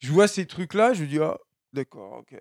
Je 0.00 0.10
vois 0.12 0.28
ces 0.28 0.46
trucs-là, 0.46 0.92
je 0.94 1.04
dis, 1.04 1.18
ah, 1.18 1.36
d'accord, 1.72 2.20
ok. 2.20 2.38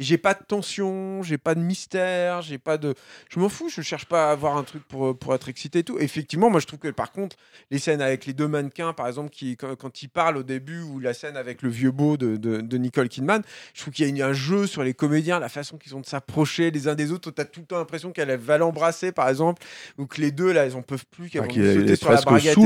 J'ai 0.00 0.16
pas 0.16 0.32
de 0.32 0.42
tension, 0.42 1.22
j'ai 1.22 1.36
pas 1.36 1.54
de 1.54 1.60
mystère, 1.60 2.40
j'ai 2.40 2.56
pas 2.56 2.78
de. 2.78 2.94
Je 3.28 3.38
m'en 3.38 3.50
fous, 3.50 3.68
je 3.68 3.82
cherche 3.82 4.06
pas 4.06 4.30
à 4.30 4.32
avoir 4.32 4.56
un 4.56 4.62
truc 4.64 4.82
pour, 4.88 5.16
pour 5.16 5.34
être 5.34 5.48
excité 5.50 5.80
et 5.80 5.84
tout. 5.84 5.98
Effectivement, 5.98 6.48
moi, 6.48 6.58
je 6.58 6.66
trouve 6.66 6.78
que 6.78 6.88
par 6.88 7.12
contre, 7.12 7.36
les 7.70 7.78
scènes 7.78 8.00
avec 8.00 8.24
les 8.24 8.32
deux 8.32 8.48
mannequins, 8.48 8.94
par 8.94 9.06
exemple, 9.08 9.28
qui, 9.28 9.58
quand, 9.58 9.76
quand 9.76 10.02
ils 10.02 10.08
parlent 10.08 10.38
au 10.38 10.42
début, 10.42 10.80
ou 10.80 11.00
la 11.00 11.12
scène 11.12 11.36
avec 11.36 11.60
le 11.60 11.68
vieux 11.68 11.90
beau 11.90 12.16
de, 12.16 12.36
de, 12.36 12.62
de 12.62 12.76
Nicole 12.78 13.10
Kidman, 13.10 13.42
je 13.74 13.82
trouve 13.82 13.92
qu'il 13.92 14.16
y 14.16 14.22
a 14.22 14.26
un 14.26 14.32
jeu 14.32 14.66
sur 14.66 14.82
les 14.82 14.94
comédiens, 14.94 15.38
la 15.38 15.50
façon 15.50 15.76
qu'ils 15.76 15.94
ont 15.94 16.00
de 16.00 16.06
s'approcher 16.06 16.70
les 16.70 16.88
uns 16.88 16.94
des 16.94 17.12
autres. 17.12 17.30
Tu 17.30 17.40
as 17.40 17.44
tout 17.44 17.60
le 17.60 17.66
temps 17.66 17.76
l'impression 17.78 18.10
qu'elle 18.10 18.34
va 18.38 18.56
l'embrasser, 18.56 19.12
par 19.12 19.28
exemple, 19.28 19.62
ou 19.98 20.06
que 20.06 20.20
les 20.20 20.30
deux, 20.32 20.52
là, 20.52 20.64
ils 20.66 20.74
en 20.76 20.82
peuvent 20.82 21.04
plus, 21.10 21.28
qu'elles 21.28 21.42
Enfin, 21.42 21.50
vont 21.60 21.74
sauter 21.74 21.96
sur 21.96 22.10
la 22.10 22.16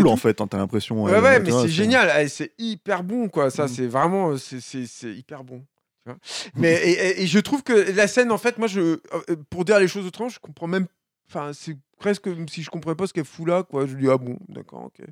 en 0.08 0.16
fait, 0.16 0.40
hein, 0.40 0.46
t'as 0.46 0.58
l'impression. 0.58 1.02
Ouais, 1.02 1.12
euh, 1.12 1.20
ouais, 1.20 1.40
mais 1.40 1.50
c'est 1.50 1.68
génial. 1.68 2.12
Eh, 2.20 2.28
C'est 2.28 2.52
hyper 2.58 3.02
bon, 3.02 3.28
quoi. 3.28 3.50
Ça, 3.50 3.64
Mhm. 3.64 3.68
c'est 3.68 3.86
vraiment, 3.86 4.36
c'est 4.38 5.12
hyper 5.12 5.42
bon. 5.42 5.64
Tu 6.04 6.10
vois. 6.10 6.18
Mais 6.54 6.72
et, 6.84 6.90
et- 6.92 7.22
et 7.22 7.26
je 7.26 7.38
trouve 7.38 7.62
que 7.62 7.72
la 7.72 8.06
scène, 8.06 8.30
en 8.32 8.38
fait, 8.38 8.58
moi, 8.58 8.68
je, 8.68 8.80
euh, 8.80 8.98
pour 9.50 9.64
dire 9.64 9.78
les 9.80 9.88
choses 9.88 10.06
autrement, 10.06 10.28
je 10.28 10.38
comprends 10.38 10.66
même. 10.66 10.86
Enfin, 11.28 11.52
c'est 11.54 11.76
presque 11.98 12.24
comme 12.24 12.48
si 12.48 12.62
je 12.62 12.70
comprenais 12.70 12.94
pas 12.96 13.06
ce 13.06 13.12
qu'elle 13.12 13.24
fout 13.24 13.48
là, 13.48 13.62
quoi. 13.62 13.86
Je 13.86 13.94
dis 13.96 14.08
ah 14.10 14.18
bon, 14.18 14.36
d'accord, 14.48 14.84
ok. 14.84 15.06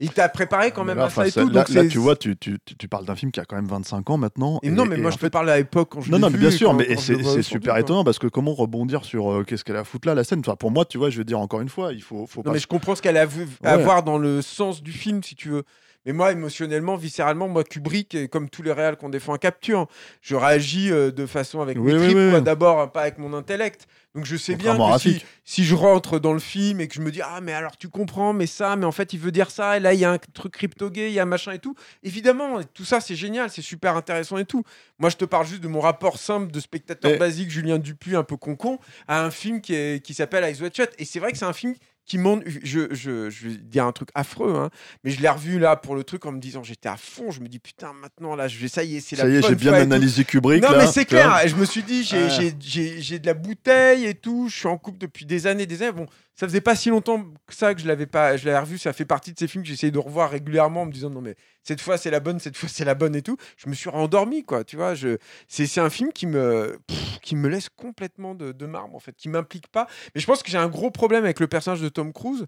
Il 0.00 0.12
t'a 0.12 0.28
préparé 0.28 0.70
quand 0.70 0.84
même 0.84 0.98
là, 0.98 1.06
à 1.06 1.10
ça 1.10 1.26
et 1.26 1.32
tout. 1.32 1.40
là, 1.48 1.64
donc 1.64 1.70
là, 1.70 1.84
tu 1.88 1.98
vois, 1.98 2.14
tu, 2.14 2.36
tu, 2.36 2.56
tu- 2.78 2.86
parles 2.86 3.04
d'un 3.04 3.16
film 3.16 3.32
qui 3.32 3.40
a 3.40 3.44
quand 3.44 3.56
même 3.56 3.66
25 3.66 4.08
ans 4.10 4.16
maintenant. 4.16 4.60
Et 4.62 4.70
non, 4.70 4.86
mais 4.86 4.96
moi, 4.96 5.10
je 5.10 5.16
te 5.16 5.22
fait- 5.22 5.30
parle 5.30 5.50
à 5.50 5.56
l'époque 5.56 5.88
quand 5.90 6.00
je 6.02 6.12
Non, 6.12 6.20
non, 6.20 6.28
mais 6.28 6.34
vu 6.34 6.38
bien 6.38 6.50
sûr, 6.52 6.68
quand- 6.70 6.74
mais 6.76 6.94
c'est 6.96 7.42
super 7.42 7.76
étonnant 7.78 8.04
parce 8.04 8.20
que 8.20 8.28
comment 8.28 8.54
rebondir 8.54 9.04
sur 9.04 9.32
euh, 9.32 9.42
qu'est-ce 9.42 9.64
qu'elle 9.64 9.74
a 9.74 9.80
à 9.80 9.84
foutre 9.84 10.06
là, 10.06 10.14
la 10.14 10.22
scène? 10.22 10.38
Enfin, 10.38 10.54
Pour 10.54 10.70
moi, 10.70 10.84
tu 10.84 10.98
vois, 10.98 11.10
je 11.10 11.18
veux 11.18 11.24
dire 11.24 11.40
encore 11.40 11.60
une 11.62 11.68
fois, 11.68 11.92
il 11.92 12.02
faut, 12.02 12.26
faut 12.28 12.40
Non, 12.40 12.44
pas. 12.44 12.52
mais 12.52 12.58
je 12.60 12.68
comprends 12.68 12.94
ce 12.94 13.02
qu'elle 13.02 13.16
a 13.16 13.26
vu 13.26 13.42
Ouais. 13.42 13.68
à 13.68 13.76
voir 13.78 14.04
dans 14.04 14.18
le 14.18 14.40
sens 14.40 14.84
du 14.84 14.92
film, 14.92 15.20
si 15.24 15.34
tu 15.34 15.48
veux. 15.48 15.64
Mais 16.06 16.12
moi, 16.12 16.32
émotionnellement, 16.32 16.96
viscéralement, 16.96 17.48
moi, 17.48 17.64
Kubrick, 17.64 18.14
et 18.14 18.28
comme 18.28 18.48
tous 18.48 18.62
les 18.62 18.72
réals 18.72 18.96
qu'on 18.96 19.08
défend 19.08 19.34
à 19.34 19.38
capture, 19.38 19.86
je 20.22 20.36
réagis 20.36 20.90
euh, 20.90 21.10
de 21.10 21.26
façon 21.26 21.60
avec 21.60 21.76
Oui, 21.78 21.92
mes 21.92 21.98
tripes, 21.98 22.16
oui, 22.16 22.30
quoi, 22.30 22.38
oui. 22.38 22.44
d'abord, 22.44 22.80
hein, 22.80 22.88
pas 22.88 23.02
avec 23.02 23.18
mon 23.18 23.34
intellect. 23.34 23.86
Donc 24.14 24.24
je 24.24 24.36
sais 24.36 24.56
bien 24.56 24.76
que 24.76 25.20
si, 25.44 25.64
je 25.64 25.74
rentre 25.74 26.18
dans 26.18 26.32
le 26.32 26.38
film 26.40 26.80
et 26.80 26.88
que 26.88 26.94
je 26.94 27.00
me 27.00 27.12
dis 27.12 27.20
ah 27.22 27.40
mais 27.40 27.52
alors 27.52 27.76
tu 27.76 27.88
comprends 27.88 28.32
mais 28.32 28.46
ça 28.46 28.74
mais 28.74 28.86
en 28.86 28.90
fait 28.90 29.12
il 29.12 29.20
veut 29.20 29.30
dire 29.30 29.50
ça 29.50 29.76
et 29.76 29.80
là 29.80 29.92
il 29.94 30.00
y 30.00 30.04
a 30.04 30.10
un 30.10 30.18
truc 30.34 30.54
crypto-gay 30.54 31.10
il 31.10 31.12
y 31.12 31.20
a 31.20 31.22
un 31.22 31.26
machin 31.26 31.52
et 31.52 31.58
tout. 31.60 31.76
Évidemment 32.02 32.60
tout 32.74 32.84
ça 32.86 33.00
c'est 33.00 33.14
génial 33.14 33.50
c'est 33.50 33.62
super 33.62 33.96
intéressant 33.96 34.38
et 34.38 34.44
tout. 34.44 34.64
Moi 34.98 35.10
je 35.10 35.16
te 35.16 35.24
parle 35.24 35.46
juste 35.46 35.62
de 35.62 35.68
mon 35.68 35.80
rapport 35.80 36.18
simple 36.18 36.50
de 36.50 36.58
spectateur 36.58 37.16
basique 37.18 37.50
Julien 37.50 37.78
Dupuis 37.78 38.16
un 38.16 38.24
peu 38.24 38.36
concon 38.36 38.80
à 39.06 39.22
un 39.22 39.30
film 39.30 39.60
qui, 39.60 39.74
est, 39.74 40.02
qui 40.02 40.14
s'appelle 40.14 40.42
Eyes 40.42 40.60
Wide 40.62 40.74
Shut. 40.74 40.90
Et 40.98 41.04
c'est 41.04 41.20
vrai 41.20 41.30
que 41.30 41.38
c'est 41.38 41.44
un 41.44 41.52
film 41.52 41.74
qui 42.08 42.18
monte 42.18 42.42
je, 42.46 42.88
je, 42.92 43.30
je 43.30 43.48
vais 43.48 43.54
dire 43.56 43.84
un 43.86 43.92
truc 43.92 44.08
affreux 44.14 44.56
hein, 44.56 44.70
mais 45.04 45.10
je 45.12 45.20
l'ai 45.20 45.28
revu 45.28 45.58
là 45.60 45.76
pour 45.76 45.94
le 45.94 46.02
truc 46.02 46.26
en 46.26 46.32
me 46.32 46.40
disant 46.40 46.62
j'étais 46.64 46.88
à 46.88 46.96
fond 46.96 47.30
je 47.30 47.40
me 47.40 47.46
dis 47.48 47.58
putain 47.60 47.92
maintenant 47.92 48.34
là 48.34 48.48
je 48.48 48.58
vais 48.58 48.66
ça 48.68 48.82
y 48.82 48.96
est 48.96 49.00
c'est 49.00 49.14
la 49.16 49.22
Ça 49.24 49.28
y 49.28 49.36
est, 49.36 49.46
j'ai 49.46 49.54
bien 49.54 49.74
analysé 49.74 50.24
Kubrick. 50.24 50.62
Non, 50.62 50.70
là, 50.72 50.78
mais 50.78 50.86
c'est 50.90 51.04
clair. 51.04 51.40
Je 51.46 51.54
me 51.54 51.64
suis 51.64 51.82
dit, 51.82 52.02
j'ai 52.02 52.24
Ouais. 52.24 52.30
j'ai- 52.30 52.54
j'ai- 52.60 53.00
j'ai 53.00 53.18
de 53.18 53.26
la 53.26 53.34
bouteille 53.34 54.06
et 54.06 54.14
tout. 54.14 54.48
Je 54.48 54.56
suis 54.56 54.66
en 54.68 54.78
couple 54.78 54.98
depuis 54.98 55.24
des 55.26 55.46
années, 55.46 55.66
des 55.66 55.82
années. 55.82 55.92
Bon, 55.92 56.06
ça 56.38 56.46
faisait 56.46 56.60
pas 56.60 56.76
si 56.76 56.88
longtemps 56.90 57.24
que 57.48 57.54
ça 57.54 57.74
que 57.74 57.80
je 57.80 57.88
l'avais 57.88 58.06
pas, 58.06 58.36
je 58.36 58.46
l'avais 58.46 58.60
revu. 58.60 58.78
Ça 58.78 58.92
fait 58.92 59.04
partie 59.04 59.32
de 59.32 59.38
ces 59.40 59.48
films 59.48 59.64
que 59.64 59.68
j'essayais 59.68 59.90
de 59.90 59.98
revoir 59.98 60.30
régulièrement 60.30 60.82
en 60.82 60.86
me 60.86 60.92
disant 60.92 61.10
non 61.10 61.20
mais 61.20 61.34
cette 61.64 61.80
fois 61.80 61.98
c'est 61.98 62.12
la 62.12 62.20
bonne, 62.20 62.38
cette 62.38 62.56
fois 62.56 62.68
c'est 62.68 62.84
la 62.84 62.94
bonne 62.94 63.16
et 63.16 63.22
tout. 63.22 63.36
Je 63.56 63.68
me 63.68 63.74
suis 63.74 63.90
rendormi 63.90 64.44
quoi. 64.44 64.62
Tu 64.62 64.76
vois, 64.76 64.94
je 64.94 65.18
c'est 65.48 65.80
un 65.80 65.90
film 65.90 66.12
qui 66.12 66.28
me 66.28 66.78
qui 67.22 67.34
me 67.34 67.48
laisse 67.48 67.68
complètement 67.68 68.36
de, 68.36 68.52
de 68.52 68.66
marbre 68.66 68.94
en 68.94 69.00
fait, 69.00 69.16
qui 69.16 69.28
m'implique 69.28 69.66
pas. 69.66 69.88
Mais 70.14 70.20
je 70.20 70.26
pense 70.26 70.44
que 70.44 70.50
j'ai 70.50 70.58
un 70.58 70.68
gros 70.68 70.92
problème 70.92 71.24
avec 71.24 71.40
le 71.40 71.48
personnage 71.48 71.80
de 71.80 71.88
Tom 71.88 72.12
Cruise, 72.12 72.46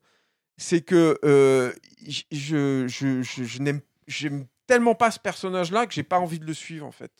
c'est 0.56 0.82
que 0.82 1.18
euh, 1.24 1.72
je 2.06 2.86
je, 2.86 2.86
je, 2.86 3.22
je 3.42 3.58
n'aime 3.60 3.80
tellement 4.68 4.94
pas 4.94 5.10
ce 5.10 5.18
personnage 5.18 5.72
là 5.72 5.86
que 5.86 5.92
j'ai 5.92 6.04
pas 6.04 6.20
envie 6.20 6.38
de 6.38 6.46
le 6.46 6.54
suivre 6.54 6.86
en 6.86 6.92
fait. 6.92 7.10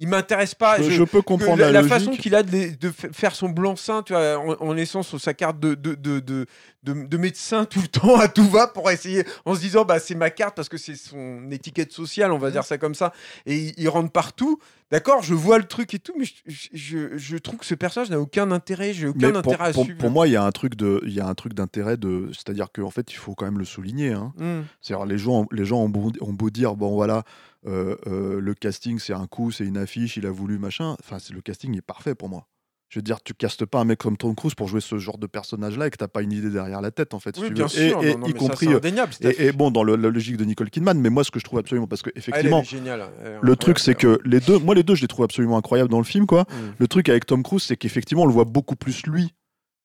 Il 0.00 0.08
m'intéresse 0.08 0.54
pas. 0.56 0.78
Je, 0.78 0.84
je- 0.84 0.90
je 0.90 1.04
peux 1.04 1.22
comprendre 1.22 1.58
la, 1.58 1.66
la, 1.66 1.72
la 1.72 1.80
logique. 1.82 1.92
façon 1.98 2.10
qu'il 2.16 2.34
a 2.34 2.42
de, 2.42 2.50
les- 2.50 2.70
de 2.72 2.90
f- 2.90 3.12
faire 3.12 3.34
son 3.34 3.48
blanc-seing, 3.48 4.02
tu 4.02 4.12
vois, 4.12 4.38
en, 4.38 4.52
en 4.60 4.72
laissant 4.72 5.02
sur 5.04 5.20
sa 5.20 5.34
carte 5.34 5.60
de, 5.60 5.74
de, 5.74 5.94
de, 5.94 6.18
de, 6.18 6.46
de- 6.82 7.06
de 7.06 7.16
médecin 7.16 7.64
tout 7.64 7.80
le 7.80 7.86
temps 8.00 8.16
à 8.18 8.26
tout 8.28 8.48
va 8.48 8.66
pour 8.66 8.90
essayer, 8.90 9.24
en 9.44 9.54
se 9.54 9.60
disant, 9.60 9.84
bah, 9.84 10.00
c'est 10.00 10.16
ma 10.16 10.30
carte 10.30 10.56
parce 10.56 10.68
que 10.68 10.78
c'est 10.78 10.96
son 10.96 11.48
étiquette 11.52 11.92
sociale, 11.92 12.32
on 12.32 12.38
va 12.38 12.50
dire 12.50 12.64
ça 12.64 12.76
comme 12.76 12.94
ça, 12.96 13.12
et 13.46 13.56
il, 13.56 13.74
il 13.76 13.88
rentre 13.88 14.10
partout. 14.10 14.58
D'accord, 14.94 15.22
je 15.24 15.34
vois 15.34 15.58
le 15.58 15.64
truc 15.64 15.92
et 15.92 15.98
tout, 15.98 16.12
mais 16.16 16.24
je, 16.46 16.68
je, 16.72 17.16
je 17.18 17.36
trouve 17.36 17.58
que 17.58 17.66
ce 17.66 17.74
personnage 17.74 18.10
n'a 18.10 18.20
aucun 18.20 18.52
intérêt, 18.52 18.92
j'ai 18.92 19.08
aucun 19.08 19.26
Mais 19.26 19.42
pour, 19.42 19.52
intérêt 19.52 19.70
à 19.70 19.72
pour- 19.72 19.82
suivre. 19.82 19.98
pour 19.98 20.10
moi, 20.10 20.28
il 20.28 20.34
y 20.34 20.36
a 20.36 20.44
un 20.44 20.52
truc 20.52 20.76
de, 20.76 21.00
il 21.04 21.12
y 21.12 21.18
a 21.18 21.26
un 21.26 21.34
truc 21.34 21.52
d'intérêt 21.52 21.96
de, 21.96 22.28
c'est-à-dire 22.30 22.68
qu'en 22.72 22.90
fait, 22.90 23.10
il 23.10 23.16
faut 23.16 23.34
quand 23.34 23.44
même 23.44 23.58
le 23.58 23.64
souligner. 23.64 24.12
Hein. 24.12 24.32
Hmm. 24.36 24.60
C'est-à-dire 24.80 25.04
les 25.04 25.18
gens, 25.18 25.46
les 25.50 25.64
gens 25.64 25.78
ont 25.80 25.88
beau, 25.88 26.12
ont 26.20 26.32
beau 26.32 26.48
dire 26.48 26.76
bon 26.76 26.94
voilà, 26.94 27.24
euh, 27.66 27.96
euh, 28.06 28.38
le 28.40 28.54
casting 28.54 29.00
c'est 29.00 29.14
un 29.14 29.26
coup, 29.26 29.50
c'est 29.50 29.64
une 29.64 29.78
affiche, 29.78 30.16
il 30.16 30.26
a 30.26 30.30
voulu 30.30 30.58
machin. 30.60 30.96
Enfin, 31.00 31.16
le 31.34 31.40
casting 31.40 31.76
est 31.76 31.82
parfait 31.82 32.14
pour 32.14 32.28
moi. 32.28 32.46
Je 32.94 33.00
veux 33.00 33.02
dire, 33.02 33.20
tu 33.24 33.34
castes 33.34 33.64
pas 33.66 33.80
un 33.80 33.84
mec 33.84 33.98
comme 33.98 34.16
Tom 34.16 34.36
Cruise 34.36 34.54
pour 34.54 34.68
jouer 34.68 34.80
ce 34.80 34.98
genre 34.98 35.18
de 35.18 35.26
personnage-là 35.26 35.88
et 35.88 35.90
que 35.90 35.96
t'as 35.96 36.06
pas 36.06 36.22
une 36.22 36.30
idée 36.30 36.48
derrière 36.48 36.80
la 36.80 36.92
tête 36.92 37.12
en 37.12 37.18
fait. 37.18 37.34
si 37.34 37.42
Oui, 37.42 37.48
tu 37.48 37.54
bien 37.54 37.64
veux. 37.64 37.68
sûr, 37.68 38.00
Et, 38.04 38.10
et 38.10 38.12
non, 38.14 38.20
non, 38.20 38.26
y 38.28 38.30
ça, 38.30 38.38
compris. 38.38 38.68
c'est 38.68 39.26
euh, 39.26 39.32
et, 39.36 39.46
et 39.46 39.52
bon, 39.52 39.72
dans 39.72 39.82
le- 39.82 39.96
la 39.96 40.10
logique 40.10 40.36
de 40.36 40.44
Nicole 40.44 40.70
Kidman, 40.70 40.96
mais 41.00 41.10
moi, 41.10 41.24
ce 41.24 41.32
que 41.32 41.40
je 41.40 41.44
trouve 41.44 41.58
absolument, 41.58 41.88
parce 41.88 42.02
que 42.02 42.10
Ah, 42.10 42.12
elle, 42.14 42.22
elle 42.26 42.28
effectivement, 42.36 42.60
est 42.60 42.64
géniale. 42.64 43.04
elle 43.24 43.32
est 43.32 43.38
le 43.42 43.56
truc, 43.56 43.80
c'est 43.80 43.96
que 43.96 44.20
les 44.24 44.38
deux, 44.38 44.60
moi, 44.60 44.76
les 44.76 44.84
deux, 44.84 44.94
je 44.94 45.00
les 45.02 45.08
trouve 45.08 45.24
absolument 45.24 45.56
incroyables 45.58 45.90
dans 45.90 45.98
le 45.98 46.04
film, 46.04 46.24
quoi. 46.26 46.42
Hmm. 46.42 46.74
Le 46.78 46.86
truc 46.86 47.08
avec 47.08 47.26
Tom 47.26 47.42
Cruise, 47.42 47.64
c'est 47.64 47.76
qu'effectivement, 47.76 48.22
on 48.22 48.26
le 48.26 48.32
voit 48.32 48.44
beaucoup 48.44 48.76
plus 48.76 49.04
lui 49.08 49.34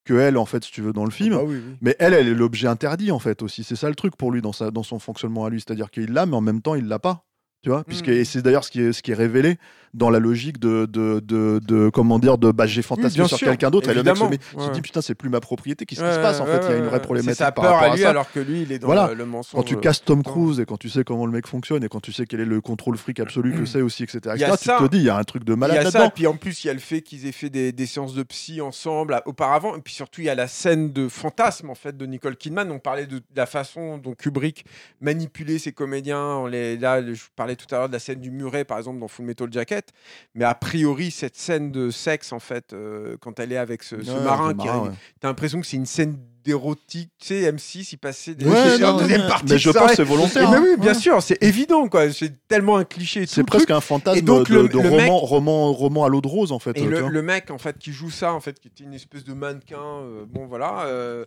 que 0.05 0.13
elle, 0.13 0.37
en 0.37 0.45
fait, 0.45 0.63
si 0.63 0.71
tu 0.71 0.81
veux, 0.83 0.93
dans 0.93 1.05
le 1.05 1.11
film. 1.11 1.33
Ah 1.33 1.43
oui, 1.43 1.55
oui. 1.55 1.75
Mais 1.81 1.95
elle, 1.97 2.13
elle 2.13 2.27
est 2.27 2.33
l'objet 2.35 2.67
interdit, 2.67 3.11
en 3.11 3.17
fait, 3.19 3.41
aussi. 3.41 3.63
C'est 3.63 3.75
ça 3.75 3.89
le 3.89 3.95
truc 3.95 4.15
pour 4.15 4.31
lui, 4.31 4.41
dans, 4.43 4.53
sa, 4.53 4.69
dans 4.69 4.83
son 4.83 4.99
fonctionnement 4.99 5.45
à 5.45 5.49
lui. 5.49 5.59
C'est-à-dire 5.61 5.89
qu'il 5.89 6.13
l'a, 6.13 6.27
mais 6.27 6.35
en 6.35 6.41
même 6.41 6.61
temps, 6.61 6.75
il 6.75 6.85
l'a 6.87 6.99
pas. 6.99 7.25
Tu 7.61 7.69
vois 7.69 7.83
Puisque, 7.83 8.07
Mm. 8.07 8.11
Et 8.11 8.25
c'est 8.25 8.41
d'ailleurs 8.41 8.63
ce 8.63 8.71
qui, 8.71 8.81
est, 8.81 8.93
ce 8.93 9.01
qui 9.01 9.11
est 9.11 9.15
révélé 9.15 9.57
dans 9.95 10.11
la 10.11 10.19
logique 10.19 10.59
de, 10.59 10.85
de, 10.85 11.19
de, 11.19 11.59
de- 11.65 11.89
comment 11.89 12.19
dire, 12.19 12.37
de 12.37 12.51
bah, 12.51 12.67
j'ai 12.67 12.83
fantasmé 12.83 13.09
bien 13.23 13.27
sur 13.27 13.39
quelqu'un 13.39 13.71
d'autre. 13.71 13.89
Et 13.89 13.93
le 13.95 14.03
mec 14.03 14.15
se, 14.15 14.23
met- 14.23 14.37
se 14.51 14.55
Ouais. 14.67 14.71
dit, 14.71 14.81
putain, 14.81 15.01
c'est 15.01 15.15
plus 15.15 15.29
ma 15.29 15.39
propriété. 15.39 15.85
Qu'est-ce 15.87 15.99
qui 16.01 16.05
Ouais, 16.05 16.13
se 16.13 16.19
passe 16.19 16.39
En 16.39 16.45
ouais, 16.45 16.51
fait, 16.59 16.67
il 16.67 16.69
y 16.69 16.73
a 16.75 16.77
une 16.77 16.85
vraie 16.85 17.01
problématique 17.01 17.37
sa 17.39 17.51
par 17.51 17.63
peur 17.65 17.73
rapport 17.73 17.87
à 17.89 17.91
à 17.93 17.95
lui, 17.95 18.03
ça. 18.03 18.11
alors 18.11 18.31
que 18.31 18.39
lui, 18.39 18.61
il 18.61 18.71
est 18.71 18.77
dans 18.79 18.85
Voilà. 18.85 19.11
le, 19.15 19.25
mensonge. 19.25 19.59
Quand 19.59 19.63
tu 19.67 19.75
euh, 19.75 19.79
castes 19.79 20.05
Tom. 20.05 20.21
Cruise 20.23 20.59
et 20.59 20.65
quand 20.65 20.77
tu 20.77 20.89
sais 20.89 21.03
comment 21.03 21.25
le 21.25 21.31
mec 21.31 21.47
fonctionne 21.47 21.83
et 21.83 21.89
quand 21.89 22.01
tu 22.01 22.13
sais 22.13 22.27
quel 22.27 22.39
est 22.39 22.45
le 22.45 22.61
contrôle 22.61 22.97
fric 22.97 23.19
absolu 23.19 23.51
que 23.53 23.65
c'est 23.65 23.81
aussi, 23.81 24.03
etc., 24.03 24.19
etc., 24.35 24.51
tu 24.59 24.65
ça. 24.65 24.77
te 24.79 24.87
dis, 24.87 24.97
il 24.99 25.03
y 25.05 25.09
a 25.09 25.17
un 25.17 25.23
truc 25.23 25.43
de 25.43 25.53
Il 25.53 25.55
y 25.55 25.59
malade 25.59 25.87
a 25.87 25.91
ça, 25.91 26.05
et 26.05 26.09
puis 26.11 26.27
en 26.27 26.35
plus, 26.37 26.63
il 26.63 26.67
y 26.67 26.69
a 26.69 26.73
le 26.73 26.79
fait 26.79 27.01
qu'ils 27.01 27.25
aient 27.25 27.31
fait 27.31 27.49
des, 27.49 27.71
des 27.71 27.85
séances 27.87 28.13
de 28.13 28.21
psy 28.23 28.61
ensemble 28.61 29.15
à- 29.15 29.27
auparavant, 29.27 29.75
et 29.75 29.81
puis 29.81 29.93
surtout, 29.95 30.21
il 30.21 30.25
y 30.25 30.29
a 30.29 30.35
la 30.35 30.47
scène 30.47 30.93
de 30.93 31.07
fantasme 31.09 31.69
en 31.71 31.75
fait 31.75 31.97
de 31.97 32.05
Nicole 32.05 32.37
Kidman. 32.37 32.71
On 32.71 32.77
parlait 32.79 33.07
de, 33.07 33.17
de 33.17 33.23
la 33.35 33.47
façon 33.47 33.97
dont 33.97 34.13
Kubrick 34.13 34.65
manipulait 35.01 35.57
ses 35.57 35.71
comédiens. 35.71 36.21
On 36.23 36.45
les, 36.45 36.77
là, 36.77 37.01
je 37.01 37.23
parlais 37.35 37.48
parlait 37.49 37.55
tout 37.55 37.73
à 37.73 37.77
l'heure 37.79 37.87
de 37.87 37.93
la 37.93 37.99
scène 37.99 38.19
du 38.19 38.31
muret, 38.31 38.63
par 38.65 38.77
exemple, 38.77 38.99
dans 38.99 39.07
Full 39.07 39.25
Metal 39.25 39.47
Jacket. 39.51 39.89
Mais 40.35 40.45
a 40.45 40.53
priori, 40.55 41.11
cette 41.11 41.35
scène 41.35 41.71
de 41.71 41.89
sexe, 41.89 42.31
en 42.31 42.39
fait, 42.39 42.73
euh, 42.73 43.17
quand 43.19 43.39
elle 43.39 43.51
est 43.51 43.57
avec 43.57 43.83
ce, 43.83 44.01
ce 44.03 44.11
Ouais, 44.11 44.21
marin, 44.23 44.51
qui 44.53 44.65
marin, 44.67 44.79
arrive, 44.79 44.91
ouais. 44.91 44.97
t'as 45.19 45.27
l'impression 45.27 45.59
que 45.61 45.67
c'est 45.67 45.77
une 45.77 45.85
scène 45.85 46.17
d'érotique. 46.43 47.11
Tu 47.19 47.27
sais, 47.27 47.51
M6, 47.51 47.89
il 47.93 47.97
passait 47.97 48.35
des. 48.35 48.45
Ouais, 48.45 48.77
non, 48.79 48.97
deuxième 48.97 49.21
mais- 49.21 49.27
partie, 49.27 49.45
mais 49.53 49.57
je 49.57 49.71
ça 49.71 49.79
pense 49.79 49.93
c'est 49.93 50.03
volontaire. 50.03 50.43
Eh 50.47 50.51
ben 50.51 50.57
hein. 50.57 50.63
oui, 50.63 50.77
bien 50.79 50.93
sûr, 50.93 51.21
c'est 51.21 51.41
évident, 51.43 51.87
quoi. 51.87 52.11
C'est 52.11 52.47
tellement 52.47 52.77
un 52.77 52.85
cliché. 52.85 53.25
C'est 53.25 53.43
presque 53.43 53.67
truc. 53.67 53.77
un 53.77 53.81
fantasme 53.81 54.17
Et 54.19 54.21
donc, 54.21 54.49
de, 54.49 54.55
le- 54.55 54.67
de 54.67 54.73
le 54.79 54.89
roman, 54.89 54.97
mec- 54.97 55.09
roman, 55.11 55.73
roman 55.73 56.05
à 56.05 56.09
l'eau 56.09 56.21
de 56.21 56.27
rose, 56.27 56.51
en 56.51 56.59
fait. 56.59 56.77
Et 56.77 56.85
euh, 56.85 57.09
le, 57.09 57.21
mec, 57.21 57.51
en 57.51 57.57
fait, 57.57 57.77
qui 57.77 57.91
joue 57.91 58.09
ça, 58.11 58.33
en 58.33 58.39
fait, 58.39 58.59
qui 58.59 58.67
était 58.69 58.83
une 58.83 58.93
espèce 58.93 59.23
de 59.23 59.33
mannequin, 59.33 59.77
euh, 59.81 60.25
bon 60.27 60.45
voilà, 60.47 60.85
euh, 60.85 61.25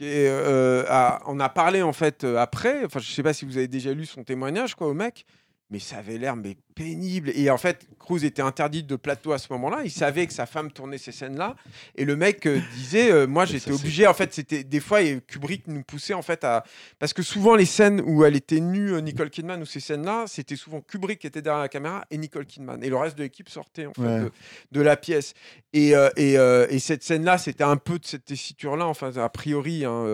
et, 0.00 0.26
euh, 0.28 0.84
a- 0.88 1.20
on 1.26 1.38
a 1.40 1.48
parlé 1.50 1.82
en 1.82 1.92
fait 1.92 2.24
euh, 2.24 2.38
après. 2.38 2.84
Enfin, 2.86 3.00
je 3.00 3.12
sais 3.12 3.22
pas 3.22 3.34
si 3.34 3.44
vous 3.44 3.58
avez 3.58 3.68
déjà 3.68 3.92
lu 3.92 4.06
son 4.06 4.24
témoignage, 4.24 4.74
quoi, 4.74 4.86
au 4.88 4.94
mec, 4.94 5.26
mais 5.70 5.78
ça 5.78 5.98
avait 5.98 6.18
l'air 6.18 6.36
mais 6.36 6.56
pénible. 6.74 7.30
Et 7.34 7.50
en 7.50 7.58
fait, 7.58 7.86
Cruz 7.98 8.24
était 8.24 8.42
interdit 8.42 8.82
de 8.82 8.96
plateau 8.96 9.32
à 9.32 9.38
ce 9.38 9.52
moment-là. 9.52 9.80
Il 9.84 9.90
savait 9.90 10.26
que 10.26 10.32
sa 10.32 10.46
femme 10.46 10.70
tournait 10.70 10.98
ces 10.98 11.12
scènes-là, 11.12 11.56
et 11.96 12.04
le 12.04 12.16
mec 12.16 12.46
euh, 12.46 12.60
disait, 12.76 13.10
euh, 13.12 13.26
moi, 13.26 13.44
j'étais 13.46 13.70
obligé. 13.72 14.06
En 14.06 14.14
fait, 14.14 14.32
c'était 14.34 14.64
des 14.64 14.80
fois, 14.80 15.02
et 15.02 15.20
Kubrick 15.26 15.66
nous 15.68 15.82
poussait 15.82 16.14
en 16.14 16.22
fait 16.22 16.44
à, 16.44 16.64
parce 16.98 17.12
que 17.12 17.22
souvent 17.22 17.54
les 17.56 17.64
scènes 17.66 18.00
où 18.04 18.24
elle 18.24 18.36
était 18.36 18.60
nue, 18.60 18.92
euh, 18.92 19.00
Nicole 19.00 19.30
Kidman, 19.30 19.60
ou 19.62 19.66
ces 19.66 19.80
scènes-là, 19.80 20.24
c'était 20.26 20.56
souvent 20.56 20.80
Kubrick 20.80 21.18
qui 21.20 21.26
était 21.26 21.42
derrière 21.42 21.60
la 21.62 21.68
caméra 21.68 22.04
et 22.10 22.18
Nicole 22.18 22.46
Kidman, 22.46 22.82
et 22.82 22.88
le 22.90 22.96
reste 22.96 23.16
de 23.16 23.22
l'équipe 23.22 23.48
sortait 23.48 23.86
en 23.86 23.92
fait 23.94 24.02
Ouais. 24.02 24.20
de, 24.20 24.30
de 24.72 24.80
la 24.80 24.96
pièce. 24.96 25.34
Et, 25.72 25.96
euh, 25.96 26.08
et, 26.16 26.34
et 26.74 26.78
cette 26.78 27.02
scène-là, 27.02 27.38
c'était 27.38 27.64
un 27.64 27.76
peu 27.76 27.98
de 27.98 28.04
cette 28.04 28.24
tessiture-là. 28.26 28.86
Enfin, 28.86 29.10
a 29.16 29.28
priori, 29.28 29.84
hein, 29.84 30.04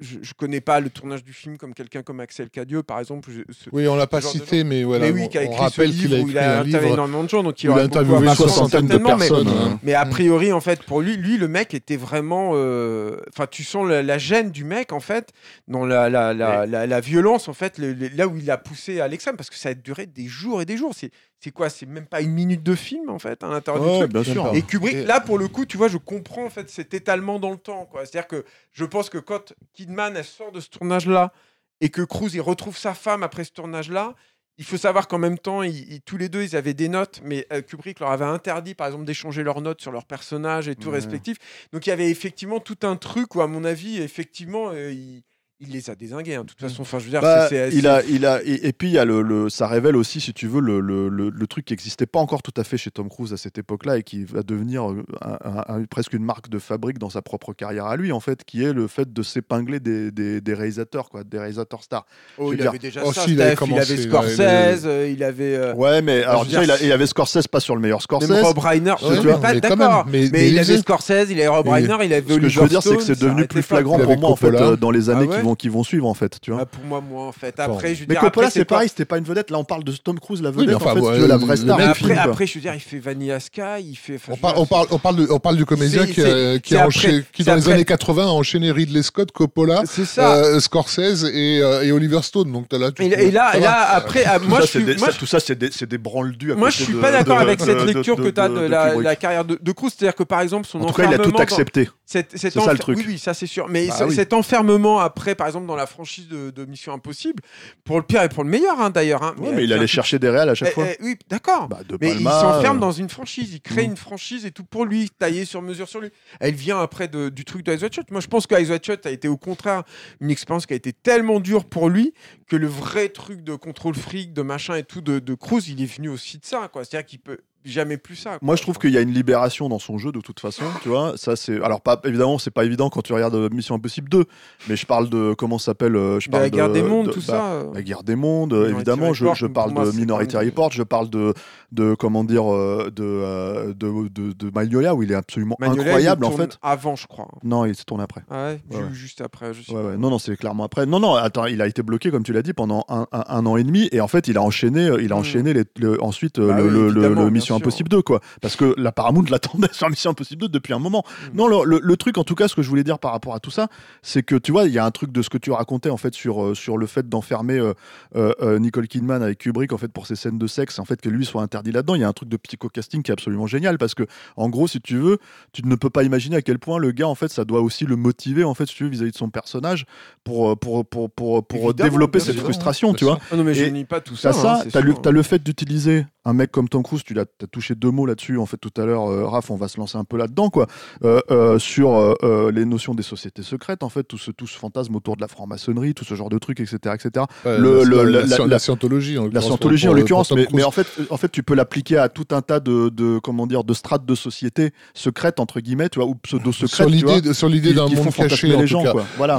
je, 0.00 0.18
je 0.22 0.34
connais 0.34 0.60
pas 0.60 0.80
le 0.80 0.90
tournage 0.90 1.24
du 1.24 1.32
film 1.32 1.56
comme 1.58 1.74
quelqu'un 1.74 2.02
comme 2.02 2.20
Axel 2.20 2.50
Cadieux, 2.50 2.82
par 2.82 2.98
exemple. 3.00 3.30
je- 3.30 3.50
ce- 3.52 3.70
Oui, 3.72 3.86
on 3.88 3.96
l'a 3.96 4.06
pas 4.06 4.20
de 4.20 4.26
cité, 4.26 4.64
mais 4.64 4.82
voilà. 4.84 5.06
mais 5.06 5.12
oui, 5.12 5.22
on- 5.24 5.28
qui 5.28 5.38
a 5.38 5.44
écrit 5.44 5.56
rappelle 5.56 5.89
livre 5.90 6.16
a 6.16 6.20
où 6.20 6.28
il 6.30 6.38
a 6.38 6.60
interviewé 6.60 6.92
énormément 6.92 7.24
de 7.24 7.28
gens, 7.28 7.42
donc 7.42 7.62
il 7.62 7.66
Il 7.70 7.72
a 7.78 7.82
interviewé 7.82 8.26
une 8.26 8.34
soixantaine 8.34 8.86
de 8.86 8.98
personnes. 8.98 9.48
mais- 9.48 9.52
hein. 9.52 9.78
mais 9.82 9.94
a 9.94 10.06
priori, 10.06 10.52
en 10.52 10.60
fait, 10.60 10.82
pour 10.84 11.00
lui, 11.00 11.16
lui, 11.16 11.36
le 11.38 11.48
mec 11.48 11.74
était 11.74 11.96
vraiment. 11.96 12.52
euh, 12.54 13.16
Enfin, 13.32 13.46
tu 13.50 13.64
sens 13.64 13.88
la, 13.88 14.02
la 14.02 14.18
gêne 14.18 14.50
du 14.50 14.64
mec, 14.64 14.92
en 14.92 15.00
fait, 15.00 15.30
dans 15.68 15.84
la, 15.86 16.08
la, 16.08 16.32
la, 16.34 16.66
la, 16.66 16.86
la 16.86 17.00
violence, 17.00 17.48
en 17.48 17.52
fait, 17.54 17.78
le- 17.78 17.92
le- 17.92 18.08
là 18.08 18.26
où 18.26 18.36
il 18.36 18.50
a 18.50 18.58
poussé 18.58 19.00
à 19.00 19.08
l'extrême, 19.08 19.36
parce 19.36 19.50
que 19.50 19.56
ça 19.56 19.70
a 19.70 19.74
duré 19.74 20.06
des 20.06 20.26
jours 20.26 20.60
et 20.62 20.64
des 20.64 20.76
jours. 20.76 20.92
C'est 20.94 21.10
c'est 21.42 21.52
quoi? 21.52 21.70
C'est 21.70 21.86
même 21.86 22.04
pas 22.06 22.20
une 22.20 22.32
minute 22.32 22.62
de 22.62 22.74
film, 22.74 23.08
en 23.08 23.18
fait, 23.18 23.42
à 23.42 23.48
l'intérieur 23.48 23.82
du 23.92 23.98
truc? 24.00 24.12
bien 24.12 24.22
sûr. 24.24 24.50
Et 24.54 24.60
Kubrick, 24.60 24.94
Et- 24.94 25.04
là, 25.06 25.20
pour 25.20 25.38
le 25.38 25.48
coup, 25.48 25.64
tu 25.64 25.78
vois, 25.78 25.88
je 25.88 25.96
comprends, 25.96 26.44
en 26.44 26.50
fait, 26.50 26.68
cet 26.68 26.92
étalement 26.92 27.38
dans 27.38 27.50
le 27.50 27.56
temps. 27.56 27.88
C'est-à-dire 27.94 28.26
que 28.28 28.44
je 28.72 28.84
pense 28.84 29.08
que 29.08 29.16
quand 29.16 29.54
Kidman, 29.72 30.14
elle 30.16 30.24
sort 30.24 30.52
de 30.52 30.60
ce 30.60 30.68
tournage-là, 30.68 31.32
et 31.80 31.88
que 31.88 32.02
Cruz, 32.02 32.28
il 32.34 32.42
retrouve 32.42 32.76
sa 32.76 32.92
femme 32.92 33.22
après 33.22 33.44
ce 33.44 33.52
tournage-là, 33.52 34.14
il 34.60 34.64
faut 34.66 34.76
savoir 34.76 35.08
qu'en 35.08 35.18
même 35.18 35.38
temps, 35.38 35.62
ils, 35.62 35.90
ils- 35.94 36.00
tous 36.02 36.16
les 36.18 36.28
deux, 36.28 36.42
ils 36.44 36.54
avaient 36.54 36.74
des 36.74 36.88
notes, 36.88 37.20
mais 37.24 37.46
euh, 37.52 37.62
Kubrick 37.62 37.98
leur 37.98 38.10
avait 38.10 38.26
interdit, 38.26 38.74
par 38.74 38.86
exemple, 38.86 39.06
d'échanger 39.06 39.42
leurs 39.42 39.60
notes 39.62 39.80
sur 39.80 39.90
leurs 39.90 40.04
personnages 40.06 40.68
et 40.68 40.76
tout 40.76 40.90
Ouais. 40.90 40.94
respectif. 40.96 41.38
Donc 41.72 41.86
il 41.86 41.90
y 41.90 41.92
avait 41.92 42.10
effectivement 42.10 42.60
tout 42.60 42.76
un 42.82 42.96
truc 42.96 43.34
où, 43.34 43.40
à 43.40 43.46
mon 43.48 43.64
avis, 43.64 44.00
effectivement, 44.02 44.70
euh, 44.70 44.92
il, 44.92 45.22
il 45.62 45.72
les 45.72 45.90
a 45.90 45.94
désingués. 45.94 46.36
hein. 46.36 46.42
De 46.42 46.46
toute 46.46 46.58
façon, 46.60 46.82
enfin, 46.82 46.98
je 46.98 47.04
veux 47.04 47.10
dire, 47.10 47.20
Bah, 47.20 47.46
c'est- 47.48 47.70
c'est- 47.70 47.76
il 47.76 47.86
a, 47.86 48.02
il 48.08 48.24
a, 48.24 48.42
et, 48.44 48.68
et 48.68 48.72
puis 48.72 48.88
il 48.88 48.92
y 48.94 48.98
a 48.98 49.04
le, 49.04 49.20
le- 49.20 49.50
ça 49.50 49.66
révèle 49.68 49.94
aussi, 49.94 50.18
si 50.20 50.32
tu 50.32 50.46
veux, 50.46 50.60
le, 50.60 50.80
le, 50.80 51.08
le- 51.08 51.28
le 51.28 51.46
truc 51.46 51.66
qui 51.66 51.74
n'existait 51.74 52.06
pas 52.06 52.18
encore 52.18 52.42
tout 52.42 52.54
à 52.56 52.64
fait 52.64 52.78
chez 52.78 52.90
Tom 52.90 53.08
Cruise 53.10 53.32
à 53.34 53.36
cette 53.36 53.58
époque-là 53.58 53.98
et 53.98 54.02
qui 54.02 54.24
va 54.24 54.42
devenir 54.42 54.90
euh, 54.90 55.04
un- 55.20 55.38
un- 55.44 55.64
un- 55.80 55.84
presque 55.84 56.14
une 56.14 56.24
marque 56.24 56.48
de 56.48 56.58
fabrique 56.58 56.98
dans 56.98 57.10
sa 57.10 57.20
propre 57.20 57.52
carrière 57.52 57.84
à 57.86 57.96
lui, 57.96 58.10
en 58.10 58.20
fait, 58.20 58.42
qui 58.44 58.64
est 58.64 58.72
le 58.72 58.86
fait 58.88 59.12
de 59.12 59.22
s'épingler 59.22 59.80
des, 59.80 60.10
des, 60.10 60.40
des 60.40 60.54
réalisateurs, 60.54 61.10
quoi, 61.10 61.24
des 61.24 61.38
réalisateurs 61.38 61.82
stars. 61.82 62.06
Oh, 62.38 62.44
je 62.44 62.48
veux 62.48 62.54
il 62.54 62.60
dire, 62.60 62.70
avait 62.70 62.78
déjà 62.78 63.02
oh, 63.04 63.12
ça, 63.12 63.22
si, 63.24 63.32
il 63.32 63.42
avait 63.42 63.52
il 63.52 64.02
Scorsese, 64.02 64.38
il 64.38 64.88
euh, 64.88 65.08
il 65.10 65.22
avait. 65.22 65.56
euh, 65.56 65.74
Ouais, 65.74 66.00
mais 66.00 66.22
alors 66.22 66.44
je 66.44 66.50
veux 66.56 66.60
déjà, 66.60 66.62
il, 66.62 66.66
dire, 66.66 66.74
a- 66.74 66.86
il 66.86 66.92
avait 66.92 67.06
Scorsese 67.06 67.46
pas 67.48 67.60
sur 67.60 67.74
le 67.74 67.82
meilleur 67.82 68.00
Scorsese. 68.00 68.30
Même 68.30 68.44
Rob 68.44 68.58
Reiner, 68.58 68.90
Ouais, 68.92 69.16
je 69.22 69.28
pas 69.40 69.54
d'accord. 69.54 70.06
même, 70.06 70.12
Mais, 70.12 70.20
mais- 70.22 70.28
mais 70.32 70.46
il 70.48 70.52
il 70.54 70.58
avait 70.58 70.78
Scorsese, 70.78 71.26
il 71.30 71.38
avait 71.38 71.48
Rob 71.48 71.68
Reiner, 71.68 71.96
il 72.04 72.12
avait 72.14 72.22
Ce 72.34 72.38
que 72.38 72.48
je 72.48 72.60
veux 72.60 72.68
dire, 72.68 72.82
c'est 72.82 72.96
que 72.96 73.02
c'est 73.02 73.20
devenu 73.20 73.46
plus 73.46 73.62
flagrant 73.62 73.98
pour 73.98 74.18
moi, 74.18 74.30
en 74.30 74.36
fait, 74.36 74.46
euh, 74.54 74.76
dans 74.76 74.90
les 74.90 75.10
années 75.10 75.26
Ah 75.28 75.30
ouais 75.32 75.40
qui, 75.40 75.49
vont, 75.50 75.54
qui 75.54 75.68
vont 75.68 75.84
suivre, 75.84 76.06
en 76.06 76.14
fait. 76.14 76.38
Tu 76.40 76.50
vois. 76.50 76.60
Ah, 76.62 76.66
pour 76.66 76.84
moi, 76.84 77.00
moi, 77.00 77.26
en 77.26 77.32
fait. 77.32 77.58
Après, 77.60 77.94
je 77.94 78.00
veux 78.00 78.06
mais 78.08 78.14
dire, 78.14 78.20
Coppola, 78.22 78.50
c'est 78.50 78.64
pareil, 78.64 78.88
c'était 78.88 79.04
pas 79.04 79.18
une 79.18 79.24
vedette. 79.24 79.50
Là, 79.50 79.58
on 79.58 79.64
parle 79.64 79.84
de 79.84 79.92
Tom 79.92 80.18
Cruise, 80.18 80.42
la 80.42 80.50
Oui, 80.50 80.64
vedette, 80.64 80.76
enfin, 80.76 80.92
en 80.92 80.94
fait, 80.94 81.00
ouais, 81.00 81.06
si 81.08 81.14
tu 81.14 81.20
veux, 81.22 81.26
la 81.26 81.36
vraie 81.36 81.56
star 81.56 81.80
Après, 81.80 81.94
film. 81.94 82.18
après, 82.18 82.46
je 82.46 82.54
veux 82.54 82.60
dire, 82.60 82.74
il 82.74 82.80
fait 82.80 82.98
Vanilla 82.98 83.40
Sky, 83.40 83.60
il 83.80 83.96
fait. 83.96 84.16
enfin, 84.16 84.32
On, 84.56 84.66
parle, 84.66 84.86
on, 84.90 84.98
parle 84.98 85.16
de, 85.16 85.26
on 85.30 85.38
parle 85.38 85.56
du 85.56 85.64
comédien 85.64 86.06
qui, 86.06 86.14
qui, 86.14 86.20
c'est 86.22 86.76
a 86.76 86.84
après- 86.84 86.86
enchaîné- 86.86 87.24
qui 87.32 87.44
c'est 87.44 87.50
dans 87.50 87.56
les 87.56 87.68
années 87.68 87.84
80, 87.84 88.24
a 88.24 88.26
enchaîné 88.28 88.70
Ridley 88.72 89.02
Scott, 89.02 89.32
Coppola, 89.32 89.82
euh, 90.18 90.60
Scorsese 90.60 91.24
et, 91.32 91.60
euh, 91.62 91.82
et 91.82 91.92
Oliver 91.92 92.20
Stone. 92.22 92.52
Donc 92.52 92.66
là, 92.72 92.90
tu 92.92 93.02
Et, 93.04 93.30
là, 93.30 93.50
après, 93.94 94.24
ah, 94.26 94.38
Tout 94.38 94.48
moi, 94.48 94.60
ça, 94.60 94.66
c'est 94.66 94.80
des- 94.80 94.96
tout 94.96 95.26
ça, 95.26 95.40
c'est 95.40 95.96
branle-dus. 95.98 96.54
moi, 96.54 96.70
je 96.70 96.82
suis 96.82 96.94
pas 96.94 97.12
d'accord 97.12 97.38
avec 97.38 97.60
cette 97.60 97.84
lecture 97.84 98.16
que 98.16 98.28
tu 98.28 98.40
as 98.40 98.48
de- 98.48 98.60
la, 98.60 99.16
carrière 99.16 99.44
de, 99.44 99.72
Cruise. 99.72 99.92
C'est-à-dire 99.96 100.14
que, 100.14 100.24
par 100.24 100.40
exemple, 100.40 100.66
son 100.66 100.80
En 100.80 100.86
tout 100.86 100.94
cas, 100.94 101.04
il 101.08 101.14
a 101.14 101.18
tout 101.18 101.36
accepté. 101.38 101.88
Cet, 102.12 102.32
cet 102.36 102.52
C'est 102.54 102.60
ça, 102.60 102.72
le 102.72 102.78
truc. 102.80 102.98
Oui, 102.98 103.04
oui, 103.06 103.18
ça 103.20 103.34
c'est 103.34 103.46
sûr. 103.46 103.68
Mais 103.68 103.86
Bah 103.86 103.94
ce- 103.98 104.02
oui. 104.04 104.14
cet 104.16 104.32
enfermement 104.32 104.98
après, 104.98 105.36
par 105.36 105.46
exemple, 105.46 105.66
dans 105.66 105.76
la 105.76 105.86
franchise 105.86 106.26
de, 106.26 106.50
de 106.50 106.64
Mission 106.64 106.92
Impossible, 106.92 107.40
pour 107.84 107.98
le 107.98 108.02
pire 108.02 108.20
et 108.24 108.28
pour 108.28 108.42
le 108.42 108.50
meilleur, 108.50 108.80
hein, 108.80 108.90
d'ailleurs. 108.90 109.22
hein, 109.22 109.36
Ouais, 109.38 109.52
mais 109.54 109.62
il 109.62 109.72
allait 109.72 109.86
chercher 109.86 110.18
des 110.18 110.28
réals 110.28 110.48
à 110.48 110.56
chaque 110.56 110.70
Eh, 110.70 110.74
fois. 110.74 110.86
eh, 110.88 110.96
oui, 111.04 111.16
d'accord. 111.28 111.68
Bah, 111.68 111.78
Mais 112.00 112.10
il 112.10 112.24
s'enferme 112.24 112.78
euh, 112.78 112.80
dans 112.80 112.90
une 112.90 113.08
franchise, 113.08 113.52
il 113.54 113.60
crée 113.60 113.82
Mm. 113.86 113.90
une 113.92 113.96
franchise 113.96 114.44
et 114.44 114.50
tout 114.50 114.64
pour 114.64 114.86
lui, 114.86 115.08
taillé 115.10 115.44
sur 115.44 115.62
mesure 115.62 115.88
sur 115.88 116.00
lui. 116.00 116.10
Elle 116.40 116.54
vient 116.54 116.80
après 116.80 117.06
de- 117.06 117.28
du 117.28 117.44
truc 117.44 117.62
de 117.64 117.72
Ice 117.74 117.80
Shot. 117.92 118.02
Moi, 118.10 118.20
je 118.20 118.26
pense 118.26 118.48
que 118.48 118.60
Ice 118.60 118.68
Shot 118.84 118.94
a 119.04 119.10
été 119.10 119.28
au 119.28 119.36
contraire 119.36 119.84
une 120.20 120.32
expérience 120.32 120.66
qui 120.66 120.72
a 120.72 120.76
été 120.76 120.92
tellement 120.92 121.38
dure 121.38 121.64
pour 121.64 121.88
lui 121.88 122.12
que 122.48 122.56
le 122.56 122.66
vrai 122.66 123.10
truc 123.10 123.44
de 123.44 123.54
contrôle 123.54 123.94
fric, 123.94 124.32
de 124.32 124.42
machin 124.42 124.74
et 124.74 124.82
tout 124.82 125.00
de, 125.00 125.20
de 125.20 125.34
Cruz, 125.34 125.62
il 125.68 125.80
est 125.80 125.86
venu 125.96 126.08
aussi 126.08 126.38
de 126.38 126.44
ça. 126.44 126.68
quoi. 126.72 126.84
C'est-à-dire 126.84 127.06
qu'il 127.06 127.20
peut 127.20 127.38
jamais 127.64 127.96
plus 127.96 128.16
ça. 128.16 128.30
quoi. 128.30 128.38
Moi, 128.42 128.56
je 128.56 128.62
trouve 128.62 128.78
qu'il 128.78 128.90
y 128.90 128.96
a 128.98 129.00
une 129.00 129.12
libération 129.12 129.68
dans 129.68 129.78
son 129.78 129.98
jeu 129.98 130.12
de 130.12 130.20
toute 130.20 130.40
façon, 130.40 130.64
tu 130.82 130.88
vois. 130.88 131.14
Ça, 131.16 131.36
c'est 131.36 131.62
alors 131.62 131.80
pas 131.80 132.00
évidemment, 132.04 132.38
c'est 132.38 132.50
pas 132.50 132.64
évident 132.64 132.90
quand 132.90 133.02
tu 133.02 133.12
regardes 133.12 133.34
euh, 133.34 133.48
Mission 133.50 133.74
Impossible 133.74 134.08
2, 134.08 134.24
mais 134.68 134.76
je 134.76 134.86
parle 134.86 135.08
de 135.10 135.34
comment 135.34 135.58
ça 135.58 135.66
s'appelle. 135.66 135.94
Je 135.94 136.26
De 136.26 136.30
parle 136.30 136.42
la 136.44 136.50
guerre 136.50 136.68
de- 136.68 136.74
des 136.74 136.82
mondes, 136.82 137.06
de- 137.08 137.12
tout 137.12 137.22
bah, 137.26 137.62
ça. 137.62 137.62
La 137.74 137.82
guerre 137.82 138.02
des 138.02 138.16
mondes, 138.16 138.52
Minority 138.52 138.74
évidemment. 138.74 139.12
Je, 139.12 139.24
Report, 139.24 139.34
je 139.36 139.46
pour 139.46 139.54
parle 139.54 139.72
moi, 139.72 139.84
de 139.84 139.90
Minority 139.92 140.36
même- 140.36 140.44
Report, 140.46 140.72
je 140.72 140.82
parle 140.82 141.10
de, 141.10 141.34
de 141.72 141.94
comment 141.94 142.24
dire, 142.24 142.52
euh, 142.52 142.90
de, 142.94 143.02
euh, 143.04 143.74
de, 143.74 144.08
de, 144.08 144.32
de 144.32 144.50
Magnolia, 144.54 144.94
où 144.94 145.02
il 145.02 145.12
est 145.12 145.14
absolument 145.14 145.56
Magnolia, 145.60 145.82
incroyable 145.82 146.22
le 146.22 146.26
en 146.28 146.30
fait. 146.32 146.58
Avant, 146.62 146.96
je 146.96 147.06
crois. 147.06 147.28
Non, 147.44 147.64
il 147.66 147.74
se 147.74 147.84
tourne 147.84 148.00
après. 148.00 148.22
Ah 148.30 148.46
ouais, 148.46 148.60
Ouais, 148.70 148.76
ju- 148.76 148.76
ouais. 148.84 148.88
juste 148.92 149.20
après. 149.20 149.52
Je 149.54 149.62
sais 149.62 149.72
Ouais, 149.72 149.82
pas. 149.82 149.96
Non, 149.96 150.10
non, 150.10 150.18
c'est 150.18 150.36
clairement 150.36 150.64
après. 150.64 150.86
Non, 150.86 150.98
non, 151.00 151.14
attends, 151.14 151.46
il 151.46 151.60
a 151.62 151.66
été 151.66 151.82
bloqué, 151.82 152.10
comme 152.10 152.22
tu 152.22 152.32
l'as 152.32 152.42
dit, 152.42 152.52
pendant 152.52 152.84
un, 152.88 153.06
un- 153.12 153.24
un 153.28 153.46
an 153.46 153.56
et 153.56 153.64
demi. 153.64 153.88
Et 153.92 154.00
en 154.00 154.08
fait, 154.08 154.28
il 154.28 154.36
a 154.38 154.42
enchaîné, 154.42 154.88
il 155.00 155.12
a 155.12 155.16
Mm. 155.16 155.18
enchaîné 155.18 155.52
les- 155.52 155.64
le- 155.78 156.02
ensuite 156.02 156.40
Bah 156.40 156.56
le, 156.56 156.64
oui, 156.64 156.70
le- 156.70 156.90
le- 156.90 157.14
bien 157.14 157.24
Mission. 157.56 157.66
Impossible 157.66 157.88
2, 157.88 158.02
quoi. 158.02 158.20
Parce 158.40 158.56
que 158.56 158.74
la 158.76 158.92
Paramount 158.92 159.24
l'attendait 159.30 159.68
sur 159.72 159.88
Mission 159.90 160.10
Impossible 160.10 160.42
2 160.42 160.48
depuis 160.48 160.72
un 160.72 160.78
moment. 160.78 161.04
Mm. 161.32 161.36
Non, 161.36 161.48
le, 161.48 161.64
le- 161.64 161.80
le 161.82 161.96
truc, 161.96 162.18
en 162.18 162.24
tout 162.24 162.34
cas, 162.34 162.48
ce 162.48 162.54
que 162.54 162.62
je 162.62 162.68
voulais 162.68 162.84
dire 162.84 162.98
par 162.98 163.12
rapport 163.12 163.34
à 163.34 163.40
tout 163.40 163.50
ça, 163.50 163.68
c'est 164.02 164.22
que 164.22 164.36
tu 164.36 164.52
vois, 164.52 164.64
il 164.64 164.72
y 164.72 164.78
a 164.78 164.84
un 164.84 164.90
truc 164.90 165.12
de 165.12 165.22
ce 165.22 165.30
que 165.30 165.38
tu 165.38 165.50
racontais, 165.50 165.90
en 165.90 165.96
fait, 165.96 166.14
sur, 166.14 166.42
euh, 166.42 166.54
sur 166.54 166.78
le 166.78 166.86
fait 166.86 167.08
d'enfermer 167.08 167.58
euh, 167.58 167.74
euh, 168.16 168.58
Nicole 168.58 168.88
Kidman 168.88 169.22
avec 169.22 169.38
Kubrick, 169.38 169.72
en 169.72 169.78
fait, 169.78 169.88
pour 169.88 170.06
ses 170.06 170.16
scènes 170.16 170.38
de 170.38 170.46
sexe, 170.46 170.78
en 170.78 170.84
fait, 170.84 171.00
que 171.00 171.08
lui 171.08 171.24
soit 171.24 171.42
interdit 171.42 171.72
là-dedans. 171.72 171.94
Il 171.94 172.00
y 172.00 172.04
a 172.04 172.08
un 172.08 172.12
truc 172.12 172.28
de 172.28 172.36
psycho-casting 172.36 173.02
qui 173.02 173.10
est 173.10 173.14
absolument 173.14 173.46
génial 173.46 173.78
parce 173.78 173.94
que, 173.94 174.04
en 174.36 174.48
gros, 174.48 174.68
si 174.68 174.80
tu 174.80 174.96
veux, 174.96 175.18
tu 175.52 175.62
ne 175.66 175.74
peux 175.74 175.90
pas 175.90 176.02
imaginer 176.02 176.36
à 176.36 176.42
quel 176.42 176.58
point 176.58 176.78
le 176.78 176.92
gars, 176.92 177.08
en 177.08 177.14
fait, 177.14 177.28
ça 177.28 177.44
doit 177.44 177.60
aussi 177.60 177.84
le 177.86 177.96
motiver, 177.96 178.44
en 178.44 178.54
fait, 178.54 178.66
si 178.66 178.74
tu 178.74 178.84
veux, 178.84 178.90
vis-à-vis 178.90 179.12
de 179.12 179.16
son 179.16 179.30
personnage 179.30 179.86
pour, 180.24 180.58
pour, 180.58 180.86
pour, 180.86 181.10
pour, 181.10 181.74
développer 181.74 182.20
cette 182.20 182.38
frustration, 182.38 182.94
tu 182.94 183.04
vois. 183.04 183.18
Ah 183.30 183.36
non, 183.36 183.44
mais 183.44 183.54
je 183.54 183.64
Et 183.64 183.70
nie 183.70 183.84
pas 183.84 184.00
tout 184.00 184.16
ça. 184.16 184.32
T'as 184.32 184.60
hein, 184.60 184.64
t'as 184.70 184.82
t'as 184.82 185.10
le 185.10 185.22
fait 185.22 185.42
d'utiliser 185.42 186.06
un 186.24 186.32
mec 186.34 186.50
comme 186.50 186.68
Tom 186.68 186.82
Cruise, 186.82 187.02
tu 187.04 187.14
l'as 187.14 187.22
as 187.42 187.46
touché 187.46 187.74
deux 187.74 187.90
mots 187.90 188.04
là-dessus, 188.06 188.36
en 188.38 188.46
fait, 188.46 188.58
tout 188.58 188.72
à 188.80 188.84
l'heure, 188.84 189.10
euh, 189.10 189.24
Raph, 189.26 189.50
on 189.50 189.56
va 189.56 189.68
se 189.68 189.78
lancer 189.78 189.96
un 189.96 190.04
peu 190.04 190.16
là-dedans, 190.18 190.50
quoi, 190.50 190.66
euh, 191.04 191.20
euh, 191.30 191.58
sur 191.58 191.92
euh, 192.22 192.50
les 192.52 192.64
notions 192.66 192.94
des 192.94 193.02
sociétés 193.02 193.42
secrètes, 193.42 193.82
en 193.82 193.88
fait, 193.88 194.02
tout 194.04 194.18
ce, 194.18 194.30
tout 194.30 194.46
ce 194.46 194.58
fantasme 194.58 194.94
autour 194.96 195.16
de 195.16 195.22
la 195.22 195.28
franc-maçonnerie, 195.28 195.94
tout 195.94 196.04
ce 196.04 196.14
genre 196.14 196.28
de 196.28 196.38
trucs, 196.38 196.60
etc., 196.60 196.76
etc. 196.94 197.24
Ouais, 197.44 197.58
le- 197.58 197.78
la, 197.78 197.84
le- 197.84 198.02
la- 198.02 198.20
la- 198.20 198.26
la- 198.26 198.38
la- 198.38 198.46
la 198.46 198.58
scientologie, 198.58 199.16
en 199.18 199.22
La 199.22 199.26
l'occurrence, 199.26 199.46
scientologie, 199.46 199.86
pour- 199.86 199.94
en 199.94 199.98
l'occurrence, 199.98 200.32
mais, 200.52 200.62
en 200.62 200.70
fait, 200.70 200.86
en 201.08 201.16
fait, 201.16 201.30
tu 201.30 201.42
peux 201.42 201.54
l'appliquer 201.54 201.96
à 201.96 202.08
tout 202.08 202.26
un 202.32 202.42
tas 202.42 202.60
de, 202.60 202.90
de 202.90 203.18
comment 203.18 203.46
dire, 203.46 203.64
de 203.64 203.72
strates 203.74 204.04
de 204.04 204.14
société 204.14 204.72
secrètes 204.94 205.40
entre 205.40 205.60
guillemets, 205.60 205.88
tu 205.88 206.00
vois, 206.00 206.08
ou 206.08 206.14
pseudo-secrètes, 206.16 207.32
sur 207.32 207.48
l'idée 207.48 207.72
d'un 207.72 207.88
monde 207.88 208.12
caché 208.12 208.48
en 208.54 208.60
les 208.60 208.64
tout 208.64 208.66
gens, 208.66 208.82
cas. 208.82 208.92
quoi. 208.92 209.06
Voilà. 209.16 209.38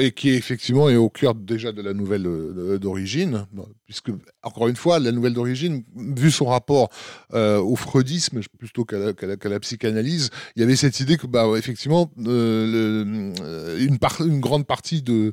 Et 0.00 0.12
qui 0.12 0.30
effectivement 0.30 0.88
est 0.88 0.96
au 0.96 1.10
cœur 1.10 1.34
déjà 1.34 1.72
de 1.72 1.82
la 1.82 1.92
nouvelle 1.92 2.26
d'origine, 2.80 3.46
puisque 3.90 4.12
encore 4.44 4.68
une 4.68 4.76
fois, 4.76 5.00
la 5.00 5.10
nouvelle 5.10 5.32
d'origine, 5.32 5.82
vu 5.96 6.30
son 6.30 6.44
rapport 6.44 6.90
euh, 7.34 7.58
au 7.58 7.74
freudisme 7.74 8.40
plutôt 8.56 8.84
qu'à 8.84 9.48
la, 9.48 9.60
psychanalyse, 9.60 10.30
il 10.54 10.60
y 10.60 10.62
avait 10.62 10.76
cette 10.76 11.00
idée 11.00 11.16
que 11.16 11.26
bah 11.26 11.44
effectivement 11.56 12.08
euh, 12.24 13.34
euh, 13.40 13.88
une 14.24 14.38
grande 14.38 14.64
partie 14.64 15.02
de 15.02 15.32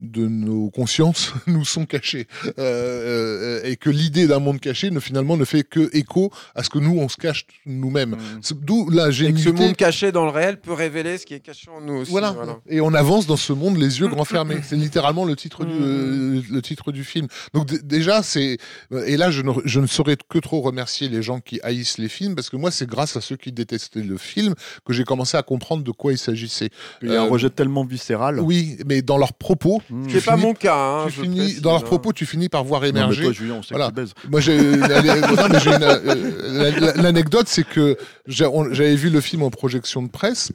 de 0.00 0.26
nos 0.26 0.70
consciences 0.70 1.32
nous 1.46 1.64
sont 1.64 1.86
cachés 1.86 2.26
euh, 2.46 2.52
euh, 2.58 3.60
et 3.64 3.76
que 3.76 3.90
l'idée 3.90 4.26
d'un 4.26 4.38
monde 4.38 4.60
caché 4.60 4.90
ne 4.90 5.00
finalement 5.00 5.36
ne 5.36 5.44
fait 5.44 5.62
que 5.64 5.88
écho 5.96 6.30
à 6.54 6.62
ce 6.62 6.70
que 6.70 6.78
nous 6.78 6.98
on 6.98 7.08
se 7.08 7.16
cache 7.16 7.46
nous-mêmes. 7.66 8.10
Mm. 8.16 8.40
D'où 8.62 8.90
la 8.90 9.08
Et 9.08 9.32
que 9.32 9.38
ce 9.38 9.50
monde 9.50 9.76
caché 9.76 10.12
dans 10.12 10.24
le 10.24 10.30
réel 10.30 10.60
peut 10.60 10.72
révéler 10.72 11.18
ce 11.18 11.26
qui 11.26 11.34
est 11.34 11.40
caché 11.40 11.70
en 11.70 11.80
nous 11.80 11.94
aussi. 11.94 12.10
Voilà. 12.10 12.34
Et 12.68 12.80
on 12.80 12.92
avance 12.94 13.26
dans 13.26 13.36
ce 13.36 13.52
monde 13.52 13.76
les 13.78 14.00
yeux 14.00 14.08
grands 14.08 14.24
fermés. 14.24 14.58
C'est 14.62 14.76
littéralement 14.76 15.24
le 15.24 15.36
titre, 15.36 15.64
du, 15.64 15.72
Mm. 15.74 15.82
euh, 15.82 16.42
le 16.50 16.62
titre 16.62 16.92
du 16.92 17.04
film. 17.04 17.26
Donc 17.52 17.72
déjà, 17.84 18.22
c'est... 18.22 18.58
Et 19.06 19.16
là, 19.16 19.30
je 19.30 19.42
ne, 19.42 19.52
je 19.64 19.80
ne 19.80 19.86
saurais 19.86 20.16
que 20.28 20.38
trop 20.38 20.60
remercier 20.60 21.08
les 21.08 21.22
gens 21.22 21.40
qui 21.40 21.60
haïssent 21.62 21.98
les 21.98 22.08
films, 22.08 22.34
parce 22.34 22.50
que 22.50 22.56
moi, 22.56 22.70
c'est 22.70 22.86
grâce 22.88 23.16
à 23.16 23.20
ceux 23.20 23.36
qui 23.36 23.52
détestaient 23.52 24.02
le 24.02 24.16
film 24.18 24.54
que 24.84 24.92
j'ai 24.92 25.04
commencé 25.04 25.36
à 25.36 25.42
comprendre 25.42 25.82
de 25.82 25.90
quoi 25.90 26.12
il 26.12 26.18
s'agissait. 26.18 26.70
Il 27.02 27.08
y 27.10 27.16
a 27.16 27.22
un 27.22 27.26
Euh, 27.26 27.30
rejet 27.30 27.50
tellement 27.50 27.84
viscéral. 27.84 28.40
Oui, 28.40 28.76
mais 28.86 29.02
dans 29.02 29.18
leurs 29.18 29.32
propos, 29.34 29.80
Mmh. 29.90 30.06
C'est 30.10 30.24
pas 30.24 30.36
mon 30.36 30.54
cas. 30.54 30.76
hein, 30.76 31.04
tu 31.06 31.12
je 31.16 31.22
finis, 31.22 31.36
précise, 31.38 31.62
dans 31.62 31.70
leurs 31.72 31.80
hein. 31.80 31.84
propos, 31.84 32.12
tu 32.12 32.26
finis 32.26 32.48
par 32.48 32.62
voir 32.64 32.80
Non, 32.82 32.84
mais 32.84 32.90
émerger 33.00 33.22
toi, 33.24 33.32
Julien, 33.32 33.54
on 33.58 33.62
sait 33.62 33.74
Voilà. 33.74 33.86
que 33.86 33.90
tu 33.90 33.94
baises. 33.96 34.14
moi, 34.30 34.40
j'ai 34.40 34.58
l'anecdote, 37.02 37.48
c'est 37.48 37.66
que 37.66 37.96
j'avais 38.26 38.94
vu 38.96 39.10
le 39.10 39.20
film 39.20 39.42
en 39.42 39.50
projection 39.50 40.02
de 40.02 40.08
presse. 40.08 40.52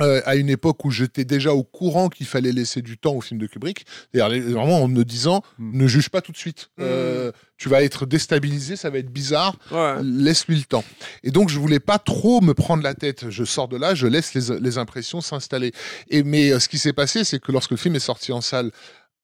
Euh, 0.00 0.22
à 0.24 0.36
une 0.36 0.48
époque 0.48 0.84
où 0.86 0.90
j'étais 0.90 1.24
déjà 1.24 1.52
au 1.52 1.62
courant 1.64 2.08
qu'il 2.08 2.26
fallait 2.26 2.52
laisser 2.52 2.80
du 2.80 2.96
temps 2.96 3.12
au 3.12 3.20
film 3.20 3.38
de 3.38 3.46
Kubrick, 3.46 3.84
c'est-à-dire 4.12 4.42
vraiment 4.52 4.82
en 4.82 4.88
me 4.88 5.04
disant 5.04 5.42
Mm. 5.58 5.78
ne 5.82 5.86
juge 5.86 6.08
pas 6.08 6.20
tout 6.22 6.32
de 6.32 6.36
suite, 6.38 6.70
Mm. 6.78 6.82
Euh, 6.82 7.32
tu 7.58 7.68
vas 7.68 7.82
être 7.82 8.06
déstabilisé, 8.06 8.76
ça 8.76 8.88
va 8.90 8.98
être 8.98 9.10
bizarre, 9.12 9.56
Ouais. 9.70 9.96
laisse-lui 10.02 10.56
le 10.56 10.64
temps. 10.64 10.84
Et 11.22 11.30
donc 11.30 11.48
je 11.50 11.58
voulais 11.58 11.78
pas 11.80 11.98
trop 11.98 12.40
me 12.40 12.54
prendre 12.54 12.82
la 12.82 12.94
tête, 12.94 13.28
je 13.30 13.44
sors 13.44 13.68
de 13.68 13.76
là, 13.76 13.94
je 13.94 14.06
laisse 14.06 14.34
les, 14.34 14.58
les 14.60 14.78
impressions 14.78 15.20
s'installer. 15.20 15.72
Et 16.08 16.22
mais 16.22 16.50
euh, 16.52 16.58
ce 16.58 16.68
qui 16.68 16.78
s'est 16.78 16.92
passé, 16.94 17.22
c'est 17.24 17.38
que 17.38 17.52
lorsque 17.52 17.70
le 17.72 17.76
film 17.76 17.94
est 17.94 18.00
sorti 18.00 18.32
en 18.32 18.40
salle, 18.40 18.70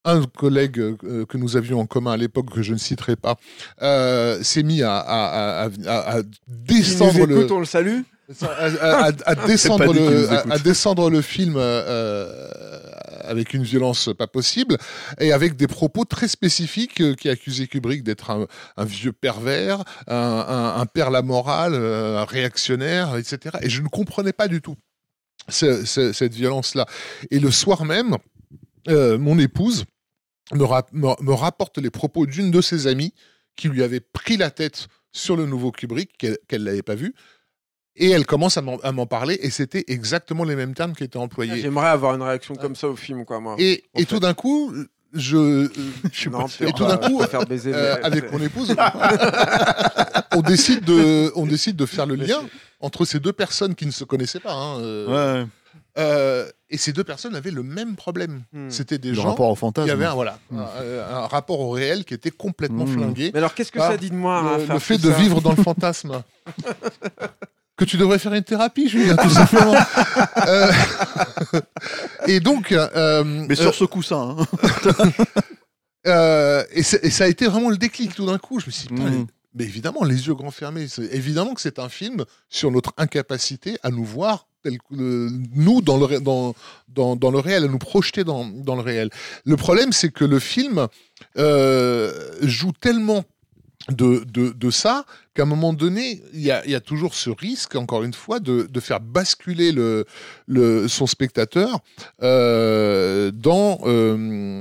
un 0.04 0.22
collègue 0.22 0.78
euh, 0.78 1.26
que 1.26 1.36
nous 1.36 1.56
avions 1.56 1.80
en 1.80 1.86
commun 1.86 2.12
à 2.12 2.16
l'époque, 2.16 2.50
que 2.54 2.62
je 2.62 2.72
ne 2.72 2.78
citerai 2.78 3.16
pas, 3.16 3.36
euh, 3.82 4.40
s'est 4.42 4.62
mis 4.62 4.82
à, 4.82 4.96
à- 4.98 5.68
à- 5.86 6.18
à- 6.18 6.22
descendre 6.46 7.18
nous 7.20 7.26
le, 7.26 7.38
écoute, 7.38 7.50
on 7.52 7.58
le 7.58 7.64
salue. 7.66 8.00
À, 8.42 8.46
à- 8.46 9.08
à- 9.10 9.12
à 9.24 9.34
descendre 9.46 9.92
le, 9.92 10.28
à, 10.52 10.58
descendre 10.58 11.10
film 11.22 11.54
euh, 11.56 12.80
avec 13.22 13.54
une 13.54 13.62
violence 13.62 14.10
pas 14.16 14.26
possible 14.26 14.76
et 15.18 15.32
avec 15.32 15.56
des 15.56 15.66
propos 15.66 16.04
très 16.04 16.28
spécifiques 16.28 17.00
euh, 17.00 17.14
qui 17.14 17.28
accusaient 17.28 17.66
Kubrick 17.66 18.02
d'être 18.02 18.30
un, 18.30 18.46
un 18.76 18.84
vieux 18.84 19.12
pervers, 19.12 19.82
un, 20.06 20.16
un, 20.16 20.80
un 20.80 20.86
père 20.86 21.10
la 21.10 21.22
morale, 21.22 21.74
euh, 21.74 22.18
un 22.18 22.24
réactionnaire, 22.24 23.16
etc. 23.16 23.56
Et 23.62 23.70
je 23.70 23.82
ne 23.82 23.88
comprenais 23.88 24.32
pas 24.32 24.48
du 24.48 24.60
tout 24.60 24.76
ce- 25.48 25.84
ce- 25.84 26.12
cette 26.12 26.34
violence-là. 26.34 26.86
Et 27.30 27.38
le 27.38 27.50
soir 27.50 27.84
même, 27.84 28.16
euh, 28.88 29.18
mon 29.18 29.38
épouse 29.38 29.84
me, 30.52 30.64
rap- 30.64 30.92
me- 30.92 31.22
me 31.22 31.32
rapporte 31.32 31.78
les 31.78 31.90
propos 31.90 32.26
d'une 32.26 32.50
de 32.50 32.60
ses 32.60 32.86
amies 32.86 33.12
qui 33.56 33.68
lui 33.68 33.82
avait 33.82 34.00
pris 34.00 34.36
la 34.36 34.50
tête 34.50 34.88
sur 35.12 35.36
le 35.36 35.46
nouveau 35.46 35.72
Kubrick, 35.72 36.16
qu'elle 36.18 36.38
qu'elle 36.48 36.64
l'avait 36.64 36.82
pas 36.82 36.94
vu. 36.94 37.14
Et 38.00 38.10
elle 38.10 38.26
commence 38.26 38.56
à 38.56 38.62
m'en 38.62 39.06
parler, 39.06 39.38
et 39.42 39.50
c'était 39.50 39.84
exactement 39.88 40.44
les 40.44 40.54
mêmes 40.56 40.74
termes 40.74 40.94
qui 40.94 41.04
étaient 41.04 41.16
employés. 41.18 41.60
J'aimerais 41.60 41.88
avoir 41.88 42.14
une 42.14 42.22
réaction 42.22 42.54
comme 42.54 42.76
ça 42.76 42.88
au 42.88 42.96
film, 42.96 43.24
quoi, 43.24 43.40
moi. 43.40 43.56
Et, 43.58 43.82
tout 44.08 44.20
d'un 44.20 44.34
coup, 44.34 44.72
je, 45.12 45.68
Je 46.12 46.18
suis 46.18 46.30
Non, 46.30 46.42
pas 46.42 46.48
sûr. 46.48 46.68
et 46.68 46.72
tout 46.72 46.84
d'un 46.86 46.96
pas- 46.96 47.08
coup, 47.08 47.20
faire 47.30 47.44
baiser, 47.46 47.72
euh, 47.74 47.96
avec 48.02 48.30
mon 48.32 48.38
épouse, 48.42 48.74
on 50.34 50.40
décide 50.42 50.84
de, 50.84 51.32
on 51.34 51.46
décide 51.46 51.76
de 51.76 51.86
faire 51.86 52.06
le 52.06 52.14
lien 52.14 52.40
entre 52.80 53.04
ces 53.04 53.18
deux 53.18 53.32
personnes 53.32 53.74
qui 53.74 53.86
ne 53.86 53.90
se 53.90 54.04
connaissaient 54.04 54.38
pas. 54.40 54.52
hein, 54.52 54.78
euh, 54.80 55.40
Ouais, 55.42 55.46
euh, 55.98 56.48
et 56.70 56.78
ces 56.78 56.92
deux 56.92 57.02
personnes 57.02 57.34
avaient 57.34 57.50
le 57.50 57.62
même 57.64 57.96
problème. 57.96 58.42
Hmm. 58.52 58.70
C'était 58.70 58.98
des 58.98 59.08
le 59.08 59.14
gens 59.14 59.30
rapport 59.30 59.48
au 59.48 59.54
qui 59.54 59.60
fantasme. 59.60 59.90
avaient 59.90 60.04
un, 60.04 60.14
voilà, 60.14 60.38
Hmm. 60.50 60.58
un, 60.60 61.14
un 61.16 61.26
rapport 61.26 61.58
au 61.58 61.70
réel 61.70 62.04
qui 62.04 62.14
était 62.14 62.30
complètement 62.30 62.84
Hmm. 62.84 62.92
flingué. 62.98 63.30
Mais 63.32 63.38
alors, 63.38 63.54
qu'est-ce 63.54 63.72
que 63.72 63.80
Ah, 63.80 63.88
ça 63.90 63.96
dit 63.96 64.10
de 64.10 64.14
moi 64.14 64.38
à 64.38 64.58
le, 64.58 64.64
faire 64.64 64.74
le 64.74 64.80
fait 64.80 64.96
tout 64.98 65.08
de 65.08 65.12
ça 65.12 65.18
vivre 65.18 65.40
dans 65.40 65.50
le 65.50 65.60
fantasme. 65.62 66.22
Que 67.78 67.84
tu 67.86 67.96
devrais 67.96 68.18
faire 68.18 68.34
une 68.34 68.42
thérapie, 68.44 68.88
Julien, 68.88 69.16
tout 69.16 69.30
simplement. 69.30 69.74
Euh, 70.46 70.70
et 72.26 72.40
donc, 72.40 72.72
euh, 72.72 73.24
Mais 73.48 73.54
sur 73.54 73.74
ce 73.74 73.84
coussin. 73.84 74.36
hein. 74.38 74.46
euh, 76.06 76.64
et, 76.72 76.82
ça 76.82 77.24
a 77.24 77.28
été 77.28 77.46
vraiment 77.46 77.70
le 77.70 77.76
déclic 77.76 78.14
tout 78.14 78.26
d'un 78.26 78.38
coup. 78.38 78.60
Je 78.60 78.66
me 78.66 78.70
suis 78.70 78.88
dit, 78.88 78.94
Mm. 78.94 79.26
mais 79.54 79.64
évidemment, 79.64 80.04
les 80.04 80.26
yeux 80.26 80.34
grands 80.34 80.50
fermés. 80.50 80.86
Évidemment 81.12 81.54
que 81.54 81.60
c'est 81.60 81.78
un 81.78 81.88
film 81.88 82.24
sur 82.48 82.70
notre 82.70 82.92
incapacité 82.96 83.76
à 83.82 83.90
nous 83.90 84.04
voir 84.04 84.46
tel 84.62 84.78
euh, 84.92 85.28
nous 85.54 85.80
dans 85.82 85.96
le, 85.98 86.04
ré- 86.04 86.20
dans, 86.20 86.54
dans, 86.88 87.14
dans 87.16 87.30
le 87.30 87.38
réel, 87.38 87.64
à 87.64 87.68
nous 87.68 87.78
projeter 87.78 88.24
dans, 88.24 88.44
dans 88.46 88.74
le 88.74 88.82
réel. 88.82 89.10
Le 89.44 89.56
problème, 89.56 89.92
c'est 89.92 90.10
que 90.10 90.24
le 90.24 90.38
film 90.40 90.88
euh, 91.36 92.30
joue 92.42 92.72
tellement 92.72 93.24
de, 93.90 94.24
de, 94.26 94.50
de 94.50 94.70
ça 94.70 95.04
qu'à 95.34 95.44
un 95.44 95.46
moment 95.46 95.72
donné, 95.72 96.22
il 96.34 96.40
y 96.40 96.50
a, 96.50 96.66
y 96.66 96.74
a 96.74 96.80
toujours 96.80 97.14
ce 97.14 97.30
risque, 97.30 97.74
encore 97.76 98.02
une 98.02 98.12
fois, 98.12 98.40
de, 98.40 98.66
de 98.70 98.80
faire 98.80 99.00
basculer 99.00 99.72
le, 99.72 100.04
le, 100.46 100.88
son 100.88 101.06
spectateur 101.06 101.78
euh, 102.22 103.30
dans 103.30 103.78
euh, 103.84 104.60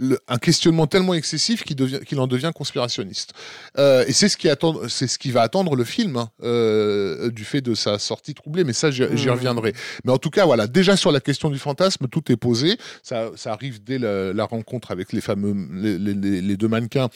le- 0.00 0.18
un 0.28 0.38
questionnement 0.38 0.86
tellement 0.86 1.14
excessif 1.14 1.62
qu'il 1.62 1.76
devient- 1.76 2.00
qu'il 2.06 2.18
en 2.20 2.26
devient 2.26 2.52
conspirationniste. 2.54 3.32
Euh, 3.78 4.04
et 4.06 4.12
c'est 4.12 4.28
ce, 4.28 4.36
qui 4.36 4.48
attend, 4.48 4.88
c'est 4.88 5.06
ce 5.06 5.18
qui 5.18 5.30
va 5.30 5.42
attendre 5.42 5.76
le 5.76 5.84
film, 5.84 6.16
hein, 6.16 6.30
euh, 6.42 7.30
du 7.30 7.44
fait 7.44 7.60
de 7.60 7.74
sa 7.74 7.98
sortie 7.98 8.34
troublée, 8.34 8.64
mais 8.64 8.72
ça, 8.72 8.90
j'y 8.90 9.02
Mmh. 9.02 9.30
reviendrai. 9.30 9.72
Mais 10.04 10.12
en 10.12 10.18
tout 10.18 10.30
cas, 10.30 10.46
voilà, 10.46 10.66
déjà 10.66 10.96
sur 10.96 11.12
la 11.12 11.20
question 11.20 11.50
du 11.50 11.58
fantasme, 11.58 12.06
tout 12.08 12.32
est 12.32 12.36
posé. 12.36 12.76
Ça, 13.02 13.30
ça 13.36 13.52
arrive 13.52 13.82
dès 13.84 13.98
la, 13.98 14.32
la 14.32 14.44
rencontre 14.44 14.90
avec 14.90 15.12
les 15.12 15.20
fameux 15.20 15.54
les- 15.72 16.40
les 16.40 16.56
deux 16.56 16.68
mannequins 16.68 17.08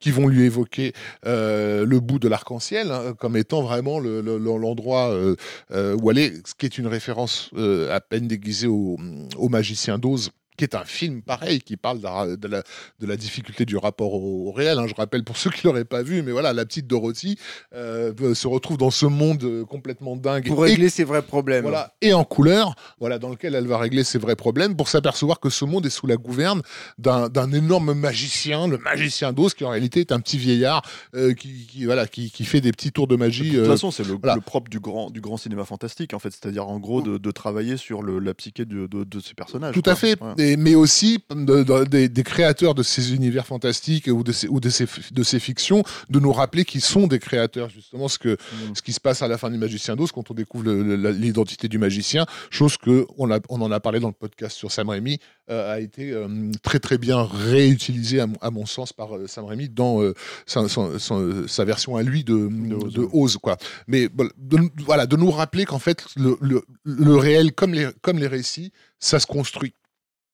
qui 0.00 0.10
vont 0.10 0.28
lui 0.28 0.44
évoquer 0.44 0.92
euh, 1.26 1.84
le 1.84 2.00
bout 2.00 2.18
de 2.18 2.28
l'arc-en-ciel 2.28 2.90
hein, 2.90 3.14
comme 3.18 3.36
étant 3.36 3.62
vraiment 3.62 3.98
le- 3.98 4.20
le- 4.20 4.38
le- 4.38 4.56
l'endroit 4.58 5.10
euh, 5.10 5.36
euh, 5.72 5.96
où 6.00 6.10
aller, 6.10 6.32
ce 6.46 6.54
qui 6.54 6.66
est 6.66 6.78
une 6.78 6.86
référence 6.86 7.50
à 7.90 8.00
peine 8.00 8.28
déguisée 8.28 8.66
au, 8.66 8.96
au 9.36 9.48
magicien 9.48 9.98
d'Oz 9.98 10.30
qui 10.58 10.64
est 10.64 10.74
un 10.74 10.84
film 10.84 11.22
pareil, 11.22 11.60
qui 11.62 11.76
parle 11.76 11.98
de 11.98 12.04
la, 12.04 12.36
de 12.36 12.48
la, 12.48 12.62
de 13.00 13.06
la 13.06 13.16
difficulté 13.16 13.64
du 13.64 13.76
rapport 13.78 14.12
au, 14.12 14.48
au 14.48 14.52
réel. 14.52 14.78
hein. 14.78 14.86
Je 14.86 14.94
rappelle 14.94 15.24
pour 15.24 15.36
ceux 15.38 15.50
qui 15.50 15.64
l'auraient 15.66 15.84
pas 15.86 16.02
vu, 16.02 16.20
mais 16.22 16.32
voilà, 16.32 16.52
la 16.52 16.66
petite 16.66 16.86
Dorothy 16.86 17.38
euh, 17.74 18.12
se 18.34 18.46
retrouve 18.48 18.76
dans 18.76 18.90
ce 18.90 19.06
monde 19.06 19.42
euh, 19.44 19.64
complètement 19.64 20.16
dingue 20.16 20.46
Pour 20.48 20.66
et 20.66 20.70
régler 20.70 20.88
ses 20.90 21.04
vrais 21.04 21.22
problèmes. 21.22 21.62
voilà, 21.62 21.94
et 22.02 22.12
en 22.12 22.24
couleur, 22.24 22.74
voilà, 23.00 23.18
dans 23.18 23.30
lequel 23.30 23.54
elle 23.54 23.66
va 23.66 23.78
régler 23.78 24.04
ses 24.04 24.18
vrais 24.18 24.36
problèmes 24.36 24.76
pour 24.76 24.88
s'apercevoir 24.88 25.40
que 25.40 25.48
ce 25.50 25.64
monde 25.64 25.86
est 25.86 25.90
sous 25.90 26.06
la 26.06 26.16
gouverne 26.16 26.62
d'un 26.98 27.28
d'un 27.28 27.52
énorme 27.52 27.94
magicien, 27.94 28.66
le 28.66 28.78
magicien 28.78 29.32
d'Oz, 29.32 29.54
qui 29.54 29.64
en 29.64 29.70
réalité 29.70 30.00
est 30.00 30.12
un 30.12 30.20
petit 30.20 30.38
vieillard 30.38 30.82
euh, 31.14 31.34
qui, 31.34 31.66
qui, 31.66 31.84
voilà, 31.84 32.06
qui, 32.08 32.30
qui 32.30 32.44
fait 32.44 32.60
des 32.60 32.72
petits 32.72 32.90
tours 32.92 33.06
de 33.06 33.14
De 33.14 33.20
magie. 33.20 33.50
toute 33.50 33.58
euh, 33.60 33.66
façon, 33.66 33.90
c'est 33.90 34.04
le, 34.06 34.14
voilà. 34.20 34.34
le 34.34 34.40
propre 34.40 34.70
du 34.70 34.80
grand, 34.80 35.10
du 35.10 35.20
grand 35.20 35.36
cinéma 35.36 35.64
fantastique, 35.64 36.14
en 36.14 36.18
fait. 36.18 36.30
C'est-à-dire, 36.30 36.66
en 36.68 36.78
gros, 36.78 37.02
de, 37.02 37.18
de 37.18 37.30
travailler 37.30 37.76
sur 37.76 38.02
le, 38.02 38.18
la 38.18 38.32
psyché 38.34 38.64
de, 38.64 38.86
de, 38.86 39.04
de 39.04 39.20
ces 39.20 39.34
personnages. 39.34 39.74
Tout 39.74 39.82
quoi. 39.82 39.92
à 39.92 39.96
fait, 39.96 40.20
Ouais. 40.20 40.32
Et- 40.38 40.47
mais 40.56 40.74
aussi 40.74 41.18
de- 41.30 41.62
de- 41.62 41.84
des, 41.84 42.08
des 42.08 42.22
créateurs 42.22 42.74
de 42.74 42.82
ces 42.82 43.14
univers 43.14 43.46
fantastiques 43.46 44.06
ou 44.08 44.22
de 44.22 44.32
ces, 44.32 44.48
ou 44.48 44.60
de 44.60 44.70
ces, 44.70 44.86
de 45.12 45.22
ces 45.22 45.40
fictions, 45.40 45.82
de 46.10 46.18
nous 46.20 46.32
rappeler 46.32 46.64
qu'ils 46.64 46.80
sont 46.80 47.06
des 47.06 47.18
créateurs, 47.18 47.68
justement, 47.70 48.08
ce, 48.08 48.18
que, 48.18 48.34
Mm. 48.34 48.74
ce 48.74 48.82
qui 48.82 48.92
se 48.92 49.00
passe 49.00 49.22
à 49.22 49.28
la 49.28 49.38
fin 49.38 49.50
du 49.50 49.58
Magicien 49.58 49.96
d'Oz 49.96 50.12
quand 50.12 50.30
on 50.30 50.34
découvre 50.34 50.70
l'identité 50.72 51.68
du 51.68 51.78
magicien, 51.78 52.26
chose 52.50 52.76
que 52.76 53.06
on, 53.18 53.30
a- 53.30 53.40
on 53.48 53.60
en 53.60 53.70
a 53.70 53.80
parlé 53.80 54.00
dans 54.00 54.08
le 54.08 54.14
podcast 54.14 54.56
sur 54.56 54.70
Sam 54.72 54.88
Raimi, 54.88 55.18
euh, 55.50 55.72
a 55.74 55.80
été 55.80 56.12
euh, 56.12 56.50
très 56.62 56.78
très 56.78 56.98
bien 56.98 57.22
réutilisé 57.22 58.20
à, 58.20 58.26
mon- 58.26 58.36
à 58.40 58.50
mon 58.50 58.66
sens 58.66 58.92
par 58.92 59.16
euh, 59.16 59.26
Sam 59.26 59.44
Raimi 59.46 59.68
dans 59.68 60.02
sa, 60.46 60.68
son- 60.68 60.98
son- 60.98 61.46
sa 61.48 61.64
version 61.64 61.96
à 61.96 62.02
lui 62.02 62.24
de, 62.24 62.34
Oz, 62.34 62.92
de 62.92 63.00
ouais. 63.02 63.08
Oz, 63.12 63.36
quoi. 63.38 63.56
Mais 63.86 64.08
de, 64.08 64.58
voilà, 64.84 65.06
de 65.06 65.16
nous 65.16 65.30
rappeler 65.30 65.64
qu'en 65.64 65.78
fait 65.78 66.04
le, 66.16 66.36
le- 66.40 66.62
le 66.84 67.16
réel, 67.16 67.52
comme 67.52 67.74
les, 67.74 67.88
comme 68.02 68.18
les 68.18 68.26
récits, 68.26 68.72
ça 68.98 69.18
se 69.20 69.26
construit. 69.26 69.74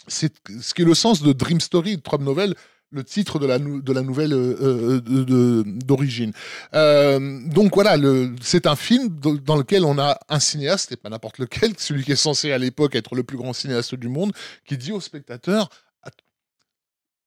C'est 0.06 0.32
ce 0.60 0.74
qui 0.74 0.82
est 0.82 0.85
le 0.85 0.94
sens 0.94 1.22
de 1.22 1.32
Dream 1.32 1.60
Story, 1.60 1.97
de 1.97 2.02
Trump 2.02 2.22
Novel, 2.22 2.55
le 2.90 3.02
titre 3.02 3.39
de 3.40 3.47
la, 3.47 3.59
de 3.59 3.93
la 3.93 4.02
nouvelle 4.02 4.32
euh, 4.32 4.56
euh, 4.60 5.01
de- 5.01 5.64
d'origine. 5.66 6.32
Euh, 6.74 7.40
donc 7.48 7.74
voilà, 7.74 7.97
c'est 8.40 8.66
un 8.66 8.76
film 8.76 9.09
dans 9.18 9.56
lequel 9.56 9.85
on 9.85 9.98
a 9.98 10.18
un 10.28 10.39
cinéaste, 10.39 10.93
et 10.93 10.97
pas 10.97 11.09
n'importe 11.09 11.39
lequel, 11.39 11.72
celui 11.78 12.05
qui 12.05 12.12
est 12.12 12.16
censé 12.16 12.52
à 12.52 12.59
l'époque 12.59 12.94
être 12.94 13.14
le 13.16 13.24
plus 13.24 13.36
grand 13.36 13.52
cinéaste 13.52 13.94
du 13.97 14.09
monde, 14.09 14.32
qui 14.64 14.76
dit 14.76 14.93
au 14.93 15.01
spectateur 15.01 15.70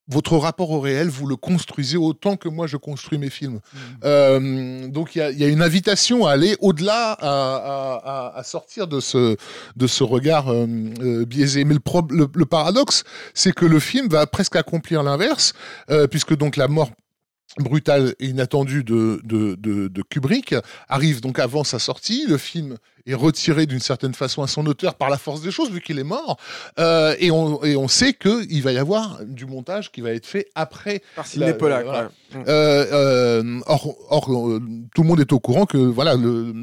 votre 0.10 0.38
rapport 0.38 0.72
au 0.72 0.80
réel, 0.80 1.10
vous 1.10 1.28
le 1.28 1.36
construisez 1.36 1.98
autant 1.98 2.38
que 2.38 2.48
moi 2.50 2.66
je 2.68 2.78
construis 2.78 3.18
mes 3.18 3.30
films. 3.30 3.60
Euh, 4.04 4.88
donc 4.88 5.16
il 5.16 5.20
y 5.36 5.40
y 5.40 5.44
a 5.44 5.48
une 5.48 5.62
invitation 5.62 6.26
à 6.26 6.32
aller 6.32 6.56
au-delà, 6.62 7.12
à, 7.14 7.28
à- 8.34 8.38
à- 8.40 8.44
sortir 8.44 8.88
de 8.88 9.00
ce, 9.00 9.36
de 9.76 9.88
ce 9.88 10.04
regard 10.04 10.50
euh, 10.52 10.66
euh, 11.02 11.26
biaisé. 11.26 11.64
Mais 11.66 11.74
le, 11.76 11.82
le, 12.16 12.28
le 12.34 12.46
paradoxe, 12.46 13.04
c'est 13.34 13.54
que 13.54 13.66
le 13.66 13.80
film 13.80 14.08
va 14.08 14.26
presque 14.28 14.56
accomplir 14.56 15.04
l'inverse, 15.04 15.54
euh, 15.90 16.08
puisque 16.08 16.36
donc 16.38 16.56
la 16.56 16.68
mort 16.68 16.90
brutal 17.60 18.14
et 18.20 18.28
inattendu 18.28 18.84
de, 18.84 19.22
de, 19.24 19.56
de, 19.56 19.88
de 19.88 20.02
Kubrick 20.04 20.54
arrive 20.90 21.22
donc 21.22 21.40
avant 21.40 21.64
sa 21.64 21.80
sortie. 21.80 22.26
Le 22.28 22.38
film 22.38 22.78
est 23.06 23.14
retiré 23.14 23.66
d'une 23.66 23.80
certaine 23.80 24.14
façon 24.14 24.44
à 24.44 24.48
son 24.48 24.66
auteur 24.68 24.96
par 24.96 25.10
la 25.10 25.18
force 25.18 25.42
des 25.42 25.50
choses, 25.50 25.72
vu 25.72 25.80
qu'il 25.82 25.98
est 25.98 26.04
mort. 26.04 26.38
Euh, 26.78 27.16
et, 27.20 27.32
on, 27.32 27.64
et 27.64 27.76
on 27.78 27.88
sait 27.88 28.14
qu'il 28.14 28.62
va 28.62 28.74
y 28.74 28.78
avoir 28.78 29.20
du 29.26 29.46
montage 29.46 29.92
qui 29.92 30.02
va 30.02 30.12
être 30.12 30.26
fait 30.26 30.48
après. 30.56 31.02
Par 31.16 31.26
Sidney 31.26 31.48
La- 31.48 31.54
Pollack. 31.54 31.86
voilà. 31.86 32.02
ouais. 32.04 32.40
Mm. 32.40 32.44
Euh, 32.48 32.86
euh, 32.92 33.60
or, 33.66 33.96
or, 34.10 34.50
euh, 34.50 34.62
tout 34.94 35.04
le 35.04 35.08
monde 35.08 35.22
est 35.22 35.32
au 35.32 35.40
courant 35.40 35.66
que 35.66 35.78
voilà 35.78 36.16
le, 36.16 36.54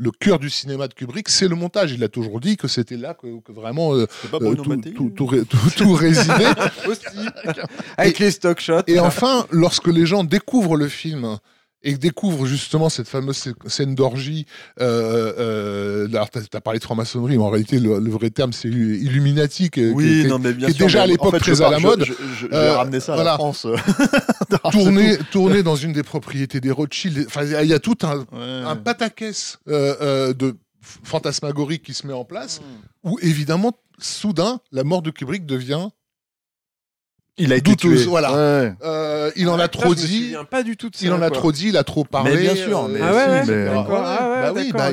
le 0.00 0.10
cœur 0.12 0.38
du 0.38 0.48
cinéma 0.48 0.86
de 0.88 0.94
Kubrick, 0.94 1.28
c'est 1.28 1.48
le 1.48 1.56
montage. 1.56 1.92
Il 1.92 2.02
a 2.04 2.08
toujours 2.08 2.38
dit 2.40 2.56
que 2.56 2.68
c'était 2.68 2.96
là 2.96 3.14
que, 3.14 3.40
que 3.40 3.50
vraiment 3.52 3.94
euh, 3.94 4.06
euh, 4.32 4.38
Bruno 4.38 4.62
tout, 4.62 4.68
Mattei 4.70 4.92
tout, 4.92 5.10
tout, 5.10 5.26
ré- 5.26 5.44
tout- 5.44 5.58
tout 5.76 5.92
résidait. 5.92 6.46
Aussi. 6.88 7.26
Avec 7.96 8.18
les 8.20 8.30
stock 8.30 8.60
shots. 8.60 8.82
Et 8.86 9.00
enfin, 9.00 9.46
lorsque 9.50 9.88
les 9.88 10.06
gens 10.06 10.22
découvrent 10.24 10.76
le 10.76 10.88
film 10.88 11.38
et 11.82 11.96
découvrent 11.96 12.44
justement 12.46 12.88
cette 12.88 13.08
fameuse 13.08 13.36
scè- 13.36 13.68
scène 13.68 13.94
d'orgie, 13.94 14.46
euh, 14.80 15.32
euh, 15.38 16.08
alors 16.08 16.28
t'as 16.30 16.40
as 16.52 16.60
parlé 16.60 16.78
de 16.80 16.84
franc-maçonnerie, 16.84 17.36
mais 17.38 17.42
en 17.44 17.50
réalité 17.50 17.78
le, 17.78 17.98
le 18.00 18.10
vrai 18.10 18.30
terme 18.30 18.52
c'est 18.52 18.68
Illuminati, 18.68 19.70
qui, 19.70 19.86
Oui, 19.90 20.22
qui- 20.22 20.28
non, 20.28 20.38
mais 20.38 20.52
bien 20.52 20.66
qui 20.68 20.72
est 20.72 20.76
sûr. 20.76 20.86
déjà 20.86 21.02
à 21.02 21.04
en 21.04 21.08
l'époque 21.08 21.30
fait, 21.34 21.38
très 21.52 21.62
à 21.62 21.70
la 21.70 21.78
mode. 21.78 22.04
Je, 22.04 22.12
je- 22.12 22.34
je 22.40 22.46
vais 22.48 22.56
Euh, 22.56 22.76
ramener 22.76 23.00
ça 23.00 23.12
à 23.12 23.16
voilà. 23.16 23.30
la 23.32 23.36
France. 23.38 23.66
tourné, 24.72 25.18
tourné 25.30 25.62
dans 25.62 25.76
une 25.76 25.92
des 25.92 26.02
propriétés 26.02 26.60
des 26.60 26.70
Rothschild. 26.70 27.24
Enfin, 27.26 27.44
il 27.44 27.68
y 27.68 27.72
a- 27.74 27.78
tout 27.78 27.96
un, 28.02 28.18
Ouais. 28.18 28.24
un 28.66 28.76
pataquès 28.76 29.58
euh, 29.68 29.94
euh, 30.00 30.32
de 30.34 30.56
fantasmagorie 31.04 31.78
qui 31.80 31.94
se 31.94 32.06
met 32.06 32.12
en 32.12 32.24
place, 32.24 32.60
Hmm. 32.60 33.10
où 33.10 33.18
évidemment, 33.22 33.72
soudain, 33.98 34.60
la 34.72 34.84
mort 34.84 35.02
de 35.02 35.10
Kubrick 35.10 35.46
devient 35.46 35.88
Il 37.38 37.52
a 37.52 37.56
été 37.56 37.70
douteuse, 37.70 38.00
tué. 38.02 38.08
voilà. 38.08 38.32
Ouais. 38.32 38.72
euh, 38.84 39.30
il 39.36 39.48
en 39.48 39.54
a 39.58 39.62
Ça, 39.62 39.68
trop 39.68 39.90
me 39.90 39.94
dit. 39.94 40.34
pas 40.50 40.62
du 40.62 40.76
tout 40.76 40.90
de 40.90 40.96
ça. 40.96 41.04
Il 41.06 41.12
en 41.12 41.22
a 41.22 41.28
quoi. 41.28 41.36
trop 41.38 41.52
dit, 41.52 41.68
il 41.68 41.76
a 41.76 41.84
trop 41.84 42.04
parlé. 42.04 42.36
bien 42.36 42.54
sûr, 42.56 42.88
mais 42.88 42.98
Ah 43.02 43.12
ouais, 43.12 43.16
ouais, 43.26 43.44
si, 43.44 43.50
mais- 43.50 43.66
Ah 43.68 43.84
bah 43.88 44.52
bah. 44.72 44.90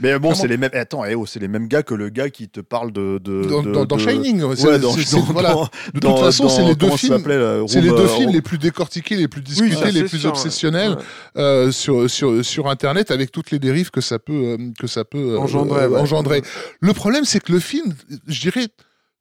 Mais 0.00 0.18
bon, 0.18 0.34
c'est 0.34 0.48
les 0.48 0.56
mêmes. 0.56 0.70
Attends, 0.74 1.04
eh 1.04 1.14
oh, 1.14 1.26
c'est 1.26 1.38
les 1.40 1.48
mêmes 1.48 1.66
gars 1.68 1.82
que 1.82 1.94
le 1.94 2.08
gars 2.10 2.30
qui 2.30 2.48
te 2.48 2.60
parle 2.60 2.92
de. 2.92 3.18
de 3.18 3.42
Dans, 3.44 3.62
de- 3.62 3.72
dans- 3.72 3.84
dans 3.84 3.96
de- 3.96 4.00
Shining, 4.02 4.42
Ouais, 4.42 4.78
dans, 4.78 4.92
voilà. 5.30 5.54
De 5.94 6.00
toute 6.00 6.18
façon, 6.18 6.48
c'est 6.48 6.64
les 6.64 6.74
deux 6.74 6.90
ça 6.90 6.96
films. 6.96 7.22
C'est 7.68 7.80
les 7.80 7.88
deux 7.88 7.94
euh, 8.00 8.08
films 8.08 8.30
les 8.32 8.42
plus 8.42 8.58
décortiqués, 8.58 9.16
les 9.16 9.28
plus 9.28 9.40
discutés, 9.42 9.76
ça, 9.76 9.90
les 9.90 10.04
plus 10.04 10.18
sûr, 10.18 10.30
obsessionnels 10.30 10.96
euh, 11.36 11.70
sur, 11.70 12.08
sur, 12.10 12.44
sur 12.44 12.68
Internet 12.68 13.10
avec 13.10 13.32
toutes 13.32 13.50
les 13.50 13.58
dérives 13.58 13.90
que 13.90 14.00
ça 14.00 14.18
peut, 14.18 14.32
euh, 14.32 14.56
que 14.78 14.86
ça 14.86 15.04
peut 15.04 15.38
engendrer. 15.38 16.42
Le 16.80 16.92
problème, 16.92 17.24
c'est 17.24 17.40
que 17.42 17.52
le 17.52 17.60
film, 17.60 17.94
je 18.26 18.40
dirais, 18.40 18.66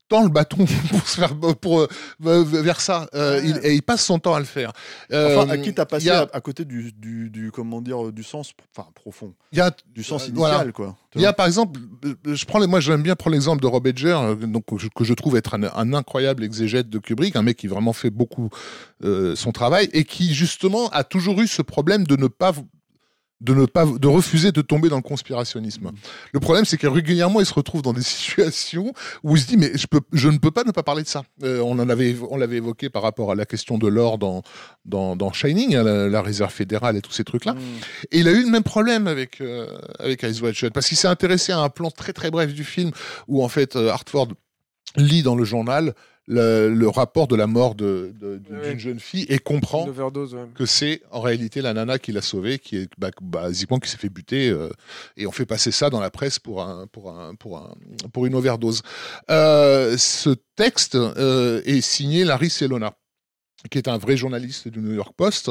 tend 0.09 0.23
le 0.23 0.29
bâton 0.29 0.65
pour 0.89 1.07
se 1.07 1.19
faire 1.19 1.35
pour, 1.35 1.81
euh, 1.81 1.87
vers 2.43 2.79
ça. 2.81 3.07
Euh, 3.13 3.37
Ouais. 3.41 3.43
il, 3.49 3.59
et 3.63 3.73
il 3.75 3.81
passe 3.83 4.05
son 4.05 4.19
temps 4.19 4.33
à 4.33 4.39
le 4.39 4.45
faire. 4.45 4.71
Euh, 5.11 5.37
Enfin, 5.37 5.49
à 5.49 5.57
qui 5.57 5.73
t'as 5.73 5.85
passé 5.85 6.05
il 6.05 6.07
y 6.07 6.11
a- 6.11 6.21
à, 6.21 6.37
à 6.37 6.41
côté 6.41 6.65
du, 6.65 6.91
du, 6.93 7.29
du- 7.29 7.51
comment 7.51 7.81
dire, 7.81 8.11
du 8.11 8.23
sens, 8.23 8.51
enfin 8.75 8.87
profond, 8.95 9.33
Il 9.51 9.57
y 9.57 9.61
a, 9.61 9.71
du 9.93 10.03
sens 10.03 10.23
Euh, 10.23 10.27
initial, 10.29 10.55
voilà. 10.57 10.71
quoi. 10.71 10.95
Il 11.15 11.21
y 11.21 11.25
a 11.25 11.33
par 11.33 11.45
exemple, 11.47 11.79
euh, 12.05 12.15
je 12.35 12.45
prends 12.45 12.59
les, 12.59 12.67
moi 12.67 12.79
j'aime 12.79 13.01
bien 13.03 13.15
prendre 13.15 13.33
l'exemple 13.33 13.61
de 13.61 13.67
Rob 13.67 13.85
Edger, 13.87 14.15
euh, 14.19 14.35
donc 14.35 14.65
que 14.65 15.03
je, 15.03 15.13
trouve 15.13 15.35
être 15.35 15.55
un, 15.55 15.63
un 15.63 15.93
incroyable 15.93 16.43
exégète 16.43 16.89
de 16.89 16.99
Kubrick, 16.99 17.35
un 17.35 17.41
mec 17.41 17.57
qui 17.57 17.67
vraiment 17.67 17.93
fait 17.93 18.09
beaucoup 18.11 18.49
euh, 19.03 19.35
son 19.35 19.51
travail 19.51 19.89
et 19.93 20.03
qui 20.03 20.33
justement 20.33 20.89
a 20.89 21.03
toujours 21.03 21.41
eu 21.41 21.47
ce 21.47 21.61
problème 21.61 22.05
de 22.05 22.15
ne 22.15 22.27
pas 22.27 22.51
de 23.41 23.53
ne 23.53 23.65
pas 23.65 23.85
de 23.85 24.07
refuser 24.07 24.51
de 24.51 24.61
tomber 24.61 24.89
dans 24.89 24.95
le 24.95 25.01
conspirationnisme. 25.01 25.91
Le 26.33 26.39
problème 26.39 26.65
c'est 26.65 26.77
que 26.77 26.87
régulièrement 26.87 27.39
il 27.39 27.45
se 27.45 27.53
retrouve 27.53 27.81
dans 27.81 27.93
des 27.93 28.01
situations 28.17 28.93
où 29.23 29.35
il 29.35 29.41
se 29.41 29.47
dit 29.47 29.57
mais 29.57 29.71
je 29.75 29.87
peux 29.87 30.01
je 30.13 30.29
ne 30.29 30.37
peux 30.37 30.51
pas 30.51 30.63
ne 30.63 30.71
pas 30.71 30.83
parler 30.83 31.03
de 31.03 31.07
ça. 31.07 31.23
Euh, 31.43 31.59
on 31.61 31.79
en 31.79 31.89
avait 31.89 32.15
on 32.29 32.37
l'avait 32.37 32.57
évoqué 32.57 32.89
par 32.89 33.03
rapport 33.03 33.31
à 33.31 33.35
la 33.35 33.45
question 33.45 33.77
de 33.77 33.87
l'or 33.87 34.17
dans 34.17 34.41
dans, 34.85 35.15
dans 35.15 35.31
Shining, 35.33 35.75
hein, 35.75 35.83
la, 35.83 36.07
la 36.07 36.21
réserve 36.21 36.51
fédérale 36.51 36.97
et 36.97 37.01
tous 37.01 37.11
ces 37.11 37.23
trucs 37.23 37.45
là. 37.45 37.53
Mm. 37.53 37.59
Et 38.11 38.19
il 38.19 38.27
a 38.27 38.31
eu 38.31 38.43
le 38.43 38.49
même 38.49 38.63
problème 38.63 39.07
avec, 39.07 39.41
euh, 39.41 39.67
avec 39.99 40.23
Wide 40.23 40.53
Shut, 40.53 40.73
parce 40.73 40.87
qu'il 40.87 40.97
s'est 40.97 41.07
intéressé 41.07 41.51
à 41.51 41.59
un 41.59 41.69
plan 41.69 41.91
très 41.91 42.13
très 42.13 42.31
bref 42.31 42.53
du 42.53 42.63
film, 42.63 42.91
où 43.27 43.43
en 43.43 43.49
fait 43.49 43.75
euh, 43.75 43.89
Hartford 43.89 44.29
lit 44.95 45.21
dans 45.23 45.35
le 45.35 45.43
journal 45.43 45.93
le, 46.29 46.67
le 46.73 46.89
rapport 46.89 47.27
de 47.27 47.35
la 47.37 47.47
mort 47.47 47.73
de- 47.73 48.13
de- 48.19 48.37
d'une 48.37 48.57
Ouais. 48.57 48.77
jeune 48.77 48.99
fille 48.99 49.25
et 49.29 49.39
comprend 49.39 49.87
ouais. 49.87 49.93
que 50.55 50.65
c'est 50.65 51.01
en 51.11 51.21
réalité 51.21 51.61
la 51.61 51.73
nana 51.73 51.99
qui 51.99 52.11
l'a 52.11 52.21
sauvée, 52.21 52.59
qui 52.59 52.75
est 52.77 52.89
bah, 52.97 53.11
basiquement 53.21 53.79
qui 53.79 53.89
s'est 53.89 53.97
fait 53.97 54.09
buter, 54.09 54.49
euh, 54.49 54.69
et 55.15 55.25
on 55.25 55.31
fait 55.31 55.45
passer 55.45 55.71
ça 55.71 55.89
dans 55.89 56.01
la 56.01 56.09
presse 56.11 56.37
pour 56.37 56.61
un 56.61 56.85
pour 56.87 57.11
un 57.11 57.33
pour 57.35 57.57
un 57.57 57.73
pour 58.11 58.25
une 58.25 58.35
overdose. 58.35 58.81
Euh, 59.29 59.97
ce 59.97 60.31
texte 60.57 60.95
euh, 60.95 61.61
est 61.65 61.79
signé 61.81 62.25
Larry 62.25 62.49
Selona, 62.49 62.93
qui 63.71 63.77
est 63.77 63.87
un 63.87 63.97
vrai 63.97 64.17
journaliste 64.17 64.67
du 64.67 64.79
New 64.79 64.93
York 64.93 65.13
Post. 65.15 65.49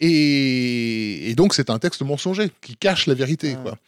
Et, 0.00 1.30
et 1.30 1.34
donc 1.34 1.54
c'est 1.54 1.70
un 1.70 1.78
texte 1.78 2.02
mensonger 2.02 2.50
qui 2.60 2.76
cache 2.76 3.06
la 3.06 3.14
vérité. 3.14 3.56
Ah. 3.58 3.62
Quoi. 3.62 3.78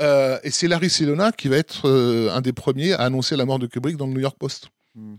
Euh, 0.00 0.38
et 0.42 0.50
c'est 0.50 0.68
Larry 0.68 0.90
Selona 0.90 1.32
qui 1.32 1.48
va 1.48 1.56
être 1.56 1.88
euh, 1.88 2.30
un 2.32 2.40
des 2.40 2.52
premiers 2.52 2.92
à 2.92 3.02
annoncer 3.02 3.36
la 3.36 3.44
mort 3.44 3.58
de 3.58 3.66
Kubrick 3.66 3.96
dans 3.96 4.06
le 4.06 4.12
New 4.12 4.20
York 4.20 4.36
Post. 4.38 4.68
Hmm. 4.94 5.16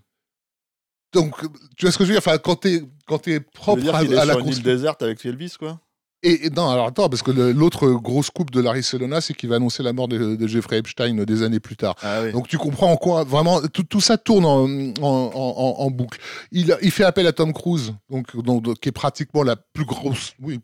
Donc, 1.13 1.35
tu 1.77 1.85
vois 1.85 1.91
ce 1.91 1.97
que 1.97 2.05
je 2.05 2.09
veux 2.09 2.15
dire? 2.15 2.23
Enfin, 2.25 2.37
Quand 2.37 2.55
t'es 2.55 2.83
quand 3.05 3.25
veut 3.27 3.41
propre 3.41 3.93
à, 3.93 3.99
à 3.99 4.03
la 4.25 4.33
sur 4.33 4.39
une 4.39 4.47
île 4.47 4.63
déserte 4.63 5.03
avec 5.03 5.23
Elvis, 5.25 5.55
quoi. 5.59 5.79
Et, 6.23 6.45
et 6.45 6.49
non, 6.49 6.69
alors 6.69 6.87
attends, 6.87 7.09
parce 7.09 7.23
que 7.23 7.31
l'autre 7.31 7.89
grosse 7.91 8.29
coupe 8.29 8.51
de 8.51 8.61
Larry 8.61 8.83
Selona, 8.83 9.21
c'est 9.21 9.33
qu'il 9.33 9.49
va 9.49 9.55
annoncer 9.55 9.83
la 9.83 9.93
mort 9.93 10.07
de, 10.07 10.35
de 10.35 10.47
Jeffrey 10.47 10.77
Epstein 10.77 11.23
des 11.25 11.43
années 11.43 11.59
plus 11.59 11.75
tard. 11.75 11.95
Ah 12.01 12.21
oui. 12.23 12.31
Donc 12.31 12.47
tu 12.47 12.57
comprends 12.57 12.91
en 12.91 12.97
quoi 12.97 13.23
vraiment 13.23 13.61
tout, 13.61 13.83
tout 13.83 14.01
ça 14.01 14.17
tourne 14.17 14.45
en, 14.45 14.65
en, 14.65 15.31
en- 15.33 15.75
en 15.79 15.91
boucle. 15.91 16.19
Il, 16.51 16.67
fait 16.91 17.03
appel 17.03 17.27
à 17.27 17.31
Tom 17.33 17.53
Cruise, 17.53 17.93
donc, 18.09 18.35
donc, 18.43 18.79
qui 18.79 18.89
est 18.89 18.91
pratiquement 18.91 19.43
la 19.43 19.55
plus 19.55 19.85
grosse, 19.85 20.33
oui, 20.41 20.59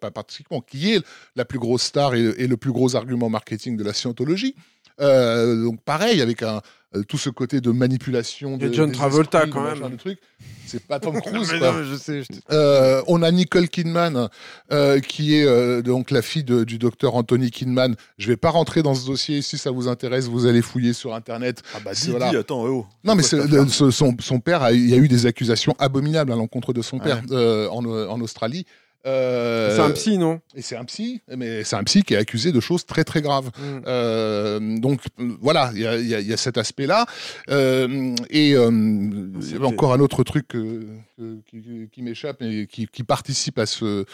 pas 0.00 0.10
pratiquement, 0.10 0.60
qui 0.60 0.92
est 0.94 1.02
la 1.36 1.44
plus 1.44 1.58
grosse 1.58 1.82
star 1.82 2.14
et, 2.14 2.22
et 2.38 2.46
le 2.46 2.56
plus 2.56 2.72
gros 2.72 2.96
argument 2.96 3.28
marketing 3.28 3.76
de 3.76 3.84
la 3.84 3.92
scientologie. 3.92 4.54
Euh, 4.98 5.62
donc 5.62 5.82
pareil 5.82 6.22
avec 6.22 6.42
un 6.42 6.62
tout 7.04 7.18
ce 7.18 7.30
côté 7.30 7.60
de 7.60 7.70
manipulation. 7.70 8.56
De- 8.56 8.72
John 8.72 8.92
Travolta, 8.92 9.38
esprits, 9.44 9.50
quand 9.52 9.62
même. 9.64 9.90
de 9.90 9.96
trucs. 9.96 10.18
C'est 10.66 10.84
pas 10.84 10.98
Tom 11.00 11.20
Cruise. 11.22 11.48
Quoi. 11.48 11.58
non, 11.72 11.78
mais 11.78 11.84
je 11.84 11.94
sais. 11.96 12.22
je 12.22 12.26
sais. 12.34 12.40
Euh, 12.50 13.02
on 13.06 13.22
a 13.22 13.30
Nicole 13.30 13.68
Kidman, 13.68 14.28
euh, 14.72 14.98
qui 15.00 15.36
est 15.36 15.44
euh, 15.44 15.80
donc 15.82 16.10
la 16.10 16.22
fille 16.22 16.44
de- 16.44 16.64
du 16.64 16.78
docteur 16.78 17.14
Anthony 17.14 17.50
Kidman. 17.50 17.94
Je 18.18 18.28
vais 18.28 18.36
pas 18.36 18.50
rentrer 18.50 18.82
dans 18.82 18.94
ce 18.94 19.06
dossier. 19.06 19.42
Si 19.42 19.58
ça 19.58 19.70
vous 19.70 19.88
intéresse, 19.88 20.26
vous 20.26 20.46
allez 20.46 20.62
fouiller 20.62 20.92
sur 20.92 21.14
Internet. 21.14 21.62
Ah 21.74 21.78
bah 21.84 21.92
dis, 21.94 22.10
voilà. 22.10 22.30
dis, 22.30 22.36
attends, 22.36 22.64
oh. 22.66 22.86
Non, 23.04 23.14
mais 23.14 23.22
son, 23.22 24.16
son 24.18 24.40
père, 24.40 24.70
il 24.70 24.88
y 24.88 24.94
a 24.94 24.96
eu 24.96 25.08
des 25.08 25.26
accusations 25.26 25.74
abominables 25.78 26.32
à 26.32 26.36
l'encontre 26.36 26.72
de 26.72 26.82
son 26.82 26.98
père 26.98 27.22
euh, 27.30 27.68
en, 27.68 27.84
en 27.86 28.20
Australie. 28.20 28.66
Euh, 29.06 29.76
C'est 29.76 29.82
un 29.82 29.90
psy, 29.92 30.18
non 30.18 30.40
Et 30.54 30.62
c'est 30.62 30.76
un 30.76 30.84
psy, 30.84 31.20
mais 31.36 31.62
c'est 31.64 31.76
un 31.76 31.84
psy 31.84 32.02
qui 32.02 32.14
est 32.14 32.16
accusé 32.16 32.50
de 32.52 32.60
choses 32.60 32.84
très 32.86 33.04
très 33.04 33.22
graves. 33.22 33.50
Mm. 33.58 33.80
Euh, 33.86 34.78
donc 34.78 35.00
voilà, 35.40 35.70
il 35.74 35.80
y 35.80 35.86
a, 35.86 35.96
y 35.98 36.32
y 36.32 36.36
cet 36.38 36.58
aspect-là. 36.58 37.06
Euh, 37.50 38.14
et 38.30 38.54
euh, 38.54 38.70
il 38.70 39.50
y 39.50 39.54
avait 39.54 39.64
encore 39.64 39.92
un 39.94 40.00
autre 40.00 40.24
truc 40.24 40.48
qui, 40.48 41.88
qui 41.92 42.02
m'échappe 42.02 42.42
et 42.42 42.66
qui, 42.66 42.86
qui 42.86 43.02
participe 43.04 43.58
à 43.58 43.66
ce 43.66 44.04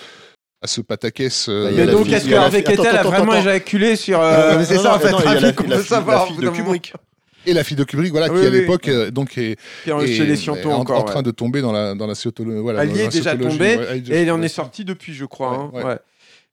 à 0.64 0.68
ce 0.68 0.80
pataquès. 0.80 1.46
euh, 1.48 1.64
Bah, 1.64 1.70
Mais 1.76 1.86
donc, 1.90 2.08
est-ce 2.08 2.28
que 2.28 2.34
Harvey 2.34 2.62
Keitel 2.62 2.86
a 2.96 3.02
vraiment 3.02 3.32
attends. 3.32 3.40
éjaculé 3.40 3.96
sur. 3.96 4.20
Euh, 4.20 4.58
euh, 4.58 4.64
C'est 4.64 4.76
ça, 4.76 4.90
non, 4.90 4.90
en 4.94 4.98
fait, 5.00 5.10
non, 5.10 5.18
il 5.20 5.24
y 5.24 5.28
a 5.28 5.40
la 5.40 5.52
fille- 6.26 6.36
de. 6.38 6.48
Kubrick. 6.50 6.92
Et 7.46 7.52
la 7.52 7.64
fille 7.64 7.76
de 7.76 7.84
Kubrick, 7.84 8.12
voilà, 8.12 8.32
Oui, 8.32 8.40
qui 8.40 8.46
à 8.46 8.50
oui. 8.50 8.58
l'époque 8.60 8.88
euh, 8.88 9.10
donc 9.10 9.36
est, 9.38 9.56
en- 9.90 10.00
est- 10.00 10.66
encore. 10.66 11.00
en 11.00 11.02
train 11.04 11.16
ouais. 11.16 11.22
de 11.22 11.30
tomber 11.30 11.60
dans 11.60 11.72
la 11.72 11.94
dans 11.94 12.06
la. 12.06 12.14
Voilà, 12.60 12.84
Elle 12.84 12.96
y 12.96 13.00
est 13.00 13.08
déjà 13.08 13.36
tombée, 13.36 13.76
ouais, 13.76 13.86
elle- 13.90 14.12
Et 14.12 14.22
il 14.22 14.30
en 14.30 14.40
est 14.42 14.48
sorti 14.48 14.84
depuis, 14.84 15.14
je 15.14 15.24
crois. 15.24 15.54
hein, 15.54 15.70
Ouais. 15.72 15.98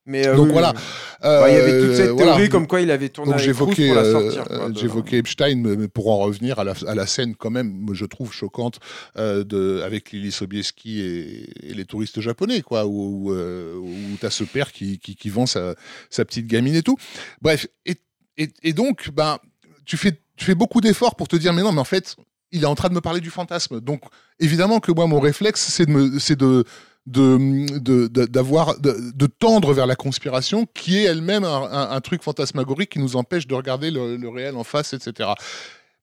Mais, 0.06 0.26
euh, 0.26 0.36
Donc 0.36 0.48
oui, 0.48 0.54
voilà. 0.54 0.74
oui. 0.76 1.28
Ouais, 1.30 1.52
il 1.52 1.56
y 1.56 1.58
avait 1.60 1.80
toute 1.86 1.96
cette 1.96 2.08
Euh, 2.08 2.12
voilà. 2.14 2.32
théorie 2.34 2.50
comme 2.50 2.66
quoi 2.66 2.82
il 2.82 2.90
avait 2.90 3.10
tourné 3.10 3.32
Donc 3.32 3.40
j'évoquais 3.42 3.88
pour 3.88 3.96
la 3.96 4.06
sortir. 4.12 4.46
j'évoquais 4.76 5.18
Epstein, 5.18 5.56
mais 5.58 5.88
pour 5.88 6.10
en 6.10 6.18
revenir 6.18 6.58
à 6.58 6.64
la, 6.64 6.74
à 6.88 6.96
la 6.96 7.06
scène 7.06 7.36
quand 7.36 7.52
même, 7.52 7.86
je 7.94 8.06
trouve 8.06 8.34
choquante 8.34 8.80
de, 9.16 9.82
avec 9.86 10.12
Lily 10.12 10.32
Sobieski 10.32 11.02
et, 11.02 11.50
et 11.70 11.74
les 11.76 11.86
touristes 11.86 12.22
japonais, 12.22 12.62
quoi, 12.62 12.88
où, 12.88 13.30
où, 13.30 13.34
où 13.34 14.18
t'as 14.20 14.32
ce 14.32 14.44
père 14.46 14.72
qui, 14.72 14.98
qui, 14.98 15.16
qui 15.16 15.30
vend 15.30 15.46
sa, 15.46 15.76
sa 16.10 16.26
petite 16.26 16.48
gamine 16.48 16.76
et 16.76 16.82
tout. 16.82 16.98
Bref, 17.44 17.68
et, 17.86 17.98
et, 18.40 18.50
et 18.64 18.74
donc, 18.74 19.12
ben, 19.14 19.38
tu 19.86 19.96
fais, 19.98 20.14
tu 20.40 20.46
fais 20.46 20.56
beaucoup 20.56 20.80
d'efforts 20.80 21.16
pour 21.16 21.28
te 21.28 21.36
dire, 21.36 21.52
mais 21.54 21.62
non, 21.62 21.74
mais 21.74 21.82
en 21.82 21.86
fait, 21.86 22.16
il 22.52 22.64
est 22.64 22.68
en 22.68 22.76
train 22.76 22.88
de 22.88 22.94
me 22.94 23.02
parler 23.02 23.20
du 23.20 23.30
fantasme. 23.30 23.82
Donc, 23.82 24.02
évidemment 24.40 24.80
que 24.80 24.92
moi, 24.92 25.06
mon 25.06 25.20
réflexe, 25.20 25.68
c'est 25.70 25.86
de, 25.86 26.64
de, 27.06 27.78
de, 27.78 29.26
tendre 29.28 29.74
vers 29.74 29.86
la 29.86 29.98
conspiration, 29.98 30.66
qui 30.74 30.98
est 30.98 31.04
elle-même 31.04 31.44
un, 31.44 32.00
truc 32.02 32.24
fantasmagorique 32.24 32.92
qui 32.92 33.00
nous 33.00 33.18
empêche 33.18 33.48
de 33.48 33.54
regarder 33.54 33.92
le, 33.92 34.16
le 34.16 34.30
réel 34.30 34.56
en 34.56 34.64
face, 34.64 34.94
etc. 34.94 35.30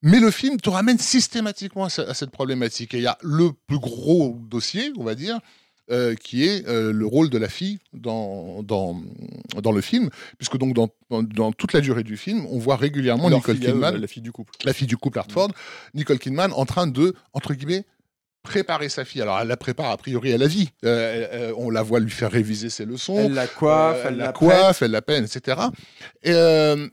Mais 0.02 0.20
le 0.20 0.30
film 0.30 0.60
te 0.60 0.68
ramène 0.68 0.98
systématiquement 0.98 1.86
à 1.86 2.14
cette 2.14 2.30
problématique. 2.30 2.92
Et 2.92 2.98
il 2.98 3.04
y 3.04 3.08
a 3.08 3.16
le 3.22 3.52
plus 3.66 3.78
gros 3.78 4.38
dossier, 4.38 4.92
on 4.98 5.04
va 5.04 5.14
dire, 5.14 5.40
euh, 5.90 6.14
qui 6.14 6.44
est 6.46 6.66
euh, 6.68 6.92
le 6.92 7.06
rôle 7.06 7.30
de 7.30 7.38
la 7.38 7.48
fille 7.48 7.78
dans, 7.92 8.62
dans, 8.62 9.00
dans 9.62 9.72
le 9.72 9.80
film, 9.80 10.10
puisque 10.38 10.56
donc 10.58 10.74
dans, 10.74 10.88
dans, 11.10 11.52
toute 11.52 11.72
la 11.72 11.80
durée 11.80 12.02
du 12.02 12.16
film, 12.16 12.44
on 12.50 12.58
voit 12.58 12.76
régulièrement 12.76 13.28
Leur 13.28 13.38
Nicole 13.38 13.56
eux, 13.56 13.58
Kidman, 13.60 13.96
la 13.96 14.06
fille 14.06 14.22
du 14.22 14.32
couple. 14.32 14.52
la 14.64 14.72
fille 14.72 14.86
du 14.88 14.96
couple 14.96 15.18
Hartford, 15.18 15.50
Nicole 15.94 16.18
Kidman 16.18 16.52
en 16.52 16.64
train 16.66 16.86
de, 16.86 17.14
entre 17.32 17.54
guillemets, 17.54 17.84
préparer 18.42 18.88
sa 18.88 19.04
fille. 19.04 19.20
Alors, 19.22 19.40
elle 19.40 19.48
la 19.48 19.56
prépare 19.56 19.90
a 19.90 19.96
priori 19.96 20.32
à 20.32 20.38
la 20.38 20.46
vie. 20.46 20.68
Euh, 20.84 21.52
on 21.56 21.68
la 21.68 21.82
voit 21.82 21.98
lui 21.98 22.10
faire 22.12 22.30
réviser 22.30 22.70
ses 22.70 22.84
leçons. 22.84 23.18
Elle 23.18 23.34
la 23.34 23.48
coiffe, 23.48 23.96
Euh, 24.04 24.08
elle 24.08 24.16
la 24.18 24.26
la 24.26 24.32
coiffe, 24.32 24.82
elle 24.82 24.92
la 24.92 25.02
peine, 25.02 25.24
etc. 25.24 25.60
Et, 26.22 26.30
Et 26.30 26.34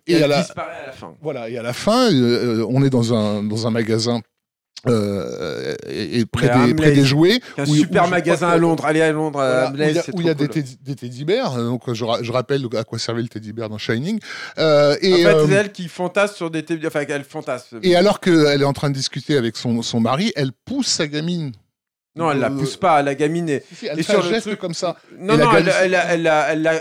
et 0.08 0.14
elle 0.16 0.24
à 0.24 0.28
la- 0.28 0.42
disparaît 0.42 0.82
à 0.84 0.88
la 0.88 0.92
fin. 0.94 1.16
voilà, 1.22 1.50
et 1.50 1.58
à 1.58 1.62
la 1.62 1.74
fin, 1.74 2.10
on 2.12 2.84
est 2.84 2.90
dans 2.90 3.14
un, 3.14 3.44
dans 3.44 3.68
un 3.68 3.70
magasin 3.72 4.22
euh, 4.88 5.76
et, 5.88 6.20
et 6.20 6.26
près, 6.26 6.48
des, 6.50 7.06
jouets. 7.06 7.40
Un 7.58 7.66
où- 7.66 7.72
où 7.72 7.76
super 7.76 8.08
magasin 8.08 8.50
à 8.50 8.58
Londres. 8.58 8.86
Allez 8.86 9.02
à 9.02 9.12
Londres, 9.12 9.40
voilà, 9.40 9.68
à 9.68 9.72
où 9.72 9.76
il 9.76 9.80
y 9.96 10.00
a, 10.00 10.04
où 10.14 10.22
il 10.22 10.28
y 10.28 10.30
des, 10.36 10.48
teddy- 10.48 10.78
des 10.82 10.96
teddy 10.96 11.26
bears. 11.26 11.58
euh, 11.58 11.66
Donc, 11.66 11.92
je, 11.94 12.04
ra- 12.04 12.20
je 12.22 12.32
rappelle 12.32 12.68
à 12.76 12.84
quoi 12.84 13.00
servait 13.00 13.22
le 13.22 13.30
teddy 13.30 13.54
bear 13.54 13.70
dans 13.70 13.78
Shining. 13.78 14.20
Euh, 14.58 14.96
et, 15.02 15.14
En 15.14 15.18
fait, 15.18 15.26
euh, 15.36 15.48
c'est 15.48 15.54
elle 15.54 15.72
qui 15.72 15.88
fantasme 15.88 16.36
sur 16.36 16.52
des 16.52 16.64
télé- 16.64 16.86
Enfin, 16.88 17.04
elle 17.08 17.24
fantasme. 17.24 17.80
et 17.82 17.96
alors 17.96 18.20
qu'elle 18.20 18.62
est 18.62 18.66
en 18.66 18.74
train 18.74 18.90
de 18.90 18.96
discuter 18.96 19.38
avec 19.38 19.56
son, 19.58 19.82
son 19.82 20.00
mari, 20.00 20.32
elle 20.36 20.52
pousse 20.66 20.88
sa 20.88 21.08
gamine. 21.08 21.54
Non, 22.16 22.30
elle 22.32 22.38
la 22.40 22.52
Euh, 22.52 22.58
pousse 22.60 22.78
pas. 22.78 23.02
La 23.02 23.16
gamine 23.16 23.50
est. 23.50 23.66
Si, 23.76 23.88
Elle 23.88 24.00
Et 24.00 24.04
fait 24.04 24.14
sur 24.14 24.24
un 24.24 24.30
geste 24.30 24.46
truc- 24.48 24.60
comme 24.60 24.76
ça. 24.76 24.98
Non, 25.18 25.34
Et 25.34 25.38
la 25.38 25.46
non, 25.46 25.52
elle, 25.56 25.98
elle, 26.30 26.32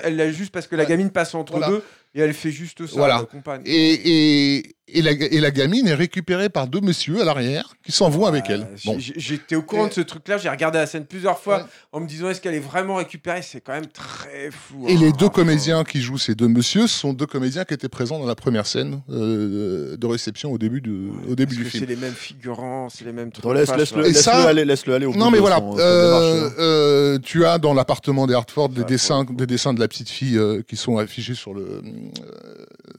elle, 0.05 0.21
elle, 0.21 0.33
juste 0.35 0.53
parce 0.53 0.67
que 0.67 0.77
la 0.77 0.85
gamine 0.85 1.09
passe 1.11 1.35
entre 1.35 1.53
Voilà. 1.53 1.69
deux 1.69 1.83
et 2.15 2.21
elle 2.21 2.35
fait 2.35 2.51
juste 2.51 2.87
ça. 2.87 2.97
Voilà. 2.97 3.25
la. 3.33 3.63
Et, 3.65 4.57
et, 4.59 4.77
et, 4.89 5.01
la, 5.01 5.13
et 5.13 5.41
la 5.41 5.51
gamine 5.51 5.87
est 5.87 5.95
récupérée 5.95 6.49
par 6.49 6.67
deux 6.67 6.81
messieurs 6.81 7.21
à 7.21 7.25
l'arrière 7.25 7.75
qui 7.85 7.93
s'en 7.93 8.11
vont 8.11 8.27
avec 8.27 8.45
elle. 8.51 8.67
Bon. 8.85 8.99
j- 8.99 9.13
J'étais 9.17 9.55
au 9.55 9.63
courant 9.63 9.87
Et- 9.87 9.91
de 9.91 9.95
ce 9.95 10.01
truc-là. 10.01 10.39
J'ai 10.39 10.49
regardé 10.49 10.79
la 10.79 10.87
scène 10.87 11.07
plusieurs 11.07 11.39
fois 11.39 11.59
Ouais. 11.59 11.65
en 11.93 12.01
me 12.01 12.07
disant 12.07 12.29
est-ce 12.31 12.41
qu'elle 12.41 12.55
est 12.55 12.59
vraiment 12.61 12.97
récupérée? 12.97 13.43
C'est 13.43 13.61
quand 13.61 13.73
même 13.73 13.87
très 13.87 14.51
fou. 14.51 14.85
Et 14.89 14.95
hein. 14.95 14.99
les 15.01 15.13
deux 15.13 15.27
Enfin, 15.27 15.35
comédiens 15.35 15.85
qui 15.85 16.01
jouent 16.03 16.19
ces 16.19 16.35
deux 16.35 16.49
messieurs 16.49 16.89
sont 16.89 17.13
deux 17.13 17.27
comédiens 17.27 17.65
qui 17.65 17.75
étaient 17.75 17.89
présents 17.89 18.19
dans 18.19 18.27
la 18.27 18.35
première 18.35 18.67
scène 18.67 19.03
euh, 19.09 19.97
de 19.97 20.07
réception 20.07 20.51
au 20.53 20.59
début, 20.59 20.81
de, 20.81 21.09
au 21.29 21.35
début 21.37 21.55
parce 21.55 21.57
du 21.59 21.65
que 21.65 21.71
film. 21.71 21.85
C'est 21.85 21.89
les 21.95 21.97
mêmes 22.01 22.13
figurants, 22.15 22.89
c'est 22.89 23.05
les 23.05 23.13
mêmes 23.13 23.31
trucs. 23.31 23.45
Laisse, 23.55 23.75
laisse-le 23.77 24.03
laisse 24.03 24.21
ça- 24.23 24.49
aller, 24.49 24.65
laisse-le 24.65 24.95
aller 24.95 25.07
au 25.07 25.15
Non 25.15 25.31
mais 25.31 25.39
voilà, 25.39 25.57
son- 25.59 25.79
euh, 25.79 26.49
hein. 26.49 26.53
euh, 26.59 27.19
tu 27.23 27.45
as 27.47 27.59
dans 27.59 27.73
l'appartement 27.73 28.27
des 28.27 28.35
Hartford 28.35 28.69
des 28.71 28.85
dessins, 28.85 29.25
des 29.25 29.47
dessins 29.47 29.73
de 29.75 29.81
la 29.81 29.87
petite 29.89 30.09
fille 30.11 30.37
euh, 30.39 30.63
qui 30.67 30.77
sont 30.77 30.99
affichés 30.99 31.35
sur 31.35 31.55
le 31.55 31.63
euh, 31.63 31.83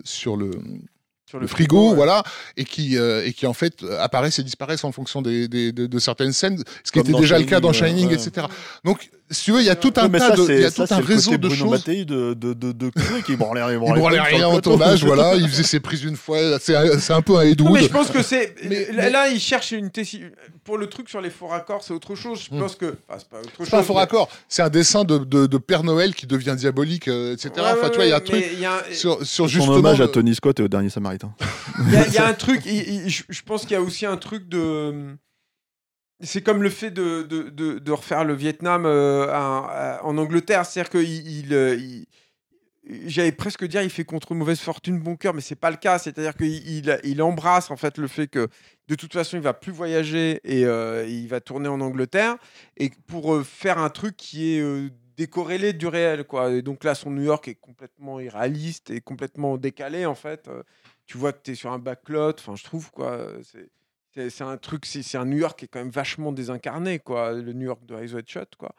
sur 0.04 0.38
le, 0.38 0.52
sur 1.34 1.40
le 1.40 1.48
frigo, 1.48 1.90
ouais. 1.90 1.96
voilà, 1.96 2.22
et 2.58 2.64
qui 2.64 2.96
euh, 2.96 3.26
et 3.26 3.34
qui 3.34 3.48
en 3.48 3.54
fait 3.54 3.82
euh, 3.82 4.00
apparaissent 4.00 4.38
et 4.38 4.44
disparaissent 4.44 4.84
en 4.84 4.92
fonction 4.92 5.24
des, 5.24 5.48
des- 5.48 5.72
de, 5.72 5.88
de 5.88 6.00
certaines 6.00 6.32
scènes, 6.32 6.60
ce 6.84 6.92
qui 6.92 7.00
Comme 7.00 7.10
était 7.10 7.20
déjà 7.20 7.40
le 7.40 7.46
cas 7.46 7.60
dans 7.60 7.74
Shining, 7.74 8.02
Shining, 8.08 8.10
ouais. 8.10 8.24
etc. 8.28 8.46
Donc 8.84 9.10
si 9.32 9.46
tu 9.46 9.52
veux, 9.52 9.62
il 9.62 9.66
y 9.66 9.70
a 9.70 9.76
tout 9.76 9.92
un 9.98 10.10
Ouais, 10.10 10.20
tas 10.20 10.30
ça, 10.30 10.36
de, 10.36 10.54
il 10.54 10.62
y 10.62 10.66
a 10.66 10.70
ça, 10.72 10.86
tout 10.88 10.94
un 10.94 11.00
réseau 11.00 11.32
de 11.32 11.38
Bruno 11.38 11.56
choses. 11.56 11.72
Mattei 11.72 12.06
de, 12.06 12.34
de, 12.34 12.54
de, 12.54 12.72
de 12.72 12.92
qui 13.26 13.36
branlait 13.36 13.64
rien. 13.64 13.80
Il 13.82 13.94
branlait 14.00 14.20
rien 14.20 14.48
au 14.48 14.62
tournage, 14.62 15.04
voilà, 15.04 15.36
il 15.36 15.48
faisait 15.50 15.64
ses 15.64 15.80
prises 15.80 16.04
une 16.04 16.16
fois, 16.16 16.38
c'est 16.60 16.76
un, 16.76 17.00
c'est 17.00 17.14
un 17.14 17.22
peu 17.22 17.38
un 17.38 17.42
Ed 17.42 17.62
Non, 17.62 17.72
mais 17.72 17.82
je 17.82 17.88
pense 17.88 18.10
que 18.12 18.22
c'est. 18.22 18.56
Mais- 18.70 18.86
là, 18.88 18.94
mais- 18.96 19.10
là, 19.10 19.28
il 19.30 19.40
cherche 19.40 19.72
une 19.72 19.88
tessi- 19.88 20.24
Pour 20.64 20.78
le 20.78 20.88
truc 20.88 21.10
sur 21.10 21.20
les 21.22 21.30
faux 21.30 21.48
raccords, 21.48 21.84
c'est 21.84 21.94
autre 21.94 22.16
chose. 22.16 22.48
Je 22.50 22.56
Hmm. 22.56 22.60
pense 22.60 22.76
que. 22.76 22.96
Enfin, 23.10 23.18
c'est 23.20 23.30
pas 23.30 23.40
autre 23.40 23.50
chose. 23.58 23.66
C'est 23.66 23.72
pas 23.72 23.80
un 23.80 23.84
faux 23.84 23.94
mais- 23.94 24.00
raccord, 24.00 24.30
c'est 24.48 24.62
un 24.62 24.70
dessin 24.70 25.04
de, 25.04 25.18
de, 25.18 25.46
de 25.48 25.58
Père 25.58 25.84
Noël 25.84 26.14
qui 26.14 26.28
devient 26.28 26.56
diabolique, 26.58 27.08
euh, 27.08 27.34
etc. 27.34 27.50
Ouais, 27.56 27.62
enfin, 27.64 27.82
ouais, 27.84 27.90
tu 27.90 27.96
vois, 27.96 28.06
il 28.06 28.10
y 28.10 28.12
a 28.12 28.16
un 28.16 28.20
ouais, 28.20 28.24
truc 28.26 28.46
y 28.60 28.66
a 28.66 28.74
un- 28.74 28.94
sur, 28.94 29.18
sur 29.26 29.26
Son 29.46 29.48
justement. 29.48 29.74
hommage 29.76 30.00
à 30.02 30.08
Tony 30.08 30.36
Scott 30.36 30.60
et 30.60 30.64
au 30.64 30.68
dernier 30.68 30.90
Samaritain. 30.90 31.34
Il 31.88 31.94
y, 31.94 31.98
a- 31.98 32.08
il 32.08 32.14
y 32.14 32.18
a 32.18 32.28
un 32.28 32.34
truc, 32.34 32.62
il- 32.66 32.74
il- 33.06 33.10
je 33.10 33.24
je 33.30 33.42
pense 33.42 33.62
qu'il 33.64 33.72
y 33.72 33.76
a 33.76 33.82
aussi 33.82 34.06
un 34.06 34.18
truc 34.18 34.48
de. 34.48 35.16
C'est 36.24 36.42
comme 36.42 36.64
le 36.64 36.70
fait 36.70 36.90
de, 36.92 37.24
de, 37.24 37.50
de, 37.80 37.92
refaire 37.92 38.24
le 38.24 38.34
Vietnam 38.34 38.86
euh, 38.86 39.28
en 40.02 40.18
Angleterre. 40.18 40.66
C'est-à-dire. 40.66 41.02
Il, 41.02 41.54
euh, 41.54 41.76
il- 41.76 42.06
J'allais 43.06 43.32
presque 43.32 43.66
dire 43.66 43.82
il 43.82 43.90
fait 43.90 44.04
contre 44.04 44.36
mauvaise 44.36 44.60
fortune 44.60 45.00
bon 45.00 45.16
cœur, 45.16 45.34
mais 45.34 45.40
c'est 45.40 45.56
pas 45.56 45.72
le 45.72 45.78
cas. 45.78 46.00
C'est-à-dire 46.00 46.36
qu'il 46.36 46.86
il, 47.06 47.22
embrasse 47.22 47.72
en 47.72 47.78
fait 47.78 47.98
le 47.98 48.10
fait 48.10 48.28
que 48.28 48.50
de 48.90 48.96
toute 48.96 49.14
façon 49.14 49.38
il 49.38 49.44
va 49.44 49.54
plus 49.54 49.72
voyager 49.72 50.42
et 50.44 50.66
euh, 50.66 51.06
il 51.08 51.30
va 51.30 51.40
tourner 51.40 51.70
en 51.70 51.80
Angleterre 51.80 52.36
et 52.76 52.92
pour 53.08 53.42
faire 53.46 53.78
un 53.78 53.90
truc 53.90 54.18
qui 54.18 54.56
est 54.58 54.90
décorrélé 55.16 55.72
du 55.72 55.88
réel 55.88 56.26
quoi. 56.26 56.52
Et 56.52 56.62
donc 56.62 56.84
là 56.84 56.94
son 56.94 57.12
New 57.12 57.24
York 57.24 57.48
est 57.48 57.56
complètement 57.56 58.20
irréaliste 58.20 58.90
et 58.92 59.00
complètement 59.00 59.58
décalé 59.58 60.06
en 60.06 60.16
fait. 60.16 60.50
Tu 61.06 61.18
vois 61.18 61.32
que 61.32 61.40
tu 61.42 61.52
es 61.52 61.56
sur 61.56 61.72
un 61.72 61.80
backlot, 61.80 62.34
enfin 62.38 62.58
je 62.58 62.66
trouve 62.66 62.92
quoi. 62.92 63.18
C'est- 64.30 64.44
un 64.44 64.58
truc, 64.58 64.86
c'est 64.86 65.18
un 65.18 65.26
New 65.26 65.38
York 65.38 65.58
qui 65.60 65.66
est 65.66 65.68
quand 65.68 65.80
même 65.80 65.90
vachement 65.92 66.32
désincarné 66.32 67.00
quoi, 67.00 67.34
le 67.34 67.54
New 67.54 67.66
York 67.66 67.86
de 67.86 67.96
Eyes 67.96 68.14
Wide 68.14 68.28
Shut 68.30 68.56
quoi. 68.58 68.74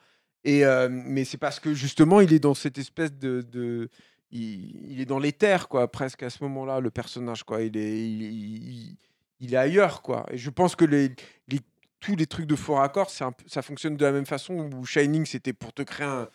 Et 0.44 0.64
euh, 0.64 0.88
mais 0.90 1.24
c'est 1.24 1.38
parce 1.38 1.58
que 1.60 1.72
justement 1.74 2.20
il 2.20 2.32
est 2.32 2.38
dans 2.38 2.54
cette 2.54 2.78
espèce 2.78 3.12
de, 3.14 3.40
de- 3.42 3.88
il, 4.30 4.90
il 4.92 5.00
est 5.00 5.04
dans 5.06 5.18
l'éther 5.18 5.68
quoi, 5.68 5.90
presque 5.90 6.22
à 6.22 6.30
ce 6.30 6.42
moment-là 6.44 6.80
le 6.80 6.90
personnage 6.90 7.44
quoi. 7.44 7.62
Il 7.62 7.76
est 7.76 7.98
il, 8.08 8.22
il- 8.22 8.96
il 9.40 9.54
est 9.54 9.56
ailleurs 9.58 10.02
quoi. 10.02 10.26
Et 10.30 10.38
je 10.38 10.50
pense 10.50 10.76
que 10.76 10.84
les, 10.84 11.08
les- 11.48 11.60
tous 12.00 12.16
les 12.16 12.26
trucs 12.26 12.46
de 12.46 12.56
faux 12.56 12.74
raccords, 12.74 13.08
c'est 13.10 13.24
un 13.24 13.32
ça 13.46 13.62
fonctionne 13.62 13.96
de 13.96 14.04
la 14.04 14.12
même 14.12 14.26
façon 14.26 14.70
où 14.74 14.84
Shining 14.84 15.24
c'était 15.24 15.52
pour 15.54 15.72
te 15.72 15.80
créer 15.82 16.06
un, 16.06 16.28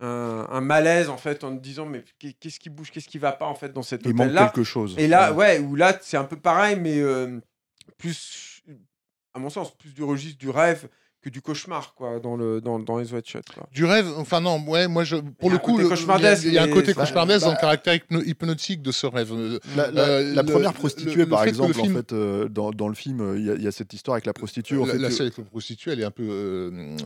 un, 0.00 0.46
un 0.50 0.60
malaise 0.60 1.08
en 1.08 1.16
fait 1.16 1.42
en 1.42 1.56
te 1.56 1.60
disant 1.62 1.86
mais 1.86 2.04
qu'est- 2.18 2.34
qu'est-ce 2.38 2.60
qui 2.60 2.70
bouge, 2.70 2.90
qu'est-ce 2.92 3.08
qui 3.08 3.18
va 3.18 3.32
pas 3.32 3.46
en 3.46 3.54
fait 3.54 3.72
dans 3.72 3.82
cet 3.82 4.02
Il 4.04 4.14
manque 4.14 4.26
hôtel 4.26 4.34
là. 4.34 4.44
quelque 4.54 4.62
chose. 4.64 4.94
Et 4.98 5.08
là, 5.08 5.32
ouais, 5.32 5.58
où 5.58 5.74
là, 5.74 5.98
c'est 6.02 6.16
un 6.18 6.24
peu 6.24 6.36
pareil, 6.36 6.76
mais 6.78 7.00
euh, 7.00 7.40
plus, 7.98 8.62
à 9.34 9.38
mon 9.38 9.50
sens, 9.50 9.74
plus 9.76 9.94
du 9.94 10.02
registre 10.02 10.38
du 10.38 10.50
rêve 10.50 10.88
que 11.22 11.30
du 11.30 11.40
cauchemar, 11.42 11.94
quoi, 11.96 12.20
dans, 12.20 12.36
le, 12.36 12.60
dans, 12.60 12.78
dans 12.78 12.98
les 12.98 13.08
quoi. 13.08 13.66
Du 13.72 13.84
rêve, 13.84 14.06
enfin 14.16 14.40
non, 14.40 14.62
ouais, 14.68 14.86
moi 14.86 15.02
je, 15.02 15.16
pour 15.16 15.26
Il 15.42 15.46
y 15.46 15.48
a 15.48 15.50
le 15.50 15.56
un 15.56 15.58
coup, 15.58 15.70
côté 15.72 15.82
le- 15.82 15.88
cauchemardesque, 15.88 16.42
il 16.44 16.46
y 16.46 16.48
a, 16.50 16.52
il 16.52 16.54
y 16.54 16.58
a 16.58 16.62
un 16.62 16.72
côté 16.72 16.94
cauchemardesque 16.94 17.40
dans 17.40 17.46
bah- 17.48 17.54
le 17.54 17.60
caractère 17.60 17.94
hypno- 17.94 18.22
hypnotique 18.24 18.80
de 18.80 18.92
ce 18.92 19.06
rêve. 19.08 19.32
Euh, 19.32 19.58
La, 19.76 19.90
la- 19.90 20.02
Euh, 20.02 20.34
la 20.34 20.42
le- 20.42 20.52
première 20.52 20.70
le- 20.70 20.76
prostituée, 20.78 21.14
le- 21.14 21.22
le 21.24 21.28
par 21.28 21.42
le 21.42 21.48
exemple, 21.48 21.74
film- 21.74 21.94
en 21.94 21.96
fait, 21.96 22.12
euh, 22.12 22.48
dans, 22.48 22.70
dans 22.70 22.86
le 22.86 22.94
film, 22.94 23.20
euh, 23.20 23.38
il 23.40 23.44
y, 23.46 23.50
a- 23.50 23.54
il 23.54 23.62
y 23.62 23.66
a 23.66 23.72
cette 23.72 23.92
histoire 23.92 24.14
avec 24.14 24.26
la 24.26 24.34
prostituée. 24.34 24.76
en 24.78 24.86
la, 24.86 24.92
fait, 24.92 24.98
la 24.98 25.10
scène 25.10 25.22
avec 25.22 25.38
la 25.38 25.44
prostituée, 25.44 25.90
elle 25.92 26.00
est 26.00 26.04
un 26.04 26.12
peu, 26.12 26.28
euh, 26.30 26.96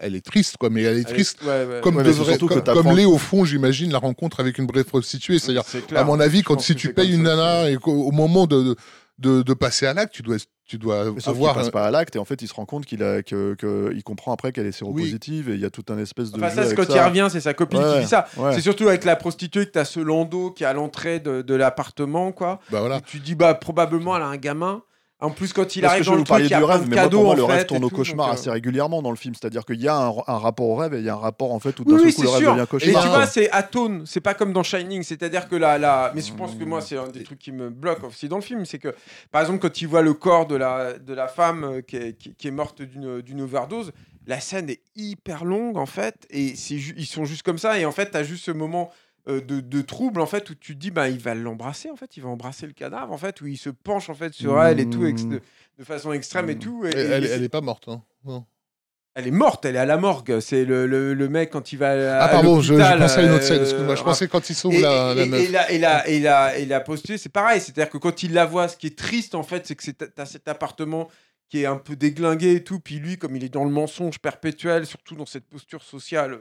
elle 0.00 0.14
est 0.14 0.24
triste, 0.26 0.58
quoi, 0.58 0.68
mais 0.68 0.82
elle 0.82 0.98
est 0.98 1.04
triste. 1.04 1.40
ouais, 1.42 1.48
ouais. 1.64 1.80
Comme, 1.82 1.96
Ouais, 1.96 2.02
mais 2.02 2.12
c'est 2.12 2.18
devrait, 2.18 2.32
surtout 2.32 2.48
que 2.48 2.54
comme, 2.54 2.62
t'apprends- 2.64 2.82
comme 2.82 2.96
l'est 2.96 3.06
au 3.06 3.16
fond, 3.16 3.46
j'imagine, 3.46 3.92
la 3.92 3.98
rencontre 3.98 4.40
avec 4.40 4.58
une 4.58 4.66
vraie 4.66 4.84
prostituée. 4.84 5.38
C'est-à-dire, 5.38 5.62
à 5.96 6.04
mon 6.04 6.20
avis, 6.20 6.42
quand 6.42 6.60
si 6.60 6.74
tu 6.74 6.92
payes 6.92 7.14
une 7.14 7.22
nana 7.22 7.70
et 7.70 7.76
qu'au 7.76 7.92
au 7.92 8.10
moment 8.10 8.46
de, 8.46 8.76
de, 9.20 9.42
de 9.42 9.54
passer 9.54 9.86
à 9.86 9.94
l'acte, 9.94 10.12
tu 10.12 10.22
dois, 10.22 10.36
tu 10.66 10.78
dois 10.78 11.04
sauf 11.18 11.28
avoir. 11.28 11.54
passe 11.54 11.70
pas 11.70 11.84
à 11.86 11.90
l'acte 11.90 12.16
et 12.16 12.18
en 12.18 12.24
fait 12.24 12.40
il 12.42 12.48
se 12.48 12.54
rend 12.54 12.64
compte 12.64 12.86
qu'il 12.86 13.02
a 13.02 13.22
que, 13.22 13.54
que- 13.54 13.92
il 13.94 14.02
comprend 14.02 14.32
après 14.32 14.50
qu'elle 14.52 14.66
est 14.66 14.72
séropositive 14.72 15.50
et 15.50 15.54
il 15.54 15.60
y 15.60 15.64
a 15.64 15.70
tout 15.70 15.84
un 15.90 15.98
espèce 15.98 16.30
de 16.32 16.38
Enfin, 16.38 16.48
jeu 16.48 16.62
ça, 16.62 16.68
c'est 16.68 16.74
quand 16.74 16.92
il 16.94 16.98
revient, 17.00 17.28
c'est 17.30 17.40
sa 17.40 17.54
copine 17.54 17.80
qui 17.94 18.00
dit 18.00 18.06
ça. 18.08 18.26
ouais. 18.36 18.54
C'est 18.54 18.60
surtout 18.62 18.88
avec 18.88 19.04
la 19.04 19.16
prostituée 19.16 19.66
que 19.66 19.72
tu 19.72 19.78
as 19.78 19.84
ce 19.84 20.00
landau 20.00 20.50
qui 20.52 20.64
est 20.64 20.66
à 20.66 20.72
l'entrée 20.72 21.20
de, 21.20 21.42
de 21.42 21.54
l'appartement, 21.54 22.32
quoi. 22.32 22.60
Bah 22.70 22.80
voilà. 22.80 22.96
Et 22.96 23.00
tu 23.02 23.18
dis, 23.20 23.34
bah, 23.34 23.54
probablement, 23.54 24.16
elle 24.16 24.22
a 24.22 24.26
un 24.26 24.36
gamin. 24.36 24.82
En 25.22 25.30
plus, 25.30 25.52
quand 25.52 25.76
il 25.76 25.82
Parce 25.82 25.92
arrive 25.92 26.00
que 26.00 26.04
je 26.06 26.10
dans 26.10 26.14
vous 26.14 26.18
le 26.20 26.24
truc, 26.24 26.28
parlais 26.28 26.44
il 26.46 26.50
y 26.50 26.54
a 26.54 26.58
du 26.58 26.64
rêve, 26.64 26.86
mais 26.88 26.96
moi, 26.96 27.10
pour 27.10 27.34
le 27.36 27.44
rêve 27.44 27.66
tourne 27.66 27.82
et 27.82 27.84
au 27.86 27.90
cauchemar 27.90 28.26
donc, 28.28 28.34
euh, 28.36 28.38
assez 28.40 28.50
régulièrement 28.50 29.02
dans 29.02 29.10
le 29.10 29.16
film. 29.16 29.34
C'est-à-dire 29.34 29.66
qu'il 29.66 29.80
y 29.80 29.86
a 29.86 29.94
un, 29.94 30.14
un 30.26 30.38
rapport 30.38 30.66
au 30.66 30.76
rêve 30.76 30.94
et 30.94 30.98
il 30.98 31.04
y 31.04 31.10
a 31.10 31.14
un 31.14 31.18
rapport 31.18 31.52
en 31.52 31.60
fait 31.60 31.78
où 31.78 31.84
d'un 31.84 31.96
Oui, 31.96 32.04
coup 32.04 32.10
c'est 32.10 32.22
le 32.22 32.28
rêve 32.30 32.38
sûr. 32.40 32.52
devient 32.52 32.62
Et 32.64 32.66
cauchemar. 32.66 33.02
tu 33.02 33.08
vois, 33.08 33.26
c'est 33.26 33.50
atone, 33.50 34.04
c'est 34.06 34.20
pas 34.22 34.32
comme 34.34 34.52
dans 34.54 34.62
Shining. 34.62 35.02
C'est-à-dire 35.02 35.48
que 35.48 35.56
là, 35.56 35.76
là, 35.78 36.10
mais 36.14 36.22
je 36.22 36.32
pense 36.32 36.54
que 36.54 36.64
moi, 36.64 36.80
c'est 36.80 36.96
un 36.96 37.08
des 37.08 37.22
trucs 37.22 37.38
qui 37.38 37.52
me 37.52 37.68
bloque 37.68 38.02
aussi 38.04 38.28
dans 38.28 38.36
le 38.36 38.42
film, 38.42 38.64
c'est 38.64 38.78
que, 38.78 38.94
par 39.30 39.42
exemple, 39.42 39.58
quand 39.58 39.80
il 39.82 39.88
voit 39.88 40.02
le 40.02 40.14
corps 40.14 40.46
de 40.46 40.56
la, 40.56 40.94
de 40.98 41.12
la 41.12 41.28
femme 41.28 41.64
euh, 41.64 41.80
qui 41.82 41.96
est, 41.96 42.12
qui- 42.16 42.34
qui 42.34 42.48
est 42.48 42.52
morte 42.52 42.80
d'une 42.80 43.40
overdose, 43.42 43.92
la 44.26 44.40
scène 44.40 44.70
est 44.70 44.80
hyper 44.96 45.44
longue 45.44 45.76
en 45.76 45.86
fait, 45.86 46.26
et 46.30 46.54
ils 46.70 47.06
sont 47.06 47.24
juste 47.24 47.42
comme 47.42 47.58
ça, 47.58 47.78
et 47.78 47.84
en 47.84 47.92
fait, 47.92 48.10
t'as 48.10 48.22
juste 48.22 48.44
ce 48.44 48.50
moment. 48.52 48.90
Euh, 49.28 49.40
de, 49.40 49.60
de 49.60 49.82
trouble 49.82 50.20
en 50.20 50.26
fait 50.26 50.48
où 50.50 50.54
tu 50.54 50.74
te 50.74 50.78
dis 50.80 50.90
bah 50.90 51.08
il 51.08 51.18
va 51.18 51.34
l'embrasser 51.34 51.90
en 51.90 51.96
fait 51.96 52.16
il 52.16 52.22
va 52.22 52.28
embrasser 52.30 52.66
le 52.66 52.72
cadavre 52.72 53.12
en 53.12 53.18
fait 53.18 53.40
où 53.40 53.46
il 53.46 53.58
se 53.58 53.70
penche 53.70 54.08
en 54.08 54.14
fait 54.14 54.32
sur 54.32 54.62
elle 54.62 54.80
et 54.80 54.88
tout 54.88 55.04
ex- 55.06 55.24
Mmh. 55.24 55.30
de, 55.30 55.40
de 55.78 55.84
façon 55.84 56.12
extrême 56.12 56.48
et 56.50 56.54
Mmh. 56.54 56.58
tout 56.58 56.86
et- 56.86 56.90
Elle, 56.94 56.98
et 56.98 57.00
elle, 57.10 57.26
c'est- 57.26 57.34
elle 57.34 57.42
est 57.44 57.48
pas 57.50 57.60
morte. 57.60 57.88
hein. 57.88 58.02
Non. 58.24 58.44
elle 59.14 59.26
est 59.26 59.30
morte 59.32 59.64
elle 59.64 59.76
est 59.76 59.78
à 59.80 59.84
la 59.86 59.96
morgue 59.98 60.40
c'est 60.40 60.64
le, 60.64 60.86
le, 60.86 61.12
le 61.14 61.28
mec 61.28 61.50
quand 61.50 61.72
il 61.72 61.76
va 61.76 61.90
à 62.18 62.24
Ah 62.24 62.28
pardon, 62.28 62.60
je, 62.60 62.74
je 62.74 62.78
pensais 62.98 63.20
à 63.20 63.22
une 63.24 63.30
autre 63.32 63.42
scène. 63.44 63.58
euh, 63.58 63.64
Excuse-moi, 63.64 63.94
je 63.96 64.02
pensais 64.02 64.28
quand 64.28 64.48
ils 64.48 64.54
sauvent 64.54 64.72
et, 64.74 64.80
la, 64.80 65.14
la 65.14 65.22
et- 65.24 65.44
et 65.44 65.48
la, 65.48 65.70
et, 65.72 65.78
la, 65.78 66.08
et, 66.08 66.20
la, 66.20 66.58
et 66.58 66.64
la 66.66 66.80
prostituée, 66.80 67.18
c'est 67.18 67.28
pareil. 67.28 67.60
C'est-à-dire 67.60 67.90
que 67.90 67.98
quand 67.98 68.22
il 68.22 68.32
la 68.32 68.46
voit, 68.46 68.68
ce 68.68 68.76
qui 68.76 68.86
est 68.86 68.96
triste, 68.96 69.34
en 69.34 69.42
fait, 69.42 69.66
c'est 69.66 69.74
que 69.74 69.82
c'est- 69.82 70.14
t'as 70.14 70.26
cet 70.26 70.46
appartement 70.48 71.08
qui 71.48 71.62
est 71.62 71.66
un 71.66 71.76
peu 71.76 71.96
déglingué 71.96 72.52
et 72.54 72.62
tout. 72.64 72.78
Puis 72.78 73.00
lui, 73.00 73.18
comme 73.18 73.34
il 73.36 73.42
est 73.42 73.48
dans 73.48 73.64
le 73.64 73.70
mensonge 73.70 74.20
perpétuel, 74.20 74.86
surtout 74.86 75.16
dans 75.16 75.26
cette 75.26 75.46
posture 75.48 75.82
sociale 75.82 76.38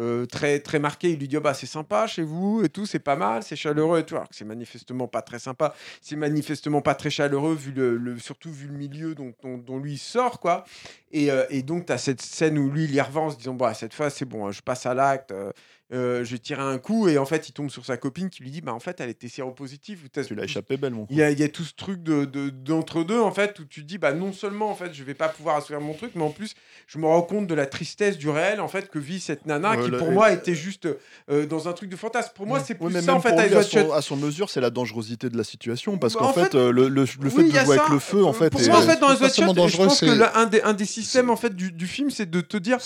euh, 0.00 0.24
très, 0.26 0.58
très 0.60 0.78
marquée, 0.78 1.10
il 1.10 1.18
lui 1.18 1.28
dit 1.28 1.36
oh, 1.36 1.40
bah, 1.40 1.54
c'est 1.54 1.66
sympa 1.66 2.06
chez 2.06 2.22
vous 2.22 2.62
et 2.64 2.68
tout, 2.68 2.86
c'est 2.86 2.98
pas 2.98 3.16
mal, 3.16 3.42
c'est 3.42 3.56
chaleureux 3.56 3.98
et 4.00 4.04
tout. 4.06 4.14
Alors 4.16 4.28
que 4.28 4.34
c'est 4.34 4.44
manifestement 4.44 5.06
pas 5.08 5.22
très 5.22 5.38
sympa. 5.38 5.74
C'est 6.00 6.16
manifestement 6.16 6.80
pas 6.80 6.94
très 6.94 7.10
chaleureux, 7.10 7.54
vu 7.54 7.72
le, 7.72 7.96
le- 7.96 8.18
surtout 8.18 8.50
vu 8.50 8.68
le 8.68 8.74
milieu 8.74 9.14
dont, 9.14 9.34
dont, 9.42 9.58
dont 9.58 9.78
lui 9.78 9.98
sort, 9.98 10.40
quoi. 10.40 10.64
Et, 11.10 11.30
euh, 11.30 11.44
et 11.50 11.62
donc, 11.62 11.86
tu 11.86 11.92
as 11.92 11.98
cette 11.98 12.22
scène 12.22 12.58
où 12.58 12.70
lui, 12.70 12.84
il 12.84 12.94
y 12.94 13.00
revient 13.00 13.18
en 13.18 13.30
se 13.30 13.36
disant, 13.36 13.54
bah, 13.54 13.74
cette 13.74 13.92
fois, 13.94 14.08
c'est 14.10 14.24
bon, 14.24 14.46
hein, 14.46 14.50
je 14.52 14.62
passe 14.62 14.86
à 14.86 14.94
l'acte. 14.94 15.32
euh, 15.32 15.50
euh, 15.92 16.24
je 16.24 16.36
tirer 16.36 16.62
un 16.62 16.78
coup 16.78 17.08
et 17.08 17.18
en 17.18 17.24
fait 17.26 17.48
il 17.48 17.52
tombe 17.52 17.70
sur 17.70 17.84
sa 17.84 17.96
copine 17.96 18.30
qui 18.30 18.42
lui 18.42 18.50
dit 18.50 18.60
bah 18.60 18.72
en 18.72 18.80
fait 18.80 19.00
elle 19.00 19.10
était 19.10 19.28
séropositive. 19.28 20.00
Ou 20.04 20.08
t'as- 20.08 20.24
Tu 20.24 20.34
l'as 20.34 20.44
échappé 20.44 20.76
belle, 20.76 20.94
mon 20.94 21.06
Il 21.10 21.16
y, 21.16 21.22
a, 21.22 21.30
il 21.30 21.38
y 21.38 21.42
a 21.42 21.48
tout 21.48 21.64
ce 21.64 21.74
truc 21.74 22.02
de, 22.02 22.24
de- 22.24 22.50
d'entre 22.50 23.02
deux 23.04 23.20
en 23.20 23.32
fait 23.32 23.58
où 23.58 23.64
tu 23.64 23.82
te 23.82 23.86
dis 23.86 23.98
bah 23.98 24.12
non 24.12 24.32
seulement 24.32 24.70
en 24.70 24.74
fait 24.74 24.94
je 24.94 25.04
vais 25.04 25.14
pas 25.14 25.28
pouvoir 25.28 25.56
assouvir 25.56 25.80
mon 25.80 25.94
truc 25.94 26.12
mais 26.14 26.22
en 26.22 26.30
plus 26.30 26.54
je 26.86 26.98
me 26.98 27.06
rends 27.06 27.22
compte 27.22 27.46
de 27.46 27.54
la 27.54 27.66
tristesse 27.66 28.16
du 28.18 28.28
réel 28.28 28.60
en 28.60 28.68
fait 28.68 28.88
que 28.90 28.98
vit 28.98 29.20
cette 29.20 29.46
nana 29.46 29.72
Ouais, 29.76 29.84
qui 29.84 29.90
pour 29.90 30.10
moi 30.12 30.32
était 30.32 30.54
juste 30.54 30.88
euh, 31.30 31.46
dans 31.46 31.68
un 31.68 31.72
truc 31.72 31.88
de 31.90 31.96
fantasme. 31.96 32.32
Pour 32.34 32.46
moi 32.46 32.60
c'est 32.60 32.74
plus 32.74 32.86
Oui, 32.86 32.92
mais 32.94 33.02
ça 33.02 33.14
en 33.14 33.20
fait 33.20 33.32
lui, 33.48 33.54
à, 33.54 33.62
son, 33.62 33.92
à 33.92 34.02
son 34.02 34.16
mesure, 34.16 34.50
c'est 34.50 34.60
la 34.60 34.70
dangerosité 34.70 35.28
de 35.28 35.36
la 35.36 35.44
situation. 35.44 35.98
Parce 35.98 36.14
Bah, 36.14 36.20
qu'en 36.20 36.30
en 36.30 36.32
fait, 36.32 36.44
fait, 36.52 36.54
euh, 36.54 36.72
le, 36.72 36.88
le, 36.88 37.02
le 37.02 37.06
fait 37.06 37.20
Oui, 37.42 37.50
de 37.52 37.58
jouer 37.58 37.76
avec 37.78 37.88
le 37.90 37.98
feu, 37.98 38.24
en 38.24 38.32
fait. 38.32 38.50
Pour 38.50 38.60
est- 38.60 38.68
moi, 38.68 38.78
en 38.78 38.82
fait, 38.82 38.98
dans 39.00 39.08
les 39.10 39.16
Shot, 39.16 39.28
je 39.48 39.52
dangereux, 39.52 39.86
pense 39.86 40.00
que 40.00 40.06
c'est- 40.06 40.14
la- 40.16 40.36
un, 40.38 40.46
des, 40.46 40.62
un 40.62 40.72
des 40.72 40.84
systèmes 40.84 41.30
en 41.30 41.36
fait 41.36 41.54
du, 41.54 41.72
du 41.72 41.86
film, 41.86 42.10
c'est 42.10 42.28
de 42.30 42.40
te 42.40 42.56
dire 42.56 42.78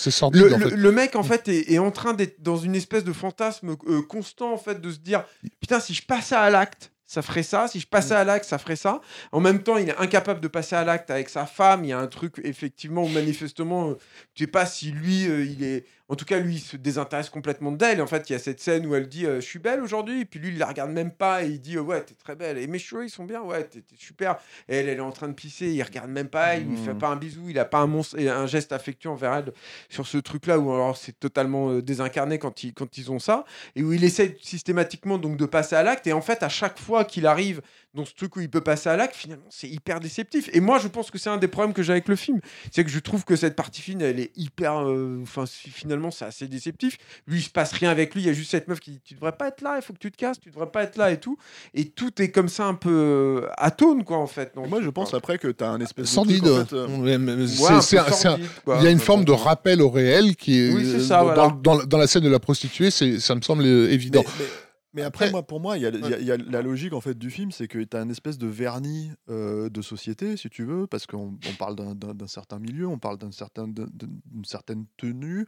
le, 0.75 0.91
mec 0.91 1.15
en 1.15 1.23
fait 1.23 1.47
est, 1.47 1.71
est 1.71 1.79
en 1.79 1.91
train 1.91 2.13
d'être 2.13 2.41
dans 2.41 2.57
une 2.57 2.75
espèce 2.75 2.96
de 3.03 3.13
fantasme 3.13 3.75
euh, 3.87 4.01
constant 4.01 4.53
en 4.53 4.57
fait 4.57 4.81
de 4.81 4.91
se 4.91 4.97
dire 4.97 5.23
putain 5.59 5.79
si 5.79 5.93
je 5.93 6.05
passais 6.05 6.35
à 6.35 6.49
l'acte 6.49 6.91
ça 7.05 7.21
ferait 7.21 7.43
ça 7.43 7.67
si 7.67 7.79
je 7.79 7.87
passais 7.87 8.15
à 8.15 8.23
l'acte 8.23 8.45
ça 8.45 8.57
ferait 8.57 8.75
ça. 8.75 9.01
En 9.31 9.39
même 9.39 9.63
temps 9.63 9.77
il 9.77 9.89
est 9.89 9.97
incapable 9.97 10.41
de 10.41 10.47
passer 10.47 10.75
à 10.75 10.83
l'acte 10.83 11.09
avec 11.09 11.29
sa 11.29 11.45
femme 11.45 11.83
il 11.83 11.89
y 11.89 11.93
a 11.93 11.99
un 11.99 12.07
truc 12.07 12.41
effectivement 12.43 13.03
où 13.03 13.07
manifestement 13.09 13.89
euh, 13.89 13.97
je 14.35 14.43
sais 14.43 14.51
pas 14.51 14.65
si 14.65 14.91
lui 14.91 15.27
euh, 15.27 15.45
il 15.45 15.63
est 15.63 15.85
en 16.09 16.15
tout 16.15 16.25
cas 16.25 16.39
lui 16.39 16.55
il 16.55 16.59
se 16.59 16.77
désintéresse 16.77 17.29
complètement 17.29 17.71
d'elle. 17.71 18.01
En 18.01 18.07
fait 18.07 18.29
il 18.29 18.33
y 18.33 18.35
a 18.35 18.39
cette 18.39 18.59
scène 18.59 18.85
où 18.85 18.95
elle 18.95 19.07
dit 19.09 19.25
euh, 19.25 19.41
je 19.41 19.45
suis 19.45 19.59
belle 19.59 19.81
aujourd'hui 19.81 20.21
et 20.21 20.25
puis 20.25 20.39
lui 20.39 20.49
il 20.49 20.57
la 20.57 20.65
regarde 20.67 20.91
même 20.91 21.11
pas 21.11 21.43
et 21.43 21.47
il 21.49 21.59
dit 21.59 21.75
euh, 21.77 21.81
ouais 21.81 22.01
t'es 22.03 22.13
très 22.15 22.35
belle 22.35 22.57
et 22.57 22.67
mes 22.67 22.79
cheveux 22.79 23.05
ils 23.05 23.09
sont 23.09 23.25
bien. 23.25 23.41
Ouais 23.41 23.63
t'es 23.65 23.81
t'es 23.81 23.95
super. 23.97 24.37
Et 24.69 24.75
elle 24.77 24.89
elle 24.89 24.97
est 24.97 25.01
en 25.01 25.11
train 25.11 25.27
de 25.27 25.33
pisser. 25.33 25.67
Il 25.67 25.83
regarde 25.83 26.09
même 26.09 26.29
pas. 26.29 26.55
Il 26.55 26.67
lui 26.67 26.77
fait 26.77 26.93
Mhm. 26.93 26.99
pas 26.99 27.09
un 27.09 27.15
bisou. 27.17 27.49
Il 27.49 27.59
a 27.59 27.65
pas 27.65 27.79
un 27.79 27.87
monstre 27.87 28.17
un 28.19 28.47
geste 28.47 28.71
affectueux 28.71 29.09
envers 29.09 29.33
elle 29.33 29.53
sur 29.89 30.07
ce 30.07 30.17
truc 30.17 30.45
là 30.47 30.59
où 30.59 30.71
alors 30.73 30.95
c'est 30.97 31.19
totalement 31.19 31.71
euh, 31.71 31.81
désincarné 31.81 32.39
quand 32.39 32.63
ils 32.63 32.73
quand 32.73 32.97
ils 32.97 33.11
ont 33.11 33.19
ça. 33.19 33.43
Et 33.75 33.83
où 33.83 33.91
il 33.93 34.03
essaie 34.03 34.37
systématiquement 34.41 35.17
donc 35.17 35.37
de 35.37 35.45
passer 35.45 35.75
à 35.75 35.83
l'acte. 35.83 36.07
Et 36.07 36.13
en 36.13 36.21
fait 36.21 36.41
à 36.43 36.49
chaque 36.49 36.79
fois 36.79 37.05
qu'il 37.05 37.25
arrive 37.27 37.61
dans 37.93 38.05
ce 38.05 38.13
truc 38.13 38.35
où 38.35 38.41
il 38.41 38.49
peut 38.49 38.61
passer 38.61 38.89
à 38.89 38.95
l'acte 38.97 39.15
finalement 39.15 39.45
c'est 39.49 39.67
hyper 39.67 39.99
déceptif 39.99 40.49
et 40.53 40.59
moi 40.59 40.77
je 40.77 40.87
pense 40.87 41.09
que 41.09 41.17
c'est 41.17 41.29
un 41.29 41.37
des 41.37 41.47
problèmes 41.47 41.73
que 41.73 41.81
j'ai 41.81 41.93
avec 41.93 42.07
le 42.09 42.15
film 42.15 42.39
c'est 42.71 42.83
que 42.83 42.89
je 42.91 42.99
trouve 42.99 43.23
que 43.25 43.35
cette 43.35 43.55
partie 43.55 43.81
fine 43.81 44.01
elle 44.01 44.19
est 44.19 44.31
hyper 44.37 44.85
euh, 44.87 45.19
enfin 45.23 45.45
finalement 45.47 46.11
c'est 46.11 46.25
assez 46.25 46.47
déceptif 46.47 46.97
lui 47.27 47.39
il 47.39 47.43
se 47.43 47.49
passe 47.49 47.71
rien 47.71 47.89
avec 47.89 48.13
lui 48.13 48.21
il 48.21 48.27
y 48.27 48.29
a 48.29 48.33
juste 48.33 48.51
cette 48.51 48.67
meuf 48.67 48.79
qui 48.79 48.91
dit 48.91 48.99
tu 49.03 49.15
devrais 49.15 49.31
pas 49.31 49.47
être 49.47 49.61
là 49.61 49.77
il 49.77 49.81
faut 49.81 49.93
que 49.93 49.99
tu 49.99 50.11
te 50.11 50.17
casses 50.17 50.39
tu 50.39 50.49
devrais 50.51 50.69
pas 50.69 50.83
être 50.83 50.97
là 50.97 51.11
et 51.11 51.19
tout 51.19 51.37
et 51.73 51.85
tout 51.85 52.21
est 52.21 52.29
comme 52.29 52.49
ça 52.49 52.65
un 52.65 52.75
peu 52.75 52.91
euh, 52.91 53.47
atone 53.57 54.03
quoi 54.03 54.17
en 54.17 54.27
fait 54.27 54.53
Donc, 54.55 54.69
Moi, 54.69 54.81
je 54.81 54.89
pense 54.89 55.13
après 55.13 55.37
que 55.39 55.47
tu 55.47 55.63
as 55.63 55.69
un 55.69 55.79
espèce 55.81 56.05
de. 56.05 56.09
Sordide. 56.09 56.43
truc, 56.43 56.53
en 56.53 56.65
fait, 56.65 56.75
euh, 56.75 56.87
Ouais, 56.87 57.13
un 57.15 57.81
sordide. 57.81 58.45
Il 58.79 58.83
y 58.83 58.87
a 58.87 58.91
une 58.91 58.99
forme 58.99 59.25
de 59.25 59.31
rappel 59.31 59.81
au 59.81 59.89
réel 59.89 60.35
qui 60.35 60.59
est 60.59 60.73
Oui, 60.73 60.85
c'est 60.85 60.97
euh, 60.97 60.99
ça, 60.99 61.17
dans, 61.19 61.23
voilà. 61.25 61.57
dans- 61.63 61.83
dans 61.85 61.97
la 61.97 62.07
scène 62.07 62.23
de 62.23 62.29
la 62.29 62.39
prostituée, 62.39 62.91
c'est 62.91 63.19
ça 63.19 63.33
me 63.35 63.41
semble 63.41 63.63
euh, 63.65 63.89
évident. 63.91 64.23
Mais, 64.39 64.45
mais- 64.45 64.51
mais 64.97 65.03
après, 65.03 65.25
moi, 65.31 65.43
pour 65.47 65.59
moi, 65.61 65.77
il 65.77 65.83
y, 65.83 65.85
a- 65.85 65.91
y 66.19 66.25
y 66.25 66.51
la 66.51 66.61
logique 66.61 66.91
en 66.93 66.99
fait 67.01 67.17
du 67.17 67.29
film, 67.31 67.51
c'est 67.51 67.67
que 67.69 67.79
tu 67.79 67.95
as 67.95 68.01
une 68.01 68.11
espèce 68.11 68.37
de 68.37 68.47
vernis 68.47 69.11
euh, 69.29 69.69
de 69.69 69.81
société, 69.81 70.35
si 70.35 70.49
tu 70.49 70.65
veux, 70.65 70.87
parce 70.87 71.05
qu'on 71.07 71.37
on 71.49 71.53
parle 71.57 71.75
d'un- 71.75 72.27
certain 72.27 72.59
milieu, 72.59 72.87
on 72.87 72.99
parle 72.99 73.17
d'un 73.17 73.31
certain, 73.31 73.67
d'une 73.67 74.43
certaine 74.45 74.85
tenue, 74.97 75.47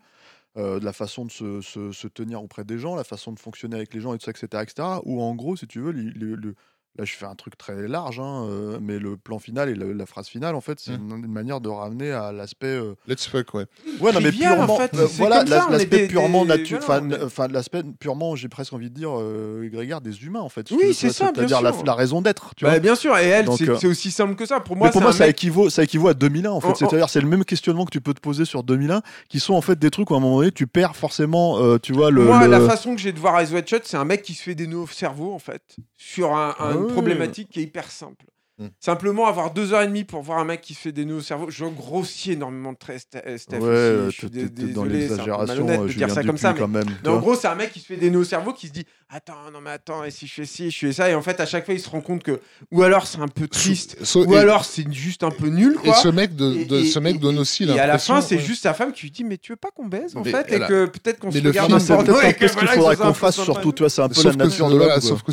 euh, 0.57 0.79
de 0.79 0.85
la 0.85 0.93
façon 0.93 1.25
de 1.25 1.31
se, 1.31 1.61
se- 1.61 1.91
se 1.91 2.07
tenir 2.07 2.41
auprès 2.41 2.63
des 2.63 2.77
gens, 2.79 2.95
la 2.95 3.03
façon 3.03 3.31
de 3.33 3.39
fonctionner 3.39 3.75
avec 3.75 3.93
les 3.93 4.01
gens, 4.01 4.13
et 4.13 4.17
tout 4.17 4.25
ça, 4.25 4.31
etc., 4.31 4.63
etc. 4.63 4.87
Où 5.05 5.21
en 5.21 5.35
gros, 5.35 5.55
si 5.57 5.67
tu 5.67 5.79
veux, 5.79 5.91
le- 5.91 6.55
là, 6.99 7.05
je 7.05 7.13
fais 7.15 7.25
un 7.25 7.35
truc 7.35 7.57
très 7.57 7.87
large, 7.87 8.19
hein, 8.19 8.45
euh, 8.49 8.77
mais 8.81 8.99
le 8.99 9.15
plan 9.17 9.39
final 9.39 9.69
et 9.69 9.73
le- 9.75 9.93
la 9.93 10.05
phrase 10.05 10.27
finale, 10.27 10.53
en 10.55 10.61
fait, 10.61 10.79
c'est 10.79 10.91
Mm. 10.97 11.11
une, 11.17 11.25
une 11.25 11.31
manière 11.31 11.61
de 11.61 11.69
ramener 11.69 12.11
à 12.11 12.31
l'aspect 12.31 12.67
euh, 12.67 12.93
Let's 13.07 13.25
fuck, 13.25 13.53
ouais. 13.53 13.65
Ouais, 14.01 14.11
non, 14.11 14.19
mais 14.21 14.31
purement, 14.31 14.63
en 14.73 14.77
fait, 14.77 14.93
euh, 14.95 15.07
voilà, 15.17 15.43
l'aspect 15.45 16.07
purement 16.07 16.43
des- 16.43 16.49
naturel, 16.49 17.19
enfin, 17.25 17.47
l'aspect 17.47 17.83
purement, 17.99 18.35
j'ai 18.35 18.49
presque 18.49 18.73
envie 18.73 18.89
de 18.89 18.95
dire, 18.95 19.11
euh, 19.17 19.67
grégaire 19.71 20.01
des 20.01 20.23
humains, 20.23 20.41
en 20.41 20.49
fait. 20.49 20.67
si 20.67 20.75
Oui, 20.75 20.93
c'est 20.93 21.09
ça, 21.09 21.31
C'est-à-dire 21.33 21.61
la, 21.61 21.93
raison 21.93 22.21
d'être, 22.21 22.53
tu 22.55 22.65
Bah, 22.65 22.71
vois. 22.71 22.79
bien 22.79 22.95
sûr 22.95 23.17
et 23.17 23.25
elle 23.27 23.47
c'est 23.57 23.69
euh, 23.69 23.89
aussi 23.89 24.11
simple 24.11 24.35
que 24.35 24.45
ça 24.45 24.59
pour 24.59 24.75
moi 24.75 24.87
mais 24.87 24.91
pour 24.91 25.01
moi, 25.01 25.13
ça, 25.13 25.25
mec- 25.25 25.31
équivaut, 25.37 25.69
ça 25.69 25.83
équivaut 25.83 26.09
à 26.09 26.13
2001, 26.13 26.51
en 26.51 26.59
fait. 26.59 26.67
En- 26.67 26.71
en- 26.71 26.75
C'est-à-dire, 26.75 27.09
c'est 27.09 27.21
le 27.21 27.27
même 27.27 27.45
questionnement 27.45 27.85
que 27.85 27.91
tu 27.91 28.01
peux 28.01 28.13
te 28.13 28.19
poser 28.21 28.45
sur 28.45 28.63
2001, 28.63 29.01
qui 29.29 29.39
sont 29.39 29.53
en 29.53 29.61
fait 29.61 29.79
des 29.79 29.89
trucs 29.89 30.09
où 30.11 30.13
à 30.13 30.17
un 30.17 30.19
moment 30.19 30.39
donné, 30.39 30.51
tu 30.51 30.67
perds 30.67 30.95
forcément, 30.95 31.57
euh, 31.59 31.77
tu 31.79 31.93
vois, 31.93 32.11
le. 32.11 32.25
Moi, 32.25 32.43
le- 32.45 32.51
la 32.51 32.59
façon 32.61 32.93
que 32.95 33.01
j'ai 33.01 33.11
de 33.13 33.19
voir 33.19 33.39
Eyes 33.39 33.53
Wide 33.53 33.67
Shut, 33.67 33.83
c'est 33.85 33.97
un 33.97 34.05
mec 34.05 34.21
qui 34.21 34.33
se 34.33 34.43
fait 34.43 34.55
des 34.55 34.67
nœuds 34.67 34.77
au 34.79 34.87
cerveau, 34.87 35.33
en 35.33 35.39
fait, 35.39 35.61
sur 35.97 36.33
un, 36.35 36.49
un- 36.59 36.87
Ah. 36.88 36.88
Problématique 36.91 37.49
qui 37.49 37.59
est 37.59 37.63
hyper 37.63 37.89
simple. 37.89 38.25
Mm. 38.59 38.67
Simplement 38.79 39.27
avoir 39.27 39.53
deux 39.53 39.73
heures 39.73 39.81
et 39.83 39.87
demie 39.87 40.03
pour 40.03 40.21
voir 40.21 40.39
un 40.39 40.45
mec 40.45 40.59
qui 40.61 40.73
se 40.73 40.81
fait 40.81 40.91
des 40.91 41.05
nœuds 41.05 41.15
au 41.15 41.21
cerveau. 41.21 41.49
Je 41.49 41.63
grossis 41.65 42.33
énormément 42.33 42.73
de 42.73 42.77
traits, 42.77 43.01
Ste- 43.13 43.37
Steph. 43.37 43.59
Ouais, 43.59 43.95
aussi. 44.07 44.17
Je 44.21 44.27
suis 44.27 44.29
dans 44.29 44.65
désolé, 44.65 44.89
peu 44.91 44.97
l'exagération, 44.97 45.47
malhonnête 45.47 45.79
euh, 45.79 45.83
de 45.83 45.87
Julien 45.87 46.05
dire 46.07 46.15
ça 46.15 46.23
comme 46.23 46.37
ça. 46.37 46.53
Mais, 46.53 46.59
quand 46.59 46.67
même. 46.67 46.85
tu 46.85 46.91
mais 47.03 47.09
en 47.09 47.19
gros, 47.19 47.35
c'est 47.35 47.47
un 47.47 47.55
mec 47.55 47.71
qui 47.71 47.79
se 47.79 47.85
fait 47.85 47.95
des 47.97 48.09
nœuds 48.09 48.19
au 48.19 48.23
cerveau 48.25 48.51
qui 48.53 48.67
se 48.67 48.73
dit 48.73 48.85
Attends, 49.11 49.33
non, 49.51 49.59
mais 49.59 49.71
attends, 49.71 50.03
et 50.03 50.11
si 50.11 50.27
je 50.27 50.33
fais 50.35 50.45
ci, 50.45 50.69
je 50.69 50.77
fais 50.77 50.91
ça. 50.93 51.09
Et 51.09 51.15
en 51.15 51.21
fait, 51.23 51.39
à 51.39 51.47
chaque 51.47 51.65
fois, 51.65 51.73
il 51.73 51.79
se 51.79 51.89
rend 51.89 52.01
compte 52.01 52.21
que, 52.21 52.39
ou 52.71 52.83
alors 52.83 53.07
c'est 53.07 53.17
un 53.19 53.27
peu 53.27 53.47
triste, 53.47 53.97
So- 54.03 54.23
ou 54.23 54.33
et- 54.35 54.37
alors 54.37 54.65
c'est 54.65 54.91
juste 54.93 55.23
un 55.23 55.31
peu 55.31 55.47
nul, 55.47 55.77
Et 55.83 55.87
quoi. 55.87 55.95
ce 55.95 56.09
mec, 56.09 56.35
de, 56.35 56.53
Et- 56.53 56.65
de- 56.65 56.77
et- 56.81 56.85
ce 56.85 56.99
mec 56.99 57.15
et- 57.15 57.17
donne 57.19 57.39
aussi 57.39 57.63
Et 57.63 57.71
à 57.71 57.75
la 57.75 57.87
l'impression. 57.87 58.15
fin, 58.15 58.21
c'est 58.21 58.35
ouais. 58.35 58.41
juste 58.41 58.61
sa 58.63 58.75
femme 58.75 58.91
qui 58.91 59.03
lui 59.03 59.11
dit 59.11 59.23
Mais 59.23 59.37
tu 59.39 59.51
veux 59.53 59.55
pas 59.55 59.71
qu'on 59.71 59.87
baise 59.87 60.15
en 60.15 60.21
Mais 60.23 60.29
fait 60.31 60.45
Et 60.51 60.61
a- 60.61 60.67
que 60.67 60.85
peut-être 60.85 61.17
qu'on 61.19 61.31
se 61.31 61.37
regarde 61.39 61.71
un 61.73 61.77
et 61.77 62.33
peu 62.33 62.47
ce 62.47 62.55
qu'il 62.55 62.67
faudrait 62.67 62.97
qu'on 62.97 63.13
fasse, 63.15 63.41
surtout, 63.41 63.71
tu 63.71 63.81
vois, 63.81 63.89
c'est 63.89 64.01
un 64.03 64.09
peu 64.09 64.15
la 64.15 64.21
Sauf 64.21 64.33
que, 64.33 64.37
nature 64.37 64.69
de 64.69 64.99
sauf 64.99 65.23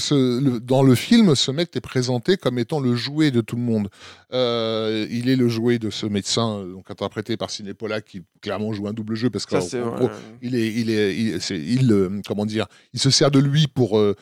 dans 0.62 0.82
le 0.82 0.94
film, 0.94 1.34
ce 1.34 1.50
mec 1.50 1.74
est 1.76 1.80
présenté 1.80 2.36
comme 2.38 2.58
étant 2.58 2.80
le 2.80 2.94
jouet 3.16 3.30
de 3.30 3.40
tout 3.40 3.56
le 3.56 3.62
monde. 3.62 3.88
Euh, 4.32 5.06
il 5.10 5.28
est 5.28 5.36
le 5.36 5.48
jouet 5.48 5.78
de 5.78 5.90
ce 5.90 6.06
médecin, 6.06 6.58
euh, 6.58 6.72
donc 6.72 6.90
interprété 6.90 7.36
par 7.36 7.50
Sidney 7.50 7.74
Pollack, 7.74 8.04
qui 8.04 8.22
clairement 8.40 8.72
joue 8.72 8.86
un 8.88 8.92
double 8.92 9.14
jeu 9.14 9.30
parce 9.30 9.46
que 9.46 9.52
Ça, 9.52 9.60
c'est 9.60 9.80
en 9.80 9.90
vrai. 9.90 9.98
gros, 10.06 10.10
il 10.42 10.54
est, 10.54 10.72
il 10.72 10.90
est, 10.90 11.16
il, 11.50 11.92
euh, 11.92 12.20
comment 12.26 12.46
dire, 12.46 12.66
il 12.92 13.00
se 13.00 13.10
sert 13.10 13.30
de 13.30 13.38
lui 13.38 13.66
pour, 13.66 13.98
euh, 13.98 14.14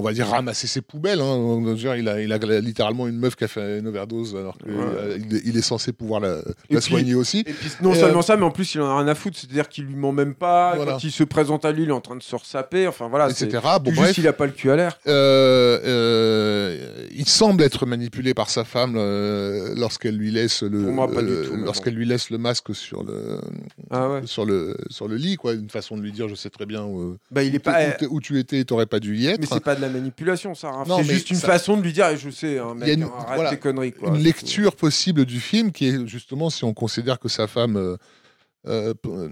on 0.00 0.02
va 0.02 0.12
dire, 0.12 0.28
ramasser 0.28 0.68
ses 0.68 0.80
poubelles. 0.80 1.20
hein. 1.20 1.60
Il, 1.98 2.08
a, 2.08 2.20
il 2.22 2.32
a 2.32 2.60
littéralement 2.60 3.08
une 3.08 3.18
meuf 3.18 3.34
qui 3.34 3.42
a 3.42 3.48
fait 3.48 3.80
une 3.80 3.88
overdose 3.88 4.36
alors 4.36 4.56
qu'il 4.56 4.70
Ouais. 4.72 5.18
il 5.44 5.56
est 5.56 5.60
censé 5.62 5.92
pouvoir 5.92 6.20
la, 6.20 6.36
puis- 6.70 6.80
soigner 6.80 7.14
aussi. 7.16 7.40
Et 7.40 7.52
puis 7.52 7.68
non 7.82 7.92
Et, 7.92 7.98
seulement 7.98 8.20
euh, 8.20 8.22
ça, 8.22 8.36
mais 8.36 8.44
en 8.44 8.52
plus 8.52 8.74
il 8.76 8.80
en 8.80 8.86
a 8.88 8.98
rien 9.00 9.08
à 9.08 9.14
foutre, 9.16 9.36
c'est-à-dire 9.36 9.68
qu'il 9.68 9.84
lui 9.86 9.96
ment 9.96 10.12
même 10.12 10.34
pas. 10.34 10.76
Voilà. 10.76 10.92
Quand 10.92 11.02
il 11.04 11.10
se 11.10 11.24
présente 11.24 11.64
à 11.64 11.72
lui, 11.72 11.82
il 11.82 11.88
est 11.88 11.92
en 11.92 12.00
train 12.00 12.14
de 12.16 12.22
se 12.22 12.36
ressaper. 12.36 12.86
Enfin 12.86 13.08
voilà, 13.08 13.28
etc. 13.28 13.58
Bon, 13.82 13.90
juste 13.90 14.00
bref. 14.00 14.18
il 14.18 14.28
a 14.28 14.32
pas 14.32 14.46
le 14.46 14.52
cul 14.52 14.70
à 14.70 14.76
l'air. 14.76 14.98
Euh, 15.08 15.80
euh, 15.84 17.06
il 17.14 17.28
semble 17.28 17.62
être 17.62 17.86
manipulé 17.86 18.34
par 18.34 18.50
sa 18.50 18.64
femme 18.64 18.94
euh, 18.96 19.74
lorsqu'elle 19.76 20.16
lui 20.16 20.30
laisse 20.30 20.62
le 20.62 20.86
euh, 20.88 21.56
lorsqu'elle 21.64 21.94
lui 21.94 22.06
laisse 22.06 22.30
le 22.30 22.38
masque 22.38 22.74
sur 22.74 23.02
le 23.02 23.40
Ah 23.90 24.08
ouais. 24.08 24.20
sur 24.26 24.44
le 24.44 24.76
sur 24.90 25.08
le 25.08 25.16
lit 25.16 25.36
quoi 25.36 25.54
une 25.54 25.70
façon 25.70 25.96
de 25.96 26.02
lui 26.02 26.12
dire 26.12 26.28
je 26.28 26.34
sais 26.34 26.50
très 26.50 26.66
bien 26.66 26.84
où, 26.84 27.16
Bah 27.30 27.42
il 27.42 27.54
est 27.54 27.58
où 27.58 27.62
pas. 27.62 27.90
t'es- 27.92 28.06
où 28.06 28.20
tu 28.20 28.38
étais 28.38 28.64
t'aurais 28.64 28.86
pas 28.86 29.00
dû 29.00 29.16
y 29.16 29.26
être 29.26 29.40
Mais 29.40 29.46
c'est 29.46 29.60
pas 29.62 29.74
de 29.74 29.80
la 29.80 29.87
manipulation, 29.88 30.54
ça. 30.54 30.68
hein. 30.68 30.84
C'est 30.96 31.04
juste 31.04 31.30
une 31.30 31.36
ça- 31.36 31.46
façon 31.48 31.76
de 31.76 31.82
lui 31.82 31.92
dire, 31.92 32.16
je 32.16 32.30
sais, 32.30 32.58
hein, 32.58 32.74
Il 32.76 32.80
y 32.80 32.82
a 32.84 32.86
mec, 32.86 32.98
une- 32.98 33.02
arrête 33.04 33.34
voilà, 33.36 33.50
tes 33.50 33.58
conneries. 33.58 33.92
Quoi. 33.92 34.08
une 34.10 34.18
lecture 34.22 34.74
possible 34.76 35.24
du 35.24 35.40
film 35.40 35.72
qui 35.72 35.88
est 35.88 36.06
justement 36.06 36.50
si 36.50 36.64
on 36.64 36.74
considère 36.74 37.18
que 37.18 37.28
sa 37.28 37.46
femme 37.46 37.76
euh, 37.76 37.96
euh, 38.66 38.92
euh, 39.06 39.28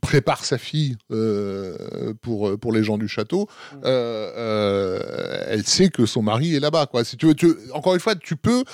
prépare 0.00 0.44
sa 0.44 0.58
fille 0.58 0.96
euh, 1.10 2.14
pour 2.22 2.56
pour 2.58 2.72
les 2.72 2.84
gens 2.84 2.96
du 2.96 3.08
château 3.08 3.48
Mm. 3.74 3.80
euh, 3.84 5.44
elle 5.48 5.66
sait 5.66 5.88
que 5.88 6.06
son 6.06 6.22
mari 6.22 6.54
est 6.54 6.60
là-bas 6.60 6.86
quoi 6.86 7.04
si 7.04 7.16
tu 7.16 7.26
veux 7.26 7.34
tu- 7.34 7.54
encore 7.72 7.94
une 7.94 8.00
fois 8.00 8.14
tu 8.14 8.36
peux 8.36 8.64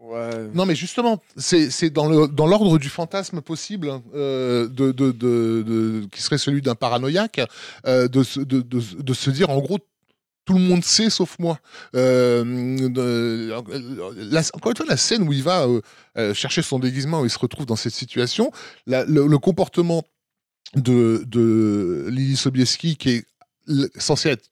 Ouais. 0.00 0.30
Non, 0.54 0.64
mais 0.64 0.76
justement, 0.76 1.20
c'est 1.36 1.90
dans 1.90 2.08
le- 2.08 2.28
dans 2.28 2.46
l'ordre 2.46 2.78
du 2.78 2.88
fantasme 2.88 3.40
possible 3.40 3.90
hein, 3.90 4.00
de, 4.14 4.68
de, 4.68 4.92
de- 4.92 5.10
de- 5.12 6.06
qui 6.12 6.22
serait 6.22 6.38
celui 6.38 6.62
d'un 6.62 6.76
paranoïaque, 6.76 7.40
de, 7.84 8.06
de 8.62 9.12
se 9.14 9.30
dire 9.30 9.50
en 9.50 9.58
gros 9.58 9.78
tout 10.48 10.54
le 10.54 10.60
monde 10.60 10.82
sait 10.82 11.10
sauf 11.10 11.36
moi. 11.38 11.58
Euh, 11.94 12.42
la- 14.16 14.42
encore 14.54 14.70
une 14.72 14.76
fois, 14.78 14.86
la 14.88 14.96
scène 14.96 15.28
où 15.28 15.32
il 15.34 15.42
va 15.42 15.66
euh, 15.66 15.80
euh, 16.16 16.32
chercher 16.32 16.62
son 16.62 16.78
déguisement, 16.78 17.20
où 17.20 17.24
il 17.26 17.30
se 17.30 17.38
retrouve 17.38 17.66
dans 17.66 17.76
cette 17.76 17.92
situation, 17.92 18.50
la- 18.86 19.04
le, 19.04 19.26
le 19.26 19.38
comportement 19.38 20.04
de, 20.74 21.22
de 21.26 22.06
Lily 22.10 22.36
Sobieski, 22.36 22.96
qui 22.96 23.10
est 23.10 23.24
censée 24.00 24.30
être 24.30 24.48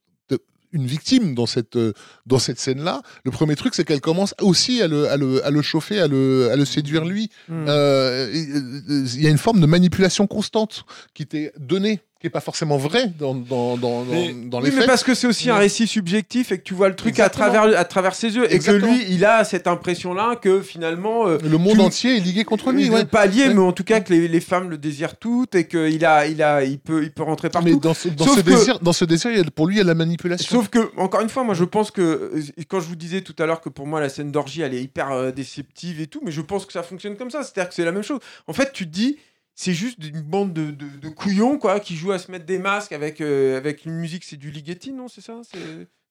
une 0.73 0.85
victime 0.87 1.35
dans 1.35 1.47
cette, 1.47 1.77
euh, 1.77 1.93
dans 2.27 2.39
cette 2.39 2.59
scène-là, 2.61 3.01
le 3.25 3.31
premier 3.31 3.57
truc, 3.57 3.75
c'est 3.75 3.85
qu'elle 3.85 4.03
commence 4.03 4.35
aussi 4.43 4.83
à 4.83 4.89
le, 4.89 5.09
à 5.09 5.17
le, 5.17 5.43
à 5.47 5.51
le 5.51 5.63
chauffer, 5.63 5.99
à 6.01 6.09
le, 6.09 6.51
à 6.51 6.57
le 6.57 6.67
séduire 6.67 7.07
lui. 7.07 7.31
Hmm. 7.49 7.65
Euh, 7.69 8.31
Il 8.35 9.23
y 9.23 9.27
a 9.27 9.31
une 9.31 9.39
forme 9.39 9.61
de 9.61 9.67
manipulation 9.67 10.27
constante 10.27 10.85
qui 11.15 11.25
t'est 11.27 11.53
donnée, 11.59 12.01
qui 12.27 12.29
n'est 12.29 12.33
pas 12.33 12.41
forcément 12.41 12.77
vraie 12.77 13.07
dans, 13.19 13.35
dans, 13.35 13.77
dans, 13.77 14.05
Mais- 14.05 14.33
dans, 14.33 14.49
dans 14.49 14.59
Oui, 14.59 14.65
les 14.65 14.71
mais 14.73 14.79
faits. 14.79 14.87
parce 14.87 15.05
que 15.05 15.15
c'est 15.15 15.27
aussi 15.27 15.49
un 15.49 15.57
récit 15.57 15.87
subjectif 15.87 16.51
et 16.53 16.59
que 16.59 16.63
tu 16.65 16.75
vois 16.75 16.89
le 16.89 16.97
truc 16.97 17.21
à 17.21 17.29
travers, 17.29 17.63
à 17.79 17.85
travers 17.85 18.15
ses 18.15 18.35
yeux. 18.35 18.53
Et 18.53 18.59
que 18.59 18.71
lui, 18.73 19.05
il 19.09 19.25
a 19.25 19.45
cette 19.45 19.67
impression-là 19.67 20.37
que 20.37 20.61
finalement. 20.61 21.29
euh, 21.29 21.39
Le 21.43 21.59
monde 21.59 21.75
tu- 21.77 21.81
entier 21.81 22.17
est 22.17 22.21
ligué 22.21 22.45
contre 22.45 22.73
lui. 22.73 22.87
il 22.87 22.91
ouais. 22.91 22.99
n'est 23.01 23.05
pas 23.05 23.27
lié, 23.27 23.49
Ouais. 23.49 23.55
mais 23.55 23.61
en 23.61 23.73
tout 23.73 23.85
cas 23.85 24.01
que 24.01 24.13
les, 24.13 24.27
les 24.29 24.41
femmes 24.41 24.71
le 24.71 24.79
désirent 24.79 25.17
toutes 25.17 25.55
et 25.55 25.67
qu'il 25.69 26.05
a, 26.05 26.27
il 26.27 26.43
a, 26.43 26.65
il 26.65 26.79
peut, 26.79 27.03
il 27.05 27.13
peut 27.13 27.23
rentrer 27.23 27.49
partout. 27.51 27.69
Mais 27.69 27.77
dans 27.77 27.95
ce, 27.95 28.09
dans 28.09 28.25
Sauf 28.25 28.37
ce 28.39 28.41
que- 28.41 28.51
désir, 28.51 28.79
dans 28.81 28.93
ce 28.93 29.05
désir, 29.05 29.31
pour 29.55 29.67
lui, 29.67 29.77
il 29.77 29.79
y 29.79 29.81
a 29.81 29.85
la 29.85 29.95
manipulation. 29.95 30.57
Sauf 30.59 30.69
que, 30.69 30.91
encore 30.97 31.21
une 31.21 31.29
fois, 31.29 31.45
moi 31.45 31.55
je 31.55 31.65
pense 31.65 31.91
que, 31.91 32.01
euh, 32.03 32.43
quand 32.69 32.81
je 32.81 32.87
vous 32.89 32.97
disais 32.97 33.21
tout 33.21 33.35
à 33.39 33.47
l'heure 33.47 33.61
que 33.61 33.69
pour 33.69 33.87
moi 33.87 34.01
la 34.01 34.09
scène 34.09 34.33
d'orgie 34.33 34.63
elle 34.63 34.75
est 34.75 34.83
hyper 34.83 35.13
euh, 35.13 35.31
déceptive 35.31 36.01
et 36.01 36.07
tout, 36.07 36.21
mais 36.25 36.33
je 36.33 36.41
pense 36.41 36.67
que 36.67 36.73
ça 36.73 36.83
fonctionne 36.83 37.17
comme 37.17 37.31
ça, 37.31 37.43
c'est-à-dire 37.43 37.69
que 37.69 37.75
c'est 37.75 37.85
la 37.85 37.93
même 37.93 38.03
chose. 38.03 38.21
En 38.47 38.53
fait, 38.53 38.73
tu 38.73 38.85
te 38.87 38.91
dis, 38.93 39.19
c'est 39.57 39.73
juste 39.73 39.99
une 40.05 40.21
bande 40.21 40.53
de, 40.53 40.71
de, 40.71 41.09
couillons 41.09 41.59
quoi 41.59 41.81
qui 41.81 41.97
jouent 41.97 42.13
à 42.13 42.19
se 42.19 42.31
mettre 42.31 42.45
des 42.45 42.59
masques 42.59 42.93
avec 42.93 43.21
euh, 43.21 43.57
avec 43.57 43.87
une 43.87 43.95
musique 43.95 44.23
c'est 44.23 44.37
du 44.37 44.51
Ligeti 44.51 44.93
non 44.93 45.09
c'est 45.09 45.23
ça 45.23 45.41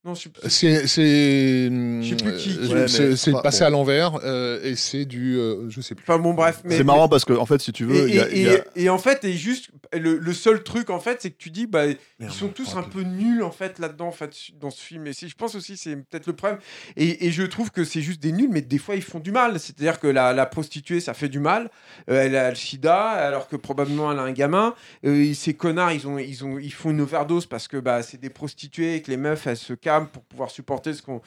non 0.06 0.14
je 0.14 0.22
sais 0.22 0.30
plus. 0.30 0.50
C'est 0.50 0.88
c'est 0.88 1.66
Je 1.70 2.08
sais 2.10 2.16
plus 2.16 2.38
qui- 2.38 2.58
euh, 2.60 2.82
Ouais, 2.84 2.88
c'est- 2.88 3.32
enfin, 3.32 3.42
passé 3.42 3.60
bon. 3.62 3.66
à 3.66 3.70
l'envers 3.72 4.20
euh, 4.24 4.60
et 4.64 4.76
c'est 4.76 5.06
du 5.06 5.38
euh, 5.38 5.70
je 5.70 5.82
sais 5.82 5.96
plus. 5.96 6.04
enfin 6.08 6.20
bon 6.20 6.34
bref 6.34 6.62
mais 6.64 6.78
C'est 6.78 6.84
marrant 6.84 7.10
parce 7.10 7.26
que, 7.26 7.34
en 7.34 7.46
fait, 7.46 7.60
si 7.62 7.72
tu 7.74 7.86
veux, 7.86 8.08
et, 8.08 8.10
il 8.10 8.16
y 8.16 8.20
a- 8.20 8.28
et- 8.30 8.36
il 8.36 8.42
y 8.44 8.50
a- 8.50 8.54
et- 8.76 8.84
et 8.84 8.90
en 8.90 8.98
fait, 8.98 9.24
et 9.26 9.34
juste 9.34 9.70
le, 9.94 10.18
le 10.18 10.34
seul 10.34 10.64
truc 10.64 10.90
en 10.90 11.00
fait, 11.00 11.22
c'est 11.22 11.32
que 11.32 11.38
tu 11.38 11.50
dis 11.50 11.68
bah 11.68 11.86
ils 12.20 12.30
sont 12.32 12.48
tous 12.50 12.76
un 12.76 12.84
peu 12.84 13.02
nuls 13.02 13.44
en 13.44 13.52
fait 13.52 13.80
là-dedans 13.80 14.08
en 14.08 14.12
fait 14.12 14.32
dans 14.60 14.70
ce 14.70 14.82
film. 14.82 15.08
Et 15.08 15.14
je 15.14 15.36
pense 15.36 15.56
aussi 15.56 15.76
c'est 15.78 15.96
peut-être 15.96 16.28
le 16.28 16.34
problème. 16.34 16.60
Et, 16.98 17.26
et 17.28 17.32
je 17.32 17.44
trouve 17.44 17.72
que 17.72 17.84
c'est 17.84 18.02
juste 18.02 18.22
des 18.22 18.32
nuls, 18.32 18.50
mais 18.52 18.62
des 18.62 18.78
fois 18.78 18.96
ils 18.96 19.02
font 19.04 19.20
du 19.20 19.32
mal. 19.32 19.60
C'est-à-dire 19.60 20.00
que 20.00 20.08
la, 20.08 20.34
la 20.34 20.46
prostituée 20.46 21.00
ça 21.00 21.14
fait 21.14 21.30
du 21.30 21.40
mal. 21.40 21.70
Euh, 22.10 22.22
elle 22.24 22.36
a 22.36 22.50
le 22.50 22.56
sida 22.56 22.96
alors 23.10 23.48
que 23.48 23.56
probablement 23.56 24.12
elle 24.12 24.20
a 24.20 24.24
un 24.24 24.32
gamin. 24.32 24.76
Euh, 25.06 25.34
ces 25.34 25.54
connards 25.54 25.92
ils 25.94 26.08
ont 26.08 26.18
ils 26.20 26.44
ont 26.46 26.60
ils 26.60 26.74
font 26.74 26.92
une 26.92 27.02
overdose 27.02 27.46
parce 27.46 27.68
que 27.68 27.78
bah 27.78 28.04
c'est 28.04 28.20
des 28.20 28.30
prostituées 28.30 28.96
et 28.96 29.02
que 29.02 29.10
les 29.12 29.18
meufs 29.18 29.48
elles 29.48 29.58
se 29.58 29.74
pour 30.02 30.24
pouvoir 30.24 30.50
supporter 30.52 30.94
ce 30.94 31.02
qu'on 31.02 31.22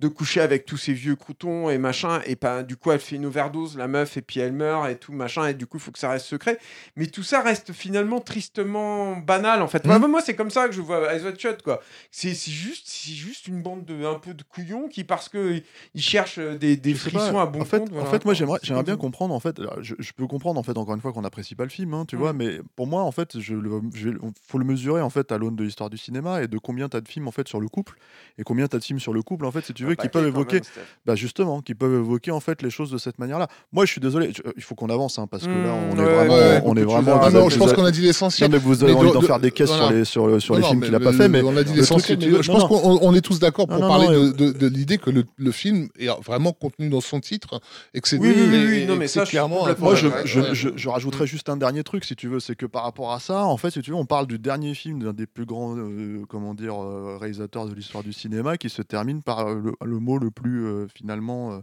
de 0.00 0.08
coucher 0.08 0.40
avec 0.40 0.64
tous 0.64 0.76
ces 0.76 0.92
vieux 0.92 1.14
croutons 1.16 1.70
et 1.70 1.78
machin. 1.78 2.20
Et 2.26 2.34
ben 2.36 2.62
du 2.62 2.76
coup 2.76 2.90
elle 2.90 2.98
fait 3.00 3.16
une 3.16 3.26
overdose 3.26 3.76
la 3.76 3.86
meuf 3.88 4.16
et 4.16 4.22
puis 4.22 4.40
elle 4.40 4.52
meurt 4.52 4.88
et 4.90 4.96
tout 4.96 5.12
machin. 5.12 5.46
Et 5.48 5.54
du 5.54 5.66
coup 5.66 5.76
il 5.76 5.80
faut 5.80 5.92
que 5.92 5.98
ça 5.98 6.10
reste 6.10 6.26
secret. 6.26 6.58
Mais 6.96 7.06
tout 7.06 7.22
ça 7.22 7.40
reste 7.40 7.72
finalement 7.72 8.20
tristement 8.20 9.16
banal 9.16 9.62
en 9.62 9.68
fait. 9.68 9.86
Moi, 9.86 9.98
Mhm. 9.98 10.10
moi, 10.10 10.20
c'est 10.20 10.34
comme 10.34 10.50
ça 10.50 10.66
que 10.68 10.74
je 10.74 10.80
vois 10.80 11.12
Eyes 11.14 11.24
Wide 11.24 11.38
Shut 11.38 11.62
quoi. 11.62 11.80
C'est 12.10 12.34
juste, 12.34 12.86
c'est 12.88 13.12
juste 13.12 13.46
une 13.48 13.62
bande 13.62 13.84
de 13.84 14.04
un 14.04 14.18
peu 14.18 14.34
de 14.34 14.42
couillons 14.42 14.88
qui 14.88 15.04
parce 15.04 15.28
que 15.28 15.62
ils 15.94 16.02
cherchent 16.02 16.38
des, 16.38 16.76
des 16.76 16.94
frissons 16.94 17.32
pas. 17.34 17.42
à 17.42 17.46
bon 17.46 17.60
en 17.62 17.64
fait, 17.64 17.78
compte. 17.78 17.92
en 17.96 18.04
fait, 18.06 18.24
moi 18.24 18.34
j'aimerais, 18.34 18.58
j'aimerais 18.62 18.82
bien 18.82 18.96
comprendre 18.96 19.34
en 19.34 19.40
fait. 19.40 19.60
Je, 19.80 19.94
je 19.98 20.12
peux 20.12 20.26
comprendre 20.26 20.58
en 20.58 20.62
fait 20.62 20.76
encore 20.76 20.94
une 20.94 21.00
fois 21.00 21.12
qu'on 21.12 21.22
n'apprécie 21.22 21.54
pas 21.54 21.64
le 21.64 21.70
film, 21.70 21.94
hein, 21.94 22.04
tu 22.06 22.16
Mm. 22.16 22.18
vois, 22.18 22.32
mais 22.32 22.60
pour 22.76 22.86
moi 22.86 23.02
en 23.02 23.12
fait, 23.12 23.38
je, 23.38 23.54
le- 23.54 23.80
je 23.94 24.10
faut 24.46 24.58
le 24.58 24.64
mesurer 24.64 25.00
en 25.00 25.10
fait 25.10 25.30
à 25.32 25.38
l'aune 25.38 25.56
de 25.56 25.64
l'histoire 25.64 25.90
du 25.90 25.96
cinéma 25.98 26.42
et 26.42 26.48
de 26.48 26.58
combien 26.58 26.88
t'as 26.88 27.00
de 27.00 27.08
films 27.08 27.28
en 27.28 27.32
fait 27.32 27.48
sur 27.48 27.60
le 27.60 27.68
couple 27.68 27.94
et 28.38 28.42
combien 28.44 28.66
t'as 28.66 28.78
de 28.78 28.84
films 28.84 29.00
sur 29.00 29.12
le 29.12 29.22
couple 29.22 29.44
en 29.46 29.50
fait, 29.50 29.64
si 29.64 29.74
tu 29.74 29.84
veux, 29.84 29.94
qui 29.94 30.08
peuvent 30.08 30.26
évoquer, 30.26 30.56
même, 30.56 30.84
bah 31.06 31.14
justement, 31.14 31.60
qui 31.60 31.74
peuvent 31.74 31.94
évoquer 31.94 32.30
en 32.30 32.40
fait 32.40 32.62
les 32.62 32.70
choses 32.70 32.90
de 32.90 32.98
cette 32.98 33.18
manière-là. 33.18 33.48
Moi, 33.72 33.84
je 33.86 33.92
suis 33.92 34.00
désolé, 34.00 34.32
je- 34.36 34.42
il 34.56 34.62
faut 34.62 34.74
qu'on 34.74 34.88
avance 34.90 35.18
hein, 35.18 35.26
parce 35.30 35.44
que 35.44 35.48
là, 35.50 35.72
Mm, 35.72 35.90
on 35.92 35.96
ouais, 35.96 36.02
est 36.02 36.14
vraiment, 36.14 36.34
ouais, 36.34 36.62
on 36.64 36.76
est 36.76 36.84
vraiment. 36.84 37.20
Ah 37.22 37.30
non, 37.30 37.48
je 37.48 37.58
pense 37.58 37.72
qu'on 37.72 37.84
a 37.84 37.90
dit 37.90 38.00
l'essentiel. 38.02 38.50
Mais 38.50 38.58
vous 38.58 38.82
avez 38.82 38.92
Mais 38.92 38.98
envie 38.98 39.08
de- 39.08 39.14
d'en 39.14 39.20
de- 39.20 39.26
faire 39.26 39.40
des 39.40 39.50
caisses 39.50 39.68
voilà. 39.68 40.04
sur 40.04 40.26
les 40.28 40.38
sur, 40.38 40.40
sur 40.42 40.54
Non, 40.54 40.58
les 40.60 40.62
non, 40.64 40.70
films 40.70 40.82
qu'il 40.82 40.94
a 40.94 41.00
pas 41.00 41.12
fait, 41.12 41.28
mais 41.28 41.42
on 41.42 41.56
a 41.56 41.62
dit 41.64 41.72
le 41.72 41.80
l'essentiel. 41.80 42.18
Je 42.42 42.50
pense 42.52 42.64
qu'on 42.64 42.98
on 43.02 43.14
est 43.14 43.20
tous 43.20 43.38
d'accord 43.38 43.66
pour 43.68 43.80
parler 43.80 44.08
de, 44.08 44.66
l'idée 44.66 44.98
que 44.98 45.10
le, 45.10 45.52
film 45.52 45.88
est 45.98 46.08
vraiment 46.22 46.52
contenu 46.52 46.88
dans 46.88 47.00
son 47.00 47.20
titre 47.20 47.60
et 47.94 48.00
que 48.00 48.08
c'est 48.08 48.18
Oui, 48.18 48.32
oui, 48.36 48.86
oui, 48.88 49.08
c'est 49.08 49.24
clairement. 49.24 49.66
Moi, 49.78 49.94
je, 49.94 50.88
rajouterais 50.88 51.26
juste 51.26 51.48
un 51.48 51.56
dernier 51.56 51.82
truc, 51.84 52.04
si 52.04 52.16
tu 52.16 52.28
veux, 52.28 52.40
c'est 52.40 52.56
que 52.56 52.66
par 52.66 52.82
rapport 52.84 53.12
à 53.12 53.20
ça, 53.20 53.44
en 53.44 53.56
fait, 53.56 53.70
si 53.70 53.80
tu 53.82 53.90
veux, 53.90 53.96
on 53.96 54.06
parle 54.06 54.26
du 54.26 54.38
dernier 54.38 54.74
film 54.74 55.02
d'un 55.02 55.12
des 55.12 55.26
plus 55.26 55.44
grands, 55.46 55.76
euh, 55.76 56.22
comment 56.28 56.54
dire, 56.54 56.74
euh, 56.82 57.16
réalisateurs 57.20 57.66
de 57.66 57.74
l'histoire 57.74 58.01
du 58.02 58.12
cinéma, 58.12 58.56
qui 58.56 58.68
se 58.70 58.82
termine 58.82 59.22
par 59.22 59.48
euh, 59.48 59.54
le, 59.62 59.72
le 59.84 59.98
mot 59.98 60.18
le 60.18 60.30
plus 60.30 60.64
euh, 60.66 60.86
finalement, 60.94 61.52
euh, 61.52 61.60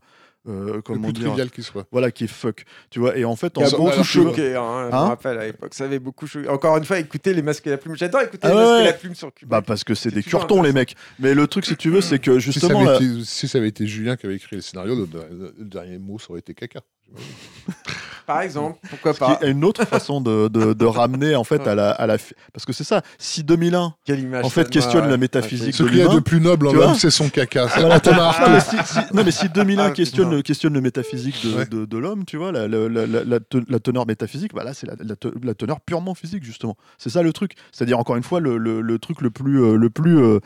euh, 0.47 0.73
le 0.75 0.81
comment 0.81 1.03
plus 1.03 1.13
dire, 1.13 1.25
trivial 1.27 1.51
qui 1.51 1.61
soit. 1.63 1.85
voilà, 1.91 2.11
qui 2.11 2.23
est 2.23 2.27
fuck, 2.27 2.63
tu 2.89 2.99
vois. 2.99 3.17
Et 3.17 3.25
en 3.25 3.35
fait, 3.35 3.53
Qui 3.53 3.61
a 3.61 3.65
en 3.65 3.69
Ça- 3.69 3.77
beaucoup 3.77 4.03
choqué, 4.03 4.55
hein, 4.55 4.85
je 4.85 4.87
me 4.87 4.93
Hein 4.95 5.07
rappelle 5.09 5.37
à 5.37 5.45
l'époque. 5.45 5.73
Ça 5.73 5.83
avait 5.83 5.99
beaucoup 5.99 6.27
choqué. 6.27 6.47
Encore 6.47 6.77
une 6.77 6.85
fois, 6.85 6.97
écoutez 6.97 7.33
les 7.33 7.41
masques 7.41 7.67
et 7.67 7.71
la 7.71 7.77
plume. 7.77 7.95
J'adore 7.95 8.21
écouter 8.21 8.39
Ah 8.43 8.49
les 8.49 8.55
masques 8.55 8.69
ouais. 8.71 8.81
et 8.81 8.85
la 8.85 8.93
plume 8.93 9.15
sur 9.15 9.33
Cuba. 9.33 9.57
bah 9.59 9.65
parce 9.67 9.83
que 9.83 9.93
c'est 9.95 10.11
des 10.11 10.23
curtons 10.23 10.61
les 10.61 10.71
mecs. 10.71 10.95
Mais 11.19 11.33
le 11.33 11.45
truc, 11.47 11.65
si 11.65 11.75
tu 11.75 11.89
veux, 11.89 12.01
c'est 12.01 12.19
que 12.19 12.39
Si 12.39 12.45
ça, 12.45 12.51
justement, 12.51 12.79
avait 12.79 12.85
là- 12.89 12.95
été, 12.95 13.23
si 13.25 13.47
ça 13.49 13.57
avait 13.57 13.67
été 13.67 13.85
Julien 13.85 14.15
qui 14.15 14.25
avait 14.25 14.35
écrit 14.35 14.55
le 14.55 14.61
scénario, 14.61 14.95
le, 14.95 15.07
le- 15.11 15.53
le 15.57 15.65
dernier 15.65 15.97
mot, 15.99 16.17
ça 16.19 16.27
aurait 16.31 16.39
été 16.39 16.53
caca. 16.53 16.79
Par 18.25 18.41
exemple, 18.41 18.77
pourquoi 18.91 19.13
ce 19.15 19.19
pas 19.19 19.37
qui 19.37 19.45
est 19.45 19.49
une 19.49 19.65
autre 19.65 19.85
façon 19.85 20.21
de, 20.21 20.49
de, 20.49 20.73
de 20.73 20.85
ramener 21.01 21.35
en 21.35 21.43
fait 21.43 21.67
à 21.67 21.73
la, 21.73 21.89
à 21.89 22.05
la, 22.05 22.19
fi- 22.19 22.35
parce 22.53 22.63
que 22.63 22.73
c'est 22.73 22.83
ça. 22.83 23.01
Si 23.17 23.43
2001 23.43 23.95
Quelle 24.05 24.19
image 24.19 24.45
en 24.45 24.49
fait 24.51 24.69
questionne 24.69 25.05
ouais, 25.05 25.09
la 25.09 25.17
métaphysique 25.17 25.73
Ce 25.73 25.81
de 25.81 25.87
qu'il 25.89 25.97
y 25.97 26.01
a 26.01 26.03
l'humain, 26.03 26.15
de 26.15 26.19
plus 26.19 26.39
noble 26.39 26.67
en 26.67 26.69
Tu 26.69 26.75
vois 26.75 26.85
homme, 26.89 26.93
c'est 26.95 27.09
son 27.09 27.27
caca. 27.29 27.65
Voilà, 27.65 27.99
Thomas 27.99 28.35
non, 28.39 28.51
mais 28.53 28.59
si, 28.59 28.77
si- 28.93 28.99
non, 29.15 29.23
mais 29.23 29.31
si 29.31 29.49
2001 29.49 29.83
Ah, 29.83 29.89
questionne, 29.89 30.29
le, 30.29 30.41
questionne 30.43 30.73
le 30.75 30.81
métaphysique 30.81 31.43
de, 31.43 31.55
Ouais. 31.55 31.65
de, 31.65 31.85
de 31.85 31.97
l'homme, 31.97 32.23
tu 32.25 32.37
vois, 32.37 32.51
la, 32.51 32.67
la, 32.67 32.87
la, 32.87 33.07
la- 33.07 33.23
la 33.23 33.39
te- 33.39 33.63
la 33.67 33.79
teneur 33.79 34.05
métaphysique, 34.05 34.53
bah 34.53 34.63
là, 34.63 34.75
c'est 34.75 34.85
la, 34.85 34.93
la 34.99 35.15
te- 35.15 35.33
la 35.43 35.55
teneur 35.55 35.81
purement 35.81 36.13
physique, 36.13 36.43
justement. 36.43 36.77
C'est 36.99 37.09
ça 37.09 37.23
le 37.23 37.33
truc. 37.33 37.53
C'est-à-dire, 37.71 37.97
encore 37.97 38.15
une 38.15 38.21
fois, 38.23 38.39
le, 38.39 38.59
le, 38.59 38.81
le 38.81 38.99
truc 38.99 39.21
le 39.21 39.31
plus. 39.31 39.59
euh, 39.63 39.75
le 39.75 39.89
plus 39.89 40.19
euh, 40.19 40.39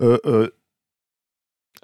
euh, 0.00 0.16
euh, 0.24 0.48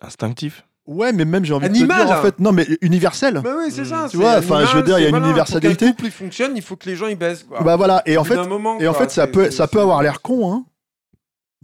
Instinctif. 0.00 0.64
Ouais, 0.86 1.12
mais 1.12 1.24
même, 1.24 1.44
j'ai 1.44 1.54
envie 1.54 1.66
Animal, 1.66 1.98
de 1.98 2.02
te 2.02 2.06
dire, 2.08 2.16
hein. 2.16 2.18
en 2.20 2.22
fait, 2.22 2.38
non, 2.40 2.52
mais 2.52 2.66
universel. 2.80 3.40
Bah 3.42 3.50
oui, 3.58 3.70
c'est 3.70 3.84
ça. 3.84 4.04
Tu 4.10 4.12
c'est 4.12 4.16
vois, 4.18 4.38
enfin, 4.38 4.56
animal, 4.56 4.66
je 4.72 4.76
veux 4.76 4.82
dire, 4.82 4.98
il 4.98 5.02
y 5.02 5.04
a 5.04 5.08
une 5.08 5.14
voilà, 5.14 5.26
universalité. 5.26 5.86
Pour 5.86 5.94
couple 5.96 6.04
il 6.06 6.10
fonctionne, 6.12 6.52
il 6.56 6.62
faut 6.62 6.76
que 6.76 6.88
les 6.88 6.96
gens 6.96 7.06
ils 7.06 7.16
baissent. 7.16 7.44
Quoi. 7.44 7.62
Bah 7.62 7.76
voilà, 7.76 8.02
et 8.06 8.16
en 8.16 8.24
fait, 8.24 8.36
moment, 8.46 8.78
et 8.80 8.86
en 8.88 8.92
quoi, 8.92 9.02
fait 9.02 9.10
ça 9.10 9.26
peut, 9.26 9.50
ça 9.50 9.66
peut 9.68 9.80
avoir 9.80 10.02
l'air 10.02 10.20
con, 10.22 10.52
hein. 10.52 10.64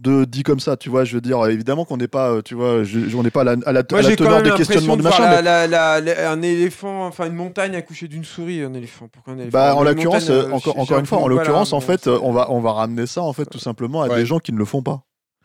De 0.01 0.23
dit 0.23 0.43
comme 0.43 0.61
ça, 0.61 0.77
tu 0.77 0.87
vois, 0.89 1.03
je 1.03 1.15
veux 1.15 1.19
dire, 1.19 1.45
évidemment 1.47 1.83
qu'on 1.83 1.97
n'est 1.97 2.07
pas, 2.07 2.29
euh, 2.31 2.41
tu 2.41 2.55
vois, 2.55 2.85
je- 2.85 3.13
on 3.17 3.21
n'est 3.21 3.31
pas 3.31 3.41
à 3.41 3.43
la, 3.43 3.51
à 3.51 3.73
la, 3.73 3.83
Moi 3.91 3.99
à 3.99 4.01
la 4.01 4.15
teneur 4.15 4.41
des 4.41 4.51
questionnements 4.51 4.95
de 4.95 5.01
de 5.01 5.03
machin, 5.03 5.23
la- 5.23 5.35
mais- 5.35 5.41
la- 5.41 5.67
la- 5.67 5.99
la- 5.99 6.31
un 6.31 6.41
éléphant, 6.41 7.05
enfin 7.05 7.25
une 7.27 7.33
montagne 7.33 7.75
accouchée 7.75 8.07
d'une 8.07 8.23
souris, 8.23 8.61
un 8.63 8.73
éléphant. 8.73 9.09
Pourquoi 9.11 9.33
un 9.33 9.39
éléphant 9.39 9.51
Bah, 9.57 9.75
en 9.75 9.83
l'occurrence, 9.83 10.29
euh, 10.29 10.49
encore, 10.51 10.79
encore 10.79 10.99
une 10.99 11.05
fois, 11.05 11.17
en 11.17 11.27
l'occurrence, 11.27 11.73
en 11.73 11.81
fait, 11.81 12.07
euh, 12.07 12.17
on 12.23 12.31
va, 12.31 12.49
on 12.49 12.61
va 12.61 12.71
ramener 12.71 13.07
ça, 13.07 13.23
en 13.23 13.33
fait, 13.33 13.43
tout 13.47 13.59
simplement 13.59 14.01
à 14.01 14.07
des 14.07 14.25
gens 14.25 14.39
qui 14.39 14.53
ne 14.53 14.57
le 14.57 14.63
font 14.63 14.81
pas. 14.81 15.01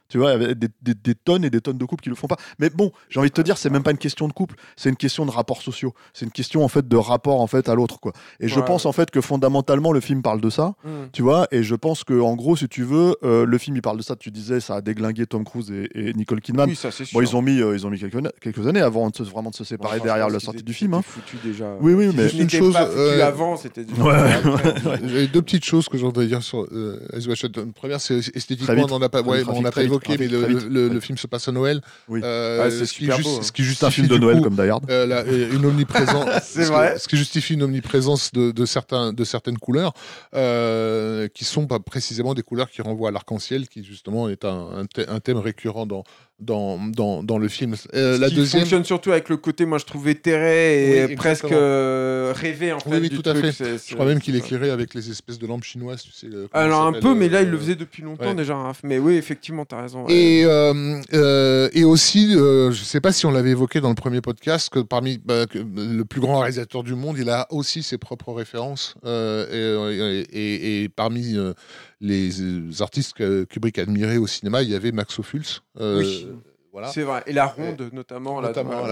Tu 0.08 0.18
vois, 0.18 0.32
avec 0.32 0.58
des, 0.58 0.68
des- 0.82 0.94
des 0.94 1.14
tonnes 1.14 1.44
et 1.44 1.50
des 1.50 1.60
tonnes 1.62 1.78
de 1.78 1.84
couples 1.86 2.02
qui 2.02 2.10
le 2.10 2.14
font 2.14 2.26
pas. 2.26 2.36
Mais 2.58 2.68
bon, 2.70 2.92
j'ai 3.08 3.18
envie 3.20 3.30
de 3.30 3.34
te 3.34 3.40
dire, 3.40 3.56
c'est 3.56 3.70
même 3.70 3.82
pas 3.82 3.90
une 3.90 3.98
question 3.98 4.28
de 4.28 4.32
couple, 4.34 4.54
c'est 4.76 4.90
une 4.90 4.96
question 4.96 5.24
de 5.24 5.30
rapports 5.30 5.62
sociaux. 5.62 5.94
C'est 6.12 6.26
une 6.26 6.30
question 6.30 6.62
en 6.62 6.68
fait 6.68 6.86
de 6.86 6.96
rapport 6.96 7.40
en 7.40 7.46
fait 7.46 7.68
à 7.70 7.74
l'autre, 7.74 7.98
quoi. 8.00 8.12
Et 8.38 8.46
je 8.48 8.60
Ouais. 8.60 8.64
pense 8.66 8.84
en 8.86 8.92
fait 8.92 9.10
que 9.10 9.20
fondamentalement 9.20 9.92
le 9.92 10.00
film 10.00 10.22
parle 10.22 10.40
de 10.42 10.50
ça, 10.50 10.74
Hmm. 10.84 11.08
tu 11.12 11.22
vois. 11.22 11.48
Et 11.52 11.62
je 11.62 11.74
pense 11.74 12.04
que 12.04 12.20
en 12.20 12.34
gros, 12.36 12.54
si 12.54 12.68
tu 12.68 12.82
veux, 12.84 13.16
euh, 13.24 13.46
le 13.46 13.58
film 13.58 13.76
il 13.76 13.82
parle 13.82 13.96
de 13.96 14.02
ça. 14.02 14.14
Tu 14.14 14.30
disais, 14.30 14.60
ça 14.60 14.76
a 14.76 14.80
déglingué 14.82 15.26
Tom 15.26 15.42
Cruise 15.44 15.70
et, 15.70 15.88
et 15.94 16.12
Nicole 16.12 16.40
Kidman. 16.42 16.68
Oui, 16.68 16.76
ça 16.76 16.90
c'est 16.90 17.04
sûr. 17.06 17.18
Bon, 17.18 17.24
ils 17.26 17.34
ont 17.34 17.42
mis, 17.42 17.60
euh, 17.60 17.74
ils 17.74 17.86
ont 17.86 17.90
mis 17.90 17.98
quelques, 17.98 18.20
quelques 18.40 18.66
années 18.66 18.80
avant 18.82 19.08
de 19.10 19.16
se- 19.16 19.22
vraiment 19.22 19.50
de 19.50 19.56
se 19.56 19.64
séparer 19.64 19.96
enfin, 19.96 20.04
derrière 20.04 20.28
la 20.28 20.38
sortie 20.38 20.62
du 20.62 20.74
film. 20.74 20.94
hein. 20.94 21.02
foutu 21.02 21.38
déjà. 21.42 21.74
Oui, 21.80 21.94
oui, 21.94 22.10
mais- 22.14 22.28
Une 22.30 22.50
chose, 22.50 22.74
pas 22.74 22.86
foutu 22.86 22.98
euh, 22.98 23.26
avant, 23.26 23.56
c'était 23.56 23.84
déjà. 23.84 24.02
Ouais, 24.02 25.26
deux 25.28 25.42
petites 25.42 25.64
choses 25.64 25.88
que 25.88 25.96
je 25.98 26.04
voudrais 26.04 26.26
dire 26.26 26.42
sur 26.42 26.66
euh, 26.72 26.98
Shut. 27.34 27.56
Une 27.56 27.72
première, 27.72 28.00
c'est 28.00 28.18
esthétiquement, 28.36 28.84
on 28.84 28.98
n'en 28.98 29.02
a 29.02 29.08
pas, 29.08 29.22
Très 29.22 29.30
ouais, 29.30 29.38
vite, 29.38 29.48
on 29.48 29.62
n'a 29.62 29.70
pas 29.70 29.82
vite, 29.82 29.90
évoqué, 29.94 30.16
très 30.16 30.18
mais 30.18 30.28
le, 30.28 30.68
le- 30.68 30.88
le 30.88 31.00
film 31.00 31.18
se 31.18 31.26
passe 31.26 31.48
à 31.48 31.52
Noël. 31.52 31.80
Oui. 32.08 32.20
Euh, 32.22 32.62
Ah, 32.64 32.70
c'est 32.70 32.86
ce 32.86 32.92
qui 32.92 33.06
juste- 33.16 33.28
beau, 33.28 33.38
hein. 33.38 33.42
Ce 33.42 33.52
qui 33.52 33.62
C'est 33.62 33.84
un 33.84 33.88
justifie 33.88 33.92
film 33.94 34.06
de 34.08 34.18
Noël 34.18 34.36
coup, 34.38 34.44
comme 34.44 34.56
euh, 34.90 35.06
la- 35.06 35.20
euh, 35.24 35.52
une 35.54 35.64
omniprésence. 35.66 36.28
C'est 36.44 36.64
ce- 36.64 36.72
vrai. 36.72 36.98
Ce 36.98 37.08
qui 37.08 37.16
justifie 37.16 37.54
une 37.54 37.62
omniprésence 37.62 38.32
de, 38.32 38.50
de 38.50 38.66
certains, 38.66 39.12
de 39.12 39.24
certaines 39.24 39.58
couleurs, 39.58 39.92
euh, 40.34 41.28
qui 41.32 41.44
sont 41.44 41.66
pas 41.66 41.78
précisément 41.78 42.34
des 42.34 42.42
couleurs 42.42 42.70
qui 42.70 42.82
renvoient 42.82 43.08
à 43.08 43.12
l'arc-en-ciel, 43.12 43.68
qui 43.68 43.84
justement 43.84 44.28
est 44.28 44.44
un, 44.44 44.84
un 45.08 45.20
thème 45.20 45.38
récurrent 45.38 45.86
dans, 45.86 46.04
dans, 46.40 46.78
dans, 46.88 47.22
dans 47.22 47.38
le 47.38 47.48
film. 47.48 47.74
Euh, 47.94 48.18
la 48.18 48.28
qui 48.28 48.34
deuxième. 48.34 48.62
fonctionne 48.62 48.84
surtout 48.84 49.12
avec 49.12 49.28
le 49.28 49.36
côté, 49.36 49.64
moi 49.66 49.78
je 49.78 49.84
trouve 49.84 50.08
éthéré 50.08 50.98
et 50.98 51.04
Oui, 51.06 51.14
presque 51.14 51.44
euh, 51.52 52.32
rêvé 52.34 52.72
en 52.72 52.80
fait. 52.80 52.90
Oui, 52.90 52.98
oui, 53.02 53.08
du 53.08 53.20
tout 53.20 53.28
à 53.30 53.32
truc. 53.34 53.46
fait. 53.46 53.52
C'est- 53.78 53.88
Je 53.90 53.94
crois 53.94 54.06
même 54.06 54.20
qu'il 54.20 54.34
éclairait 54.36 54.70
avec 54.70 54.94
les 54.94 55.10
espèces 55.10 55.38
de 55.38 55.46
lampes 55.46 55.62
chinoises, 55.64 56.02
tu 56.02 56.10
sais. 56.12 56.26
euh, 56.26 56.48
Alors 56.52 56.82
un 56.86 56.92
peu, 56.92 57.14
mais 57.14 57.28
là 57.28 57.42
il 57.42 57.48
euh, 57.48 57.52
le 57.52 57.58
faisait 57.58 57.76
depuis 57.76 58.02
longtemps 58.02 58.26
ouais. 58.26 58.34
déjà. 58.34 58.56
Raph. 58.56 58.80
Mais 58.82 58.98
oui, 58.98 59.14
effectivement, 59.14 59.64
t'as 59.64 59.82
raison. 59.82 60.06
ouais. 60.06 60.12
Et, 60.14 60.44
euh, 60.44 61.00
euh, 61.14 61.68
et 61.72 61.84
aussi, 61.84 62.34
euh, 62.36 62.72
je 62.72 62.80
ne 62.80 62.84
sais 62.84 63.00
pas 63.00 63.12
si 63.12 63.26
on 63.26 63.30
l'avait 63.30 63.50
évoqué 63.50 63.80
dans 63.80 63.88
le 63.90 63.94
premier 63.94 64.20
podcast, 64.20 64.70
que 64.70 64.80
parmi 64.80 65.18
bah, 65.24 65.46
que 65.46 65.58
le 65.58 66.04
plus 66.04 66.20
grand 66.20 66.40
réalisateur 66.40 66.82
du 66.82 66.94
monde, 66.94 67.16
il 67.18 67.30
a 67.30 67.46
aussi 67.50 67.82
ses 67.82 67.96
propres 67.98 68.32
références. 68.32 68.96
euh, 69.04 70.24
et, 70.32 70.36
et- 70.38 70.82
et 70.84 70.88
parmi 70.88 71.36
euh, 71.36 71.52
les 72.00 72.40
euh, 72.42 72.70
artistes 72.80 73.12
que 73.14 73.44
Kubrick 73.44 73.78
admirait 73.78 74.16
au 74.16 74.26
cinéma, 74.26 74.62
il 74.62 74.70
y 74.70 74.74
avait 74.74 74.92
Max 74.92 75.18
Ophuls. 75.18 75.42
euh, 75.80 75.98
Oui. 76.00 76.28
Voilà. 76.72 76.88
C'est 76.88 77.02
vrai. 77.02 77.22
Et 77.26 77.32
la 77.32 77.46
ronde 77.46 77.88
notamment. 77.92 78.40
là, 78.40 78.48
Notamment, 78.48 78.84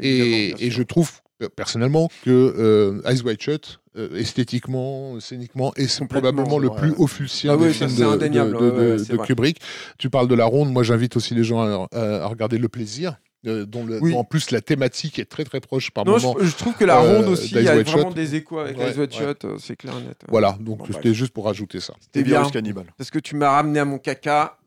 Et, 0.00 0.70
je 0.70 0.82
trouve 0.82 1.10
euh, 1.40 1.48
personnellement 1.54 2.08
que 2.24 2.30
euh, 2.30 3.00
Eyes 3.08 3.22
Wide 3.22 3.40
Shut, 3.40 3.78
euh, 3.96 4.16
esthétiquement, 4.16 5.20
scéniquement, 5.20 5.72
est 5.76 6.04
probablement 6.06 6.58
le 6.58 6.70
plus 6.70 6.92
offulsien 6.98 7.52
Ah 7.52 7.56
oui, 7.56 7.68
de, 7.68 7.74
de- 8.58 9.02
ouais, 9.12 9.16
ouais. 9.20 9.26
Kubrick. 9.26 9.60
Tu 9.98 10.10
parles 10.10 10.26
de 10.26 10.34
la 10.34 10.46
ronde, 10.46 10.72
moi 10.72 10.82
j'invite 10.82 11.16
aussi 11.16 11.34
les 11.36 11.44
gens 11.44 11.86
à 11.92 12.26
regarder 12.26 12.58
Le 12.58 12.68
Plaisir. 12.68 13.16
Euh, 13.46 13.66
dont, 13.66 13.84
le- 13.84 14.00
Oui. 14.00 14.12
dont 14.12 14.20
en 14.20 14.24
plus 14.24 14.50
la 14.50 14.60
thématique 14.60 15.18
est 15.18 15.24
très 15.24 15.44
très 15.44 15.60
proche 15.60 15.90
par 15.90 16.04
Non, 16.04 16.12
moment. 16.12 16.36
je, 16.40 16.46
je 16.46 16.56
trouve 16.56 16.74
que 16.74 16.84
la 16.84 16.98
euh, 17.02 17.16
ronde 17.18 17.28
aussi, 17.28 17.54
il 17.54 17.62
y 17.62 17.68
a 17.68 17.82
vraiment 17.82 18.10
des 18.10 18.34
échos 18.36 18.58
avec 18.58 18.78
Ouais. 18.78 18.92
Shut, 19.10 19.44
euh, 19.44 19.56
c'est 19.58 19.76
clair 19.76 19.94
et 19.98 20.02
net. 20.06 20.16
Voilà, 20.28 20.56
donc 20.60 20.78
Bon, 20.78 20.86
c'était 20.92 21.12
juste 21.14 21.32
pour 21.32 21.46
rajouter 21.46 21.80
ça. 21.80 21.94
C'était 22.00 22.22
bien. 22.22 22.48
Cannibal. 22.50 22.84
Parce 22.96 23.10
que 23.10 23.18
tu 23.18 23.34
m'as 23.36 23.50
ramené 23.50 23.80
à 23.80 23.84
mon 23.84 23.98
caca. 23.98 24.58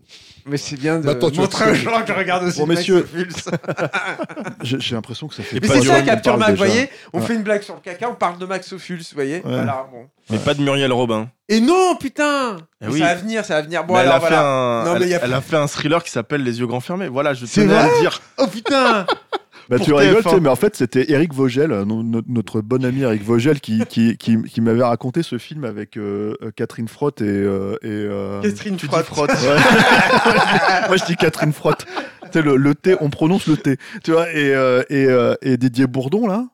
Mais 0.48 0.58
c'est 0.58 0.76
bien 0.80 1.00
de 1.00 1.06
Maintenant, 1.06 1.30
tu 1.32 1.38
vas 1.38 1.42
montrer 1.44 1.72
aux 1.72 1.74
gens 1.74 2.02
que 2.02 2.08
je 2.08 2.14
regarde 2.14 2.44
aussi. 2.44 2.60
Bon, 2.60 2.68
Max 2.68 2.80
messieurs. 2.82 3.08
J'ai 4.62 4.80
j'ai 4.80 4.96
l'impression 4.96 5.28
que 5.28 5.34
ça 5.34 5.42
fait. 5.44 5.58
Et 5.58 5.60
Mais 5.60 5.68
pas 5.68 5.74
c'est 5.76 5.82
ça, 5.88 6.02
Capture 6.04 6.38
parle 6.38 6.40
Mag, 6.40 6.50
vous 6.56 6.64
déjà. 6.64 6.74
voyez 6.74 6.90
On 7.14 7.20
Ouais. 7.20 7.26
fait 7.26 7.34
une 7.36 7.42
blague 7.44 7.62
sur 7.64 7.74
le 7.74 7.80
caca, 7.82 8.10
on 8.10 8.16
parle 8.16 8.38
de 8.38 8.46
Max 8.46 8.72
Ophuls, 8.72 9.00
vous 9.00 9.06
voyez 9.16 9.42
Voilà, 9.44 9.88
bon. 9.92 10.08
Mais 10.30 10.38
pas 10.38 10.54
de 10.54 10.62
Muriel 10.62 10.92
Robin. 10.94 11.30
Et 11.50 11.60
non, 11.60 11.96
putain 12.00 12.58
Eh 12.82 12.86
Mais 12.86 12.92
oui. 12.94 13.00
Ça 13.00 13.06
va 13.06 13.16
venir, 13.16 13.44
ça 13.46 13.56
va 13.56 13.62
venir. 13.64 13.84
Bon, 13.86 13.94
Mais 13.96 14.02
elle, 14.02 14.06
alors 14.08 14.18
a 14.18 14.28
fait 14.28 14.34
voilà. 14.36 14.48
un, 14.48 14.86
Non, 14.86 14.94
mais 14.94 15.02
elle, 15.06 15.10
y 15.10 15.14
a 15.16 15.20
elle 15.24 15.34
a 15.34 15.42
fait 15.42 15.56
un 15.58 15.68
thriller 15.68 16.04
qui 16.04 16.12
s'appelle 16.12 16.44
Les 16.44 16.60
yeux 16.60 16.68
grands 16.68 16.80
fermés. 16.80 17.08
Voilà, 17.08 17.34
je 17.34 17.46
C'est 17.46 17.62
tenais 17.62 17.76
à 17.76 17.88
le 17.88 18.00
dire. 18.02 18.22
Oh 18.38 18.48
putain 18.48 19.06
Bah, 19.70 19.80
tu 19.80 19.94
rigoles, 19.94 20.22
TF1. 20.22 20.24
tu 20.24 20.30
sais, 20.30 20.40
mais 20.40 20.50
en 20.50 20.56
fait, 20.56 20.76
c'était 20.76 21.12
Eric 21.12 21.34
Vogel, 21.34 21.72
euh, 21.72 21.86
no- 21.86 22.04
no- 22.04 22.22
notre 22.28 22.62
bon 22.62 22.84
ami 22.86 23.02
Eric 23.02 23.24
Vogel, 23.24 23.60
qui, 23.62 23.84
qui, 23.88 24.16
qui, 24.18 24.42
qui 24.44 24.62
m'avait 24.62 24.84
raconté 24.84 25.24
ce 25.24 25.38
film 25.38 25.64
avec 25.64 25.98
euh, 25.98 26.36
euh, 26.44 26.52
Catherine 26.56 26.88
Frotte 26.88 27.22
et. 27.22 27.26
euh, 27.28 27.76
et 27.82 27.88
euh, 27.90 28.42
Catherine 28.42 28.76
tu 28.78 28.88
dis 28.88 28.92
Frotte. 28.94 29.06
Frotte, 29.06 29.30
ouais. 29.32 30.88
Moi, 30.88 30.98
je 30.98 31.06
dis 31.06 31.16
Catherine 31.16 31.54
Frotte. 31.54 31.86
Tu 32.24 32.30
sais, 32.34 32.42
le, 32.42 32.56
le 32.58 32.76
T, 32.76 32.96
on 33.02 33.10
prononce 33.10 33.48
le 33.48 33.58
T. 33.58 33.78
Tu 34.04 34.12
vois, 34.12 34.30
et, 34.32 34.54
euh, 34.54 34.84
et, 34.90 35.06
euh, 35.06 35.36
et 35.42 35.58
Didier 35.58 35.88
Bourdon, 35.88 36.28
là, 36.28 36.46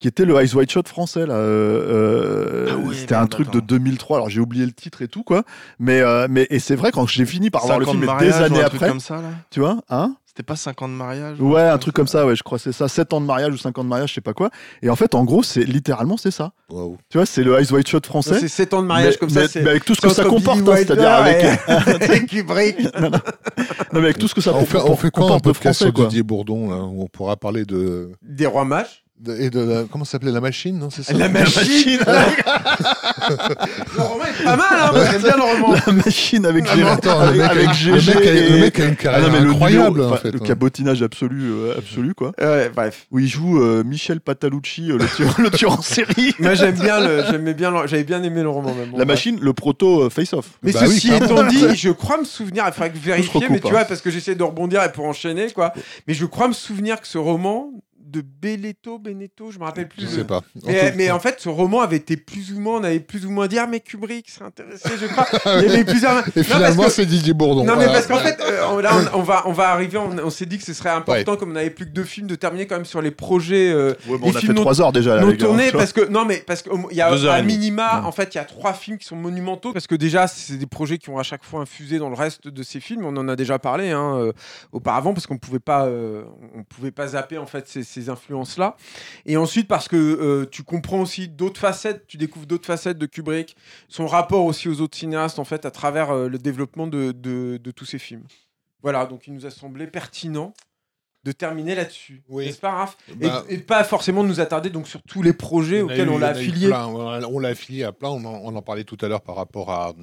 qui 0.00 0.08
était 0.08 0.24
le 0.24 0.42
Ice 0.42 0.54
White 0.54 0.70
Shot 0.70 0.82
français, 0.86 1.26
là. 1.26 1.34
euh, 1.34 2.68
Ah 2.70 2.76
ouais, 2.76 2.94
c'était 2.94 3.14
un 3.14 3.26
truc 3.26 3.50
de 3.50 3.58
attends. 3.58 3.66
2003. 3.66 4.16
Alors, 4.18 4.28
j'ai 4.30 4.40
oublié 4.40 4.66
le 4.66 4.72
titre 4.72 5.02
et 5.02 5.08
tout, 5.08 5.22
quoi. 5.22 5.44
Mais, 5.78 6.00
euh, 6.00 6.26
mais 6.30 6.46
et 6.50 6.58
c'est 6.58 6.76
vrai, 6.76 6.90
quand 6.92 7.06
j'ai 7.06 7.26
fini 7.26 7.50
par 7.50 7.64
voir 7.66 7.78
le 7.78 7.84
50 7.86 8.00
film, 8.02 8.18
des 8.18 8.32
années 8.34 8.60
un 8.62 8.68
truc 8.68 8.74
après, 8.82 8.88
comme 8.88 9.00
ça, 9.00 9.16
là 9.16 9.30
tu 9.50 9.60
vois, 9.60 9.78
hein 9.88 10.16
C'était 10.36 10.42
pas 10.46 10.56
50 10.56 10.90
mariages 10.90 11.40
Ouais, 11.40 11.62
un 11.62 11.78
truc 11.78 11.94
comme 11.94 12.08
ça, 12.08 12.26
ouais, 12.26 12.34
je 12.34 12.42
crois 12.42 12.58
que 12.58 12.64
c'est 12.64 12.72
ça. 12.72 12.88
7 12.88 13.12
ans 13.12 13.20
de 13.20 13.26
mariage 13.26 13.54
ou 13.54 13.56
5 13.56 13.78
ans 13.78 13.84
de 13.84 13.88
mariage, 13.88 14.08
je 14.08 14.14
sais 14.14 14.20
pas 14.20 14.32
quoi. 14.32 14.50
Et 14.82 14.90
en 14.90 14.96
fait, 14.96 15.14
en 15.14 15.22
gros, 15.22 15.44
c'est 15.44 15.62
littéralement, 15.62 16.16
c'est 16.16 16.32
ça. 16.32 16.50
Waouh. 16.70 16.96
Tu 17.08 17.18
vois, 17.18 17.24
c'est 17.24 17.44
le 17.44 17.60
Ice 17.62 17.70
White 17.70 17.86
Shot 17.86 18.00
français. 18.04 18.40
C'est 18.40 18.48
7 18.48 18.74
ans 18.74 18.82
de 18.82 18.88
mariage 18.88 19.12
mais, 19.12 19.18
comme 19.18 19.28
mais- 19.32 19.42
ça. 19.42 19.48
c'est- 19.48 19.62
mais 19.62 19.70
avec 19.70 19.84
tout 19.84 19.94
ce 19.94 20.00
que 20.00 20.08
ça 20.08 20.24
comporte, 20.24 20.58
hein, 20.68 20.74
c'est-à-dire 20.76 21.08
avec, 21.08 22.26
Kubrick. 22.26 22.80
non, 23.00 23.10
mais 23.92 23.98
avec 24.00 24.18
tout 24.18 24.26
ce 24.26 24.34
que 24.34 24.40
ça 24.40 24.50
comporte 24.50 24.90
on 24.90 24.96
fait 24.96 25.12
quoi 25.12 25.30
un 25.30 25.36
de 25.36 25.42
podcast 25.42 25.78
français, 25.78 25.84
sur 25.84 25.94
quoi. 25.94 26.06
Didier 26.06 26.24
Bourdon, 26.24 26.68
là, 26.68 26.78
où 26.82 27.04
on 27.04 27.06
pourra 27.06 27.36
parler 27.36 27.64
de, 27.64 28.10
Des 28.20 28.46
rois 28.46 28.64
mages. 28.64 29.03
Et 29.38 29.48
de 29.48 29.60
la, 29.60 29.84
comment 29.84 30.04
ça 30.04 30.12
s'appelait 30.12 30.32
la 30.32 30.40
machine, 30.40 30.78
non 30.78 30.90
C'est 30.90 31.02
ça? 31.04 31.12
La 31.14 31.28
machine. 31.28 32.00
le 33.96 34.02
roman 34.02 34.24
est 34.24 34.44
pas 34.44 34.56
mal, 34.56 34.66
hein. 34.72 34.90
moi, 34.92 35.04
J'aime 35.10 35.22
bien 35.22 35.36
le 35.36 35.42
roman. 35.42 35.74
La 35.86 35.92
machine 35.92 36.46
avec 36.46 36.64
Ah, 36.68 36.76
Gérard, 36.76 36.92
attends, 36.94 37.20
avec, 37.20 37.36
le 37.36 37.42
mec, 37.42 37.50
avec 37.50 37.72
GG 37.74 37.90
le 37.90 37.96
mec 38.20 38.26
a- 38.26 38.32
et- 38.34 38.48
le 38.50 38.58
mec 38.58 38.80
a 38.80 38.84
une 38.84 38.90
Ah 38.98 39.02
carrière 39.02 39.28
non, 39.28 39.32
mais 39.32 39.40
le 39.40 39.50
incroyable, 39.50 39.96
numéro, 39.98 40.12
en 40.14 40.16
fait. 40.16 40.30
le 40.32 40.40
hein. 40.40 40.44
cabotinage 40.44 41.02
absolu, 41.02 41.42
euh, 41.52 41.78
absolu 41.78 42.14
quoi. 42.14 42.32
Ouais, 42.40 42.70
bref. 42.74 43.06
Où 43.12 43.18
il 43.20 43.28
joue 43.28 43.62
euh, 43.62 43.84
Michel 43.84 44.20
Patalucci, 44.20 44.90
euh, 44.90 44.98
le 44.98 45.06
tueur, 45.06 45.34
le 45.40 45.50
tueur 45.50 45.72
en 45.78 45.82
série. 45.82 46.34
Moi, 46.40 46.54
j'aime 46.54 46.74
bien 46.78 47.00
le, 47.00 47.24
j'aimais 47.30 47.54
bien, 47.54 47.72
j'avais 47.86 48.04
bien 48.04 48.22
aimé 48.22 48.42
le 48.42 48.48
roman 48.50 48.74
même. 48.74 48.90
Bon, 48.90 48.98
La 48.98 49.04
machine, 49.04 49.38
le 49.40 49.52
proto 49.52 50.02
euh, 50.04 50.10
Face 50.10 50.32
Off. 50.32 50.50
Mais 50.62 50.72
Bah 50.72 50.80
ceci 50.86 51.12
étant 51.14 51.44
dit, 51.46 51.74
je 51.76 51.90
crois 51.90 52.18
me 52.18 52.24
souvenir, 52.24 52.64
il 52.66 52.72
faudrait 52.72 52.90
que 52.90 52.98
vérifier, 52.98 53.46
mais 53.48 53.60
tu 53.60 53.68
hein. 53.68 53.70
vois, 53.70 53.84
parce 53.84 54.00
que 54.00 54.10
j'essaie 54.10 54.34
de 54.34 54.42
rebondir 54.42 54.82
et 54.82 54.90
pour 54.92 55.04
enchaîner, 55.06 55.50
quoi. 55.52 55.72
Mais 56.08 56.14
je 56.14 56.26
crois 56.26 56.48
me 56.48 56.52
souvenir 56.52 57.00
que 57.00 57.06
ce 57.06 57.18
roman 57.18 57.70
de 58.14 58.22
Belletto, 58.22 58.98
Benetto, 58.98 59.50
je 59.50 59.58
me 59.58 59.64
rappelle 59.64 59.88
plus. 59.88 60.02
Je 60.02 60.06
sais 60.06 60.24
pas. 60.24 60.36
En 60.38 60.42
Mais, 60.66 60.90
tout- 60.90 60.96
mais 60.96 61.10
en 61.10 61.18
fait, 61.18 61.36
ce 61.40 61.48
roman 61.48 61.80
avait 61.80 61.96
été 61.96 62.16
plus 62.16 62.52
ou 62.52 62.60
moins, 62.60 62.80
on 62.80 62.84
avait 62.84 63.00
plus 63.00 63.26
ou 63.26 63.30
moins 63.30 63.48
dit, 63.48 63.58
ah, 63.58 63.66
mais 63.66 63.80
Kubrick 63.80 64.30
serait 64.30 64.44
intéressé, 64.44 64.90
je 65.00 65.06
crois. 65.06 65.26
Il 65.60 65.68
y 65.68 65.72
avait 65.72 65.84
plusieurs. 65.84 66.22
Et 66.36 66.42
finalement, 66.44 66.84
que- 66.84 66.90
c'est 66.90 67.06
Didier 67.06 67.32
Bourdon. 67.34 67.64
Non, 67.64 67.76
mais 67.76 67.86
parce 67.86 68.06
qu'en 68.06 68.18
fait, 68.18 68.38
euh, 68.40 68.62
on, 68.70 68.78
là, 68.78 68.92
on, 69.12 69.18
on 69.18 69.22
va, 69.22 69.42
on 69.46 69.52
va 69.52 69.70
arriver, 69.70 69.98
on, 69.98 70.10
on 70.24 70.30
s'est 70.30 70.46
dit 70.46 70.58
que 70.58 70.64
ce 70.64 70.72
serait 70.74 70.90
important, 70.90 71.36
comme 71.36 71.50
on 71.50 71.54
n'avait 71.54 71.70
plus 71.70 71.86
que 71.86 71.90
deux 71.90 72.04
films, 72.04 72.26
de 72.28 72.34
terminer 72.36 72.66
quand 72.66 72.76
même 72.76 72.84
sur 72.84 73.02
les 73.02 73.10
projets 73.10 73.72
euh, 73.72 73.94
Ouais, 74.08 74.18
mais 74.20 74.26
Les 74.28 74.32
on 74.32 74.36
a 74.36 74.40
fait 74.40 74.54
3 74.54 74.80
heures 74.80 74.92
déjà. 74.92 75.16
là, 75.16 75.22
non 75.22 75.36
tournés, 75.36 75.72
parce 75.72 75.92
que, 75.92 76.08
non, 76.08 76.24
mais 76.24 76.42
parce 76.46 76.62
qu'il 76.62 76.72
y 76.92 77.00
a 77.00 77.08
à 77.08 77.42
minima, 77.42 78.00
Ouais. 78.00 78.06
en 78.06 78.12
fait, 78.12 78.34
il 78.34 78.38
y 78.38 78.40
a 78.40 78.44
trois 78.44 78.72
films 78.72 78.98
qui 78.98 79.06
sont 79.06 79.16
monumentaux, 79.16 79.72
parce 79.72 79.86
que 79.86 79.94
déjà, 79.96 80.26
c'est 80.28 80.56
des 80.56 80.66
projets 80.66 80.98
qui 80.98 81.10
ont 81.10 81.18
à 81.18 81.22
chaque 81.22 81.44
fois 81.44 81.60
infusé 81.60 81.98
dans 81.98 82.08
le 82.08 82.14
reste 82.14 82.46
de 82.48 82.62
ces 82.62 82.78
films, 82.80 83.04
on 83.04 83.16
en 83.16 83.28
a 83.28 83.36
déjà 83.36 83.58
parlé 83.58 83.90
hein, 83.90 84.14
euh, 84.18 84.32
auparavant, 84.72 85.12
parce 85.14 85.26
qu'on 85.26 85.38
pouvait 85.38 85.58
pas, 85.58 85.86
euh, 85.86 86.22
on 86.54 86.62
pouvait 86.62 86.90
pas 86.90 87.08
zapper, 87.08 87.38
en 87.38 87.46
fait, 87.46 87.66
ces, 87.68 87.82
ces 87.82 88.03
influences-là. 88.10 88.76
Et 89.26 89.36
ensuite, 89.36 89.68
parce 89.68 89.88
que 89.88 89.96
euh, 89.96 90.46
tu 90.50 90.62
comprends 90.62 91.00
aussi 91.00 91.28
d'autres 91.28 91.60
facettes, 91.60 92.06
tu 92.06 92.16
découvres 92.16 92.46
d'autres 92.46 92.66
facettes 92.66 92.98
de 92.98 93.06
Kubrick, 93.06 93.56
son 93.88 94.06
rapport 94.06 94.44
aussi 94.44 94.68
aux 94.68 94.80
autres 94.80 94.96
cinéastes, 94.96 95.38
en 95.38 95.44
fait, 95.44 95.64
à 95.66 95.70
travers 95.70 96.10
euh, 96.10 96.28
le 96.28 96.38
développement 96.38 96.86
de, 96.86 97.12
de, 97.12 97.58
de 97.62 97.70
tous 97.70 97.84
ces 97.86 97.98
films. 97.98 98.24
Voilà, 98.82 99.06
donc 99.06 99.26
il 99.26 99.32
nous 99.34 99.46
a 99.46 99.50
semblé 99.50 99.86
pertinent 99.86 100.52
de 101.24 101.32
terminer 101.32 101.74
là-dessus. 101.74 102.22
Oui. 102.28 102.44
N'est-ce 102.44 102.58
pas, 102.60 102.72
Raph? 102.72 102.96
Et- 103.08 103.14
Bah- 103.26 103.44
et, 103.48 103.56
pas 103.56 103.82
forcément 103.82 104.22
de 104.22 104.28
nous 104.28 104.40
attarder 104.40 104.68
donc 104.68 104.86
sur 104.86 105.00
tous 105.02 105.22
les 105.22 105.32
projets 105.32 105.80
auxquels 105.80 106.08
eu- 106.08 106.10
on 106.10 106.18
l'a 106.18 106.28
affilié. 106.28 106.68
plein. 106.68 106.86
On 106.86 107.10
l'a- 107.10 107.26
On 107.28 107.38
l'a 107.38 107.48
affilié 107.48 107.82
à 107.84 107.92
plein. 107.92 108.10
On 108.10 108.22
en, 108.26 108.40
on 108.44 108.54
en 108.54 108.60
parlait 108.60 108.84
tout 108.84 108.98
à 109.00 109.08
l'heure 109.08 109.22
par 109.22 109.36
rapport 109.36 109.70
à. 109.70 109.94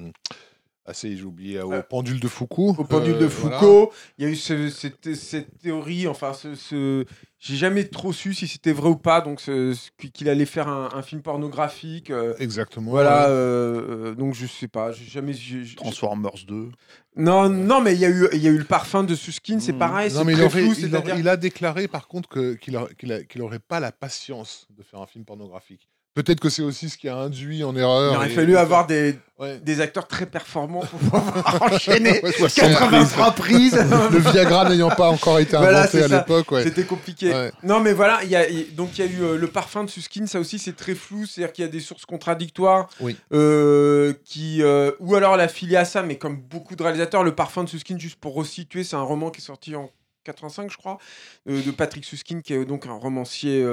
Ah, 0.84 0.94
c'est- 0.94 1.16
j'ai 1.16 1.22
oublié, 1.22 1.60
au 1.60 1.72
Euh, 1.72 1.82
pendule 1.88 2.18
de 2.18 2.26
Foucault. 2.26 2.74
Au 2.76 2.82
pendule 2.84 3.16
de 3.16 3.24
Euh, 3.26 3.28
voilà. 3.28 3.56
Foucault, 3.58 3.92
il 4.18 4.24
y 4.24 4.26
a 4.26 4.30
eu 4.30 4.34
ce- 4.34 4.68
cette, 4.68 5.14
cette 5.14 5.56
théorie, 5.58 6.08
enfin, 6.08 6.32
ce, 6.32 6.56
ce- 6.56 7.04
j'ai 7.38 7.54
jamais 7.54 7.84
trop 7.84 8.12
su 8.12 8.34
si 8.34 8.48
c'était 8.48 8.72
vrai 8.72 8.88
ou 8.88 8.96
pas, 8.96 9.20
donc 9.20 9.40
ce- 9.40 9.76
qu'il 10.12 10.28
allait 10.28 10.44
faire 10.44 10.66
un, 10.66 10.88
un 10.92 11.02
film 11.02 11.22
pornographique. 11.22 12.10
euh, 12.10 12.34
Exactement. 12.40 12.90
voilà, 12.90 13.26
ouais. 13.26 13.30
euh, 13.30 14.08
euh, 14.10 14.14
donc 14.16 14.34
je 14.34 14.44
sais 14.44 14.66
pas, 14.66 14.90
j'ai 14.90 15.04
jamais. 15.04 15.32
j'ai- 15.34 15.76
Transformers 15.76 16.32
2. 16.48 16.70
Non, 17.14 17.48
non, 17.48 17.80
mais 17.80 17.94
il 17.94 18.00
y 18.00 18.04
a 18.04 18.10
eu, 18.10 18.26
il 18.32 18.42
y 18.42 18.48
a 18.48 18.50
eu 18.50 18.58
le 18.58 18.64
parfum 18.64 19.04
de 19.04 19.14
Suskin, 19.14 19.60
c'est 19.60 19.72
Mhm. 19.74 19.78
pareil, 19.78 20.10
Non, 20.12 20.18
c'est 20.20 20.24
mais 20.24 20.32
il, 20.32 20.36
très 20.38 20.44
aurait- 20.46 20.62
flou, 20.62 20.72
il 20.72 20.74
c'est-à-dire. 20.74 21.12
aurait- 21.12 21.20
il 21.20 21.28
a 21.28 21.36
déclaré 21.36 21.86
par 21.86 22.08
contre 22.08 22.28
que- 22.28 22.54
qu'il 22.54 22.76
aurait- 22.76 22.94
qu'il 22.96 23.48
pas 23.68 23.78
la 23.78 23.92
patience 23.92 24.66
de 24.76 24.82
faire 24.82 25.00
un 25.00 25.06
film 25.06 25.24
pornographique. 25.24 25.88
Peut-être 26.14 26.40
que 26.40 26.50
c'est 26.50 26.60
aussi 26.62 26.90
ce 26.90 26.98
qui 26.98 27.08
a 27.08 27.16
induit 27.16 27.64
en 27.64 27.74
erreur. 27.74 28.12
Il 28.12 28.16
aurait 28.16 28.28
fallu 28.28 28.56
avoir 28.58 28.86
des, 28.86 29.18
Ouais. 29.38 29.58
des 29.60 29.80
acteurs 29.80 30.06
très 30.06 30.26
performants 30.26 30.80
pour 30.82 30.98
pouvoir 30.98 31.62
enchaîner 31.72 32.20
Ouais, 32.22 32.32
60 32.32 32.68
83 32.68 33.30
prises. 33.32 33.74
Le 34.12 34.18
Viagra 34.18 34.68
n'ayant 34.68 34.90
pas 34.90 35.08
encore 35.08 35.38
été 35.38 35.56
Voilà, 35.56 35.80
inventé 35.84 36.02
à 36.02 36.08
l'époque. 36.08 36.50
Ouais. 36.52 36.64
C'était 36.64 36.84
compliqué. 36.84 37.32
Non, 37.62 37.80
mais 37.80 37.92
voilà, 37.94 38.20
il 38.24 38.28
y 38.30 38.36
a, 38.36 38.46
il- 38.48 38.74
donc 38.74 38.98
il 38.98 39.04
y 39.04 39.08
a 39.08 39.10
eu 39.10 39.22
euh, 39.22 39.36
le 39.38 39.46
parfum 39.48 39.84
de 39.84 39.90
Suskin, 39.90 40.26
ça 40.26 40.38
aussi 40.38 40.58
c'est 40.58 40.76
très 40.76 40.94
flou, 40.94 41.24
c'est-à-dire 41.26 41.52
qu'il 41.52 41.64
y 41.64 41.68
a 41.68 41.70
des 41.70 41.80
sources 41.80 42.04
contradictoires, 42.04 42.88
Oui. 43.00 43.16
euh, 43.32 44.12
qui, 44.24 44.62
euh, 44.62 44.92
ou 45.00 45.14
alors 45.16 45.36
la 45.38 45.48
filie 45.48 45.76
à 45.76 45.84
ça, 45.86 46.02
mais 46.02 46.16
comme 46.18 46.36
beaucoup 46.36 46.76
de 46.76 46.82
réalisateurs, 46.82 47.24
le 47.24 47.34
parfum 47.34 47.64
de 47.64 47.68
Suskin, 47.70 47.98
juste 47.98 48.20
pour 48.20 48.34
resituer, 48.34 48.84
c'est 48.84 48.96
un 48.96 49.02
roman 49.02 49.30
qui 49.30 49.40
est 49.40 49.44
sorti 49.44 49.74
en 49.74 49.90
85, 50.24 50.70
je 50.70 50.76
crois, 50.76 50.98
de 51.46 51.70
Patrick 51.72 52.04
Suskin, 52.04 52.42
qui 52.42 52.52
est 52.54 52.64
donc 52.64 52.86
un 52.86 52.92
romancier 52.92 53.66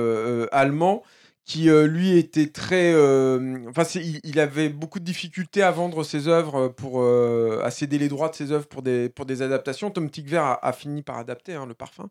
allemand 0.52 1.04
qui 1.50 1.68
euh, 1.68 1.88
lui 1.88 2.16
était 2.16 2.46
très 2.46 2.94
euh, 2.94 3.58
enfin 3.70 3.82
il, 3.96 4.20
il 4.24 4.40
avait 4.40 4.70
beaucoup 4.70 5.00
de 5.00 5.04
difficultés 5.04 5.64
à 5.64 5.72
vendre 5.72 6.04
ses 6.04 6.28
œuvres 6.28 6.68
pour 6.68 7.02
euh, 7.02 7.60
à 7.64 7.72
céder 7.72 7.98
les 7.98 8.08
droits 8.08 8.30
de 8.30 8.36
ses 8.36 8.52
œuvres 8.52 8.68
pour 8.68 8.84
des 8.84 9.10
pour 9.10 9.26
des 9.26 9.42
adaptations 9.42 9.90
Tom 9.90 10.12
Tykwer 10.12 10.38
a, 10.38 10.60
a 10.62 10.72
fini 10.74 11.02
par 11.02 11.18
adapter 11.18 11.56
hein, 11.56 11.66
le 11.66 11.74
parfum 11.74 12.08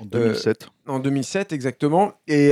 En 0.00 0.06
2007. 0.06 0.70
en 0.86 1.00
2007 1.00 1.52
exactement. 1.52 2.14
Et 2.28 2.48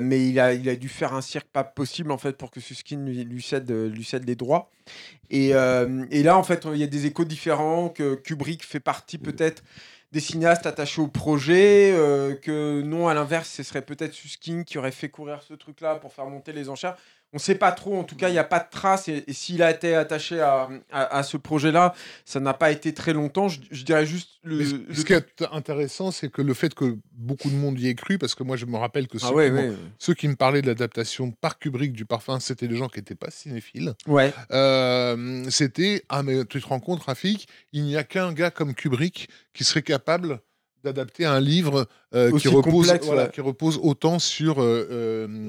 mais 0.00 0.28
il 0.28 0.38
a, 0.38 0.52
il 0.52 0.68
a 0.68 0.76
dû 0.76 0.88
faire 0.88 1.12
un 1.12 1.20
cirque 1.20 1.48
pas 1.48 1.64
possible 1.64 2.12
en 2.12 2.18
fait 2.18 2.36
pour 2.36 2.52
que 2.52 2.60
Suskin 2.60 3.04
lui, 3.04 3.24
lui 3.24 3.42
cède, 3.42 3.68
lui 3.72 4.04
cède 4.04 4.24
les 4.28 4.36
droits. 4.36 4.70
Et, 5.30 5.48
et 5.48 6.22
là 6.22 6.38
en 6.38 6.44
fait 6.44 6.68
il 6.72 6.78
y 6.78 6.84
a 6.84 6.86
des 6.86 7.06
échos 7.06 7.24
différents 7.24 7.88
que 7.88 8.14
Kubrick 8.14 8.64
fait 8.64 8.78
partie 8.78 9.18
peut-être 9.18 9.64
des 10.14 10.20
cinéastes 10.20 10.64
attachés 10.64 11.00
au 11.00 11.08
projet, 11.08 11.92
euh, 11.92 12.36
que 12.36 12.82
non 12.82 13.08
à 13.08 13.14
l'inverse 13.14 13.50
ce 13.50 13.64
serait 13.64 13.82
peut-être 13.82 14.12
Suskin 14.12 14.62
qui 14.62 14.78
aurait 14.78 14.92
fait 14.92 15.08
courir 15.08 15.42
ce 15.42 15.54
truc-là 15.54 15.96
pour 15.96 16.12
faire 16.12 16.26
monter 16.26 16.52
les 16.52 16.68
enchères. 16.68 16.96
On 17.34 17.38
ne 17.38 17.40
sait 17.40 17.56
pas 17.56 17.72
trop, 17.72 17.98
en 17.98 18.04
tout 18.04 18.14
cas 18.14 18.28
il 18.28 18.32
n'y 18.32 18.38
a 18.38 18.44
pas 18.44 18.60
de 18.60 18.70
trace 18.70 19.08
et, 19.08 19.24
et 19.26 19.32
s'il 19.32 19.60
a 19.60 19.70
été 19.72 19.94
attaché 19.96 20.40
à, 20.40 20.68
à- 20.92 21.16
à 21.18 21.22
ce 21.24 21.36
projet-là, 21.36 21.92
ça 22.24 22.38
n'a 22.38 22.54
pas 22.54 22.70
été 22.70 22.94
très 22.94 23.12
longtemps. 23.12 23.48
Je, 23.48 23.58
je 23.72 23.84
dirais 23.84 24.06
juste 24.06 24.38
le, 24.44 24.64
ce- 24.64 24.74
le 24.76 24.94
ce 24.94 25.04
qui 25.04 25.14
est 25.14 25.42
intéressant, 25.50 26.12
c'est 26.12 26.30
que 26.30 26.42
le 26.42 26.54
fait 26.54 26.72
que 26.74 26.96
beaucoup 27.12 27.50
de 27.50 27.56
monde 27.56 27.76
y 27.80 27.88
ait 27.88 27.94
cru, 27.96 28.18
parce 28.18 28.36
que 28.36 28.44
moi 28.44 28.56
je 28.56 28.66
me 28.66 28.76
rappelle 28.76 29.08
que 29.08 29.18
ceux, 29.18 29.26
Ah 29.30 29.32
ouais, 29.32 29.48
qui, 29.50 29.56
ouais. 29.56 29.72
ceux 29.98 30.14
qui 30.14 30.28
me 30.28 30.36
parlaient 30.36 30.62
de 30.62 30.68
l'adaptation 30.68 31.32
par 31.32 31.58
Kubrick 31.58 31.92
du 31.92 32.04
parfum, 32.06 32.38
c'était 32.38 32.68
des 32.68 32.76
gens 32.76 32.88
qui 32.88 33.00
n'étaient 33.00 33.16
pas 33.16 33.30
cinéphiles. 33.32 33.94
Ouais. 34.06 34.32
Euh, 34.52 35.44
c'était 35.50 36.04
ah 36.08 36.22
mais 36.22 36.44
tu 36.44 36.60
te 36.62 36.66
rends 36.68 36.78
compte 36.80 37.02
Rafik, 37.02 37.48
il 37.72 37.82
n'y 37.82 37.96
a 37.96 38.04
qu'un 38.04 38.32
gars 38.32 38.50
comme 38.52 38.74
Kubrick 38.74 39.28
qui 39.52 39.64
serait 39.64 39.82
capable 39.82 40.40
d'adapter 40.84 41.24
un 41.24 41.40
livre 41.40 41.86
euh, 42.14 42.30
qui 42.38 42.46
repose 42.48 42.86
complexe, 42.86 43.06
voilà, 43.06 43.24
ouais. 43.24 43.30
qui 43.30 43.40
repose 43.40 43.80
autant 43.82 44.18
sur 44.18 44.62
euh, 44.62 44.86
euh, 44.90 45.48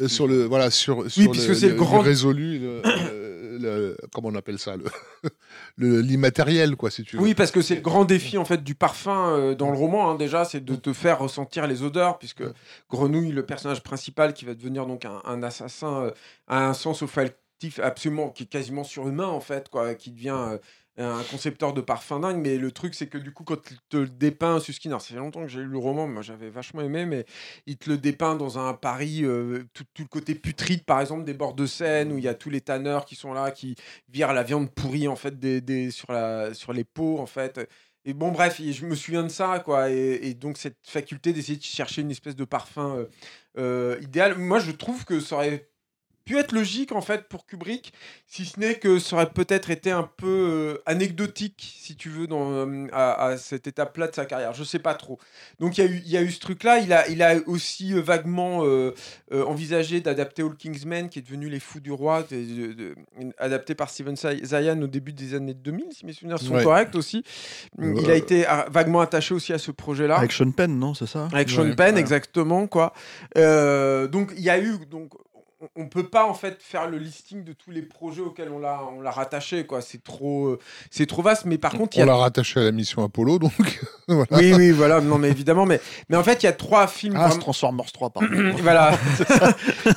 euh, 0.00 0.08
sur 0.08 0.26
le 0.26 0.44
voilà 0.44 0.70
sur, 0.70 1.10
sur 1.10 1.22
Oui, 1.22 1.28
puisque 1.30 1.54
c'est 1.54 1.68
le 1.70 1.74
grand- 1.76 2.00
résolu 2.00 2.58
le, 2.58 2.82
le- 2.82 3.58
le- 3.58 3.96
comment 4.12 4.28
on 4.28 4.34
appelle 4.34 4.58
ça 4.58 4.76
le 4.76 4.84
le- 5.76 6.00
l'immatériel 6.00 6.76
quoi 6.76 6.90
si 6.90 7.04
tu 7.04 7.16
veux. 7.16 7.22
Oui, 7.22 7.34
parce 7.34 7.50
que 7.50 7.62
c'est 7.62 7.76
le 7.76 7.80
grand 7.80 8.04
défi 8.04 8.36
en 8.38 8.44
fait 8.44 8.62
du 8.62 8.74
parfum 8.74 9.30
euh, 9.36 9.54
dans 9.54 9.70
le 9.70 9.76
roman. 9.76 10.10
hein, 10.10 10.14
déjà, 10.16 10.44
c'est 10.44 10.64
de 10.64 10.74
te 10.74 10.92
faire 10.92 11.18
ressentir 11.20 11.66
les 11.66 11.82
odeurs, 11.82 12.18
puisque 12.18 12.42
Grenouille, 12.90 13.32
le 13.32 13.44
personnage 13.46 13.82
principal, 13.82 14.34
qui 14.34 14.44
va 14.44 14.54
devenir 14.54 14.86
donc 14.86 15.04
un, 15.04 15.20
un 15.24 15.42
assassin, 15.42 16.04
euh, 16.06 16.10
a 16.48 16.66
un 16.68 16.74
sens 16.74 17.02
olfactif 17.02 17.78
absolument 17.80 18.30
qui 18.30 18.42
est 18.42 18.46
quasiment 18.46 18.82
surhumain 18.84 19.28
en 19.28 19.40
fait, 19.40 19.68
quoi, 19.68 19.94
qui 19.94 20.10
devient 20.10 20.34
euh, 20.36 20.58
un 20.98 21.22
concepteur 21.24 21.72
de 21.72 21.80
parfum 21.80 22.20
dingue. 22.20 22.36
Mais 22.38 22.58
le 22.58 22.70
truc, 22.72 22.94
c'est 22.94 23.06
que 23.06 23.18
du 23.18 23.32
coup, 23.32 23.44
quand 23.44 23.70
il 23.70 23.78
te 23.88 23.96
le 23.96 24.08
dépeint, 24.08 24.60
Suskin, 24.60 24.90
alors 24.90 25.00
ça 25.00 25.08
fait 25.08 25.16
longtemps 25.16 25.42
que 25.42 25.48
j'ai 25.48 25.60
lu 25.60 25.68
le 25.68 25.78
roman, 25.78 26.06
moi 26.06 26.22
j'avais 26.22 26.50
vachement 26.50 26.82
aimé, 26.82 27.06
mais 27.06 27.24
il 27.66 27.76
te 27.78 27.90
le 27.90 27.98
dépeint 27.98 28.34
dans 28.36 28.58
un 28.58 28.74
Paris, 28.74 29.24
euh, 29.24 29.64
tout, 29.74 29.84
tout 29.94 30.02
le 30.02 30.08
côté 30.08 30.34
putride, 30.34 30.84
par 30.84 31.00
exemple, 31.00 31.24
des 31.24 31.34
bords 31.34 31.54
de 31.54 31.66
Seine, 31.66 32.12
où 32.12 32.18
il 32.18 32.24
y 32.24 32.28
a 32.28 32.34
tous 32.34 32.50
les 32.50 32.60
tanneurs 32.60 33.04
qui 33.04 33.16
sont 33.16 33.32
là, 33.32 33.50
qui 33.50 33.74
virent 34.08 34.32
la 34.32 34.42
viande 34.42 34.70
pourrie 34.70 35.08
en 35.08 35.16
fait 35.16 35.38
des, 35.38 35.60
des- 35.60 35.90
sur, 35.90 36.12
la, 36.12 36.54
sur 36.54 36.72
les 36.72 36.84
pots 36.84 37.18
en 37.18 37.26
fait. 37.26 37.60
Et 38.04 38.14
bon, 38.14 38.32
bref, 38.32 38.60
je 38.60 38.84
me 38.84 38.96
souviens 38.96 39.22
de 39.22 39.28
ça, 39.28 39.60
quoi. 39.60 39.90
Et, 39.90 40.18
et 40.22 40.34
donc, 40.34 40.58
cette 40.58 40.78
faculté 40.84 41.32
d'essayer 41.32 41.56
de 41.56 41.62
chercher 41.62 42.02
une 42.02 42.10
espèce 42.10 42.34
de 42.34 42.44
parfum 42.44 42.96
euh, 42.96 43.06
euh, 43.58 43.98
idéal. 44.02 44.36
Moi, 44.38 44.58
je 44.58 44.72
trouve 44.72 45.04
que 45.04 45.20
ça 45.20 45.36
aurait 45.36 45.68
pu 46.24 46.38
être 46.38 46.52
logique 46.52 46.92
en 46.92 47.00
fait 47.00 47.28
pour 47.28 47.46
Kubrick, 47.46 47.92
si 48.26 48.44
ce 48.44 48.58
n'est 48.60 48.74
que 48.76 48.98
ça 48.98 49.16
aurait 49.16 49.30
peut-être 49.30 49.70
été 49.70 49.90
un 49.90 50.08
peu 50.16 50.26
euh, 50.76 50.82
anecdotique, 50.86 51.74
si 51.80 51.96
tu 51.96 52.08
veux, 52.08 52.26
dans, 52.26 52.52
euh, 52.52 52.86
à, 52.92 53.26
à 53.26 53.36
cette 53.36 53.66
étape-là 53.66 54.08
de 54.08 54.14
sa 54.14 54.24
carrière. 54.24 54.54
Je 54.54 54.64
sais 54.64 54.78
pas 54.78 54.94
trop. 54.94 55.18
Donc 55.60 55.78
il 55.78 55.84
y, 55.84 55.86
a 55.86 55.90
eu- 55.90 56.02
il 56.04 56.10
y 56.10 56.16
a 56.16 56.22
eu 56.22 56.30
ce 56.30 56.40
truc-là. 56.40 56.78
Il 56.78 56.92
a, 56.92 57.08
il 57.08 57.22
a 57.22 57.34
aussi 57.46 57.92
euh, 57.94 58.00
vaguement 58.00 58.64
euh, 58.64 58.94
euh, 59.32 59.44
envisagé 59.44 60.00
d'adapter 60.00 60.42
All 60.42 60.56
Kingsmen, 60.56 61.08
qui 61.08 61.18
est 61.18 61.22
devenu 61.22 61.48
Les 61.48 61.60
Fous 61.60 61.80
du 61.80 61.92
Roi, 61.92 62.22
de- 62.30 62.36
de- 62.36 62.72
de- 62.72 62.94
adapté 63.38 63.74
par 63.74 63.90
Steven 63.90 64.16
Zay- 64.16 64.44
Zayan 64.44 64.80
au 64.82 64.86
début 64.86 65.12
des 65.12 65.34
années 65.34 65.54
2000, 65.54 65.86
si 65.92 66.06
mes 66.06 66.12
souvenirs 66.12 66.38
sont 66.38 66.54
Ouais. 66.54 66.62
corrects 66.64 66.94
aussi. 66.94 67.24
Il 67.80 68.10
a 68.10 68.14
été 68.14 68.46
ah, 68.46 68.66
vaguement 68.70 69.00
attaché 69.00 69.34
aussi 69.34 69.52
à 69.52 69.58
ce 69.58 69.70
projet-là. 69.70 70.16
Avec 70.18 70.32
Sean 70.32 70.50
Penn, 70.52 70.78
non, 70.78 70.94
c'est 70.94 71.06
ça? 71.06 71.28
Avec 71.32 71.50
Sean 71.50 71.74
Penn, 71.74 71.96
exactement, 71.98 72.66
quoi. 72.66 72.92
Euh, 73.36 74.06
donc, 74.08 74.32
il 74.36 74.42
y 74.42 74.50
a 74.50 74.58
eu. 74.58 74.78
Donc, 74.90 75.10
on- 75.76 75.88
peut 75.88 76.08
pas, 76.08 76.26
en 76.26 76.34
fait, 76.34 76.62
faire 76.62 76.88
le 76.88 76.96
listing 76.98 77.44
de 77.44 77.52
tous 77.52 77.70
les 77.70 77.82
projets 77.82 78.22
auxquels 78.22 78.48
on 78.50 78.58
l'a, 78.58 78.80
on 78.96 79.00
l'a 79.00 79.10
rattaché, 79.10 79.66
quoi. 79.66 79.80
C'est 79.82 80.02
trop, 80.02 80.46
euh, 80.48 80.58
c'est 80.90 81.06
trop 81.06 81.22
vaste. 81.22 81.44
Mais 81.44 81.58
par 81.58 81.72
contre, 81.72 81.96
il 81.96 82.00
y 82.00 82.02
On 82.02 82.06
a. 82.06 82.12
l'a 82.12 82.16
rattaché 82.16 82.60
à 82.60 82.64
la 82.64 82.72
mission 82.72 83.02
Apollo, 83.04 83.38
donc 83.38 83.52
voilà. 84.08 84.26
Oui, 84.32 84.54
oui, 84.54 84.70
voilà. 84.70 85.00
Non, 85.00 85.18
mais 85.18 85.28
évidemment. 85.28 85.66
Mais, 85.66 85.80
mais 86.08 86.16
en 86.16 86.22
fait, 86.24 86.42
il 86.42 86.46
y 86.46 86.48
a 86.48 86.52
trois 86.52 86.86
films. 86.86 87.14
Ah, 87.16 87.26
vraiment- 87.28 87.40
Transformers 87.40 87.92
3, 87.92 88.10
pardon. 88.10 88.28
voilà. 88.62 88.98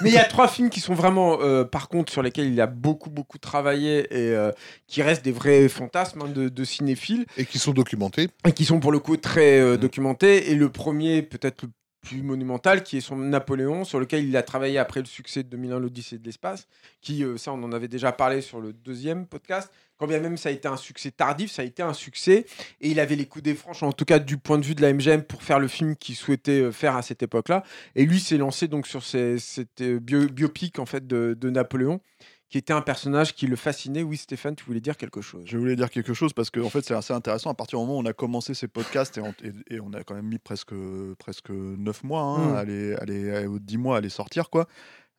Mais 0.01 0.09
il 0.09 0.13
y 0.13 0.17
a 0.17 0.23
trois 0.25 0.47
films 0.47 0.69
qui 0.69 0.79
sont 0.81 0.93
vraiment, 0.93 1.37
euh, 1.41 1.63
par 1.63 1.87
contre, 1.89 2.11
sur 2.11 2.21
lesquels 2.21 2.47
il 2.51 2.59
a 2.61 2.67
beaucoup, 2.67 3.09
beaucoup 3.09 3.37
travaillé 3.37 3.99
et 4.11 4.33
euh, 4.35 4.51
qui 4.87 5.01
restent 5.01 5.23
des 5.23 5.31
vrais 5.31 5.67
fantasmes 5.69 6.23
hein, 6.23 6.29
de, 6.33 6.49
de 6.49 6.63
cinéphiles 6.63 7.25
et 7.37 7.45
qui 7.45 7.59
sont 7.59 7.71
documentés. 7.71 8.29
et 8.45 8.51
qui 8.51 8.65
sont 8.65 8.79
pour 8.79 8.91
le 8.91 8.99
coup 8.99 9.17
très 9.17 9.59
euh, 9.59 9.75
Mm. 9.75 9.77
documentés. 9.77 10.51
Et 10.51 10.55
le 10.55 10.69
premier, 10.69 11.21
peut-être 11.21 11.63
le 11.63 11.69
plus 12.05 12.21
monumental, 12.21 12.83
qui 12.83 12.97
est 12.97 13.01
son 13.01 13.17
Napoléon, 13.17 13.83
sur 13.83 13.99
lequel 13.99 14.23
il 14.25 14.37
a 14.37 14.43
travaillé 14.43 14.77
après 14.77 14.99
le 14.99 15.05
succès 15.07 15.43
de 15.43 15.49
2001, 15.49 15.79
l'Odyssée 15.79 16.17
de 16.17 16.23
l'espace, 16.25 16.67
qui, 17.01 17.23
euh, 17.23 17.35
ça, 17.37 17.51
on 17.51 17.61
en 17.63 17.71
avait 17.73 17.87
déjà 17.87 18.11
parlé 18.11 18.41
sur 18.41 18.61
le 18.61 18.71
deuxième 18.73 19.25
podcast. 19.25 19.71
Quand 19.97 20.07
bien 20.07 20.19
même 20.19 20.35
ça 20.35 20.49
a 20.49 20.51
été 20.51 20.67
un 20.67 20.75
succès 20.75 21.09
tardif, 21.11 21.49
ça 21.51 21.61
a 21.61 21.65
été 21.65 21.81
un 21.81 21.93
succès. 21.93 22.45
Et 22.81 22.89
il 22.89 22.99
avait 22.99 23.15
les 23.15 23.25
coups 23.25 23.43
des 23.43 23.55
franches, 23.55 23.81
en 23.81 23.91
tout 23.93 24.03
cas 24.05 24.19
du 24.19 24.37
point 24.37 24.57
de 24.57 24.65
vue 24.65 24.75
de 24.75 24.81
la 24.81 24.93
MGM, 24.93 25.23
pour 25.23 25.41
faire 25.41 25.57
le 25.59 25.67
film 25.69 25.95
qu'il 25.95 26.15
souhaitait 26.15 26.61
euh, 26.61 26.71
faire 26.71 26.95
à 26.95 27.01
cette 27.01 27.23
époque-là. 27.23 27.63
Et 27.95 28.05
lui 28.05 28.19
s'est 28.19 28.37
lancé 28.37 28.67
donc 28.67 28.87
sur 28.87 29.03
cette 29.03 29.81
euh, 29.81 29.99
bio- 29.99 30.27
biopic 30.27 30.79
en 30.79 30.85
fait 30.85 31.07
de 31.07 31.49
Napoléon, 31.49 32.01
qui 32.49 32.57
était 32.59 32.73
un 32.73 32.81
personnage 32.81 33.33
qui 33.35 33.47
le 33.47 33.55
fascinait. 33.55 34.03
Oui, 34.03 34.17
Stéphane, 34.17 34.55
tu 34.55 34.63
voulais 34.65 34.79
dire 34.79 34.97
quelque 34.97 35.21
chose? 35.21 35.43
Je 35.45 35.57
voulais 35.57 35.75
dire 35.75 35.89
quelque 35.89 36.13
chose 36.13 36.31
parce 36.33 36.49
que 36.49 36.59
en 36.59 36.69
fait, 36.69 36.81
c'est 36.85 36.93
assez 36.93 37.13
intéressant. 37.13 37.49
À 37.49 37.53
partir 37.55 37.79
du 37.79 37.85
moment 37.85 37.97
où 37.97 38.01
on 38.01 38.05
a 38.05 38.13
commencé 38.13 38.53
ces 38.53 38.67
podcasts 38.67 39.17
et 39.17 39.21
on, 39.21 39.33
et- 39.43 39.75
et 39.75 39.79
on 39.79 39.91
a 39.93 40.03
quand 40.03 40.13
même 40.15 40.27
mis 40.27 40.37
presque, 40.37 40.73
presque 41.17 41.49
9 41.49 42.03
mois, 42.03 42.21
hein, 42.21 42.53
Mm. 42.53 42.55
à 42.55 42.63
les, 42.65 42.93
à 42.95 43.05
les- 43.05 43.47
ou 43.47 43.59
10 43.59 43.77
mois 43.77 43.97
à 43.97 44.01
les 44.01 44.09
sortir, 44.09 44.49
quoi. 44.49 44.67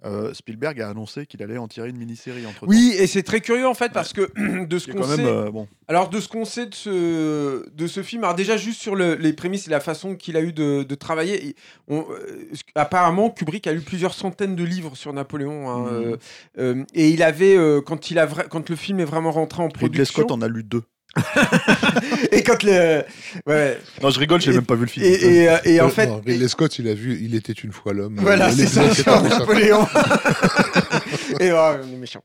Euh, 0.04 0.34
Spielberg 0.34 0.80
a 0.80 0.90
annoncé 0.90 1.24
qu'il 1.26 1.42
allait 1.42 1.56
en 1.56 1.68
tirer 1.68 1.88
une 1.88 1.96
mini-série 1.96 2.44
entre 2.46 2.66
Oui, 2.68 2.94
et 2.98 3.06
c'est 3.06 3.22
très 3.22 3.40
curieux 3.40 3.66
en 3.66 3.72
fait 3.74 3.92
parce 3.92 4.12
que 4.12 4.30
de 4.66 4.78
ce 4.78 4.90
qu'on 4.92 5.02
sait, 5.02 5.24
euh, 5.24 5.50
bon. 5.50 5.66
alors 5.88 6.10
de 6.10 6.20
ce 6.20 6.28
qu'on 6.28 6.44
sait 6.44 6.66
de 6.66 6.74
ce 6.74 7.68
de 7.74 7.86
ce 7.86 8.02
film, 8.02 8.22
alors 8.24 8.36
déjà 8.36 8.56
juste 8.58 8.80
sur 8.80 8.94
le- 8.94 9.14
les 9.14 9.32
prémices 9.32 9.66
et 9.66 9.70
la 9.70 9.80
façon 9.80 10.14
qu'il 10.14 10.36
a 10.36 10.42
eu 10.42 10.52
de, 10.52 10.82
de 10.82 10.94
travailler, 10.94 11.56
on- 11.88 12.04
euh, 12.10 12.50
apparemment 12.74 13.30
Kubrick 13.30 13.66
a 13.66 13.72
lu 13.72 13.80
plusieurs 13.80 14.12
centaines 14.14 14.54
de 14.54 14.64
livres 14.64 14.96
sur 14.96 15.12
Napoléon 15.12 15.70
hein, 15.70 16.16
Mhm. 16.58 16.86
et 16.94 17.08
il 17.10 17.22
avait 17.22 17.56
quand 17.86 18.10
il 18.10 18.18
a 18.18 18.26
quand 18.26 18.68
le 18.68 18.76
film 18.76 19.00
est 19.00 19.04
vraiment 19.04 19.30
rentré 19.30 19.62
en 19.62 19.66
Ridley 19.66 19.78
production 19.78 20.22
Scott 20.22 20.30
en 20.32 20.42
a 20.42 20.48
lu 20.48 20.62
deux. 20.62 20.82
et 22.32 22.42
quand 22.42 22.62
le 22.62 23.02
ouais 23.46 23.78
Non, 24.02 24.10
je 24.10 24.18
rigole, 24.20 24.40
j'ai 24.40 24.52
même 24.52 24.64
pas 24.66 24.74
vu 24.74 24.82
le 24.82 24.86
film. 24.86 25.06
et, 25.06 25.12
et, 25.42 25.48
euh, 25.48 25.56
et 25.64 25.80
en 25.80 25.88
fait 25.88 26.06
non, 26.06 26.20
Ridley 26.24 26.48
Scott, 26.48 26.78
il 26.78 26.88
a 26.88 26.94
vu 26.94 27.18
Il 27.22 27.34
était 27.34 27.52
une 27.52 27.72
fois 27.72 27.92
l'homme. 27.92 28.16
Voilà, 28.20 28.48
Euh, 28.48 28.52
c'est 28.54 28.66
ça, 28.66 28.94
sur. 28.94 29.22
Napoléon. 29.22 29.86
Et 31.40 31.52
oh, 31.52 31.56
on 31.82 31.92
est 31.92 31.96
méchant. 31.96 32.22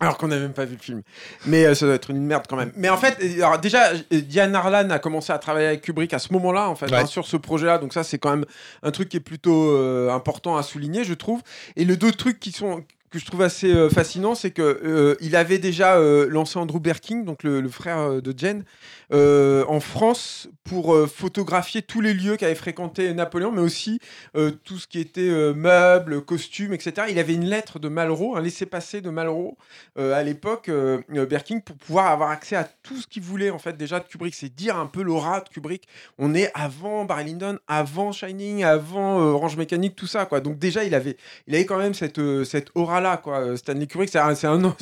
Alors 0.00 0.16
qu'on 0.16 0.28
n'a 0.28 0.38
même 0.38 0.52
pas 0.52 0.64
vu 0.64 0.74
le 0.76 0.80
film. 0.82 1.02
Mais 1.46 1.64
euh, 1.64 1.74
ça 1.74 1.84
doit 1.86 1.96
être 1.96 2.10
une 2.10 2.24
merde 2.24 2.44
quand 2.48 2.54
même. 2.56 2.70
Mais 2.76 2.88
en 2.88 2.96
fait, 2.96 3.18
alors 3.38 3.58
déjà, 3.58 3.90
Diane 4.12 4.54
Harlan 4.54 4.88
a 4.90 5.00
commencé 5.00 5.32
à 5.32 5.38
travailler 5.38 5.66
avec 5.66 5.80
Kubrick 5.82 6.14
à 6.14 6.20
ce 6.20 6.32
moment-là, 6.34 6.68
en 6.68 6.76
fait, 6.76 6.86
Ouais. 6.90 6.98
hein, 6.98 7.06
sur 7.06 7.26
ce 7.26 7.36
projet-là. 7.36 7.78
Donc 7.78 7.92
ça, 7.92 8.04
c'est 8.04 8.18
quand 8.18 8.30
même 8.30 8.44
un 8.84 8.90
truc 8.92 9.08
qui 9.08 9.16
est 9.16 9.20
plutôt 9.20 9.72
euh, 9.72 10.10
important 10.10 10.56
à 10.56 10.62
souligner, 10.62 11.02
je 11.02 11.14
trouve. 11.14 11.40
Et 11.74 11.84
les 11.84 11.96
deux 11.96 12.12
trucs 12.12 12.38
qui 12.38 12.52
sont 12.52 12.84
que 13.10 13.18
je 13.18 13.24
trouve 13.24 13.42
assez 13.42 13.72
euh, 13.72 13.88
fascinant, 13.88 14.34
c'est 14.34 14.50
que 14.50 14.62
euh, 14.62 15.36
avait 15.36 15.58
déjà 15.58 15.96
euh, 15.96 16.26
lancé 16.28 16.58
Andrew 16.58 16.80
Berking, 16.80 17.24
donc 17.24 17.42
le, 17.42 17.60
le 17.60 17.68
frère 17.68 18.20
de 18.20 18.34
Jen, 18.36 18.64
euh, 19.10 19.64
en 19.68 19.80
France 19.80 20.48
pour 20.64 20.94
euh, 20.94 21.06
photographier 21.06 21.80
tous 21.80 22.02
les 22.02 22.12
lieux 22.12 22.36
qu'avait 22.36 22.54
fréquenté 22.54 23.14
Napoléon, 23.14 23.50
mais 23.50 23.62
aussi 23.62 24.00
euh, 24.36 24.50
tout 24.64 24.78
ce 24.78 24.86
qui 24.86 25.00
était 25.00 25.30
meubles, 25.54 26.22
costumes, 26.22 26.74
etc. 26.74 27.06
Il 27.08 27.18
avait 27.18 27.34
une 27.34 27.46
lettre 27.46 27.78
de 27.78 27.88
Malraux, 27.88 28.36
un 28.36 28.42
laissez-passer 28.42 29.00
de 29.00 29.10
Malraux 29.10 29.56
à 29.96 30.22
l'époque, 30.22 30.70
Berking, 31.08 31.62
pour 31.62 31.76
pouvoir 31.76 32.08
avoir 32.08 32.30
accès 32.30 32.56
à 32.56 32.64
tout 32.64 32.96
ce 32.96 33.06
qu'il 33.06 33.22
voulait 33.22 33.50
en 33.50 33.58
fait 33.58 33.76
déjà 33.76 34.00
de 34.00 34.04
Kubrick. 34.06 34.34
C'est 34.34 34.54
dire 34.54 34.76
un 34.76 34.86
peu 34.86 35.02
l'aura 35.02 35.40
de 35.40 35.48
Kubrick. 35.48 35.88
On 36.18 36.34
est 36.34 36.50
avant 36.54 37.04
Barry 37.04 37.24
Lyndon, 37.24 37.58
avant 37.66 38.12
Shining, 38.12 38.64
avant 38.64 39.18
Orange 39.18 39.56
Mécanique, 39.56 39.96
tout 39.96 40.06
ça 40.06 40.26
quoi. 40.26 40.40
Donc 40.40 40.58
déjà 40.58 40.84
il 40.84 40.94
avait, 40.94 41.16
il 41.46 41.54
avait 41.54 41.66
quand 41.66 41.78
même 41.78 41.94
cette 41.94 42.20
cette 42.44 42.70
aura 42.74 43.00
là 43.00 43.16
quoi. 43.16 43.56
Stanley 43.56 43.86
Kubrick, 43.86 44.10
c'est 44.10 44.18
un, 44.18 44.34
un, 44.44 44.74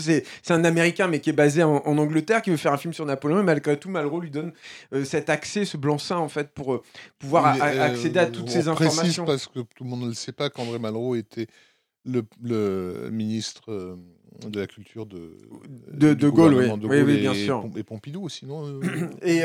un 0.51 0.65
Américain 0.65 1.09
mais 1.09 1.21
qui 1.21 1.31
est 1.31 1.35
basé 1.35 1.63
en, 1.63 1.83
en 1.85 1.99
Angleterre, 1.99 2.43
qui 2.43 2.51
veut 2.51 2.57
faire 2.57 2.73
un 2.73 2.79
film 2.79 2.93
sur 2.93 3.07
Napoléon, 3.07 3.41
et 3.41 3.45
malgré 3.45 3.79
tout 3.79 3.89
Malraux 3.89 4.16
lui 4.21 4.31
donne 4.31 4.53
euh, 4.93 5.05
cet 5.05 5.31
accès, 5.31 5.65
ce 5.65 5.77
blanc-seing 5.77 6.17
en 6.19 6.29
fait 6.29 6.53
pour 6.53 6.75
euh, 6.75 6.83
pouvoir 7.19 7.47
a- 7.47 7.57
euh, 7.69 7.83
accéder 7.83 8.19
à 8.19 8.27
toutes 8.27 8.45
on 8.45 8.47
ces 8.47 8.63
précise 8.65 8.69
informations. 8.69 9.25
parce 9.25 9.47
que 9.47 9.61
tout 9.61 9.85
le 9.85 9.91
monde 9.91 10.03
ne 10.03 10.09
le 10.09 10.15
sait 10.15 10.33
pas 10.33 10.51
qu'André 10.51 10.79
Malraux 10.79 11.15
était 11.15 11.47
le, 12.05 12.23
le 12.43 13.09
ministre 13.11 13.97
de 14.47 14.61
la 14.61 14.67
culture 14.67 15.07
de, 15.07 15.37
De- 15.93 16.15
de 16.15 16.29
Gaulle, 16.29 16.55
oui. 16.55 16.67
de 16.79 16.87
Gaulle 16.87 17.17
bien 17.19 17.35
sûr. 17.35 17.65
Et 17.77 17.83
Pompidou 17.83 18.23
aussi, 18.25 18.45
non 18.47 18.81
Et 19.23 19.43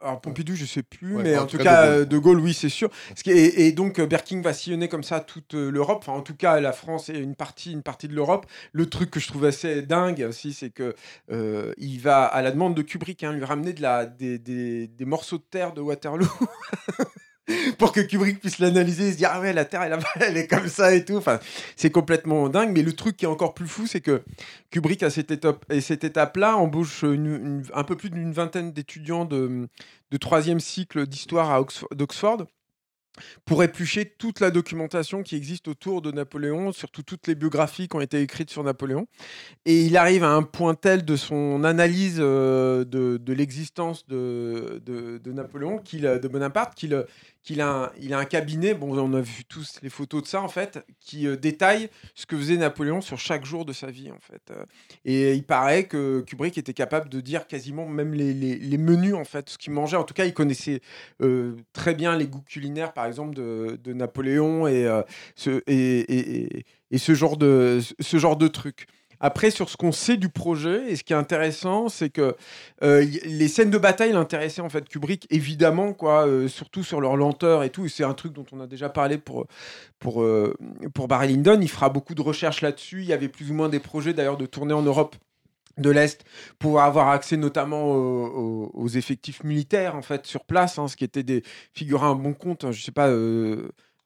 alors 0.00 0.20
Pompidou, 0.20 0.54
je 0.54 0.64
sais 0.66 0.82
plus, 0.82 1.16
Ouais, 1.16 1.22
mais 1.22 1.38
en 1.38 1.46
tout 1.46 1.56
cas, 1.56 1.64
cas, 1.64 1.86
De 1.86 1.88
Gaulle. 1.88 1.94
euh, 2.00 2.04
de 2.04 2.18
Gaulle, 2.18 2.40
oui, 2.40 2.54
c'est 2.54 2.68
sûr. 2.68 2.90
Et, 3.26 3.72
donc 3.72 3.98
euh, 3.98 4.06
Berking 4.06 4.42
va 4.42 4.52
sillonner 4.52 4.88
comme 4.88 5.02
ça 5.02 5.20
toute 5.20 5.54
euh, 5.54 5.70
l'Europe, 5.70 5.98
enfin 6.06 6.12
en 6.12 6.20
tout 6.22 6.34
cas 6.36 6.60
la 6.60 6.72
France 6.72 7.08
et 7.08 7.18
une 7.18 7.34
partie, 7.34 7.72
une 7.72 7.82
partie 7.82 8.06
de 8.08 8.14
l'Europe. 8.14 8.46
Le 8.72 8.86
truc 8.88 9.10
que 9.10 9.20
je 9.20 9.28
trouve 9.28 9.44
assez 9.46 9.82
dingue 9.82 10.24
aussi, 10.28 10.52
c'est 10.52 10.70
que 10.70 10.94
euh, 11.32 11.72
il 11.78 11.98
va 12.00 12.24
à 12.24 12.42
la 12.42 12.50
demande 12.50 12.74
de 12.74 12.82
Kubrick 12.82 13.24
hein, 13.24 13.32
lui 13.32 13.44
ramener 13.44 13.72
de 13.72 13.80
la, 13.82 14.04
des, 14.06 14.38
des- 14.38 14.86
des 14.86 15.04
morceaux 15.04 15.38
de 15.38 15.44
terre 15.50 15.72
de 15.72 15.80
Waterloo. 15.80 16.26
Pour 17.78 17.92
que 17.92 18.00
Kubrick 18.00 18.40
puisse 18.40 18.58
l'analyser 18.58 19.08
et 19.08 19.12
se 19.12 19.16
dire 19.16 19.30
Ah 19.32 19.40
ouais, 19.40 19.52
la 19.52 19.64
Terre, 19.64 19.82
elle, 20.20 20.36
est 20.36 20.46
comme 20.46 20.68
ça 20.68 20.94
et 20.94 21.04
tout. 21.04 21.16
Enfin, 21.16 21.38
c'est 21.76 21.90
complètement 21.90 22.48
dingue. 22.48 22.72
Mais 22.72 22.82
le 22.82 22.92
truc 22.92 23.16
qui 23.16 23.24
est 23.24 23.28
encore 23.28 23.54
plus 23.54 23.68
fou, 23.68 23.86
c'est 23.86 24.00
que 24.00 24.22
Kubrick, 24.70 25.02
à 25.02 25.10
cette 25.10 25.30
étape, 25.30 25.64
et 25.70 25.80
cette 25.80 26.04
étape-là, 26.04 26.56
embauche 26.56 27.02
une- 27.02 27.26
une- 27.26 27.62
un 27.72 27.84
peu 27.84 27.96
plus 27.96 28.10
d'une 28.10 28.32
vingtaine 28.32 28.72
d'étudiants 28.72 29.24
de, 29.24 29.68
troisième 30.20 30.60
cycle 30.60 31.06
d'histoire 31.06 31.50
à 31.50 31.60
Oxford- 31.60 31.94
d'Oxford 31.94 32.46
pour 33.44 33.62
éplucher 33.62 34.04
toute 34.18 34.40
la 34.40 34.50
documentation 34.50 35.22
qui 35.22 35.36
existe 35.36 35.68
autour 35.68 36.02
de 36.02 36.10
Napoléon, 36.12 36.72
surtout 36.72 37.02
toutes 37.02 37.26
les 37.26 37.34
biographies 37.34 37.88
qui 37.88 37.96
ont 37.96 38.00
été 38.00 38.20
écrites 38.20 38.50
sur 38.50 38.62
Napoléon. 38.62 39.06
Et 39.64 39.82
il 39.82 39.96
arrive 39.96 40.24
à 40.24 40.30
un 40.30 40.42
point 40.42 40.74
tel 40.74 41.04
de 41.04 41.16
son 41.16 41.64
analyse 41.64 42.18
euh, 42.18 42.84
de, 42.84 43.32
l'existence 43.32 44.06
de, 44.06 44.82
de, 44.84 45.32
Napoléon, 45.32 45.80
de 45.92 46.28
Bonaparte, 46.28 46.74
qu'il, 46.74 47.04
qu'il 47.46 47.60
a, 47.60 47.68
un, 47.68 47.90
il 48.00 48.12
a 48.12 48.18
un 48.18 48.24
cabinet, 48.24 48.74
bon, 48.74 48.98
on 48.98 49.14
a 49.14 49.20
vu 49.20 49.44
tous 49.44 49.78
les 49.80 49.88
photos 49.88 50.24
de 50.24 50.26
ça 50.26 50.42
en 50.42 50.48
fait, 50.48 50.84
qui 50.98 51.28
euh, 51.28 51.36
détaille 51.36 51.88
ce 52.16 52.26
que 52.26 52.36
faisait 52.36 52.56
Napoléon 52.56 53.00
sur 53.00 53.20
chaque 53.20 53.44
jour 53.44 53.64
de 53.64 53.72
sa 53.72 53.86
vie 53.86 54.10
en 54.10 54.18
fait. 54.18 54.42
Euh, 54.50 54.64
Et 55.04 55.34
il 55.34 55.44
paraît 55.44 55.84
que 55.84 56.24
Kubrick 56.26 56.58
était 56.58 56.74
capable 56.74 57.08
de 57.08 57.20
dire 57.20 57.46
quasiment 57.46 57.86
même 57.86 58.14
les, 58.14 58.34
les, 58.34 58.78
menus 58.78 59.14
en 59.14 59.24
fait, 59.24 59.48
ce 59.48 59.58
qu'il 59.58 59.72
mangeait. 59.72 59.96
En 59.96 60.02
tout 60.02 60.12
cas, 60.12 60.24
il 60.24 60.34
connaissait 60.34 60.80
euh, 61.22 61.54
très 61.72 61.94
bien 61.94 62.16
les 62.16 62.26
goûts 62.26 62.42
culinaires, 62.42 62.92
par 62.92 63.06
exemple, 63.06 63.36
de, 63.36 63.78
de 63.82 63.92
Napoléon 63.92 64.66
et, 64.66 64.90
ce, 65.36 65.62
et, 65.68 66.64
et 66.90 66.98
ce, 66.98 67.14
genre 67.14 67.36
de, 67.36 67.78
ce 68.00 68.16
genre 68.18 68.36
de 68.36 68.48
trucs. 68.48 68.88
Après, 69.20 69.50
sur 69.50 69.68
ce 69.68 69.76
qu'on 69.76 69.92
sait 69.92 70.16
du 70.16 70.28
projet, 70.28 70.90
et 70.90 70.96
ce 70.96 71.04
qui 71.04 71.12
est 71.12 71.16
intéressant, 71.16 71.88
c'est 71.88 72.10
que 72.10 72.36
euh, 72.82 73.04
les 73.24 73.48
scènes 73.48 73.70
de 73.70 73.78
bataille 73.78 74.12
l'intéressaient 74.12 74.60
en 74.60 74.68
fait 74.68 74.88
Kubrick, 74.88 75.26
évidemment, 75.30 75.92
quoi, 75.92 76.26
euh, 76.26 76.48
surtout 76.48 76.82
sur 76.82 77.00
leur 77.00 77.16
lenteur 77.16 77.62
et 77.62 77.70
tout. 77.70 77.88
C'est 77.88 78.04
un 78.04 78.14
truc 78.14 78.32
dont 78.32 78.46
on 78.52 78.60
a 78.60 78.66
déjà 78.66 78.88
parlé 78.88 79.18
pour, 79.18 79.46
pour, 79.98 80.22
euh, 80.22 80.54
pour 80.94 81.08
Barry 81.08 81.28
Lyndon. 81.28 81.58
Il 81.60 81.70
fera 81.70 81.88
beaucoup 81.88 82.14
de 82.14 82.22
recherches 82.22 82.60
là-dessus. 82.60 83.00
Il 83.00 83.06
y 83.06 83.12
avait 83.12 83.28
plus 83.28 83.50
ou 83.50 83.54
moins 83.54 83.68
des 83.68 83.80
projets 83.80 84.12
d'ailleurs 84.12 84.36
de 84.36 84.46
tourner 84.46 84.74
en 84.74 84.82
Europe 84.82 85.16
de 85.78 85.90
l'Est 85.90 86.24
pour 86.58 86.80
avoir 86.80 87.08
accès 87.08 87.36
notamment 87.36 87.92
aux, 87.92 88.88
effectifs 88.88 89.44
militaires 89.44 89.94
en 89.94 90.00
fait 90.00 90.26
sur 90.26 90.44
place, 90.46 90.78
hein, 90.78 90.88
ce 90.88 90.96
qui 90.96 91.04
était 91.04 91.22
des 91.22 91.42
figurants 91.74 92.12
à 92.12 92.14
bon 92.14 92.32
compte. 92.32 92.64
hein, 92.64 92.72
je 92.72 92.82
sais 92.82 92.92
pas. 92.92 93.10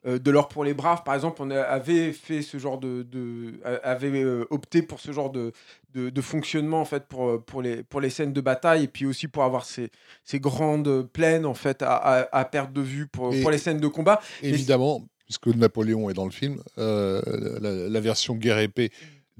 De 0.05 0.31
l'or 0.31 0.49
pour 0.49 0.65
les 0.65 0.73
braves, 0.75 1.03
par 1.05 1.15
exemple, 1.15 1.43
on 1.43 1.51
avait 1.51 2.13
fait 2.13 2.41
ce 2.43 2.57
genre 2.59 2.79
de, 2.79 3.03
de- 3.03 3.61
avait 3.83 4.23
euh, 4.23 4.47
opté 4.51 4.81
pour 4.83 4.99
ce 5.01 5.13
genre 5.13 5.31
de, 5.31 5.53
de, 5.95 6.09
de 6.09 6.21
fonctionnement 6.23 6.81
en 6.81 6.85
fait 6.87 7.05
pour, 7.07 7.29
euh, 7.29 7.39
pour 7.39 7.61
les 7.61 7.83
pour 7.83 8.01
les 8.01 8.09
scènes 8.11 8.33
de 8.33 8.41
bataille 8.41 8.85
et 8.85 8.89
puis 8.89 9.05
aussi 9.05 9.29
pour 9.29 9.45
avoir 9.45 9.65
ces, 9.65 9.91
ces 10.25 10.41
grandes 10.41 11.07
plaines 11.13 11.45
en 11.45 11.55
fait 11.55 11.83
à, 11.83 11.95
à- 11.97 12.39
à 12.39 12.45
perte 12.47 12.73
de 12.73 12.81
vue 12.81 13.07
pour, 13.09 13.35
Et- 13.35 13.43
pour 13.43 13.51
les 13.51 13.59
scènes 13.59 13.81
de 13.81 13.89
combat. 13.89 14.21
Évidemment, 14.43 15.07
puisque 15.27 15.49
Napoléon 15.49 16.09
est 16.09 16.15
dans 16.15 16.25
le 16.25 16.31
film, 16.31 16.63
euh, 16.79 17.21
la, 17.61 17.89
la 17.91 18.01
version 18.01 18.35
guerre 18.35 18.59
épée 18.59 18.91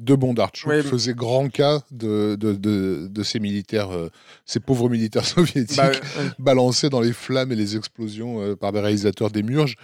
de 0.01 0.15
Bondarchuk 0.15 0.67
Ouais, 0.67 0.83
faisait 0.83 1.15
grand 1.15 1.49
cas 1.49 1.81
de, 1.91 2.35
de, 2.35 2.55
de, 2.55 3.07
de 3.09 3.23
ces 3.23 3.39
militaires, 3.39 3.91
euh, 3.91 4.11
ces 4.47 4.59
pauvres 4.59 4.89
militaires 4.89 5.25
soviétiques 5.27 5.77
Bah, 5.77 5.93
balancés 6.39 6.89
dans 6.89 7.01
les 7.01 7.13
flammes 7.13 7.53
et 7.53 7.57
les 7.57 7.77
explosions 7.77 8.41
euh, 8.41 8.57
par 8.57 8.73
des 8.73 8.81
réalisateurs 8.81 9.31
des 9.31 9.43
Murges. 9.43 9.77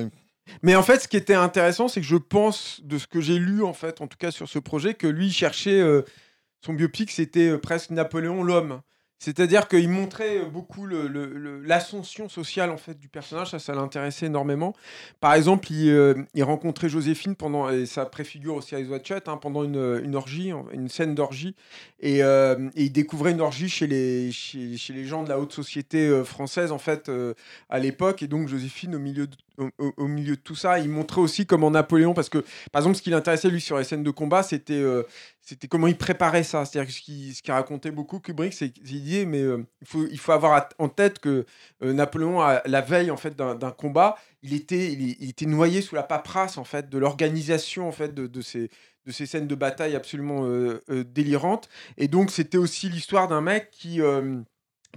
Mais 0.62 0.74
en 0.74 0.82
fait, 0.82 0.98
ce 0.98 1.08
qui 1.08 1.16
était 1.16 1.34
intéressant, 1.34 1.86
c'est 1.86 2.00
que 2.00 2.06
je 2.06 2.16
pense, 2.16 2.80
de 2.82 2.98
ce 2.98 3.06
que 3.06 3.20
j'ai 3.20 3.38
lu, 3.38 3.62
en 3.62 3.72
fait, 3.72 4.00
en 4.00 4.08
tout 4.08 4.18
cas 4.18 4.32
sur 4.32 4.48
ce 4.48 4.58
projet, 4.58 4.94
que 4.94 5.06
lui 5.06 5.30
cherchait 5.30 5.80
euh, 5.80 6.02
son 6.64 6.72
biopic, 6.74 7.10
c'était 7.12 7.56
presque 7.56 7.90
Napoléon 7.90 8.42
l'homme. 8.42 8.80
C'est-à-dire 9.20 9.68
qu'il 9.68 9.88
montrait 9.90 10.38
euh, 10.38 10.46
beaucoup 10.46 10.86
l'ascension 10.86 12.28
sociale 12.30 12.70
en 12.70 12.78
fait 12.78 12.98
du 12.98 13.08
personnage, 13.08 13.50
ça, 13.50 13.58
ça 13.58 13.74
l'intéressait 13.74 14.26
énormément. 14.26 14.74
Par 15.20 15.34
exemple, 15.34 15.70
il, 15.70 15.90
euh, 15.90 16.14
rencontrait 16.40 16.88
Joséphine 16.88 17.36
pendant, 17.36 17.68
et 17.68 17.84
ça 17.84 18.06
préfigure 18.06 18.54
aussi 18.54 18.74
Eyes 18.74 18.86
Wide 18.88 19.06
Shut, 19.06 19.24
pendant 19.42 19.62
une, 19.62 20.00
une 20.02 20.16
orgie, 20.16 20.52
une 20.72 20.88
scène 20.88 21.14
d'orgie, 21.14 21.54
et, 22.00 22.24
euh, 22.24 22.70
il 22.74 22.90
découvrait 22.92 23.32
une 23.32 23.42
orgie 23.42 23.68
chez 23.68 23.86
les, 23.86 24.32
chez, 24.32 24.76
les 24.88 25.04
gens 25.04 25.22
de 25.22 25.28
la 25.28 25.38
haute 25.38 25.52
société 25.52 26.08
euh, 26.08 26.24
française 26.24 26.72
en 26.72 26.78
fait 26.78 27.10
euh, 27.10 27.34
à 27.68 27.78
l'époque, 27.78 28.22
et 28.22 28.26
donc 28.26 28.48
Joséphine 28.48 28.94
au 28.94 28.98
milieu 28.98 29.26
de, 29.26 29.36
au, 29.78 29.92
au- 29.98 30.08
milieu 30.08 30.36
de 30.36 30.40
tout 30.40 30.54
ça, 30.56 30.78
il 30.78 30.88
montrait 30.88 31.20
aussi 31.20 31.44
comment 31.44 31.70
Napoléon, 31.70 32.14
parce 32.14 32.30
que 32.30 32.38
par 32.72 32.80
exemple, 32.80 32.96
ce 32.96 33.02
qui 33.02 33.10
l'intéressait 33.10 33.50
lui 33.50 33.60
sur 33.60 33.76
les 33.76 33.84
scènes 33.84 34.02
de 34.02 34.10
combat, 34.10 34.42
c'était 34.42 34.72
euh, 34.72 35.02
c'était 35.50 35.66
comment 35.66 35.88
il 35.88 35.96
préparait 35.96 36.44
ça. 36.44 36.64
C'est-à-dire 36.64 36.94
ce 36.94 37.00
qu'il 37.00 37.34
ce 37.34 37.42
qu'il 37.42 37.52
racontait 37.52 37.90
beaucoup, 37.90 38.20
Kubrick, 38.20 38.52
c'est 38.52 38.70
qu'il 38.70 38.84
disait, 38.84 39.24
mais 39.24 39.42
euh, 39.42 39.66
il, 39.80 39.86
faut, 39.88 40.06
il 40.08 40.18
faut 40.18 40.30
avoir 40.30 40.68
en 40.78 40.88
tête 40.88 41.18
que 41.18 41.44
euh, 41.82 41.92
Napoléon, 41.92 42.40
à 42.40 42.62
la 42.66 42.80
veille 42.80 43.10
en 43.10 43.16
fait 43.16 43.36
d'un 43.36 43.70
combat, 43.72 44.16
il 44.44 44.54
était, 44.54 44.92
il, 44.92 45.28
était 45.28 45.46
noyé 45.46 45.82
sous 45.82 45.96
la 45.96 46.04
paperasse 46.04 46.56
en 46.56 46.62
fait 46.62 46.88
de 46.88 46.98
l'organisation 46.98 47.88
en 47.88 47.92
fait 47.92 48.14
de, 48.14 48.28
de 48.28 48.40
ces 48.40 48.70
de 49.06 49.12
ces 49.12 49.26
scènes 49.26 49.48
de 49.48 49.54
bataille 49.56 49.96
absolument 49.96 50.44
euh, 50.44 50.78
délirantes. 50.88 51.68
Et 51.96 52.06
donc, 52.06 52.30
c'était 52.30 52.58
aussi 52.58 52.88
l'histoire 52.88 53.26
d'un 53.26 53.40
mec 53.40 53.70
qui 53.72 54.00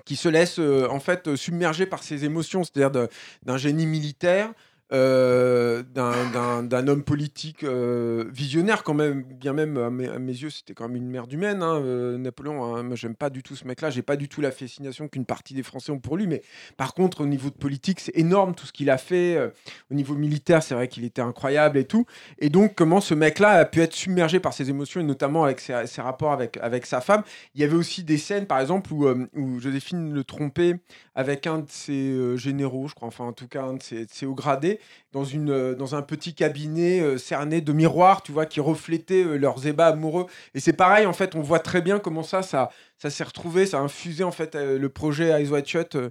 qui 0.05 0.15
se 0.15 0.29
laisse 0.29 0.59
en 0.59 0.99
fait 0.99 1.35
submerger 1.35 1.87
par 1.87 2.03
ses 2.03 2.25
émotions, 2.25 2.63
c'est-à-dire 2.63 3.07
d'un 3.43 3.57
génie 3.57 3.87
militaire, 3.87 4.53
euh, 4.93 5.81
d'un- 5.83 6.87
homme 6.87 7.03
politique 7.03 7.63
euh, 7.63 8.25
visionnaire 8.31 8.83
quand 8.83 8.93
même, 8.93 9.23
bien 9.23 9.53
même 9.53 9.77
à 9.77 9.89
mes, 9.89 10.07
yeux, 10.31 10.49
c'était 10.49 10.73
quand 10.73 10.87
même 10.87 10.97
une 10.97 11.09
merde 11.09 11.31
humaine, 11.31 11.63
hein, 11.63 11.81
euh, 11.81 12.17
Napoléon. 12.17 12.63
hein. 12.63 12.83
moi, 12.83 12.95
j'aime 12.95 13.15
pas 13.15 13.29
du 13.29 13.41
tout 13.41 13.55
ce 13.55 13.65
mec-là, 13.65 13.89
j'ai 13.89 14.01
pas 14.01 14.17
du 14.17 14.27
tout 14.29 14.41
la 14.41 14.51
fascination 14.51 15.07
qu'une 15.07 15.25
partie 15.25 15.53
des 15.53 15.63
Français 15.63 15.91
ont 15.91 15.99
pour 15.99 16.17
lui, 16.17 16.27
mais 16.27 16.41
par 16.77 16.93
contre, 16.93 17.21
au 17.21 17.25
niveau 17.25 17.49
de 17.49 17.55
politique, 17.55 17.99
c'est 17.99 18.15
énorme 18.17 18.53
tout 18.53 18.65
ce 18.65 18.73
qu'il 18.73 18.89
a 18.89 18.97
fait. 18.97 19.35
euh, 19.37 19.49
au 19.91 19.95
niveau 19.95 20.15
militaire, 20.15 20.61
c'est 20.61 20.75
vrai 20.75 20.87
qu'il 20.87 21.05
était 21.05 21.21
incroyable 21.21 21.77
et 21.77 21.85
tout. 21.85 22.05
Et 22.39 22.49
donc, 22.49 22.75
comment 22.75 23.01
ce 23.01 23.13
mec-là 23.13 23.49
a 23.51 23.65
pu 23.65 23.81
être 23.81 23.93
submergé 23.93 24.39
par 24.39 24.53
ses 24.53 24.69
émotions, 24.69 24.99
et 25.01 25.03
notamment 25.03 25.43
avec 25.43 25.59
ses, 25.59 25.73
rapports 26.01 26.33
avec, 26.33 26.57
avec 26.57 26.85
sa 26.85 27.01
femme. 27.01 27.23
Il 27.55 27.61
y 27.61 27.63
avait 27.63 27.75
aussi 27.75 28.03
des 28.03 28.17
scènes, 28.17 28.45
par 28.45 28.59
exemple, 28.59 28.93
où, 28.93 29.07
où 29.07 29.59
Joséphine 29.59 30.13
le 30.13 30.23
trompait 30.23 30.75
avec 31.15 31.47
un 31.47 31.59
de 31.59 31.69
ses 31.69 32.37
généraux, 32.37 32.87
je 32.87 32.95
crois, 32.95 33.07
enfin 33.07 33.25
en 33.25 33.33
tout 33.33 33.47
cas 33.47 33.63
un 33.63 33.73
de 33.75 33.83
ses, 33.83 34.05
de 34.05 34.11
ses 34.11 34.25
hauts 34.25 34.33
gradés, 34.35 34.79
dans, 35.13 35.23
une, 35.23 35.51
euh, 35.51 35.75
dans 35.75 35.95
un 35.95 36.01
petit 36.01 36.33
cabinet 36.33 36.99
euh, 36.99 37.17
cerné 37.17 37.61
de 37.61 37.71
miroirs, 37.71 38.23
tu 38.23 38.31
vois, 38.31 38.45
qui 38.45 38.59
reflétait 38.59 39.23
euh, 39.23 39.37
leurs 39.37 39.65
ébats 39.67 39.87
amoureux. 39.87 40.25
Et 40.55 40.59
c'est 40.59 40.73
pareil, 40.73 41.05
en 41.05 41.13
fait, 41.13 41.35
on 41.35 41.41
voit 41.41 41.59
très 41.59 41.81
bien 41.81 41.99
comment 41.99 42.23
ça, 42.23 42.41
ça, 42.41 42.69
ça 43.03 43.09
s'est 43.09 43.25
retrouvé, 43.25 43.65
ça 43.65 43.79
a 43.79 43.81
infusé 43.81 44.23
en 44.23 44.31
fait 44.31 44.55
euh, 44.55 44.79
le 44.79 44.87
projet 44.87 45.25
Eyes 45.25 45.49
Wide 45.49 45.65
Shut 45.67 45.95
euh, 45.95 46.09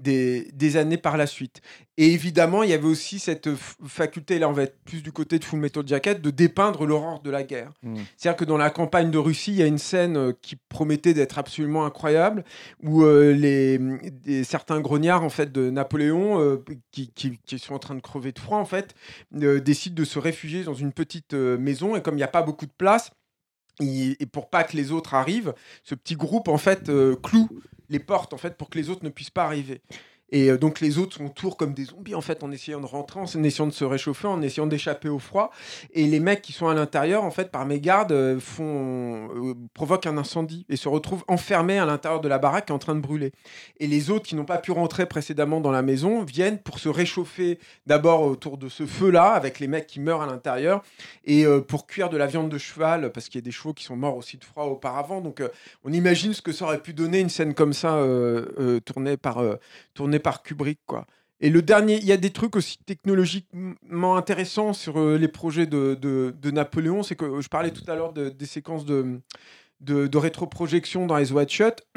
des, 0.00 0.50
des 0.52 0.76
années 0.76 0.96
par 0.96 1.16
la 1.16 1.28
suite. 1.28 1.60
Et 1.96 2.08
évidemment, 2.12 2.64
il 2.64 2.70
y 2.70 2.72
avait 2.72 2.88
aussi 2.88 3.20
cette 3.20 3.48
faculté, 3.86 4.40
là 4.40 4.48
on 4.48 4.52
va 4.52 4.64
être 4.64 4.76
plus 4.84 5.04
du 5.04 5.12
côté 5.12 5.38
de 5.38 5.44
Full 5.44 5.60
Metal 5.60 5.86
Jacket, 5.86 6.20
de 6.20 6.30
dépeindre 6.30 6.84
l'aurore 6.84 7.22
de 7.22 7.30
la 7.30 7.44
guerre. 7.44 7.70
Mm. 7.84 7.94
C'est-à-dire 8.16 8.36
que 8.38 8.44
dans 8.44 8.56
la 8.56 8.70
campagne 8.70 9.12
de 9.12 9.18
Russie, 9.18 9.52
il 9.52 9.58
y 9.58 9.62
a 9.62 9.66
une 9.66 9.78
scène 9.78 10.16
euh, 10.16 10.32
qui 10.42 10.56
promettait 10.68 11.14
d'être 11.14 11.38
absolument 11.38 11.86
incroyable, 11.86 12.42
où 12.82 13.04
les, 13.06 13.78
des- 13.78 14.42
certains 14.42 14.80
grognards 14.80 15.22
en 15.22 15.28
fait, 15.30 15.52
de 15.52 15.70
Napoléon, 15.70 16.60
qui, 16.90 17.12
qui- 17.14 17.38
qui 17.46 17.58
sont 17.60 17.74
en 17.74 17.78
train 17.78 17.94
de 17.94 18.00
crever 18.00 18.32
de 18.32 18.40
froid, 18.40 18.58
en 18.58 18.64
fait, 18.64 18.94
décident 19.30 19.94
de 19.94 20.04
se 20.04 20.18
réfugier 20.18 20.64
dans 20.64 20.74
une 20.74 20.92
petite 20.92 21.34
maison, 21.34 21.94
et 21.94 22.02
comme 22.02 22.14
il 22.14 22.18
n'y 22.18 22.22
a 22.24 22.28
pas 22.28 22.42
beaucoup 22.42 22.66
de 22.66 22.72
place, 22.76 23.10
et 23.80 24.26
pour 24.26 24.50
pas 24.50 24.64
que 24.64 24.76
les 24.76 24.92
autres 24.92 25.14
arrivent, 25.14 25.54
ce 25.82 25.94
petit 25.94 26.16
groupe 26.16 26.48
en 26.48 26.58
fait 26.58 26.88
euh, 26.88 27.16
cloue 27.16 27.48
les 27.88 27.98
portes 27.98 28.32
en 28.32 28.38
fait 28.38 28.56
pour 28.56 28.70
que 28.70 28.78
les 28.78 28.90
autres 28.90 29.04
ne 29.04 29.10
puissent 29.10 29.30
pas 29.30 29.44
arriver. 29.44 29.80
Et 30.32 30.50
euh, 30.50 30.58
donc 30.58 30.80
les 30.80 30.98
autres 30.98 31.22
autour 31.22 31.56
comme 31.56 31.74
des 31.74 31.84
zombies 31.84 32.14
en 32.14 32.20
fait 32.20 32.42
en 32.42 32.50
essayant 32.50 32.80
de 32.80 32.86
rentrer, 32.86 33.20
en 33.20 33.44
essayant 33.44 33.66
de 33.66 33.72
se 33.72 33.84
réchauffer, 33.84 34.26
en 34.26 34.42
essayant 34.42 34.66
d'échapper 34.66 35.08
au 35.08 35.18
froid. 35.18 35.52
Et 35.92 36.06
les 36.06 36.18
mecs 36.18 36.42
qui 36.42 36.52
sont 36.52 36.66
à 36.66 36.74
l'intérieur 36.74 37.22
en 37.22 37.30
fait 37.30 37.50
par 37.50 37.66
mégarde 37.66 38.12
euh, 38.12 38.40
font 38.40 39.28
euh, 39.36 39.54
provoquent 39.74 40.06
un 40.06 40.18
incendie 40.18 40.66
et 40.68 40.76
se 40.76 40.88
retrouvent 40.88 41.24
enfermés 41.28 41.78
à 41.78 41.84
l'intérieur 41.84 42.20
de 42.20 42.28
la 42.28 42.38
baraque 42.38 42.70
en 42.70 42.78
train 42.78 42.94
de 42.94 43.00
brûler. 43.00 43.32
Et 43.78 43.86
les 43.86 44.10
autres 44.10 44.24
qui 44.24 44.34
n'ont 44.34 44.44
pas 44.44 44.58
pu 44.58 44.72
rentrer 44.72 45.06
précédemment 45.06 45.60
dans 45.60 45.70
la 45.70 45.82
maison 45.82 46.24
viennent 46.24 46.58
pour 46.58 46.78
se 46.78 46.88
réchauffer 46.88 47.58
d'abord 47.86 48.22
autour 48.22 48.56
de 48.56 48.68
ce 48.68 48.86
feu 48.86 49.10
là 49.10 49.32
avec 49.32 49.60
les 49.60 49.68
mecs 49.68 49.86
qui 49.86 50.00
meurent 50.00 50.22
à 50.22 50.26
l'intérieur 50.26 50.82
et 51.24 51.44
pour 51.68 51.86
cuire 51.86 52.08
de 52.08 52.16
la 52.16 52.26
viande 52.26 52.48
de 52.48 52.58
cheval 52.58 53.12
parce 53.12 53.28
qu'il 53.28 53.36
y 53.36 53.42
a 53.42 53.44
des 53.44 53.50
chevaux 53.50 53.74
qui 53.74 53.84
sont 53.84 53.96
morts 53.96 54.16
aussi 54.16 54.38
de 54.38 54.44
froid 54.44 54.64
auparavant. 54.64 55.20
Donc 55.20 55.42
on 55.84 55.92
imagine 55.92 56.32
ce 56.32 56.40
que 56.40 56.52
ça 56.52 56.64
aurait 56.64 56.80
pu 56.80 56.94
donner 56.94 57.20
une 57.20 57.28
scène 57.28 57.54
comme 57.54 57.72
ça 57.72 58.00
tournée 58.84 59.16
par 59.16 59.42
tournée 59.94 60.18
par 60.18 60.42
Kubrick 60.42 60.80
quoi. 60.86 61.06
Et 61.42 61.50
le 61.50 61.60
dernier, 61.60 61.96
il 61.96 62.04
y 62.04 62.12
a 62.12 62.16
des 62.16 62.30
trucs 62.30 62.54
aussi 62.54 62.78
technologiquement 62.86 64.16
intéressants 64.16 64.72
sur 64.72 65.00
euh, 65.00 65.18
les 65.18 65.26
projets 65.26 65.66
de, 65.66 66.32
Napoléon. 66.52 67.02
C'est 67.02 67.16
que 67.16 67.40
je 67.40 67.48
parlais 67.48 67.72
tout 67.72 67.82
à 67.90 67.96
l'heure 67.96 68.12
de- 68.12 68.28
des 68.28 68.46
séquences 68.46 68.84
de, 68.84 69.20
de, 69.80 70.16
rétroprojection 70.16 71.06
dans 71.06 71.16
les 71.16 71.32
Wide 71.32 71.50
Shut. 71.50 71.82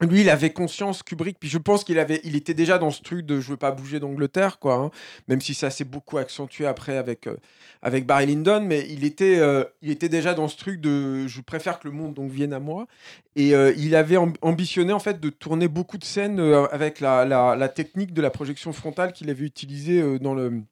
Lui, 0.00 0.20
il 0.20 0.30
avait 0.30 0.50
conscience, 0.52 1.02
Kubrick, 1.02 1.38
puis 1.40 1.48
je 1.48 1.58
pense 1.58 1.82
qu'il 1.82 1.98
avait, 1.98 2.20
il 2.22 2.36
était 2.36 2.54
déjà 2.54 2.78
dans 2.78 2.92
ce 2.92 3.02
truc 3.02 3.26
de 3.26 3.40
je 3.40 3.50
veux 3.50 3.56
pas 3.56 3.72
bouger 3.72 3.98
d'Angleterre, 3.98 4.60
quoi. 4.60 4.74
hein. 4.74 4.90
même 5.26 5.40
si 5.40 5.54
ça 5.54 5.70
s'est 5.70 5.82
beaucoup 5.84 6.18
accentué 6.18 6.66
après 6.66 6.96
avec, 6.96 7.26
euh, 7.26 7.36
avec 7.82 8.06
Barry 8.06 8.26
Lyndon, 8.26 8.60
mais 8.64 8.86
il 8.88 9.04
était, 9.04 9.38
euh, 9.40 9.64
il 9.82 9.90
était 9.90 10.08
déjà 10.08 10.34
dans 10.34 10.46
ce 10.46 10.56
truc 10.56 10.80
de 10.80 11.26
je 11.26 11.40
préfère 11.40 11.80
que 11.80 11.88
le 11.88 11.94
monde 11.94 12.14
donc 12.14 12.30
vienne 12.30 12.52
à 12.52 12.60
moi. 12.60 12.86
Et 13.34 13.56
euh, 13.56 13.72
il 13.76 13.96
avait 13.96 14.16
amb- 14.16 14.36
ambitionné 14.40 14.92
en 14.92 15.00
fait 15.00 15.18
de 15.20 15.30
tourner 15.30 15.66
beaucoup 15.66 15.98
de 15.98 16.04
scènes 16.04 16.38
avec 16.70 17.00
la, 17.00 17.24
la, 17.24 17.56
la 17.56 17.68
technique 17.68 18.12
de 18.12 18.22
la 18.22 18.30
projection 18.30 18.72
frontale 18.72 19.12
qu'il 19.12 19.28
avait 19.30 19.44
utilisée 19.46 20.18
dans 20.20 20.34
le 20.34 20.62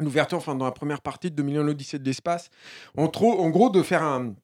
l'ouverture, 0.00 0.38
enfin 0.38 0.54
dans 0.54 0.64
la 0.64 0.70
première 0.70 1.00
partie 1.00 1.28
de 1.30 1.34
2001 1.34 1.64
l'Odyssée 1.64 1.98
de 1.98 2.04
l'espace. 2.04 2.50
En, 2.96 3.06
en 3.06 3.50
gros, 3.50 3.70
de 3.70 3.82
faire 3.82 4.04
un, 4.04 4.34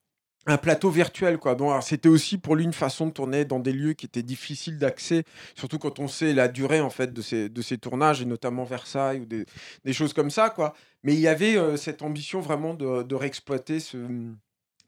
un 0.47 0.56
plateau 0.58 0.90
virtuel 0.90 1.39
quoi. 1.39 1.52
Alors, 1.52 1.82
c'était 1.82 2.08
aussi 2.08 2.39
pour 2.39 2.56
lui 2.56 2.64
une 2.64 2.73
façon 2.73 3.06
de 3.06 3.12
tourner 3.12 3.44
dans 3.44 3.60
des 3.60 3.73
lieux 3.73 3.94
qui 3.94 4.06
étaient 4.06 4.23
difficiles 4.23 4.78
d'accès, 4.78 5.24
surtout 5.55 5.78
quand 5.78 5.98
on 5.98 6.08
sait 6.08 6.32
la 6.32 6.48
durée 6.48 6.81
en 6.81 6.90
fait 6.90 7.12
de 7.12 7.23
ces, 7.23 7.48
de 7.48 7.62
ces 7.62 7.78
tournages 7.78 8.23
et 8.23 8.26
notamment 8.26 8.64
Versailles 8.64 9.20
ou 9.20 9.26
des, 9.26 9.92
choses 9.92 10.12
comme 10.12 10.31
ça 10.31 10.50
quoi. 10.50 10.74
Mais 11.02 11.14
il 11.14 11.20
y 11.20 11.28
avait 11.28 11.56
euh, 11.56 11.76
cette 11.76 12.02
ambition 12.02 12.40
vraiment 12.40 12.74
de, 12.74 13.02
de 13.02 13.14
réexploiter 13.14 13.81
ce, 13.81 13.98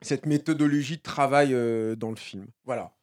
cette 0.03 0.27
méthodologie 0.27 0.97
de 0.97 1.03
travail 1.03 1.53
euh, 1.53 1.97
dans 1.97 2.11
le 2.11 2.17
film. 2.17 2.47
Voilà. 2.65 2.96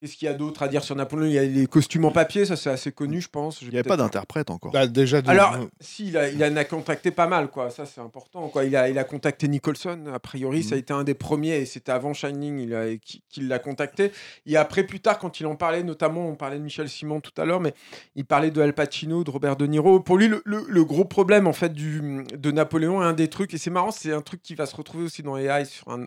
Qu'est-ce 0.00 0.16
qu'il 0.16 0.26
y 0.26 0.28
a 0.30 0.34
d'autre 0.34 0.62
à 0.62 0.68
dire 0.68 0.84
sur 0.84 0.94
Napoléon? 0.94 1.26
Il 1.26 1.32
y 1.32 1.38
a 1.38 1.42
les 1.44 1.66
costumes 1.66 2.04
en 2.04 2.12
papier, 2.12 2.44
ça 2.44 2.54
c'est 2.54 2.70
assez 2.70 2.92
connu, 2.92 3.20
je 3.20 3.28
pense. 3.28 3.62
Il 3.62 3.70
n'y 3.70 3.78
avait 3.78 3.88
pas 3.88 3.96
d'interprète 3.96 4.48
encore. 4.48 4.70
Bah, 4.70 4.86
déjà, 4.86 5.20
de- 5.22 5.28
Alors, 5.28 5.56
si, 5.80 6.06
il, 6.08 6.16
a, 6.16 6.28
il 6.28 6.44
en 6.44 6.54
a 6.56 6.64
contacté 6.64 7.10
pas 7.10 7.26
mal, 7.26 7.48
quoi. 7.48 7.70
Ça, 7.70 7.84
c'est 7.84 8.00
important, 8.00 8.46
quoi. 8.48 8.64
Il 8.64 8.76
a, 8.76 8.88
il 8.88 8.96
a 8.96 9.02
contacté 9.02 9.48
Nicholson, 9.48 10.04
a 10.14 10.20
priori. 10.20 10.62
Ça 10.62 10.76
a 10.76 10.78
été 10.78 10.92
un 10.92 11.02
des 11.02 11.14
premiers, 11.14 11.56
et 11.56 11.66
c'était 11.66 11.90
avant 11.90 12.14
Shining 12.14 12.60
il 12.60 12.74
a- 12.76 12.96
qui- 12.96 13.24
qu'il 13.28 13.48
l'a 13.48 13.58
contacté. 13.58 14.12
Et 14.46 14.56
après, 14.56 14.84
plus 14.84 15.00
tard, 15.00 15.18
quand 15.18 15.40
il 15.40 15.46
en 15.46 15.56
parlait, 15.56 15.82
notamment, 15.82 16.28
on 16.28 16.36
parlait 16.36 16.58
de 16.58 16.62
Michel 16.62 16.88
Simon 16.88 17.20
tout 17.20 17.32
à 17.36 17.44
l'heure, 17.44 17.58
mais 17.60 17.74
il 18.14 18.24
parlait 18.24 18.52
de 18.52 18.60
Al 18.60 18.74
Pacino, 18.74 19.24
de 19.24 19.30
Robert 19.32 19.56
De 19.56 19.66
Niro. 19.66 19.98
Pour 19.98 20.16
lui, 20.16 20.28
le, 20.28 20.42
le- 20.44 20.64
le 20.68 20.84
gros 20.84 21.06
problème, 21.06 21.48
en 21.48 21.52
fait, 21.52 21.72
du, 21.72 22.22
de 22.32 22.50
Napoléon, 22.52 23.00
un 23.00 23.14
des 23.14 23.26
trucs, 23.28 23.52
et 23.52 23.58
c'est 23.58 23.70
marrant, 23.70 23.90
c'est 23.90 24.12
un 24.12 24.22
truc 24.22 24.42
qui 24.44 24.54
va 24.54 24.66
se 24.66 24.76
retrouver 24.76 25.02
aussi 25.02 25.24
dans 25.24 25.36
AI 25.36 25.64
sur 25.64 25.88
un, 25.88 26.04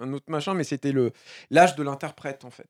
un- 0.00 0.12
autre 0.14 0.24
machin, 0.30 0.54
mais 0.54 0.64
c'était 0.64 0.94
l'âge 1.50 1.76
de 1.76 1.82
l'interprète, 1.82 2.46
en 2.46 2.50
fait. 2.50 2.68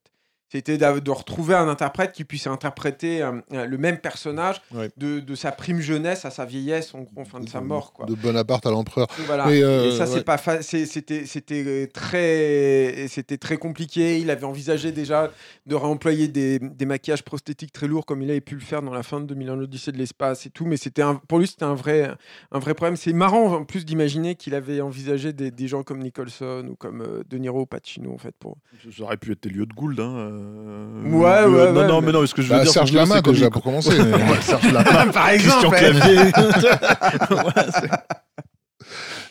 C'était 0.48 0.78
de 0.78 1.10
retrouver 1.10 1.54
un 1.54 1.68
interprète 1.68 2.12
qui 2.12 2.24
puisse 2.24 2.46
interpréter 2.46 3.20
euh, 3.22 3.32
le 3.66 3.78
même 3.78 3.98
personnage 3.98 4.62
Ouais. 4.72 4.90
de, 4.96 5.18
de 5.20 5.34
sa 5.34 5.50
prime 5.52 5.80
jeunesse 5.80 6.24
à 6.24 6.30
sa 6.30 6.44
vieillesse, 6.44 6.94
en 6.94 7.00
gros, 7.00 7.20
enfin 7.22 7.40
de 7.40 7.48
sa 7.48 7.60
mort. 7.60 7.92
Quoi. 7.92 8.06
de 8.06 8.14
Bonaparte 8.14 8.64
à 8.66 8.70
l'empereur. 8.70 9.08
Voilà. 9.26 9.46
Mais, 9.46 9.62
euh, 9.62 9.90
et 9.92 9.96
ça, 9.96 10.06
c'est 10.06 10.14
ouais. 10.16 10.22
pas 10.24 10.38
fa- 10.38 10.62
c'était 10.62 11.26
c'était 11.26 11.88
très 11.92 13.06
c'était 13.08 13.38
très 13.38 13.56
compliqué. 13.56 14.18
Il 14.18 14.30
avait 14.30 14.44
envisagé 14.44 14.92
déjà 14.92 15.30
de 15.66 15.74
réemployer 15.74 16.28
des, 16.28 16.58
des 16.58 16.86
maquillages 16.86 17.22
prosthétiques 17.24 17.72
très 17.72 17.88
lourds 17.88 18.06
comme 18.06 18.22
il 18.22 18.30
avait 18.30 18.40
pu 18.40 18.54
le 18.54 18.60
faire 18.60 18.82
dans 18.82 18.92
la 18.92 19.02
fin 19.02 19.20
de 19.20 19.26
2001 19.26 19.56
l'Odyssée 19.56 19.92
de 19.92 19.98
l'espace 19.98 20.46
et 20.46 20.50
tout. 20.50 20.64
Mais 20.66 20.76
c'était 20.76 21.02
un- 21.02 21.16
pour 21.16 21.38
lui 21.38 21.46
c'était 21.46 21.64
un 21.64 21.74
vrai 21.74 22.10
un 22.52 22.58
vrai 22.58 22.74
problème. 22.74 22.96
C'est 22.96 23.12
marrant 23.12 23.52
en 23.52 23.64
plus 23.64 23.84
d'imaginer 23.84 24.34
qu'il 24.36 24.54
avait 24.54 24.80
envisagé 24.80 25.32
des, 25.32 25.50
des 25.50 25.68
gens 25.68 25.82
comme 25.82 25.98
Nicholson 26.02 26.66
ou 26.70 26.76
comme 26.76 27.00
euh, 27.02 27.22
De 27.28 27.38
Niro, 27.38 27.66
Pacino 27.66 28.12
en 28.12 28.18
fait 28.18 28.34
pour. 28.38 28.56
Ça 28.96 29.02
aurait 29.02 29.16
pu 29.16 29.32
être 29.32 29.44
Elliot 29.46 29.66
Gould. 29.74 29.98
Hein, 30.00 30.16
euh, 30.16 30.35
Ouais, 31.08 31.26
euh, 31.28 31.48
ouais, 31.48 31.72
Non, 31.72 31.86
non, 31.86 32.00
mais- 32.00 32.12
non, 32.12 32.20
mais 32.20 32.26
ce 32.26 32.34
que 32.34 32.42
je 32.42 32.48
veux 32.48 32.56
Bah, 32.56 32.62
dire, 32.64 32.72
Serge 32.72 32.92
Lama, 32.92 33.20
déjà, 33.22 33.50
pour 33.50 33.62
commencer. 33.62 33.96
Serge 34.42 34.72
Lama. 34.72 35.06
Par 35.12 35.28
Christian 35.28 35.72
exemple. 35.72 35.76
Clavier. 35.76 36.32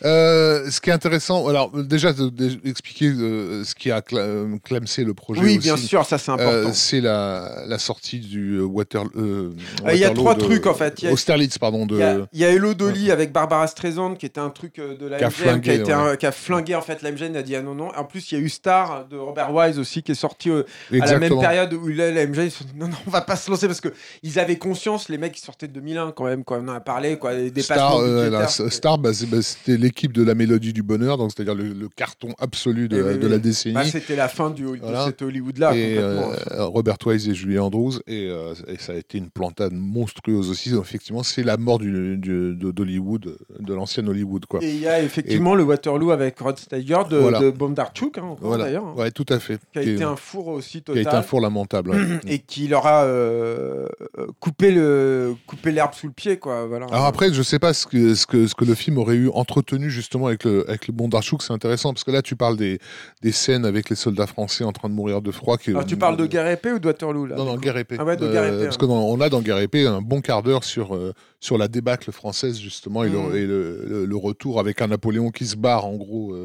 Euh, 0.03 0.69
ce 0.69 0.81
qui 0.81 0.89
est 0.89 0.93
intéressant, 0.93 1.47
alors 1.47 1.71
déjà 1.71 2.13
de- 2.13 2.29
de- 2.29 2.59
expliquer 2.67 3.07
euh, 3.07 3.63
ce 3.63 3.73
qui 3.75 3.91
a 3.91 3.99
cla- 4.01 4.17
euh, 4.19 4.57
clamsé 4.63 5.03
le 5.03 5.13
projet. 5.13 5.41
Oui, 5.41 5.51
aussi. 5.51 5.59
bien 5.59 5.77
sûr, 5.77 6.05
ça 6.05 6.17
c'est 6.17 6.31
Euh, 6.31 6.33
important. 6.35 6.73
c'est 6.73 7.01
la, 7.01 7.63
la 7.67 7.79
sortie 7.79 8.19
du 8.19 8.59
Water, 8.61 9.03
il 9.15 9.97
y 9.97 10.03
a 10.03 10.09
trois 10.11 10.35
de- 10.35 10.41
trucs, 10.41 10.65
en 10.67 10.73
fait. 10.73 11.01
Il 11.01 11.05
y 11.05 11.07
a- 11.07 11.11
Austerlitz, 11.13 11.57
pardon. 11.57 11.85
De, 11.85 11.95
Il 11.95 11.99
y 11.99 12.03
a, 12.03 12.17
il 12.33 12.39
y 12.39 12.45
a 12.45 12.49
Hello 12.51 12.73
Dolly 12.73 13.11
avec 13.11 13.31
Barbara 13.31 13.67
Streisand 13.67 14.15
qui 14.15 14.25
était 14.25 14.39
un 14.39 14.49
truc 14.49 14.75
de 14.77 15.07
la 15.07 15.17
Qui 15.17 15.23
a 15.23 15.27
MGM, 15.27 15.31
qui, 15.35 15.41
flingué, 15.43 15.71
a 15.71 15.73
été 15.75 15.83
ouais. 15.95 16.11
un- 16.11 16.15
qui 16.15 16.25
a 16.25 16.31
flingué 16.31 16.75
en 16.75 16.81
fait 16.81 17.01
la 17.01 17.11
MGM 17.11 17.35
a 17.35 17.41
dit 17.41 17.55
ah 17.55 17.61
non 17.61 17.75
non 17.75 17.89
en 17.95 18.03
plus 18.03 18.31
il 18.31 18.37
y 18.37 18.41
a 18.41 18.43
eu 18.43 18.49
Star 18.49 19.05
de 19.07 19.17
Robert 19.17 19.53
Wise 19.53 19.79
aussi 19.79 20.03
qui 20.03 20.11
est 20.11 20.15
sorti 20.15 20.49
à 20.51 20.63
la 20.91 21.19
même 21.19 21.39
période 21.39 21.73
où 21.73 21.87
là, 21.87 22.11
la 22.11 22.25
MGM 22.25 22.45
ils 22.45 22.51
sont 22.51 22.63
dit 22.65 22.73
non 22.77 22.87
non 22.87 22.95
on 23.07 23.09
va 23.11 23.21
pas 23.21 23.35
se 23.35 23.49
lancer 23.49 23.67
parce 23.67 23.81
que 23.81 23.89
ils 24.23 24.39
avaient 24.39 24.57
conscience 24.57 25.09
les 25.09 25.17
mecs 25.17 25.33
qui 25.33 25.41
sortaient 25.41 25.67
de 25.67 25.73
2001 25.73 26.11
quand 26.11 26.25
même 26.25 26.43
quand 26.43 26.57
on 26.61 26.67
en 26.67 26.73
a 26.75 26.79
parlé 26.79 27.17
quoi 27.17 27.33
des 27.35 27.61
Star, 27.61 27.99
la- 28.01 28.47
Star, 28.47 28.97
c'est- 29.13 29.25
bah, 29.29 29.41
c'était 29.45 29.77
l'équipe 29.77 30.11
de 30.11 30.23
la 30.23 30.35
Mélodie 30.35 30.73
du 30.73 30.83
Bonheur, 30.83 31.17
donc 31.17 31.31
c'est-à-dire 31.33 31.55
le, 31.55 31.69
le 31.73 31.87
carton 31.89 32.29
absolu 32.39 32.87
de, 32.89 33.01
oui, 33.01 33.17
de 33.17 33.23
oui. 33.25 33.29
la 33.31 33.37
décennie. 33.37 33.75
Bah, 33.75 33.83
c'était 33.85 34.15
la 34.15 34.27
fin 34.27 34.49
du, 34.49 34.63
de 34.63 34.79
cet 35.05 35.21
Hollywood 35.21 35.57
là 35.57 35.75
et 35.75 35.97
euh, 35.97 36.21
Robert 36.65 36.97
Wise 37.05 37.29
et 37.29 37.33
Julie 37.35 37.59
Andrews, 37.59 37.93
et, 38.07 38.27
euh, 38.29 38.53
et 38.67 38.77
ça 38.77 38.93
a 38.93 38.95
été 38.95 39.17
une 39.17 39.29
plantade 39.29 39.73
monstrueuse 39.73 40.49
aussi. 40.49 40.71
Donc, 40.71 40.83
effectivement, 40.83 41.23
c'est 41.23 41.43
la 41.43 41.57
mort 41.57 41.79
du, 41.79 42.17
d'Hollywood, 42.17 43.37
de 43.59 43.73
l'ancienne 43.73 44.09
Hollywood, 44.09 44.45
quoi. 44.45 44.59
et 44.63 44.69
il 44.71 44.79
y 44.79 44.87
a 44.87 45.01
effectivement 45.01 45.55
le 45.55 45.63
Waterloo 45.63 46.11
avec 46.11 46.39
Rod 46.39 46.57
Steiger 46.57 46.99
de, 47.09 47.17
Voilà. 47.17 47.39
de 47.39 47.51
Bondarchuk 47.51 48.17
hein, 48.17 48.35
Voilà, 48.41 48.65
d'ailleurs 48.65 48.85
hein, 48.87 48.93
ouais, 48.97 49.11
tout 49.11 49.25
à 49.29 49.39
fait. 49.39 49.59
qui 49.73 49.79
a 49.79 49.83
Qui 49.83 49.89
été 49.91 50.01
est- 50.01 50.05
un 50.05 50.15
four 50.15 50.47
aussi 50.47 50.81
qui 50.81 50.91
a 50.91 50.95
total 50.95 51.01
été 51.01 51.15
un 51.15 51.21
four 51.21 51.41
lamentable. 51.41 51.91
et 52.27 52.39
qui 52.39 52.67
leur 52.67 52.85
a 52.87 53.03
euh, 53.05 53.87
euh, 54.17 54.27
coupé 54.39 54.71
le 54.71 55.35
coupé 55.47 55.71
l'herbe 55.71 55.93
sous 55.93 56.07
le 56.07 56.13
pied 56.13 56.37
quoi 56.37 56.65
voilà 56.65 56.87
Alors 56.91 57.05
après, 57.05 57.33
je 57.33 57.41
sais 57.41 57.59
pas 57.59 57.73
ce 57.73 57.85
que, 57.85 58.15
ce 58.15 58.25
que, 58.25 58.47
ce 58.47 58.55
que 58.55 58.65
le 58.65 58.75
film 58.75 58.97
aurait 58.97 59.15
eu 59.15 59.29
entretenu 59.35 59.89
justement 59.89 60.27
avec 60.27 60.43
le, 60.43 60.67
avec 60.69 60.87
le 60.87 60.93
Bondarchuk, 60.93 61.41
c'est 61.41 61.53
intéressant 61.53 61.93
parce 61.93 62.03
que 62.03 62.11
là, 62.11 62.21
tu 62.21 62.35
parles 62.35 62.57
des, 62.57 62.79
des 63.21 63.31
scènes 63.31 63.65
avec 63.65 63.89
les 63.89 63.95
soldats 63.95 64.27
français 64.27 64.63
en 64.63 64.71
train 64.71 64.89
de 64.89 64.93
mourir 64.93 65.21
de 65.21 65.31
froid. 65.31 65.57
Qui, 65.57 65.71
Alors, 65.71 65.85
tu 65.85 65.97
parles 65.97 66.17
de 66.17 66.25
guerre 66.25 66.47
épée 66.47 66.71
ou 66.71 66.79
de 66.79 66.87
Waterloo 66.87 67.25
là 67.25 67.35
Non, 67.35 67.45
non, 67.45 67.57
guerre 67.57 67.77
épée. 67.77 67.95
Ah 67.99 68.05
ouais, 68.05 68.17
de 68.17 68.31
guerre 68.31 68.45
épée, 68.45 68.63
Parce 68.65 68.75
hein. 68.75 68.79
que 68.79 68.85
dans- 68.85 69.03
on 69.07 69.19
a 69.21 69.29
dans 69.29 69.41
guerre 69.41 69.59
épée 69.59 69.85
un 69.85 70.01
bon 70.01 70.21
quart 70.21 70.41
d'heure 70.43 70.63
sur, 70.63 70.95
euh, 70.95 71.13
sur 71.39 71.57
la 71.57 71.67
débâcle 71.67 72.11
française 72.11 72.59
justement 72.59 73.03
et, 73.03 73.09
Mm. 73.09 73.13
le, 73.31 73.35
et 73.37 73.45
le, 73.45 73.85
le- 73.87 74.05
le 74.05 74.15
retour 74.17 74.59
avec 74.59 74.81
un 74.81 74.87
Napoléon 74.87 75.29
qui 75.31 75.45
se 75.45 75.55
barre 75.55 75.85
en 75.85 75.95
gros. 75.95 76.35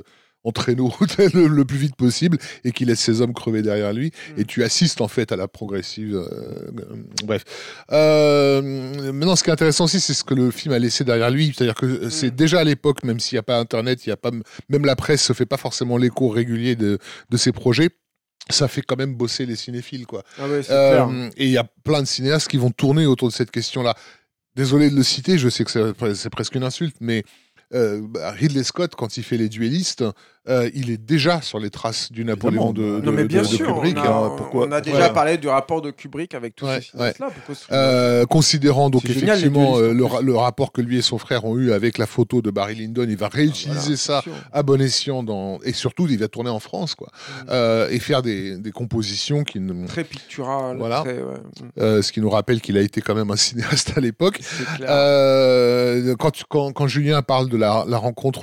En 0.45 0.53
traîneau 0.53 0.93
le, 1.35 1.47
le 1.49 1.65
plus 1.65 1.77
vite 1.77 1.97
possible 1.97 2.39
et 2.65 2.73
qui 2.73 2.85
laisse 2.87 3.01
ses 3.01 3.21
hommes 3.21 3.35
crever 3.35 3.63
derrière 3.63 3.93
lui 3.93 4.11
Mm. 4.37 4.41
et 4.41 4.45
tu 4.45 4.65
assistes 4.65 5.01
en 5.01 5.09
fait 5.09 5.33
à 5.33 5.37
la 5.37 5.49
progressive 5.49 6.15
euh, 6.17 6.29
euh, 6.79 6.97
bref 7.25 7.45
euh, 7.93 9.13
maintenant 9.13 9.37
ce 9.37 9.45
qui 9.45 9.51
est 9.51 9.53
intéressant 9.53 9.85
aussi 9.85 10.01
c'est 10.01 10.15
ce 10.15 10.25
que 10.25 10.35
le 10.35 10.51
film 10.51 10.73
a 10.75 10.79
laissé 10.79 11.05
derrière 11.05 11.31
lui 11.31 11.53
c'est 11.57 11.65
à 11.65 11.67
dire 11.67 11.75
que 11.75 12.07
Mm. 12.07 12.11
c'est 12.11 12.35
déjà 12.35 12.61
à 12.61 12.65
l'époque 12.65 13.03
même 13.05 13.21
s'il 13.21 13.37
n'y 13.37 13.41
a 13.41 13.43
pas 13.43 13.59
internet 13.59 14.07
il 14.07 14.11
y 14.11 14.13
a 14.13 14.17
pas 14.17 14.31
même 14.69 14.85
la 14.85 14.97
presse 14.97 15.23
se 15.23 15.33
fait 15.33 15.47
pas 15.47 15.57
forcément 15.57 15.97
l'écho 15.97 16.29
régulier 16.29 16.77
de, 16.77 16.99
de 17.29 17.37
ses 17.37 17.53
projets 17.53 17.91
ça 18.49 18.67
fait 18.69 18.83
quand 18.83 18.97
même 18.97 19.15
bosser 19.15 19.47
les 19.47 19.57
cinéphiles 19.57 20.07
quoi 20.07 20.23
ah 20.39 20.49
ouais 20.49 20.63
euh, 20.71 21.29
et 21.37 21.45
il 21.47 21.51
y 21.53 21.59
a 21.59 21.65
plein 21.85 22.01
de 22.03 22.07
cinéastes 22.07 22.49
qui 22.49 22.57
vont 22.57 22.71
tourner 22.71 23.07
autour 23.07 23.29
de 23.29 23.33
cette 23.33 23.51
question-là. 23.51 23.95
Désolé 24.57 24.91
de 24.91 24.97
le 24.97 25.05
citer, 25.05 25.39
je 25.39 25.49
sais 25.49 25.65
que 25.65 25.71
c'est 26.15 26.31
presque 26.31 26.57
une 26.57 26.65
insulte, 26.65 26.97
mais 27.01 27.23
Ridley 27.73 28.65
Scott, 28.65 28.95
quand 28.97 29.17
il 29.17 29.23
fait 29.23 29.37
Les 29.37 29.49
Duellistes, 29.49 30.05
euh, 30.49 30.71
il 30.75 30.91
est 30.91 30.97
déjà 30.97 31.43
sur 31.43 31.59
les 31.59 31.69
traces 31.69 32.11
du 32.11 32.25
Napoléon 32.25 32.73
de, 32.73 32.83
de, 32.83 33.01
non 33.05 33.13
mais 33.13 33.25
bien 33.25 33.43
de- 33.43 33.47
de 33.47 33.51
sûr 33.53 33.67
Kubrick. 33.67 33.99
on 33.99 34.01
a, 34.01 34.09
hein, 34.09 34.33
pourquoi 34.39 34.67
on 34.67 34.73
a 34.73 34.81
déjà 34.81 35.11
parlé 35.11 35.37
du 35.37 35.49
rapport 35.49 35.83
de 35.83 35.91
Kubrick 35.91 36.35
avec 36.35 36.57
tous 36.57 36.65
Ouais, 36.67 36.81
ces 36.81 36.97
là 36.97 37.13
Euh, 37.73 38.25
considérant 38.25 38.89
donc 38.89 39.07
génial, 39.07 39.37
effectivement 39.39 39.77
euh, 39.79 39.89
le, 39.93 39.97
plus. 39.97 40.05
ra- 40.05 40.23
le 40.23 40.35
rapport 40.35 40.73
que 40.73 40.81
lui 40.81 40.97
et 40.99 41.03
son 41.03 41.19
frère 41.19 41.45
ont 41.45 41.59
eu 41.59 41.73
avec 41.73 41.99
la 41.99 42.07
photo 42.07 42.41
de 42.41 42.51
Barry 42.51 42.75
Lyndon, 42.77 43.07
il 43.09 43.17
va 43.19 43.29
réutiliser 43.29 43.97
ça 43.97 44.23
à 44.53 44.63
bon 44.63 44.81
escient 44.81 45.23
dans 45.23 45.59
et 45.63 45.75
surtout 45.75 46.07
il 46.09 46.19
va 46.19 46.29
tourner 46.29 46.51
en 46.51 46.59
France 46.61 46.95
quoi 46.95 47.09
Mm. 47.11 47.47
Euh, 47.51 47.89
et 47.91 47.99
faire 47.99 48.23
des, 48.23 48.57
des 48.57 48.71
compositions 48.71 49.45
qui 49.45 49.61
ne 49.61 49.87
très 49.87 50.05
pictural 50.05 50.77
Voilà. 50.79 51.01
très. 51.03 51.19
Mm. 51.19 52.03
ce 52.03 52.13
qui 52.13 52.21
nous 52.21 52.31
rappelle 52.31 52.61
qu'il 52.63 52.79
a 52.79 52.81
été 52.81 53.03
quand 53.03 53.15
même 53.15 53.31
un 53.31 53.37
cinéaste 53.49 53.93
à 53.97 54.01
l'époque 54.01 54.41
quand, 56.19 56.33
quand, 56.49 56.73
quand 56.73 56.87
Julien 56.87 57.23
parle 57.23 57.49
de 57.49 57.57
la, 57.57 57.85
la 57.87 57.99
rencontre 57.99 58.41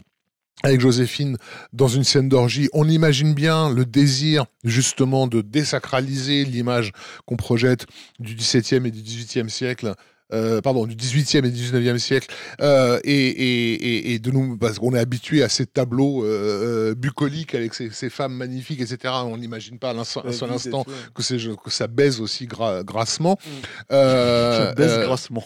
avec 0.64 0.82
Joséphine 0.82 1.38
dans 1.72 1.88
une 1.88 2.04
scène 2.04 2.30
d'orgie, 2.30 2.70
on 2.74 2.90
imagine 2.90 3.34
bien 3.34 3.70
le 3.70 3.86
désir 3.86 4.46
justement 4.64 5.28
de 5.28 5.42
désacraliser 5.42 6.46
l'image 6.46 6.92
qu'on 7.26 7.36
projette 7.36 7.86
du 8.20 8.36
XVIIe 8.36 8.88
et 8.88 8.92
du 8.92 9.02
XVIIIe 9.02 9.50
siècle. 9.50 9.94
Euh, 10.34 10.62
pardon, 10.62 10.86
du 10.86 10.96
18e 10.96 11.46
et 11.46 11.50
19e 11.52 11.98
siècle, 12.00 12.28
euh, 12.62 13.00
et, 13.04 13.12
et, 13.14 13.74
et, 13.74 14.14
et 14.14 14.20
de 14.20 14.32
nous, 14.32 14.58
parce 14.58 14.80
qu'on 14.80 14.94
est 14.94 15.00
habitué 15.00 15.44
à 15.44 15.50
ces 15.50 15.66
tableaux 15.66 16.24
euh, 16.26 16.94
bucoliques 16.96 17.56
avec 17.56 17.74
ces, 17.74 17.90
ces 17.92 18.10
femmes 18.10 18.34
magnifiques, 18.34 18.82
etc. 18.82 19.14
On 19.26 19.38
n'imagine 19.38 19.80
pas 19.80 19.92
à 19.92 19.94
l'instant- 19.94 20.24
un 20.26 20.32
seul 20.32 20.52
instant 20.52 20.84
que, 21.14 21.22
que 21.56 21.70
ça 21.72 21.88
baise 21.88 22.20
aussi 22.22 22.46
gra- 22.48 22.84
grassement. 22.84 23.38
Mm. 23.46 23.50
Euh, 23.94 24.74
baisse 24.76 24.92
euh, 24.92 25.06
grassement. 25.06 25.44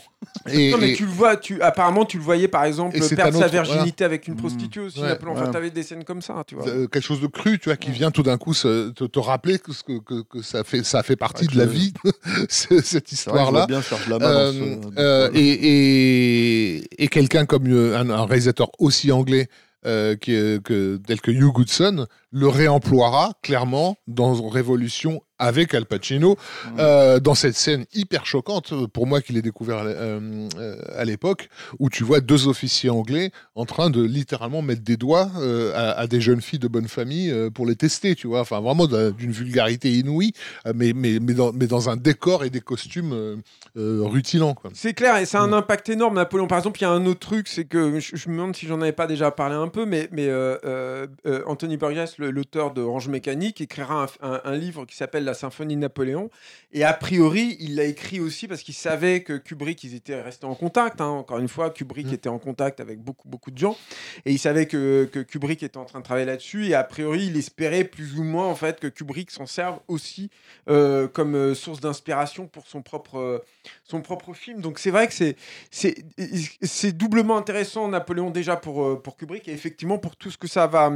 et- 0.49 0.71
non 0.71 0.77
mais 0.77 0.91
et- 0.91 0.95
tu 0.95 1.05
le 1.05 1.11
vois 1.11 1.35
tu 1.35 1.61
apparemment 1.61 2.05
tu 2.05 2.17
le 2.17 2.23
voyais 2.23 2.47
par 2.47 2.63
exemple 2.65 2.97
perdre 3.15 3.39
sa 3.39 3.47
virginité 3.47 4.03
avec 4.03 4.27
une 4.27 4.33
Mm. 4.35 4.37
prostituée 4.37 4.81
aussi 4.81 4.99
Ouais, 5.01 5.17
enfin 5.27 5.45
ouais. 5.45 5.51
t'avais 5.51 5.69
des 5.71 5.83
scènes 5.83 6.03
comme 6.03 6.21
ça 6.21 6.43
tu 6.47 6.55
vois 6.55 6.63
quelque 6.65 7.01
chose 7.01 7.21
de 7.21 7.27
cru, 7.27 7.59
tu 7.59 7.69
vois, 7.69 7.75
qui 7.75 7.91
vient 7.91 8.11
tout 8.11 8.23
d'un 8.23 8.37
coup 8.37 8.53
se- 8.53 8.89
te, 8.91 9.03
te 9.03 9.19
rappeler 9.19 9.59
que, 9.59 9.71
que, 9.71 9.99
que, 9.99 10.21
que 10.23 10.41
ça, 10.41 10.63
fait, 10.63 10.83
ça 10.83 11.03
fait 11.03 11.15
partie 11.15 11.45
Ouais, 11.47 11.53
de 11.53 11.57
la 11.57 11.65
vie, 11.65 11.93
ce- 12.49 12.81
cette 12.81 13.11
histoire-là. 13.11 13.49
vois 13.51 13.67
bien 13.67 13.81
Serge 13.81 14.07
Lama 14.07 14.31
dans 14.33 14.51
ce- 14.53 14.70
euh, 14.97 15.29
ce- 15.31 15.37
et 15.37 16.81
et, 16.85 17.03
et 17.03 17.07
quelqu'un 17.07 17.45
comme 17.45 17.67
euh, 17.67 17.97
un, 17.97 18.09
un 18.09 18.25
réalisateur 18.25 18.69
aussi 18.79 19.11
anglais 19.11 19.47
euh, 19.85 20.15
qui 20.15 20.33
est- 20.33 20.61
que, 20.63 20.97
tel 21.07 21.21
que 21.21 21.31
Hugh 21.31 21.51
Goodson 21.53 22.05
le 22.31 22.47
réemploiera 22.47 23.33
clairement 23.41 23.97
dans 24.07 24.47
Révolution 24.47 25.21
avec 25.37 25.73
Al 25.73 25.85
Pacino 25.87 26.37
Mm. 26.67 26.75
euh, 26.79 27.19
dans 27.19 27.33
cette 27.33 27.55
scène 27.55 27.85
hyper 27.93 28.27
choquante 28.27 28.73
euh, 28.73 28.87
pour 28.87 29.07
moi 29.07 29.21
qui 29.21 29.33
l'ai 29.33 29.41
découvert 29.41 29.81
euh, 29.83 30.47
à 30.95 31.03
l'époque 31.03 31.49
où 31.79 31.89
tu 31.89 32.03
vois 32.03 32.21
deux 32.21 32.47
officiers 32.47 32.91
anglais 32.91 33.31
en 33.55 33.65
train 33.65 33.89
de 33.89 34.03
littéralement 34.03 34.61
mettre 34.61 34.83
des 34.83 34.97
doigts 34.97 35.31
à, 35.75 35.91
à 35.99 36.05
des 36.07 36.21
jeunes 36.21 36.41
filles 36.41 36.59
de 36.59 36.67
bonne 36.67 36.87
famille 36.87 37.33
pour 37.55 37.65
les 37.65 37.75
tester 37.75 38.13
tu 38.15 38.27
vois 38.27 38.41
enfin 38.41 38.59
vraiment 38.61 38.85
d'un- 38.85 39.09
d'une 39.11 39.31
vulgarité 39.31 39.91
inouïe 39.91 40.33
mais, 40.75 40.93
mais, 40.93 41.17
mais, 41.19 41.33
dans, 41.33 41.51
mais 41.53 41.65
dans 41.65 41.89
un 41.89 41.97
décor 41.97 42.43
et 42.45 42.49
des 42.51 42.61
costumes 42.61 43.13
euh, 43.77 44.01
rutilants. 44.03 44.55
C'est 44.73 44.93
clair, 44.93 45.17
et 45.17 45.25
ça 45.25 45.39
a 45.39 45.43
un 45.43 45.47
Mm. 45.47 45.53
impact 45.53 45.89
énorme, 45.89 46.15
Napoléon. 46.15 46.47
Par 46.47 46.57
exemple, 46.57 46.79
il 46.79 46.83
y 46.83 46.85
a 46.85 46.91
un 46.91 47.05
autre 47.05 47.19
truc, 47.19 47.47
c'est 47.47 47.65
que 47.65 47.99
je, 47.99 48.15
je 48.15 48.29
me 48.29 48.35
demande 48.35 48.55
si 48.55 48.67
j'en 48.67 48.79
avais 48.81 48.91
pas 48.91 49.07
déjà 49.07 49.31
parlé 49.31 49.55
un 49.55 49.67
peu, 49.69 49.85
mais, 49.85 50.07
mais 50.11 50.27
euh, 50.27 51.07
Anthony 51.47 51.77
Burgess, 51.77 52.17
l'auteur 52.25 52.73
de 52.73 52.81
Orange 52.81 53.07
Mécanique, 53.07 53.61
écrira 53.61 54.03
un, 54.21 54.27
un- 54.33 54.41
un 54.43 54.55
livre 54.55 54.85
qui 54.85 54.95
s'appelle 54.95 55.23
La 55.23 55.33
Symphonie 55.33 55.75
de 55.75 55.81
Napoléon. 55.81 56.29
Et 56.71 56.83
a 56.83 56.93
priori, 56.93 57.57
il 57.59 57.75
l'a 57.75 57.85
écrit 57.85 58.19
aussi 58.19 58.47
parce 58.47 58.63
qu'il 58.63 58.73
savait 58.73 59.23
que 59.23 59.37
Kubrick, 59.37 59.83
ils 59.83 59.95
étaient 59.95 60.21
restés 60.21 60.45
en 60.45 60.55
contact. 60.55 61.01
hein. 61.01 61.07
Encore 61.07 61.39
une 61.39 61.47
fois, 61.47 61.69
Kubrick 61.69 62.07
Mm. 62.07 62.13
était 62.13 62.29
en 62.29 62.39
contact 62.39 62.79
avec 62.79 62.99
beaucoup, 62.99 63.27
beaucoup 63.27 63.51
de 63.51 63.57
gens. 63.57 63.77
Et 64.25 64.31
il 64.31 64.39
savait 64.39 64.65
que, 64.65 65.09
que 65.11 65.19
Kubrick 65.19 65.63
était 65.63 65.77
en 65.77 65.85
train 65.85 65.99
de 65.99 66.03
travailler 66.03 66.25
là-dessus. 66.25 66.67
Et 66.67 66.73
a 66.75 66.83
priori, 66.83 67.25
il 67.27 67.37
espérait 67.37 67.83
plus 67.83 68.17
ou 68.17 68.23
moins 68.23 68.47
en 68.47 68.55
fait 68.55 68.79
que 68.79 68.87
Kubrick 68.87 69.31
s'en 69.31 69.45
serve 69.45 69.79
aussi 69.87 70.29
euh, 70.69 71.07
comme 71.07 71.35
euh, 71.35 71.53
source 71.55 71.79
d'inspiration 71.81 72.47
pour 72.47 72.67
son 72.67 72.81
propre, 72.81 73.17
euh, 73.19 73.39
son 73.83 74.01
propre 74.01 74.33
film. 74.33 74.61
Donc 74.61 74.79
c'est 74.79 74.91
vrai 74.91 75.07
que 75.07 75.13
c'est 75.13 75.35
c'est 75.69 75.95
c'est 76.61 76.91
doublement 76.91 77.37
intéressant 77.37 77.87
Napoléon 77.87 78.29
déjà 78.31 78.55
pour 78.55 79.01
pour 79.01 79.17
Kubrick 79.17 79.47
et 79.47 79.51
effectivement 79.53 79.97
pour 79.97 80.15
tout 80.15 80.31
ce 80.31 80.37
que 80.37 80.47
ça 80.47 80.67
va 80.67 80.91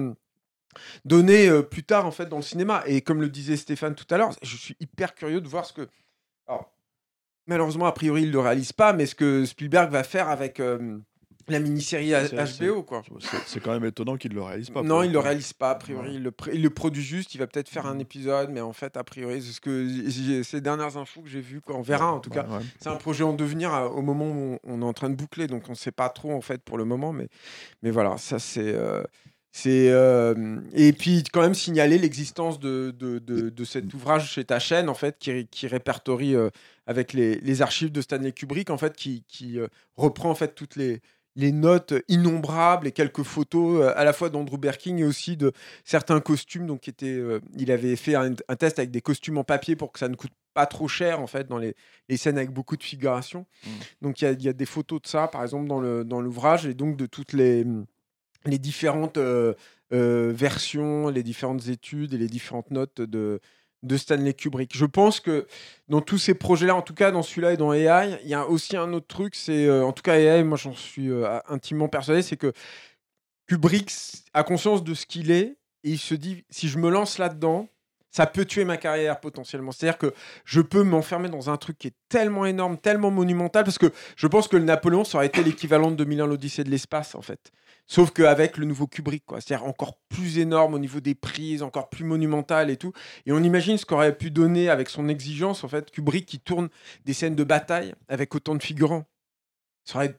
donner 1.06 1.48
euh, 1.48 1.62
plus 1.62 1.84
tard 1.84 2.06
en 2.06 2.12
fait 2.12 2.28
dans 2.28 2.38
le 2.38 2.42
cinéma. 2.44 2.84
Et 2.86 3.02
comme 3.02 3.22
le 3.22 3.30
disait 3.30 3.58
Stéphane 3.58 3.96
tout 3.96 4.08
à 4.10 4.18
l'heure, 4.18 4.32
je 4.42 4.56
suis 4.58 4.76
hyper 4.80 5.16
curieux 5.16 5.42
de 5.42 5.48
voir 5.48 5.66
ce 5.66 5.74
que 5.74 5.88
alors, 6.48 6.72
malheureusement 7.48 7.86
a 7.86 7.92
priori 7.92 8.24
il 8.24 8.32
le 8.32 8.40
réalise 8.40 8.72
pas, 8.74 8.94
mais 8.94 9.06
ce 9.06 9.16
que 9.16 9.46
Spielberg 9.46 9.92
va 9.92 10.04
faire 10.04 10.30
avec 10.30 10.60
euh, 10.60 10.98
la 11.48 11.60
mini-série 11.60 12.12
HBO 12.12 12.82
quoi. 12.82 13.04
C'est- 13.46 13.60
quand 13.60 13.72
même 13.72 13.86
étonnant 13.86 14.18
qu'il 14.18 14.34
le 14.34 14.42
réalise 14.42 14.72
pas. 14.72 14.82
Non, 14.82 15.04
il 15.04 15.12
le 15.12 15.20
coup. 15.20 15.26
réalise 15.26 15.54
pas, 15.54 15.70
a 15.72 15.76
priori. 15.76 16.16
Il, 16.16 16.24
le 16.24 16.32
il 16.52 16.64
le 16.64 16.70
produit 16.72 17.04
juste, 17.04 17.36
il 17.36 17.38
va 17.38 17.46
peut-être 17.46 17.70
faire 17.70 17.86
un 17.86 18.00
épisode, 18.00 18.50
mais 18.50 18.62
en 18.62 18.74
fait, 18.74 18.98
a 18.98 19.04
priori, 19.04 19.44
c'est 19.44 19.52
ce 19.52 19.62
que 19.62 20.42
ces 20.44 20.60
dernières 20.62 20.98
infos 20.98 21.22
que 21.22 21.30
j'ai 21.30 21.42
vues, 21.42 21.62
quoi. 21.62 21.76
on 21.76 21.84
verra 21.84 22.12
en 22.12 22.20
tout 22.20 22.32
cas. 22.32 22.48
Ouais. 22.48 22.64
C'est 22.80 22.90
un 22.90 22.96
projet 22.96 23.24
en 23.24 23.34
devenir 23.34 23.72
euh, 23.76 23.88
au 23.90 24.02
moment 24.02 24.26
où 24.26 24.58
on, 24.64 24.74
on 24.74 24.82
est 24.82 24.86
en 24.86 24.94
train 24.94 25.12
de 25.12 25.16
boucler, 25.16 25.46
donc 25.46 25.66
on 25.68 25.74
ne 25.74 25.78
sait 25.78 25.92
pas 25.92 26.10
trop 26.10 26.32
en 26.34 26.42
fait 26.42 26.64
pour 26.64 26.80
le 26.80 26.86
moment, 26.86 27.14
mais, 27.14 27.28
mais 27.84 27.92
voilà, 27.92 28.18
ça 28.18 28.40
c'est. 28.40 28.74
euh, 28.74 29.04
c'est 29.58 29.90
euh, 29.90 30.58
et 30.74 30.92
puis 30.92 31.24
quand 31.32 31.40
même 31.40 31.54
signaler 31.54 31.98
l'existence 31.98 32.60
de, 32.60 32.94
de, 33.00 33.20
de- 33.20 33.50
de 33.50 33.64
cet 33.64 33.94
ouvrage 33.94 34.30
chez 34.30 34.44
ta 34.44 34.60
chaîne 34.60 34.90
en 34.90 34.94
fait 34.94 35.16
qui, 35.18 35.48
qui 35.48 35.68
répertorie 35.68 36.36
euh, 36.36 36.50
avec 36.88 37.14
les, 37.14 37.36
les 37.36 37.62
archives 37.62 37.90
de 37.94 38.02
Stanley 38.02 38.34
Kubrick 38.34 38.70
en 38.70 38.78
fait 38.78 38.94
qui, 38.98 39.24
qui 39.30 39.58
euh, 39.58 39.68
reprend 39.96 40.30
en 40.30 40.36
fait 40.36 40.56
toutes 40.56 40.76
les, 40.76 41.00
les 41.38 41.54
notes 41.54 41.94
innombrables 42.10 42.86
et 42.86 42.92
quelques 42.92 43.24
photos 43.24 43.94
à 43.96 44.04
la 44.04 44.12
fois 44.12 44.30
d'Andrew 44.30 44.58
Berking 44.58 45.00
et 45.00 45.06
aussi 45.06 45.38
de 45.38 45.54
certains 45.86 46.20
costumes 46.20 46.68
donc 46.68 46.82
qui 46.82 46.90
étaient 46.90 47.22
il 47.58 47.72
avait 47.72 47.96
fait 47.96 48.16
un, 48.16 48.34
un 48.50 48.56
test 48.58 48.78
avec 48.78 48.92
des 48.92 49.02
costumes 49.02 49.38
en 49.38 49.46
papier 49.46 49.78
pour 49.78 49.94
que 49.94 50.00
ça 50.00 50.10
ne 50.10 50.16
coûte 50.16 50.34
pas 50.54 50.66
trop 50.66 50.90
cher 50.90 51.22
en 51.22 51.28
fait 51.28 51.48
dans 51.48 51.58
les, 51.60 51.76
les 52.10 52.18
scènes 52.18 52.38
avec 52.38 52.52
beaucoup 52.52 52.76
de 52.76 52.84
figuration 52.84 53.46
Mm. 53.66 53.70
donc 54.02 54.22
il 54.22 54.26
y 54.26 54.28
a, 54.28 54.32
il 54.32 54.44
y 54.44 54.50
a 54.50 54.54
des 54.54 54.66
photos 54.66 55.02
de 55.02 55.08
ça 55.08 55.30
par 55.30 55.44
exemple 55.44 55.68
dans 55.68 55.80
le 55.80 56.04
dans 56.04 56.20
l'ouvrage 56.20 56.66
et 56.66 56.74
donc 56.74 56.98
de 56.98 57.06
toutes 57.06 57.32
les 57.32 57.66
les 58.48 58.60
différentes 58.60 59.18
euh, 59.18 59.54
euh, 59.94 60.32
versions, 60.36 61.10
les 61.10 61.24
différentes 61.24 61.68
études 61.68 62.14
et 62.14 62.18
les 62.18 62.28
différentes 62.28 62.72
notes 62.72 63.02
de, 63.02 63.40
de 63.84 63.98
Stanley 63.98 64.34
Kubrick. 64.34 64.76
Je 64.76 64.86
pense 64.86 65.20
que 65.20 65.48
dans 65.88 66.02
tous 66.02 66.18
ces 66.18 66.34
projets-là, 66.34 66.76
en 66.76 66.82
tout 66.82 66.94
cas 66.94 67.12
dans 67.12 67.24
celui-là 67.24 67.54
et 67.54 67.58
dans 67.58 67.74
AI, 67.74 68.20
il 68.24 68.30
y 68.30 68.34
a 68.34 68.48
aussi 68.48 68.78
un 68.78 68.94
autre 68.94 69.08
truc, 69.08 69.36
c'est 69.36 69.66
euh, 69.66 69.86
en 69.86 69.92
tout 69.92 70.04
cas 70.04 70.18
AI, 70.18 70.44
moi 70.44 70.58
j'en 70.58 70.74
suis 70.74 71.10
intimement 71.48 71.88
persuadé, 71.88 72.22
c'est 72.22 72.38
que 72.38 72.54
Kubrick 73.48 73.92
a 74.34 74.44
conscience 74.44 74.84
de 74.84 74.94
ce 74.94 75.06
qu'il 75.06 75.32
est 75.32 75.58
et 75.84 75.92
il 75.92 76.00
se 76.00 76.16
dit 76.16 76.44
si 76.50 76.68
je 76.68 76.80
me 76.80 76.90
lance 76.90 77.20
là-dedans, 77.20 77.70
ça 78.16 78.28
peut 78.28 78.46
tuer 78.46 78.64
ma 78.64 78.78
carrière 78.78 79.20
potentiellement. 79.20 79.74
C'est-à-dire 79.74 79.98
que 79.98 80.14
je 80.46 80.62
peux 80.62 80.84
m'enfermer 80.84 81.28
dans 81.28 81.50
un 81.50 81.58
truc 81.58 81.78
qui 81.78 81.88
est 81.88 81.96
tellement 82.08 82.46
énorme, 82.46 82.78
tellement 82.78 83.12
monumental, 83.12 83.66
parce 83.66 83.78
que 83.78 83.92
je 84.16 84.28
pense 84.28 84.48
que 84.48 84.56
le 84.56 84.64
Napoléon, 84.64 85.04
ça 85.04 85.18
aurait 85.18 85.28
été 85.28 85.44
l'équivalent 85.44 85.92
de 85.92 85.98
2001 85.98 86.26
l'Odyssée 86.26 86.64
de 86.64 86.70
l'espace, 86.70 87.14
en 87.16 87.22
fait. 87.22 87.52
Sauf 87.88 88.12
qu'avec 88.12 88.56
le 88.56 88.66
nouveau 88.66 88.88
Kubrick, 88.88 89.26
quoi. 89.26 89.42
C'est-à-dire 89.42 89.68
encore 89.68 89.98
plus 90.08 90.40
énorme 90.40 90.76
au 90.76 90.80
niveau 90.80 91.02
des 91.02 91.14
prises, 91.14 91.62
encore 91.62 91.90
plus 91.90 92.06
monumental 92.06 92.70
et 92.70 92.78
tout. 92.78 92.94
Et 93.26 93.34
on 93.34 93.44
imagine 93.44 93.78
ce 93.78 93.86
qu'aurait 93.86 94.18
pu 94.18 94.32
donner 94.32 94.70
avec 94.70 94.88
son 94.88 95.10
exigence, 95.10 95.66
en 95.66 95.68
fait, 95.68 95.92
Kubrick 95.92 96.26
qui 96.26 96.40
tourne 96.40 96.70
des 97.04 97.12
scènes 97.12 97.36
de 97.36 97.44
bataille 97.44 97.94
avec 98.08 98.34
autant 98.34 98.56
de 98.56 98.64
figurants. 98.64 99.04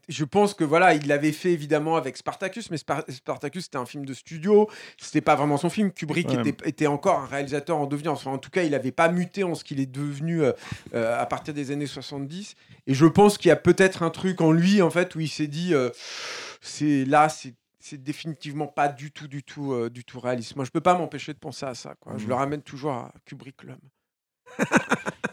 Je 0.08 0.24
pense 0.24 0.54
que 0.54 0.62
voilà, 0.64 0.94
il 0.94 1.06
l'avait 1.08 1.32
fait 1.32 1.50
évidemment 1.52 1.96
avec 1.96 2.16
Spartacus, 2.16 2.70
mais 2.70 2.76
Spar- 2.76 3.04
Spartacus 3.10 3.64
c'était 3.64 3.78
un 3.78 3.86
film 3.86 4.04
de 4.06 4.14
studio, 4.14 4.70
c'était 4.96 5.20
pas 5.20 5.34
vraiment 5.34 5.56
son 5.56 5.70
film. 5.70 5.90
Kubrick 5.92 6.28
Ouais. 6.28 6.48
était, 6.48 6.68
était 6.68 6.86
encore 6.86 7.18
un 7.20 7.26
réalisateur 7.26 7.76
en 7.76 7.86
devenir. 7.86 8.12
Enfin, 8.12 8.30
en 8.30 8.38
tout 8.38 8.50
cas, 8.50 8.62
il 8.62 8.70
n'avait 8.70 8.92
pas 8.92 9.08
muté 9.08 9.42
en 9.44 9.54
ce 9.54 9.64
qu'il 9.64 9.80
est 9.80 9.90
devenu 9.90 10.42
euh, 10.42 10.52
euh, 10.94 11.20
à 11.20 11.26
partir 11.26 11.52
des 11.52 11.72
années 11.72 11.86
70. 11.86 12.54
Et 12.86 12.94
je 12.94 13.06
pense 13.06 13.38
qu'il 13.38 13.48
y 13.48 13.52
a 13.52 13.56
peut-être 13.56 14.02
un 14.04 14.10
truc 14.10 14.40
en 14.40 14.52
lui 14.52 14.82
en 14.82 14.90
fait 14.90 15.14
où 15.16 15.20
il 15.20 15.28
s'est 15.28 15.48
dit, 15.48 15.74
euh, 15.74 15.90
c'est 16.60 17.04
là, 17.04 17.28
c'est 17.28 17.54
c'est 17.78 18.02
définitivement 18.02 18.66
pas 18.66 18.88
du 18.88 19.12
tout, 19.12 19.28
du 19.28 19.44
tout, 19.44 19.72
euh, 19.72 19.88
du 19.90 20.04
tout 20.04 20.18
réaliste. 20.18 20.56
Moi, 20.56 20.64
je 20.64 20.72
peux 20.72 20.80
pas 20.80 20.94
m'empêcher 20.98 21.32
de 21.32 21.38
penser 21.38 21.66
à 21.66 21.74
ça. 21.76 21.94
Quoi. 22.00 22.14
Je 22.16 22.24
Mhm. 22.24 22.28
le 22.30 22.34
ramène 22.34 22.62
toujours 22.62 22.90
à 22.92 23.12
Kubrick 23.24 23.62
l'homme. 23.62 23.78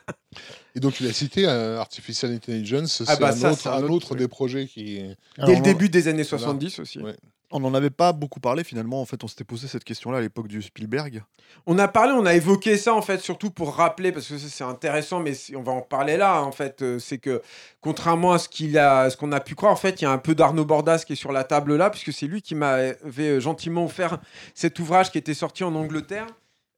Et 0.76 0.80
donc, 0.80 1.00
il 1.00 1.08
a 1.08 1.14
cité 1.14 1.46
euh, 1.48 1.80
Artificial 1.80 2.32
Intelligence, 2.32 3.04
c'est 3.04 3.12
Ah 3.12 3.16
bah 3.18 3.30
un, 3.30 3.32
ça, 3.32 3.52
autre, 3.52 3.62
c'est 3.62 3.70
un 3.70 3.74
un 3.74 3.84
autre 3.84 3.94
autre 3.94 4.06
truc. 4.08 4.20
des 4.20 4.28
projets 4.28 4.68
qui. 4.68 4.96
Dès 5.00 5.16
Alors, 5.38 5.50
le 5.52 5.58
on- 5.58 5.62
début 5.62 5.90
des 5.90 6.08
années 6.08 6.24
70 6.24 6.80
aussi. 6.80 7.00
Ouais. 7.00 7.16
On 7.56 7.60
n'en 7.60 7.76
avait 7.76 7.92
pas 7.92 8.14
beaucoup 8.14 8.40
parlé 8.40 8.64
finalement. 8.64 9.00
En 9.00 9.06
fait, 9.06 9.24
on 9.24 9.28
s'était 9.28 9.44
posé 9.44 9.68
cette 9.68 9.84
question-là 9.84 10.18
à 10.18 10.22
l'époque 10.22 10.48
du 10.48 10.60
Spielberg. 10.64 11.22
On 11.68 11.78
a 11.78 11.88
parlé, 11.88 12.12
on 12.14 12.26
a 12.26 12.34
évoqué 12.34 12.78
ça 12.78 12.96
en 12.96 13.04
fait, 13.04 13.20
surtout 13.22 13.52
pour 13.52 13.76
rappeler, 13.76 14.12
parce 14.12 14.28
que 14.28 14.40
ça, 14.40 14.48
c'est 14.50 14.64
intéressant, 14.64 15.20
mais 15.20 15.36
si- 15.36 15.56
on 15.56 15.62
va 15.62 15.72
en 15.72 15.82
parler 15.82 16.18
là 16.18 16.42
en 16.42 16.52
fait. 16.52 16.82
euh, 16.82 16.98
c'est 16.98 17.20
que 17.20 17.44
contrairement 17.80 18.32
à 18.34 18.40
ce 18.40 18.50
qu'il 18.50 18.76
a, 18.80 19.08
ce 19.12 19.18
qu'on 19.18 19.32
a 19.32 19.40
pu 19.40 19.54
croire, 19.54 19.72
en 19.72 19.76
fait, 19.76 20.02
il 20.02 20.06
y 20.06 20.08
a 20.08 20.12
un 20.12 20.18
peu 20.18 20.34
d'Arnaud 20.34 20.66
Bordas 20.66 21.04
qui 21.06 21.14
est 21.14 21.16
sur 21.16 21.32
la 21.32 21.44
table 21.44 21.76
là, 21.76 21.92
puisque 21.92 22.12
c'est 22.12 22.26
lui 22.26 22.42
qui 22.42 22.56
m'avait 22.56 22.98
euh, 23.20 23.40
gentiment 23.40 23.86
offert 23.86 24.18
cet 24.56 24.80
ouvrage 24.80 25.12
qui 25.12 25.20
était 25.20 25.36
sorti 25.36 25.64
en 25.64 25.76
Angleterre. 25.76 26.26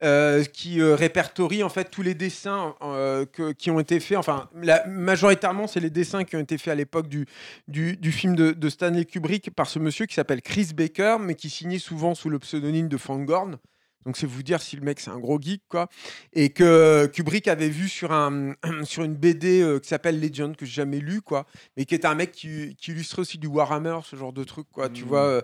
Euh, 0.03 0.43
qui 0.43 0.81
euh, 0.81 0.93
répertorie 0.93 1.63
en 1.63 1.69
fait 1.69 1.85
tous 1.85 2.01
les 2.01 2.15
dessins 2.15 2.75
euh, 2.81 3.25
qui 3.57 3.71
ont 3.71 3.79
été 3.79 4.01
faits. 4.01 4.17
Enfin, 4.17 4.49
majoritairement, 4.87 5.67
c'est 5.67 5.79
les 5.79 5.89
dessins 5.89 6.25
qui 6.25 6.35
ont 6.35 6.39
été 6.39 6.57
faits 6.57 6.73
à 6.73 6.75
l'époque 6.75 7.07
du, 7.07 7.25
du, 7.69 8.11
film 8.11 8.35
de, 8.35 8.51
de 8.51 8.69
Stanley 8.69 9.05
Kubrick 9.05 9.51
par 9.51 9.67
ce 9.67 9.79
monsieur 9.79 10.05
qui 10.05 10.13
s'appelle 10.13 10.41
Chris 10.41 10.71
Baker, 10.75 11.17
mais 11.21 11.35
qui 11.35 11.49
signait 11.49 11.79
souvent 11.79 12.13
sous 12.13 12.29
le 12.29 12.39
pseudonyme 12.39 12.89
de 12.89 12.97
Fangorn. 12.97 13.57
Donc 14.05 14.17
c'est 14.17 14.27
vous 14.27 14.43
dire 14.43 14.61
si 14.61 14.75
le 14.75 14.83
mec 14.83 14.99
c'est 14.99 15.09
un 15.09 15.19
gros 15.19 15.41
geek 15.41 15.63
quoi. 15.67 15.87
Et 16.33 16.49
que 16.49 17.07
Kubrick 17.07 17.47
avait 17.47 17.69
vu 17.69 17.89
sur, 17.89 18.11
un, 18.11 18.53
sur 18.83 19.03
une 19.03 19.15
BD 19.15 19.61
euh, 19.61 19.79
qui 19.79 19.87
s'appelle 19.87 20.19
Legend 20.19 20.55
que 20.55 20.65
j'ai 20.65 20.73
jamais 20.73 20.99
lu 20.99 21.21
quoi, 21.21 21.45
mais 21.75 21.85
qui 21.85 21.95
est 21.95 22.05
un 22.05 22.15
mec 22.15 22.31
qui, 22.31 22.75
qui 22.75 22.91
illustrait 22.91 23.21
aussi 23.21 23.37
du 23.37 23.47
Warhammer 23.47 23.99
ce 24.03 24.15
genre 24.15 24.33
de 24.33 24.43
truc 24.43 24.67
quoi. 24.71 24.89
Tu 24.89 25.03
vois, 25.03 25.41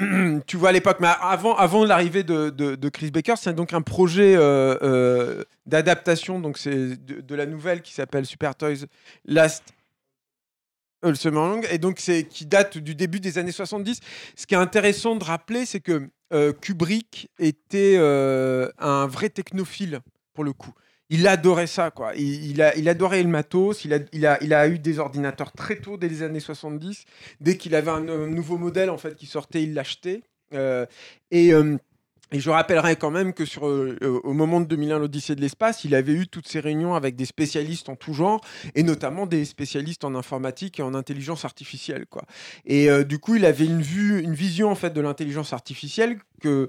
euh, 0.00 0.40
tu 0.46 0.56
vois 0.56 0.70
à 0.70 0.72
l'époque. 0.72 0.98
Mais 1.00 1.10
avant, 1.20 1.54
avant 1.56 1.84
l'arrivée 1.84 2.22
de, 2.22 2.50
de, 2.50 2.74
de 2.76 2.88
Chris 2.88 3.10
Baker, 3.10 3.34
c'est 3.36 3.54
donc 3.54 3.72
un 3.72 3.82
projet 3.82 4.36
euh, 4.36 4.76
euh, 4.82 5.44
d'adaptation 5.66 6.40
donc 6.40 6.58
c'est 6.58 6.96
de, 7.04 7.20
de 7.20 7.34
la 7.34 7.46
nouvelle 7.46 7.82
qui 7.82 7.92
s'appelle 7.92 8.24
Super 8.24 8.54
Toys 8.54 8.86
Last 9.26 9.64
Ultraman, 11.04 11.62
et 11.70 11.78
donc 11.78 12.00
c'est 12.00 12.24
qui 12.24 12.44
date 12.44 12.78
du 12.78 12.94
début 12.94 13.20
des 13.20 13.38
années 13.38 13.52
70. 13.52 14.00
Ce 14.34 14.46
qui 14.46 14.54
est 14.54 14.58
intéressant 14.58 15.14
de 15.14 15.22
rappeler, 15.22 15.64
c'est 15.64 15.80
que 15.80 16.08
euh, 16.32 16.52
Kubrick 16.52 17.30
était 17.38 17.96
euh, 17.96 18.70
un 18.78 19.06
vrai 19.06 19.30
technophile 19.30 20.00
pour 20.34 20.44
le 20.44 20.52
coup. 20.52 20.72
Il 21.10 21.26
adorait 21.26 21.66
ça, 21.66 21.90
quoi. 21.90 22.14
Il, 22.16 22.60
a, 22.60 22.76
il 22.76 22.86
adorait 22.88 23.22
le 23.22 23.30
matos. 23.30 23.84
Il 23.86 23.94
a, 23.94 23.98
il, 24.12 24.26
a, 24.26 24.42
il 24.42 24.52
a 24.52 24.68
eu 24.68 24.78
des 24.78 24.98
ordinateurs 24.98 25.52
très 25.52 25.76
tôt, 25.76 25.96
dès 25.96 26.08
les 26.08 26.22
années 26.22 26.40
70. 26.40 27.04
Dès 27.40 27.56
qu'il 27.56 27.74
avait 27.74 27.90
un, 27.90 28.06
euh, 28.08 28.26
nouveau 28.26 28.58
modèle 28.58 28.90
en 28.90 28.98
fait 28.98 29.16
qui 29.16 29.26
sortait, 29.26 29.62
il 29.62 29.72
l'achetait. 29.72 30.22
Et, 31.30 31.52
et 32.30 32.40
je 32.40 32.50
rappellerai 32.50 32.96
quand 32.96 33.10
même 33.10 33.32
que 33.32 33.44
sur, 33.44 33.66
euh, 33.68 33.96
au 34.24 34.32
moment 34.34 34.60
de 34.60 34.66
2001, 34.66 34.98
l'Odyssée 34.98 35.34
de 35.34 35.40
l'espace, 35.40 35.84
il 35.84 35.94
avait 35.94 36.12
eu 36.12 36.26
toutes 36.28 36.46
ces 36.48 36.60
réunions 36.60 36.94
avec 36.94 37.16
des 37.16 37.24
spécialistes 37.24 37.88
en 37.88 37.96
tout 37.96 38.12
genre, 38.12 38.40
et 38.74 38.82
notamment 38.82 39.26
des 39.26 39.44
spécialistes 39.44 40.04
en 40.04 40.14
informatique 40.14 40.78
et 40.78 40.82
en 40.82 40.94
intelligence 40.94 41.44
artificielle. 41.44 42.06
Quoi. 42.06 42.22
Et 42.66 42.90
euh, 42.90 43.04
du 43.04 43.18
coup, 43.18 43.36
il 43.36 43.44
avait 43.46 43.64
une, 43.66 43.80
vue, 43.82 44.20
une 44.22 44.34
vision 44.34 44.70
en 44.70 44.74
fait 44.74 44.90
de 44.90 45.00
l'intelligence 45.00 45.52
artificielle 45.52 46.18
que 46.42 46.68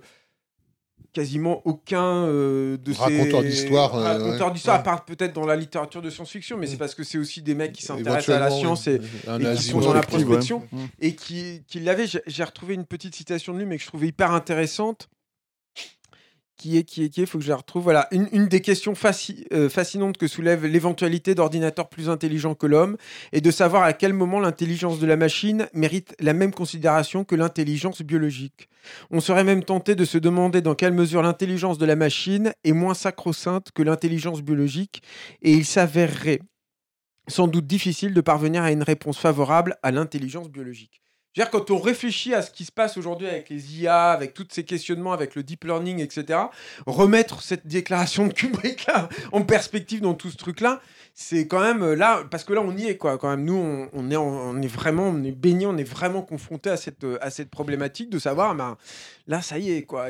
quasiment 1.12 1.62
aucun 1.66 2.04
euh, 2.28 2.78
de 2.78 2.94
ces 2.94 3.00
Raconteur 3.00 3.42
d'histoire, 3.42 3.96
euh, 3.96 4.04
raconteurs 4.04 4.48
ouais. 4.48 4.54
d'histoire, 4.54 4.76
Ouais. 4.78 4.82
à 4.82 4.84
part 4.84 5.06
peut-être 5.06 5.34
dans 5.34 5.46
la 5.46 5.56
littérature 5.56 6.02
de 6.02 6.10
science-fiction, 6.10 6.56
mais 6.58 6.68
c'est 6.68 6.76
Mm. 6.76 6.80
parce 6.80 6.94
que 6.96 7.04
c'est 7.04 7.18
aussi 7.18 7.42
des 7.42 7.56
mecs 7.56 7.72
qui 7.74 7.82
s'intéressent 7.84 8.36
à 8.36 8.40
la 8.40 8.52
science 8.52 8.86
et, 8.88 8.96
et 8.96 9.56
qui 9.56 9.64
sont 9.64 9.80
dans 9.80 9.94
la 9.94 10.02
prospection 10.02 10.60
ouais. 10.72 10.80
et 11.00 11.16
qui, 11.16 11.64
qui 11.68 11.80
l'avait. 11.80 12.06
J'ai 12.06 12.22
j'ai 12.28 12.44
retrouvé 12.44 12.76
une 12.76 12.86
petite 12.86 13.16
citation 13.16 13.54
de 13.54 13.60
lui, 13.60 13.66
mais 13.66 13.78
que 13.78 13.84
je 13.84 13.88
trouvais 13.88 14.08
hyper 14.08 14.32
intéressante. 14.32 15.10
Qui 16.60 16.78
est, 16.78 16.84
qui 16.84 17.06
est, 17.06 17.10
qui 17.10 17.22
est, 17.22 17.26
faut 17.26 17.38
que 17.38 17.44
je 17.46 17.50
la 17.52 17.56
retrouve. 17.56 17.84
Voilà, 17.84 18.10
une, 18.12 18.28
une 18.34 18.50
des 18.50 18.60
questions 18.60 18.92
euh, 19.54 19.70
fascinantes 19.70 20.18
que 20.18 20.28
soulève 20.28 20.66
l'éventualité 20.66 21.34
d'ordinateurs 21.34 21.88
plus 21.88 22.10
intelligents 22.10 22.54
que 22.54 22.68
l'homme 22.68 22.98
est 23.32 23.40
de 23.40 23.50
savoir 23.50 23.84
à 23.84 23.94
quel 23.94 24.12
moment 24.12 24.42
l'intelligence 24.42 25.00
de 25.00 25.08
la 25.08 25.16
machine 25.16 25.70
mérite 25.74 26.16
la 26.20 26.34
même 26.34 26.54
considération 26.54 27.24
que 27.24 27.36
l'intelligence 27.36 28.02
biologique. 28.02 28.68
On 29.10 29.22
serait 29.22 29.46
même 29.46 29.64
tenté 29.64 29.96
de 29.96 30.04
se 30.04 30.18
demander 30.18 30.60
dans 30.62 30.76
quelle 30.76 30.92
mesure 30.92 31.22
l'intelligence 31.22 31.78
de 31.78 31.86
la 31.86 31.96
machine 31.96 32.52
est 32.66 32.74
moins 32.74 32.94
sacro-sainte 32.94 33.72
que 33.72 33.82
l'intelligence 33.82 34.42
biologique, 34.42 35.02
et 35.42 35.54
il 35.54 35.64
s'avérerait 35.64 36.42
sans 37.30 37.48
doute 37.48 37.68
difficile 37.68 38.14
de 38.14 38.20
parvenir 38.20 38.64
à 38.64 38.72
une 38.74 38.84
réponse 38.84 39.18
favorable 39.18 39.78
à 39.82 39.92
l'intelligence 39.92 40.50
biologique. 40.50 41.02
Je 41.36 41.42
veux 41.42 41.46
dire, 41.46 41.52
quand 41.52 41.70
on 41.70 41.78
réfléchit 41.78 42.34
à 42.34 42.42
ce 42.42 42.50
qui 42.50 42.66
se 42.66 42.72
passe 42.72 42.98
aujourd'hui 42.98 43.28
avec 43.28 43.50
les 43.50 43.80
IA, 43.80 44.10
avec 44.10 44.34
tous 44.34 44.48
ces 44.50 44.64
questionnements, 44.64 45.14
avec 45.14 45.36
le 45.36 45.44
deep 45.44 45.64
learning, 45.64 46.00
etc., 46.00 46.40
remettre 46.88 47.44
cette 47.44 47.68
déclaration 47.68 48.26
de 48.26 48.34
Kubrick 48.34 48.88
en 49.32 49.44
perspective 49.44 50.02
dans 50.02 50.16
tout 50.16 50.32
ce 50.32 50.38
truc-là, 50.38 50.82
c'est 51.22 51.48
quand 51.48 51.60
même 51.60 51.84
euh, 51.84 51.96
là, 51.98 52.24
parce 52.32 52.46
que 52.46 52.54
là, 52.54 52.62
on 52.62 52.78
y 52.78 52.86
est, 52.86 52.96
quoi. 52.96 53.18
Quand 53.18 53.30
même, 53.30 53.44
nous, 53.44 53.90
on, 53.92 54.10
est, 54.10 54.16
on 54.16 54.62
est 54.62 54.68
vraiment, 54.68 55.10
on 55.10 55.22
est 55.26 55.34
baigné, 55.34 55.66
on 55.66 55.76
est 55.76 55.84
vraiment 55.84 56.22
confronté 56.22 56.70
à 56.70 56.78
cette, 56.78 57.04
euh, 57.04 57.18
à 57.20 57.30
cette 57.30 57.50
problématique 57.50 58.10
de 58.10 58.18
savoir, 58.20 58.56
ben, 58.56 58.78
là, 59.28 59.42
ça 59.42 59.60
y 59.60 59.70
est, 59.70 59.82
quoi. 59.84 60.08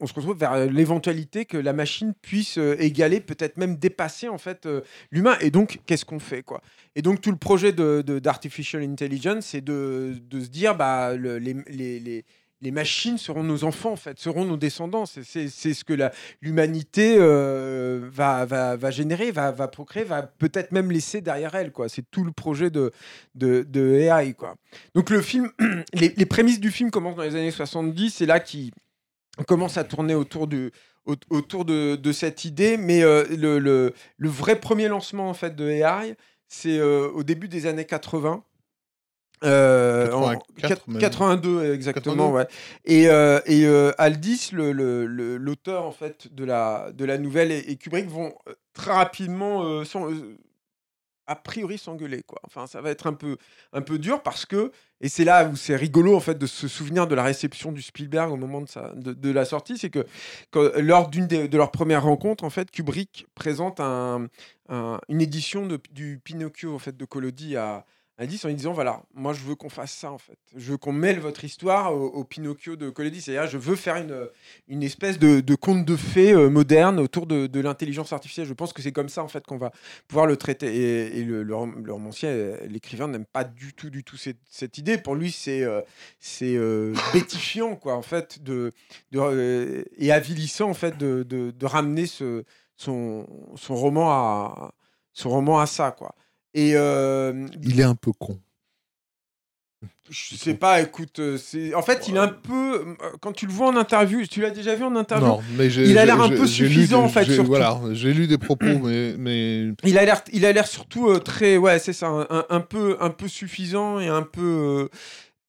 On, 0.00 0.06
se 0.06 0.14
retrouve 0.14 0.38
vers 0.38 0.52
euh, 0.52 0.66
l'éventualité 0.66 1.46
que 1.46 1.56
la 1.56 1.72
machine 1.72 2.14
puisse 2.22 2.58
égaler, 2.58 3.18
peut-être 3.18 3.56
même 3.56 3.74
dépasser, 3.74 4.28
en 4.28 4.38
fait, 4.38 4.68
l'humain. 5.10 5.36
Et 5.40 5.50
donc, 5.50 5.80
qu'est-ce 5.84 6.04
qu'on 6.04 6.20
fait, 6.20 6.44
quoi? 6.44 6.60
Et 6.94 7.02
donc, 7.02 7.20
tout 7.20 7.32
le 7.32 7.36
projet 7.36 7.72
de, 7.72 8.00
de- 8.06 8.20
d'artificial 8.20 8.84
intelligence, 8.84 9.46
c'est 9.46 9.60
de, 9.64 10.14
de 10.30 10.40
se 10.40 10.48
dire, 10.48 10.76
bah, 10.76 11.16
le- 11.16 11.38
les, 11.38 11.56
les, 11.66 11.98
les- 11.98 12.24
les 12.62 12.70
machines 12.70 13.16
seront 13.16 13.42
nos 13.42 13.64
enfants, 13.64 13.92
en 13.92 13.96
fait, 13.96 14.18
seront 14.18 14.44
nos 14.44 14.56
descendants. 14.56 15.06
C'est, 15.06 15.48
ce 15.48 15.84
que 15.84 15.94
l'humanité 16.42 17.16
euh, 17.18 18.08
va, 18.12 18.44
va, 18.44 18.76
va 18.76 18.90
générer, 18.90 19.30
va, 19.30 19.50
va 19.50 19.68
procréer, 19.68 20.04
va 20.04 20.22
peut-être 20.22 20.72
même 20.72 20.90
laisser 20.90 21.20
derrière 21.20 21.54
elle. 21.54 21.72
C'est 21.88 22.10
tout 22.10 22.24
le 22.24 22.32
projet 22.32 22.70
de, 22.70 22.92
de, 23.34 23.64
de 23.68 23.94
AI. 23.94 24.34
Quoi. 24.34 24.56
Donc 24.94 25.10
le 25.10 25.22
film, 25.22 25.50
les, 25.94 26.10
les 26.16 26.26
prémices 26.26 26.60
du 26.60 26.70
film 26.70 26.90
commencent 26.90 27.16
dans 27.16 27.22
les 27.22 27.36
années 27.36 27.50
70. 27.50 28.10
C'est 28.10 28.26
là 28.26 28.40
qu'il 28.40 28.70
commence 29.46 29.76
à 29.78 29.84
tourner 29.84 30.14
autour 30.14 30.48
autour 31.30 31.64
de, 31.64 31.96
de 31.96 32.12
cette 32.12 32.44
idée, 32.44 32.76
mais 32.76 33.02
euh, 33.02 33.24
le, 33.36 33.58
le, 33.58 33.94
le 34.16 34.28
vrai 34.28 34.60
premier 34.60 34.86
lancement 34.86 35.28
en 35.28 35.34
fait 35.34 35.56
de 35.56 35.68
AI, 35.68 36.14
c'est 36.46 36.78
euh, 36.78 37.08
au 37.08 37.22
début 37.22 37.48
des 37.48 37.66
années 37.66 37.86
80. 37.86 38.44
Euh, 39.42 40.12
en 40.12 40.30
84 40.56 40.88
même. 40.88 40.98
82 41.00 41.72
exactement 41.74 42.14
82. 42.14 42.36
ouais 42.36 42.46
et, 42.84 43.08
euh, 43.08 43.40
et 43.46 43.64
euh, 43.64 43.90
Aldis 43.98 44.50
le- 44.52 44.72
le- 44.72 45.06
le- 45.06 45.36
l'auteur 45.38 45.84
en 45.86 45.92
fait 45.92 46.32
de 46.34 46.44
la 46.44 46.90
de 46.92 47.04
la 47.06 47.16
nouvelle 47.18 47.50
et, 47.50 47.58
et 47.70 47.76
Kubrick 47.76 48.06
vont 48.08 48.34
très 48.74 48.92
rapidement 48.92 49.82
sans- 49.84 50.08
a 51.26 51.36
priori 51.36 51.78
s'engueuler 51.78 52.22
quoi 52.26 52.40
enfin 52.44 52.66
ça 52.66 52.80
va 52.80 52.90
être 52.90 53.06
un 53.06 53.12
peu 53.12 53.36
un 53.72 53.82
peu 53.82 53.98
dur 53.98 54.20
parce 54.22 54.44
que 54.46 54.72
et 55.00 55.08
c'est 55.08 55.24
là 55.24 55.44
où 55.48 55.54
c'est 55.56 55.76
rigolo 55.76 56.16
en 56.16 56.20
fait 56.20 56.36
de 56.36 56.46
se 56.46 56.66
souvenir 56.68 57.06
de 57.06 57.14
la 57.14 57.22
réception 57.22 57.70
du 57.72 57.82
Spielberg 57.82 58.32
au 58.32 58.36
moment 58.36 58.60
de, 58.60 58.68
sa, 58.68 58.92
de, 58.94 59.12
de 59.12 59.30
la 59.30 59.44
sortie 59.44 59.78
c'est 59.78 59.90
que 59.90 60.04
quand- 60.50 60.70
lors 60.78 61.08
d'une 61.08 61.28
de 61.28 61.56
leurs 61.56 61.70
premières 61.70 62.02
rencontres 62.02 62.42
en 62.44 62.50
fait 62.50 62.70
Kubrick 62.70 63.26
présente 63.36 63.78
un, 63.80 64.26
un- 64.68 64.98
une 65.08 65.20
édition 65.22 65.66
de- 65.66 65.80
du 65.92 66.20
Pinocchio 66.22 66.74
en 66.74 66.78
fait 66.80 66.96
de 66.96 67.04
Collodi 67.04 67.56
à, 67.56 67.86
indice 68.20 68.44
en 68.44 68.48
lui 68.48 68.54
disant 68.54 68.72
voilà, 68.72 69.02
moi 69.14 69.32
je 69.32 69.40
veux 69.40 69.54
qu'on 69.54 69.68
fasse 69.70 69.92
ça 69.92 70.12
en 70.12 70.18
fait. 70.18 70.38
Je 70.54 70.72
veux 70.72 70.76
qu'on 70.76 70.92
mêle 70.92 71.18
votre 71.18 71.42
histoire 71.44 71.94
au, 71.94 72.22
Pinocchio 72.24 72.76
de 72.76 72.90
Collodi. 72.90 73.20
C'est-à-dire, 73.20 73.50
je 73.50 73.58
veux 73.58 73.76
faire 73.76 73.96
une, 73.96 74.28
une 74.68 74.82
espèce 74.82 75.18
de, 75.18 75.54
conte 75.54 75.84
de 75.84 75.96
fées 75.96 76.32
euh, 76.32 76.50
moderne 76.50 77.00
autour 77.00 77.26
de, 77.26 77.60
l'intelligence 77.60 78.12
artificielle. 78.12 78.46
Je 78.46 78.54
pense 78.54 78.72
que 78.72 78.82
c'est 78.82 78.92
comme 78.92 79.08
ça 79.08 79.22
en 79.24 79.28
fait 79.28 79.44
qu'on 79.46 79.56
va 79.58 79.72
pouvoir 80.06 80.26
le 80.26 80.36
traiter. 80.36 80.74
Et, 80.74 81.18
et 81.20 81.24
le, 81.24 81.42
le, 81.42 81.54
rom- 81.54 81.82
le 81.84 81.92
romancier, 81.92 82.28
euh, 82.28 82.56
l'écrivain 82.68 83.08
n'aime 83.08 83.26
pas 83.26 83.44
du 83.44 83.72
tout, 83.72 83.90
du 83.90 84.04
tout 84.04 84.16
cette, 84.16 84.78
idée. 84.78 84.98
Pour 84.98 85.14
lui, 85.14 85.32
c'est 85.32 85.62
euh, 85.62 85.80
euh, 86.42 86.94
quoi 87.80 87.94
en 87.94 88.02
fait 88.02 88.42
de, 88.42 88.72
de 89.12 89.18
euh, 89.18 89.82
et 89.96 90.12
avilissant 90.12 90.70
en 90.70 90.74
fait 90.74 90.96
de 90.98 91.64
ramener 91.66 92.06
ce, 92.06 92.44
son, 92.80 93.26
son 93.56 93.74
roman 93.74 94.10
à 94.10 94.74
son 95.12 95.28
roman 95.30 95.60
à 95.60 95.66
ça 95.66 95.90
quoi. 95.90 96.14
Et 96.54 96.72
euh, 96.74 97.46
Il 97.62 97.80
est 97.80 97.84
un 97.84 97.94
peu 97.94 98.12
con. 98.12 98.38
je 100.10 100.34
sais 100.34 100.54
pas, 100.54 100.80
écoute, 100.82 101.20
euh, 101.20 101.38
c'est 101.38 101.72
en 101.74 101.82
fait 101.82 102.08
il 102.08 102.16
est 102.16 102.20
un 102.20 102.28
peu 102.28 102.80
euh, 102.80 102.94
quand 103.20 103.32
tu 103.32 103.46
le 103.46 103.52
vois 103.52 103.68
en 103.68 103.76
interview, 103.76 104.26
tu 104.26 104.40
l'as 104.40 104.50
déjà 104.50 104.74
vu 104.74 104.82
en 104.84 104.96
interview? 104.96 105.26
Non, 105.28 105.40
mais 105.56 105.70
j'ai- 105.70 105.88
Il 105.88 105.96
a 105.98 106.04
l'air 106.04 106.20
un 106.20 106.28
peu 106.28 106.46
suffisant, 106.48 106.98
des- 106.98 107.04
en 107.04 107.08
fait, 107.08 107.24
j'ai-. 107.24 107.38
Voilà, 107.42 107.80
j'ai 107.92 108.12
lu 108.12 108.26
des 108.26 108.36
propos, 108.36 108.66
mais, 108.84 109.14
mais 109.16 109.68
Il 109.84 109.96
a 109.96 110.04
l'air, 110.04 110.22
il 110.32 110.44
a 110.44 110.52
l'air 110.52 110.66
surtout 110.66 111.08
euh, 111.08 111.20
très, 111.20 111.56
ouais, 111.56 111.78
c'est 111.78 111.92
ça, 111.92 112.08
un, 112.50 112.60
peu, 112.60 112.96
un 113.00 113.10
peu 113.10 113.28
suffisant 113.28 114.00
et 114.00 114.08
un 114.08 114.22
peu. 114.22 114.88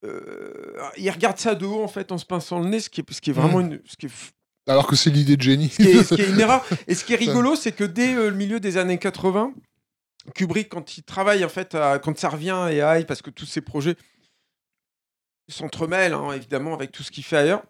euh, 0.03 0.05
euh, 0.05 0.73
il 0.97 1.09
regarde 1.09 1.37
ça 1.39 1.55
de 1.55 1.65
haut 1.65 1.83
en 1.83 1.87
fait 1.87 2.11
en 2.11 2.17
se 2.19 2.25
pinçant 2.25 2.59
le 2.59 2.69
nez, 2.69 2.79
ce 2.79 2.89
qui 2.89 3.01
est, 3.01 3.11
ce 3.13 3.21
qui 3.21 3.31
est 3.31 3.33
vraiment 3.33 3.57
Mm. 3.59 3.61
une, 3.73 3.79
ce 3.85 3.95
qui 3.97 4.05
est, 4.05 4.11
alors 4.67 4.85
que 4.87 4.95
c'est 4.95 5.09
l'idée 5.09 5.37
de 5.37 5.41
génie. 5.41 5.69
ce 5.69 5.75
qui 5.81 5.89
est- 5.89 6.03
ce 6.03 6.13
qui 6.15 6.21
est 6.21 6.29
une 6.29 6.39
erreur. 6.39 6.63
Et 6.87 6.93
ce 6.95 7.03
qui 7.03 7.13
est 7.13 7.15
rigolo, 7.47 7.55
c'est 7.55 7.71
que 7.71 7.83
dès 7.83 8.13
le 8.13 8.31
milieu 8.31 8.59
des 8.59 8.77
années 8.77 8.99
80, 8.99 9.53
Kubrick, 10.35 10.69
quand 10.69 10.97
il 10.97 11.03
travaille 11.03 11.43
en 11.45 11.49
fait, 11.49 11.75
quand 12.03 12.17
ça 12.17 12.29
revient 12.29 12.51
à 12.51 12.71
AI, 12.99 13.05
parce 13.05 13.21
que 13.21 13.29
tous 13.31 13.45
ses 13.45 13.61
projets 13.61 13.95
s'entremêlent 15.49 16.13
hein, 16.13 16.31
évidemment 16.33 16.73
avec 16.73 16.91
tout 16.91 17.03
ce 17.03 17.11
qu'il 17.11 17.23
fait 17.23 17.37
ailleurs. 17.37 17.63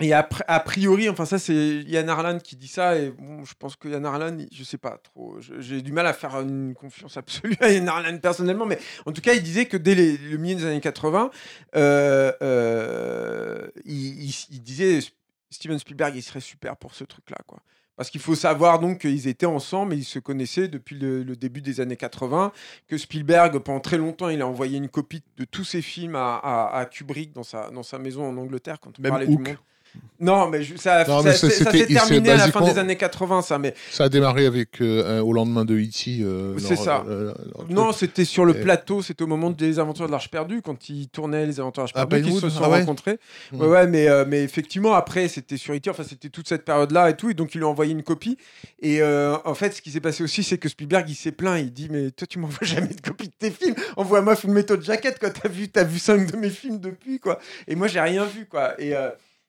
Et 0.00 0.12
a 0.12 0.22
priori, 0.22 1.08
enfin 1.08 1.24
ça 1.24 1.38
c'est 1.38 1.78
Yann 1.86 2.08
Arlan 2.08 2.38
qui 2.38 2.54
dit 2.56 2.68
ça 2.68 2.96
et 2.96 3.10
bon, 3.10 3.44
je 3.44 3.54
pense 3.58 3.74
que 3.74 3.88
Yann 3.88 4.04
Arlan, 4.06 4.36
je 4.52 4.62
sais 4.62 4.78
pas 4.78 4.98
trop, 4.98 5.38
j'ai 5.40 5.82
du 5.82 5.90
mal 5.92 6.06
à 6.06 6.12
faire 6.12 6.38
une 6.40 6.74
confiance 6.74 7.16
absolue 7.16 7.56
à 7.60 7.72
Yann 7.72 7.88
Arlan 7.88 8.18
personnellement, 8.18 8.66
mais 8.66 8.78
en 9.06 9.12
tout 9.12 9.22
cas 9.22 9.32
il 9.32 9.42
disait 9.42 9.66
que 9.66 9.76
dès 9.78 9.94
le 9.94 10.36
milieu 10.36 10.56
des 10.56 10.66
années 10.66 10.80
80, 10.80 11.30
euh, 11.74 12.32
euh, 12.42 13.66
il, 13.86 14.22
il- 14.28 14.46
il 14.50 14.62
disait 14.62 15.00
Steven 15.50 15.78
Spielberg 15.78 16.14
il 16.14 16.22
serait 16.22 16.40
super 16.40 16.76
pour 16.76 16.94
ce 16.94 17.02
truc-là 17.04 17.38
quoi. 17.46 17.60
Parce 17.98 18.08
qu'il 18.10 18.20
faut 18.20 18.36
savoir 18.36 18.78
donc 18.78 19.00
qu'ils 19.00 19.26
étaient 19.28 19.44
ensemble 19.44 19.92
et 19.92 19.96
ils 19.96 20.04
se 20.04 20.18
connaissaient 20.20 20.68
depuis 20.68 20.96
le, 20.98 21.22
le 21.24 21.36
début 21.36 21.60
des 21.60 21.80
années 21.80 21.96
80, 21.96 22.52
que 22.86 22.96
Spielberg, 22.96 23.58
pendant 23.58 23.80
très 23.80 23.98
longtemps, 23.98 24.28
il 24.30 24.40
a 24.40 24.46
envoyé 24.46 24.78
une 24.78 24.88
copie 24.88 25.22
de 25.36 25.44
tous 25.44 25.64
ses 25.64 25.82
films 25.82 26.14
à, 26.14 26.36
à- 26.36 26.78
à 26.78 26.84
Kubrick 26.86 27.32
dans 27.34 27.42
sa, 27.42 27.70
dans 27.70 27.82
sa 27.82 27.98
maison 27.98 28.24
en 28.26 28.36
Angleterre 28.36 28.78
quand 28.80 28.98
on 28.98 29.02
Même 29.02 29.10
parlait 29.10 29.26
Hook. 29.26 29.36
du 29.42 29.48
monde. 29.50 29.58
Non, 30.20 30.48
mais 30.48 30.64
ça, 30.76 31.04
Non, 31.06 31.18
ça- 31.22 31.28
mais 31.28 31.32
ça- 31.32 31.48
ça, 31.48 31.64
ça 31.64 31.70
c'était- 31.70 31.78
s'est 31.86 31.94
terminé 31.94 32.30
à 32.30 32.36
la 32.38 32.50
fin 32.50 32.60
des 32.64 32.76
années 32.76 32.96
80, 32.96 33.40
ça. 33.40 33.56
Mais 33.60 33.74
Ça 33.92 34.04
a 34.04 34.08
démarré 34.08 34.46
avec 34.46 34.80
euh, 34.80 35.20
au 35.20 35.32
lendemain 35.32 35.64
de 35.64 35.76
E.T. 35.78 36.18
euh, 36.22 36.58
C'est 36.58 36.74
ça. 36.74 37.04
euh, 37.08 37.32
non, 37.70 37.92
c'était 37.92 38.24
sur 38.24 38.44
le 38.44 38.56
Et- 38.56 38.60
plateau, 38.60 39.00
c'était 39.00 39.22
au 39.22 39.28
moment 39.28 39.50
des 39.50 39.78
Aventures 39.78 40.06
de 40.06 40.10
l'Arche 40.10 40.28
perdue, 40.28 40.60
quand 40.60 40.88
ils 40.88 41.08
tournaient 41.08 41.46
les 41.46 41.60
Aventures 41.60 41.84
de 41.84 41.88
l'Arche 41.88 42.02
À 42.02 42.06
perdue, 42.06 42.30
qu'ils 42.32 42.40
se 42.40 42.48
sont 42.50 42.62
ah 42.64 42.68
ouais 42.68 42.80
rencontrés. 42.80 43.20
Hmm. 43.52 43.60
Ouais, 43.60 43.66
ouais, 43.68 43.86
mais, 43.86 44.08
mais 44.26 44.42
effectivement, 44.42 44.94
après, 44.94 45.28
c'était 45.28 45.56
sur 45.56 45.72
E.T., 45.74 45.88
enfin, 45.88 46.02
c'était 46.02 46.30
toute 46.30 46.48
cette 46.48 46.64
période-là 46.64 47.10
et 47.10 47.16
tout, 47.16 47.30
et 47.30 47.34
donc 47.34 47.54
il 47.54 47.58
lui 47.58 47.64
a 47.64 47.68
envoyé 47.68 47.92
une 47.92 48.02
copie. 48.02 48.36
Et 48.82 49.00
en 49.02 49.54
fait, 49.54 49.70
ce 49.72 49.80
qui 49.82 49.92
s'est 49.92 50.00
passé 50.00 50.24
aussi, 50.24 50.42
c'est 50.42 50.58
que 50.58 50.68
Spielberg, 50.68 51.08
il 51.08 51.14
s'est 51.14 51.30
plaint, 51.32 51.60
il 51.60 51.72
dit, 51.72 51.88
mais 51.92 52.10
toi, 52.10 52.26
tu 52.26 52.40
m'envoies 52.40 52.58
jamais 52.66 52.88
de 52.88 53.00
copie 53.00 53.28
de 53.28 53.32
tes 53.38 53.52
films, 53.52 53.76
envoie-moi 53.96 54.34
Full 54.34 54.50
Metal 54.50 54.82
Jacket, 54.82 55.16
quoi, 55.20 55.30
t'as 55.30 55.48
vu, 55.48 55.68
t'as 55.68 55.84
vu 55.84 56.00
cinq 56.00 56.30
de 56.32 56.36
mes 56.36 56.50
films 56.50 56.80
depuis, 56.80 57.20
quoi. 57.20 57.38
Et 57.68 57.76
moi, 57.76 57.86
j'ai 57.86 58.00
rien 58.00 58.24
vu, 58.24 58.46
quoi. 58.46 58.74
Et, 58.80 58.94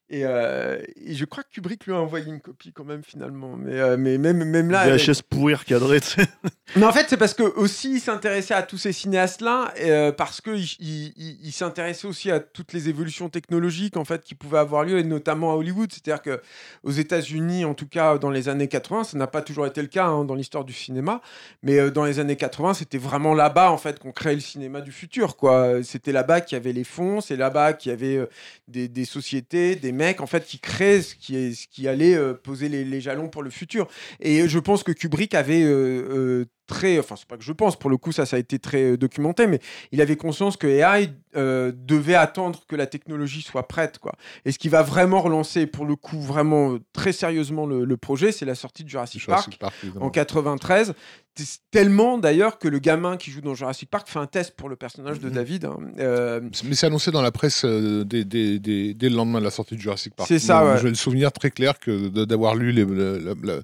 et, 0.10 0.26
euh, 0.26 0.82
et 1.06 1.14
je 1.14 1.26
crois 1.26 1.44
que 1.44 1.50
Kubrick 1.54 1.86
lui 1.86 1.94
a 1.94 1.98
envoyé 1.98 2.26
une 2.28 2.42
copie 2.42 2.72
quand 2.74 2.84
même, 2.84 3.04
finalement. 3.04 3.56
Mais, 3.58 3.80
euh, 3.80 3.96
mais 3.98 4.18
même, 4.18 4.44
même 4.44 4.72
là... 4.72 4.82
avec- 4.82 5.02
VHS 5.02 5.22
pourri 5.30 5.54
recadré, 5.54 6.02
tu 6.02 6.08
sais. 6.08 6.28
mais 6.76 6.86
en 6.86 6.92
fait, 6.92 7.06
c'est 7.10 7.18
parce 7.18 7.34
que 7.34 7.44
aussi 7.44 7.94
il 7.96 8.00
s'intéressait 8.00 8.54
à 8.54 8.64
tous 8.64 8.78
ces 8.78 8.92
cinéastes-là, 8.92 9.74
euh, 9.82 10.12
parce 10.12 10.42
que 10.42 10.52
il, 10.52 10.64
il- 10.80 11.14
il- 11.18 11.38
il 11.44 11.52
s'intéressait 11.52 12.08
aussi 12.08 12.32
à 12.32 12.40
toutes 12.40 12.74
les 12.74 12.90
évolutions 12.90 13.30
technologiques 13.30 13.98
en 13.98 14.06
fait 14.06 14.24
qui 14.24 14.36
pouvaient 14.36 14.58
avoir 14.60 14.84
lieu, 14.84 14.98
et 15.00 15.04
notamment 15.04 15.52
à 15.52 15.56
Hollywood. 15.56 15.92
C'est-à-dire 15.92 16.22
que 16.22 16.42
aux 16.84 16.92
États-Unis, 16.92 17.66
en 17.66 17.74
tout 17.74 17.88
cas 17.88 18.18
dans 18.18 18.30
les 18.32 18.50
années 18.50 18.68
80, 18.68 19.04
ça 19.04 19.18
n'a 19.18 19.28
pas 19.28 19.42
toujours 19.42 19.66
été 19.68 19.82
le 19.82 19.88
cas 19.88 20.06
hein, 20.08 20.26
dans 20.26 20.36
l'histoire 20.36 20.66
du 20.66 20.74
cinéma, 20.74 21.22
mais 21.64 21.80
euh, 21.80 21.92
dans 21.92 22.04
les 22.06 22.20
années 22.20 22.36
80, 22.36 22.74
c'était 22.74 22.98
vraiment 22.98 23.34
là-bas 23.34 23.72
en 23.72 23.78
fait 23.78 24.00
qu'on 24.00 24.12
créait 24.12 24.34
le 24.36 24.40
cinéma 24.42 24.82
du 24.82 24.92
futur. 24.92 25.38
Quoi, 25.38 25.84
c'était 25.84 26.12
là-bas 26.12 26.42
qu'il 26.42 26.56
y 26.56 26.60
avait 26.62 26.74
les 26.74 26.84
fonds, 26.84 27.22
c'est 27.22 27.36
là-bas 27.36 27.74
qu'il 27.74 27.92
y 27.92 27.94
avait 27.94 28.18
euh, 28.18 28.26
des, 28.68 28.88
des 28.88 29.06
sociétés, 29.06 29.76
des 29.76 29.92
en 30.20 30.28
fait 30.28 30.46
qui 30.46 30.60
créaient 30.60 31.02
ce 31.02 31.16
qui 31.16 31.36
est 31.36 31.54
ce 31.54 31.68
qui 31.68 31.88
allait 31.88 32.16
euh, 32.16 32.34
poser 32.34 32.70
les, 32.70 32.84
les 32.84 33.02
jalons 33.02 33.30
pour 33.30 33.44
le 33.44 33.50
futur. 33.50 33.88
Et 34.20 34.48
je 34.48 34.60
pense 34.60 34.84
que 34.84 34.92
Kubrick 34.92 35.34
avait 35.34 35.64
euh, 35.64 35.70
euh, 36.10 36.46
très, 36.70 37.00
enfin 37.00 37.16
c'est 37.18 37.28
pas 37.28 37.36
que 37.36 37.44
je 37.44 37.52
pense, 37.52 37.76
pour 37.78 37.90
le 37.90 37.98
coup 37.98 38.12
ça 38.14 38.26
ça 38.26 38.36
a 38.38 38.40
été 38.40 38.60
très 38.60 38.92
euh, 38.92 38.98
documenté, 38.98 39.48
mais 39.48 39.60
il 39.92 40.00
avait 40.02 40.16
conscience 40.16 40.56
que 40.56 40.68
AI 40.68 41.10
euh, 41.36 41.72
devait 41.76 42.16
attendre 42.16 42.62
que 42.68 42.76
la 42.76 42.86
technologie 42.88 43.42
soit 43.42 43.68
prête, 43.68 43.98
quoi. 44.00 44.14
Et 44.46 44.52
ce 44.52 44.60
qui 44.60 44.70
va 44.70 44.82
vraiment 44.84 45.22
relancer, 45.22 45.66
pour 45.68 45.86
le 45.86 45.96
coup, 45.96 46.20
vraiment 46.22 46.74
euh, 46.74 46.80
très 46.94 47.12
sérieusement 47.12 47.66
le, 47.66 47.86
le 47.86 47.98
projet, 47.98 48.32
c'est 48.32 48.46
la 48.46 48.56
sortie 48.56 48.84
de 48.84 48.90
Jurassic, 48.90 49.22
Jurassic 49.22 49.58
Park 49.60 49.74
en 50.00 50.10
93. 50.10 50.94
T- 51.36 51.44
Tellement 51.72 52.18
d'ailleurs 52.18 52.58
que 52.58 52.68
le 52.68 52.80
gamin 52.80 53.16
qui 53.16 53.30
joue 53.32 53.42
dans 53.42 53.54
Jurassic 53.54 53.90
Park 53.90 54.08
fait 54.10 54.18
un 54.20 54.26
test 54.26 54.56
pour 54.56 54.70
le 54.70 54.76
personnage 54.76 55.20
de 55.20 55.28
Mhm. 55.30 55.34
David. 55.36 55.66
hein. 55.66 55.78
Euh, 56.00 56.42
Mais 56.66 56.74
c'est 56.76 56.88
annoncé 56.88 57.12
dans 57.12 57.22
la 57.22 57.32
presse 57.32 57.64
euh, 57.66 58.04
dès, 58.04 58.24
dès- 58.26 58.58
dès- 58.60 58.94
dès 58.96 59.10
le 59.10 59.16
lendemain 59.16 59.40
de 59.40 59.46
la 59.46 59.52
sortie 59.52 59.76
de 59.76 59.82
Jurassic 59.82 60.16
Park. 60.16 60.28
C'est 60.28 60.40
ça, 60.40 60.66
ouais. 60.66 60.80
J'ai 60.82 60.90
le 60.90 60.96
souvenir 60.96 61.32
très 61.32 61.52
clair 61.52 61.80
que 61.80 62.08
d'avoir 62.26 62.56
lu 62.56 62.72
les- 62.72 62.86
le- 62.86 63.20
le- 63.20 63.36
le- 63.42 63.64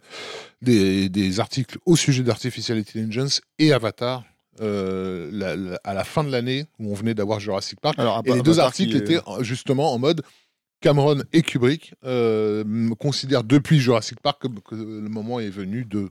des, 0.61 1.09
des 1.09 1.39
articles 1.39 1.77
au 1.85 1.95
sujet 1.95 2.23
d'Artificial 2.23 2.77
Intelligence 2.97 3.41
et 3.59 3.73
Avatar 3.73 4.23
euh, 4.61 5.29
la- 5.33 5.55
la- 5.57 5.79
à 5.83 5.93
la 5.93 6.03
fin 6.05 6.23
de 6.23 6.31
l'année 6.31 6.65
où 6.79 6.91
on 6.91 6.93
venait 6.95 7.13
d'avoir 7.13 7.39
Jurassic 7.41 7.79
Park. 7.81 7.99
Alors, 7.99 8.21
Et 8.25 8.33
les 8.33 8.41
deux 8.41 8.59
articles 8.59 8.95
étaient 8.95 9.17
euh, 9.27 9.43
justement 9.43 9.93
en 9.93 9.99
mode 9.99 10.21
Cameron 10.81 11.23
et 11.33 11.41
Kubrick 11.41 11.93
euh, 12.05 12.63
considèrent 12.99 13.43
depuis 13.43 13.79
Jurassic 13.79 14.19
Park 14.21 14.41
que, 14.41 14.47
que 14.47 14.75
le 14.75 15.09
moment 15.09 15.39
est 15.39 15.49
venu 15.49 15.83
de. 15.83 16.09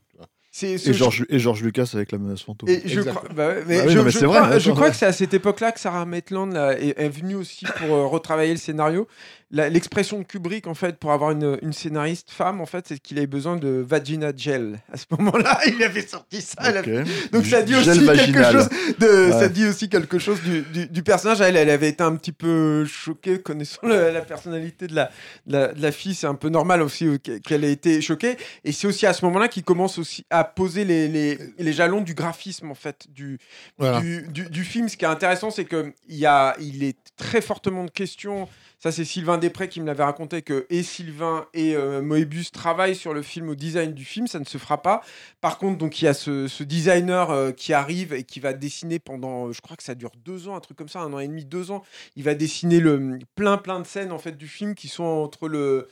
c'est 0.50 0.76
ce- 0.78 0.90
Et 0.90 0.92
George, 0.94 1.24
et 1.30 1.38
George 1.38 1.62
Lucas 1.62 1.90
avec 1.94 2.12
la 2.12 2.18
menace 2.18 2.42
fantôme. 2.42 2.68
Et 2.68 2.82
je 2.84 3.00
crois, 3.00 3.22
bah 3.34 3.48
ouais, 3.48 3.64
mais 3.66 3.80
oui, 3.82 3.92
je, 3.92 3.98
non, 3.98 4.04
mais 4.04 4.10
je 4.10 4.18
c'est 4.18 4.24
crois, 4.26 4.40
vrai, 4.42 4.60
je 4.60 4.66
attends, 4.66 4.74
crois 4.74 4.86
ouais. 4.86 4.90
que 4.92 4.96
c'est 4.98 5.06
à 5.06 5.12
cette 5.12 5.32
époque-là 5.34 5.72
que 5.72 5.80
Sarah 5.80 6.04
Maitland 6.06 6.52
là, 6.52 6.78
est, 6.78 6.94
est 6.98 7.08
venue 7.08 7.36
aussi 7.36 7.64
pour 7.78 7.94
euh, 7.94 8.06
retravailler 8.06 8.52
le 8.52 8.58
scénario. 8.58 9.06
L'expression 9.54 10.18
de 10.18 10.24
Kubrick, 10.24 10.66
en 10.66 10.74
fait, 10.74 10.96
pour 10.98 11.12
avoir 11.12 11.30
une, 11.30 11.58
une 11.62 11.72
scénariste 11.72 12.30
femme, 12.32 12.60
en 12.60 12.66
fait, 12.66 12.86
c'est 12.88 12.98
qu'il 12.98 13.18
avait 13.18 13.28
besoin 13.28 13.56
de 13.56 13.68
vagina 13.86 14.32
gel. 14.36 14.80
À 14.92 14.96
ce 14.96 15.04
moment-là, 15.12 15.60
il 15.66 15.80
avait 15.82 16.06
sorti 16.06 16.40
ça. 16.40 16.60
avait-. 16.60 17.04
Donc 17.32 17.46
ça 17.46 17.62
dit 17.62 17.74
aussi 17.76 18.00
quelque 18.04 18.42
chose 18.52 18.68
de, 18.98 19.30
ça 19.30 19.48
dit 19.48 19.66
aussi 19.66 19.88
quelque 19.88 20.18
chose 20.18 20.40
du, 20.42 20.62
du- 20.62 20.86
du 20.88 21.02
personnage. 21.04 21.40
Elle, 21.40 21.56
elle 21.56 21.70
avait 21.70 21.88
été 21.90 22.02
un 22.02 22.16
petit 22.16 22.32
peu 22.32 22.84
choquée 22.84 23.40
connaissant 23.40 23.78
la 23.86 24.20
personnalité 24.22 24.88
de 24.88 24.94
la, 24.96 25.10
de 25.46 25.52
la, 25.52 25.68
de 25.72 25.80
la 25.82 25.92
fille. 25.92 26.14
C'est 26.14 26.26
un 26.26 26.34
peu 26.34 26.48
normal 26.48 26.82
aussi 26.82 27.06
euh, 27.06 27.18
qu'elle- 27.18 27.62
ait 27.64 27.72
été 27.72 28.00
choquée. 28.00 28.36
Et 28.64 28.72
c'est 28.72 28.88
aussi 28.88 29.06
à 29.06 29.12
ce 29.12 29.24
moment-là 29.26 29.46
qu'il 29.48 29.62
commence 29.62 29.98
aussi 29.98 30.26
à 30.30 30.42
poser 30.42 30.84
les, 30.84 31.06
les, 31.08 31.38
les 31.58 31.72
jalons 31.72 32.00
du 32.00 32.14
graphisme 32.14 32.70
en 32.70 32.74
fait 32.74 33.06
du, 33.08 33.38
Voilà. 33.78 34.00
du, 34.00 34.22
du- 34.32 34.50
du 34.50 34.64
film. 34.64 34.88
Ce 34.88 34.96
qui 34.96 35.04
est 35.04 35.08
intéressant, 35.08 35.50
c'est 35.52 35.64
que 35.64 35.92
il 36.08 36.16
y 36.16 36.26
a, 36.26 36.56
il 36.60 36.82
est 36.82 36.96
très 37.16 37.40
fortement 37.40 37.84
de 37.84 37.90
questions. 37.90 38.48
Ça, 38.78 38.92
c'est 38.92 39.04
Sylvain 39.04 39.38
Després 39.38 39.68
qui 39.68 39.80
me 39.80 39.86
l'avait 39.86 40.04
raconté 40.04 40.42
que 40.42 40.66
et 40.68 40.82
Sylvain 40.82 41.46
et 41.54 41.74
euh, 41.74 42.02
Moebius 42.02 42.50
travaillent 42.52 42.96
sur 42.96 43.14
le 43.14 43.22
film 43.22 43.48
au 43.48 43.54
design 43.54 43.94
du 43.94 44.04
film. 44.04 44.26
Ça 44.26 44.38
ne 44.38 44.44
se 44.44 44.58
fera 44.58 44.82
pas. 44.82 45.00
Par 45.40 45.58
contre, 45.58 45.78
donc 45.78 46.02
il 46.02 46.06
y 46.06 46.08
a 46.08 46.14
ce, 46.14 46.62
designer 46.62 47.30
euh, 47.30 47.52
qui 47.52 47.72
arrive 47.72 48.12
et 48.12 48.24
qui 48.24 48.40
va 48.40 48.52
dessiner 48.52 48.98
pendant, 48.98 49.46
euh, 49.48 49.52
je 49.52 49.60
crois 49.60 49.76
que 49.76 49.82
ça 49.82 49.94
dure 49.94 50.12
deux 50.24 50.48
ans, 50.48 50.56
un 50.56 50.60
truc 50.60 50.76
comme 50.76 50.88
ça, 50.88 51.00
un 51.00 51.12
an 51.12 51.18
et 51.18 51.28
demi, 51.28 51.44
deux 51.44 51.70
ans. 51.70 51.82
Il 52.16 52.24
va 52.24 52.34
dessiner 52.34 52.80
le 52.80 53.18
plein 53.34 53.56
plein 53.56 53.80
de 53.80 53.86
scènes 53.86 54.12
en 54.12 54.18
fait 54.18 54.36
du 54.36 54.48
film 54.48 54.74
qui 54.74 54.88
sont 54.88 55.04
entre 55.04 55.48
le 55.48 55.88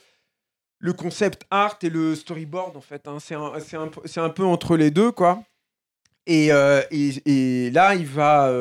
le 0.79 0.93
concept 0.93 1.45
art 1.51 1.79
et 1.83 1.89
le 1.91 2.17
storyboard 2.17 2.77
en 2.77 2.81
fait. 2.81 3.07
hein. 3.07 3.19
C'est 3.21 3.37
un, 3.37 4.29
peu- 4.31 4.45
entre 4.45 4.77
les 4.77 4.91
deux 4.91 5.13
quoi. 5.13 5.45
Et, 6.27 6.53
euh, 6.53 6.83
et, 6.91 7.71
là, 7.71 7.95
il 7.95 8.07
va, 8.07 8.53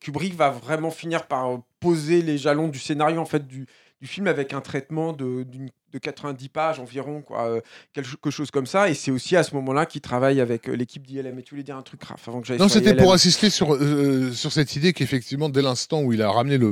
Kubrick 0.00 0.34
va 0.34 0.50
vraiment 0.50 0.90
finir 0.90 1.26
par 1.26 1.62
poser 1.82 2.22
les 2.22 2.38
jalons 2.38 2.68
du 2.68 2.78
scénario 2.78 3.20
en 3.20 3.24
fait 3.26 3.46
du, 3.46 3.66
du 4.00 4.06
film 4.06 4.26
avec 4.26 4.52
un 4.54 4.60
traitement 4.60 5.12
de, 5.12 5.42
d'une- 5.42 5.68
de 5.92 5.98
90 5.98 6.48
pages 6.48 6.80
environ, 6.80 7.20
quoi, 7.20 7.46
euh, 7.48 7.60
quelque 7.92 8.30
chose 8.30 8.50
comme 8.50 8.64
ça. 8.64 8.88
Et 8.88 8.94
c'est 8.94 9.10
aussi 9.10 9.36
à 9.36 9.42
ce 9.42 9.54
moment-là 9.56 9.84
qu'il 9.84 10.00
travaille 10.00 10.40
avec 10.40 10.66
euh, 10.70 10.72
l'équipe 10.72 11.06
d'ILM. 11.06 11.38
Et 11.38 11.42
tu 11.42 11.50
voulais 11.50 11.62
dire 11.62 11.76
un 11.76 11.82
truc, 11.82 12.02
Raph, 12.04 12.26
avant 12.28 12.40
que 12.40 12.46
j'aille 12.46 12.56
Non, 12.58 12.68
c'était 12.70 12.94
pour 12.96 13.12
insister 13.12 13.50
sur, 13.50 13.74
euh, 13.74 14.32
sur 14.32 14.50
cette 14.52 14.74
idée 14.74 14.94
qu'effectivement, 14.94 15.50
dès 15.50 15.60
l'instant 15.60 16.00
où 16.02 16.14
il 16.14 16.22
a 16.22 16.30
ramené 16.30 16.56
le, 16.56 16.70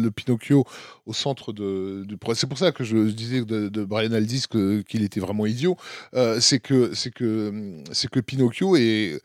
le 0.00 0.10
Pinocchio 0.12 0.64
au 1.04 1.12
centre 1.12 1.52
de, 1.52 2.04
du 2.06 2.16
projet, 2.16 2.38
c'est 2.38 2.46
pour 2.46 2.58
ça 2.58 2.70
que 2.70 2.84
je 2.84 2.96
disais 3.10 3.44
de, 3.44 3.68
de 3.68 3.84
Brian 3.84 4.12
Aldiss 4.12 4.46
qu'il 4.46 5.02
était 5.02 5.18
vraiment 5.20 5.46
idiot, 5.46 5.76
euh, 6.14 6.38
c'est 6.38 6.60
que, 6.60 6.94
c'est 6.94 7.10
que, 7.12 7.52
c'est 7.90 8.08
que 8.08 8.20
Pinocchio 8.20 8.76
est 8.76 9.20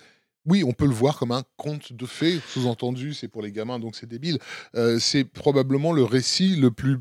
oui, 0.45 0.63
on 0.63 0.73
peut 0.73 0.85
le 0.85 0.93
voir 0.93 1.17
comme 1.17 1.31
un 1.31 1.43
conte 1.57 1.93
de 1.93 2.05
fées, 2.05 2.39
sous-entendu, 2.47 3.13
c'est 3.13 3.27
pour 3.27 3.41
les 3.41 3.51
gamins, 3.51 3.79
donc 3.79 3.95
c'est 3.95 4.07
débile. 4.07 4.39
Euh, 4.75 4.99
c'est 4.99 5.23
probablement 5.23 5.91
le 5.91 6.03
récit 6.03 6.55
le 6.55 6.71
plus 6.71 6.99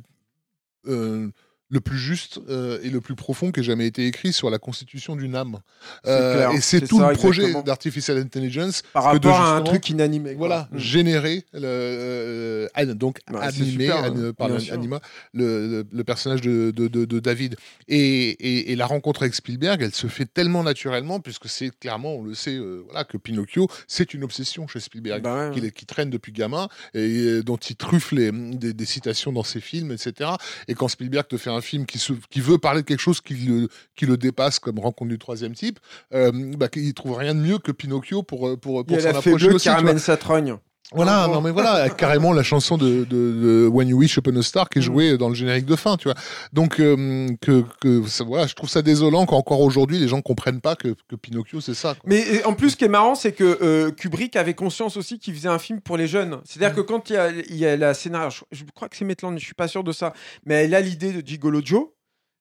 euh, 0.87 1.31
le 1.71 1.81
plus 1.81 1.99
juste 1.99 2.39
euh, 2.49 2.79
et 2.83 2.91
le 2.91 3.01
plus 3.01 3.15
profond 3.15 3.51
qui 3.51 3.61
ait 3.61 3.65
jamais 3.65 3.87
été 3.87 4.07
écrit 4.07 4.33
sur 4.33 4.51
la 4.51 4.59
constitution 4.59 5.17
d'une 5.17 5.35
âme. 5.35 5.59
Euh, 6.07 6.35
clair, 6.37 6.51
et 6.53 6.61
c'est 6.61 6.87
tout 6.87 6.99
ça, 7.01 7.11
le 7.11 7.17
projet 7.17 7.63
d'Artificial 7.63 8.19
Intelligence 8.19 8.83
Par 8.93 9.13
que 9.13 9.19
de 9.19 9.27
rapport 9.29 9.41
à 9.45 9.57
un 9.57 9.63
truc 9.63 9.89
inanimé. 9.89 10.31
quoi. 10.31 10.39
voilà, 10.47 10.69
Mm. 10.73 10.79
générer, 10.79 11.45
le, 11.53 11.61
euh, 11.65 12.69
donc 12.95 13.19
c'est 13.29 13.37
animé 13.37 13.85
super, 13.87 13.97
an- 13.97 14.17
hein, 14.17 14.33
par 14.37 14.49
bien 14.49 14.57
l'an- 14.59 14.63
sûr. 14.63 14.75
Anima, 14.75 15.01
le, 15.33 15.67
le- 15.69 15.87
le 15.91 16.05
personnage 16.05 16.41
de, 16.43 16.71
de- 16.71 16.89
de- 16.89 17.05
de 17.05 17.19
David. 17.21 17.57
Et, 17.89 17.99
et- 18.31 18.73
et 18.73 18.77
la 18.77 18.87
rencontre 18.87 19.23
avec 19.23 19.35
Spielberg, 19.35 19.83
elle 19.83 19.95
se 19.95 20.07
fait 20.07 20.27
tellement 20.27 20.63
naturellement, 20.63 21.21
puisque 21.21 21.49
c'est 21.49 21.71
clairement, 21.79 22.15
on 22.17 22.23
le 22.25 22.35
sait, 22.35 22.59
voilà, 22.85 23.05
que 23.05 23.17
Pinocchio, 23.17 23.69
c'est 23.89 24.15
une 24.15 24.25
obsession 24.25 24.67
chez 24.69 24.81
Spielberg, 24.81 25.23
Bah 25.23 25.51
ouais, 25.51 25.59
est- 25.59 25.71
qui 25.73 25.87
traîne 25.87 26.11
depuis 26.11 26.33
gamin, 26.33 26.69
et 26.95 27.43
dont 27.43 27.57
il 27.57 27.77
truffe 27.77 28.13
les, 28.13 28.31
des, 28.33 28.73
des 28.73 28.85
citations 28.85 29.33
dans 29.33 29.45
ses 29.45 29.61
films, 29.61 29.93
etc. 29.93 30.31
Et 30.69 30.75
quand 30.75 30.89
Spielberg 30.89 31.27
te 31.27 31.37
fait 31.37 31.51
un 31.51 31.54
film 31.61 31.87
qui, 31.87 31.99
se, 31.99 32.13
qui 32.31 32.41
veut 32.41 32.59
parler 32.59 32.83
de 32.83 32.87
quelque 32.87 33.01
chose 33.01 33.21
qui 33.21 33.35
le, 33.35 33.69
qui 33.97 34.07
le 34.07 34.17
dépasse, 34.17 34.59
comme 34.59 34.79
Rencontre 34.79 35.11
du 35.11 35.19
troisième 35.19 35.55
type, 35.55 35.81
euh, 36.13 36.33
bah, 36.57 36.69
il 36.75 36.95
trouve 36.95 37.17
rien 37.17 37.35
de 37.35 37.41
mieux 37.41 37.59
que 37.59 37.73
Pinocchio 37.73 38.23
pour, 38.23 38.49
euh, 38.49 38.57
pour, 38.57 38.85
pour 38.85 39.01
s'en 39.01 39.09
approcher 39.09 39.49
aussi. 39.49 39.65
qui 39.65 39.69
ramène 39.69 39.99
sa 39.99 40.17
trogne. 40.17 40.57
Voilà, 40.93 41.27
non 41.29 41.41
mais 41.41 41.51
voilà, 41.51 41.89
carrément 41.97 42.33
la 42.33 42.43
chanson 42.43 42.77
de, 42.77 43.05
de, 43.05 43.05
de 43.05 43.69
When 43.73 43.89
You 43.89 43.99
Wish 43.99 44.17
Upon 44.19 44.37
a 44.37 44.43
Star 44.43 44.69
qui 44.69 44.79
est 44.79 44.83
Mm. 44.83 44.85
jouée 44.85 45.19
dans 45.19 45.29
le 45.29 45.35
générique 45.35 45.65
de 45.65 45.77
fin, 45.77 45.97
tu 45.97 46.05
vois. 46.09 46.15
Donc 46.53 46.79
euh, 46.79 47.27
que, 47.41 47.65
que 47.81 48.07
ça- 48.07 48.23
voilà, 48.25 48.47
je 48.47 48.55
trouve 48.55 48.69
ça 48.69 48.83
désolant 48.83 49.25
qu'encore 49.27 49.61
aujourd'hui 49.61 49.99
les 49.99 50.09
gens 50.09 50.21
comprennent 50.21 50.61
pas 50.61 50.77
que, 50.77 50.95
que 51.09 51.17
Pinocchio 51.17 51.61
c'est 51.61 51.75
ça. 51.75 51.95
quoi. 51.95 52.03
Mais 52.05 52.45
en 52.45 52.53
plus, 52.53 52.71
ce 52.71 52.77
qui 52.77 52.85
est 52.85 52.89
marrant, 52.89 53.15
c'est 53.15 53.33
que 53.33 53.59
euh, 53.63 53.91
Kubrick 53.91 54.37
avait 54.37 54.55
conscience 54.55 54.97
aussi 54.97 55.19
qu'il 55.19 55.35
faisait 55.35 55.49
un 55.49 55.59
film 55.59 55.81
pour 55.81 55.97
les 55.97 56.07
jeunes. 56.07 56.41
C'est-à-dire 56.45 56.77
que 56.77 56.83
quand 56.83 57.09
il 57.11 57.15
y 57.15 57.17
a, 57.17 57.31
il 57.31 57.57
y 57.57 57.67
a 57.67 57.77
la 57.77 57.95
scénario, 57.95 58.31
je, 58.31 58.43
je 58.53 58.65
crois 58.75 58.89
que 58.89 58.97
c'est 58.97 59.05
Maitland, 59.07 59.39
je 59.39 59.45
suis 59.45 59.55
pas 59.55 59.69
sûr 59.69 59.85
de 59.85 59.93
ça, 59.93 60.13
mais 60.45 60.65
elle 60.65 60.75
a 60.75 60.81
l'idée 60.81 61.13
de 61.13 61.27
Gigolo 61.27 61.61
Joe. 61.65 61.87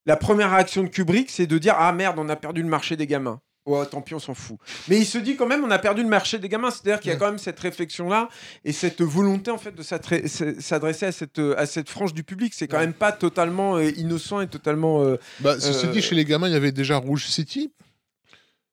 La 0.05 0.17
première 0.17 0.51
réaction 0.51 0.83
de 0.83 0.89
Kubrick, 0.89 1.30
c'est 1.31 1.47
de 1.47 1.57
dire 1.57 1.75
Ah 1.77 1.93
merde, 1.93 2.17
on 2.19 2.27
a 2.27 2.35
perdu 2.35 2.61
le 2.61 2.67
marché 2.67 2.97
des 2.97 3.07
gamins. 3.07 3.39
Ouais, 3.66 3.85
tant 3.85 4.01
pis, 4.01 4.14
on 4.14 4.19
s'en 4.19 4.33
fout. 4.33 4.58
Mais 4.90 4.98
il 5.00 5.06
se 5.06 5.17
dit 5.17 5.38
quand 5.38 5.45
même, 5.48 5.64
on 5.64 5.72
a 5.72 5.80
perdu 5.80 6.03
le 6.03 6.09
marché 6.09 6.38
des 6.38 6.50
gamins. 6.50 6.69
C'est-à-dire 6.69 7.00
qu'il 7.00 7.11
y 7.11 7.14
a 7.14 7.17
quand 7.17 7.27
même 7.27 7.38
cette 7.38 7.59
réflexion-là 7.59 8.27
et 8.66 8.74
cette 8.74 9.01
volonté 9.01 9.51
en 9.51 9.58
fait 9.58 9.72
de 9.74 9.82
s'adresser 9.83 11.06
à 11.06 11.11
cette, 11.14 11.40
à 11.40 11.66
cette 11.66 11.90
frange 11.90 12.14
du 12.14 12.24
public. 12.24 12.53
C'est 12.53 12.67
quand 12.67 12.80
même 12.80 12.93
pas 12.93 13.11
totalement 13.14 13.77
euh, 13.77 13.90
innocent 13.95 14.42
et 14.42 14.48
totalement. 14.48 15.01
euh, 15.03 15.17
Bah, 15.40 15.59
ceci 15.59 15.85
Euh, 15.85 15.92
dit, 15.92 16.01
chez 16.01 16.16
les 16.16 16.25
gamins, 16.25 16.48
il 16.48 16.53
y 16.53 16.58
avait 16.58 16.74
déjà 16.74 16.98
Rouge 16.98 17.25
City. 17.27 17.72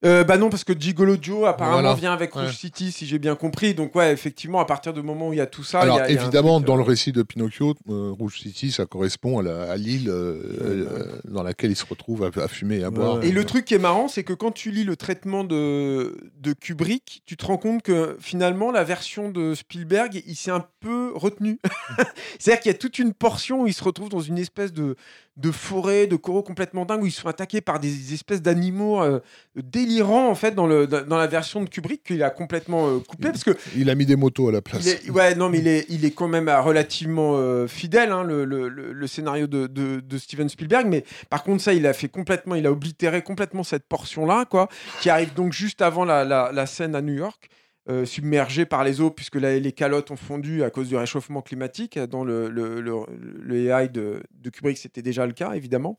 Euh, 0.02 0.24
bah 0.24 0.38
non, 0.38 0.48
parce 0.48 0.64
que 0.64 0.72
Gigolo 0.72 1.16
Joe 1.20 1.46
apparemment 1.46 1.80
Voilà. 1.82 1.94
vient 1.94 2.12
avec 2.14 2.32
Rouge 2.32 2.44
Ouais. 2.46 2.52
City, 2.52 2.90
si 2.90 3.04
j'ai 3.06 3.18
bien 3.18 3.34
compris. 3.36 3.74
Donc 3.74 3.94
ouais, 3.94 4.12
effectivement, 4.12 4.58
à 4.60 4.64
partir 4.64 4.94
du 4.94 5.02
moment 5.02 5.28
où 5.28 5.32
il 5.34 5.36
y 5.36 5.42
a 5.42 5.46
tout 5.46 5.62
ça, 5.62 5.80
Alors 5.80 5.96
il 5.96 5.98
y 5.98 6.02
a- 6.02 6.08
il 6.10 6.14
y 6.14 6.18
a 6.18 6.20
un 6.20 6.24
évidemment, 6.24 6.54
truc, 6.56 6.66
dans 6.68 6.74
euh, 6.74 6.78
le 6.78 6.82
récit 6.84 7.12
de 7.12 7.22
Pinocchio, 7.22 7.74
euh, 7.90 8.10
Rouge 8.18 8.38
City, 8.40 8.70
ça 8.72 8.86
correspond 8.86 9.40
à, 9.46 9.76
l'île 9.76 10.08
euh, 10.08 10.40
euh, 10.62 11.20
dans 11.28 11.42
laquelle 11.42 11.70
il 11.70 11.76
se 11.76 11.84
retrouve 11.84 12.24
à, 12.24 12.30
à 12.42 12.48
fumer 12.48 12.78
et 12.78 12.84
à 12.84 12.90
boire. 12.90 13.22
Et 13.22 13.30
le 13.30 13.44
truc 13.44 13.66
qui 13.66 13.74
est 13.74 13.78
marrant, 13.78 14.08
c'est 14.08 14.24
que 14.24 14.32
quand 14.32 14.52
tu 14.52 14.70
lis 14.70 14.84
le 14.84 14.96
traitement 14.96 15.44
de, 15.44 16.16
de 16.40 16.52
Kubrick, 16.54 17.22
tu 17.26 17.36
te 17.36 17.44
rends 17.44 17.58
compte 17.58 17.82
que 17.82 18.16
finalement, 18.20 18.70
la 18.72 18.84
version 18.84 19.28
de 19.30 19.54
Spielberg, 19.54 20.22
il 20.26 20.34
s'est 20.34 20.50
un 20.50 20.64
peu 20.80 21.12
retenu. 21.14 21.58
C'est-à-dire 22.38 22.60
qu'il 22.62 22.72
y 22.72 22.74
a 22.74 22.78
toute 22.78 22.98
une 22.98 23.12
portion 23.12 23.62
où 23.62 23.66
il 23.66 23.74
se 23.74 23.84
retrouve 23.84 24.08
dans 24.08 24.20
une 24.20 24.38
espèce 24.38 24.72
de, 24.72 24.96
de 25.36 25.50
forêt, 25.50 26.06
de 26.06 26.16
coraux 26.16 26.42
complètement 26.42 26.84
dingue, 26.86 27.02
où 27.02 27.06
ils 27.06 27.12
sont 27.12 27.28
attaqués 27.28 27.60
par 27.60 27.80
des 27.80 28.14
espèces 28.14 28.40
d'animaux 28.42 29.02
euh, 29.02 29.20
délirants, 29.56 30.28
en 30.28 30.34
fait, 30.34 30.52
dans, 30.54 30.66
le, 30.66 30.86
dans 30.86 31.16
la 31.18 31.26
version 31.26 31.62
de 31.62 31.68
Kubrick, 31.68 32.02
qu'il 32.02 32.22
a 32.22 32.30
complètement 32.30 32.88
euh, 32.88 32.98
coupé. 33.00 33.28
Parce 33.28 33.44
que 33.44 33.56
Il 33.76 33.90
a 33.90 33.94
mis 33.94 34.06
des 34.06 34.16
motos 34.16 34.48
à 34.48 34.52
la 34.52 34.62
place. 34.62 34.86
Est, 34.86 35.10
ouais, 35.10 35.34
non, 35.34 35.48
mais 35.50 35.58
il 35.58 35.68
est, 35.68 35.86
il 35.88 36.04
est 36.04 36.10
quand 36.12 36.28
même 36.28 36.48
euh, 36.48 36.60
relativement 36.60 37.66
fidèle, 37.66 38.10
hein, 38.12 38.22
le, 38.24 38.44
le- 38.44 38.68
le- 38.68 38.92
le 38.92 39.06
scénario 39.06 39.46
de, 39.46 39.66
de- 39.66 40.00
de 40.00 40.18
Steven 40.18 40.48
Spielberg. 40.48 40.86
Mais 40.86 41.04
par 41.28 41.42
contre, 41.42 41.62
ça, 41.62 41.74
il 41.74 41.86
a 41.86 41.92
fait 41.92 42.08
complètement, 42.08 42.54
il 42.54 42.66
a 42.66 42.72
oblitéré 42.72 43.22
complètement 43.22 43.62
cette 43.62 43.84
portion-là, 43.86 44.44
quoi, 44.46 44.68
qui 45.00 45.10
arrive 45.10 45.34
donc 45.34 45.52
juste 45.52 45.82
avant 45.82 46.04
la, 46.04 46.24
la- 46.24 46.50
la 46.52 46.66
scène 46.66 46.94
à 46.94 47.02
New 47.02 47.14
York. 47.14 47.48
Euh, 47.88 48.04
submergée 48.04 48.66
par 48.66 48.84
les 48.84 49.00
eaux 49.00 49.10
puisque 49.10 49.36
les 49.36 49.72
calottes 49.72 50.10
ont 50.10 50.16
fondu 50.16 50.62
à 50.62 50.70
cause 50.70 50.88
du 50.88 50.96
réchauffement 50.96 51.40
climatique 51.40 51.98
dans 51.98 52.24
le, 52.24 52.50
le, 52.50 52.80
le, 52.80 52.92
le 53.08 53.56
AI 53.56 53.88
de, 53.88 54.22
de 54.32 54.50
Kubrick 54.50 54.76
c'était 54.76 55.00
déjà 55.00 55.26
le 55.26 55.32
cas 55.32 55.54
évidemment. 55.54 55.98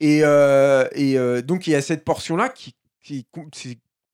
Et, 0.00 0.20
euh, 0.22 0.88
et 0.92 1.18
euh, 1.18 1.42
donc 1.42 1.66
il 1.66 1.72
y 1.72 1.74
a 1.74 1.82
cette 1.82 2.04
portion 2.04 2.34
là 2.34 2.48
qui, 2.48 2.74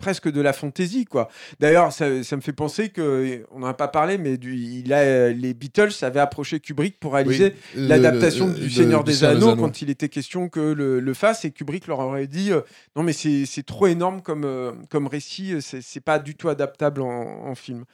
presque 0.05 0.31
de 0.31 0.42
la 0.42 0.52
fantaisie 0.52 1.07
quoi 1.07 1.31
D'ailleurs, 1.60 1.91
ça, 1.91 2.23
ça 2.23 2.36
me 2.36 2.42
fait 2.42 2.52
penser 2.52 2.91
que 2.91 3.47
on 3.52 3.60
n'en 3.60 3.68
a 3.68 3.74
pas 3.74 3.89
parlé, 3.89 4.18
mais 4.18 4.36
du, 4.36 4.55
il 4.55 4.92
a, 4.92 4.99
euh, 4.99 5.33
les 5.33 5.55
Beatles 5.55 5.92
avaient 6.02 6.20
approché 6.20 6.60
Kubrick 6.60 7.00
pour 7.00 7.15
réaliser 7.15 7.55
Oui, 7.74 7.89
l'adaptation 7.89 8.49
du 8.49 8.68
Seigneur 8.68 9.02
des 9.02 9.24
Anneaux 9.24 9.57
quand 9.57 9.81
il 9.81 9.89
était 9.89 10.10
question 10.10 10.50
que 10.50 10.60
le, 10.60 11.00
le 11.00 11.15
fasse 11.15 11.47
et 11.47 11.52
Kubrick 11.52 11.86
leur 11.86 12.00
aurait 12.00 12.26
dit 12.26 12.52
euh, 12.52 12.60
non 12.97 13.02
mais 13.02 13.15
c'est 13.15 13.62
trop 13.65 13.86
énorme 13.86 14.20
comme, 14.20 14.44
euh, 14.44 14.73
comme 14.91 15.07
récit, 15.07 15.62
c'est 15.62 15.81
c'est 15.81 16.00
pas 16.00 16.18
du 16.18 16.34
tout 16.34 16.50
adaptable 16.50 17.00
en, 17.00 17.47
en 17.47 17.55
film. 17.55 17.84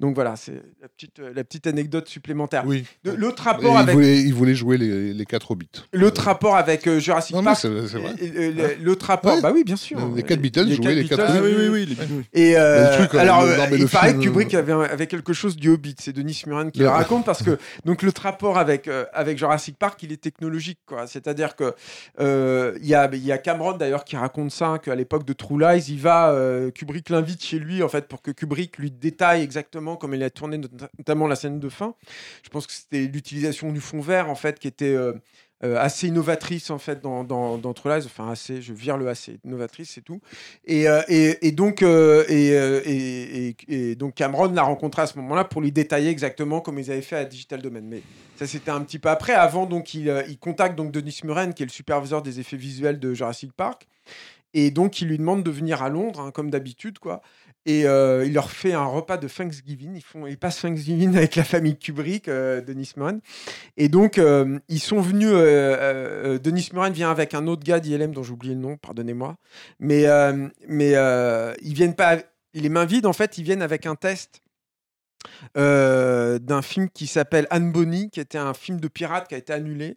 Donc 0.00 0.14
voilà, 0.14 0.36
c'est 0.36 0.62
la 0.80 0.88
petite, 0.88 1.18
euh, 1.20 1.32
la 1.34 1.44
petite 1.44 1.66
anecdote 1.66 2.08
supplémentaire. 2.08 2.64
Oui. 2.66 2.84
L'autre 3.04 3.42
rapport 3.44 3.74
il, 3.74 3.78
avec 3.82 3.94
voulait, 3.94 4.20
il 4.20 4.34
voulait 4.34 4.54
jouer 4.54 4.78
les, 4.78 5.12
les 5.12 5.26
4 5.26 5.50
hobbits. 5.50 5.68
l'autre 5.92 6.22
rapport 6.22 6.56
avec 6.56 6.86
euh, 6.86 6.98
Jurassic 6.98 7.34
Non, 7.36 7.42
Park. 7.42 7.64
et- 8.20 8.76
L'autre 8.80 9.06
rapport, 9.06 9.34
Ouais. 9.34 9.40
bah 9.42 9.50
oui, 9.54 9.64
bien 9.64 9.76
sûr. 9.76 9.98
Les 10.14 10.22
quatre 10.22 10.40
Beatles 10.40 10.70
jouaient 10.72 10.94
les 10.94 11.06
quatre 11.08 11.26
Beatles, 11.26 11.32
Ah 11.36 11.40
Hobbits. 11.42 11.54
oui, 11.56 11.68
oui, 11.86 11.96
oui. 12.10 12.24
Et 12.32 12.56
euh, 12.56 12.60
euh, 13.12 13.18
alors, 13.18 13.42
euh, 13.42 13.56
il 13.72 13.86
paraît 13.88 14.08
film, 14.10 14.20
que 14.20 14.24
Kubrick 14.26 14.54
euh, 14.54 14.58
avait, 14.58 14.72
avait 14.72 15.06
quelque 15.06 15.32
chose 15.32 15.56
du 15.56 15.68
Hobbit. 15.68 15.96
C'est 16.00 16.12
Denis 16.12 16.42
Muren 16.46 16.70
qui 16.70 16.80
Le- 16.80 16.88
raconte 16.88 17.24
parce 17.24 17.42
que 17.42 17.58
donc 17.84 18.02
le 18.02 18.12
rapport 18.20 18.58
avec 18.58 18.88
euh, 18.88 19.04
avec 19.12 19.38
Jurassic 19.38 19.76
Park, 19.78 20.02
il 20.02 20.12
est 20.12 20.20
technologique, 20.20 20.78
quoi. 20.86 21.06
C'est-à-dire 21.06 21.56
que 21.56 21.74
euh, 22.20 22.76
il 22.80 22.86
y 22.88 22.94
a 22.94 23.08
il 23.12 23.24
y 23.24 23.32
a 23.32 23.38
Cameron 23.38 23.76
d'ailleurs 23.76 24.04
qui 24.04 24.16
raconte 24.16 24.50
ça 24.50 24.78
qu'à 24.82 24.94
l'époque 24.94 25.24
de 25.24 25.32
True 25.32 25.58
Lies, 25.60 25.84
il 25.88 25.98
va 26.00 26.30
euh, 26.32 26.70
Kubrick 26.70 27.08
l'invite 27.10 27.44
chez 27.44 27.58
lui 27.58 27.82
en 27.82 27.88
fait 27.88 28.06
pour 28.08 28.22
que 28.22 28.30
Kubrick 28.30 28.78
lui 28.78 28.90
détaille 28.90 29.42
exactement 29.50 29.96
comment 29.96 30.14
il 30.14 30.22
a 30.22 30.30
tourné 30.30 30.58
not- 30.58 30.68
notamment 30.98 31.26
la 31.26 31.34
scène 31.34 31.58
de 31.58 31.68
fin. 31.68 31.96
Je 32.44 32.50
pense 32.50 32.68
que 32.68 32.72
c'était 32.72 33.06
l'utilisation 33.06 33.72
du 33.72 33.80
fond 33.80 34.00
vert 34.00 34.30
en 34.30 34.36
fait 34.36 34.60
qui 34.60 34.68
était 34.68 34.94
euh, 34.94 35.14
euh, 35.64 35.76
assez 35.76 36.06
innovatrice 36.06 36.70
en 36.70 36.78
fait 36.78 37.02
dans, 37.02 37.24
dans, 37.24 37.58
dans 37.58 37.74
enfin 37.84 38.30
assez, 38.30 38.62
je 38.62 38.72
vire 38.72 38.96
le 38.96 39.08
assez, 39.08 39.40
innovatrice 39.44 39.90
c'est 39.94 40.04
tout. 40.04 40.20
Et, 40.64 40.88
euh, 40.88 41.02
donc 41.52 41.82
et, 41.82 43.56
donc 43.96 44.14
Cameron 44.14 44.52
l'a 44.52 44.62
rencontré 44.62 45.02
à 45.02 45.08
ce 45.08 45.18
moment-là 45.18 45.42
pour 45.44 45.60
lui 45.60 45.72
détailler 45.72 46.10
exactement 46.10 46.60
comme 46.60 46.78
ils 46.78 46.92
avaient 46.92 47.02
fait 47.02 47.16
à 47.16 47.24
Digital 47.24 47.60
Domain. 47.60 47.82
Mais 47.82 48.02
ça 48.36 48.46
c'était 48.46 48.70
un 48.70 48.82
petit 48.82 49.00
peu 49.00 49.08
après. 49.08 49.34
Avant 49.34 49.66
donc 49.66 49.94
il, 49.94 50.24
il 50.28 50.38
contacte 50.38 50.76
donc 50.76 50.92
Denis 50.92 51.18
Muren 51.24 51.54
qui 51.54 51.64
est 51.64 51.66
le 51.66 51.72
superviseur 51.72 52.22
des 52.22 52.38
effets 52.38 52.56
visuels 52.56 53.00
de 53.00 53.12
Jurassic 53.12 53.52
Park. 53.52 53.88
Et 54.52 54.72
donc, 54.72 55.00
il 55.00 55.06
lui 55.06 55.16
demande 55.16 55.44
de 55.44 55.50
venir 55.52 55.80
à 55.80 55.88
Londres, 55.88 56.18
hein, 56.18 56.32
comme 56.32 56.50
d'habitude, 56.50 56.98
quoi. 56.98 57.22
Et 57.66 57.86
euh, 57.86 58.24
il 58.24 58.32
leur 58.32 58.50
fait 58.50 58.72
un 58.72 58.86
repas 58.86 59.18
de 59.18 59.28
Thanksgiving. 59.28 59.94
Ils, 59.94 60.02
font, 60.02 60.26
ils 60.26 60.38
passent 60.38 60.60
Thanksgiving 60.62 61.16
avec 61.16 61.36
la 61.36 61.44
famille 61.44 61.76
Kubrick, 61.76 62.28
euh, 62.28 62.60
Denis 62.60 62.92
Muren. 62.96 63.20
Et 63.76 63.88
donc, 63.88 64.18
euh, 64.18 64.58
ils 64.68 64.80
sont 64.80 65.00
venus. 65.00 65.30
euh, 65.32 66.38
Denis 66.38 66.70
Muren 66.72 66.92
vient 66.92 67.10
avec 67.10 67.34
un 67.34 67.46
autre 67.46 67.62
gars 67.62 67.80
d'ILM 67.80 68.12
dont 68.12 68.22
j'ai 68.22 68.32
oublié 68.32 68.54
le 68.54 68.60
nom, 68.60 68.76
pardonnez-moi. 68.76 69.36
Mais, 69.78 70.06
mais 70.68 70.92
ils 71.62 71.74
viennent 71.74 71.94
pas. 71.94 72.18
Les 72.52 72.68
mains 72.68 72.86
vides, 72.86 73.06
en 73.06 73.12
fait, 73.12 73.38
ils 73.38 73.44
viennent 73.44 73.62
avec 73.62 73.86
un 73.86 73.94
test. 73.94 74.42
Euh, 75.56 76.38
d'un 76.38 76.62
film 76.62 76.88
qui 76.90 77.06
s'appelle 77.06 77.46
Anne 77.50 77.72
Bonny, 77.72 78.10
qui 78.10 78.20
était 78.20 78.38
un 78.38 78.54
film 78.54 78.80
de 78.80 78.88
pirate 78.88 79.28
qui 79.28 79.34
a 79.34 79.38
été 79.38 79.52
annulé. 79.52 79.96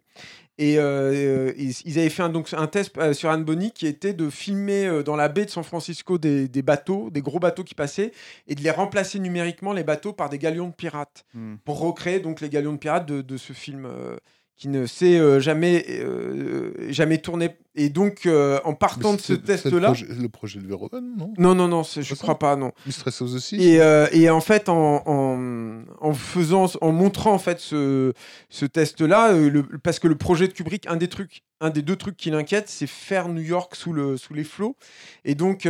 Et 0.56 0.78
euh, 0.78 1.52
ils, 1.56 1.74
ils 1.84 1.98
avaient 1.98 2.08
fait 2.10 2.22
un, 2.22 2.28
donc, 2.28 2.52
un 2.52 2.68
test 2.68 2.96
euh, 2.98 3.12
sur 3.12 3.28
Anne 3.30 3.42
Bonny 3.42 3.72
qui 3.72 3.88
était 3.88 4.12
de 4.12 4.30
filmer 4.30 4.86
euh, 4.86 5.02
dans 5.02 5.16
la 5.16 5.28
baie 5.28 5.46
de 5.46 5.50
San 5.50 5.64
Francisco 5.64 6.16
des, 6.16 6.46
des 6.46 6.62
bateaux, 6.62 7.10
des 7.10 7.22
gros 7.22 7.40
bateaux 7.40 7.64
qui 7.64 7.74
passaient, 7.74 8.12
et 8.46 8.54
de 8.54 8.62
les 8.62 8.70
remplacer 8.70 9.18
numériquement, 9.18 9.72
les 9.72 9.82
bateaux, 9.82 10.12
par 10.12 10.28
des 10.28 10.38
galions 10.38 10.68
de 10.68 10.74
pirates, 10.74 11.24
Hmm. 11.34 11.56
pour 11.64 11.80
recréer 11.80 12.20
donc 12.20 12.40
les 12.40 12.48
galions 12.48 12.72
de 12.74 12.78
pirates 12.78 13.06
de, 13.06 13.20
de 13.20 13.36
ce 13.36 13.52
film 13.52 13.84
euh, 13.86 14.16
qui 14.56 14.68
ne 14.68 14.86
s'est 14.86 15.18
euh, 15.18 15.40
jamais, 15.40 15.84
euh, 15.88 16.72
jamais 16.90 17.18
tourné. 17.18 17.56
Et 17.74 17.88
donc, 17.88 18.24
euh, 18.26 18.60
en 18.64 18.72
partant 18.74 19.14
de 19.14 19.20
ce 19.20 19.32
le 19.32 19.42
test-là... 19.42 19.92
Le 20.08 20.28
projet 20.28 20.60
de 20.60 20.66
Verhoeven, 20.66 21.16
non? 21.16 21.34
Non, 21.38 21.54
non, 21.56 21.66
non, 21.66 21.82
je 21.82 22.02
ça? 22.02 22.14
crois 22.14 22.38
pas, 22.38 22.54
non. 22.54 22.70
Mistress 22.86 23.20
of 23.20 23.34
the 23.34 23.38
Sea 23.38 23.56
Et, 23.56 23.80
et 24.12 24.30
en 24.30 24.40
fait, 24.40 24.68
en, 24.68 25.02
en, 25.06 25.82
en 26.00 26.14
faisant, 26.14 26.66
en 26.80 26.92
montrant 26.92 27.32
en 27.34 27.38
fait 27.38 27.58
ce, 27.58 28.12
ce 28.48 28.64
test-là, 28.64 29.32
euh, 29.32 29.62
parce 29.82 29.98
que 29.98 30.06
le 30.06 30.14
projet 30.16 30.46
de 30.46 30.52
Kubrick, 30.52 30.86
un 30.86 30.96
des 30.96 31.08
trucs, 31.08 31.42
un 31.60 31.70
des 31.70 31.82
deux 31.82 31.96
trucs 31.96 32.16
qui 32.16 32.30
l'inquiète, 32.30 32.68
c'est 32.68 32.86
faire 32.86 33.28
New 33.28 33.42
York 33.42 33.74
sous 33.74 33.92
le 33.92 34.16
sous 34.16 34.34
les 34.34 34.44
flots. 34.44 34.76
Et 35.24 35.34
donc, 35.34 35.66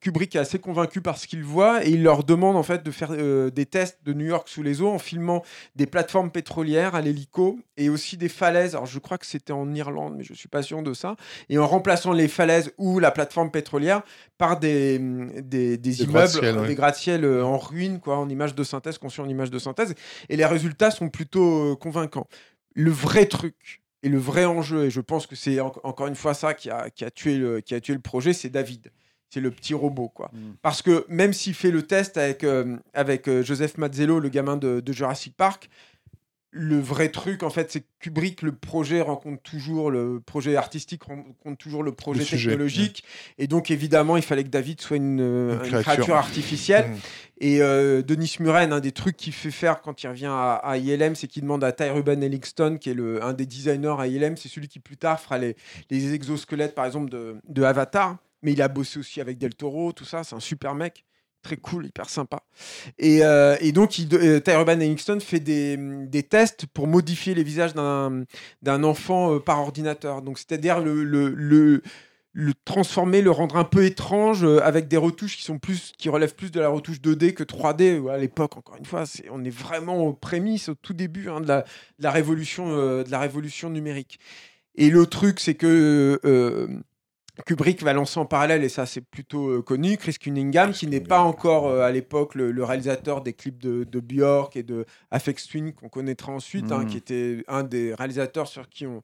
Kubrick 0.00 0.36
est 0.36 0.38
assez 0.38 0.60
convaincu 0.60 1.00
par 1.00 1.18
ce 1.18 1.26
qu'il 1.26 1.42
voit 1.42 1.84
et 1.84 1.90
il 1.90 2.02
leur 2.04 2.22
demande 2.22 2.56
en 2.56 2.62
fait 2.62 2.82
de 2.84 2.90
faire 2.92 3.08
euh, 3.10 3.50
des 3.50 3.66
tests 3.66 3.98
de 4.04 4.12
New 4.12 4.24
York 4.24 4.48
sous 4.48 4.62
les 4.62 4.80
eaux 4.82 4.88
en 4.88 5.00
filmant 5.00 5.42
des 5.74 5.86
plateformes 5.86 6.30
pétrolières 6.30 6.94
à 6.94 7.00
l'hélico 7.00 7.58
et 7.76 7.88
aussi 7.88 8.16
des 8.16 8.28
falaises. 8.28 8.74
Alors 8.76 8.86
je 8.86 8.98
crois 9.00 9.18
que 9.18 9.26
c'était 9.26 9.52
en 9.52 9.74
Irlande, 9.74 10.14
mais 10.16 10.22
je 10.24 10.32
suis 10.32 10.48
pas 10.48 10.62
sûr 10.62 10.80
de 10.82 10.94
ça. 10.94 11.16
Et 11.48 11.58
en 11.58 11.66
remplaçant 11.66 12.12
les 12.12 12.28
falaises 12.28 12.72
ou 12.78 13.00
la 13.00 13.10
plateforme 13.10 13.50
pétrolière 13.50 14.02
par 14.38 14.60
des, 14.60 14.98
des, 15.42 15.76
des 15.76 16.02
immeubles, 16.04 16.28
ouais. 16.60 16.68
des 16.68 16.74
gratte-ciel 16.76 17.24
euh, 17.24 17.44
en 17.44 17.58
ruine, 17.58 17.98
quoi, 17.98 18.16
en 18.16 18.28
image 18.28 18.54
de 18.54 18.62
synthèse, 18.62 18.96
conçus 18.96 19.20
en 19.20 19.28
image 19.28 19.50
de 19.50 19.58
synthèse. 19.58 19.94
Et 20.28 20.36
les 20.36 20.46
résultats 20.46 20.92
sont 20.92 21.08
plutôt 21.08 21.72
euh, 21.72 21.76
convaincants. 21.76 22.28
Le 22.74 22.92
vrai 22.92 23.26
truc 23.26 23.82
et 24.04 24.08
le 24.08 24.18
vrai 24.18 24.44
enjeu, 24.44 24.84
et 24.84 24.90
je 24.90 25.00
pense 25.00 25.26
que 25.26 25.34
c'est 25.36 25.60
en- 25.60 25.72
encore 25.82 26.06
une 26.06 26.14
fois 26.14 26.32
ça 26.32 26.54
qui 26.54 26.70
a, 26.70 26.88
qui 26.90 27.04
a, 27.04 27.10
tué, 27.10 27.36
le, 27.36 27.60
qui 27.60 27.74
a 27.74 27.80
tué 27.80 27.92
le 27.92 28.00
projet, 28.00 28.32
c'est 28.32 28.48
David. 28.48 28.92
C'est 29.30 29.40
le 29.40 29.50
petit 29.50 29.74
robot, 29.74 30.08
quoi. 30.08 30.30
Mm. 30.32 30.54
Parce 30.60 30.82
que 30.82 31.06
même 31.08 31.32
s'il 31.32 31.54
fait 31.54 31.70
le 31.70 31.82
test 31.82 32.16
avec, 32.16 32.44
euh, 32.44 32.76
avec 32.94 33.28
euh, 33.28 33.42
Joseph 33.42 33.78
Mazzello, 33.78 34.18
le 34.18 34.28
gamin 34.28 34.56
de, 34.56 34.80
de 34.80 34.92
Jurassic 34.92 35.36
Park, 35.36 35.70
le 36.52 36.80
vrai 36.80 37.10
truc, 37.10 37.44
en 37.44 37.50
fait, 37.50 37.70
c'est 37.70 37.80
que 37.82 37.86
Kubrick, 38.00 38.42
le 38.42 38.50
projet 38.50 39.00
rencontre 39.02 39.40
toujours, 39.42 39.88
le 39.90 40.20
projet 40.20 40.56
artistique 40.56 41.04
rencontre 41.04 41.56
toujours 41.58 41.84
le 41.84 41.92
projet 41.92 42.20
Le 42.20 42.24
sujet, 42.24 42.50
technologique. 42.50 43.04
Et 43.38 43.46
donc, 43.46 43.70
évidemment, 43.70 44.16
il 44.16 44.22
fallait 44.24 44.42
que 44.42 44.48
David 44.48 44.80
soit 44.80 44.96
une, 44.96 45.20
euh, 45.20 45.50
Une 45.50 45.64
une 45.64 45.68
créature. 45.68 45.92
créature. 45.92 46.16
artificielle. 46.16 46.88
Mhm. 46.88 46.96
Et 47.42 47.62
euh, 47.62 48.02
Denis 48.02 48.34
Muren, 48.40 48.72
un 48.72 48.80
des 48.80 48.90
trucs 48.90 49.16
qu'il 49.16 49.32
fait 49.32 49.52
faire 49.52 49.80
quand 49.80 50.02
il 50.02 50.08
revient 50.08 50.26
à, 50.26 50.54
à 50.56 50.76
ILM, 50.76 51.14
c'est 51.14 51.28
qu'il 51.28 51.42
demande 51.42 51.62
à 51.62 51.70
Ty 51.70 51.84
Ruben 51.84 52.20
Ellington, 52.20 52.78
qui 52.80 52.90
est 52.90 52.94
le, 52.94 53.22
un 53.22 53.32
des 53.32 53.46
designers 53.46 53.94
à 54.00 54.08
ILM, 54.08 54.36
c'est 54.36 54.48
celui 54.48 54.66
qui 54.66 54.80
plus 54.80 54.96
tard 54.96 55.20
fera 55.20 55.38
les, 55.38 55.54
les 55.88 56.14
exosquelettes, 56.14 56.74
par 56.74 56.84
exemple, 56.84 57.10
de, 57.10 57.36
de 57.48 57.62
Avatar. 57.62 58.16
Mais 58.42 58.52
il 58.52 58.62
a 58.62 58.68
bossé 58.68 58.98
aussi 58.98 59.20
avec 59.20 59.38
Del 59.38 59.54
Toro, 59.54 59.92
tout 59.92 60.04
ça. 60.04 60.24
C'est 60.24 60.34
un 60.34 60.40
super 60.40 60.74
mec. 60.74 61.04
Très 61.42 61.56
cool, 61.56 61.86
hyper 61.86 62.10
sympa. 62.10 62.42
Et, 62.98 63.24
euh, 63.24 63.56
donc, 63.72 63.98
il, 63.98 64.14
euh, 64.14 65.20
fait 65.20 65.40
des, 65.40 66.22
tests 66.22 66.66
pour 66.66 66.86
modifier 66.86 67.34
les 67.34 67.42
visages 67.42 67.72
d'un 67.72 68.84
enfant 68.84 69.34
euh, 69.34 69.38
par 69.38 69.58
ordinateur. 69.60 70.20
Donc, 70.20 70.38
c'est-à-dire 70.38 70.80
le, 70.80 71.82
transformer, 72.66 73.22
le 73.22 73.30
rendre 73.30 73.56
un 73.56 73.64
peu 73.64 73.86
étrange 73.86 74.44
euh, 74.44 74.60
avec 74.62 74.86
des 74.86 74.98
retouches 74.98 75.38
qui 75.38 75.42
sont 75.42 75.58
plus, 75.58 75.92
qui 75.96 76.10
relèvent 76.10 76.34
plus 76.34 76.50
de 76.50 76.60
la 76.60 76.68
retouche 76.68 77.00
2D 77.00 77.32
que 77.32 77.42
3D. 77.42 77.98
où 77.98 78.10
à 78.10 78.18
l'époque, 78.18 78.58
encore 78.58 78.76
une 78.76 78.84
fois, 78.84 79.04
on 79.30 79.42
est 79.42 79.50
vraiment 79.50 80.04
aux 80.04 80.12
prémices, 80.12 80.68
au 80.68 80.74
tout 80.74 80.92
début 80.92 81.30
hein, 81.30 81.40
de, 81.40 81.48
la, 82.00 82.10
révolution, 82.10 82.68
de 82.68 83.10
la 83.10 83.18
révolution 83.18 83.70
numérique. 83.70 84.20
Et 84.74 84.90
le 84.90 85.06
truc, 85.06 85.40
c'est 85.40 85.54
que 85.54 86.20
Kubrick 87.46 87.82
va 87.82 87.92
lancer 87.92 88.18
en 88.20 88.26
parallèle, 88.26 88.64
et 88.64 88.68
ça 88.68 88.86
c'est 88.86 89.00
plutôt 89.00 89.48
euh, 89.48 89.62
connu, 89.62 89.96
Chris 89.96 90.14
Cunningham, 90.20 90.72
qui 90.72 90.86
n'est 90.86 91.00
pas 91.00 91.20
encore 91.20 91.66
euh, 91.68 91.82
à 91.82 91.90
l'époque 91.90 92.34
le, 92.34 92.50
le 92.52 92.64
réalisateur 92.64 93.22
des 93.22 93.32
clips 93.32 93.58
de, 93.58 93.84
de 93.84 94.00
Björk 94.00 94.56
et 94.56 94.62
de 94.62 94.84
Afex 95.10 95.46
Twin 95.46 95.72
qu'on 95.72 95.88
connaîtra 95.88 96.32
ensuite, 96.32 96.70
hein, 96.72 96.84
Mm. 96.84 96.86
qui 96.86 96.96
était 96.96 97.44
un 97.48 97.62
des 97.62 97.94
réalisateurs 97.94 98.46
sur 98.48 98.68
qui 98.68 98.86
on, 98.86 99.02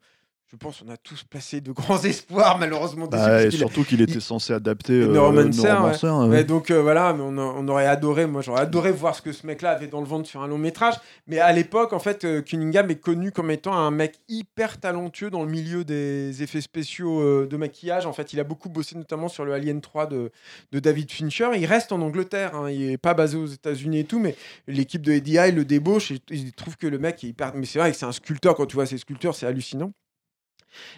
je 0.49 0.57
pense, 0.57 0.81
on 0.86 0.89
a 0.91 0.97
tous 0.97 1.25
placé 1.25 1.60
de 1.60 1.73
grands 1.73 2.00
espoirs, 2.05 2.58
malheureusement. 2.58 3.07
Bah, 3.08 3.25
a- 3.25 3.50
surtout 3.50 3.83
qu'il 3.83 4.00
était 4.00 4.20
censé 4.20 4.52
adapter 4.52 4.92
euh, 4.92 5.08
Neuromancer, 5.08 5.60
ouais. 5.62 5.68
Neuromancer, 5.68 6.07
hein, 6.07 6.28
Ouais, 6.28 6.44
donc 6.44 6.70
euh, 6.70 6.81
voilà, 6.81 7.12
mais 7.12 7.23
on, 7.25 7.36
a- 7.36 7.41
on 7.57 7.66
aurait 7.66 7.86
adoré, 7.86 8.26
moi 8.26 8.42
j'aurais 8.42 8.60
adoré 8.62 8.92
voir 8.92 9.15
ce 9.16 9.23
que 9.23 9.33
ce 9.33 9.44
mec-là 9.47 9.70
avait 9.73 9.89
dans 9.89 10.00
le 10.00 10.07
ventre 10.07 10.28
sur 10.28 10.42
un 10.42 10.47
long 10.47 10.58
métrage. 10.58 10.94
Mais 11.26 11.41
à 11.41 11.52
l'époque, 11.52 11.92
en 11.92 11.99
fait, 11.99 12.25
euh, 12.25 12.42
Cunningham 12.42 12.89
est 12.91 13.00
connu 13.00 13.33
comme 13.33 13.50
étant 13.50 13.75
un 13.76 13.91
mec 13.91 14.20
hyper 14.28 14.78
talentueux 14.78 15.31
dans 15.31 15.42
le 15.42 15.50
milieu 15.50 15.84
des 15.84 16.42
effets 16.44 16.60
spéciaux 16.60 17.20
euh, 17.20 17.49
de 17.50 17.57
maquillage. 17.57 18.07
En 18.07 18.12
fait, 18.12 18.33
il 18.33 18.39
a 18.39 18.44
beaucoup 18.44 18.68
bossé 18.68 18.97
notamment 18.97 19.28
sur 19.28 19.44
le 19.44 19.52
Alien 19.52 19.81
3 19.81 20.07
de, 20.07 20.31
de 20.70 20.78
David 20.78 21.10
Fincher. 21.10 21.49
Il 21.57 21.66
reste 21.66 21.91
en 21.91 22.00
Angleterre, 22.00 22.55
hein, 22.55 22.70
il 22.70 22.91
est 22.92 22.99
pas 22.99 23.15
basé 23.15 23.36
aux 23.36 23.47
États-Unis 23.47 23.99
et 23.99 24.05
tout, 24.05 24.20
mais 24.20 24.36
l'équipe 24.68 25.02
de 25.02 25.12
High 25.12 25.55
le 25.55 25.65
débauche 25.65 26.12
et 26.12 26.20
il 26.31 26.52
trouve 26.52 26.76
que 26.76 26.86
le 26.86 26.99
mec 26.99 27.25
est 27.25 27.28
hyper. 27.28 27.52
Mais 27.57 27.66
c'est 27.66 27.81
vrai 27.81 27.91
que 27.91 27.97
c'est 27.97 28.07
un 28.07 28.12
sculpteur, 28.12 28.55
quand 28.55 28.66
tu 28.66 28.76
vois 28.76 28.86
ces 28.86 28.99
sculpteurs, 28.99 29.34
c'est 29.34 29.47
hallucinant. 29.47 29.92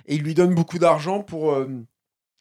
Et 0.07 0.17
il 0.17 0.23
lui 0.23 0.35
donne 0.35 0.55
beaucoup 0.55 0.79
d'argent 0.79 1.23
pour. 1.23 1.53
euh, 1.53 1.67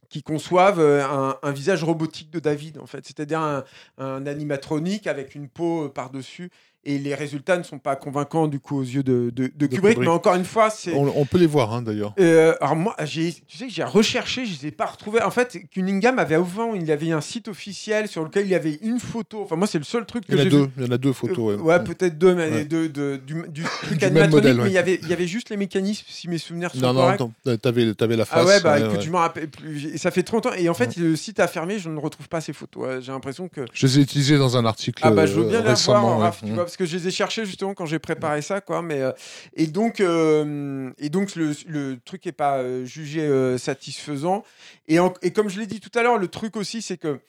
qui 0.10 0.24
conçoivent 0.24 0.80
euh, 0.80 1.34
un, 1.42 1.52
visage 1.52 1.84
robotique 1.84 2.30
de 2.30 2.40
David, 2.40 2.78
en 2.78 2.86
fait. 2.86 3.06
C'est-à-dire 3.06 3.40
un, 3.42 3.64
un 3.98 4.26
animatronique 4.26 5.08
avec 5.08 5.36
une 5.36 5.50
peau 5.50 5.86
euh, 5.86 5.90
par-dessus. 5.90 6.50
Et 6.90 6.98
les 7.00 7.14
résultats 7.16 7.58
ne 7.58 7.64
sont 7.64 7.80
pas 7.80 7.98
convaincants, 7.98 8.48
du 8.48 8.60
coup, 8.62 8.78
aux 8.80 8.82
yeux 8.84 9.04
de, 9.04 9.30
de- 9.36 9.52
de 9.54 9.66
Kubrick. 9.68 9.70
Kubrick. 9.70 9.98
Mais 10.00 10.08
encore 10.08 10.36
une 10.36 10.46
fois, 10.46 10.70
c'est... 10.70 10.94
On, 10.94 11.12
on 11.20 11.26
peut 11.26 11.38
les 11.38 11.46
voir, 11.46 11.74
hein, 11.74 11.82
d'ailleurs. 11.82 12.14
Euh, 12.18 12.56
alors 12.62 12.78
moi, 12.78 12.96
j'ai, 13.04 13.34
tu 13.46 13.58
sais 13.58 13.68
j'ai 13.70 13.84
recherché, 13.84 14.46
je 14.46 14.62
les 14.62 14.68
ai 14.68 14.72
pas 14.72 14.86
retrouvés. 14.86 15.22
En 15.22 15.30
fait, 15.30 15.58
Cunningham 15.72 16.18
avait 16.18 16.36
avant, 16.36 16.74
il 16.76 16.90
avait 16.90 17.12
un 17.12 17.20
site 17.20 17.50
officiel 17.50 18.08
sur 18.08 18.24
lequel 18.24 18.46
il 18.46 18.52
y 18.52 18.56
avait 18.56 18.80
une 18.82 19.00
photo. 19.02 19.42
Enfin, 19.44 19.58
moi, 19.58 19.68
c'est 19.68 19.78
le 19.80 19.84
seul 19.84 20.06
truc 20.06 20.26
que 20.26 20.32
Il 20.32 20.36
y 20.36 20.38
en 20.38 20.42
a 20.42 20.44
j'ai 20.46 20.50
deux, 20.50 20.62
vu. 20.64 20.70
il 20.78 20.86
y 20.86 20.88
en 20.88 20.92
a 20.92 20.98
deux 20.98 21.12
photos. 21.12 21.38
Euh, 21.56 21.58
ouais. 21.58 21.74
ouais, 21.78 21.84
peut-être 21.84 22.18
deux, 22.18 22.34
mais 22.34 22.50
Ouais. 22.50 22.64
deux, 22.66 22.88
de- 22.88 23.20
du, 23.28 23.44
du 23.50 23.64
truc 23.64 23.98
Du 24.00 24.06
même 24.06 24.18
animatronique, 24.24 24.32
modèle, 24.34 24.58
mais 24.58 24.70
il 24.70 24.74
y 24.74 24.78
avait, 24.78 25.00
il 25.04 25.10
y 25.10 25.14
avait 25.14 25.28
juste 25.28 25.50
les 25.50 25.58
mécanismes, 25.58 26.06
si 26.08 26.30
mes 26.30 26.38
souvenirs 26.38 26.72
sont 26.72 26.80
Non, 26.80 26.94
non, 26.94 27.02
corrects. 27.02 27.16
attends, 27.16 27.58
t'avais, 27.62 27.94
t'avais 27.96 28.16
la 28.16 28.24
face. 28.24 28.40
Ah 28.42 28.46
ouais, 28.46 28.62
bah 28.62 28.74
ouais, 28.76 28.86
écoute, 28.86 28.98
ouais. 29.00 29.02
je 29.04 29.12
m'en 29.12 29.18
rappelle 29.20 29.50
plus. 29.50 29.88
Et 29.94 29.98
Ça 29.98 30.10
fait 30.12 30.24
30 30.24 30.46
ans. 30.46 30.54
Et 30.58 30.70
en 30.70 30.74
fait, 30.74 30.96
le 30.96 31.18
site 31.18 31.42
a 31.42 31.48
fermé, 31.48 31.80
je 31.80 31.90
ne 31.90 32.00
retrouve 32.00 32.30
pas 32.30 32.40
ces 32.40 32.54
photos. 32.54 33.04
J'ai 33.04 33.12
l'impression 33.12 33.50
que. 33.50 33.66
Je 33.74 33.88
les 33.88 34.00
ai 34.00 34.02
utilisés 34.04 34.38
dans 34.38 34.56
un 34.56 34.66
article 34.66 35.02
Ah 35.06 35.12
bah 35.12 35.26
je 35.26 35.34
veux 35.34 35.44
bien 35.44 35.60
euh, 35.60 35.64
les 35.64 35.88
ouais. 35.90 35.98
Raph, 36.22 36.42
tu 36.46 36.52
vois, 36.54 36.66
parce 36.78 36.92
que 36.92 36.98
je 36.98 36.98
les 37.02 37.08
ai 37.08 37.12
cherchés 37.12 37.46
justement 37.46 37.74
quand 37.74 37.86
j'ai 37.86 38.00
préparé 38.00 38.42
ça, 38.42 38.62
quoi. 38.62 38.82
Mais 38.82 39.02
euh, 39.02 39.12
et 39.56 39.68
donc 39.68 40.00
euh, 40.00 40.92
et 41.00 41.10
donc 41.10 41.36
le, 41.36 41.54
le 41.68 41.98
truc 42.06 42.28
est 42.28 42.32
pas 42.32 42.58
euh, 42.60 42.86
jugé 42.86 43.58
satisfaisant. 43.58 44.44
Et, 44.88 45.00
en- 45.00 45.14
et 45.22 45.32
comme 45.32 45.50
je 45.50 45.60
l'ai 45.60 45.66
dit 45.68 45.80
tout 45.80 45.92
à 45.98 46.04
l'heure, 46.04 46.18
le 46.18 46.28
truc 46.28 46.56
aussi 46.56 46.82
c'est 46.82 46.98
que 46.98 47.20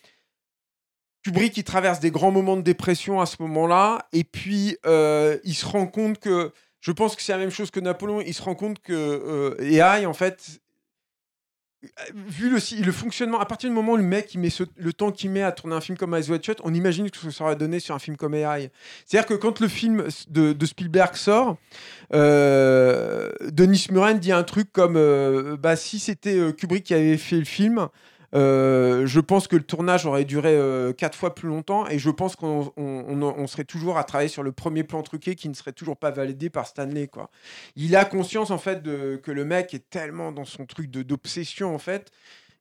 Kubrick 1.25 1.57
il 1.57 1.65
traverse 1.65 2.01
des 2.01 2.11
grands 2.11 2.31
moments 2.31 2.57
de 2.57 2.63
dépression 2.63 3.21
à 3.21 3.27
ce 3.27 3.37
moment-là, 3.41 4.07
et 4.13 4.25
puis 4.25 4.77
euh, 4.87 5.39
il 5.45 5.55
se 5.55 5.67
rend 5.67 5.87
compte 5.87 6.19
que 6.19 6.53
je 6.81 6.93
pense 6.93 7.17
que 7.17 7.23
c'est 7.23 7.33
la 7.33 7.39
même 7.39 7.51
chose 7.51 7.71
que 7.71 7.81
Napoléon. 7.81 8.21
Il 8.21 8.35
se 8.35 8.43
rend 8.43 8.55
compte 8.55 8.79
que 8.81 8.93
euh, 8.93 9.57
AI 9.61 10.07
en 10.07 10.15
fait 10.15 10.61
vu 12.13 12.51
le, 12.51 12.93
fonctionnement, 12.93 13.39
à 13.39 13.47
partir 13.47 13.71
du 13.71 13.75
moment 13.75 13.93
où 13.93 13.97
le 13.97 14.03
mec 14.03 14.35
met 14.35 14.49
le 14.77 14.93
temps 14.93 15.13
qu'il 15.13 15.31
met 15.31 15.43
à 15.43 15.53
tourner 15.53 15.77
un 15.77 15.81
film 15.81 15.97
comme 15.97 16.15
Eyes 16.15 16.29
Wide 16.29 16.45
Shut, 16.45 16.59
on 16.65 16.75
imagine 16.75 17.07
ce 17.07 17.27
que 17.27 17.31
ça 17.31 17.45
aurait 17.45 17.57
donné 17.57 17.79
sur 17.79 17.95
un 17.95 17.99
film 17.99 18.17
comme 18.17 18.35
AI. 18.35 18.71
C'est-à-dire 19.07 19.29
que 19.29 19.35
quand 19.35 19.61
le 19.61 19.69
film 19.69 20.05
de, 20.29 20.67
Spielberg 20.67 21.15
sort, 21.15 21.57
euh, 22.13 23.31
Denis 23.49 23.87
Muren 23.91 24.19
dit 24.19 24.33
un 24.33 24.43
truc 24.43 24.73
comme 24.73 24.97
euh, 24.97 25.57
bah, 25.57 25.77
si 25.77 25.99
c'était 25.99 26.37
euh, 26.37 26.53
Kubrick 26.53 26.85
qui 26.85 26.95
avait 26.95 27.17
fait 27.17 27.39
le 27.39 27.45
film, 27.45 27.89
euh, 28.35 29.07
je 29.07 29.21
pense 29.21 29.49
que 29.49 29.57
le 29.57 29.63
tournage 29.63 30.05
aurait 30.07 30.25
duré 30.25 30.55
euh, 30.55 30.93
quatre 30.93 31.17
fois 31.17 31.35
plus 31.35 31.49
longtemps 31.49 31.87
et 31.89 31.99
je 31.99 32.11
pense 32.11 32.37
qu'on 32.37 32.73
on- 32.77 33.05
on- 33.09 33.23
on 33.23 33.47
serait 33.47 33.65
toujours 33.65 33.97
à 33.99 34.05
travailler 34.05 34.29
sur 34.29 34.43
le 34.43 34.53
premier 34.53 34.85
plan 34.85 35.03
truqué 35.03 35.35
qui 35.35 35.49
ne 35.49 35.55
serait 35.55 35.73
toujours 35.73 35.97
pas 35.97 36.11
validé 36.11 36.51
par 36.51 36.67
Stanley. 36.67 37.09
Il 37.77 37.97
a 37.97 38.05
conscience 38.05 38.51
en 38.51 38.59
fait 38.59 38.83
que 38.83 39.31
le 39.31 39.45
mec 39.45 39.73
est 39.75 39.89
tellement 39.91 40.33
dans 40.33 40.45
son 40.45 40.67
truc 40.67 40.91
d'obsession 40.91 41.75
en 41.75 41.79
fait. 41.79 42.11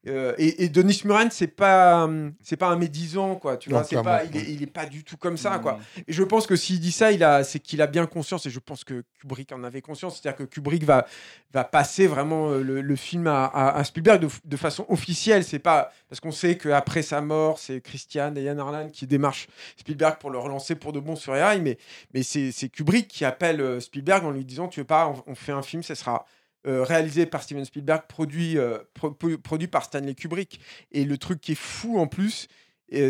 Euh, 0.08 0.34
et, 0.38 0.64
et 0.64 0.70
Denis 0.70 1.02
Muren, 1.06 1.30
c'est 1.32 1.48
pas, 1.48 2.06
hum, 2.06 2.34
c'est 2.42 2.56
pas 2.58 2.68
un 2.68 2.76
médisant, 2.78 3.36
quoi. 3.36 3.58
Tu 3.58 3.70
vois, 3.70 3.84
c'est 3.84 3.96
pas, 4.04 4.24
il, 4.26 4.38
est, 4.38 4.52
il 4.54 4.64
est 4.64 4.68
pas 4.68 4.86
du 4.86 5.04
tout 5.04 5.18
comme 5.18 5.38
ça, 5.38 5.58
Mm. 5.58 5.62
quoi. 5.62 5.80
Et 6.08 6.14
je 6.14 6.24
pense 6.24 6.48
que 6.48 6.56
s'il 6.56 6.80
dit 6.80 6.92
ça, 6.92 7.12
il 7.12 7.24
a, 7.24 7.44
c'est 7.44 7.60
qu'il 7.60 7.82
a 7.82 7.88
bien 7.88 8.06
conscience, 8.06 8.46
et 8.46 8.50
je 8.50 8.60
pense 8.60 8.84
que 8.84 9.04
Kubrick 9.20 9.52
en 9.52 9.64
avait 9.64 9.82
conscience, 9.82 10.20
c'est-à-dire 10.22 10.38
que 10.38 10.44
Kubrick 10.44 10.84
va, 10.84 11.06
va 11.54 11.64
passer 11.64 12.08
vraiment 12.08 12.50
euh, 12.52 12.62
le, 12.64 12.82
le 12.82 12.96
film 12.96 13.28
à, 13.28 13.46
à- 13.46 13.78
à 13.78 13.84
Spielberg 13.84 14.22
de, 14.22 14.28
de 14.46 14.58
façon 14.58 14.86
officielle. 14.90 15.44
C'est 15.44 15.60
pas 15.60 15.92
parce 16.10 16.20
qu'on 16.20 16.32
sait 16.32 16.58
qu'après 16.58 17.02
sa 17.02 17.22
mort, 17.22 17.60
c'est 17.60 17.82
Christian 17.82 18.34
et 18.36 18.44
Yann 18.44 18.60
Arlan 18.60 18.90
qui 18.90 19.08
démarchent 19.08 19.48
Spielberg 19.78 20.18
pour 20.20 20.30
le 20.30 20.38
relancer 20.40 20.76
pour 20.76 20.94
de 20.94 21.00
bon 21.00 21.16
sur 21.16 21.36
AI, 21.36 21.60
mais, 21.60 21.78
mais 22.14 22.24
c'est, 22.24 22.52
Kubrick 22.70 23.08
qui 23.08 23.26
appelle 23.26 23.60
euh, 23.62 23.80
Spielberg 23.80 24.24
en 24.26 24.32
lui 24.32 24.46
disant 24.46 24.68
Tu 24.68 24.80
veux 24.80 24.86
pas, 24.86 25.08
on, 25.08 25.32
on 25.32 25.36
fait 25.36 25.52
un 25.52 25.62
film, 25.62 25.84
ça 25.84 25.96
sera. 25.96 26.26
Euh, 26.68 26.84
réalisé 26.84 27.26
par 27.26 27.42
Steven 27.44 27.66
Spielberg, 27.66 28.04
produit, 28.08 28.58
euh, 28.58 28.78
pro- 28.94 29.12
pro- 29.12 29.38
produit 29.38 29.68
par 29.68 29.84
Stanley 29.86 30.14
Kubrick. 30.14 30.60
Et 30.92 31.06
le 31.06 31.18
truc 31.18 31.40
qui 31.42 31.54
est 31.54 31.56
fou 31.56 31.98
en 31.98 32.08
plus, 32.08 32.48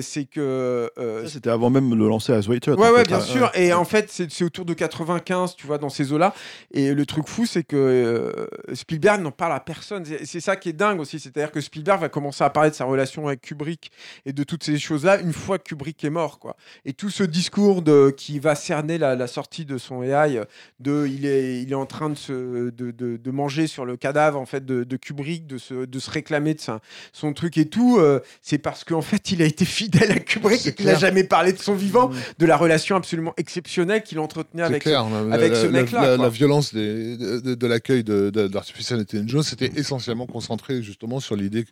c'est 0.02 0.26
que 0.26 0.90
euh, 0.98 1.28
C'était 1.28 1.50
avant 1.50 1.70
même 1.70 1.90
de 1.90 1.96
lancer 2.06 2.34
à 2.34 2.42
Shut. 2.42 2.68
Ouais, 2.68 2.90
ouais, 2.90 3.04
bien 3.04 3.20
Ouais, 3.20 3.24
sûr. 3.24 3.52
Et 3.56 3.74
en 3.74 3.86
fait, 3.86 4.08
c'est 4.10 4.32
c'est 4.32 4.44
autour 4.44 4.66
de 4.66 4.74
95, 4.74 5.56
tu 5.56 5.68
vois, 5.68 5.78
dans 5.78 5.90
ces 5.90 6.12
eaux-là. 6.14 6.34
Et 6.72 6.94
le 6.94 7.06
truc 7.06 7.28
fou, 7.28 7.46
c'est 7.46 7.64
que 7.64 7.76
euh, 7.76 8.48
Spielberg 8.76 9.22
n'en 9.22 9.32
parle 9.32 9.54
à 9.54 9.60
personne. 9.60 10.04
C'est 10.06 10.26
c'est 10.26 10.40
ça 10.40 10.56
qui 10.56 10.70
est 10.70 10.74
dingue 10.74 11.00
aussi. 11.00 11.20
C'est-à-dire 11.20 11.52
que 11.52 11.62
Spielberg 11.62 12.02
va 12.02 12.10
commencer 12.10 12.44
à 12.44 12.50
parler 12.50 12.70
de 12.72 12.76
sa 12.76 12.86
relation 12.86 13.28
avec 13.28 13.42
Kubrick 13.42 13.92
et 14.26 14.34
de 14.34 14.44
toutes 14.44 14.64
ces 14.64 14.78
choses-là 14.80 15.20
une 15.22 15.34
fois 15.34 15.58
que 15.60 15.64
Kubrick 15.64 16.04
est 16.04 16.10
mort, 16.10 16.40
quoi. 16.40 16.56
Et 16.86 16.94
tout 16.94 17.10
ce 17.10 17.24
discours 17.24 17.82
de, 17.82 18.10
qui 18.16 18.40
va 18.40 18.56
cerner 18.56 18.98
la, 18.98 19.16
la 19.16 19.28
sortie 19.28 19.66
de 19.66 19.78
son 19.78 20.02
AI, 20.04 20.42
de 20.80 21.08
il 21.08 21.26
est, 21.26 21.62
il 21.62 21.72
est 21.72 21.76
en 21.76 21.86
train 21.86 22.10
de, 22.10 22.16
se, 22.16 22.32
de, 22.72 22.92
de, 22.92 23.18
de 23.18 23.32
manger 23.32 23.68
sur 23.68 23.86
le 23.86 23.96
cadavre 23.98 24.40
en 24.40 24.46
fait 24.46 24.66
de, 24.66 24.84
de 24.84 24.98
Kubrick, 24.98 25.46
de 25.48 25.58
se, 25.58 25.86
de 25.86 26.00
se 26.00 26.10
réclamer 26.10 26.54
de 26.56 26.60
sa- 26.60 26.80
son 27.14 27.34
truc 27.34 27.58
et 27.58 27.68
tout, 27.70 27.98
euh, 28.00 28.20
c'est 28.42 28.58
parce 28.58 28.84
qu'en 28.84 29.02
fait, 29.02 29.32
il 29.32 29.42
a 29.42 29.46
été 29.46 29.66
fidèle 29.68 30.12
à 30.12 30.20
Kubrick 30.20 30.66
et 30.66 30.74
qu'il 30.74 30.86
n'a 30.88 30.96
jamais 30.96 31.24
parlé 31.24 31.54
de 31.54 31.60
son 31.60 31.76
vivant, 31.76 32.10
Mm. 32.10 32.16
de 32.40 32.46
la 32.46 32.58
relation 32.58 32.96
absolument 32.96 33.34
exceptionnelle 33.38 34.02
qu'il 34.04 34.20
entretenait 34.20 34.64
avec 34.64 34.82
clair, 34.84 35.06
la- 35.10 35.34
avec 35.36 35.52
la, 35.54 35.62
ce 35.62 35.68
mec-là, 35.68 36.18
la- 36.18 36.30
violence 36.30 36.74
des- 36.74 37.18
de, 37.18 37.56
de 37.56 37.68
l'accueil 37.68 38.04
de, 38.04 38.30
de, 38.30 38.48
d'Artificial 38.48 39.00
Intelligence 39.00 39.50
c'était 39.50 39.72
essentiellement 39.76 40.26
concentré 40.26 40.82
justement 40.82 41.20
sur 41.20 41.36
l'idée 41.36 41.66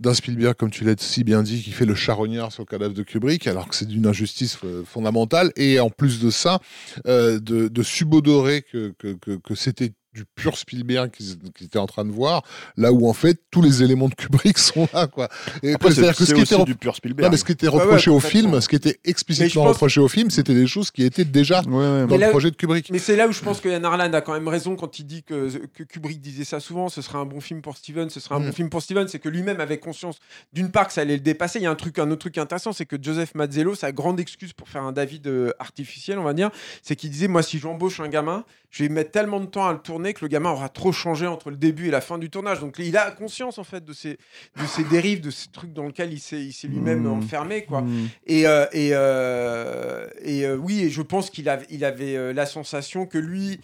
d'un 0.00 0.12
Spielberg, 0.14 0.54
comme 0.56 0.70
tu 0.70 0.84
l'as 0.84 0.94
si 0.98 1.24
bien 1.24 1.42
dit, 1.42 1.62
qui 1.62 1.70
fait 1.70 1.86
le 1.86 1.94
charognard 1.94 2.52
sur 2.52 2.62
le 2.62 2.66
cadavre 2.66 2.92
de 2.94 3.02
Kubrick, 3.02 3.46
alors 3.46 3.68
que 3.68 3.74
c'est 3.74 3.86
d'une 3.88 4.06
injustice 4.06 4.58
euh, 4.64 4.82
fondamentale. 4.84 5.52
Et 5.56 5.80
en 5.80 5.88
plus 5.90 6.20
de 6.20 6.30
ça, 6.30 6.60
euh, 7.06 7.38
de, 7.40 7.68
de 7.68 7.82
subodorer 7.82 8.62
que, 8.62 8.92
que, 8.98 9.14
que, 9.14 9.36
que 9.36 9.54
c'était 9.54 9.92
du 10.16 10.24
pur 10.34 10.56
Spielberg 10.56 11.10
qu'ils 11.10 11.36
étaient 11.60 11.78
en 11.78 11.86
train 11.86 12.04
de 12.06 12.10
voir, 12.10 12.42
là 12.78 12.90
où 12.90 13.06
en 13.08 13.12
fait 13.12 13.38
tous 13.50 13.60
les 13.60 13.82
éléments 13.82 14.08
de 14.08 14.14
Kubrick 14.14 14.56
sont 14.58 14.88
là. 14.94 15.06
Quoi. 15.06 15.28
Et 15.62 15.74
Après, 15.74 15.90
que- 15.90 15.94
c'est 15.94 16.00
c'est-à-dire 16.00 16.16
que 16.18 16.24
ce 16.24 16.34
qui 16.34 16.40
était 16.40 16.64
du 16.64 16.74
pur 16.74 16.94
non, 17.18 17.28
mais 17.30 17.36
ce 17.36 17.44
qui 17.44 17.52
était 17.52 17.68
Ouais, 17.68 17.74
ouais, 17.76 17.82
reproché 17.82 18.10
au 18.10 18.20
film, 18.20 18.60
ce 18.60 18.68
qui 18.68 18.76
était 18.76 18.98
explicitement 19.04 19.64
reproché 19.64 20.00
au 20.00 20.08
film, 20.08 20.30
c'était 20.30 20.54
des 20.54 20.66
choses 20.66 20.90
qui 20.90 21.02
étaient 21.04 21.24
déjà 21.24 21.60
Ouais, 21.62 21.74
ouais. 21.76 22.06
dans 22.06 22.14
le 22.14 22.20
là- 22.20 22.30
projet 22.30 22.50
de 22.50 22.56
Kubrick. 22.56 22.90
Mais 22.90 22.98
c'est 22.98 23.16
là 23.16 23.28
où 23.28 23.32
je 23.32 23.40
pense 23.42 23.60
que 23.60 23.68
Yann 23.68 23.84
Arland 23.84 24.12
a 24.14 24.20
quand 24.22 24.32
même 24.32 24.48
raison 24.48 24.74
quand 24.76 24.98
il 24.98 25.04
dit 25.04 25.22
que, 25.22 25.50
que 25.74 25.82
Kubrick 25.82 26.20
disait 26.20 26.44
ça 26.44 26.58
souvent, 26.60 26.88
ce 26.88 27.02
serait 27.02 27.18
un 27.18 27.26
bon 27.26 27.40
film 27.40 27.60
pour 27.60 27.76
Steven, 27.76 28.08
ce 28.08 28.18
serait 28.20 28.34
un 28.36 28.40
Mm. 28.40 28.46
bon 28.46 28.52
film 28.52 28.70
pour 28.70 28.82
Steven, 28.82 29.06
c'est 29.08 29.18
que 29.18 29.28
lui-même 29.28 29.60
avait 29.60 29.78
conscience 29.78 30.16
d'une 30.52 30.70
part 30.70 30.86
que 30.86 30.92
ça 30.94 31.02
allait 31.02 31.14
le 31.16 31.20
dépasser. 31.20 31.58
Il 31.58 31.62
y 31.62 31.66
a 31.66 31.70
un 31.70 31.74
truc, 31.74 31.98
un 31.98 32.10
autre 32.10 32.20
truc 32.20 32.38
intéressant, 32.38 32.72
c'est 32.72 32.86
que 32.86 32.96
Joseph 33.00 33.34
Mazzello, 33.34 33.74
sa 33.74 33.92
grande 33.92 34.18
excuse 34.20 34.52
pour 34.54 34.68
faire 34.68 34.82
un 34.84 34.92
David 34.92 35.26
euh, 35.26 35.52
artificiel, 35.58 36.18
on 36.18 36.22
va 36.24 36.32
dire, 36.32 36.50
c'est 36.82 36.96
qu'il 36.96 37.10
disait 37.10 37.28
moi 37.28 37.42
si 37.42 37.58
j'embauche 37.58 38.00
un 38.00 38.08
gamin, 38.08 38.44
je 38.70 38.82
vais 38.82 38.88
mettre 38.88 39.10
tellement 39.10 39.40
de 39.40 39.46
temps 39.46 39.66
à 39.66 39.72
le 39.72 39.78
tourner 39.78 40.05
que 40.14 40.24
le 40.24 40.28
gamin 40.28 40.50
aura 40.50 40.68
trop 40.68 40.92
changé 40.92 41.26
entre 41.26 41.50
le 41.50 41.56
début 41.56 41.88
et 41.88 41.90
la 41.90 42.00
fin 42.00 42.18
du 42.18 42.30
tournage. 42.30 42.60
Donc 42.60 42.76
il 42.78 42.96
a 42.96 43.10
conscience 43.10 43.58
en 43.58 43.64
fait 43.64 43.84
de 43.84 43.92
ces, 43.92 44.18
de 44.60 44.66
ces 44.66 44.84
dérives, 44.84 45.20
de 45.20 45.30
ces 45.30 45.48
trucs 45.48 45.72
dans 45.72 45.86
lesquels 45.86 46.12
il 46.12 46.20
s'est, 46.20 46.40
il 46.42 46.52
s'est 46.52 46.68
lui-même 46.68 47.02
Mm. 47.02 47.06
enfermé 47.18 47.64
quoi. 47.64 47.82
Mm. 47.82 48.08
Et, 48.26 48.46
euh, 48.46 48.66
et, 48.72 48.90
euh, 48.92 50.08
et 50.22 50.44
euh, 50.46 50.56
oui, 50.56 50.82
et 50.82 50.90
je 50.90 51.02
pense 51.02 51.30
qu'il 51.30 51.48
avait, 51.48 51.66
il 51.70 51.84
avait 51.84 52.32
la 52.32 52.46
sensation 52.46 53.06
que 53.06 53.18
lui, 53.18 53.60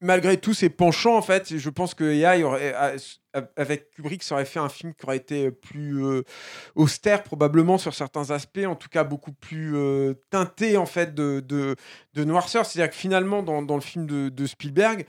malgré 0.00 0.36
tous 0.36 0.54
ses 0.54 0.68
penchants, 0.68 1.16
en 1.16 1.22
fait, 1.22 1.56
je 1.56 1.70
pense 1.70 1.94
que 1.94 2.04
AI, 2.04 2.42
aurait, 2.42 2.74
avec 3.56 3.90
Kubrick, 3.92 4.22
ça 4.22 4.34
aurait 4.34 4.44
fait 4.44 4.58
un 4.58 4.68
film 4.68 4.92
qui 4.94 5.06
aurait 5.06 5.16
été 5.16 5.50
plus 5.50 6.04
euh, 6.04 6.22
austère, 6.74 7.22
probablement 7.22 7.78
sur 7.78 7.94
certains 7.94 8.30
aspects, 8.30 8.66
en 8.66 8.74
tout 8.74 8.88
cas 8.88 9.04
beaucoup 9.04 9.32
plus 9.32 9.76
euh, 9.76 10.14
teinté, 10.30 10.76
en 10.76 10.86
fait, 10.86 11.14
de, 11.14 11.40
de, 11.46 11.76
de 12.14 12.24
noirceur. 12.24 12.66
C'est-à-dire 12.66 12.90
que 12.90 12.96
finalement, 12.96 13.42
dans, 13.42 13.62
dans 13.62 13.76
le 13.76 13.80
film 13.80 14.06
de, 14.06 14.28
de 14.28 14.46
Spielberg, 14.46 15.06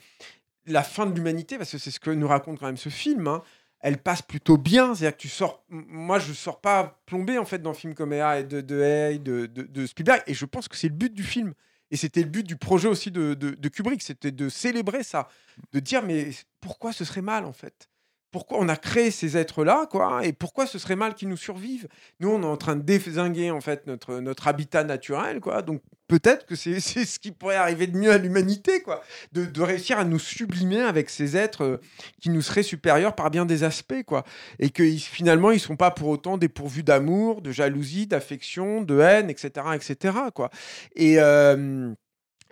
la 0.65 0.83
fin 0.83 1.05
de 1.05 1.13
l'humanité, 1.15 1.57
parce 1.57 1.71
que 1.71 1.77
c'est 1.77 1.91
ce 1.91 1.99
que 1.99 2.11
nous 2.11 2.27
raconte 2.27 2.59
quand 2.59 2.65
même 2.65 2.77
ce 2.77 2.89
film, 2.89 3.27
hein, 3.27 3.41
elle 3.79 3.97
passe 3.97 4.21
plutôt 4.21 4.57
bien. 4.57 4.95
C'est-à-dire 4.95 5.17
que 5.17 5.21
tu 5.21 5.29
sors. 5.29 5.63
Moi, 5.69 6.19
je 6.19 6.33
sors 6.33 6.61
pas 6.61 7.01
plombé 7.05 7.37
en 7.37 7.45
fait 7.45 7.59
dans 7.59 7.73
film 7.73 7.93
comme 7.93 8.13
AI 8.13 8.43
de, 8.43 8.61
de, 8.61 8.81
AI, 8.81 9.19
de, 9.19 9.45
de, 9.45 9.63
de 9.63 9.85
Spielberg, 9.85 10.23
et 10.27 10.33
je 10.33 10.45
pense 10.45 10.67
que 10.67 10.77
c'est 10.77 10.87
le 10.89 10.95
but 10.95 11.13
du 11.13 11.23
film. 11.23 11.53
Et 11.91 11.97
c'était 11.97 12.23
le 12.23 12.29
but 12.29 12.45
du 12.45 12.55
projet 12.55 12.87
aussi 12.87 13.11
de, 13.11 13.35
de 13.35 13.69
Kubrick, 13.69 14.01
c'était 14.01 14.31
de 14.31 14.49
célébrer 14.49 15.03
ça, 15.03 15.27
de 15.73 15.79
dire 15.79 16.01
mais 16.01 16.31
pourquoi 16.59 16.91
ce 16.91 17.05
serait 17.05 17.21
mal 17.21 17.45
en 17.45 17.53
fait? 17.53 17.87
Pourquoi 18.33 18.57
on 18.59 18.67
a 18.67 18.75
créé 18.75 19.11
ces 19.11 19.37
êtres-là, 19.37 19.87
quoi, 19.89 20.25
et 20.25 20.33
pourquoi 20.33 20.65
ce 20.65 20.79
serait 20.79 20.95
mal 20.95 21.13
qu'ils 21.13 21.29
nous 21.29 21.37
survivent? 21.37 21.87
Nous, 22.19 22.29
on 22.29 22.41
est 22.41 22.45
en 22.45 22.57
train 22.57 22.75
de 22.75 22.81
dézinguer 22.81 23.51
en 23.51 23.61
fait 23.61 23.85
notre, 23.85 24.19
notre 24.19 24.47
habitat 24.47 24.83
naturel, 24.83 25.39
quoi. 25.39 25.61
Donc 25.61 25.83
peut-être 26.07 26.47
que 26.47 26.55
c'est 26.55 26.79
ce 26.79 27.19
qui 27.19 27.31
pourrait 27.31 27.55
arriver 27.55 27.85
de 27.85 27.95
mieux 27.95 28.11
à 28.11 28.17
l'humanité, 28.17 28.81
quoi, 28.81 29.03
de, 29.33 29.45
de 29.45 29.61
réussir 29.61 29.99
à 29.99 30.03
nous 30.03 30.17
sublimer 30.17 30.81
avec 30.81 31.11
ces 31.11 31.37
êtres 31.37 31.63
euh, 31.63 31.77
qui 32.19 32.31
nous 32.31 32.41
seraient 32.41 32.63
supérieurs 32.63 33.13
par 33.13 33.29
bien 33.29 33.45
des 33.45 33.63
aspects, 33.63 34.03
quoi, 34.03 34.23
et 34.57 34.71
que 34.71 34.83
finalement 34.83 35.51
ils 35.51 35.59
sont 35.59 35.75
pas 35.75 35.91
pour 35.91 36.09
autant 36.09 36.37
dépourvus 36.37 36.83
d'amour, 36.83 37.43
de 37.43 37.51
jalousie, 37.51 38.07
d'affection, 38.07 38.81
de 38.81 38.99
haine, 38.99 39.29
etc., 39.29 39.67
etc., 39.75 40.17
quoi. 40.33 40.49
Et 40.95 41.19
euh, 41.19 41.93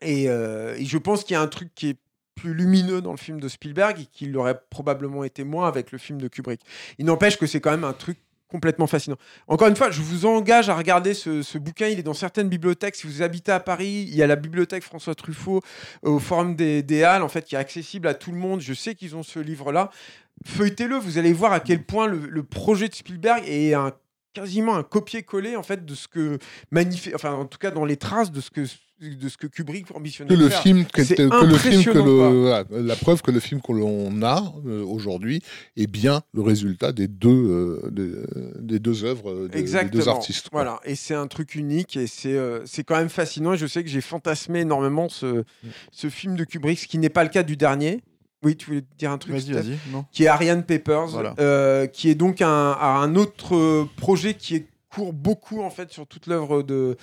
et, 0.04 0.30
euh, 0.30 0.76
et 0.78 0.86
je 0.86 0.98
pense 0.98 1.24
qu'il 1.24 1.34
y 1.34 1.38
a 1.38 1.42
un 1.42 1.48
truc 1.48 1.74
qui 1.76 1.90
est 1.90 1.98
plus 2.42 2.54
lumineux 2.56 3.02
dans 3.02 3.12
le 3.12 3.18
film 3.18 3.40
de 3.40 3.48
Spielberg 3.48 4.00
et 4.00 4.06
qu'il 4.06 4.32
l'aurait 4.32 4.60
probablement 4.72 5.24
été 5.24 5.44
moins 5.44 5.68
avec 5.68 5.92
le 5.92 6.00
film 6.00 6.20
de 6.20 6.28
Kubrick. 6.28 6.62
Il 6.98 7.06
n'empêche 7.06 7.38
que 7.38 7.46
c'est 7.46 7.62
quand 7.62 7.70
même 7.70 7.84
un 7.84 7.94
truc 7.94 8.18
complètement 8.48 8.88
fascinant. 8.88 9.18
Encore 9.48 9.68
une 9.68 9.76
fois, 9.76 9.92
je 9.92 10.02
vous 10.02 10.26
engage 10.26 10.68
à 10.68 10.76
regarder 10.76 11.14
ce, 11.14 11.58
bouquin. 11.60 11.88
Il 11.88 12.00
est 12.00 12.04
dans 12.04 12.16
certaines 12.16 12.50
bibliothèques. 12.50 12.96
Si 12.96 13.06
vous 13.06 13.22
habitez 13.22 13.52
à 13.52 13.60
Paris, 13.60 14.08
il 14.08 14.16
y 14.16 14.24
a 14.24 14.28
la 14.28 14.36
bibliothèque 14.36 14.84
François 14.84 15.14
Truffaut 15.14 15.62
au 16.02 16.18
Forum 16.18 16.56
des, 16.56 16.82
des 16.82 17.04
Halles, 17.04 17.22
en 17.22 17.30
fait, 17.30 17.46
qui 17.46 17.54
est 17.54 17.60
accessible 17.60 18.08
à 18.08 18.16
tout 18.16 18.32
le 18.32 18.38
monde. 18.38 18.60
Je 18.60 18.74
sais 18.74 18.96
qu'ils 18.96 19.16
ont 19.16 19.24
ce 19.24 19.38
livre-là. 19.40 19.92
Feuilletez-le, 20.44 20.96
vous 20.96 21.20
allez 21.20 21.32
voir 21.32 21.54
à 21.54 21.60
quel 21.60 21.84
point 21.84 22.08
le, 22.08 22.18
le 22.18 22.44
projet 22.44 22.90
de 22.90 22.96
Spielberg 22.96 23.44
est 23.46 23.76
un 23.76 23.92
quasiment 24.34 24.76
un 24.76 24.84
copier-coller 24.84 25.56
en 25.56 25.64
fait 25.64 25.86
de 25.86 25.96
ce 25.96 26.08
que 26.08 26.40
magnifique 26.72 27.14
enfin 27.16 27.34
en 27.34 27.46
tout 27.46 27.58
cas 27.58 27.72
dans 27.72 27.86
les 27.86 27.98
traces 27.98 28.32
de 28.32 28.42
ce 28.42 28.50
que 28.50 28.66
de 29.02 29.30
ce 29.30 29.38
que 29.38 29.48
Kubrick 29.48 29.88
ambitionnait 29.96 30.30
que 30.30 30.40
le 30.40 30.50
faire. 30.50 30.62
film 30.62 30.86
que, 30.86 31.02
le 31.02 31.58
film 31.58 31.84
que 31.84 31.98
le 31.98 32.86
la 32.86 32.96
preuve 32.96 33.22
que 33.24 33.32
le 33.32 33.40
film 33.40 33.60
que 33.60 33.72
l'on 33.72 34.22
a 34.22 34.54
euh, 34.68 34.84
aujourd'hui 34.84 35.42
est 35.76 35.88
bien 35.88 36.22
le 36.34 36.42
résultat 36.42 36.92
des 36.92 37.08
deux 37.08 37.30
euh, 37.30 37.90
des, 37.90 38.12
des 38.60 38.80
deux 38.80 39.04
œuvres 39.04 39.32
euh, 39.32 39.48
des, 39.48 39.64
deux 39.86 40.08
artistes 40.08 40.50
quoi. 40.50 40.62
Voilà, 40.64 40.80
et 40.86 40.96
c'est 40.96 41.16
un 41.16 41.28
truc 41.28 41.56
unique 41.56 41.98
et 41.98 42.06
c'est 42.06 42.36
euh, 42.36 42.62
c'est 42.66 42.84
quand 42.84 42.96
même 42.96 43.10
fascinant. 43.10 43.54
Et 43.54 43.58
je 43.58 43.66
sais 43.66 43.84
que 43.84 43.90
j'ai 43.90 44.02
fantasmé 44.02 44.60
énormément 44.60 45.10
ce, 45.10 45.44
ce 45.92 46.10
film 46.10 46.36
de 46.36 46.44
Kubrick, 46.44 46.80
ce 46.80 46.88
qui 46.88 47.00
n'est 47.00 47.10
pas 47.10 47.24
le 47.24 47.30
cas 47.30 47.44
du 47.44 47.58
dernier. 47.58 48.02
Oui, 48.44 48.56
tu 48.56 48.68
voulais 48.68 48.84
dire 48.98 49.12
un 49.12 49.18
truc 49.18 49.34
Vas-y, 49.34 49.52
vas-y. 49.54 49.78
Qui 50.12 50.24
est 50.24 50.28
Ariane 50.28 50.64
Papers, 50.64 51.08
Voilà. 51.08 51.36
euh, 51.40 51.86
qui 51.88 52.10
est 52.10 52.16
donc 52.16 52.42
un, 52.42 52.48
un 52.48 53.16
autre 53.16 53.56
euh, 53.56 53.88
projet 53.98 54.34
qui 54.34 54.56
est 54.56 54.68
court 54.90 55.14
beaucoup 55.14 55.62
en 55.62 55.70
fait 55.70 55.92
sur 55.92 56.06
toute 56.08 56.28
l'œuvre 56.28 56.64
de, 56.64 56.98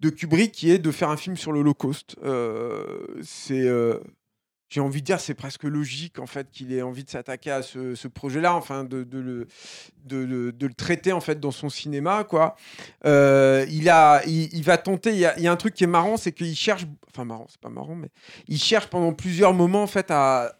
de 0.00 0.10
Kubrick, 0.10 0.50
qui 0.52 0.70
est 0.70 0.78
de 0.78 0.90
faire 0.90 1.10
un 1.10 1.16
film 1.16 1.36
sur 1.36 1.52
l'Holocauste. 1.52 2.16
Euh, 2.24 2.82
c'est 3.22 3.60
euh, 3.60 3.98
j'ai 4.68 4.80
envie 4.80 5.00
de 5.00 5.06
dire, 5.06 5.18
c'est 5.18 5.34
presque 5.34 5.64
logique 5.64 6.18
en 6.18 6.26
fait 6.26 6.50
qu'il 6.50 6.72
ait 6.72 6.82
envie 6.82 7.04
de 7.04 7.10
s'attaquer 7.10 7.50
à 7.50 7.62
ce, 7.62 8.06
projet-là, 8.06 8.54
enfin 8.54 8.84
de, 8.84 9.06
le, 9.10 9.46
de, 10.04 10.16
le- 10.16 10.74
traiter 10.74 11.12
en 11.12 11.20
fait 11.20 11.40
dans 11.40 11.50
son 11.50 11.70
cinéma, 11.70 12.24
quoi. 12.24 12.54
Euh, 13.06 13.64
il 13.70 13.88
a, 13.88 14.22
il, 14.26 14.62
va 14.62 14.76
tenter. 14.76 15.12
Il 15.12 15.18
y, 15.18 15.24
a, 15.24 15.52
un 15.52 15.56
truc 15.56 15.74
qui 15.74 15.84
est 15.84 15.88
marrant, 15.88 16.16
c'est 16.16 16.32
qu'il 16.32 16.54
cherche, 16.54 16.84
enfin 17.10 17.24
marrant, 17.24 17.46
c'est 17.48 17.60
pas 17.60 17.70
marrant, 17.70 17.94
mais 17.94 18.10
il 18.46 18.58
cherche 18.58 18.88
pendant 18.88 19.12
plusieurs 19.12 19.54
moments 19.54 19.82
en 19.82 19.86
fait 19.86 20.10
à, 20.10 20.52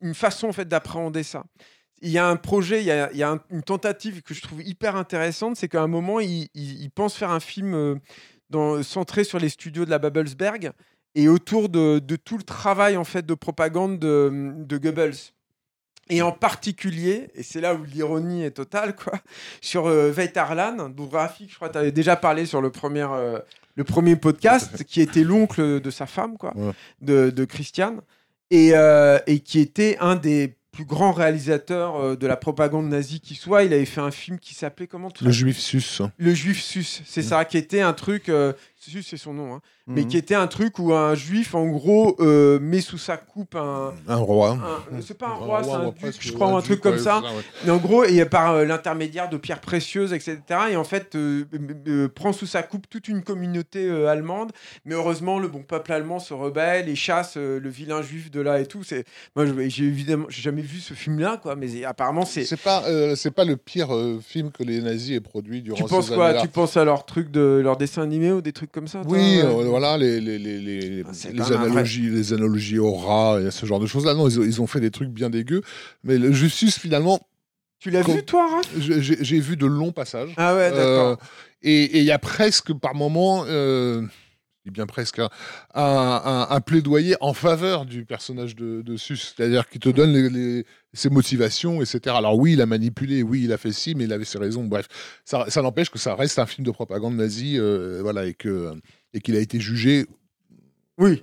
une, 0.00 0.14
façon 0.14 0.48
en 0.48 0.52
fait 0.52 0.68
d'appréhender 0.68 1.24
ça. 1.24 1.44
Il 2.02 2.10
y 2.10 2.18
a 2.18 2.28
un 2.28 2.36
projet, 2.36 2.82
il 2.82 2.86
y 3.18 3.22
a, 3.22 3.38
une 3.50 3.62
tentative 3.62 4.22
que 4.22 4.32
je 4.32 4.42
trouve 4.42 4.62
hyper 4.62 4.94
intéressante, 4.94 5.56
c'est 5.56 5.68
qu'à 5.68 5.82
un 5.82 5.88
moment 5.88 6.20
il, 6.20 6.90
pense 6.94 7.16
faire 7.16 7.30
un 7.30 7.40
film 7.40 7.74
euh, 7.74 8.82
centré 8.82 9.24
sur 9.24 9.40
les 9.40 9.48
studios 9.48 9.84
de 9.84 9.90
la 9.90 9.98
Babelsberg 9.98 10.72
et 11.16 11.26
autour 11.28 11.68
de, 11.68 11.98
de 11.98 12.14
tout 12.16 12.36
le 12.36 12.44
travail 12.44 12.96
en 12.96 13.02
fait 13.04 13.26
de 13.26 13.34
propagande 13.34 13.98
de, 13.98 14.52
de 14.58 14.78
Goebbels. 14.78 15.16
Et 16.08 16.22
en 16.22 16.30
particulier, 16.30 17.30
et 17.34 17.42
c'est 17.42 17.60
là 17.60 17.74
où 17.74 17.82
l'ironie 17.82 18.44
est 18.44 18.52
totale, 18.52 18.94
quoi, 18.94 19.14
sur 19.60 19.86
euh, 19.88 20.12
Veitarlan, 20.12 20.88
dont 20.90 21.08
Rafik, 21.08 21.50
je 21.50 21.56
crois, 21.56 21.68
tu 21.68 21.78
avais 21.78 21.90
déjà 21.90 22.14
parlé 22.14 22.46
sur 22.46 22.60
le 22.62 22.70
premier, 22.70 23.06
euh, 23.10 23.40
le 23.74 23.82
premier 23.82 24.14
podcast, 24.14 24.84
qui 24.88 25.00
était 25.00 25.24
l'oncle 25.24 25.80
de 25.80 25.90
sa 25.90 26.06
femme, 26.06 26.36
quoi, 26.38 26.52
Ouais. 26.56 26.70
de, 27.00 27.30
de 27.30 27.44
Christiane, 27.44 28.02
et, 28.52 28.70
euh, 28.74 29.18
et 29.26 29.40
qui 29.40 29.58
était 29.58 29.96
un 29.98 30.14
des 30.14 30.54
plus 30.70 30.84
grands 30.84 31.12
réalisateurs 31.12 31.96
euh, 31.96 32.16
de 32.16 32.26
la 32.28 32.36
propagande 32.36 32.86
nazie 32.88 33.18
qui 33.20 33.34
soit. 33.34 33.64
Il 33.64 33.72
avait 33.72 33.86
fait 33.86 34.02
un 34.02 34.10
film 34.12 34.38
qui 34.38 34.54
s'appelait 34.54 34.86
comment 34.86 35.08
le 35.22 35.30
juif 35.32 35.58
sus 35.58 35.82
le 36.18 36.34
juif 36.34 36.62
sus, 36.62 36.84
c'est 37.04 37.22
ça, 37.22 37.44
qui 37.46 37.56
était 37.58 37.80
un 37.80 37.94
truc. 37.94 38.28
euh, 38.28 38.52
c'est 39.02 39.16
son 39.16 39.32
nom, 39.34 39.54
hein, 39.54 39.60
mais 39.86 40.02
Mhm. 40.02 40.08
qui 40.08 40.16
était 40.16 40.34
un 40.34 40.46
truc 40.46 40.78
où 40.78 40.92
un 40.92 41.14
juif, 41.14 41.54
en 41.54 41.66
gros, 41.66 42.16
euh, 42.20 42.58
met 42.60 42.80
sous 42.80 42.98
sa 42.98 43.16
coupe 43.16 43.54
un. 43.54 43.92
un 44.08 44.16
roi 44.16 44.50
un- 44.52 45.00
c'est 45.00 45.16
pas 45.18 45.28
un 45.28 45.34
roi, 45.34 45.62
c'est 45.62 45.70
un 45.70 45.90
duc, 45.90 46.16
je 46.20 46.32
crois, 46.32 46.48
ou 46.48 46.56
un 46.56 46.58
duc, 46.60 46.64
truc 46.66 46.80
comme 46.80 46.98
ça. 46.98 47.20
ouais. 47.20 47.26
Mais 47.64 47.70
en 47.70 47.76
gros, 47.78 48.04
et 48.04 48.24
par 48.24 48.52
euh, 48.52 48.64
l'intermédiaire 48.64 49.28
de 49.28 49.36
pierres 49.36 49.60
précieuses, 49.60 50.12
etc. 50.12 50.38
Et 50.70 50.76
en 50.76 50.84
fait, 50.84 51.14
euh, 51.14 51.44
euh, 51.54 51.58
euh, 51.88 52.08
prend 52.08 52.32
sous 52.32 52.46
sa 52.46 52.62
coupe 52.62 52.88
toute 52.88 53.08
une 53.08 53.22
communauté 53.22 53.86
euh, 53.88 54.08
allemande. 54.08 54.52
Mais 54.84 54.94
heureusement, 54.94 55.38
le 55.38 55.48
bon 55.48 55.62
peuple 55.62 55.92
allemand 55.92 56.18
se 56.18 56.34
rebelle 56.34 56.88
et 56.88 56.94
chasse 56.96 57.36
euh, 57.36 57.60
le 57.60 57.68
vilain 57.68 58.02
juif 58.02 58.30
de 58.30 58.40
là 58.40 58.60
et 58.60 58.66
tout. 58.66 58.82
C'est 58.84 59.04
moi, 59.34 59.46
je- 59.46 59.68
j'ai 59.68 59.84
évidemment, 59.84 60.26
j'ai 60.28 60.42
jamais 60.42 60.62
vu 60.62 60.78
ce 60.80 60.94
film-là, 60.94 61.38
quoi. 61.42 61.56
Mais 61.56 61.84
apparemment, 61.84 62.24
c'est. 62.24 62.44
c'est 62.44 62.56
pas 62.60 62.84
euh, 62.88 63.14
c'est 63.16 63.30
pas 63.30 63.44
le 63.44 63.56
pire 63.56 63.94
euh, 63.94 64.20
film 64.20 64.50
que 64.50 64.62
les 64.62 64.80
nazis 64.80 65.16
aient 65.16 65.20
produit 65.20 65.62
durant 65.62 65.76
Tu 65.76 65.84
penses 65.84 66.08
ces 66.08 66.14
quoi? 66.14 66.34
Tu 66.34 66.48
penses 66.48 66.76
à 66.76 66.84
leur 66.84 67.04
truc 67.06 67.30
de 67.30 67.60
leur 67.62 67.76
dessin 67.76 68.02
animé 68.02 68.32
ou 68.32 68.40
des 68.40 68.52
trucs 68.52 68.72
comme 68.76 68.86
ça 68.88 69.00
Oui, 69.06 69.40
euh, 69.40 69.64
voilà, 69.64 69.96
les, 69.96 70.20
les, 70.20 70.38
les, 70.38 70.60
les, 70.60 71.02
Ah, 71.06 71.10
les 71.32 71.52
analogies, 71.52 72.10
les 72.10 72.32
analogies 72.34 72.78
au 72.78 72.92
rat 72.92 73.40
et 73.40 73.50
ce 73.50 73.64
genre 73.64 73.80
de 73.80 73.86
choses-là. 73.86 74.12
Non, 74.14 74.28
ils, 74.28 74.38
ont- 74.38 74.44
ils 74.44 74.60
ont 74.60 74.66
fait 74.66 74.80
des 74.80 74.90
trucs 74.90 75.08
bien 75.08 75.30
dégueux. 75.30 75.62
Mais 76.04 76.18
le 76.18 76.30
Justus, 76.30 76.78
finalement, 76.78 77.18
Tu 77.80 77.90
l'as 77.90 78.02
vu, 78.02 78.22
toi, 78.22 78.46
Raph? 78.50 78.68
j'ai 78.78 79.40
vu 79.40 79.56
de 79.56 79.64
longs 79.66 79.92
passages. 79.92 80.34
Ah 80.36 80.54
ouais, 80.54 80.70
d'accord. 80.70 81.12
Euh, 81.12 81.16
et 81.62 81.84
et 81.84 81.98
il 82.00 82.04
y 82.04 82.12
a 82.12 82.18
presque 82.18 82.72
par 82.74 82.94
moment, 82.94 83.44
euh, 83.48 84.02
bien 84.66 84.86
presque, 84.86 85.20
un, 85.20 85.28
un- 85.74 86.60
plaidoyer 86.60 87.16
en 87.20 87.32
faveur 87.32 87.86
du 87.86 88.04
personnage 88.04 88.56
de, 88.56 88.82
de 88.82 88.96
Sus. 88.96 89.16
C'est-à-dire 89.16 89.68
qu'il 89.68 89.80
te 89.80 89.88
donne 89.88 90.12
les- 90.12 90.28
les- 90.28 90.66
ses 90.96 91.10
motivations, 91.10 91.80
etc. 91.82 92.16
Alors 92.18 92.36
oui, 92.38 92.54
il 92.54 92.60
a 92.60 92.66
manipulé, 92.66 93.22
oui, 93.22 93.42
il 93.44 93.52
a 93.52 93.58
fait 93.58 93.72
ci, 93.72 93.94
mais 93.94 94.04
il 94.04 94.12
avait 94.12 94.24
ses 94.24 94.38
raisons. 94.38 94.64
Bref, 94.64 94.88
ça, 95.24 95.44
ça 95.48 95.62
n'empêche 95.62 95.90
que 95.90 95.98
ça 95.98 96.14
reste 96.16 96.38
un 96.38 96.46
film 96.46 96.66
de 96.66 96.70
propagande 96.72 97.14
nazie, 97.16 97.58
euh, 97.58 98.00
voilà, 98.02 98.24
et 98.26 98.34
que 98.34 98.72
et 99.14 99.20
qu'il 99.20 99.36
a 99.36 99.40
été 99.40 99.60
jugé 99.60 100.06
Oui. 100.98 101.22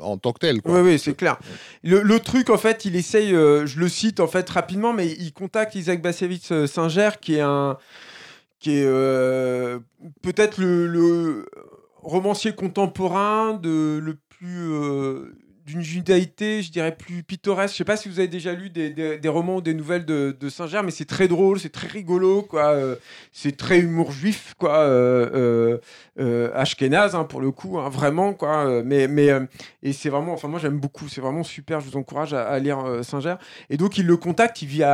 en 0.00 0.18
tant 0.18 0.32
que 0.32 0.40
tel. 0.40 0.60
quoi. 0.62 0.80
Oui, 0.82 0.90
oui, 0.92 0.98
c'est 0.98 1.14
clair. 1.14 1.38
Le, 1.84 2.02
le 2.02 2.18
truc, 2.20 2.50
en 2.50 2.58
fait, 2.58 2.84
il 2.84 2.96
essaye, 2.96 3.34
euh, 3.34 3.66
je 3.66 3.78
le 3.78 3.88
cite 3.88 4.20
en 4.20 4.26
fait 4.26 4.48
rapidement, 4.50 4.92
mais 4.92 5.08
il 5.12 5.32
contacte 5.32 5.74
Isaac 5.74 6.02
Basevitz 6.02 6.50
euh, 6.52 6.66
Singer, 6.66 7.10
qui 7.20 7.36
est 7.36 7.40
un, 7.40 7.78
qui 8.58 8.72
est 8.72 8.84
euh, 8.86 9.78
peut-être 10.22 10.58
le, 10.60 10.86
le 10.86 11.46
romancier 11.96 12.52
contemporain 12.54 13.54
de 13.54 13.98
le 14.02 14.16
plus 14.28 14.72
d'une 15.66 15.82
judaïté, 15.82 16.62
je 16.62 16.70
dirais 16.72 16.94
plus 16.96 17.22
pittoresque. 17.22 17.74
Je 17.74 17.78
sais 17.78 17.84
pas 17.84 17.96
si 17.96 18.08
vous 18.08 18.18
avez 18.18 18.28
déjà 18.28 18.52
lu 18.52 18.70
des, 18.70 18.90
des- 18.90 19.28
romans 19.28 19.56
ou 19.56 19.60
des 19.62 19.74
nouvelles 19.74 20.04
de, 20.04 20.36
de 20.38 20.48
Singer, 20.48 20.80
mais 20.84 20.90
c'est 20.90 21.04
très 21.06 21.28
drôle, 21.28 21.58
c'est 21.58 21.70
très 21.70 21.88
rigolo, 21.88 22.42
quoi. 22.42 22.70
euh, 22.72 22.96
c'est 23.32 23.56
très 23.56 23.78
humour 23.78 24.12
juif, 24.12 24.54
quoi. 24.58 24.76
Euh, 24.78 25.78
euh, 26.20 26.50
Ashkenaz, 26.54 27.14
hein, 27.14 27.24
pour 27.24 27.40
le 27.40 27.50
coup, 27.50 27.78
hein, 27.78 27.88
vraiment, 27.88 28.34
quoi. 28.34 28.82
mais, 28.82 29.08
mais 29.08 29.30
et 29.82 29.92
c'est 29.92 30.08
vraiment, 30.10 30.32
enfin 30.32 30.48
moi 30.48 30.60
j'aime 30.60 30.78
beaucoup, 30.78 31.08
c'est 31.08 31.20
vraiment 31.20 31.42
super. 31.42 31.80
Je 31.80 31.88
vous 31.88 31.96
encourage 31.96 32.34
à, 32.34 32.58
lire 32.58 33.00
Singer. 33.02 33.36
Et 33.70 33.76
donc 33.76 33.96
il 33.98 34.06
le 34.06 34.16
contacte, 34.16 34.60
il 34.62 34.68
vit 34.68 34.84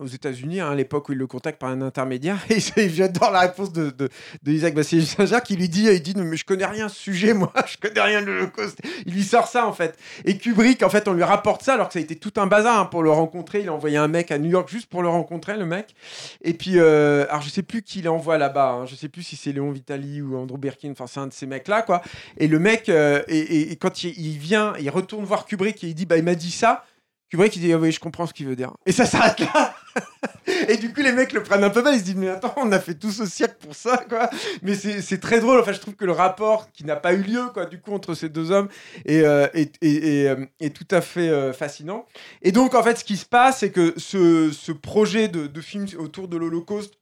aux 0.00 0.06
États-Unis 0.06 0.60
hein, 0.60 0.70
à 0.70 0.74
l'époque 0.74 1.08
où 1.08 1.12
il 1.12 1.18
le 1.18 1.26
contacte 1.26 1.60
par 1.60 1.70
un 1.70 1.82
intermédiaire. 1.82 2.38
Et 2.76 2.88
j'adore 2.88 3.30
la 3.30 3.40
réponse 3.40 3.72
de, 3.72 3.90
de, 3.90 4.08
de 4.42 4.52
Isaac 4.52 4.74
Bassi 4.74 5.04
Singer 5.04 5.38
qui 5.44 5.56
lui 5.56 5.68
dit, 5.68 5.88
il 5.92 6.02
dit 6.02 6.14
mais 6.16 6.36
je 6.36 6.44
connais 6.44 6.66
rien 6.66 6.86
à 6.86 6.88
ce 6.88 6.98
sujet, 6.98 7.34
moi, 7.34 7.52
je 7.66 7.76
connais 7.76 8.00
rien 8.00 8.22
de 8.22 8.26
l'Holocauste. 8.26 8.78
Il 9.06 9.14
lui 9.14 9.24
sort 9.24 9.48
ça 9.48 9.66
en 9.66 9.72
fait. 9.72 9.98
Et 10.24 10.36
Kubrick, 10.36 10.82
en 10.82 10.88
fait, 10.90 11.08
on 11.08 11.12
lui 11.12 11.22
rapporte 11.22 11.62
ça 11.62 11.74
alors 11.74 11.88
que 11.88 11.94
ça 11.94 11.98
a 11.98 12.02
été 12.02 12.16
tout 12.16 12.32
un 12.36 12.46
bazar 12.46 12.80
hein, 12.80 12.84
pour 12.86 13.02
le 13.02 13.10
rencontrer. 13.10 13.60
Il 13.60 13.68
a 13.68 13.72
envoyé 13.72 13.96
un 13.96 14.08
mec 14.08 14.30
à 14.30 14.38
New 14.38 14.50
York 14.50 14.68
juste 14.68 14.86
pour 14.88 15.02
le 15.02 15.08
rencontrer, 15.08 15.56
le 15.56 15.66
mec. 15.66 15.94
Et 16.42 16.54
puis, 16.54 16.78
euh, 16.78 17.26
alors 17.28 17.42
je 17.42 17.50
sais 17.50 17.62
plus 17.62 17.82
qui 17.82 18.00
il 18.00 18.08
envoie 18.08 18.38
là-bas. 18.38 18.70
hein. 18.70 18.86
Je 18.86 18.94
sais 18.94 19.08
plus 19.08 19.22
si 19.22 19.36
c'est 19.36 19.52
Léon 19.52 19.70
Vitali 19.70 20.22
ou 20.22 20.36
Andrew 20.36 20.58
Birkin. 20.58 20.90
Enfin, 20.92 21.06
c'est 21.06 21.20
un 21.20 21.26
de 21.26 21.32
ces 21.32 21.46
mecs-là, 21.46 21.82
quoi. 21.82 22.02
Et 22.38 22.48
le 22.48 22.58
mec, 22.58 22.88
euh, 22.88 23.22
et 23.28 23.76
quand 23.76 24.04
il, 24.04 24.18
il 24.18 24.38
vient, 24.38 24.74
il 24.80 24.90
retourne 24.90 25.24
voir 25.24 25.46
Kubrick 25.46 25.82
et 25.84 25.88
il 25.88 25.94
dit, 25.94 26.06
bah, 26.06 26.16
il 26.16 26.24
m'a 26.24 26.34
dit 26.34 26.50
ça. 26.50 26.84
Kubrick, 27.30 27.56
il 27.56 27.60
dit, 27.62 27.72
ah 27.72 27.78
oui, 27.78 27.92
je 27.92 28.00
comprends 28.00 28.26
ce 28.26 28.34
qu'il 28.34 28.46
veut 28.46 28.56
dire. 28.56 28.72
Et 28.84 28.92
ça 28.92 29.06
s'arrête 29.06 29.40
là. 29.40 29.74
et 30.68 30.76
du 30.76 30.92
coup, 30.92 31.00
les 31.00 31.12
mecs 31.12 31.32
le 31.32 31.42
prennent 31.42 31.64
un 31.64 31.70
peu 31.70 31.82
mal. 31.82 31.94
Ils 31.94 32.00
se 32.00 32.04
disent, 32.04 32.16
mais 32.16 32.28
attends, 32.28 32.54
on 32.56 32.72
a 32.72 32.80
fait 32.80 32.94
tout 32.94 33.10
ce 33.10 33.26
siècle 33.26 33.56
pour 33.60 33.74
ça, 33.74 34.04
quoi. 34.08 34.30
Mais 34.62 34.74
c'est 34.74 35.18
très 35.18 35.40
drôle. 35.40 35.60
Enfin, 35.60 35.72
je 35.72 35.80
trouve 35.80 35.94
que 35.94 36.04
le 36.04 36.12
rapport 36.12 36.70
qui 36.72 36.84
n'a 36.84 36.96
pas 36.96 37.12
eu 37.12 37.22
lieu, 37.22 37.48
quoi, 37.52 37.66
du 37.66 37.80
coup, 37.80 37.92
entre 37.92 38.14
ces 38.14 38.28
deux 38.28 38.50
hommes 38.50 38.68
est, 39.04 39.22
euh, 39.22 39.46
euh, 39.84 40.46
tout 40.74 40.88
à 40.90 41.00
fait 41.00 41.28
euh, 41.28 41.52
fascinant. 41.52 42.06
Et 42.42 42.52
donc, 42.52 42.74
en 42.74 42.82
fait, 42.82 42.98
ce 42.98 43.04
qui 43.04 43.16
se 43.16 43.26
passe, 43.26 43.60
c'est 43.60 43.70
que 43.70 43.94
ce, 43.96 44.72
projet 44.72 45.28
de, 45.28 45.60
film 45.60 45.86
autour 45.98 46.28
de 46.28 46.36
l'Holocauste 46.36 46.94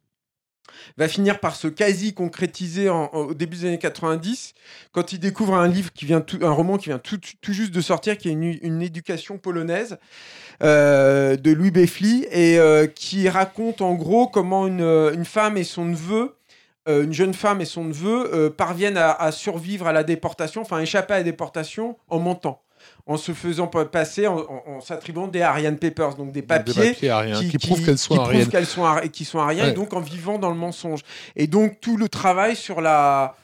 va 0.96 1.08
finir 1.08 1.40
par 1.40 1.56
se 1.56 1.68
quasi 1.68 2.14
concrétiser 2.14 2.88
en- 2.88 3.06
au 3.08 3.34
début 3.34 3.56
des 3.56 3.66
années 3.66 3.78
90 3.78 4.54
quand 4.92 5.12
il 5.12 5.20
découvre 5.20 5.54
un 5.54 5.68
livre 5.68 5.92
qui 5.92 6.04
vient 6.04 6.20
tout, 6.20 6.38
un 6.42 6.50
roman 6.50 6.78
qui 6.78 6.88
vient 6.88 6.98
tout, 6.98 7.18
juste 7.48 7.72
de 7.72 7.80
sortir 7.80 8.18
qui 8.18 8.28
est 8.28 8.32
une, 8.32 8.80
éducation 8.82 9.38
polonaise 9.38 9.98
de 10.62 11.50
Louis 11.52 11.70
Beffli 11.70 12.26
et 12.30 12.58
euh, 12.58 12.86
qui 12.86 13.28
raconte 13.28 13.80
en 13.80 13.94
gros 13.94 14.26
comment 14.26 14.66
une, 14.66 14.82
euh, 14.82 15.12
une 15.14 15.24
femme 15.24 15.56
et 15.56 15.64
son 15.64 15.84
neveu 15.86 16.34
euh, 16.88 17.04
une 17.04 17.12
jeune 17.12 17.34
femme 17.34 17.60
et 17.60 17.66
son 17.66 17.84
neveu 17.84 18.30
euh, 18.34 18.50
parviennent 18.50 18.96
à, 18.96 19.10
à 19.12 19.32
survivre 19.32 19.86
à 19.86 19.92
la 19.92 20.02
déportation, 20.02 20.62
enfin 20.62 20.78
échapper 20.80 21.12
à 21.14 21.18
la 21.18 21.22
déportation 21.24 21.96
en 22.08 22.18
mentant, 22.18 22.62
en 23.06 23.18
se 23.18 23.32
faisant 23.32 23.66
pa- 23.66 23.84
passer, 23.84 24.26
en, 24.26 24.38
en- 24.38 24.62
en 24.66 24.80
s'attribuant 24.80 25.28
des 25.28 25.42
Ariane 25.42 25.76
Papers, 25.76 26.14
donc 26.14 26.32
des 26.32 26.40
papiers, 26.40 26.72
Des 26.74 26.90
papiers 26.92 27.10
ariens, 27.10 27.38
qui, 27.38 27.58
prouvent 27.58 27.84
qu'elles 27.84 27.98
sont 27.98 28.14
qui 28.26 28.48
qu'elles 28.48 28.64
sont, 28.66 28.84
qui 29.12 29.24
sont 29.26 29.40
Ouais. 29.40 29.68
et 29.68 29.72
donc 29.72 29.92
en 29.92 30.00
vivant 30.00 30.38
dans 30.38 30.48
le 30.48 30.56
mensonge. 30.56 31.00
Et 31.36 31.46
donc 31.46 31.80
tout 31.82 31.98
le 31.98 32.08
travail 32.08 32.56
sur 32.56 32.80
la 32.80 33.34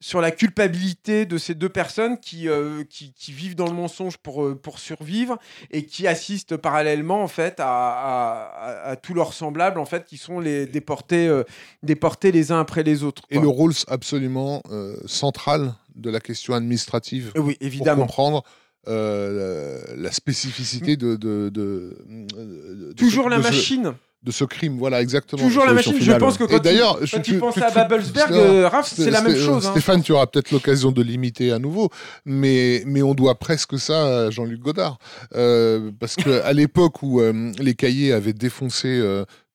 sur 0.00 0.20
la 0.20 0.30
culpabilité 0.30 1.24
de 1.24 1.38
ces 1.38 1.54
deux 1.54 1.68
personnes 1.70 2.18
qui, 2.20 2.48
euh, 2.48 2.84
qui, 2.84 3.12
qui 3.14 3.32
vivent 3.32 3.54
dans 3.56 3.66
le 3.66 3.72
mensonge 3.72 4.18
pour, 4.18 4.44
euh, 4.44 4.54
pour 4.54 4.78
survivre 4.78 5.38
et 5.70 5.86
qui 5.86 6.06
assistent 6.06 6.56
parallèlement 6.56 7.22
en 7.22 7.28
fait 7.28 7.54
à, 7.60 8.82
à, 8.84 8.96
tous 8.96 9.14
leurs 9.14 9.32
semblables 9.32 9.78
en 9.80 9.86
fait 9.86 10.04
qui 10.04 10.18
sont 10.18 10.38
les 10.38 10.66
déportés, 10.66 11.26
euh, 11.28 11.44
déportés 11.82 12.30
les 12.30 12.52
uns 12.52 12.60
après 12.60 12.82
les 12.82 13.04
autres. 13.04 13.22
Et 13.30 13.38
le 13.38 13.48
rôle 13.48 13.72
absolument 13.88 14.62
euh, 14.70 14.96
central 15.06 15.74
de 15.94 16.10
la 16.10 16.20
question 16.20 16.52
administrative 16.54 17.32
Oui, 17.36 17.54
pour 17.54 17.66
évidemment. 17.66 18.02
comprendre 18.02 18.44
euh, 18.88 19.88
la, 19.96 20.02
la 20.02 20.12
spécificité 20.12 20.96
de, 20.96 21.16
de, 21.16 21.48
de- 21.48 22.92
Toujours 22.96 23.28
la 23.28 23.38
machine. 23.38 23.94
De 24.26 24.32
ce 24.32 24.44
crime, 24.44 24.76
voilà 24.76 25.00
exactement. 25.00 25.40
Toujours 25.42 25.64
la 25.64 25.72
machine. 25.72 25.94
Je 26.00 26.12
pense 26.12 26.36
que 26.36 26.44
quand, 26.44 26.60
d'ailleurs, 26.62 26.98
tu- 27.00 27.16
il 27.28 27.38
pense 27.38 27.54
tu- 27.54 27.62
à 27.62 27.70
Babelsberg, 27.70 28.32
euh, 28.32 28.68
Raph, 28.68 28.92
c'est 28.92 29.10
la 29.10 29.22
même 29.22 29.36
chose. 29.36 29.64
hein. 29.66 29.70
Stéphane, 29.70 30.02
tu 30.02 30.10
auras 30.12 30.26
peut-être 30.26 30.50
l'occasion 30.50 30.90
de 30.90 31.00
l'imiter 31.00 31.52
à 31.52 31.60
nouveau, 31.60 31.90
mais, 32.24 32.82
mais 32.86 33.02
on 33.02 33.14
doit 33.14 33.36
presque 33.36 33.78
ça 33.78 34.24
à 34.26 34.30
Jean-Luc 34.30 34.60
Godard. 34.60 34.98
Euh, 35.36 35.90
parce 36.00 36.16
qu'à 36.16 36.52
l'époque 36.52 37.02
où 37.04 37.20
euh, 37.20 37.52
les 37.60 37.74
cahiers 37.74 38.12
avaient 38.12 38.32
défoncé 38.32 38.88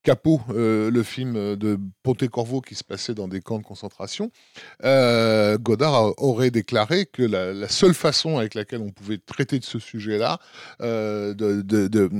Capot, 0.02 0.40
euh, 0.50 0.90
le 0.90 1.02
film 1.02 1.56
de 1.56 1.78
Pontecorvo 2.02 2.60
qui 2.60 2.74
se 2.74 2.82
passait 2.82 3.14
dans 3.14 3.28
des 3.28 3.40
camps 3.40 3.58
de 3.58 3.62
concentration, 3.62 4.30
euh, 4.84 5.58
Godard 5.58 6.14
aurait 6.18 6.50
déclaré 6.50 7.06
que 7.06 7.22
la, 7.22 7.68
seule 7.68 7.94
façon 7.94 8.38
avec 8.38 8.54
laquelle 8.54 8.80
on 8.80 8.90
pouvait 8.90 9.18
traiter 9.18 9.60
de 9.60 9.64
ce 9.64 9.78
sujet-là, 9.78 10.38
euh, 10.80 11.34
de, 11.34 12.10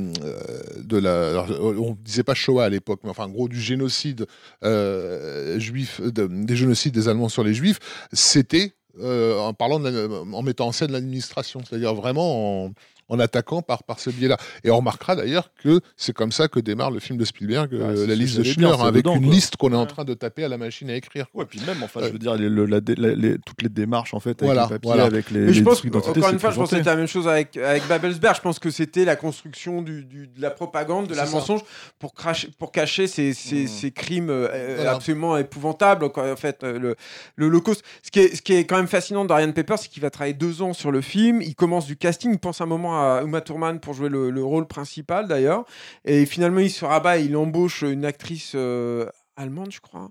on 1.61 1.97
disait 2.01 2.23
pas 2.23 2.35
Shoah 2.35 2.65
à 2.65 2.69
l'époque, 2.69 3.01
mais 3.02 3.11
enfin 3.11 3.25
en 3.25 3.31
gros 3.31 3.49
du 3.49 3.61
génocide 3.61 4.27
juif, 4.62 6.01
de- 6.01 6.28
des 6.28 6.57
génocides 6.57 6.94
des 6.94 7.09
Allemands 7.09 7.28
sur 7.28 7.43
les 7.43 7.55
Juifs, 7.55 7.81
c'était 8.12 8.75
en 9.01 9.55
en 9.59 10.43
mettant 10.43 10.69
en 10.69 10.73
scène 10.73 10.93
l'administration, 10.93 11.62
c'est-à-dire 11.67 11.94
vraiment 11.94 12.67
en, 12.67 12.73
en 13.12 13.18
attaquant 13.20 13.60
par, 13.62 13.82
par 13.84 14.00
ce 14.00 14.10
biais-là. 14.10 14.36
Et 14.65 14.70
on 14.70 14.76
remarquera 14.78 15.15
d'ailleurs 15.16 15.50
que 15.62 15.81
c'est 15.97 16.12
comme 16.15 16.32
ça 16.32 16.49
que 16.49 16.58
démarre 16.60 16.91
le 16.91 16.99
film 16.99 17.18
de 17.18 17.24
Spielberg, 17.24 17.73
Ouais, 17.73 17.78
euh, 17.81 17.97
c'est 17.97 18.07
La 18.07 18.15
liste 18.15 18.39
de 18.39 18.42
Schindler, 18.42 18.74
avec 18.81 19.05
dedans, 19.05 19.16
une 19.16 19.24
quoi. 19.26 19.34
liste 19.34 19.57
qu'on 19.57 19.73
est 19.73 19.76
en 19.76 19.86
train 19.86 20.05
de 20.05 20.15
taper 20.15 20.44
à 20.44 20.49
la 20.49 20.57
machine 20.58 20.89
à 20.91 20.97
écrire. 20.97 21.26
Ouais, 21.34 21.44
puis 21.44 21.60
même, 21.66 21.82
enfin, 21.82 22.00
je 22.02 22.08
veux 22.08 22.18
dire, 22.18 22.34
les- 22.36 22.49
le- 22.49 22.65
la 22.66 22.81
dé- 22.81 22.94
la- 22.97 23.15
les- 23.15 23.36
toutes 23.44 23.60
les 23.62 23.68
démarches, 23.68 24.15
en 24.15 24.20
fait, 24.20 24.31
avec 24.31 24.44
Voilà, 24.44 24.62
les 24.62 24.68
papiers, 24.70 24.81
voilà. 24.89 25.05
avec 25.05 25.31
les, 25.31 25.41
Mais 25.41 25.52
je 25.52 25.58
les 25.58 25.65
pense, 25.65 25.78
trucs 25.78 25.94
encore 25.94 26.08
une 26.31 26.39
fois, 26.39 26.50
je 26.50 26.57
pense 26.57 26.70
que 26.70 26.76
c'était 26.76 26.91
la 26.91 26.97
même 26.97 27.07
chose 27.07 27.28
avec, 27.28 27.57
avec 27.57 27.86
Babelsberg. 27.86 28.34
Je 28.36 28.41
pense 28.41 28.58
que 28.58 28.70
c'était 28.70 29.05
la 29.05 29.16
construction 29.16 29.82
du, 29.82 30.05
du- 30.05 30.26
de 30.28 30.41
la 30.41 30.50
propagande, 30.50 31.07
de 31.07 31.15
la 31.15 31.26
ça. 31.26 31.32
mensonge 31.32 31.60
pour, 31.99 32.15
cracher, 32.15 32.49
pour 32.58 32.73
cacher 32.73 33.07
ces, 33.07 33.34
ces, 33.34 33.66
ces 33.66 33.91
crimes 33.91 34.31
euh, 34.31 34.74
Voilà. 34.76 34.92
absolument 34.92 35.36
épouvantables. 35.36 36.08
quoi, 36.10 36.32
en 36.32 36.36
fait, 36.36 36.62
euh, 36.65 36.78
le, 36.78 36.97
le 37.36 37.47
Holocauste. 37.47 37.82
Ce 38.02 38.10
qui, 38.10 38.20
est, 38.20 38.34
ce 38.36 38.42
qui 38.42 38.55
est 38.55 38.65
quand 38.65 38.76
même 38.76 38.86
fascinant 38.86 39.24
d'Ariane 39.24 39.52
Pepper, 39.52 39.74
c'est 39.78 39.89
qu'il 39.89 40.02
va 40.02 40.10
travailler 40.10 40.34
deux 40.34 40.62
ans 40.62 40.73
sur 40.73 40.91
le 40.91 41.00
film. 41.00 41.42
Il 41.42 41.55
commence 41.55 41.86
du 41.86 41.97
casting. 41.97 42.32
Il 42.32 42.39
pense 42.39 42.60
un 42.60 42.66
moment 42.66 42.99
à 43.00 43.01
Uma 43.22 43.40
Thurman 43.40 43.78
pour 43.81 43.94
jouer 43.94 44.08
le, 44.08 44.31
le 44.31 44.44
rôle 44.44 44.66
principal, 44.66 45.28
d'ailleurs. 45.28 45.64
Et 46.05 46.26
finalement, 46.26 46.60
il 46.60 46.70
se 46.70 46.84
rabat 46.84 47.18
et 47.18 47.24
il 47.24 47.36
embauche 47.36 47.82
une 47.82 48.05
actrice 48.05 48.52
euh, 48.55 49.06
allemande, 49.36 49.72
je 49.72 49.81
crois, 49.81 50.10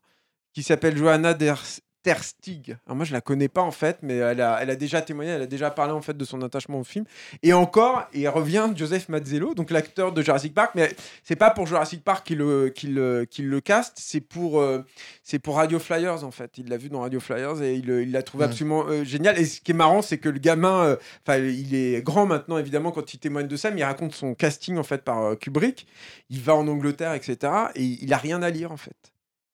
qui 0.53 0.63
s'appelle 0.63 0.97
Johanna 0.97 1.33
Der 1.33 1.55
Terstig. 2.03 2.77
Alors 2.87 2.95
moi, 2.95 3.05
je 3.05 3.13
la 3.13 3.21
connais 3.21 3.47
pas 3.47 3.61
en 3.61 3.71
fait, 3.71 3.99
mais 4.01 4.15
elle 4.17 4.41
a, 4.41 4.57
elle 4.61 4.69
a 4.71 4.75
déjà 4.75 5.01
témoigné, 5.01 5.31
elle 5.31 5.43
a 5.43 5.47
déjà 5.47 5.69
parlé 5.69 5.93
en 5.93 6.01
fait 6.01 6.17
de 6.17 6.25
son 6.25 6.41
attachement 6.41 6.79
au 6.79 6.83
film. 6.83 7.05
Et 7.43 7.53
encore, 7.53 8.07
il 8.13 8.27
revient 8.27 8.69
Joseph 8.75 9.07
Mazzello, 9.09 9.53
donc 9.53 9.69
l'acteur 9.69 10.11
de 10.11 10.21
Jurassic 10.21 10.53
Park, 10.53 10.71
mais 10.75 10.93
c'est 11.23 11.35
pas 11.35 11.51
pour 11.51 11.67
Jurassic 11.67 12.03
Park 12.03 12.25
qu'il 12.25 12.39
le, 12.39 12.69
qu'il, 12.69 12.95
le- 12.95 13.25
qu'il 13.25 13.49
le 13.49 13.61
caste, 13.61 13.97
c'est 13.99 14.19
pour, 14.21 14.59
euh, 14.61 14.83
c'est 15.23 15.37
pour 15.39 15.57
Radio 15.57 15.77
Flyers 15.77 16.23
en 16.23 16.31
fait. 16.31 16.57
Il 16.57 16.69
l'a 16.69 16.77
vu 16.77 16.89
dans 16.89 17.01
Radio 17.01 17.19
Flyers 17.19 17.61
et 17.61 17.75
il, 17.75 18.11
l'a 18.11 18.23
trouvé 18.23 18.45
Ouais. 18.45 18.49
absolument 18.49 18.85
euh, 18.87 19.03
génial. 19.03 19.37
Et 19.37 19.45
ce 19.45 19.61
qui 19.61 19.69
est 19.71 19.75
marrant, 19.75 20.01
c'est 20.01 20.17
que 20.17 20.29
le 20.29 20.39
gamin, 20.39 20.83
euh, 20.83 20.95
enfin, 21.27 21.37
il 21.37 21.75
est 21.75 22.01
grand 22.01 22.25
maintenant 22.25 22.57
évidemment 22.57 22.91
quand 22.91 23.13
il 23.13 23.19
témoigne 23.19 23.47
de 23.47 23.55
ça, 23.55 23.69
mais 23.69 23.81
il 23.81 23.83
raconte 23.83 24.15
son 24.15 24.33
casting 24.33 24.77
en 24.77 24.83
fait 24.83 25.03
par 25.03 25.21
euh, 25.23 25.35
Kubrick. 25.35 25.85
Il 26.31 26.39
va 26.41 26.55
en 26.55 26.67
Angleterre, 26.67 27.13
etc. 27.13 27.37
Et 27.75 27.83
il 27.83 28.11
a 28.13 28.17
rien 28.17 28.41
à 28.41 28.49
lire 28.49 28.71
en 28.71 28.77
fait. 28.77 28.95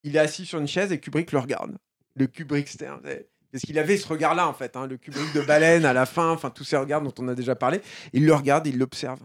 Il 0.03 0.15
est 0.15 0.19
assis 0.19 0.45
sur 0.45 0.59
une 0.59 0.67
chaise 0.67 0.91
et 0.93 0.99
Kubrick 0.99 1.31
le 1.33 1.39
regarde. 1.39 1.77
Le 2.17 2.27
Kubrick 2.27 2.67
Parce 2.77 3.63
qu'il 3.63 3.77
avait 3.79 3.97
ce 3.97 4.07
regard-là, 4.07 4.47
en 4.47 4.53
fait, 4.53 4.75
hein, 4.75 4.87
le 4.87 4.97
Kubrick 4.97 5.33
de 5.33 5.41
baleine 5.41 5.85
à 5.85 5.93
la 5.93 6.05
fin, 6.05 6.31
enfin 6.31 6.49
tous 6.49 6.63
ces 6.63 6.77
regards 6.77 7.01
dont 7.01 7.13
on 7.19 7.27
a 7.27 7.35
déjà 7.35 7.55
parlé. 7.55 7.81
Il 8.13 8.25
le 8.25 8.33
regarde, 8.33 8.67
il 8.67 8.77
l'observe. 8.77 9.19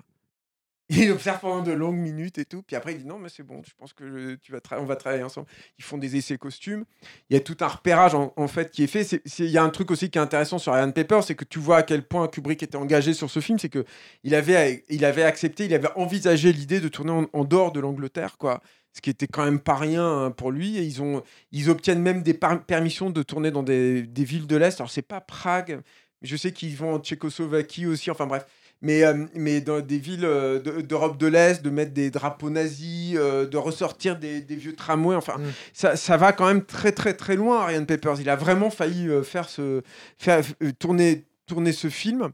Il 0.95 1.09
l'observe 1.09 1.41
pendant 1.41 1.63
de 1.63 1.73
longues 1.73 1.97
minutes 1.97 2.37
et 2.37 2.45
tout. 2.45 2.63
Puis 2.63 2.77
après, 2.77 2.93
il 2.93 2.99
dit 2.99 3.07
non, 3.07 3.19
mais 3.19 3.31
c'est 3.31 3.43
bon, 3.43 3.63
je 3.65 3.71
pense 3.79 3.95
que 3.95 4.35
tu 4.35 4.53
vas 4.53 4.59
on 4.73 4.85
va 4.85 4.97
travailler 4.97 5.23
ensemble. 5.23 5.47
Ils 5.79 5.85
font 5.85 5.97
des 5.97 6.17
essais 6.17 6.37
costumes. 6.37 6.85
Il 7.31 7.35
y 7.35 7.37
a 7.37 7.41
tout 7.41 7.57
un 7.61 7.69
repérage 7.69 8.15
en, 8.15 8.49
fait 8.49 8.71
qui 8.71 8.83
est 8.83 8.89
fait. 8.89 9.23
Il 9.39 9.47
y 9.47 9.57
a 9.57 9.63
un 9.63 9.71
truc 9.71 9.91
aussi 9.91 10.11
qui 10.11 10.19
est 10.19 10.21
intéressant 10.21 10.59
sur 10.59 10.75
Ryan 10.75 10.91
Pepper, 10.91 11.21
c'est 11.23 11.35
que 11.35 11.45
tu 11.45 11.61
vois 11.61 11.79
à 11.79 11.83
quel 11.83 12.03
point 12.03 12.29
Kubrick 12.29 12.63
était 12.63 12.77
engagé 12.77 13.15
sur 13.15 13.31
ce 13.31 13.41
film. 13.41 13.59
C'est 13.59 13.71
que 13.71 13.87
il 14.23 14.35
avait, 14.35 14.85
il 14.91 15.07
avait 15.07 15.23
accepté, 15.23 15.65
il 15.65 15.73
avait 15.73 15.89
envisagé 15.95 16.53
l'idée 16.53 16.81
de 16.81 16.89
tourner 16.89 17.13
en, 17.13 17.27
en 17.33 17.45
dehors 17.45 17.73
de 17.73 17.81
l'Angleterre, 17.81 18.37
quoi. 18.37 18.61
Ce 18.95 19.01
qui 19.01 19.11
était 19.11 19.27
quand 19.27 19.45
même 19.45 19.61
pas 19.61 19.75
rien 19.77 20.07
hein, 20.07 20.31
pour 20.31 20.51
lui. 20.51 20.77
Et 20.79 20.83
ils, 20.83 21.01
ont, 21.03 21.23
ils 21.51 21.71
obtiennent 21.71 22.03
même 22.03 22.23
des 22.23 22.35
par- 22.35 22.63
permissions 22.65 23.11
de 23.11 23.23
tourner 23.23 23.51
dans 23.51 23.63
des, 23.63 24.03
des 24.03 24.25
villes 24.25 24.47
de 24.47 24.57
l'Est. 24.57 24.81
Alors, 24.81 24.91
c'est 24.91 25.03
pas 25.03 25.21
Prague, 25.21 25.81
mais 26.21 26.29
je 26.29 26.37
sais 26.37 26.53
qu'ils 26.53 26.77
vont 26.77 26.95
en 26.95 26.99
Tchécoslovaquie 26.99 27.87
aussi. 27.87 28.11
Enfin, 28.11 28.27
bref. 28.27 28.45
Mais, 28.85 29.05
euh, 29.05 29.27
mais 29.37 29.61
dans 29.61 29.81
des 29.81 29.99
villes 29.99 30.25
euh, 30.25 30.59
de- 30.59 30.81
d'Europe 30.81 31.17
de 31.17 31.29
l'Est, 31.29 31.63
de 31.63 31.71
mettre 31.71 31.93
des 31.93 32.11
drapeaux 32.11 32.51
nazis, 32.51 33.15
euh, 33.17 33.47
de 33.47 33.57
ressortir 33.57 34.19
des, 34.19 34.41
des 34.41 34.57
vieux 34.57 34.75
tramways. 34.75 35.15
Enfin, 35.15 35.39
Mm. 35.39 35.53
ça, 35.73 35.95
ça 35.95 36.17
va 36.17 36.33
quand 36.33 36.47
même 36.47 36.65
très, 36.65 36.91
très, 36.91 37.15
très 37.15 37.37
loin, 37.37 37.61
Ariane 37.61 37.87
Papers. 37.87 38.21
Il 38.21 38.29
a 38.29 38.35
vraiment 38.35 38.71
failli 38.71 39.09
euh, 39.09 39.23
faire 39.23 39.49
ce, 39.49 39.83
faire, 40.19 40.43
euh, 40.65 40.73
tourner, 40.79 41.25
tourner 41.47 41.71
ce 41.71 41.89
film. 41.89 42.31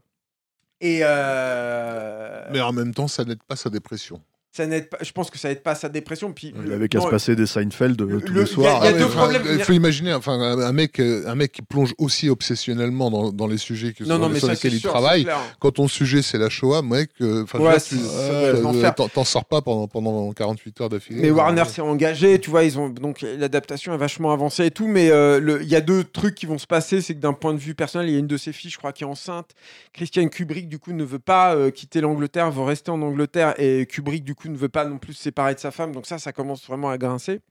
Et 0.81 1.01
euh, 1.03 2.47
Mais 2.51 2.61
en 2.61 2.73
même 2.73 2.93
temps, 2.93 3.07
ça 3.07 3.23
n'aide 3.25 3.43
pas 3.43 3.55
sa 3.55 3.69
dépression. 3.69 4.21
Ça 4.51 4.65
n'aide 4.65 4.89
pas, 4.89 4.97
je 5.01 5.11
pense 5.11 5.29
que 5.29 5.37
ça 5.37 5.49
n'aide 5.49 5.61
pas 5.61 5.71
à 5.71 5.75
sa 5.75 5.89
dépression. 5.89 6.33
Puis 6.33 6.53
Il 6.55 6.61
le- 6.63 6.73
avait 6.75 6.87
qu'à 6.89 7.01
se 7.01 7.07
passer 7.07 7.35
des 7.35 7.45
Seinfeld 7.45 8.01
euh, 8.01 8.19
tous 8.19 8.33
le- 8.33 8.41
les 8.43 8.49
il 8.51 8.57
y 8.57 8.65
a- 8.65 8.71
soirs. 8.71 8.81
il 8.83 8.85
y 8.85 8.87
a 8.89 8.97
deux 8.97 9.03
enfin, 9.05 9.27
problèmes. 9.29 9.43
Il 9.57 9.63
faut 9.63 9.73
imaginer, 9.73 10.13
enfin, 10.13 10.33
un 10.39 10.71
mec, 10.73 10.99
euh, 10.99 11.23
un 11.27 11.35
mec 11.35 11.51
qui 11.51 11.61
plonge 11.61 11.93
aussi 11.99 12.29
obsessionnellement 12.29 13.11
dans, 13.11 13.31
dans 13.31 13.47
les 13.47 13.57
sujets 13.59 13.93
que, 13.93 14.03
Non, 14.03 14.15
sur, 14.15 14.19
non, 14.19 14.29
mais 14.29 14.39
sur 14.39 14.47
ça, 14.47 14.53
lesquels 14.53 14.71
c'est 14.71 14.77
il 14.77 14.81
sûr, 14.81 14.89
travaille. 14.89 15.27
Quand 15.59 15.71
ton 15.71 15.87
sujet 15.87 16.21
c'est 16.21 16.37
la 16.39 16.49
Shoah, 16.49 16.81
mec, 16.81 17.11
euh, 17.21 17.45
Ouais, 17.59 17.77
euh, 17.93 18.91
t'en- 19.13 19.23
sors 19.23 19.45
pas 19.45 19.61
pendant, 19.61 19.87
pendant 19.87 20.31
48 20.33 20.81
heures 20.81 20.89
d'affilée. 20.89 21.21
Mais 21.21 21.31
Warner 21.31 21.65
s'est 21.65 21.81
engagé, 21.81 22.39
tu 22.39 22.49
vois, 22.49 22.63
ils 22.63 22.79
ont 22.79 22.89
donc 22.89 23.21
l'adaptation 23.21 23.93
est 23.93 23.97
vachement 23.97 24.31
avancée 24.31 24.65
et 24.65 24.71
tout, 24.71 24.87
mais 24.87 25.09
euh, 25.11 25.59
il 25.61 25.67
y 25.69 25.75
a 25.75 25.81
deux 25.81 26.03
trucs 26.03 26.35
qui 26.35 26.45
vont 26.45 26.57
se 26.57 26.67
passer, 26.67 27.01
c'est 27.01 27.13
que 27.15 27.19
d'un 27.19 27.33
point 27.33 27.53
de 27.53 27.59
vue 27.59 27.75
personnel, 27.75 28.09
il 28.09 28.13
y 28.13 28.15
a 28.15 28.19
une 28.19 28.27
de 28.27 28.37
ses 28.37 28.53
filles, 28.53 28.71
je 28.71 28.77
crois, 28.77 28.93
qui 28.93 29.03
est 29.03 29.07
enceinte. 29.07 29.51
Christian 29.93 30.27
Kubrick 30.27 30.67
du 30.69 30.79
coup 30.79 30.93
ne 30.93 31.03
veut 31.03 31.19
pas 31.19 31.53
euh, 31.55 31.69
quitter 31.71 32.01
l'Angleterre, 32.01 32.49
veut 32.51 32.63
rester 32.63 32.91
en 32.91 33.01
Angleterre, 33.01 33.53
et 33.57 33.85
Kubrick 33.85 34.23
du 34.23 34.35
coup 34.35 34.38
ne 34.47 34.55
veut 34.55 34.69
pas 34.69 34.85
non 34.85 34.97
plus 34.97 35.13
se 35.13 35.23
séparer 35.23 35.53
de 35.53 35.59
sa 35.59 35.71
femme, 35.71 35.91
donc 35.91 36.05
ça, 36.05 36.17
ça 36.19 36.31
commence 36.31 36.65
vraiment 36.65 36.89
à 36.89 36.97
grincer. 36.97 37.41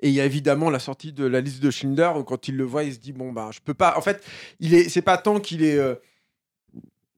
Et 0.00 0.08
il 0.08 0.14
y 0.14 0.20
a 0.20 0.26
évidemment 0.26 0.68
la 0.68 0.78
sortie 0.78 1.12
de 1.12 1.24
la 1.24 1.40
liste 1.40 1.62
de 1.62 1.70
Schindler 1.70 2.10
où 2.16 2.22
quand 2.22 2.48
il 2.48 2.56
le 2.56 2.64
voit, 2.64 2.84
il 2.84 2.94
se 2.94 2.98
dit 2.98 3.12
bon 3.12 3.32
bah 3.32 3.50
je 3.52 3.60
peux 3.60 3.74
pas. 3.74 3.96
En 3.96 4.00
fait, 4.00 4.22
il 4.60 4.74
est, 4.74 4.88
c'est 4.88 5.02
pas 5.02 5.16
tant 5.16 5.40
qu'il 5.40 5.64
est 5.64 5.78
euh, 5.78 5.94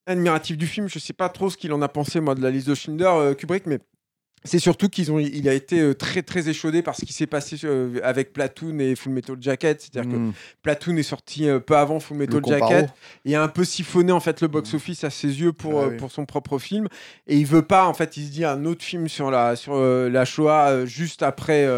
admiratif 0.07 0.57
du 0.57 0.67
film, 0.67 0.89
je 0.89 0.99
sais 0.99 1.13
pas 1.13 1.29
trop 1.29 1.51
ce 1.51 1.57
qu'il 1.57 1.73
en 1.73 1.83
a 1.83 1.89
pensé 1.89 2.21
moi 2.21 2.35
de 2.35 2.43
la 2.43 2.51
liste 2.51 2.69
de 2.69 2.75
Schindler, 2.75 3.05
euh, 3.05 3.35
Kubrick, 3.35 3.67
mais 3.67 3.81
c'est 4.45 4.59
surtout 4.59 4.89
qu'ils 4.89 5.13
ont, 5.13 5.19
il 5.21 5.49
a 5.49 5.55
été 5.55 5.81
euh, 5.81 5.95
très 5.95 6.23
très 6.23 6.49
échaudé 6.49 6.83
par 6.83 6.97
ce 6.97 7.05
qui 7.05 7.13
s'est 7.13 7.29
passé 7.29 7.57
euh, 7.65 8.01
avec 8.03 8.33
Platoon 8.33 8.79
et 8.81 8.97
Full 8.97 9.13
Metal 9.13 9.37
Jacket. 9.41 9.81
C'est-à-dire 9.81 10.11
que 10.11 10.17
hmm, 10.17 10.33
Platoon 10.63 10.97
est 10.97 11.05
sorti 11.05 11.49
euh, 11.49 11.61
peu 11.61 11.77
avant 11.77 12.01
Full 12.01 12.17
Metal. 12.17 12.43
Jacket 12.45 12.91
et 13.25 13.37
a 13.37 13.43
un 13.43 13.49
peu 13.49 13.65
siphonné 13.65 14.11
en 14.11 14.19
fait 14.19 14.41
le 14.41 14.49
box-office 14.49 15.05
à 15.05 15.11
ses 15.11 15.41
yeux 15.41 15.53
pour, 15.53 15.79
Ah 15.79 15.85
euh, 15.85 15.91
oui. 15.91 15.97
pour 15.97 16.11
son 16.11 16.27
propre 16.27 16.59
film. 16.59 16.89
Et 17.29 17.37
il 17.37 17.47
veut 17.47 17.63
pas, 17.63 17.87
en 17.87 17.95
fait, 17.95 18.17
il 18.17 18.27
se 18.27 18.31
dit 18.33 18.45
un 18.45 18.65
autre 18.65 18.83
film 18.83 19.09
sur 19.09 19.31
la, 19.31 19.55
sur, 19.55 19.77
la 19.77 20.25
Shoah 20.25 20.87
juste, 20.87 21.23
après, 21.23 21.69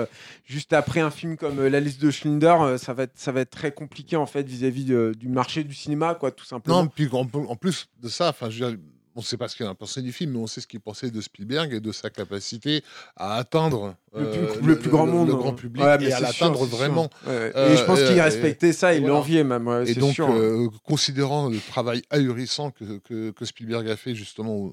juste 0.47 0.73
après 0.73 1.01
un 1.01 1.11
film 1.11 1.37
comme 1.37 1.63
La 1.67 1.81
liste 1.81 2.01
de 2.01 2.11
Schindler. 2.11 2.79
ça, 2.79 2.95
va 2.95 3.05
être, 3.05 3.13
ça 3.15 3.33
va 3.33 3.43
être 3.43 3.51
très 3.51 3.73
compliqué 3.73 4.17
en 4.17 4.27
fait 4.27 4.47
vis-à-vis 4.47 4.85
du 4.85 5.29
marché 5.29 5.65
du 5.65 5.75
cinéma, 5.75 6.15
quoi, 6.15 6.31
tout 6.31 6.45
simplement. 6.45 6.85
Non, 6.85 6.89
puis 6.89 7.09
en, 7.13 7.29
en 7.35 7.57
plus 7.57 7.89
de 8.03 8.09
ça, 8.09 8.31
enfin, 8.31 8.49
je 8.49 8.65
veux 8.65 8.71
dire, 8.71 8.79
on 9.17 9.21
ne 9.21 9.25
sait 9.25 9.37
pas 9.37 9.49
ce 9.49 9.57
qu'il 9.57 9.65
a 9.67 9.75
pensé 9.75 10.03
du 10.03 10.13
film, 10.13 10.33
mais 10.33 10.39
on 10.39 10.47
sait 10.47 10.61
ce 10.61 10.67
qu'il 10.67 10.81
pensait 10.81 11.11
de 11.11 11.21
Spielberg 11.21 11.73
et 11.73 11.81
de 11.81 11.93
sa 11.93 12.11
capacité 12.11 12.83
à 13.17 13.37
atteindre 13.37 13.95
le 14.15 14.31
plus, 14.31 14.41
euh, 14.41 14.61
le 14.63 14.79
plus 14.79 14.91
grand 14.91 15.07
monde. 15.07 15.29
le 15.29 15.35
hein. 15.35 15.39
grand 15.39 15.53
public 15.55 15.83
Ouais, 15.85 15.99
mais 15.99 16.07
et 16.07 16.13
à 16.13 16.21
l'atteindre 16.21 16.65
vraiment. 16.65 17.09
Ouais, 17.27 17.33
ouais. 17.33 17.53
Euh, 17.57 17.73
et 17.73 17.77
je 17.77 17.85
pense 17.85 17.99
euh, 18.01 18.09
qu'il 18.09 18.21
respectait 18.21 18.73
ça, 18.73 18.93
il 18.95 19.01
voilà. 19.01 19.15
l'enviait 19.15 19.45
même. 19.45 19.69
Et 19.87 19.95
donc, 19.95 20.15
sûr. 20.15 20.29
euh, 20.31 20.69
considérant 20.85 21.49
le 21.49 21.59
travail 21.59 22.03
ahurissant 22.11 22.71
que, 22.71 22.99
que, 22.99 23.31
que 23.31 23.45
Spielberg 23.45 23.89
a 23.89 23.97
fait 23.97 24.15
justement 24.15 24.73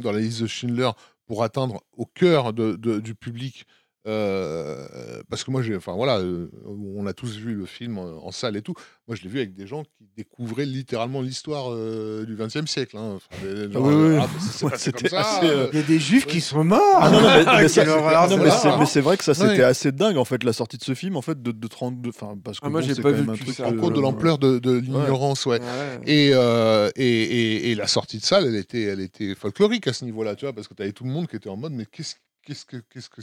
dans 0.00 0.12
la 0.12 0.20
liste 0.20 0.42
de 0.42 0.46
Schindler 0.46 0.90
pour 1.26 1.42
atteindre 1.44 1.82
au 1.96 2.04
cœur 2.06 2.52
de- 2.52 2.76
de- 2.76 2.98
du 3.00 3.14
public, 3.14 3.66
euh, 4.08 5.22
parce 5.30 5.44
que 5.44 5.50
moi, 5.50 5.62
j'ai, 5.62 5.76
enfin 5.76 5.92
voilà, 5.94 6.18
euh, 6.18 6.48
on 6.66 7.06
a 7.06 7.12
tous 7.12 7.36
vu 7.36 7.54
le 7.54 7.66
film 7.66 7.98
en, 7.98 8.26
en 8.26 8.32
salle 8.32 8.56
et 8.56 8.62
tout. 8.62 8.74
Moi, 9.06 9.16
je 9.16 9.22
l'ai 9.22 9.28
vu 9.28 9.38
avec 9.38 9.54
des 9.54 9.66
gens 9.66 9.84
qui 9.84 10.08
découvraient 10.16 10.66
littéralement 10.66 11.20
l'histoire 11.22 11.72
euh, 11.72 12.24
du 12.24 12.34
XXe 12.36 12.66
siècle. 12.70 12.96
hein. 12.96 13.16
Enfin, 13.16 13.42
des- 13.46 13.72
genre, 13.72 13.86
oui, 13.86 13.94
oui. 13.94 14.16
ah, 14.20 14.26
mais 14.32 14.40
ça 14.40 14.46
s'est 14.52 14.64
Ouais, 14.64 14.70
passé 14.72 14.84
c'était 14.86 15.08
comme 15.08 15.18
ça, 15.22 15.36
assez, 15.38 15.46
euh, 15.46 15.68
Il 15.72 15.78
y 15.78 15.82
a 15.82 15.86
des 15.86 15.98
juifs 15.98 16.26
qui 16.26 16.40
sont 16.40 16.64
morts. 16.64 16.80
Ah 17.00 17.10
non, 17.10 17.20
non, 17.20 17.28
mais, 17.28 17.44
mais 17.62 17.68
ça, 17.68 17.82
Quelle 17.84 17.90
horreur, 17.90 18.22
non, 18.24 18.36
ça 18.36 18.36
mais 18.42 18.44
va. 18.48 18.50
c'est- 18.58 18.78
mais 18.78 18.86
c'est 18.86 19.00
vrai 19.00 19.16
que 19.16 19.24
ça 19.24 19.34
c'était 19.34 19.48
Ouais. 19.48 19.62
assez 19.62 19.92
dingue 19.92 20.16
en 20.16 20.24
fait 20.24 20.42
la 20.44 20.52
sortie 20.52 20.78
de 20.78 20.84
ce 20.84 20.94
film 20.94 21.16
en 21.16 21.22
fait 21.22 21.40
de, 21.42 21.52
de 21.52 21.66
32 21.68 22.10
enfin 22.10 22.36
parce 22.42 22.58
que 22.60 22.66
Ah, 22.66 22.70
moi, 22.70 22.80
bon, 22.80 22.86
j'ai 22.86 22.94
c'est 22.94 23.02
pas 23.02 23.10
quand 23.10 23.16
vu 23.16 23.20
même 23.22 23.30
un 23.30 23.34
plus 23.34 23.44
truc 23.44 23.56
ça. 23.56 23.66
en 23.68 23.76
compte 23.76 23.94
de 23.94 24.00
l'ampleur 24.00 24.38
de, 24.38 24.58
de 24.58 24.72
l'ignorance, 24.72 25.46
ouais. 25.46 25.60
Ouais. 25.60 26.00
Et, 26.06 26.30
euh, 26.34 26.90
et, 26.96 27.04
et, 27.06 27.70
et 27.70 27.74
la 27.74 27.86
sortie 27.86 28.18
de 28.18 28.24
salle, 28.24 28.46
elle 28.46 28.56
était, 28.56 28.82
elle 28.82 29.00
était 29.00 29.34
folklorique 29.34 29.86
à 29.88 29.92
ce 29.92 30.04
niveau-là, 30.04 30.34
tu 30.34 30.44
vois, 30.44 30.52
parce 30.52 30.68
que 30.68 30.74
tu 30.74 30.82
avais 30.82 30.92
tout 30.92 31.04
le 31.04 31.10
monde 31.10 31.28
qui 31.28 31.36
était 31.36 31.48
en 31.48 31.56
mode, 31.56 31.72
mais 31.72 31.86
qu'est-ce 31.86 32.14
qu'est-ce 32.44 32.64
que 32.64 32.76
qu'est-ce 32.92 33.08
que 33.08 33.20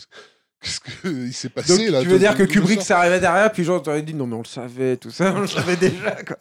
qu'est-ce 0.62 0.80
qu'il 1.02 1.34
s'est 1.34 1.50
passé 1.50 1.78
Donc, 1.86 1.92
là 1.94 2.02
tu 2.02 2.08
veux 2.08 2.20
dire 2.20 2.36
que 2.36 2.44
Kubrick 2.44 2.80
ça. 2.82 2.88
s'arrivait 2.88 3.20
derrière, 3.20 3.52
puis 3.52 3.64
genre, 3.64 3.82
t'aurais 3.82 4.02
dit 4.02 4.14
non, 4.14 4.28
mais 4.28 4.36
on 4.36 4.40
le 4.42 4.46
savait, 4.46 4.98
tout 4.98 5.10
ça, 5.12 5.34
on 5.36 5.42
le 5.42 5.48
savait 5.48 5.76
déjà, 5.78 6.12
quoi. 6.24 6.38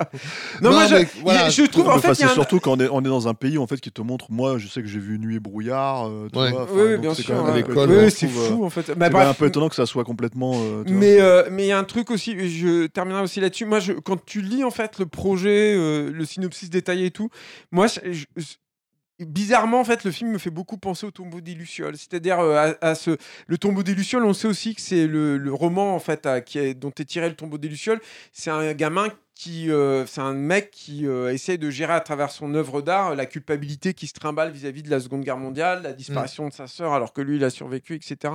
Non, 0.60 0.70
Non, 0.70 0.76
moi, 0.76 0.86
je, 0.86 0.96
voilà, 1.22 1.48
trouve, 1.68 1.88
en 1.88 1.98
fait, 1.98 2.14
c'est 2.14 2.24
un- 2.24 2.28
surtout 2.28 2.58
quand 2.60 2.72
on 2.72 2.80
est, 2.80 2.88
on 2.90 3.00
est 3.00 3.08
dans 3.08 3.28
un 3.28 3.34
pays 3.34 3.58
en 3.58 3.66
fait 3.66 3.80
qui 3.80 3.92
te 3.92 4.02
montre 4.02 4.26
moi 4.30 4.58
je 4.58 4.66
sais 4.68 4.82
que 4.82 4.88
j'ai 4.88 4.98
vu 4.98 5.18
Nuit 5.18 5.36
et 5.36 5.40
brouillard 5.40 6.08
euh, 6.08 6.28
tu 6.32 6.38
Ouais. 6.38 6.50
vois, 6.50 6.66
Oui, 6.72 6.98
bien 6.98 7.14
c'est 7.14 7.22
sûr. 7.22 7.36
quand 7.36 7.52
ouais. 7.52 7.64
Oui, 7.86 8.10
c'est 8.10 8.26
trouve, 8.26 8.42
euh, 8.42 8.48
fou, 8.48 8.64
en 8.64 8.70
fait. 8.70 8.82
c'est 8.86 8.98
Bah, 8.98 9.08
bref, 9.10 9.28
un 9.28 9.34
peu 9.34 9.46
étonnant 9.46 9.68
que 9.68 9.74
ça 9.76 9.86
soit 9.86 10.04
complètement 10.04 10.52
euh. 10.56 10.84
Mais 10.88 11.20
euh, 11.20 11.44
mais 11.50 11.64
il 11.64 11.68
y 11.68 11.72
a 11.72 11.78
un 11.78 11.84
truc 11.84 12.10
aussi, 12.10 12.32
je 12.48 12.86
terminerai 12.86 13.22
aussi 13.22 13.40
là-dessus. 13.40 13.64
Moi, 13.66 13.78
je, 13.80 13.92
quand 13.92 14.22
tu 14.24 14.40
lis 14.40 14.64
en 14.64 14.70
fait 14.70 14.98
le 14.98 15.06
projet, 15.06 15.74
euh, 15.76 16.10
le 16.12 16.24
synopsis 16.24 16.70
détaillé 16.70 17.06
et 17.06 17.10
tout, 17.10 17.28
moi, 17.70 17.86
je- 17.86 18.00
je- 18.36 18.44
bizarrement 19.20 19.80
en 19.80 19.84
fait, 19.84 20.04
le 20.04 20.10
film 20.10 20.30
me 20.30 20.38
fait 20.38 20.50
beaucoup 20.50 20.78
penser 20.78 21.06
au 21.06 21.10
Tombeau 21.10 21.40
des 21.40 21.54
lucioles. 21.54 21.96
C'est-à-dire 21.96 22.40
euh, 22.40 22.72
à, 22.80 22.94
ce 22.94 23.16
le 23.46 23.58
Tombeau 23.58 23.82
des 23.82 23.94
lucioles. 23.94 24.24
On 24.24 24.34
sait 24.34 24.48
aussi 24.48 24.74
que 24.74 24.80
c'est 24.80 25.06
le, 25.06 25.52
roman 25.52 25.94
en 25.94 25.98
fait 25.98 26.28
qui 26.44 26.58
est, 26.58 26.74
dont 26.74 26.90
est 26.90 27.04
tiré 27.04 27.28
le 27.28 27.34
Tombeau 27.34 27.58
des 27.58 27.68
lucioles. 27.68 28.00
C'est 28.32 28.50
un 28.50 28.72
gamin 28.74 29.08
euh, 29.46 30.04
c'est 30.06 30.20
un 30.20 30.32
mec 30.32 30.70
qui 30.70 31.06
euh, 31.06 31.32
essaye 31.32 31.58
de 31.58 31.70
gérer 31.70 31.92
à 31.92 32.00
travers 32.00 32.30
son 32.30 32.54
œuvre 32.54 32.82
d'art 32.82 33.10
euh, 33.10 33.14
la 33.14 33.26
culpabilité 33.26 33.94
qui 33.94 34.08
se 34.08 34.12
trimballe 34.12 34.50
vis-à-vis 34.50 34.82
de 34.82 34.90
la 34.90 34.98
Seconde 34.98 35.22
Guerre 35.22 35.36
mondiale, 35.36 35.82
la 35.82 35.92
disparition 35.92 36.48
de 36.48 36.52
sa 36.52 36.66
sœur 36.66 36.92
alors 36.92 37.12
que 37.12 37.20
lui 37.20 37.36
il 37.36 37.44
a 37.44 37.50
survécu, 37.50 37.94
etc. 37.94 38.34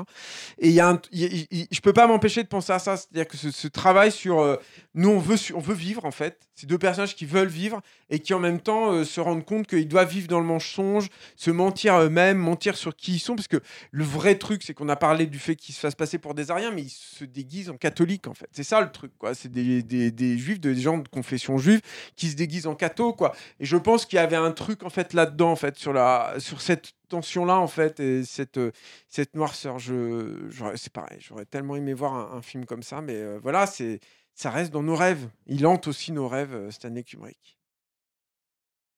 Et 0.59 0.69
il 0.69 0.73
y 0.73 0.79
a 0.79 0.87
un, 0.89 1.01
je 1.11 1.79
peux 1.81 1.91
pas 1.91 2.07
m'empêcher 2.07 2.43
de 2.43 2.47
penser 2.47 2.71
à 2.71 2.79
ça, 2.79 2.95
c'est-à-dire 2.95 3.27
que 3.27 3.35
ce, 3.35 3.67
travail 3.67 4.11
sur 4.11 4.39
euh, 4.39 4.55
nous 4.93 5.09
on 5.09 5.19
veut, 5.19 5.35
on 5.53 5.59
veut 5.59 5.73
vivre 5.73 6.05
en 6.05 6.11
fait, 6.11 6.47
ces 6.55 6.67
deux 6.67 6.77
personnages 6.77 7.15
qui 7.15 7.25
veulent 7.25 7.47
vivre 7.47 7.81
et 8.09 8.19
qui 8.19 8.33
en 8.33 8.39
même 8.39 8.61
temps 8.61 9.03
se 9.03 9.19
rendent 9.19 9.45
compte 9.45 9.67
qu'ils 9.67 9.87
doivent 9.87 10.09
vivre 10.09 10.27
dans 10.27 10.39
le 10.39 10.45
mensonge, 10.45 11.09
se 11.35 11.51
mentir 11.51 11.99
eux-mêmes, 11.99 12.37
mentir 12.37 12.77
sur 12.77 12.95
qui 12.95 13.15
ils 13.15 13.19
sont, 13.19 13.35
parce 13.35 13.49
que 13.49 13.61
le 13.91 14.03
vrai 14.05 14.35
truc 14.35 14.63
c'est 14.63 14.73
qu'on 14.73 14.89
a 14.89 14.95
parlé 14.95 15.25
du 15.25 15.39
fait 15.39 15.55
qu'ils 15.57 15.75
se 15.75 15.81
fassent 15.81 15.95
passer 15.95 16.17
pour 16.17 16.33
des 16.33 16.49
Ariens, 16.49 16.71
mais 16.71 16.83
ils 16.83 16.89
se 16.89 17.25
déguisent 17.25 17.69
en 17.69 17.77
catholiques 17.77 18.27
en 18.27 18.33
fait. 18.33 18.47
C'est 18.53 18.63
ça 18.63 18.79
le 18.79 18.89
truc 18.89 19.11
quoi, 19.17 19.33
c'est 19.33 19.51
des, 19.51 19.83
des 19.83 20.37
juifs, 20.37 20.61
des 20.61 20.75
gens 20.75 20.92
de 20.97 21.07
confession 21.07 21.57
juive 21.57 21.81
qui 22.15 22.29
se 22.29 22.35
déguisent 22.35 22.67
en 22.67 22.75
catho 22.75 23.13
quoi. 23.13 23.33
Et 23.59 23.65
je 23.65 23.77
pense 23.77 24.05
qu'il 24.05 24.17
y 24.17 24.19
avait 24.19 24.35
un 24.35 24.51
truc 24.51 24.83
en 24.83 24.89
fait 24.89 25.13
là-dedans 25.13 25.51
en 25.51 25.55
fait 25.55 25.77
sur 25.77 25.93
la 25.93 26.35
sur 26.39 26.61
cette 26.61 26.93
tension 27.09 27.45
là 27.45 27.57
en 27.59 27.67
fait 27.67 27.99
et 27.99 28.23
cette 28.23 28.57
euh, 28.57 28.71
cette 29.09 29.35
noirceur. 29.35 29.79
Je 29.79 30.49
c'est 30.75 30.93
pareil, 30.93 31.17
j'aurais 31.19 31.45
tellement 31.45 31.75
aimé 31.75 31.93
voir 31.93 32.13
un, 32.13 32.37
un 32.37 32.41
film 32.41 32.65
comme 32.65 32.83
ça, 32.83 33.01
mais 33.01 33.15
euh, 33.15 33.39
voilà, 33.41 33.65
c'est 33.67 33.99
ça 34.33 34.49
reste 34.49 34.71
dans 34.71 34.83
nos 34.83 34.95
rêves. 34.95 35.27
Il 35.45 35.65
hante 35.67 35.87
aussi 35.87 36.11
nos 36.11 36.27
rêves, 36.27 36.53
euh, 36.53 36.71
Stanley 36.71 37.03
Kubrick. 37.03 37.59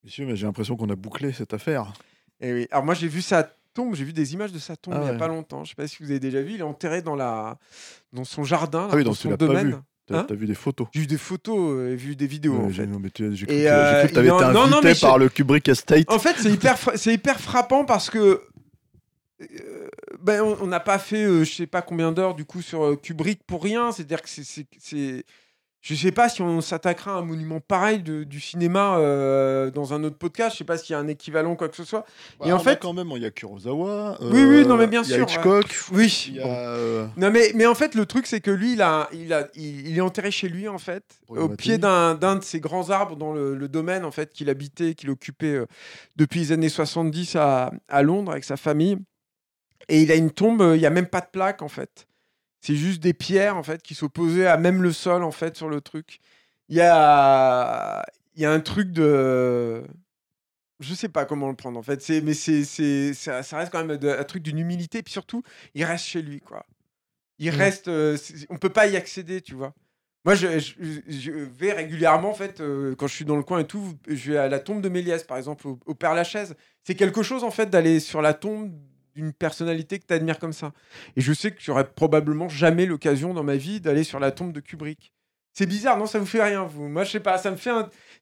Messieurs, 0.03 0.25
mais 0.25 0.35
j'ai 0.35 0.45
l'impression 0.45 0.77
qu'on 0.77 0.89
a 0.89 0.95
bouclé 0.95 1.33
cette 1.33 1.53
affaire. 1.53 1.91
Et 2.39 2.53
oui. 2.53 2.67
Alors 2.71 2.85
moi 2.85 2.93
j'ai 2.93 3.07
vu 3.07 3.21
sa 3.21 3.43
tombe, 3.73 3.95
j'ai 3.95 4.03
vu 4.05 4.13
des 4.13 4.33
images 4.33 4.51
de 4.51 4.59
sa 4.59 4.75
tombe 4.77 4.93
Ah 4.95 4.99
il 5.01 5.05
y 5.05 5.09
a 5.09 5.11
ouais. 5.13 5.17
pas 5.17 5.27
longtemps. 5.27 5.63
Je 5.63 5.69
sais 5.69 5.75
pas 5.75 5.87
si 5.87 5.97
vous 6.01 6.11
avez 6.11 6.19
déjà 6.19 6.41
vu. 6.41 6.53
Il 6.53 6.59
est 6.59 6.63
enterré 6.63 7.01
dans 7.01 7.15
la 7.15 7.57
dans 8.13 8.23
son 8.23 8.43
jardin, 8.43 8.83
là, 8.83 8.89
Ah 8.91 8.95
oui, 8.95 9.03
dans 9.03 9.13
son 9.13 9.31
domaine. 9.35 9.81
T'as 10.07 10.19
Hein 10.19 10.27
vu 10.29 10.45
des 10.45 10.53
photos. 10.53 10.87
J'ai 10.93 11.01
vu 11.01 11.07
des 11.07 11.17
photos 11.17 11.57
euh, 11.57 11.91
et 11.93 11.95
vu 11.95 12.15
des 12.15 12.27
vidéos. 12.27 12.53
Ouais, 12.57 12.65
en 12.65 12.69
j'ai 12.69 12.83
fait. 12.83 12.87
non, 12.87 12.99
mais 12.99 13.09
tu- 13.09 13.35
j'ai 13.35 13.45
cru 13.47 13.55
Et, 13.55 13.67
euh, 13.69 13.91
j'ai 13.93 13.99
cru 14.01 14.09
que 14.09 14.13
t'avais 14.15 14.27
non, 14.29 14.35
été 14.37 14.45
non, 14.45 14.53
non, 14.53 14.61
invité 14.77 14.87
mais 14.87 14.93
je- 14.95 15.01
par 15.01 15.17
le 15.17 15.29
Kubrick 15.29 15.67
Estate. 15.67 16.11
En 16.11 16.19
fait, 16.19 16.35
c'est 16.37 16.51
hyper, 16.51 16.77
fra- 16.77 16.95
c'est 16.95 17.13
hyper 17.13 17.39
frappant 17.39 17.85
parce 17.85 18.09
que 18.11 18.41
euh, 19.41 19.89
ben, 20.21 20.41
on 20.61 20.67
n'a 20.67 20.79
pas 20.79 20.99
fait, 20.99 21.23
euh, 21.25 21.43
je 21.43 21.51
sais 21.53 21.67
pas 21.67 21.81
combien 21.81 22.11
d'heures 22.11 22.35
du 22.35 22.45
coup 22.45 22.61
sur 22.61 22.83
euh, 22.85 22.95
Kubrick 22.95 23.41
pour 23.45 23.63
rien. 23.63 23.91
C'est-à-dire 23.91 24.21
que 24.21 24.29
c'est, 24.29 24.43
c'est, 24.45 24.65
c'est- 24.79 25.23
je 25.93 25.93
sais 26.01 26.11
pas 26.11 26.29
si 26.29 26.41
on 26.41 26.61
s'attaquera 26.61 27.11
à 27.11 27.17
un 27.19 27.21
monument 27.21 27.59
pareil 27.59 28.01
de- 28.01 28.23
du 28.23 28.39
cinéma 28.41 28.97
euh, 28.97 29.69
dans 29.69 29.93
un 29.93 30.03
autre 30.03 30.17
podcast. 30.17 30.53
Je 30.53 30.57
sais 30.57 30.63
pas 30.63 30.79
s'il 30.79 30.93
y 30.93 30.95
a 30.95 30.99
un 30.99 31.07
équivalent 31.07 31.55
quoi 31.55 31.69
que 31.69 31.75
ce 31.75 31.83
soit. 31.83 32.05
Bah, 32.39 32.47
et 32.47 32.51
en 32.51 32.55
on 32.55 32.59
a 32.59 32.63
fait- 32.63 32.79
quand 32.79 32.93
même, 32.93 33.09
il 33.15 33.21
y 33.21 33.25
a 33.25 33.29
Kurosawa. 33.29 34.17
Oui, 34.19 34.43
oui, 34.43 34.65
non, 34.65 34.77
mais 34.77 34.87
bien 34.87 35.03
il 35.03 35.09
y 35.09 35.13
a 35.13 35.17
sûr, 35.17 35.25
Hitchcock. 35.29 35.65
Oui. 35.91 36.25
Il 36.29 36.35
y 36.37 36.39
a 36.41 36.47
euh, 36.47 37.05
Non 37.17 37.29
mais, 37.29 37.51
mais 37.53 37.67
en 37.67 37.75
fait 37.75 37.93
le 37.93 38.07
truc 38.07 38.25
c'est 38.25 38.41
que 38.41 38.49
lui 38.49 38.73
il, 38.73 38.81
a, 38.81 39.07
il, 39.13 39.31
a, 39.31 39.47
il, 39.53 39.87
il 39.87 39.95
est 39.97 40.01
enterré 40.01 40.31
chez 40.31 40.49
lui 40.49 40.67
en 40.67 40.79
fait 40.79 41.03
au 41.27 41.49
pied 41.49 41.77
d'un, 41.77 42.15
de 42.15 42.43
ces 42.43 42.59
grands 42.59 42.89
arbres 42.89 43.15
dans 43.15 43.31
le, 43.33 43.53
le 43.53 43.67
domaine 43.67 44.05
en 44.05 44.11
fait 44.11 44.33
qu'il 44.33 44.49
habitait 44.49 44.95
qu'il 44.95 45.11
occupait 45.11 45.53
euh, 45.53 45.65
depuis 46.15 46.39
les 46.39 46.51
années 46.51 46.69
70 46.69 47.35
à, 47.35 47.71
à 47.89 48.01
Londres 48.01 48.31
avec 48.31 48.43
sa 48.43 48.57
famille 48.57 48.97
et 49.87 50.01
il 50.01 50.11
a 50.11 50.15
une 50.15 50.31
tombe 50.31 50.63
euh, 50.63 50.75
il 50.75 50.81
y 50.81 50.85
a 50.87 50.89
même 50.89 51.05
pas 51.05 51.21
de 51.21 51.27
plaque 51.31 51.61
en 51.61 51.67
fait 51.67 52.07
c'est 52.65 52.75
juste 52.75 53.01
des 53.01 53.13
pierres 53.13 53.57
en 53.57 53.63
fait 53.63 53.81
qui 53.83 53.95
sont 53.95 54.09
posées 54.09 54.47
à 54.47 54.57
même 54.57 54.81
le 54.81 54.91
sol 54.91 55.23
en 55.23 55.31
fait 55.31 55.55
sur 55.55 55.69
le 55.69 55.81
truc 55.81 56.19
il 56.69 56.75
y 56.77 56.81
a 56.81 58.03
il 58.35 58.41
y 58.41 58.45
a 58.45 58.51
un 58.51 58.59
truc 58.59 58.91
de 58.91 59.83
je 60.79 60.93
sais 60.93 61.09
pas 61.09 61.25
comment 61.25 61.47
le 61.49 61.55
prendre 61.55 61.79
en 61.79 61.83
fait 61.83 62.01
c'est 62.01 62.21
mais 62.21 62.33
c'est 62.33 62.63
c'est 62.65 63.13
ça, 63.13 63.43
ça 63.43 63.57
reste 63.57 63.71
quand 63.71 63.83
même 63.83 63.97
un 64.01 64.23
truc 64.23 64.43
d'une 64.43 64.59
humilité 64.59 65.03
puis 65.03 65.13
surtout 65.13 65.43
il 65.73 65.83
reste 65.85 66.05
chez 66.05 66.21
lui 66.21 66.39
quoi 66.41 66.65
Il 67.39 67.51
Mm. 67.51 67.55
reste, 67.57 67.87
euh, 67.89 68.17
on 68.49 68.57
peut 68.57 68.69
pas 68.71 68.87
y 68.87 68.95
accéder, 68.95 69.41
tu 69.41 69.55
vois. 69.55 69.73
Moi, 70.23 70.35
je, 70.35 70.57
je- 70.57 71.01
je 71.07 71.31
vais 71.31 71.73
régulièrement, 71.73 72.29
en 72.29 72.33
fait, 72.33 72.61
euh, 72.61 72.95
quand 72.95 73.07
je 73.07 73.13
suis 73.13 73.25
dans 73.25 73.35
le 73.35 73.43
coin 73.43 73.59
et 73.59 73.67
tout, 73.67 73.93
je 74.07 74.31
vais 74.31 74.37
à 74.37 74.47
la 74.47 74.59
tombe 74.59 74.81
de 74.81 74.87
Méliès, 74.89 75.23
par 75.25 75.37
exemple, 75.37 75.67
au, 75.67 75.77
au 75.85 75.93
Père 75.95 76.13
Lachaise. 76.15 76.55
C'est 76.85 76.95
quelque 76.95 77.23
chose, 77.23 77.43
en 77.43 77.51
fait, 77.51 77.69
d'aller 77.69 77.99
sur 77.99 78.21
la 78.21 78.33
tombe 78.33 78.71
d'une 79.15 79.33
personnalité 79.33 79.99
que 79.99 80.05
tu 80.05 80.13
admires 80.13 80.39
comme 80.39 80.53
ça. 80.53 80.73
Et 81.15 81.21
je 81.21 81.33
sais 81.33 81.51
que 81.51 81.61
j'aurais 81.61 81.87
probablement 81.87 82.49
jamais 82.49 82.85
l'occasion 82.85 83.33
dans 83.33 83.43
ma 83.43 83.55
vie 83.55 83.79
d'aller 83.79 84.03
sur 84.03 84.19
la 84.19 84.31
tombe 84.31 84.51
de 84.51 84.59
Kubrick. 84.59 85.13
C'est 85.53 85.65
bizarre, 85.65 85.97
non 85.97 86.05
Ça 86.05 86.19
vous 86.19 86.25
fait 86.25 86.43
rien, 86.43 86.63
vous 86.63 86.89
Moi, 86.89 87.05
je 87.05 87.11
sais 87.11 87.19
pas, 87.21 87.37
ça 87.37 87.49
me 87.49 87.55
fait 87.55 87.71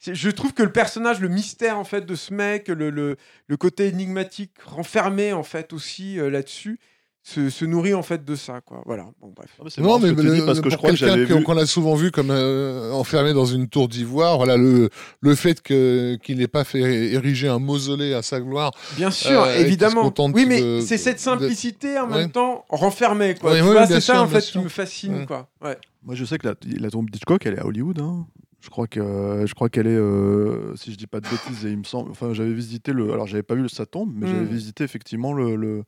Je 0.05 0.29
trouve 0.29 0.53
que 0.53 0.61
le 0.61 0.71
personnage, 0.71 1.19
le 1.19 1.29
mystère, 1.29 1.79
en 1.79 1.83
fait, 1.83 2.05
de 2.05 2.15
ce 2.15 2.31
mec, 2.31 2.67
le 2.67 3.17
côté 3.57 3.87
énigmatique, 3.87 4.51
renfermé, 4.63 5.33
en 5.33 5.43
fait, 5.43 5.73
aussi 5.73 6.19
euh, 6.19 6.29
là-dessus, 6.29 6.79
se, 7.25 7.49
se 7.49 7.63
nourrit, 7.63 7.93
en 7.93 8.03
fait, 8.03 8.25
de 8.25 8.35
ça, 8.35 8.59
quoi. 8.59 8.81
Voilà, 8.85 9.05
bon, 9.21 9.31
bref. 9.35 9.49
Ah, 9.59 9.63
mais 9.77 9.83
Non, 9.83 9.97
mais 9.97 10.13
que 10.13 10.19
tu 10.21 10.27
le- 10.27 10.35
dis, 10.35 10.41
parce 10.45 10.59
que 10.59 10.69
je 10.69 10.75
crois 10.75 10.89
que 10.91 10.95
quelqu'un 10.97 11.13
j'avais 11.15 11.25
qu'on 11.27 11.39
vu. 11.39 11.43
qu'on 11.45 11.57
a 11.57 11.65
souvent 11.65 11.95
vu 11.95 12.11
comme 12.11 12.31
euh, 12.31 12.91
enfermé 12.91 13.31
dans 13.33 13.45
une 13.45 13.69
tour 13.69 13.87
d'ivoire, 13.87 14.35
voilà 14.35 14.57
le 14.57 14.89
le 15.21 15.35
fait 15.35 15.61
que 15.61 16.17
qu'il 16.21 16.37
n'ait 16.37 16.47
pas 16.49 16.65
fait 16.65 16.81
ériger 16.81 17.47
un 17.47 17.59
mausolée 17.59 18.13
à 18.13 18.21
sa 18.23 18.41
gloire. 18.41 18.71
Bien 18.97 19.09
sûr, 19.09 19.41
Euh, 19.43 19.55
évidemment. 19.57 20.13
Oui, 20.33 20.45
mais 20.45 20.61
de- 20.61 20.81
c'est 20.81 20.97
cette 20.97 21.15
de- 21.15 21.21
simplicité 21.21 21.97
en 21.97 22.09
Ouais. 22.11 22.17
même 22.19 22.31
temps 22.31 22.65
renfermée, 22.67 23.35
quoi. 23.35 23.51
Ouais, 23.51 23.59
Tu 23.59 23.63
ouais, 23.63 23.71
vois, 23.71 23.85
bien 23.87 23.95
c'est 23.95 24.01
ça 24.01 24.21
en 24.21 24.27
fait 24.27 24.41
qui 24.41 24.59
me 24.59 24.67
fascine, 24.67 25.19
Ouais. 25.19 25.25
quoi. 25.25 25.47
Ouais. 25.63 25.77
Moi, 26.03 26.15
je 26.15 26.25
sais 26.25 26.37
que 26.37 26.47
la, 26.47 26.55
la 26.77 26.89
tombe 26.89 27.09
d'Hitchcock, 27.09 27.45
elle 27.45 27.53
est 27.53 27.59
à 27.59 27.65
Hollywood. 27.65 27.99
hein. 28.01 28.25
Je 28.59 28.69
crois 28.69 28.87
que 28.87 29.43
je 29.45 29.53
crois 29.53 29.67
qu'elle 29.69 29.87
est, 29.87 29.95
euh, 29.95 30.73
si 30.77 30.91
je 30.93 30.97
dis 30.97 31.07
pas 31.07 31.19
de 31.19 31.27
bêtises, 31.27 31.65
et 31.65 31.69
il 31.69 31.77
me 31.77 31.83
semble. 31.83 32.11
Enfin, 32.11 32.33
j'avais 32.33 32.53
visité 32.53 32.93
le. 32.93 33.11
Alors, 33.11 33.27
j'avais 33.27 33.43
pas 33.43 33.55
vu 33.55 33.67
sa 33.69 33.85
tombe, 33.85 34.11
mais 34.15 34.25
j'avais 34.27 34.45
visité 34.45 34.83
effectivement 34.85 35.33
le 35.33 35.55
le, 35.57 35.83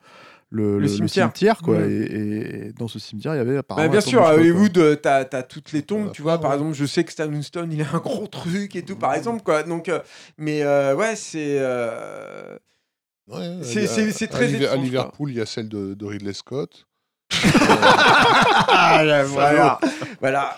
le, 0.51 0.79
le- 0.79 0.87
le 0.87 1.07
cimetière. 1.07 1.57
quoi. 1.61 1.77
Et, 1.81 2.67
et 2.67 2.73
dans 2.77 2.87
ce 2.87 2.99
cimetière, 2.99 3.33
il 3.33 3.37
y 3.37 3.41
avait 3.41 3.59
Bah, 3.67 3.87
bien 3.87 4.01
sûr, 4.01 4.23
à 4.23 4.35
Hollywood, 4.35 4.77
euh, 4.77 4.95
t'as 4.95 5.25
as 5.31 5.43
toutes 5.43 5.71
les 5.73 5.81
tombes, 5.81 6.05
Ouais, 6.07 6.11
tu 6.11 6.21
vois. 6.21 6.35
ouais. 6.35 6.41
Par 6.41 6.53
exemple, 6.53 6.73
je 6.73 6.85
sais 6.85 7.03
que 7.03 7.11
Stan 7.11 7.27
Winston, 7.27 7.67
il 7.71 7.81
a 7.81 7.87
un 7.93 7.97
gros 7.99 8.27
truc 8.27 8.75
et 8.75 8.83
tout, 8.83 8.95
par 8.95 9.13
exemple, 9.15 9.43
quoi. 9.43 9.63
Donc, 9.63 9.89
euh, 9.89 9.99
mais 10.37 10.61
euh, 10.63 10.95
ouais, 10.95 11.15
c'est. 11.15 11.57
euh, 11.59 12.57
Ouais, 13.27 13.57
C'est- 13.63 14.27
très 14.27 14.45
Liver- 14.47 14.67
À 14.67 14.73
étrange, 14.73 14.83
Liverpool, 14.85 15.31
il 15.31 15.37
y 15.37 15.41
a 15.41 15.47
celle 15.47 15.67
de, 15.67 15.95
de 15.95 16.05
Ridley 16.05 16.33
Scott. 16.33 16.85
Ah, 18.67 19.03
là, 19.03 19.23
voilà. 19.23 19.79
voilà. 20.21 20.57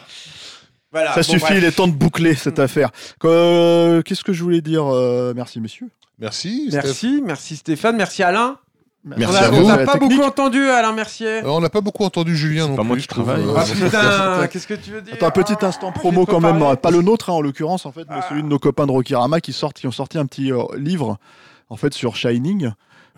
Voilà. 0.92 1.10
Ça 1.14 1.22
Bon, 1.22 1.24
suffit, 1.24 1.40
bref. 1.46 1.58
il 1.58 1.64
est 1.66 1.72
temps 1.72 1.88
de 1.88 1.94
boucler 1.94 2.36
cette 2.36 2.60
Mm. 2.60 2.62
affaire. 2.62 2.92
Euh, 3.26 4.02
Qu'est-ce 4.02 4.24
que 4.24 4.34
je 4.34 4.44
voulais 4.44 4.62
dire 4.62 4.86
euh, 4.86 5.34
Merci, 5.36 5.60
messieurs. 5.62 5.88
Merci. 6.20 6.68
Steph. 6.70 6.82
Merci, 6.84 7.22
merci 7.26 7.56
Stéphane, 7.58 7.96
merci 7.98 8.24
Alain. 8.24 8.58
Merci 9.16 9.34
on 9.34 9.38
à 9.38 9.40
a, 9.46 9.50
vous. 9.50 9.58
on 9.58 9.70
à 9.70 9.78
n'a 9.78 9.86
pas 9.86 9.94
technique. 9.94 10.12
beaucoup 10.12 10.24
entendu 10.28 10.70
Alain 10.70 10.92
Mercier. 10.92 11.28
Euh, 11.44 11.48
on 11.50 11.60
n'a 11.62 11.70
pas 11.70 11.82
beaucoup 11.82 12.04
entendu 12.04 12.36
Julien 12.36 12.68
non 12.68 12.76
pas 12.76 12.82
plus. 12.82 12.88
moi 12.88 12.98
qui 12.98 13.08
travaille. 13.08 13.44
euh, 13.44 13.54
Ah 13.56 13.64
c'est- 13.66 13.74
putain, 13.76 14.42
c'est- 14.42 14.48
qu'est-ce 14.50 14.68
que 14.68 14.74
tu 14.74 14.92
veux 14.92 15.02
dire 15.02 15.14
Attends, 15.14 15.28
un 15.28 15.32
petit 15.32 15.54
Ah, 15.62 15.66
instant 15.68 15.92
promo 15.92 16.26
quand 16.26 16.40
même, 16.42 16.60
parlé. 16.60 16.78
pas 16.78 16.92
le 16.92 17.02
nôtre 17.02 17.30
hein, 17.30 17.34
en 17.34 17.42
l'occurrence, 17.42 17.86
en 17.86 17.92
fait, 17.92 18.06
mais 18.10 18.18
Ah. 18.20 18.26
celui 18.28 18.44
de 18.44 18.48
nos 18.48 18.60
copains 18.60 18.86
de 18.88 18.92
Rokirama 18.92 19.40
qui 19.40 19.54
sortent, 19.54 19.78
qui 19.78 19.88
ont 19.88 19.92
sorti 19.92 20.18
un 20.18 20.26
petit 20.26 20.52
euh, 20.52 20.64
livre 20.78 21.18
en 21.70 21.76
fait 21.78 21.94
sur 21.94 22.16
Shining, 22.16 22.72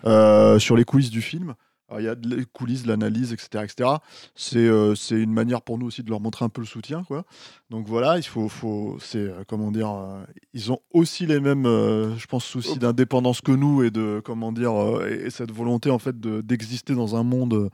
euh, 0.05 0.59
sur 0.59 0.75
les 0.75 0.83
coulisses 0.85 1.09
du 1.11 1.21
film. 1.21 1.53
Il 1.97 2.05
y 2.05 2.07
a 2.07 2.15
les 2.23 2.45
coulisses, 2.45 2.83
de 2.83 2.87
l'analyse, 2.89 3.33
etc., 3.33 3.63
etc. 3.63 3.89
C'est 4.35 4.57
euh, 4.59 4.93
une 5.11 5.33
manière 5.33 5.61
pour 5.61 5.77
nous 5.77 5.87
aussi 5.87 6.03
de 6.03 6.09
leur 6.09 6.19
montrer 6.19 6.45
un 6.45 6.49
peu 6.49 6.61
le 6.61 6.67
soutien, 6.67 7.03
quoi. 7.03 7.23
Donc 7.69 7.87
voilà, 7.87 8.17
il 8.17 8.23
faut, 8.23 8.47
faut 8.49 8.97
c'est 9.01 9.17
euh, 9.19 9.43
comment 9.47 9.71
dire, 9.71 9.89
euh, 9.91 10.23
ils 10.53 10.71
ont 10.71 10.79
aussi 10.91 11.25
les 11.25 11.39
mêmes, 11.39 11.65
euh, 11.65 12.15
je 12.17 12.27
pense, 12.27 12.45
soucis 12.45 12.77
d'indépendance 12.79 13.41
que 13.41 13.51
nous 13.51 13.83
et 13.83 13.91
de 13.91 14.21
comment 14.23 14.51
dire, 14.51 14.71
et, 15.07 15.25
et 15.25 15.29
cette 15.29 15.51
volonté 15.51 15.89
en 15.89 15.99
fait 15.99 16.19
de- 16.19 16.41
d'exister 16.41 16.93
dans 16.95 17.15
un 17.15 17.23
monde 17.23 17.69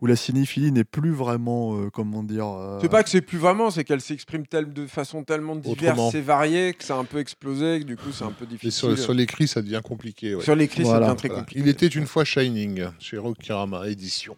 où 0.00 0.06
la 0.06 0.16
cinéphilie 0.16 0.70
n'est 0.72 0.84
plus 0.84 1.10
vraiment, 1.12 1.76
euh, 1.80 1.90
comment 1.90 2.22
dire. 2.22 2.46
euh, 2.48 2.78
C'est 2.80 2.88
pas 2.88 3.02
que 3.02 3.10
c'est 3.10 3.20
plus 3.20 3.38
vraiment, 3.38 3.70
c'est 3.70 3.84
qu'elle 3.84 4.00
s'exprime 4.00 4.44
de 4.52 4.86
façon 4.86 5.24
tellement 5.24 5.56
diverse 5.56 5.98
Autrement. 5.98 6.10
et 6.12 6.20
variée 6.20 6.74
que 6.74 6.84
ça 6.84 6.94
a 6.96 6.98
un 6.98 7.04
peu 7.04 7.18
explosé, 7.18 7.76
et 7.76 7.80
que 7.80 7.84
du 7.84 7.96
coup 7.96 8.12
c'est 8.12 8.24
un 8.24 8.30
peu 8.32 8.44
Et 8.44 8.48
difficile. 8.48 8.72
sur, 8.72 8.98
sur 8.98 9.14
l'écrit, 9.14 9.48
ça 9.48 9.60
devient 9.62 9.80
compliqué. 9.82 10.34
ouais. 10.34 10.42
Sur 10.44 10.54
l'écrit, 10.54 10.82
Voilà. 10.84 11.00
ça 11.00 11.12
devient 11.12 11.18
très 11.18 11.28
Voilà. 11.28 11.42
compliqué. 11.42 11.60
Il 11.60 11.68
était 11.68 11.86
une 11.88 12.06
fois 12.06 12.24
Shining 12.24 12.84
chez 12.98 13.18
Rokirama 13.18 13.88
Édition. 13.88 14.36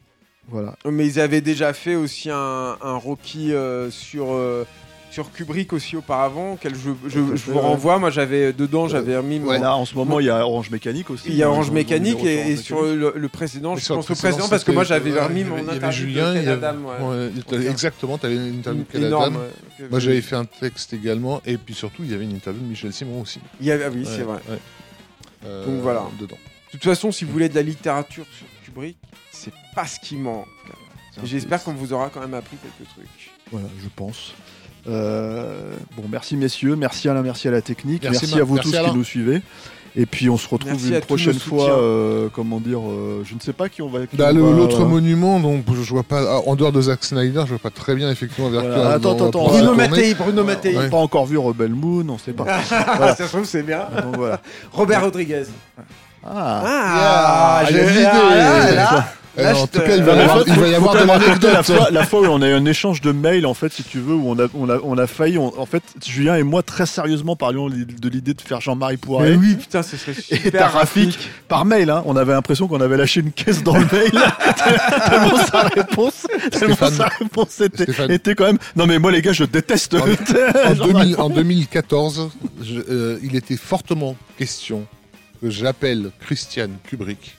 Voilà. 0.48 0.76
Mais 0.90 1.06
ils 1.06 1.20
avaient 1.20 1.42
déjà 1.42 1.72
fait 1.72 1.94
aussi 1.94 2.28
un, 2.30 2.76
un 2.82 2.94
Rocky 2.96 3.52
euh, 3.52 3.90
sur, 3.90 4.32
euh, 4.32 4.64
sur 5.10 5.32
Kubrick 5.32 5.72
aussi 5.72 5.96
auparavant, 5.96 6.52
auquel 6.52 6.74
je, 6.74 6.90
je, 7.06 7.10
je 7.10 7.18
vous 7.18 7.52
ouais. 7.54 7.60
renvoie. 7.60 7.98
Moi 7.98 8.10
j'avais 8.10 8.52
dedans, 8.52 8.88
j'avais 8.88 9.16
remis 9.16 9.40
mon- 9.40 9.50
Là, 9.52 9.74
en 9.76 9.84
ce 9.84 9.94
moment, 9.94 10.20
il 10.20 10.26
y 10.26 10.30
a 10.30 10.46
Orange 10.46 10.70
Mécanique 10.70 11.10
aussi. 11.10 11.24
Il 11.28 11.34
y 11.34 11.42
a 11.42 11.46
Ils 11.46 11.48
Orange 11.48 11.70
Mécanique 11.70 12.22
et, 12.24 12.56
sur 12.56 12.82
le, 12.82 13.12
le 13.16 13.28
précédent, 13.28 13.76
je 13.76 13.86
pense 13.86 14.04
au 14.04 14.14
précédent, 14.14 14.28
précédent 14.30 14.48
parce 14.48 14.64
que 14.64 14.72
moi 14.72 14.84
j'avais 14.84 15.12
ouais, 15.12 15.20
remis 15.24 15.44
mon 15.44 15.58
interview 15.68 16.06
Julien, 16.06 16.34
de 16.34 16.48
Adam, 16.48 16.76
ouais. 17.10 17.30
Ouais, 17.58 17.66
exactement, 17.70 18.18
tu 18.18 18.26
avais 18.26 18.36
une 18.36 18.58
interview 18.58 18.84
de. 18.94 19.04
Adam. 19.06 19.30
ouais, 19.32 19.86
Moi, 19.90 19.98
j'avais 20.00 20.20
fait 20.20 20.36
un 20.36 20.44
texte 20.44 20.92
également, 20.92 21.40
et 21.44 21.56
puis 21.56 21.74
surtout, 21.74 22.02
il 22.04 22.10
y 22.10 22.14
avait 22.14 22.24
une 22.24 22.34
interview 22.34 22.62
de 22.62 22.68
Michel 22.68 22.92
Simon 22.92 23.20
aussi. 23.20 23.40
Il 23.60 23.66
y 23.66 23.70
avait- 23.72 23.84
ah 23.84 23.90
oui, 23.92 24.04
Ouais, 24.04 24.12
c'est 24.16 24.22
vrai. 24.22 24.38
ouais. 24.48 24.58
Euh, 25.46 25.64
Donc 25.66 25.80
voilà. 25.82 26.04
Dedans. 26.20 26.36
De 26.36 26.72
toute 26.78 26.84
façon, 26.84 27.10
si 27.10 27.24
vous 27.24 27.32
voulez 27.32 27.48
de 27.48 27.54
la 27.54 27.62
littérature 27.62 28.24
sur 28.36 28.46
Kubrick, 28.64 28.96
c'est 29.32 29.52
pas 29.74 29.86
ce 29.86 29.98
qui 29.98 30.16
manque. 30.16 30.46
J'espère 31.24 31.62
qu'on 31.64 31.72
vous 31.74 31.92
aura 31.92 32.08
quand 32.08 32.20
même 32.20 32.34
appris 32.34 32.56
quelques 32.56 32.88
trucs. 32.90 33.30
Voilà, 33.50 33.66
je 33.82 33.88
pense. 33.94 34.34
Euh, 34.88 35.72
bon, 35.96 36.04
merci 36.10 36.36
messieurs, 36.36 36.74
merci 36.76 37.08
Alain, 37.08 37.22
merci 37.22 37.48
à 37.48 37.50
la 37.50 37.60
technique, 37.62 38.02
Merci, 38.02 38.38
à 38.38 38.44
vous 38.44 38.54
merci, 38.54 38.70
tous 38.70 38.76
Alain. 38.76 38.90
qui 38.90 38.96
nous 38.96 39.04
suivez. 39.04 39.42
Et 39.96 40.06
puis 40.06 40.30
on 40.30 40.36
se 40.38 40.48
retrouve 40.48 40.70
Merci 40.72 40.94
une 40.94 41.00
prochaine 41.00 41.38
fois, 41.38 41.76
euh, 41.80 42.28
comment 42.32 42.60
dire, 42.60 42.78
euh, 42.80 43.24
je 43.28 43.34
ne 43.34 43.40
sais 43.40 43.52
pas 43.52 43.68
qui 43.68 43.82
on 43.82 43.88
va. 43.88 44.06
qui 44.06 44.16
Bah, 44.16 44.30
L'autre 44.32 44.76
voilà. 44.76 44.88
monument, 44.88 45.40
donc 45.40 45.64
je 45.68 45.90
vois 45.92 46.04
pas, 46.04 46.20
ah, 46.22 46.40
en 46.46 46.54
dehors 46.54 46.70
de 46.70 46.80
Zack 46.80 47.02
Snyder, 47.02 47.42
je 47.44 47.50
vois 47.50 47.58
pas 47.58 47.70
très 47.70 47.96
bien 47.96 48.08
effectivement 48.08 48.50
vers 48.50 48.60
Voilà. 48.62 48.76
quoi 48.76 48.92
Attends, 48.92 49.10
on 49.10 49.16
va 49.16 49.26
attends, 49.28 49.48
Bruno. 49.48 49.74
Mattei, 49.74 50.14
Bruno 50.14 50.44
Mattei. 50.44 50.70
On 50.76 50.78
n'a 50.78 50.84
Ouais. 50.84 50.90
pas 50.90 50.96
encore 50.98 51.26
vu 51.26 51.36
Rebel 51.38 51.70
Moon, 51.74 52.06
on 52.08 52.18
sait 52.18 52.32
pas. 52.32 52.62
Ça 52.68 53.16
se 53.16 53.22
trouve, 53.24 53.44
c'est 53.44 53.64
bien. 53.64 53.80
Donc 54.04 54.16
voilà. 54.16 54.40
Robert 54.72 55.02
Rodriguez. 55.02 55.42
Ah. 56.24 56.62
Ah, 56.64 57.62
il 57.68 57.76
y 57.76 57.80
a 57.80 57.86
j'ai- 57.88 57.94
l'idée. 57.94 59.02
Là, 59.36 59.56
en 59.56 59.66
tout 59.66 59.78
cas, 59.80 59.96
il 59.96 60.02
va 60.02 60.14
y 60.14 60.18
Euh, 60.18 60.22
avoir, 60.22 60.38
faut- 60.38 60.44
il 60.46 60.54
va 60.54 60.66
y 60.68 60.70
faut 60.70 60.76
avoir 60.76 60.92
quand 60.94 61.00
de 61.02 61.06
la 61.06 61.18
l'anecdote. 61.18 61.64
fois, 61.76 61.90
la 61.90 62.04
fois 62.04 62.20
où 62.20 62.24
on 62.26 62.42
a 62.42 62.48
eu 62.48 62.52
un 62.52 62.64
échange 62.64 63.00
de 63.00 63.12
mails, 63.12 63.46
en 63.46 63.54
fait, 63.54 63.72
si 63.72 63.82
tu 63.84 63.98
veux, 64.00 64.14
où 64.14 64.28
on 64.30 64.38
a, 64.38 64.46
on 64.54 64.68
a, 64.68 64.78
on 64.82 64.98
a 64.98 65.06
failli, 65.06 65.38
on- 65.38 65.58
en 65.58 65.66
fait, 65.66 65.82
Julien 66.04 66.36
et 66.36 66.42
moi, 66.42 66.62
très 66.62 66.86
sérieusement, 66.86 67.36
parlions 67.36 67.68
li- 67.68 67.84
de 67.86 68.08
l'idée 68.08 68.34
de 68.34 68.40
faire 68.40 68.60
Jean-Marie 68.60 68.94
Mais 68.94 69.06
Poiret. 69.06 69.34
oui, 69.36 69.54
putain, 69.56 69.82
ce 69.82 69.96
serait 69.96 70.12
Et 70.30 70.36
super. 70.36 70.52
t'as 70.52 70.68
Rafik 70.68 71.18
par 71.48 71.64
mail, 71.64 71.90
hein. 71.90 72.02
on 72.06 72.16
avait 72.16 72.32
l'impression 72.32 72.66
qu'on 72.68 72.80
avait 72.80 72.96
lâché 72.96 73.20
une 73.20 73.32
caisse 73.32 73.62
dans 73.62 73.74
le 73.78 73.86
mail, 73.92 74.12
tellement 75.08 75.36
sa 75.46 75.62
réponse, 75.62 76.26
tellement 76.50 76.90
sa 76.90 77.06
réponse 77.08 77.60
était, 77.60 78.34
quand 78.34 78.44
même. 78.46 78.58
Non 78.76 78.86
mais 78.86 78.98
moi 78.98 79.10
les 79.12 79.22
gars, 79.22 79.32
je 79.32 79.44
déteste. 79.44 79.94
En, 79.94 79.98
en 80.70 80.74
Jean-Marie 80.74 81.10
2000 81.10 81.16
en 81.20 81.30
2014, 81.30 82.30
je- 82.62 82.80
euh, 82.90 83.18
il 83.22 83.36
était 83.36 83.56
fortement 83.56 84.16
question 84.38 84.86
que 85.40 85.50
j'appelle 85.50 86.10
Christian 86.20 86.68
Kubrick 86.88 87.36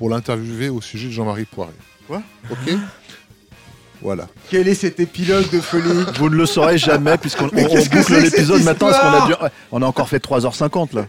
pour 0.00 0.08
l'interviewer 0.08 0.70
au 0.70 0.80
sujet 0.80 1.08
de 1.08 1.12
Jean-Marie 1.12 1.44
Poiré. 1.44 1.72
Quoi 2.08 2.22
Ok 2.50 2.56
Voilà. 4.02 4.28
Quel 4.50 4.66
est 4.66 4.74
cet 4.74 4.98
épilogue 4.98 5.50
de 5.50 5.60
folie 5.60 6.04
Vous 6.18 6.30
ne 6.30 6.34
le 6.36 6.46
saurez 6.46 6.78
jamais 6.78 7.18
puisqu'on 7.18 7.44
on- 7.44 7.48
on 7.48 7.68
que 7.84 7.88
boucle 7.98 8.02
c'est 8.14 8.20
l'épisode 8.22 8.62
maintenant 8.64 8.88
parce 8.90 8.98
qu'on 8.98 9.24
a, 9.24 9.26
dû- 9.26 9.34
on 9.72 9.82
a 9.82 9.86
encore 9.86 10.08
fait 10.08 10.24
3h50 10.24 10.96
là. 10.96 11.06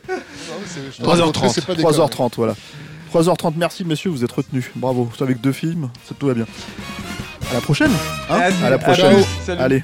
3h30. 1.01 1.61
3h30 1.77 2.31
voilà. 2.35 2.55
3h30 3.13 3.53
merci 3.55 3.85
messieurs, 3.85 4.09
vous 4.11 4.25
êtes 4.25 4.31
retenus. 4.33 4.65
Bravo. 4.75 5.09
C'est 5.17 5.23
avec 5.23 5.39
deux 5.39 5.53
films, 5.53 5.89
ça 6.05 6.13
tout 6.19 6.27
va 6.27 6.33
bien. 6.33 6.45
À 7.49 7.53
la 7.53 7.61
prochaine. 7.61 7.91
hein 8.29 8.49
à 8.61 8.69
la 8.69 8.77
prochaine. 8.77 9.23
Allez. 9.57 9.83